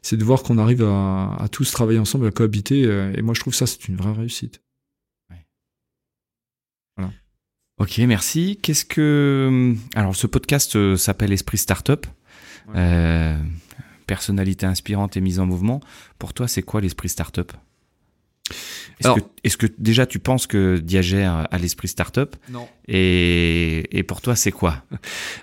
c'est 0.00 0.16
de 0.16 0.24
voir 0.24 0.42
qu'on 0.42 0.58
arrive 0.58 0.82
à, 0.82 1.36
à 1.38 1.48
tous 1.48 1.70
travailler 1.70 1.98
ensemble, 1.98 2.26
à 2.26 2.30
cohabiter, 2.30 2.82
et 2.82 3.22
moi 3.22 3.34
je 3.34 3.40
trouve 3.40 3.54
ça 3.54 3.66
c'est 3.66 3.88
une 3.88 3.96
vraie 3.96 4.12
réussite. 4.12 4.62
Ok, 7.78 7.98
merci. 8.06 8.60
Qu'est-ce 8.62 8.84
que 8.84 9.74
alors 9.94 10.14
ce 10.14 10.26
podcast 10.26 10.96
s'appelle 10.96 11.32
Esprit 11.32 11.58
Startup. 11.58 12.06
Euh, 12.74 13.38
personnalité 14.06 14.66
inspirante 14.66 15.16
et 15.16 15.20
mise 15.20 15.40
en 15.40 15.46
mouvement. 15.46 15.80
Pour 16.18 16.34
toi, 16.34 16.48
c'est 16.48 16.62
quoi 16.62 16.80
l'esprit 16.80 17.08
startup? 17.08 17.52
Est-ce 19.44 19.56
que, 19.56 19.66
déjà 19.78 20.06
tu 20.06 20.18
penses 20.18 20.46
que 20.46 20.78
Diagère 20.78 21.48
a 21.50 21.58
l'esprit 21.58 21.88
startup? 21.88 22.36
Non. 22.50 22.68
Et, 22.88 23.84
et 23.96 24.02
pour 24.02 24.20
toi, 24.20 24.36
c'est 24.36 24.52
quoi? 24.52 24.84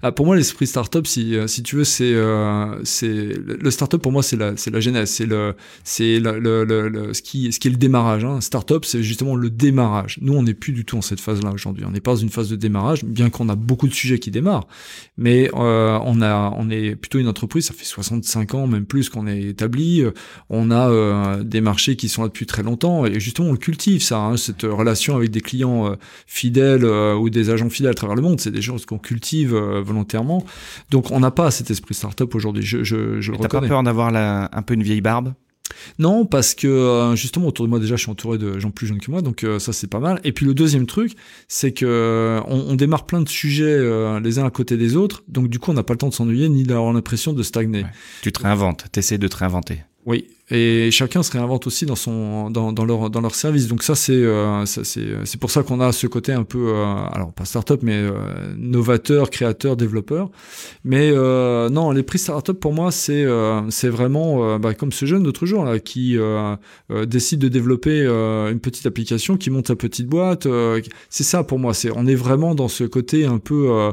Ah, 0.02 0.12
Pour 0.12 0.26
moi, 0.26 0.36
l'esprit 0.36 0.68
startup, 0.68 1.08
si, 1.08 1.36
euh, 1.36 1.48
si 1.48 1.64
tu 1.64 1.76
veux, 1.78 1.84
c'est 1.84 2.14
euh, 2.14 2.80
c'est 2.84 3.08
le 3.08 3.72
startup 3.72 4.02
pour 4.02 4.12
moi, 4.12 4.24
c'est 4.24 4.36
la, 4.38 4.56
c'est 4.56 4.72
la 4.72 4.80
genèse, 4.80 5.10
c'est 5.10 5.26
le, 5.26 5.56
c'est 5.84 6.20
le, 6.20 6.40
le, 6.40 6.64
le, 6.64 7.14
ce 7.14 7.22
qui, 7.22 7.52
ce 7.52 7.60
qui 7.60 7.68
est 7.68 7.72
le 7.72 7.78
démarrage. 7.78 8.24
Hein. 8.24 8.42
Startup, 8.42 8.84
c'est 8.86 9.04
justement 9.04 9.36
le 9.36 9.50
démarrage. 9.50 10.20
Nous, 10.22 10.34
on 10.34 10.44
n'est 10.44 10.54
plus 10.54 10.74
du 10.74 10.86
tout 10.86 10.98
en 10.98 11.02
cette 11.02 11.20
phase-là 11.20 11.52
aujourd'hui. 11.52 11.86
On 11.86 11.92
n'est 11.92 12.02
pas 12.02 12.12
dans 12.12 12.18
une 12.18 12.30
phase 12.30 12.50
de 12.50 12.56
démarrage, 12.56 13.04
bien 13.04 13.30
qu'on 13.30 13.50
a 13.50 13.56
beaucoup 13.56 13.88
de 13.88 13.94
sujets 13.94 14.20
qui 14.20 14.32
démarrent, 14.32 14.68
mais 15.18 15.50
euh, 15.54 16.00
on 16.04 16.22
a, 16.22 16.54
on 16.56 16.70
est 16.70 16.96
plutôt 16.96 17.20
une 17.20 17.28
entreprise. 17.28 17.66
Ça 17.66 17.74
fait 17.74 17.86
65 17.86 18.54
ans, 18.54 18.68
même 18.68 18.86
plus 18.86 19.10
qu'on 19.10 19.28
est 19.28 19.42
établi. 19.42 20.04
On 20.50 20.72
a 20.72 20.90
euh, 20.90 21.44
des 21.44 21.62
marchés 21.62 21.96
qui 21.96 22.10
sont 22.10 22.22
là 22.22 22.28
depuis 22.28 22.46
très 22.46 22.64
longtemps, 22.64 22.89
et 23.06 23.20
justement, 23.20 23.50
on 23.50 23.52
le 23.52 23.58
cultive 23.58 24.02
ça, 24.02 24.20
hein, 24.20 24.38
cette 24.38 24.64
relation 24.64 25.16
avec 25.16 25.32
des 25.32 25.42
clients 25.42 25.88
euh, 25.88 25.96
fidèles 26.28 26.86
ou 26.86 27.30
des 27.30 27.50
agents 27.50 27.70
fidèles 27.70 27.92
à 27.92 27.96
travers 27.96 28.16
le 28.16 28.22
monde. 28.22 28.40
C'est 28.40 28.52
des 28.52 28.62
choses 28.62 28.86
qu'on 28.86 28.98
cultive 28.98 29.54
euh, 29.54 29.82
volontairement. 29.82 30.46
Donc 30.92 31.12
on 31.12 31.20
n'a 31.20 31.32
pas 31.32 31.52
cet 31.52 31.72
esprit 31.72 31.94
startup 31.94 32.34
aujourd'hui. 32.36 32.64
Je, 32.64 32.84
je, 32.84 33.22
je 33.22 33.32
le 33.32 33.38
reconnais. 33.38 33.50
T'as 33.50 33.62
pas 33.62 33.68
peur 33.68 33.84
d'avoir 33.84 34.14
un 34.16 34.62
peu 34.62 34.74
une 34.74 34.84
vieille 34.84 35.02
barbe? 35.02 35.34
Non, 36.00 36.26
parce 36.26 36.56
que 36.56 36.68
euh, 36.68 37.16
justement 37.16 37.48
autour 37.48 37.66
de 37.66 37.70
moi 37.70 37.80
déjà, 37.80 37.96
je 37.96 38.02
suis 38.02 38.12
entouré 38.12 38.38
de 38.38 38.60
gens 38.60 38.72
plus 38.72 38.88
jeunes 38.88 39.00
que 39.00 39.12
moi, 39.12 39.22
donc 39.22 39.44
euh, 39.44 39.60
ça 39.60 39.72
c'est 39.72 39.88
pas 39.88 40.00
mal. 40.00 40.20
Et 40.24 40.32
puis 40.32 40.46
le 40.46 40.56
deuxième 40.56 40.88
truc, 40.88 41.14
c'est 41.48 41.72
que 41.72 42.42
on, 42.48 42.76
démarre 42.76 43.06
plein 43.06 43.22
de 43.22 43.30
sujets 43.30 43.78
les 44.20 44.40
uns 44.40 44.46
à 44.46 44.50
côté 44.50 44.78
des 44.78 44.96
autres, 44.96 45.24
donc 45.28 45.48
du 45.48 45.60
coup 45.60 45.72
on 45.72 45.76
n'a 45.76 45.84
pas 45.84 45.94
le 45.94 46.00
temps 46.00 46.10
de 46.10 46.14
s'ennuyer 46.14 46.50
ni 46.50 46.64
d'avoir 46.64 46.92
l'impression 46.92 47.34
de 47.34 47.44
stagner. 47.44 47.86
Tu 48.22 48.32
te 48.32 48.42
réinventes, 48.42 48.86
t'essaies 48.92 49.18
de 49.18 49.28
te 49.28 49.38
réinventer. 49.38 49.84
Oui, 50.06 50.28
et 50.52 50.90
chacun 50.92 51.22
se 51.22 51.32
réinvente 51.32 51.68
aussi 51.68 51.86
dans 51.86 51.96
son 51.96 52.50
dans, 52.50 52.72
leur 52.86 53.10
dans 53.10 53.22
leur 53.22 53.36
service. 53.36 53.68
Donc 53.68 53.84
ça 53.84 53.96
c'est 53.96 54.14
euh, 54.14 54.66
c'est 54.66 55.40
pour 55.40 55.52
ça 55.52 55.64
qu'on 55.64 55.80
a 55.80 55.92
ce 55.92 56.08
côté 56.08 56.34
un 56.34 56.44
peu 56.44 56.70
euh, 56.70 56.96
alors 57.12 57.34
pas 57.34 57.46
startup 57.46 57.82
mais 57.84 57.94
euh, 57.96 58.12
novateur, 58.58 59.30
créateur, 59.30 59.78
développeur. 59.78 60.32
Mais 60.84 61.12
euh, 61.14 61.70
non, 61.70 61.92
les 61.92 62.04
prix 62.04 62.18
startup 62.18 62.60
pour 62.60 62.74
moi 62.74 62.92
c'est 62.92 63.26
c'est 63.70 63.90
vraiment 63.90 64.58
bah, 64.58 64.74
comme 64.74 64.92
ce 64.92 65.06
jeune 65.06 65.24
l'autre 65.24 65.46
jour 65.46 65.66
là 65.66 65.80
qui 65.80 66.18
décide 67.08 67.40
de 67.40 67.48
développer 67.48 68.06
une 68.06 68.60
petite 68.60 68.86
application, 68.86 69.38
qui 69.38 69.50
monte 69.50 69.68
sa 69.68 69.76
petite 69.76 70.08
boîte. 70.08 70.48
c'est 71.10 71.24
ça 71.24 71.44
pour 71.44 71.60
moi. 71.60 71.74
C'est 71.74 71.92
on 71.96 72.08
est 72.08 72.16
vraiment 72.16 72.56
dans 72.56 72.68
ce 72.68 72.84
côté 72.84 73.26
un 73.26 73.38
peu 73.38 73.92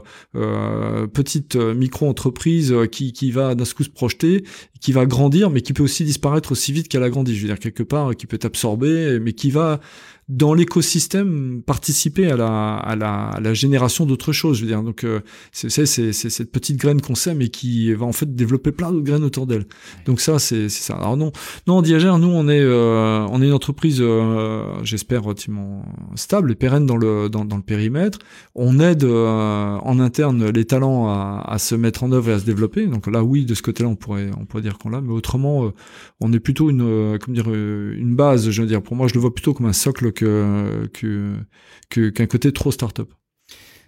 petite 1.13 1.57
micro 1.57 2.09
entreprise 2.09 2.75
qui 2.91 3.13
qui 3.13 3.31
va 3.31 3.55
d'un 3.55 3.65
coup 3.65 3.85
se 3.85 3.91
projeter, 3.91 4.45
qui 4.81 4.93
va 4.93 5.07
grandir, 5.07 5.51
mais 5.51 5.61
qui 5.61 5.73
peut 5.73 5.83
aussi 5.83 6.05
disparaître 6.05 6.46
aussi 6.53 6.73
vite 6.73 6.89
qu'elle 6.89 7.03
a 7.03 7.11
grandi. 7.11 7.35
Je 7.35 7.43
veux 7.43 7.49
dire, 7.49 7.59
quelque 7.59 7.83
part, 7.83 8.15
qui 8.17 8.27
peut 8.27 8.37
être 8.37 8.45
absorbé, 8.45 9.19
mais 9.21 9.33
qui 9.33 9.51
va 9.51 9.81
dans 10.29 10.55
l'écosystème 10.55 11.63
participer 11.65 12.29
à 12.29 12.37
la, 12.37 12.75
à 12.77 12.97
la, 12.97 13.29
à 13.29 13.41
la 13.41 13.55
génération 13.55 14.07
d'autres 14.07 14.33
choses. 14.33 14.57
Je 14.57 14.63
veux 14.63 14.67
dire, 14.67 14.83
donc 14.83 15.05
euh, 15.05 15.21
c'est 15.53 15.87
cette 15.87 16.51
petite 16.51 16.79
graine 16.79 17.01
qu'on 17.01 17.15
sème 17.15 17.41
et 17.43 17.49
qui 17.49 17.93
va 17.95 18.07
en 18.07 18.13
fait 18.13 18.35
développer 18.35 18.73
plein 18.73 18.91
d'autres 18.91 19.05
graines 19.05 19.23
autour 19.23 19.47
d'elle. 19.47 19.67
Donc 20.05 20.21
ça, 20.21 20.41
c'est 20.41 20.69
ça. 20.69 20.95
Alors 20.95 21.17
non, 21.17 21.31
non, 21.69 21.81
Diagère, 21.81 22.19
nous 22.19 22.29
on 22.29 22.49
est 22.49 22.61
euh, 22.61 23.25
on 23.31 23.41
est 23.41 23.47
une 23.47 23.53
entreprise, 23.53 23.99
euh, 24.01 24.65
j'espère 24.83 25.23
relativement 25.23 25.85
stable 26.17 26.51
et 26.51 26.55
pérenne 26.57 26.87
dans 26.87 26.97
le 26.97 27.29
dans, 27.29 27.45
dans 27.45 27.57
le 27.57 27.63
périmètre. 27.63 28.19
On 28.57 28.81
aide 28.81 29.05
en 29.05 30.01
interne 30.01 30.49
les 30.49 30.65
talents 30.65 31.09
à, 31.09 31.45
à, 31.47 31.59
se 31.59 31.77
mettre 31.77 32.03
en 32.03 32.11
œuvre 32.11 32.31
et 32.31 32.33
à 32.33 32.39
se 32.41 32.45
développer. 32.45 32.87
Donc 32.87 33.07
là, 33.07 33.23
oui, 33.23 33.45
de 33.45 33.55
ce 33.55 33.63
côté-là, 33.63 33.89
on 33.89 33.97
pourrait 33.97 34.31
on 34.41 34.45
pourrait 34.45 34.63
dire 34.63 34.77
qu'on 34.79 34.91
l'a, 34.91 35.01
mais 35.01 35.13
autrement, 35.13 35.71
on 36.21 36.33
est 36.33 36.41
plutôt 36.41 36.69
une 36.69 37.17
comment 37.21 37.35
dire 37.35 37.55
une 37.55 38.17
base. 38.17 38.51
Je 38.51 38.61
veux 38.61 38.67
dire, 38.69 38.83
pour 38.83 38.97
moi, 38.97 39.07
je 39.07 39.15
le 39.15 39.21
vois 39.21 39.33
plutôt 39.33 39.55
comme 39.55 39.67
un 39.67 39.73
socle 39.73 40.13
que 40.17 41.37
qu'un 41.91 42.27
côté 42.27 42.53
trop 42.53 42.71
start-up. 42.71 43.11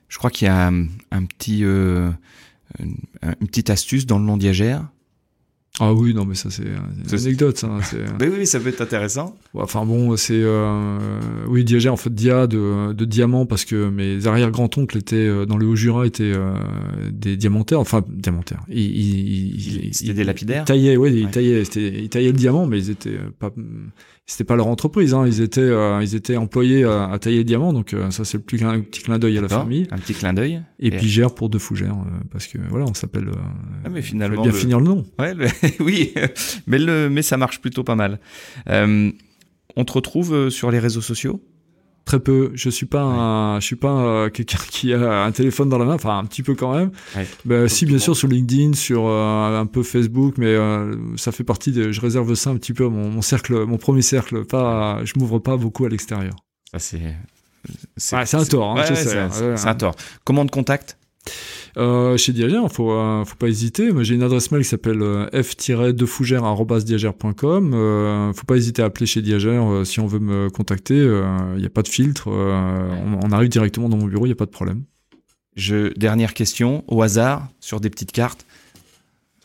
Je 0.08 0.16
crois 0.16 0.30
qu'il 0.30 0.46
y 0.46 0.48
a 0.48 0.66
un, 0.66 1.24
petit 1.24 1.64
euh, 1.64 2.10
une, 2.80 2.96
petite 3.46 3.70
astuce 3.70 4.06
dans 4.06 4.18
le 4.18 4.24
nom 4.24 4.36
diagère. 4.36 4.86
Ah 5.80 5.92
oui, 5.92 6.12
non, 6.12 6.24
mais 6.24 6.34
ça, 6.34 6.50
c'est 6.50 6.64
une 6.64 7.18
anecdote, 7.18 7.58
ça. 7.58 7.68
mais 8.20 8.26
oui, 8.26 8.46
ça 8.46 8.58
peut 8.58 8.70
être 8.70 8.80
intéressant. 8.80 9.36
Enfin 9.54 9.84
bon, 9.84 10.16
c'est... 10.16 10.32
Euh, 10.34 11.20
oui, 11.46 11.62
Diagère, 11.62 11.92
en 11.92 11.96
fait, 11.96 12.12
Dia 12.12 12.48
de, 12.48 12.92
de 12.94 13.04
diamant, 13.04 13.46
parce 13.46 13.64
que 13.64 13.88
mes 13.88 14.26
arrière-grands-oncles 14.26 14.98
étaient, 14.98 15.14
euh, 15.14 15.46
dans 15.46 15.56
le 15.56 15.66
Haut-Jura, 15.66 16.06
étaient 16.06 16.32
des 17.12 17.36
diamantaires, 17.36 17.78
enfin, 17.78 18.02
diamantaires. 18.08 18.64
Ils, 18.68 19.90
C'était 19.92 20.14
des 20.14 20.24
lapidaires 20.24 20.62
Ils 20.62 20.66
taillaient, 20.66 20.96
oui, 20.96 21.12
ils, 21.14 21.30
taillaient, 21.30 21.62
ils 21.62 22.08
taillaient 22.08 22.32
le 22.32 22.38
diamant, 22.38 22.66
mais 22.66 22.78
ils 22.78 22.90
étaient 22.90 23.20
pas 23.38 23.52
c'était 24.28 24.44
pas 24.44 24.56
leur 24.56 24.66
entreprise, 24.66 25.14
hein. 25.14 25.26
ils 25.26 25.40
étaient 25.40 25.60
euh, 25.62 26.00
ils 26.02 26.14
étaient 26.14 26.36
employés 26.36 26.84
à, 26.84 27.10
à 27.10 27.18
tailler 27.18 27.44
diamants, 27.44 27.72
donc 27.72 27.94
euh, 27.94 28.10
ça 28.10 28.26
c'est 28.26 28.36
le 28.36 28.42
plus 28.42 28.62
un 28.62 28.78
petit 28.80 29.02
clin 29.02 29.18
d'œil 29.18 29.38
à 29.38 29.40
la 29.40 29.48
famille. 29.48 29.88
Un 29.90 29.96
petit 29.96 30.12
clin 30.12 30.34
d'œil. 30.34 30.60
Et, 30.78 30.90
puis 30.90 31.08
gère 31.08 31.34
pour 31.34 31.48
deux 31.48 31.58
fougères, 31.58 31.94
euh, 31.94 32.20
parce 32.30 32.46
que 32.46 32.58
voilà, 32.68 32.84
on 32.84 32.92
s'appelle. 32.92 33.30
ah, 33.84 33.88
mais 33.88 34.02
finalement, 34.02 34.42
bien 34.42 34.52
finir 34.52 34.80
le 34.80 34.84
nom. 34.84 35.06
Ouais, 35.18 35.34
oui, 35.80 36.12
mais 36.66 36.78
le 36.78 37.08
mais 37.08 37.22
ça 37.22 37.38
marche 37.38 37.62
plutôt 37.62 37.84
pas 37.84 37.96
mal. 37.96 38.20
on 38.66 39.84
te 39.84 39.92
retrouve 39.92 40.50
sur 40.50 40.70
les 40.70 40.78
réseaux 40.78 41.00
sociaux? 41.00 41.42
Très 42.08 42.20
peu. 42.20 42.50
Je 42.54 42.70
suis 42.70 42.86
pas 42.86 43.02
un, 43.02 43.60
je 43.60 43.66
suis 43.66 43.76
pas 43.76 43.92
euh, 43.92 44.30
quelqu'un 44.30 44.58
qui 44.70 44.94
a 44.94 45.24
un 45.24 45.30
téléphone 45.30 45.68
dans 45.68 45.76
la 45.78 45.84
main, 45.84 45.94
enfin 45.94 46.18
un 46.18 46.24
petit 46.24 46.42
peu 46.42 46.54
quand 46.54 46.74
même. 46.74 46.90
Bah, 47.44 47.68
si 47.68 47.84
bien 47.84 47.98
sûr 47.98 48.16
sur 48.16 48.28
LinkedIn, 48.28 48.72
sur 48.72 49.06
euh, 49.06 49.60
un 49.60 49.66
peu 49.66 49.82
Facebook, 49.82 50.34
mais 50.38 50.46
euh, 50.46 50.96
ça 51.16 51.32
fait 51.32 51.44
partie 51.44 51.70
de. 51.70 51.92
Je 51.92 52.00
réserve 52.00 52.34
ça 52.34 52.50
un 52.50 52.56
petit 52.56 52.72
peu 52.72 52.86
à 52.86 52.88
mon, 52.88 53.20
cercle, 53.20 53.64
mon 53.66 53.76
premier 53.76 54.02
cercle. 54.02 54.44
Pas, 54.44 55.04
je 55.04 55.12
m'ouvre 55.18 55.38
pas 55.38 55.56
beaucoup 55.56 55.84
à 55.84 55.88
l'extérieur. 55.90 56.34
Ça 56.72 56.78
c'est. 56.78 57.14
C'est 57.96 58.34
un 58.34 58.44
tort. 58.44 58.78
Hein, 58.78 58.84
c'est 58.94 59.68
un 59.68 59.74
tort. 59.74 59.94
Comment 60.24 60.42
on 60.42 60.46
te 60.46 60.52
contacte 60.52 60.97
euh, 61.76 62.16
chez 62.16 62.32
Diagère, 62.32 62.72
faut 62.72 62.92
euh, 62.92 63.24
faut 63.24 63.36
pas 63.36 63.48
hésiter. 63.48 63.90
J'ai 64.00 64.14
une 64.14 64.22
adresse 64.22 64.50
mail 64.50 64.62
qui 64.62 64.68
s'appelle 64.68 65.02
euh, 65.02 65.26
f-defougère@diagère.com. 65.32 67.74
Euh, 67.74 68.32
faut 68.32 68.46
pas 68.46 68.56
hésiter 68.56 68.80
à 68.82 68.86
appeler 68.86 69.06
chez 69.06 69.22
Diagère 69.22 69.70
euh, 69.70 69.84
si 69.84 70.00
on 70.00 70.06
veut 70.06 70.18
me 70.18 70.50
contacter. 70.50 70.96
Il 70.96 71.60
n'y 71.60 71.66
a 71.66 71.70
pas 71.70 71.82
de 71.82 71.88
filtre. 71.88 72.28
On, 72.28 73.20
on, 73.22 73.32
arrive 73.32 73.48
directement 73.48 73.88
dans 73.88 73.96
mon 73.96 74.06
bureau, 74.06 74.26
il 74.26 74.30
y 74.30 74.32
a 74.32 74.36
pas 74.36 74.46
de 74.46 74.50
problème. 74.50 74.82
Je 75.56 75.92
dernière 75.98 76.34
question 76.34 76.84
au 76.88 77.02
hasard 77.02 77.48
sur 77.60 77.80
des 77.80 77.90
petites 77.90 78.12
cartes. 78.12 78.46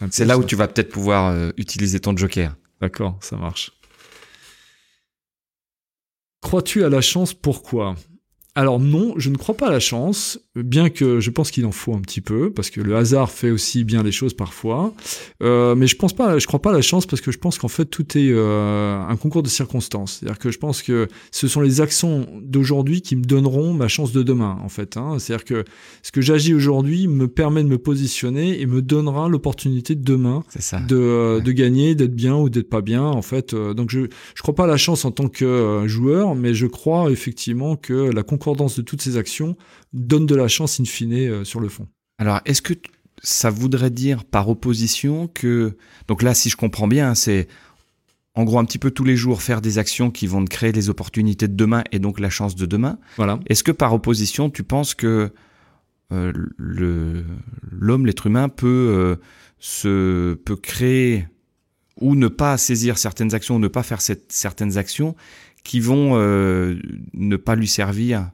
C'est 0.10 0.26
là 0.26 0.38
où 0.38 0.44
tu 0.44 0.56
vas 0.56 0.68
peut-être 0.68 0.90
pouvoir 0.90 1.52
utiliser 1.58 2.00
ton 2.00 2.18
joker. 2.18 2.56
D'accord, 2.82 3.18
ça 3.22 3.38
marche. 3.38 3.72
Crois-tu 6.42 6.84
à 6.84 6.90
la 6.90 7.02
chance? 7.02 7.34
Pourquoi? 7.34 7.96
Alors 8.56 8.80
non, 8.80 9.16
je 9.18 9.30
ne 9.32 9.36
crois 9.36 9.56
pas 9.56 9.68
à 9.68 9.72
la 9.72 9.80
chance, 9.80 10.40
bien 10.56 10.90
que 10.90 11.20
je 11.20 11.32
pense 11.32 11.50
qu'il 11.50 11.66
en 11.66 11.72
faut 11.72 11.96
un 11.96 12.02
petit 12.02 12.22
peu, 12.22 12.52
parce 12.52 12.70
que 12.70 12.82
le 12.82 12.96
hasard 12.96 13.32
fait 13.32 13.50
aussi 13.50 13.84
bien 13.84 14.04
les 14.04 14.12
choses 14.12 14.36
parfois. 14.36 14.94
Euh, 15.42 15.74
mais 15.74 15.88
je 15.88 15.96
pense 15.96 16.14
pas, 16.14 16.38
je 16.38 16.46
crois 16.46 16.62
pas 16.62 16.70
à 16.70 16.74
la 16.74 16.82
chance 16.82 17.08
parce 17.08 17.22
que 17.22 17.32
je 17.32 17.40
pense 17.40 17.58
qu'en 17.58 17.68
fait 17.68 17.86
tout 17.86 18.18
est 18.18 18.30
euh, 18.30 19.02
un 19.02 19.16
concours 19.16 19.42
de 19.42 19.50
circonstances. 19.50 20.20
C'est-à-dire 20.20 20.38
que 20.38 20.52
je 20.52 20.60
pense 20.60 20.84
que 20.84 21.08
ce 21.32 21.48
sont 21.48 21.62
les 21.62 21.82
actions 21.82 22.28
d'aujourd'hui 22.44 23.02
qui 23.02 23.16
me 23.16 23.24
donneront 23.24 23.74
ma 23.74 23.88
chance 23.88 24.12
de 24.12 24.22
demain, 24.22 24.60
en 24.64 24.70
fait. 24.70 24.98
Hein. 24.98 25.18
C'est-à-dire 25.18 25.46
que 25.46 25.66
ce 26.04 26.12
que 26.12 26.22
j'agis 26.22 26.54
aujourd'hui 26.54 27.08
me 27.08 27.28
permet 27.28 27.64
de 27.64 27.70
me 27.70 27.80
positionner 27.80 28.62
et 28.62 28.68
me 28.68 28.84
donnera 28.84 29.30
l'opportunité 29.30 29.96
de 29.96 30.04
demain 30.04 30.44
de, 30.88 31.40
de 31.40 31.52
gagner, 31.52 31.96
d'être 31.96 32.16
bien 32.16 32.36
ou 32.36 32.50
d'être 32.50 32.70
pas 32.70 32.82
bien, 32.82 33.04
en 33.04 33.24
fait. 33.24 33.54
Euh, 33.56 33.74
donc 33.74 33.90
je 33.90 34.02
je 34.36 34.42
crois 34.42 34.56
pas 34.56 34.66
à 34.66 34.68
la 34.68 34.78
chance 34.78 35.06
en 35.06 35.12
tant 35.12 35.28
que 35.28 35.46
euh, 35.46 35.88
joueur, 35.88 36.36
mais 36.36 36.54
je 36.54 36.68
crois 36.68 37.10
effectivement 37.10 37.76
que 37.76 38.12
la 38.12 38.22
concordance 38.44 38.76
de 38.76 38.82
toutes 38.82 39.02
ces 39.02 39.18
actions 39.18 39.56
donne 39.94 40.26
de 40.26 40.36
la 40.36 40.48
chance 40.48 40.80
in 40.80 40.86
fine 40.86 41.14
euh, 41.14 41.44
sur 41.44 41.60
le 41.60 41.70
fond. 41.70 41.88
Alors, 42.18 42.42
est-ce 42.46 42.62
que 42.62 42.74
ça 43.22 43.50
voudrait 43.50 43.90
dire 43.90 44.26
par 44.26 44.50
opposition 44.50 45.28
que... 45.28 45.78
Donc 46.08 46.22
là, 46.22 46.34
si 46.34 46.50
je 46.50 46.58
comprends 46.58 46.88
bien, 46.88 47.16
c'est 47.16 47.48
en 48.36 48.44
gros 48.44 48.60
un 48.60 48.66
petit 48.66 48.80
peu 48.80 48.92
tous 48.92 49.06
les 49.06 49.16
jours 49.16 49.42
faire 49.42 49.62
des 49.62 49.78
actions 49.78 50.12
qui 50.12 50.28
vont 50.28 50.44
créer 50.44 50.72
les 50.74 50.90
opportunités 50.90 51.48
de 51.48 51.56
demain 51.56 51.84
et 51.92 52.00
donc 52.00 52.20
la 52.20 52.30
chance 52.30 52.56
de 52.56 52.66
demain. 52.66 52.98
Voilà. 53.16 53.40
Est-ce 53.48 53.64
que 53.64 53.72
par 53.72 53.94
opposition, 53.94 54.50
tu 54.50 54.64
penses 54.64 54.94
que 54.94 55.32
euh, 56.12 56.34
le 56.58 57.24
l'homme, 57.72 58.06
l'être 58.06 58.28
humain 58.28 58.50
peut 58.50 58.68
euh, 58.68 59.16
se 59.60 60.34
peut 60.34 60.58
créer 60.58 61.28
ou 62.02 62.16
ne 62.16 62.28
pas 62.28 62.58
saisir 62.58 62.98
certaines 62.98 63.34
actions 63.36 63.56
ou 63.56 63.60
ne 63.60 63.68
pas 63.68 63.84
faire 63.84 64.02
cette, 64.02 64.32
certaines 64.32 64.78
actions 64.78 65.16
qui 65.64 65.80
vont 65.80 66.12
euh, 66.14 66.76
ne 67.14 67.36
pas 67.38 67.56
lui 67.56 67.68
servir 67.68 68.30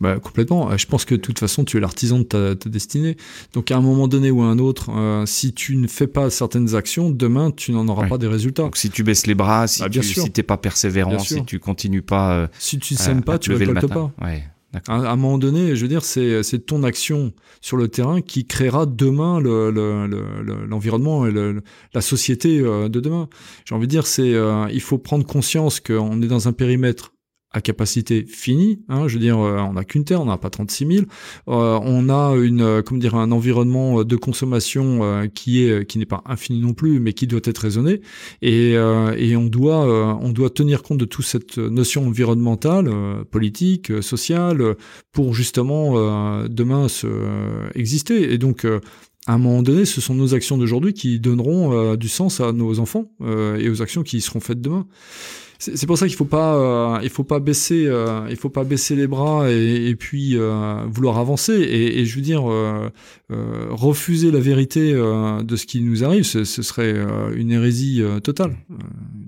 bah, 0.00 0.18
complètement. 0.18 0.70
Euh, 0.70 0.78
je 0.78 0.86
pense 0.86 1.04
que 1.04 1.14
de 1.14 1.20
toute 1.20 1.38
façon, 1.38 1.64
tu 1.64 1.76
es 1.76 1.80
l'artisan 1.80 2.20
de 2.20 2.24
ta, 2.24 2.56
ta, 2.56 2.70
destinée. 2.70 3.16
Donc, 3.52 3.70
à 3.70 3.76
un 3.76 3.82
moment 3.82 4.08
donné 4.08 4.30
ou 4.30 4.40
à 4.40 4.46
un 4.46 4.58
autre, 4.58 4.90
euh, 4.94 5.26
si 5.26 5.52
tu 5.52 5.76
ne 5.76 5.86
fais 5.86 6.06
pas 6.06 6.30
certaines 6.30 6.74
actions, 6.74 7.10
demain, 7.10 7.50
tu 7.50 7.72
n'en 7.72 7.86
auras 7.88 8.08
pas 8.08 8.16
des 8.16 8.28
résultats. 8.28 8.62
Donc, 8.62 8.76
si 8.78 8.88
tu 8.88 9.02
baisses 9.02 9.26
les 9.26 9.34
bras, 9.34 9.66
si 9.66 9.82
bah, 9.82 9.90
tu 9.90 10.02
si 10.02 10.30
pas 10.42 10.56
persévérant, 10.56 11.18
si 11.18 11.44
tu 11.44 11.58
continues 11.58 12.02
pas, 12.02 12.48
si 12.58 12.78
tu 12.78 12.94
ne 12.94 12.98
sèmes 12.98 13.22
pas, 13.22 13.38
tu 13.38 13.52
récoltes 13.52 13.88
pas. 13.88 14.10
Ouais. 14.22 14.44
À, 14.86 14.94
un 14.94 15.16
moment 15.16 15.38
donné, 15.38 15.74
je 15.74 15.82
veux 15.82 15.88
dire, 15.88 16.04
c'est 16.04 16.66
ton 16.66 16.84
action 16.84 17.32
sur 17.60 17.76
le 17.76 17.88
terrain 17.88 18.20
qui 18.20 18.46
créera 18.46 18.86
demain 18.86 19.40
l'environnement 19.40 21.24
le, 21.24 21.52
le, 21.52 21.58
et 21.58 21.62
la 21.92 22.00
société 22.00 22.60
euh, 22.60 22.88
de 22.88 23.00
demain. 23.00 23.28
J'ai 23.64 23.74
envie 23.74 23.88
de 23.88 23.90
dire, 23.90 24.06
c'est 24.06 24.32
euh, 24.34 24.68
il 24.70 24.80
faut 24.80 24.98
prendre 24.98 25.26
conscience 25.26 25.80
qu'on 25.80 26.22
est 26.22 26.28
dans 26.28 26.46
un 26.46 26.52
périmètre 26.52 27.12
à 27.52 27.60
capacité 27.60 28.24
finie. 28.26 28.80
Hein, 28.88 29.08
je 29.08 29.14
veux 29.14 29.20
dire, 29.20 29.38
euh, 29.38 29.58
on 29.58 29.72
n'a 29.72 29.84
qu'une 29.84 30.04
terre, 30.04 30.20
on 30.20 30.26
n'a 30.26 30.38
pas 30.38 30.50
36 30.50 30.86
000. 30.86 31.06
Euh, 31.48 31.80
on 31.82 32.08
a 32.08 32.36
une, 32.36 32.60
euh, 32.60 32.82
comment 32.82 33.00
dire, 33.00 33.16
un 33.16 33.32
environnement 33.32 34.04
de 34.04 34.16
consommation 34.16 35.28
qui 35.34 35.64
est 35.64 35.84
qui 35.86 35.98
n'est 35.98 36.06
pas 36.06 36.22
infini 36.26 36.60
non 36.60 36.74
plus, 36.74 37.00
mais 37.00 37.12
qui 37.12 37.26
doit 37.26 37.40
être 37.44 37.58
raisonné. 37.58 38.00
Et, 38.42 38.72
et 38.72 39.36
on 39.36 39.46
doit 39.46 40.18
on 40.20 40.30
doit 40.30 40.50
tenir 40.50 40.82
compte 40.82 40.98
de 40.98 41.04
toute 41.04 41.24
cette 41.24 41.58
notion 41.58 42.06
environnementale, 42.06 42.90
politique, 43.30 44.02
sociale, 44.02 44.76
pour 45.12 45.34
justement 45.34 46.44
demain 46.48 46.88
se 46.88 47.06
exister. 47.74 48.32
Et 48.32 48.38
donc 48.38 48.64
à 49.26 49.34
un 49.34 49.38
moment 49.38 49.62
donné, 49.62 49.84
ce 49.84 50.00
sont 50.00 50.14
nos 50.14 50.34
actions 50.34 50.58
d'aujourd'hui 50.58 50.92
qui 50.92 51.20
donneront 51.20 51.94
du 51.96 52.08
sens 52.08 52.40
à 52.40 52.52
nos 52.52 52.78
enfants 52.78 53.10
et 53.58 53.68
aux 53.68 53.82
actions 53.82 54.02
qui 54.02 54.20
seront 54.20 54.40
faites 54.40 54.60
demain 54.60 54.86
c'est 55.60 55.86
pour 55.86 55.98
ça 55.98 56.06
qu'il 56.06 56.16
faut 56.16 56.24
pas, 56.24 56.54
euh, 56.54 57.00
il 57.02 57.10
faut 57.10 57.22
pas 57.22 57.38
baisser, 57.38 57.84
euh, 57.86 58.26
il 58.30 58.36
faut 58.36 58.48
pas 58.48 58.64
baisser 58.64 58.96
les 58.96 59.06
bras 59.06 59.50
et, 59.50 59.94
puis 59.94 60.38
euh, 60.38 60.86
vouloir 60.86 61.18
avancer. 61.18 61.52
Et, 61.52 62.00
et, 62.00 62.06
je 62.06 62.16
veux 62.16 62.22
dire, 62.22 62.42
refuser 63.28 64.30
la 64.30 64.40
vérité 64.40 64.92
de 64.92 65.56
ce 65.56 65.66
qui 65.66 65.82
nous 65.82 66.02
arrive, 66.02 66.24
ce, 66.24 66.44
ce 66.44 66.62
serait 66.62 66.94
une 67.36 67.50
hérésie 67.50 68.02
totale, 68.22 68.56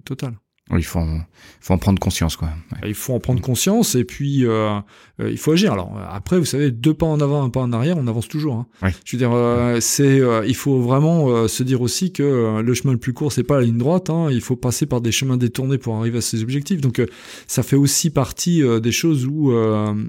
totale. 0.06 0.34
Il 0.76 0.84
faut, 0.84 1.00
en, 1.00 1.20
faut 1.60 1.74
en 1.74 1.78
prendre 1.78 1.98
conscience, 1.98 2.36
quoi. 2.36 2.48
Il 2.86 2.94
faut 2.94 3.14
en 3.14 3.20
prendre 3.20 3.40
conscience 3.40 3.94
et 3.94 4.04
puis 4.04 4.46
euh, 4.46 4.78
euh, 5.20 5.30
il 5.30 5.38
faut 5.38 5.52
agir. 5.52 5.72
Alors 5.72 5.98
après, 6.10 6.38
vous 6.38 6.44
savez, 6.44 6.70
deux 6.70 6.94
pas 6.94 7.06
en 7.06 7.20
avant, 7.20 7.42
un 7.42 7.50
pas 7.50 7.60
en 7.60 7.72
arrière, 7.72 7.96
on 7.98 8.06
avance 8.06 8.28
toujours. 8.28 8.66
Hein. 8.82 8.90
Je 9.04 9.16
veux 9.16 9.18
dire, 9.18 9.32
euh, 9.32 9.78
c'est, 9.80 10.20
il 10.46 10.54
faut 10.54 10.80
vraiment 10.80 11.46
se 11.48 11.62
dire 11.62 11.82
aussi 11.82 12.12
que 12.12 12.60
le 12.60 12.74
chemin 12.74 12.92
le 12.92 12.98
plus 12.98 13.12
court, 13.12 13.32
c'est 13.32 13.42
pas 13.42 13.56
la 13.60 13.66
ligne 13.66 13.78
droite. 13.78 14.10
Hein. 14.10 14.28
Il 14.30 14.40
faut 14.40 14.56
passer 14.56 14.86
par 14.86 15.00
des 15.00 15.12
chemins 15.12 15.36
détournés 15.36 15.78
pour 15.78 15.96
arriver 15.96 16.18
à 16.18 16.22
ses 16.22 16.42
objectifs. 16.42 16.80
Donc, 16.80 17.02
ça 17.46 17.62
fait 17.62 17.76
aussi 17.76 18.10
partie 18.10 18.62
des 18.80 18.92
choses 18.92 19.26
où 19.26 19.52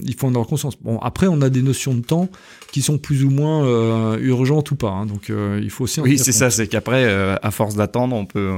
il 0.06 0.16
faut 0.16 0.28
en 0.28 0.32
avoir 0.32 0.48
conscience. 0.48 0.76
Bon, 0.82 0.98
après, 1.00 1.28
on 1.28 1.42
a 1.42 1.50
des 1.50 1.62
notions 1.62 1.94
de 1.94 2.02
temps 2.02 2.30
qui 2.74 2.82
sont 2.82 2.98
plus 2.98 3.24
ou 3.24 3.30
moins 3.30 4.18
urgentes 4.18 4.72
ou 4.72 4.76
pas. 4.76 4.90
Hein. 4.90 5.06
Donc, 5.06 5.30
il 5.30 5.70
faut 5.70 5.86
aussi. 5.86 6.02
En 6.02 6.04
oui, 6.04 6.18
c'est 6.18 6.32
ça. 6.32 6.50
C'est 6.50 6.68
qu'après, 6.68 7.06
à 7.42 7.52
force 7.52 7.76
d'attendre, 7.76 8.16
on 8.16 8.26
peut. 8.26 8.52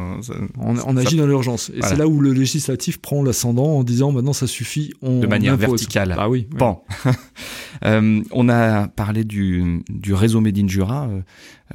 on, 0.57 0.75
on, 0.77 0.97
agit 0.97 1.17
dans 1.17 1.27
l'urgence. 1.27 1.69
Et 1.75 1.81
c'est 1.81 1.97
là 1.97 2.07
où 2.07 2.21
le 2.21 2.31
législatif 2.31 2.99
prend 2.99 3.21
l'ascendant 3.21 3.77
en 3.77 3.83
disant 3.83 4.11
maintenant 4.11 4.33
ça 4.33 4.47
suffit. 4.47 4.93
On 5.01 5.19
de 5.19 5.27
manière 5.27 5.57
verticale. 5.57 6.15
Ah 6.17 6.29
oui. 6.29 6.47
Bon. 6.51 6.79
euh, 7.85 8.21
on 8.31 8.49
a 8.49 8.87
parlé 8.87 9.23
du, 9.23 9.83
du 9.89 10.13
réseau 10.13 10.41
Made 10.41 10.57
in 10.57 10.67
Jura. 10.67 11.07
Euh, 11.07 11.21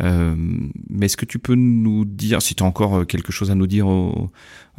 euh 0.03 0.35
mais 0.89 1.07
est-ce 1.07 1.17
que 1.17 1.27
tu 1.27 1.39
peux 1.39 1.55
nous 1.55 2.05
dire, 2.05 2.43
si 2.43 2.55
tu 2.55 2.62
as 2.62 2.67
encore 2.67 3.01
euh, 3.01 3.05
quelque 3.05 3.33
chose 3.33 3.51
à 3.51 3.55
nous 3.55 3.67
dire 3.67 3.87
au, 3.87 4.31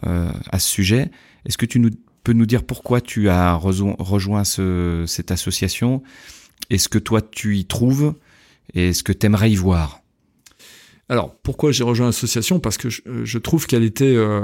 euh, 0.06 0.32
à 0.50 0.60
ce 0.60 0.70
sujet, 0.70 1.12
est-ce 1.46 1.58
que 1.58 1.66
tu 1.66 1.80
nous, 1.80 1.90
peux 2.24 2.34
nous 2.34 2.46
dire 2.46 2.64
pourquoi 2.64 3.02
tu 3.02 3.30
as 3.30 3.54
rejoint 3.54 4.44
ce, 4.44 5.04
cette 5.08 5.32
association? 5.32 6.02
Est-ce 6.72 6.88
que 6.88 7.00
toi 7.00 7.22
tu 7.22 7.58
y 7.58 7.66
trouves 7.66 8.16
Et 8.74 8.90
est-ce 8.90 9.04
que 9.04 9.12
tu 9.12 9.26
aimerais 9.26 9.52
y 9.52 9.56
voir? 9.56 10.01
Alors 11.10 11.36
pourquoi 11.44 11.74
j'ai 11.74 11.84
rejoint 11.84 12.06
l'association? 12.06 12.60
Parce 12.62 12.78
que 12.78 12.90
je, 12.90 13.02
je 13.24 13.38
trouve 13.38 13.68
qu'elle 13.68 13.84
était, 13.84 14.14
euh, 14.16 14.40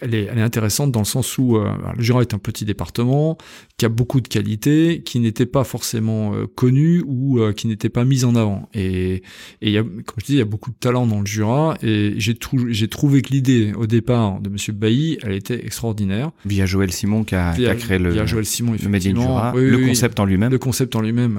elle 0.00 0.14
est, 0.14 0.24
elle 0.30 0.38
est 0.38 0.42
intéressante 0.42 0.92
dans 0.92 1.00
le 1.00 1.06
sens 1.06 1.38
où 1.38 1.56
euh, 1.56 1.70
le 1.96 2.02
Jura 2.02 2.20
est 2.20 2.34
un 2.34 2.38
petit 2.38 2.64
département 2.64 3.38
qui 3.78 3.86
a 3.86 3.88
beaucoup 3.88 4.20
de 4.20 4.28
qualités, 4.28 5.02
qui 5.02 5.18
n'était 5.18 5.46
pas 5.46 5.64
forcément 5.64 6.34
euh, 6.34 6.46
connu 6.46 7.02
ou 7.06 7.40
euh, 7.40 7.52
qui 7.52 7.68
n'était 7.68 7.88
pas 7.88 8.04
mise 8.04 8.24
en 8.24 8.34
avant. 8.34 8.68
Et, 8.74 9.14
et 9.14 9.22
il 9.62 9.70
y 9.70 9.78
a, 9.78 9.82
comme 9.82 10.16
je 10.18 10.26
dis, 10.26 10.32
il 10.32 10.38
y 10.38 10.42
a 10.42 10.46
beaucoup 10.46 10.70
de 10.70 10.76
talent 10.76 11.06
dans 11.06 11.20
le 11.20 11.26
Jura 11.26 11.76
et 11.82 12.14
j'ai 12.18 12.36
j'ai 12.68 12.88
trouvé 12.88 13.22
que 13.22 13.32
l'idée 13.32 13.72
au 13.76 13.86
départ 13.86 14.40
de 14.40 14.48
Monsieur 14.48 14.72
Bailly, 14.72 15.18
elle 15.22 15.32
était 15.32 15.64
extraordinaire. 15.64 16.32
Via 16.44 16.66
Joël 16.66 16.92
Simon 16.92 17.24
qui 17.24 17.34
a, 17.34 17.54
qui 17.54 17.66
a 17.66 17.74
créé 17.74 17.98
le, 17.98 18.10
via 18.10 18.26
Joël 18.26 18.44
Simon, 18.44 18.72
le 18.72 18.98
Jura, 18.98 19.54
le 19.56 19.86
concept 19.86 20.20
en 20.20 20.26
lui-même. 20.26 20.52
Le 20.52 20.58
concept 20.58 20.96
en 20.96 21.00
lui-même. 21.00 21.38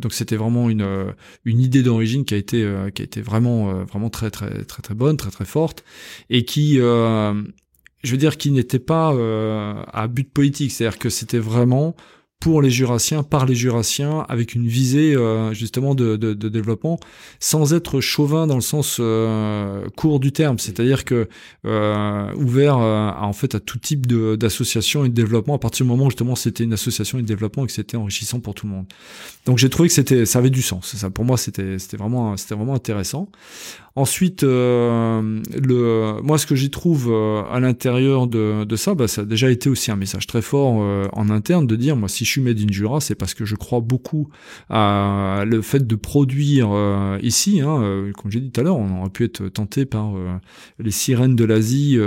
donc 0.00 0.14
c'était 0.14 0.36
vraiment 0.36 0.70
une 0.70 0.86
une 1.44 1.60
idée 1.60 1.82
d'origine 1.82 2.24
qui 2.24 2.34
a 2.34 2.36
été 2.38 2.66
qui 2.94 3.02
a 3.02 3.04
été 3.04 3.20
vraiment 3.20 3.47
euh, 3.48 3.84
vraiment 3.84 4.10
très 4.10 4.30
très 4.30 4.64
très 4.64 4.82
très 4.82 4.94
bonne, 4.94 5.16
très 5.16 5.30
très 5.30 5.44
forte, 5.44 5.84
et 6.30 6.44
qui, 6.44 6.80
euh, 6.80 7.34
je 8.02 8.10
veux 8.10 8.16
dire, 8.16 8.36
qui 8.36 8.50
n'était 8.50 8.78
pas 8.78 9.12
euh, 9.12 9.82
à 9.92 10.06
but 10.08 10.30
politique, 10.32 10.72
c'est-à-dire 10.72 10.98
que 10.98 11.10
c'était 11.10 11.38
vraiment 11.38 11.94
pour 12.40 12.62
les 12.62 12.70
Jurassiens, 12.70 13.24
par 13.24 13.46
les 13.46 13.56
Jurassiens, 13.56 14.24
avec 14.28 14.54
une 14.54 14.68
visée 14.68 15.14
euh, 15.14 15.52
justement 15.52 15.96
de, 15.96 16.14
de, 16.16 16.34
de, 16.34 16.48
développement, 16.48 17.00
sans 17.40 17.74
être 17.74 18.00
chauvin 18.00 18.46
dans 18.46 18.54
le 18.54 18.60
sens 18.60 18.98
euh, 19.00 19.88
court 19.96 20.20
du 20.20 20.30
terme, 20.30 20.58
c'est-à-dire 20.60 21.04
que 21.04 21.28
euh, 21.66 22.32
ouvert 22.36 22.76
à, 22.76 23.26
en 23.26 23.32
fait 23.32 23.56
à 23.56 23.60
tout 23.60 23.78
type 23.78 24.06
d'associations 24.06 25.04
et 25.04 25.08
de 25.08 25.14
développement 25.14 25.54
à 25.54 25.58
partir 25.58 25.84
du 25.84 25.90
moment 25.90 26.06
où 26.06 26.10
justement 26.10 26.36
c'était 26.36 26.62
une 26.62 26.72
association 26.72 27.18
et 27.18 27.22
de 27.22 27.26
développement 27.26 27.64
et 27.64 27.66
que 27.66 27.72
c'était 27.72 27.96
enrichissant 27.96 28.38
pour 28.38 28.54
tout 28.54 28.66
le 28.66 28.72
monde. 28.72 28.86
Donc 29.44 29.58
j'ai 29.58 29.68
trouvé 29.68 29.88
que 29.88 29.94
c'était 29.94 30.24
ça 30.24 30.38
avait 30.38 30.50
du 30.50 30.62
sens. 30.62 30.94
Ça 30.94 31.10
pour 31.10 31.24
moi 31.24 31.36
c'était 31.36 31.78
c'était 31.80 31.96
vraiment 31.96 32.36
c'était 32.36 32.54
vraiment 32.54 32.74
intéressant. 32.74 33.28
Ensuite, 33.98 34.44
euh, 34.44 35.40
le, 35.60 36.22
moi, 36.22 36.38
ce 36.38 36.46
que 36.46 36.54
j'y 36.54 36.70
trouve 36.70 37.08
euh, 37.10 37.42
à 37.50 37.58
l'intérieur 37.58 38.28
de, 38.28 38.62
de, 38.62 38.76
ça, 38.76 38.94
bah, 38.94 39.08
ça 39.08 39.22
a 39.22 39.24
déjà 39.24 39.50
été 39.50 39.68
aussi 39.68 39.90
un 39.90 39.96
message 39.96 40.28
très 40.28 40.40
fort 40.40 40.76
euh, 40.78 41.08
en 41.14 41.30
interne 41.30 41.66
de 41.66 41.74
dire, 41.74 41.96
moi, 41.96 42.08
si 42.08 42.24
je 42.24 42.30
suis 42.30 42.40
made 42.40 42.60
in 42.60 42.70
Jura, 42.70 43.00
c'est 43.00 43.16
parce 43.16 43.34
que 43.34 43.44
je 43.44 43.56
crois 43.56 43.80
beaucoup 43.80 44.28
à 44.70 45.42
le 45.44 45.62
fait 45.62 45.84
de 45.84 45.96
produire 45.96 46.68
ici. 47.22 47.60
Hein, 47.60 48.12
comme 48.16 48.30
j'ai 48.30 48.38
dit 48.38 48.52
tout 48.52 48.60
à 48.60 48.62
l'heure, 48.62 48.76
on 48.76 49.00
aurait 49.00 49.10
pu 49.10 49.24
être 49.24 49.48
tenté 49.48 49.84
par 49.84 50.12
les 50.78 50.92
sirènes 50.92 51.34
de 51.34 51.44
l'Asie 51.44 51.98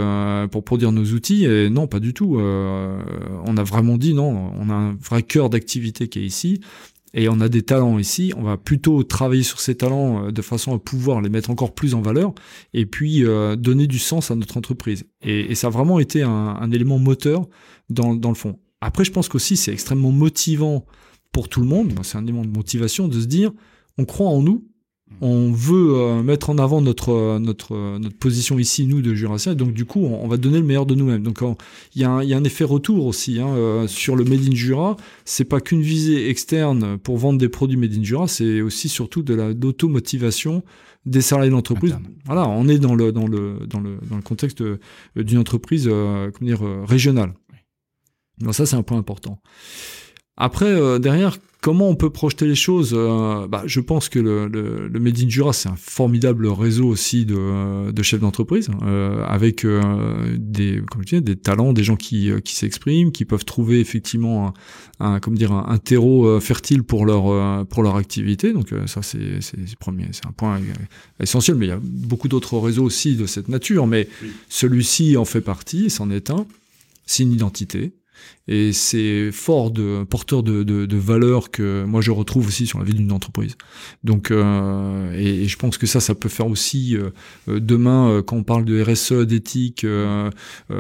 pour 0.50 0.64
produire 0.64 0.94
nos 0.94 1.04
outils, 1.04 1.44
et 1.44 1.70
non, 1.70 1.88
pas 1.88 2.00
du 2.00 2.14
tout. 2.14 2.38
on 2.40 3.58
a 3.58 3.64
vraiment 3.64 3.98
dit 3.98 4.14
non, 4.14 4.54
on 4.58 4.70
a 4.70 4.74
un 4.74 4.98
vrai 5.04 5.24
cœur 5.24 5.50
d'activité 5.50 6.08
qui 6.08 6.20
est 6.20 6.26
ici 6.26 6.62
et 7.14 7.28
on 7.30 7.42
a 7.42 7.50
des 7.50 7.62
talents 7.62 8.00
ici, 8.00 8.34
on 8.38 8.44
va 8.44 8.58
plutôt 8.58 9.04
travailler 9.04 9.44
sur 9.44 9.60
ces 9.60 9.76
talents 9.76 10.28
euh, 10.28 10.32
de 10.32 10.42
façon 10.42 10.74
à 10.74 10.80
pouvoir 10.80 11.22
les 11.22 11.30
mettre 11.30 11.50
encore 11.50 11.74
plus 11.74 11.94
en 11.94 12.02
valeur 12.02 12.34
et 12.74 12.86
puis 12.86 13.26
euh, 13.26 13.56
donner 13.56 13.88
du 13.88 14.00
sens 14.00 14.32
à 14.32 14.36
notre 14.36 14.58
entreprise. 14.58 15.06
Et, 15.22 15.54
ça 15.56 15.68
a 15.68 15.70
vraiment 15.70 16.00
été 16.00 16.22
un, 16.24 16.72
élément 16.72 17.00
moteur 17.00 17.48
dans, 17.90 18.16
dans, 18.16 18.30
le 18.30 18.36
fond. 18.36 18.60
Après, 18.80 19.04
je 19.04 19.12
pense 19.12 19.28
qu'aussi 19.28 19.58
c'est 19.58 19.74
extrêmement 19.74 20.12
motivant 20.12 20.86
pour 21.32 21.50
tout 21.50 21.62
le 21.62 21.68
monde, 21.68 21.94
c'est 22.04 22.18
un 22.18 22.24
élément 22.24 22.46
de 22.46 22.50
motivation 22.50 23.08
de 23.08 23.20
se 23.20 23.26
dire 23.26 23.52
on 23.98 24.06
croit 24.06 24.30
en 24.30 24.42
nous, 24.42 24.66
on 25.20 25.52
veut 25.52 25.96
euh, 25.96 26.24
mettre 26.24 26.50
en 26.50 26.58
avant 26.58 26.82
notre 26.82 27.12
euh, 27.12 27.40
notre 27.40 27.76
euh, 27.76 28.00
notre 28.00 28.16
position 28.16 28.58
ici 28.58 28.88
nous 28.88 29.02
de 29.02 29.14
Jurassien 29.14 29.52
et 29.52 29.56
donc 29.56 29.74
du 29.74 29.86
coup 29.86 30.04
on, 30.04 30.28
va 30.28 30.38
donner 30.38 30.60
le 30.60 30.66
meilleur 30.66 30.86
de 30.86 30.96
nous-mêmes. 30.96 31.22
Donc 31.22 31.40
il 31.96 32.02
y, 32.02 32.06
a 32.06 32.10
un, 32.10 32.24
y 32.24 32.34
a 32.34 32.38
un 32.38 32.44
effet 32.44 32.64
retour 32.64 33.06
aussi 33.06 33.40
hein, 33.40 33.86
sur 33.88 34.16
le 34.16 34.24
Made 34.24 34.48
in 34.48 34.56
Jura. 34.56 34.98
C'est 35.26 35.46
pas 35.46 35.62
qu'une 35.62 35.82
visée 35.82 36.30
externe 36.30 36.98
pour 36.98 37.18
vendre 37.18 37.40
des 37.40 37.50
produits 37.50 37.78
Made 37.78 37.94
in 37.94 38.04
Jura 38.04 38.28
c'est 38.28 38.62
aussi 38.62 38.90
surtout 38.90 39.22
de 39.22 39.34
la 39.34 39.54
d'automotivation 39.54 40.64
des 41.06 41.22
salariés 41.22 41.50
de 41.50 41.56
l'entreprise. 41.56 41.98
Voilà 42.26 42.48
on 42.48 42.68
est 42.68 42.80
dans 42.80 42.96
le 42.96 43.12
dans 43.12 43.28
le 43.28 43.60
dans 43.68 43.80
le 43.80 43.98
dans 44.10 44.16
le 44.16 44.22
contexte 44.24 44.64
d'une 45.16 45.38
entreprise 45.38 45.86
comment 45.88 46.32
dire 46.42 46.62
régionale. 46.88 47.34
Donc 48.40 48.56
ça 48.56 48.66
c'est 48.66 48.76
un 48.76 48.84
point 48.84 48.98
important. 48.98 49.40
Après 50.38 51.00
derrière 51.00 51.38
Comment 51.62 51.90
on 51.90 51.96
peut 51.96 52.10
projeter 52.10 52.48
les 52.48 52.56
choses 52.56 52.92
euh, 52.96 53.48
bah, 53.48 53.62
Je 53.68 53.80
pense 53.82 54.10
que 54.10 54.18
le, 54.18 54.48
le, 54.48 54.88
le 54.88 55.00
Made 55.00 55.20
in 55.20 55.30
Jura, 55.30 55.54
c'est 55.54 55.70
un 55.70 55.76
formidable 55.76 56.48
réseau 56.48 56.88
aussi 56.88 57.24
de, 57.24 57.92
de 57.92 58.04
chefs 58.04 58.20
d'entreprise, 58.20 58.70
euh, 58.82 59.24
avec 59.28 59.64
euh, 59.64 60.36
des, 60.40 60.82
comme 60.90 61.04
je 61.06 61.18
dis, 61.18 61.22
des 61.22 61.36
talents, 61.36 61.72
des 61.72 61.84
gens 61.84 61.98
qui, 61.98 62.32
qui 62.44 62.56
s'expriment, 62.56 63.12
qui 63.12 63.26
peuvent 63.26 63.46
trouver 63.46 63.80
effectivement 63.80 64.56
un, 65.00 65.14
un 65.14 65.20
comme 65.20 65.38
dire, 65.38 65.52
un, 65.52 65.78
terreau 65.78 66.40
fertile 66.40 66.82
pour 66.82 67.06
leur, 67.06 67.68
pour 67.68 67.84
leur 67.84 67.96
activité. 67.96 68.54
Donc 68.54 68.74
ça, 68.88 69.04
c'est, 69.04 69.40
c'est, 69.42 69.58
c'est 69.68 70.26
un 70.26 70.32
point 70.32 70.60
essentiel, 71.20 71.58
mais 71.58 71.68
il 71.68 71.70
y 71.70 71.74
a 71.74 71.80
beaucoup 71.80 72.28
d'autres 72.28 72.58
réseaux 72.58 72.86
aussi 72.86 73.16
de 73.16 73.28
cette 73.28 73.50
nature, 73.50 73.86
mais 73.86 74.08
celui-ci 74.50 75.16
en 75.16 75.26
fait 75.26 75.42
partie, 75.42 75.92
c'en 75.92 76.10
est 76.10 76.32
un. 76.32 76.48
C'est 77.06 77.22
une 77.22 77.34
identité, 77.34 77.94
et 78.48 78.74
c'est 78.74 79.32
fort 79.32 79.72
de 79.72 80.04
porteur 80.04 80.44
de, 80.44 80.64
de, 80.64 80.86
de 80.86 80.98
valeurs 80.98 81.52
que 81.52 81.84
moi 81.86 82.02
je 82.02 82.12
retrouve 82.12 82.48
aussi 82.48 82.66
sur 82.66 82.80
la 82.80 82.86
vie 82.86 82.94
d'une 82.94 83.12
entreprise. 83.12 83.56
Donc 84.04 84.32
euh, 84.32 85.14
et, 85.14 85.48
je 85.48 85.58
pense 85.58 85.78
que 85.78 85.86
ça 85.86 86.00
ça 86.00 86.16
peut 86.16 86.30
faire 86.30 86.48
aussi 86.48 86.98
euh, 86.98 87.10
euh 87.48 87.60
demain 87.60 88.10
euh, 88.10 88.22
quand 88.22 88.38
on 88.38 88.44
parle 88.44 88.66
de 88.66 88.82
RSE 88.82 89.26
d'éthique 89.28 89.84
euh, 89.84 90.30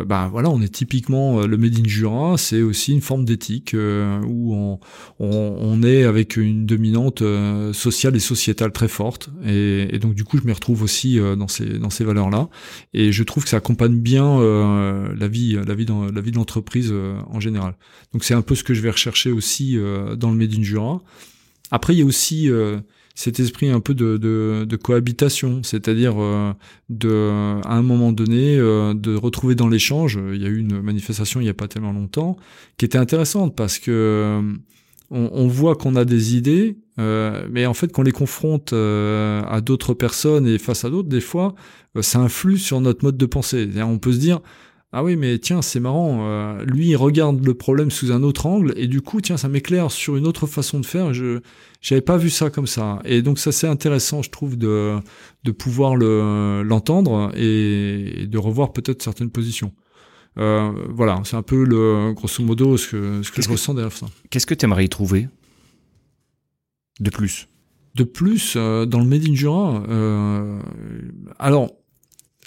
bah 0.06 0.30
voilà 0.32 0.50
on 0.50 0.62
est 0.62 0.74
typiquement 0.74 1.46
le 1.46 1.58
Made 1.58 1.78
in 1.78 1.88
Jura 1.88 2.38
c'est 2.38 2.62
aussi 2.62 2.94
une 2.94 3.02
forme 3.02 3.26
d'éthique 3.26 3.76
où 3.76 4.56
on, 4.56 4.80
on, 5.20 5.58
on, 5.60 5.84
est 5.84 6.04
avec 6.04 6.38
une 6.38 6.66
dominante 6.66 7.24
sociale 7.74 8.16
et 8.16 8.20
sociétale 8.20 8.72
très 8.72 8.88
forte 8.88 9.30
et, 9.46 9.88
et 9.94 10.00
donc 10.00 10.16
du 10.16 10.24
coup 10.24 10.38
je 10.38 10.44
m'y 10.44 10.54
retrouve 10.54 10.82
aussi 10.84 11.20
dans 11.38 11.48
ces 11.48 11.78
dans 11.80 11.90
ces 11.90 12.04
valeurs 12.04 12.30
là 12.30 12.50
et 12.94 13.12
je 13.12 13.24
trouve 13.24 13.44
que 13.44 13.50
ça 13.50 13.58
accompagne 13.58 13.98
bien 13.98 14.40
la 14.40 15.28
vie 15.28 15.58
la 15.66 15.76
vie 15.76 15.86
dans 15.86 16.06
la 16.06 16.22
vie 16.22 16.32
de 16.32 16.38
l'entreprise 16.38 16.94
en 17.30 17.40
général. 17.40 17.51
Donc 18.14 18.24
c'est 18.24 18.34
un 18.34 18.42
peu 18.42 18.56
ce 18.56 18.64
que 18.64 18.74
je 18.74 18.82
vais 18.82 18.92
rechercher 18.92 19.32
aussi 19.32 19.78
dans 20.18 20.32
le 20.32 20.38
Made 20.38 20.54
in 20.58 20.64
Jura. 20.64 21.02
Après, 21.72 21.94
il 21.94 22.00
y 22.00 22.02
a 22.02 22.06
aussi 22.06 22.50
cet 23.16 23.40
esprit 23.40 23.70
un 23.70 23.80
peu 23.80 23.94
de, 23.94 24.76
cohabitation, 24.82 25.62
c'est-à-dire 25.64 26.16
de, 26.90 27.62
à 27.64 27.74
un 27.74 27.82
moment 27.82 28.12
donné, 28.12 28.58
de 28.58 29.16
retrouver 29.16 29.56
dans 29.56 29.68
l'échange. 29.68 30.20
Il 30.34 30.42
y 30.42 30.46
a 30.46 30.50
eu 30.50 30.58
une 30.58 30.82
manifestation 30.82 31.40
il 31.40 31.44
n'y 31.44 31.50
a 31.50 31.54
pas 31.54 31.68
tellement 31.68 31.94
longtemps 31.94 32.38
qui 32.78 32.86
était 32.86 32.98
intéressante 32.98 33.56
parce 33.56 33.80
que 33.80 34.42
on, 35.12 35.48
voit 35.48 35.76
qu'on 35.76 35.96
a 35.96 36.06
des 36.06 36.38
idées, 36.38 36.78
euh, 36.98 37.46
mais 37.52 37.66
en 37.66 37.74
fait, 37.74 37.92
qu'on 37.92 38.02
les 38.02 38.14
confronte 38.14 38.72
euh, 38.72 39.44
à 39.44 39.60
d'autres 39.60 39.94
personnes 39.94 40.48
et 40.48 40.58
face 40.58 40.86
à 40.86 40.90
d'autres, 40.90 41.10
des 41.10 41.22
fois, 41.22 41.54
euh, 41.98 42.02
ça 42.02 42.20
influe 42.20 42.58
sur 42.58 42.80
notre 42.80 43.04
mode 43.04 43.18
de 43.18 43.26
pensée. 43.26 43.70
On 43.82 44.00
peut 44.00 44.14
se 44.14 44.20
dire, 44.20 44.40
ah 44.92 45.04
oui, 45.04 45.16
mais 45.16 45.40
tiens, 45.40 45.62
c'est 45.62 45.80
marrant, 45.80 46.58
lui, 46.64 46.90
il 46.90 46.96
regarde 46.96 47.46
le 47.46 47.54
problème 47.54 47.92
sous 47.92 48.12
un 48.12 48.24
autre 48.24 48.46
angle, 48.46 48.74
et 48.76 48.88
du 48.88 49.02
coup, 49.02 49.22
tiens, 49.22 49.38
ça 49.38 49.48
m'éclaire 49.48 49.92
sur 49.92 50.18
une 50.18 50.28
autre 50.28 50.48
façon 50.48 50.80
de 50.80 50.86
faire. 50.86 51.14
Je 51.14 51.40
j'avais 51.80 52.02
pas 52.02 52.18
vu 52.18 52.30
ça 52.30 52.50
comme 52.50 52.68
ça. 52.68 53.00
Et 53.06 53.22
donc, 53.22 53.40
ça, 53.40 53.52
c'est 53.52 53.68
intéressant, 53.68 54.22
je 54.22 54.30
trouve, 54.30 54.58
de, 54.58 54.98
de 55.44 55.52
pouvoir 55.52 55.96
le, 55.96 56.62
l'entendre 56.64 57.32
et, 57.36 58.28
de 58.28 58.38
revoir 58.38 58.74
peut-être 58.74 59.02
certaines 59.02 59.32
positions. 59.32 59.72
voilà, 60.36 61.22
c'est 61.24 61.38
un 61.38 61.42
peu 61.42 61.64
le 61.64 62.14
grosso 62.14 62.44
modo 62.44 62.78
ce 62.78 62.90
que, 62.90 63.24
ce 63.24 63.32
que 63.32 63.42
je 63.42 63.50
ressens 63.50 63.74
derrière 63.74 63.94
ça. 63.94 64.08
Qu'est-ce 64.30 64.46
que 64.46 64.54
tu 64.54 64.66
aimerais 64.66 64.86
y 64.86 64.90
trouver? 64.90 65.28
De 67.00 67.10
plus? 67.10 67.48
De 67.96 68.04
plus, 68.04 68.54
euh, 68.56 68.86
dans 68.86 69.00
le 69.00 69.06
Made 69.06 69.28
in 69.28 69.34
Jura, 69.34 69.84
euh, 69.90 70.60
alors, 71.40 71.72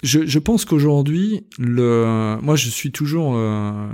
je, 0.03 0.39
pense 0.39 0.65
qu'aujourd'hui, 0.65 1.45
le, 1.57 2.37
moi, 2.41 2.55
je 2.55 2.69
suis 2.69 2.91
toujours 2.91 3.35
euh, 3.35 3.87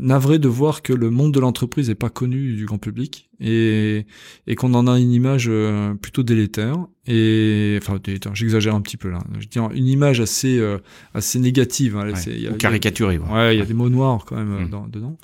navré 0.00 0.38
de 0.38 0.48
voir 0.48 0.82
que 0.82 0.92
le 0.92 1.10
monde 1.10 1.32
de 1.32 1.40
l'entreprise 1.40 1.88
n'est 1.88 1.94
pas 1.94 2.10
connu 2.10 2.54
du 2.54 2.64
grand 2.64 2.78
public 2.78 3.28
et, 3.40 4.06
et 4.46 4.54
qu'on 4.56 4.74
en 4.74 4.86
a 4.86 4.98
une 4.98 5.12
image 5.12 5.46
euh, 5.48 5.94
plutôt 5.94 6.22
délétère 6.22 6.76
et 7.06 7.78
enfin 7.80 7.98
j'exagère 8.34 8.74
un 8.74 8.82
petit 8.82 8.98
peu 8.98 9.08
là. 9.08 9.20
Je 9.38 9.46
dis 9.46 9.58
une 9.58 9.86
image 9.86 10.20
assez 10.20 10.58
euh, 10.58 10.78
assez 11.14 11.38
négative 11.38 11.96
hein, 11.96 12.12
caricaturée 12.58 13.18
ouais 13.18 13.54
il 13.54 13.58
y 13.58 13.62
a 13.62 13.64
des 13.64 13.74
mots 13.74 13.88
noirs 13.88 14.24
quand 14.26 14.36
même 14.36 14.66
mmh. 14.66 14.90
dedans. 14.90 15.16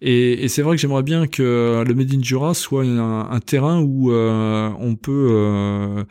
Et, 0.00 0.44
et 0.44 0.48
c'est 0.48 0.62
vrai 0.62 0.74
que 0.74 0.82
j'aimerais 0.82 1.02
bien 1.02 1.26
que 1.26 1.84
le 1.86 1.94
Made 1.94 2.12
in 2.12 2.22
Jura 2.22 2.54
soit 2.54 2.84
un, 2.84 3.40
terrain 3.40 3.80
où 3.80 4.10
on 4.12 4.96
peut 4.96 6.06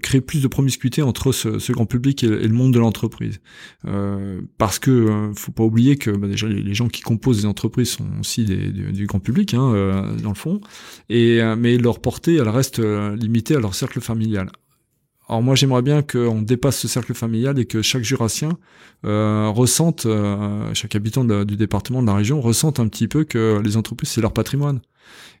créer 0.00 0.20
plus 0.20 0.42
de 0.42 0.48
promiscuité 0.48 1.02
entre 1.02 1.32
ce, 1.32 1.58
ce 1.58 1.72
grand 1.72 1.86
public 1.86 2.22
et, 2.24 2.28
le 2.28 2.54
monde 2.54 2.72
de 2.72 2.78
l'entreprise. 2.78 3.40
Parce 4.56 4.78
que 4.78 5.30
faut 5.36 5.52
pas 5.52 5.64
oublier 5.64 5.96
que 5.96 6.10
bah, 6.10 6.28
déjà 6.28 6.46
les 6.46 6.74
gens 6.74 6.88
qui 6.88 7.02
composent 7.02 7.29
des 7.38 7.46
entreprises 7.46 7.90
sont 7.90 8.06
aussi 8.20 8.44
du, 8.44 9.06
grand 9.06 9.20
public, 9.20 9.54
hein, 9.54 9.72
euh, 9.74 10.16
dans 10.16 10.30
le 10.30 10.34
fond, 10.34 10.60
et, 11.08 11.40
euh, 11.40 11.56
mais 11.56 11.76
leur 11.76 12.00
portée, 12.00 12.36
elle 12.36 12.48
reste 12.48 12.78
euh, 12.78 13.16
limitée 13.16 13.56
à 13.56 13.60
leur 13.60 13.74
cercle 13.74 14.00
familial. 14.00 14.50
Alors 15.28 15.42
moi 15.42 15.54
j'aimerais 15.54 15.82
bien 15.82 16.02
qu'on 16.02 16.42
dépasse 16.42 16.80
ce 16.80 16.88
cercle 16.88 17.14
familial 17.14 17.60
et 17.60 17.64
que 17.64 17.82
chaque 17.82 18.02
jurassien 18.02 18.50
ressente, 19.04 20.04
chaque 20.74 20.96
habitant 20.96 21.24
du 21.24 21.56
département, 21.56 22.02
de 22.02 22.08
la 22.08 22.14
région, 22.14 22.40
ressente 22.40 22.80
un 22.80 22.88
petit 22.88 23.06
peu 23.06 23.22
que 23.22 23.60
les 23.64 23.76
entreprises 23.76 24.08
c'est 24.08 24.20
leur 24.20 24.32
patrimoine. 24.32 24.80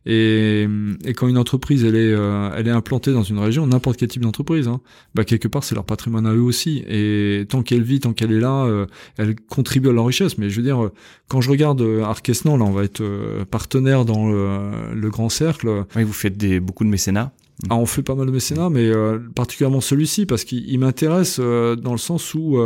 Et, 0.06 0.66
et, 1.04 1.12
quand 1.12 1.28
une 1.28 1.36
entreprise 1.36 1.84
elle 1.84 1.96
est, 1.96 2.12
euh, 2.12 2.50
elle 2.56 2.68
est 2.68 2.72
implantée 2.72 3.12
dans 3.12 3.22
une 3.22 3.38
région, 3.38 3.66
n'importe 3.66 3.98
quel 3.98 4.08
type 4.08 4.22
d'entreprise, 4.22 4.66
hein, 4.66 4.80
bah 5.14 5.24
quelque 5.24 5.46
part 5.46 5.62
c'est 5.62 5.74
leur 5.74 5.84
patrimoine 5.84 6.26
à 6.26 6.32
eux 6.32 6.40
aussi. 6.40 6.82
Et 6.88 7.44
tant 7.48 7.62
qu'elle 7.62 7.82
vit, 7.82 8.00
tant 8.00 8.14
qu'elle 8.14 8.32
est 8.32 8.40
là, 8.40 8.64
euh, 8.64 8.86
elle 9.18 9.36
contribue 9.36 9.90
à 9.90 9.92
leur 9.92 10.06
richesse. 10.06 10.38
Mais 10.38 10.48
je 10.48 10.56
veux 10.56 10.62
dire, 10.62 10.90
quand 11.28 11.42
je 11.42 11.50
regarde 11.50 11.82
euh, 11.82 12.02
Arkesnan, 12.02 12.56
là 12.56 12.64
on 12.64 12.72
va 12.72 12.84
être 12.84 13.02
partenaire 13.50 14.06
dans 14.06 14.30
le, 14.30 14.94
le, 14.94 15.10
grand 15.10 15.28
cercle. 15.28 15.84
Oui, 15.94 16.04
vous 16.04 16.12
faites 16.14 16.38
des, 16.38 16.60
beaucoup 16.60 16.84
de 16.84 16.90
mécénat. 16.90 17.32
Ah, 17.68 17.76
on 17.76 17.84
fait 17.84 18.02
pas 18.02 18.14
mal 18.14 18.26
de 18.26 18.32
mécénat, 18.32 18.70
mais 18.70 18.90
particulièrement 19.34 19.82
celui-ci 19.82 20.24
parce 20.24 20.44
qu'il 20.44 20.78
m'intéresse 20.78 21.38
dans 21.38 21.92
le 21.92 21.98
sens 21.98 22.32
où 22.32 22.58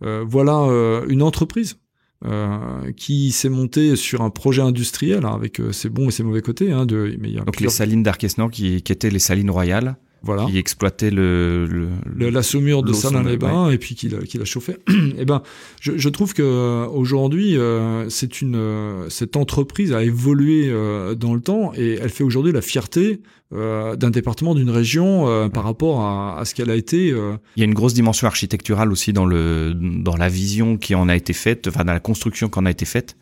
voilà 0.00 1.02
une 1.08 1.22
entreprise 1.22 1.78
euh, 2.24 2.92
qui 2.92 3.30
s'est 3.30 3.50
monté 3.50 3.94
sur 3.94 4.22
un 4.22 4.30
projet 4.30 4.62
industriel 4.62 5.26
hein, 5.26 5.34
avec 5.34 5.60
euh, 5.60 5.72
ses 5.72 5.90
bons 5.90 6.08
et 6.08 6.10
ses 6.10 6.22
mauvais 6.22 6.40
côtés. 6.40 6.72
Hein, 6.72 6.86
de, 6.86 7.14
mais 7.20 7.30
y 7.30 7.38
a 7.38 7.42
Donc 7.42 7.60
les 7.60 7.68
salines 7.68 8.02
d'Arquesnan 8.02 8.48
qui, 8.48 8.82
qui 8.82 8.92
étaient 8.92 9.10
les 9.10 9.18
salines 9.18 9.50
royales 9.50 9.96
voilà. 10.22 10.46
qui 10.46 10.58
exploitait 10.58 11.10
le, 11.10 11.66
le, 11.66 12.30
la 12.30 12.42
saumure 12.42 12.82
de 12.82 12.92
Salins-les-Bains 12.92 13.70
et 13.70 13.78
puis 13.78 13.94
qui 13.94 14.08
la, 14.08 14.18
qui 14.18 14.38
la 14.38 14.44
chauffait. 14.44 14.78
et 14.88 15.14
eh 15.18 15.24
ben, 15.24 15.42
je, 15.80 15.96
je 15.96 16.08
trouve 16.08 16.34
que 16.34 16.42
euh, 16.42 16.86
aujourd'hui, 16.86 17.56
euh, 17.56 18.08
c'est 18.08 18.40
une 18.40 18.56
euh, 18.56 19.08
cette 19.08 19.36
entreprise 19.36 19.92
a 19.92 20.02
évolué 20.02 20.72
dans 21.16 21.34
le 21.34 21.40
temps 21.40 21.72
et 21.74 21.98
elle 22.00 22.10
fait 22.10 22.24
aujourd'hui 22.24 22.52
la 22.52 22.62
fierté 22.62 23.20
d'un 23.52 24.10
département, 24.10 24.56
d'une 24.56 24.70
région 24.70 25.48
par 25.50 25.62
rapport 25.62 26.00
à, 26.00 26.40
à 26.40 26.44
ce 26.44 26.54
qu'elle 26.54 26.70
a 26.70 26.74
été. 26.74 27.08
Il 27.08 27.58
y 27.58 27.62
a 27.62 27.64
une 27.64 27.74
grosse 27.74 27.94
dimension 27.94 28.26
architecturale 28.26 28.90
aussi 28.90 29.12
dans 29.12 29.24
le 29.24 29.72
dans 29.74 30.16
la 30.16 30.28
vision 30.28 30.76
qui 30.76 30.94
en 30.94 31.08
a 31.08 31.14
été 31.14 31.32
faite, 31.32 31.68
enfin 31.68 31.84
dans 31.84 31.92
la 31.92 32.00
construction 32.00 32.48
qui 32.48 32.58
en 32.58 32.66
a 32.66 32.70
été 32.70 32.84
faite 32.84 33.16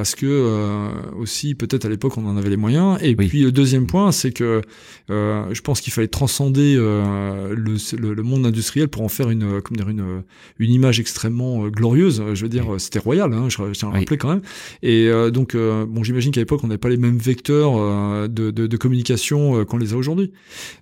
parce 0.00 0.14
que 0.14 0.24
euh, 0.24 0.88
aussi 1.18 1.54
peut-être 1.54 1.84
à 1.84 1.90
l'époque 1.90 2.16
on 2.16 2.24
en 2.24 2.38
avait 2.38 2.48
les 2.48 2.56
moyens. 2.56 2.98
Et 3.02 3.14
puis 3.14 3.42
le 3.42 3.52
deuxième 3.52 3.86
point, 3.86 4.12
c'est 4.12 4.30
que 4.30 4.62
euh, 5.10 5.44
je 5.52 5.60
pense 5.60 5.82
qu'il 5.82 5.92
fallait 5.92 6.08
transcender 6.08 6.74
euh, 6.78 7.54
le, 7.54 8.14
le, 8.14 8.22
monde 8.22 8.46
industriel 8.46 8.88
pour 8.88 9.02
en 9.02 9.08
faire 9.08 9.28
une, 9.28 9.60
comme 9.60 9.76
dire, 9.76 9.90
une, 9.90 10.22
une 10.58 10.72
image 10.72 11.00
extrêmement 11.00 11.68
glorieuse. 11.68 12.24
Je 12.32 12.42
veux 12.42 12.48
dire, 12.48 12.76
c'était 12.78 12.98
royal, 12.98 13.34
hein, 13.34 13.50
je, 13.50 13.56
tiens 13.72 13.90
à 13.90 13.92
le 13.92 13.98
rappeler 13.98 14.16
quand 14.16 14.30
même. 14.30 14.40
Et 14.82 15.10
donc, 15.30 15.54
bon, 15.54 16.02
j'imagine 16.02 16.32
qu'à 16.32 16.40
l'époque 16.40 16.60
on 16.64 16.68
n'avait 16.68 16.78
pas 16.78 16.88
les 16.88 16.96
mêmes 16.96 17.18
vecteurs 17.18 18.26
de, 18.30 18.50
de, 18.50 18.66
de, 18.66 18.76
communication 18.78 19.66
qu'on 19.66 19.76
les 19.76 19.92
a 19.92 19.98
aujourd'hui. 19.98 20.32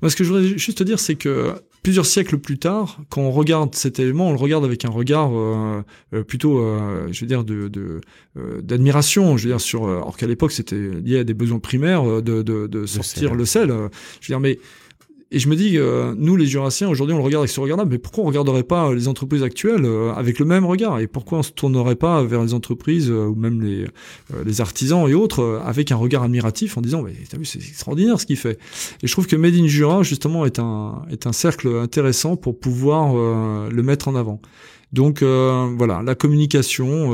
ce 0.06 0.14
que 0.14 0.22
je 0.22 0.28
voudrais 0.32 0.46
juste 0.56 0.78
te 0.78 0.84
dire, 0.84 1.00
c'est 1.00 1.16
que 1.16 1.54
plusieurs 1.82 2.06
siècles 2.06 2.38
plus 2.38 2.58
tard, 2.58 3.00
quand 3.08 3.22
on 3.22 3.32
regarde 3.32 3.74
cet 3.74 3.98
élément, 3.98 4.28
on 4.28 4.32
le 4.32 4.38
regarde 4.38 4.64
avec 4.64 4.84
un 4.84 4.90
regard 4.90 5.32
plutôt, 6.28 6.62
je 7.10 7.20
veux 7.20 7.26
dire, 7.26 7.42
de 7.42 7.68
d'admiration. 8.62 9.07
Je 9.16 9.44
veux 9.44 9.50
dire 9.50 9.60
sur, 9.60 9.88
alors 9.88 10.16
qu'à 10.16 10.26
l'époque 10.26 10.52
c'était 10.52 10.76
lié 10.76 11.18
à 11.18 11.24
des 11.24 11.34
besoins 11.34 11.58
primaires 11.58 12.22
de, 12.22 12.42
de, 12.42 12.66
de 12.66 12.86
sortir 12.86 13.34
le 13.34 13.44
sel. 13.44 13.68
Je 13.68 13.74
veux 13.74 14.38
dire, 14.38 14.40
mais 14.40 14.58
et 15.30 15.38
je 15.38 15.50
me 15.50 15.56
dis, 15.56 15.76
euh, 15.76 16.14
nous 16.16 16.36
les 16.36 16.46
Jurassiens, 16.46 16.88
aujourd'hui 16.88 17.14
on 17.14 17.18
le 17.18 17.24
regarde 17.24 17.42
avec 17.42 17.50
ce 17.50 17.60
regard-là, 17.60 17.84
mais 17.84 17.98
pourquoi 17.98 18.24
on 18.24 18.26
regarderait 18.26 18.62
pas 18.62 18.94
les 18.94 19.08
entreprises 19.08 19.42
actuelles 19.42 19.84
euh, 19.84 20.10
avec 20.14 20.38
le 20.38 20.46
même 20.46 20.64
regard? 20.64 21.00
Et 21.00 21.06
pourquoi 21.06 21.40
on 21.40 21.42
se 21.42 21.52
tournerait 21.52 21.96
pas 21.96 22.22
vers 22.24 22.42
les 22.42 22.54
entreprises 22.54 23.10
euh, 23.10 23.26
ou 23.26 23.34
même 23.34 23.60
les, 23.60 23.84
les 24.46 24.60
artisans 24.62 25.06
et 25.06 25.12
autres 25.12 25.60
avec 25.62 25.92
un 25.92 25.96
regard 25.96 26.22
admiratif 26.22 26.78
en 26.78 26.80
disant, 26.80 27.02
mais 27.02 27.12
t'as 27.28 27.36
vu, 27.36 27.44
c'est 27.44 27.58
extraordinaire 27.58 28.18
ce 28.18 28.24
qu'il 28.24 28.38
fait. 28.38 28.58
Et 29.02 29.06
je 29.06 29.12
trouve 29.12 29.26
que 29.26 29.36
Made 29.36 29.54
in 29.54 29.66
Jura, 29.66 30.02
justement, 30.02 30.46
est 30.46 30.58
un, 30.58 31.02
est 31.10 31.26
un 31.26 31.32
cercle 31.32 31.68
intéressant 31.76 32.36
pour 32.36 32.58
pouvoir 32.58 33.12
le 33.70 33.82
mettre 33.82 34.08
en 34.08 34.14
avant. 34.14 34.40
Donc 34.92 35.22
voilà, 35.22 36.02
la 36.02 36.14
communication 36.14 37.10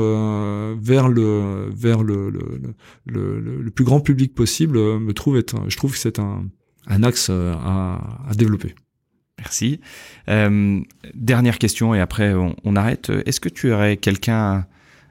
vers 0.77 1.09
le 1.09 1.69
vers 1.75 2.03
le 2.03 2.29
le, 2.29 3.39
le, 3.39 3.71
plus 3.71 3.83
grand 3.83 3.99
public 3.99 4.33
possible 4.33 4.77
me 4.77 5.13
trouve 5.13 5.37
être, 5.37 5.57
je 5.67 5.75
trouve 5.75 5.91
que 5.91 5.97
c'est 5.97 6.19
un 6.19 6.45
un 6.87 7.03
axe 7.03 7.27
euh, 7.29 7.53
à, 7.53 7.99
à 8.29 8.33
développer. 8.33 8.75
Merci. 9.37 9.79
Euh, 10.29 10.79
dernière 11.13 11.59
question 11.59 11.93
et 11.93 11.99
après 11.99 12.33
on, 12.33 12.55
on 12.63 12.75
arrête. 12.75 13.11
Est-ce 13.25 13.39
que 13.39 13.49
tu 13.49 13.71
aurais 13.71 13.97
quelqu'un 13.97 14.65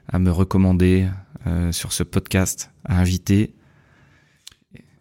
à, 0.07 0.19
me 0.19 0.31
recommander 0.31 1.07
euh, 1.47 1.71
sur 1.71 1.93
ce 1.93 2.03
podcast, 2.03 2.71
à 2.85 2.99
inviter? 2.99 3.53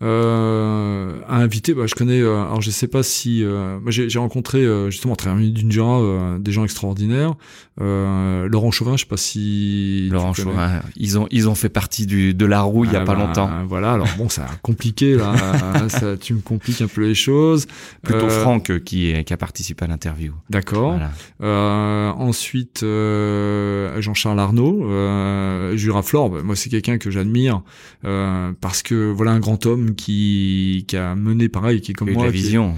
Euh, 0.03 1.21
à 1.29 1.37
inviter, 1.37 1.73
bah, 1.73 1.87
je 1.87 1.95
connais. 1.95 2.21
Euh, 2.21 2.43
alors 2.43 2.61
je 2.61 2.71
sais 2.71 2.89
pas 2.89 3.03
si 3.03 3.45
euh, 3.45 3.79
moi 3.81 3.91
j'ai 3.91 4.19
rencontré 4.19 4.59
euh, 4.59 4.91
justement 4.91 5.15
à 5.15 5.17
travers 5.17 5.39
d'une 5.39 5.71
euh, 5.79 6.39
des 6.39 6.53
gens 6.53 6.65
extraordinaires. 6.65 7.35
Laurent 7.79 8.71
Chauvin, 8.71 8.97
je 8.97 9.03
sais 9.03 9.09
pas 9.09 9.17
si 9.17 10.09
Laurent 10.11 10.33
Chauvin, 10.33 10.81
ils 10.97 11.19
ont 11.19 11.27
ils 11.31 11.49
ont 11.49 11.55
fait 11.55 11.69
partie 11.69 12.07
du 12.07 12.35
de 12.35 12.47
la 12.47 12.63
roue 12.63 12.85
il 12.85 12.93
y 12.93 12.97
a 12.97 13.03
ah 13.03 13.05
pas 13.05 13.15
bah, 13.15 13.27
longtemps. 13.27 13.51
Voilà, 13.67 13.93
alors 13.93 14.09
bon, 14.19 14.29
ça 14.29 14.45
a 14.45 14.57
compliqué 14.63 15.17
là. 15.17 15.35
ça, 15.89 16.17
tu 16.17 16.35
me 16.35 16.41
compliques 16.41 16.83
un 16.83 16.87
peu 16.87 17.03
les 17.03 17.15
choses. 17.15 17.67
Plutôt 18.03 18.29
Franck 18.29 18.81
qui 18.85 19.13
qui 19.25 19.33
a 19.33 19.37
participé 19.37 19.85
à 19.85 19.89
l'interview. 19.89 20.33
D'accord. 20.51 20.99
ensuite 21.41 22.81
Jean-Charles 22.83 24.41
Arnaud, 24.41 25.77
Juraflore. 25.77 26.31
Bah, 26.31 26.43
moi 26.43 26.57
c'est 26.57 26.71
quelqu'un 26.71 26.99
que 26.99 27.11
j'admire 27.11 27.63
parce 28.03 28.83
que 28.83 29.11
voilà 29.11 29.33
un 29.33 29.41
grand 29.41 29.67
homme 29.67 29.84
qui, 29.93 30.85
qui 30.89 30.97
a 30.97 31.15
mené 31.15 31.49
pareil, 31.49 31.81
qui 31.81 31.91
est 31.91 31.95
comme 31.95 32.11
moi, 32.11 32.25
la 32.25 32.31
vision, 32.31 32.75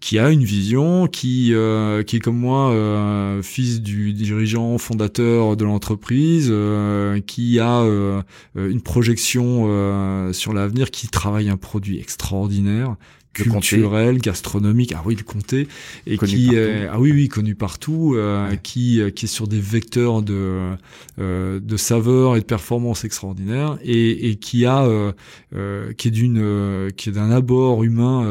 qui, 0.00 0.18
a 0.18 0.30
une 0.30 0.44
vision, 0.44 1.06
qui 1.06 1.52
euh, 1.52 2.02
qui 2.02 2.16
est 2.16 2.20
comme 2.20 2.38
moi, 2.38 2.70
euh, 2.70 3.42
fils 3.42 3.82
du 3.82 4.14
dirigeant 4.14 4.78
fondateur 4.78 5.56
de 5.56 5.64
l'entreprise, 5.64 6.48
euh, 6.50 7.20
qui 7.20 7.60
a 7.60 7.84
une 8.56 8.80
projection 8.80 10.32
sur 10.32 10.52
l'avenir, 10.52 10.90
qui 10.90 11.08
travaille 11.08 11.48
un 11.50 11.56
produit 11.56 11.98
extraordinaire, 11.98 12.96
culturel, 13.32 14.18
gastronomique. 14.18 14.92
Ah 14.96 15.02
oui, 15.04 15.14
le 15.14 15.22
comté 15.22 15.68
et 16.06 16.18
qui 16.18 16.54
est, 16.54 16.86
ah 16.90 16.98
oui 17.00 17.12
oui 17.12 17.28
connu 17.28 17.54
partout, 17.54 18.14
euh, 18.16 18.54
qui 18.56 19.00
qui 19.14 19.24
est 19.26 19.28
sur 19.28 19.46
des 19.46 19.60
vecteurs 19.60 20.22
de 20.22 20.72
euh, 21.18 21.60
de 21.60 21.76
saveurs 21.76 22.36
et 22.36 22.40
de 22.40 22.44
performances 22.44 23.04
extraordinaires 23.04 23.78
et, 23.82 24.30
et 24.30 24.36
qui 24.36 24.66
a 24.66 24.84
euh, 24.84 25.12
euh 25.54 25.92
qui 25.92 26.08
est 26.08 26.10
d'une 26.10 26.40
euh, 26.40 26.90
qui 26.90 27.08
est 27.08 27.12
d'un 27.12 27.30
abord 27.30 27.84
humain. 27.84 28.26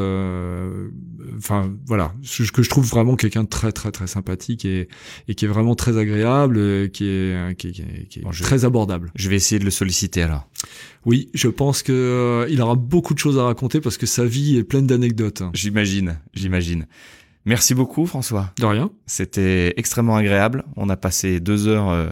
Enfin 1.37 1.71
voilà, 1.85 2.13
ce 2.23 2.51
que 2.51 2.63
je 2.63 2.69
trouve 2.69 2.85
vraiment 2.85 3.15
quelqu'un 3.15 3.43
de 3.43 3.49
très 3.49 3.71
très 3.71 3.91
très 3.91 4.07
sympathique 4.07 4.65
et 4.65 4.89
et 5.27 5.35
qui 5.35 5.45
est 5.45 5.47
vraiment 5.47 5.75
très 5.75 5.97
agréable, 5.97 6.89
qui 6.91 7.05
est 7.05 7.57
qui 7.57 7.67
est, 7.67 8.07
qui 8.09 8.19
est, 8.19 8.41
très 8.41 8.65
abordable. 8.65 9.11
Je 9.15 9.29
vais 9.29 9.35
essayer 9.35 9.59
de 9.59 9.65
le 9.65 9.71
solliciter 9.71 10.21
alors. 10.23 10.47
Oui, 11.05 11.29
je 11.33 11.47
pense 11.47 11.81
que 11.81 11.93
euh, 11.93 12.47
il 12.49 12.61
aura 12.61 12.75
beaucoup 12.75 13.13
de 13.13 13.19
choses 13.19 13.37
à 13.37 13.43
raconter 13.43 13.79
parce 13.79 13.97
que 13.97 14.05
sa 14.05 14.25
vie 14.25 14.57
est 14.57 14.63
pleine 14.63 14.85
d'anecdotes. 14.89 15.43
J'imagine, 15.53 16.19
j'imagine. 16.33 16.85
Merci 17.45 17.73
beaucoup, 17.73 18.05
François. 18.05 18.51
De 18.59 18.65
rien. 18.65 18.91
C'était 19.05 19.73
extrêmement 19.77 20.17
agréable. 20.17 20.65
On 20.75 20.89
a 20.89 20.97
passé 20.97 21.39
deux 21.39 21.67
heures. 21.67 21.89
Euh, 21.89 22.09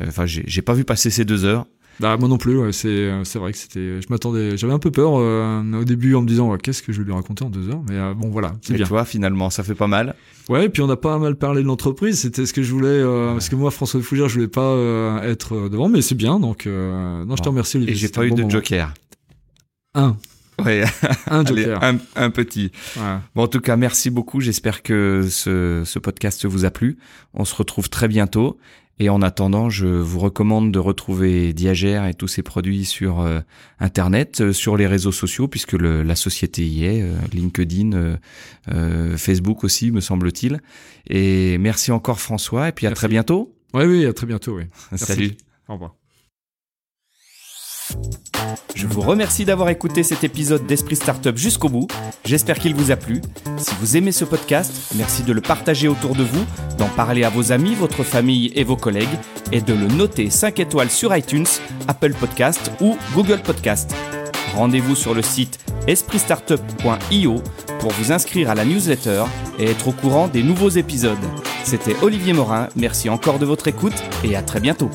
euh, 0.00 0.06
enfin, 0.08 0.24
j'ai 0.26 0.62
pas 0.62 0.74
vu 0.74 0.84
passer 0.84 1.10
ces 1.10 1.24
deux 1.24 1.44
heures. 1.44 1.66
Bah 2.00 2.16
moi 2.16 2.28
non 2.28 2.38
plus, 2.38 2.58
ouais, 2.58 2.72
c'est 2.72 2.88
euh, 2.88 3.22
c'est 3.22 3.38
vrai 3.38 3.52
que 3.52 3.58
c'était 3.58 4.00
je 4.00 4.06
m'attendais 4.08 4.56
j'avais 4.56 4.72
un 4.72 4.78
peu 4.78 4.90
peur 4.90 5.12
euh, 5.16 5.62
au 5.80 5.84
début 5.84 6.14
en 6.14 6.22
me 6.22 6.26
disant 6.26 6.56
qu'est-ce 6.56 6.82
que 6.82 6.90
je 6.90 6.98
vais 7.00 7.04
lui 7.04 7.12
raconter 7.12 7.44
en 7.44 7.50
deux 7.50 7.68
heures? 7.68 7.82
Mais 7.88 7.96
euh, 7.96 8.14
bon 8.14 8.30
voilà, 8.30 8.52
c'est 8.62 8.74
bien. 8.74 8.86
toi 8.86 9.04
finalement 9.04 9.50
ça 9.50 9.62
fait 9.62 9.74
pas 9.74 9.86
mal. 9.86 10.14
Ouais, 10.48 10.64
et 10.64 10.68
puis 10.70 10.82
on 10.82 10.88
a 10.88 10.96
pas 10.96 11.18
mal 11.18 11.36
parlé 11.36 11.62
de 11.62 11.66
l'entreprise, 11.66 12.18
c'était 12.18 12.46
ce 12.46 12.54
que 12.54 12.62
je 12.62 12.72
voulais 12.72 13.02
parce 13.34 13.50
que 13.50 13.56
moi 13.56 13.70
François 13.70 14.00
Fougère, 14.00 14.28
je 14.28 14.34
voulais 14.34 14.48
pas 14.48 15.20
être 15.22 15.68
devant 15.68 15.88
mais 15.88 16.00
c'est 16.00 16.14
bien 16.14 16.40
donc 16.40 16.66
non, 16.66 17.36
je 17.36 17.42
te 17.42 17.48
remercie 17.48 17.76
Olivier. 17.76 17.94
Et 17.94 17.96
j'ai 17.96 18.08
pas 18.08 18.24
eu 18.26 18.30
de 18.30 18.50
joker. 18.50 18.94
Un. 19.94 20.16
Un 21.30 21.44
joker. 21.46 21.82
un, 21.82 21.98
un, 22.16 22.30
petit. 22.30 22.72
Bon, 23.34 23.42
en 23.44 23.48
tout 23.48 23.60
cas, 23.60 23.76
merci 23.76 24.10
beaucoup. 24.10 24.40
J'espère 24.40 24.82
que 24.82 25.26
ce, 25.30 25.82
ce 25.84 25.98
podcast 25.98 26.44
vous 26.46 26.64
a 26.64 26.70
plu. 26.70 26.98
On 27.34 27.44
se 27.44 27.54
retrouve 27.54 27.88
très 27.88 28.08
bientôt. 28.08 28.58
Et 28.98 29.08
en 29.08 29.22
attendant, 29.22 29.70
je 29.70 29.86
vous 29.86 30.18
recommande 30.18 30.70
de 30.70 30.78
retrouver 30.78 31.52
Diagère 31.52 32.06
et 32.06 32.14
tous 32.14 32.28
ses 32.28 32.42
produits 32.42 32.84
sur 32.84 33.20
euh, 33.20 33.40
Internet, 33.80 34.40
euh, 34.40 34.52
sur 34.52 34.76
les 34.76 34.86
réseaux 34.86 35.12
sociaux, 35.12 35.48
puisque 35.48 35.72
le, 35.72 36.02
la 36.02 36.14
société 36.14 36.64
y 36.64 36.84
est, 36.84 37.02
euh, 37.02 37.16
LinkedIn, 37.32 38.18
Facebook 39.16 39.64
aussi, 39.64 39.90
me 39.90 40.00
semble-t-il. 40.00 40.60
Et 41.08 41.58
merci 41.58 41.90
encore 41.90 42.20
François, 42.20 42.68
et 42.68 42.72
puis 42.72 42.86
à 42.86 42.92
très 42.92 43.08
bientôt. 43.08 43.56
Oui, 43.74 43.84
oui, 43.84 44.06
à 44.06 44.12
très 44.12 44.26
bientôt, 44.26 44.56
oui. 44.56 44.64
Salut. 44.96 45.32
Au 45.68 45.72
revoir. 45.74 46.01
Je 48.74 48.86
vous 48.86 49.00
remercie 49.00 49.44
d'avoir 49.44 49.68
écouté 49.68 50.02
cet 50.02 50.24
épisode 50.24 50.66
d'Esprit 50.66 50.96
Startup 50.96 51.36
jusqu'au 51.36 51.68
bout. 51.68 51.86
J'espère 52.24 52.58
qu'il 52.58 52.74
vous 52.74 52.90
a 52.90 52.96
plu. 52.96 53.22
Si 53.56 53.70
vous 53.80 53.96
aimez 53.96 54.12
ce 54.12 54.24
podcast, 54.24 54.92
merci 54.96 55.22
de 55.22 55.32
le 55.32 55.40
partager 55.40 55.88
autour 55.88 56.14
de 56.14 56.24
vous, 56.24 56.44
d'en 56.78 56.88
parler 56.88 57.22
à 57.22 57.28
vos 57.28 57.52
amis, 57.52 57.74
votre 57.74 58.02
famille 58.02 58.50
et 58.54 58.64
vos 58.64 58.76
collègues, 58.76 59.06
et 59.52 59.60
de 59.60 59.72
le 59.72 59.86
noter 59.86 60.30
5 60.30 60.58
étoiles 60.58 60.90
sur 60.90 61.16
iTunes, 61.16 61.46
Apple 61.86 62.14
Podcast 62.14 62.72
ou 62.80 62.96
Google 63.14 63.40
Podcast. 63.40 63.94
Rendez-vous 64.54 64.96
sur 64.96 65.14
le 65.14 65.22
site 65.22 65.58
espritstartup.io 65.86 67.42
pour 67.78 67.90
vous 67.92 68.12
inscrire 68.12 68.50
à 68.50 68.54
la 68.54 68.64
newsletter 68.64 69.24
et 69.58 69.70
être 69.70 69.88
au 69.88 69.92
courant 69.92 70.28
des 70.28 70.42
nouveaux 70.42 70.70
épisodes. 70.70 71.18
C'était 71.64 71.96
Olivier 72.02 72.32
Morin, 72.32 72.68
merci 72.76 73.08
encore 73.08 73.38
de 73.38 73.46
votre 73.46 73.68
écoute 73.68 74.02
et 74.24 74.36
à 74.36 74.42
très 74.42 74.60
bientôt. 74.60 74.90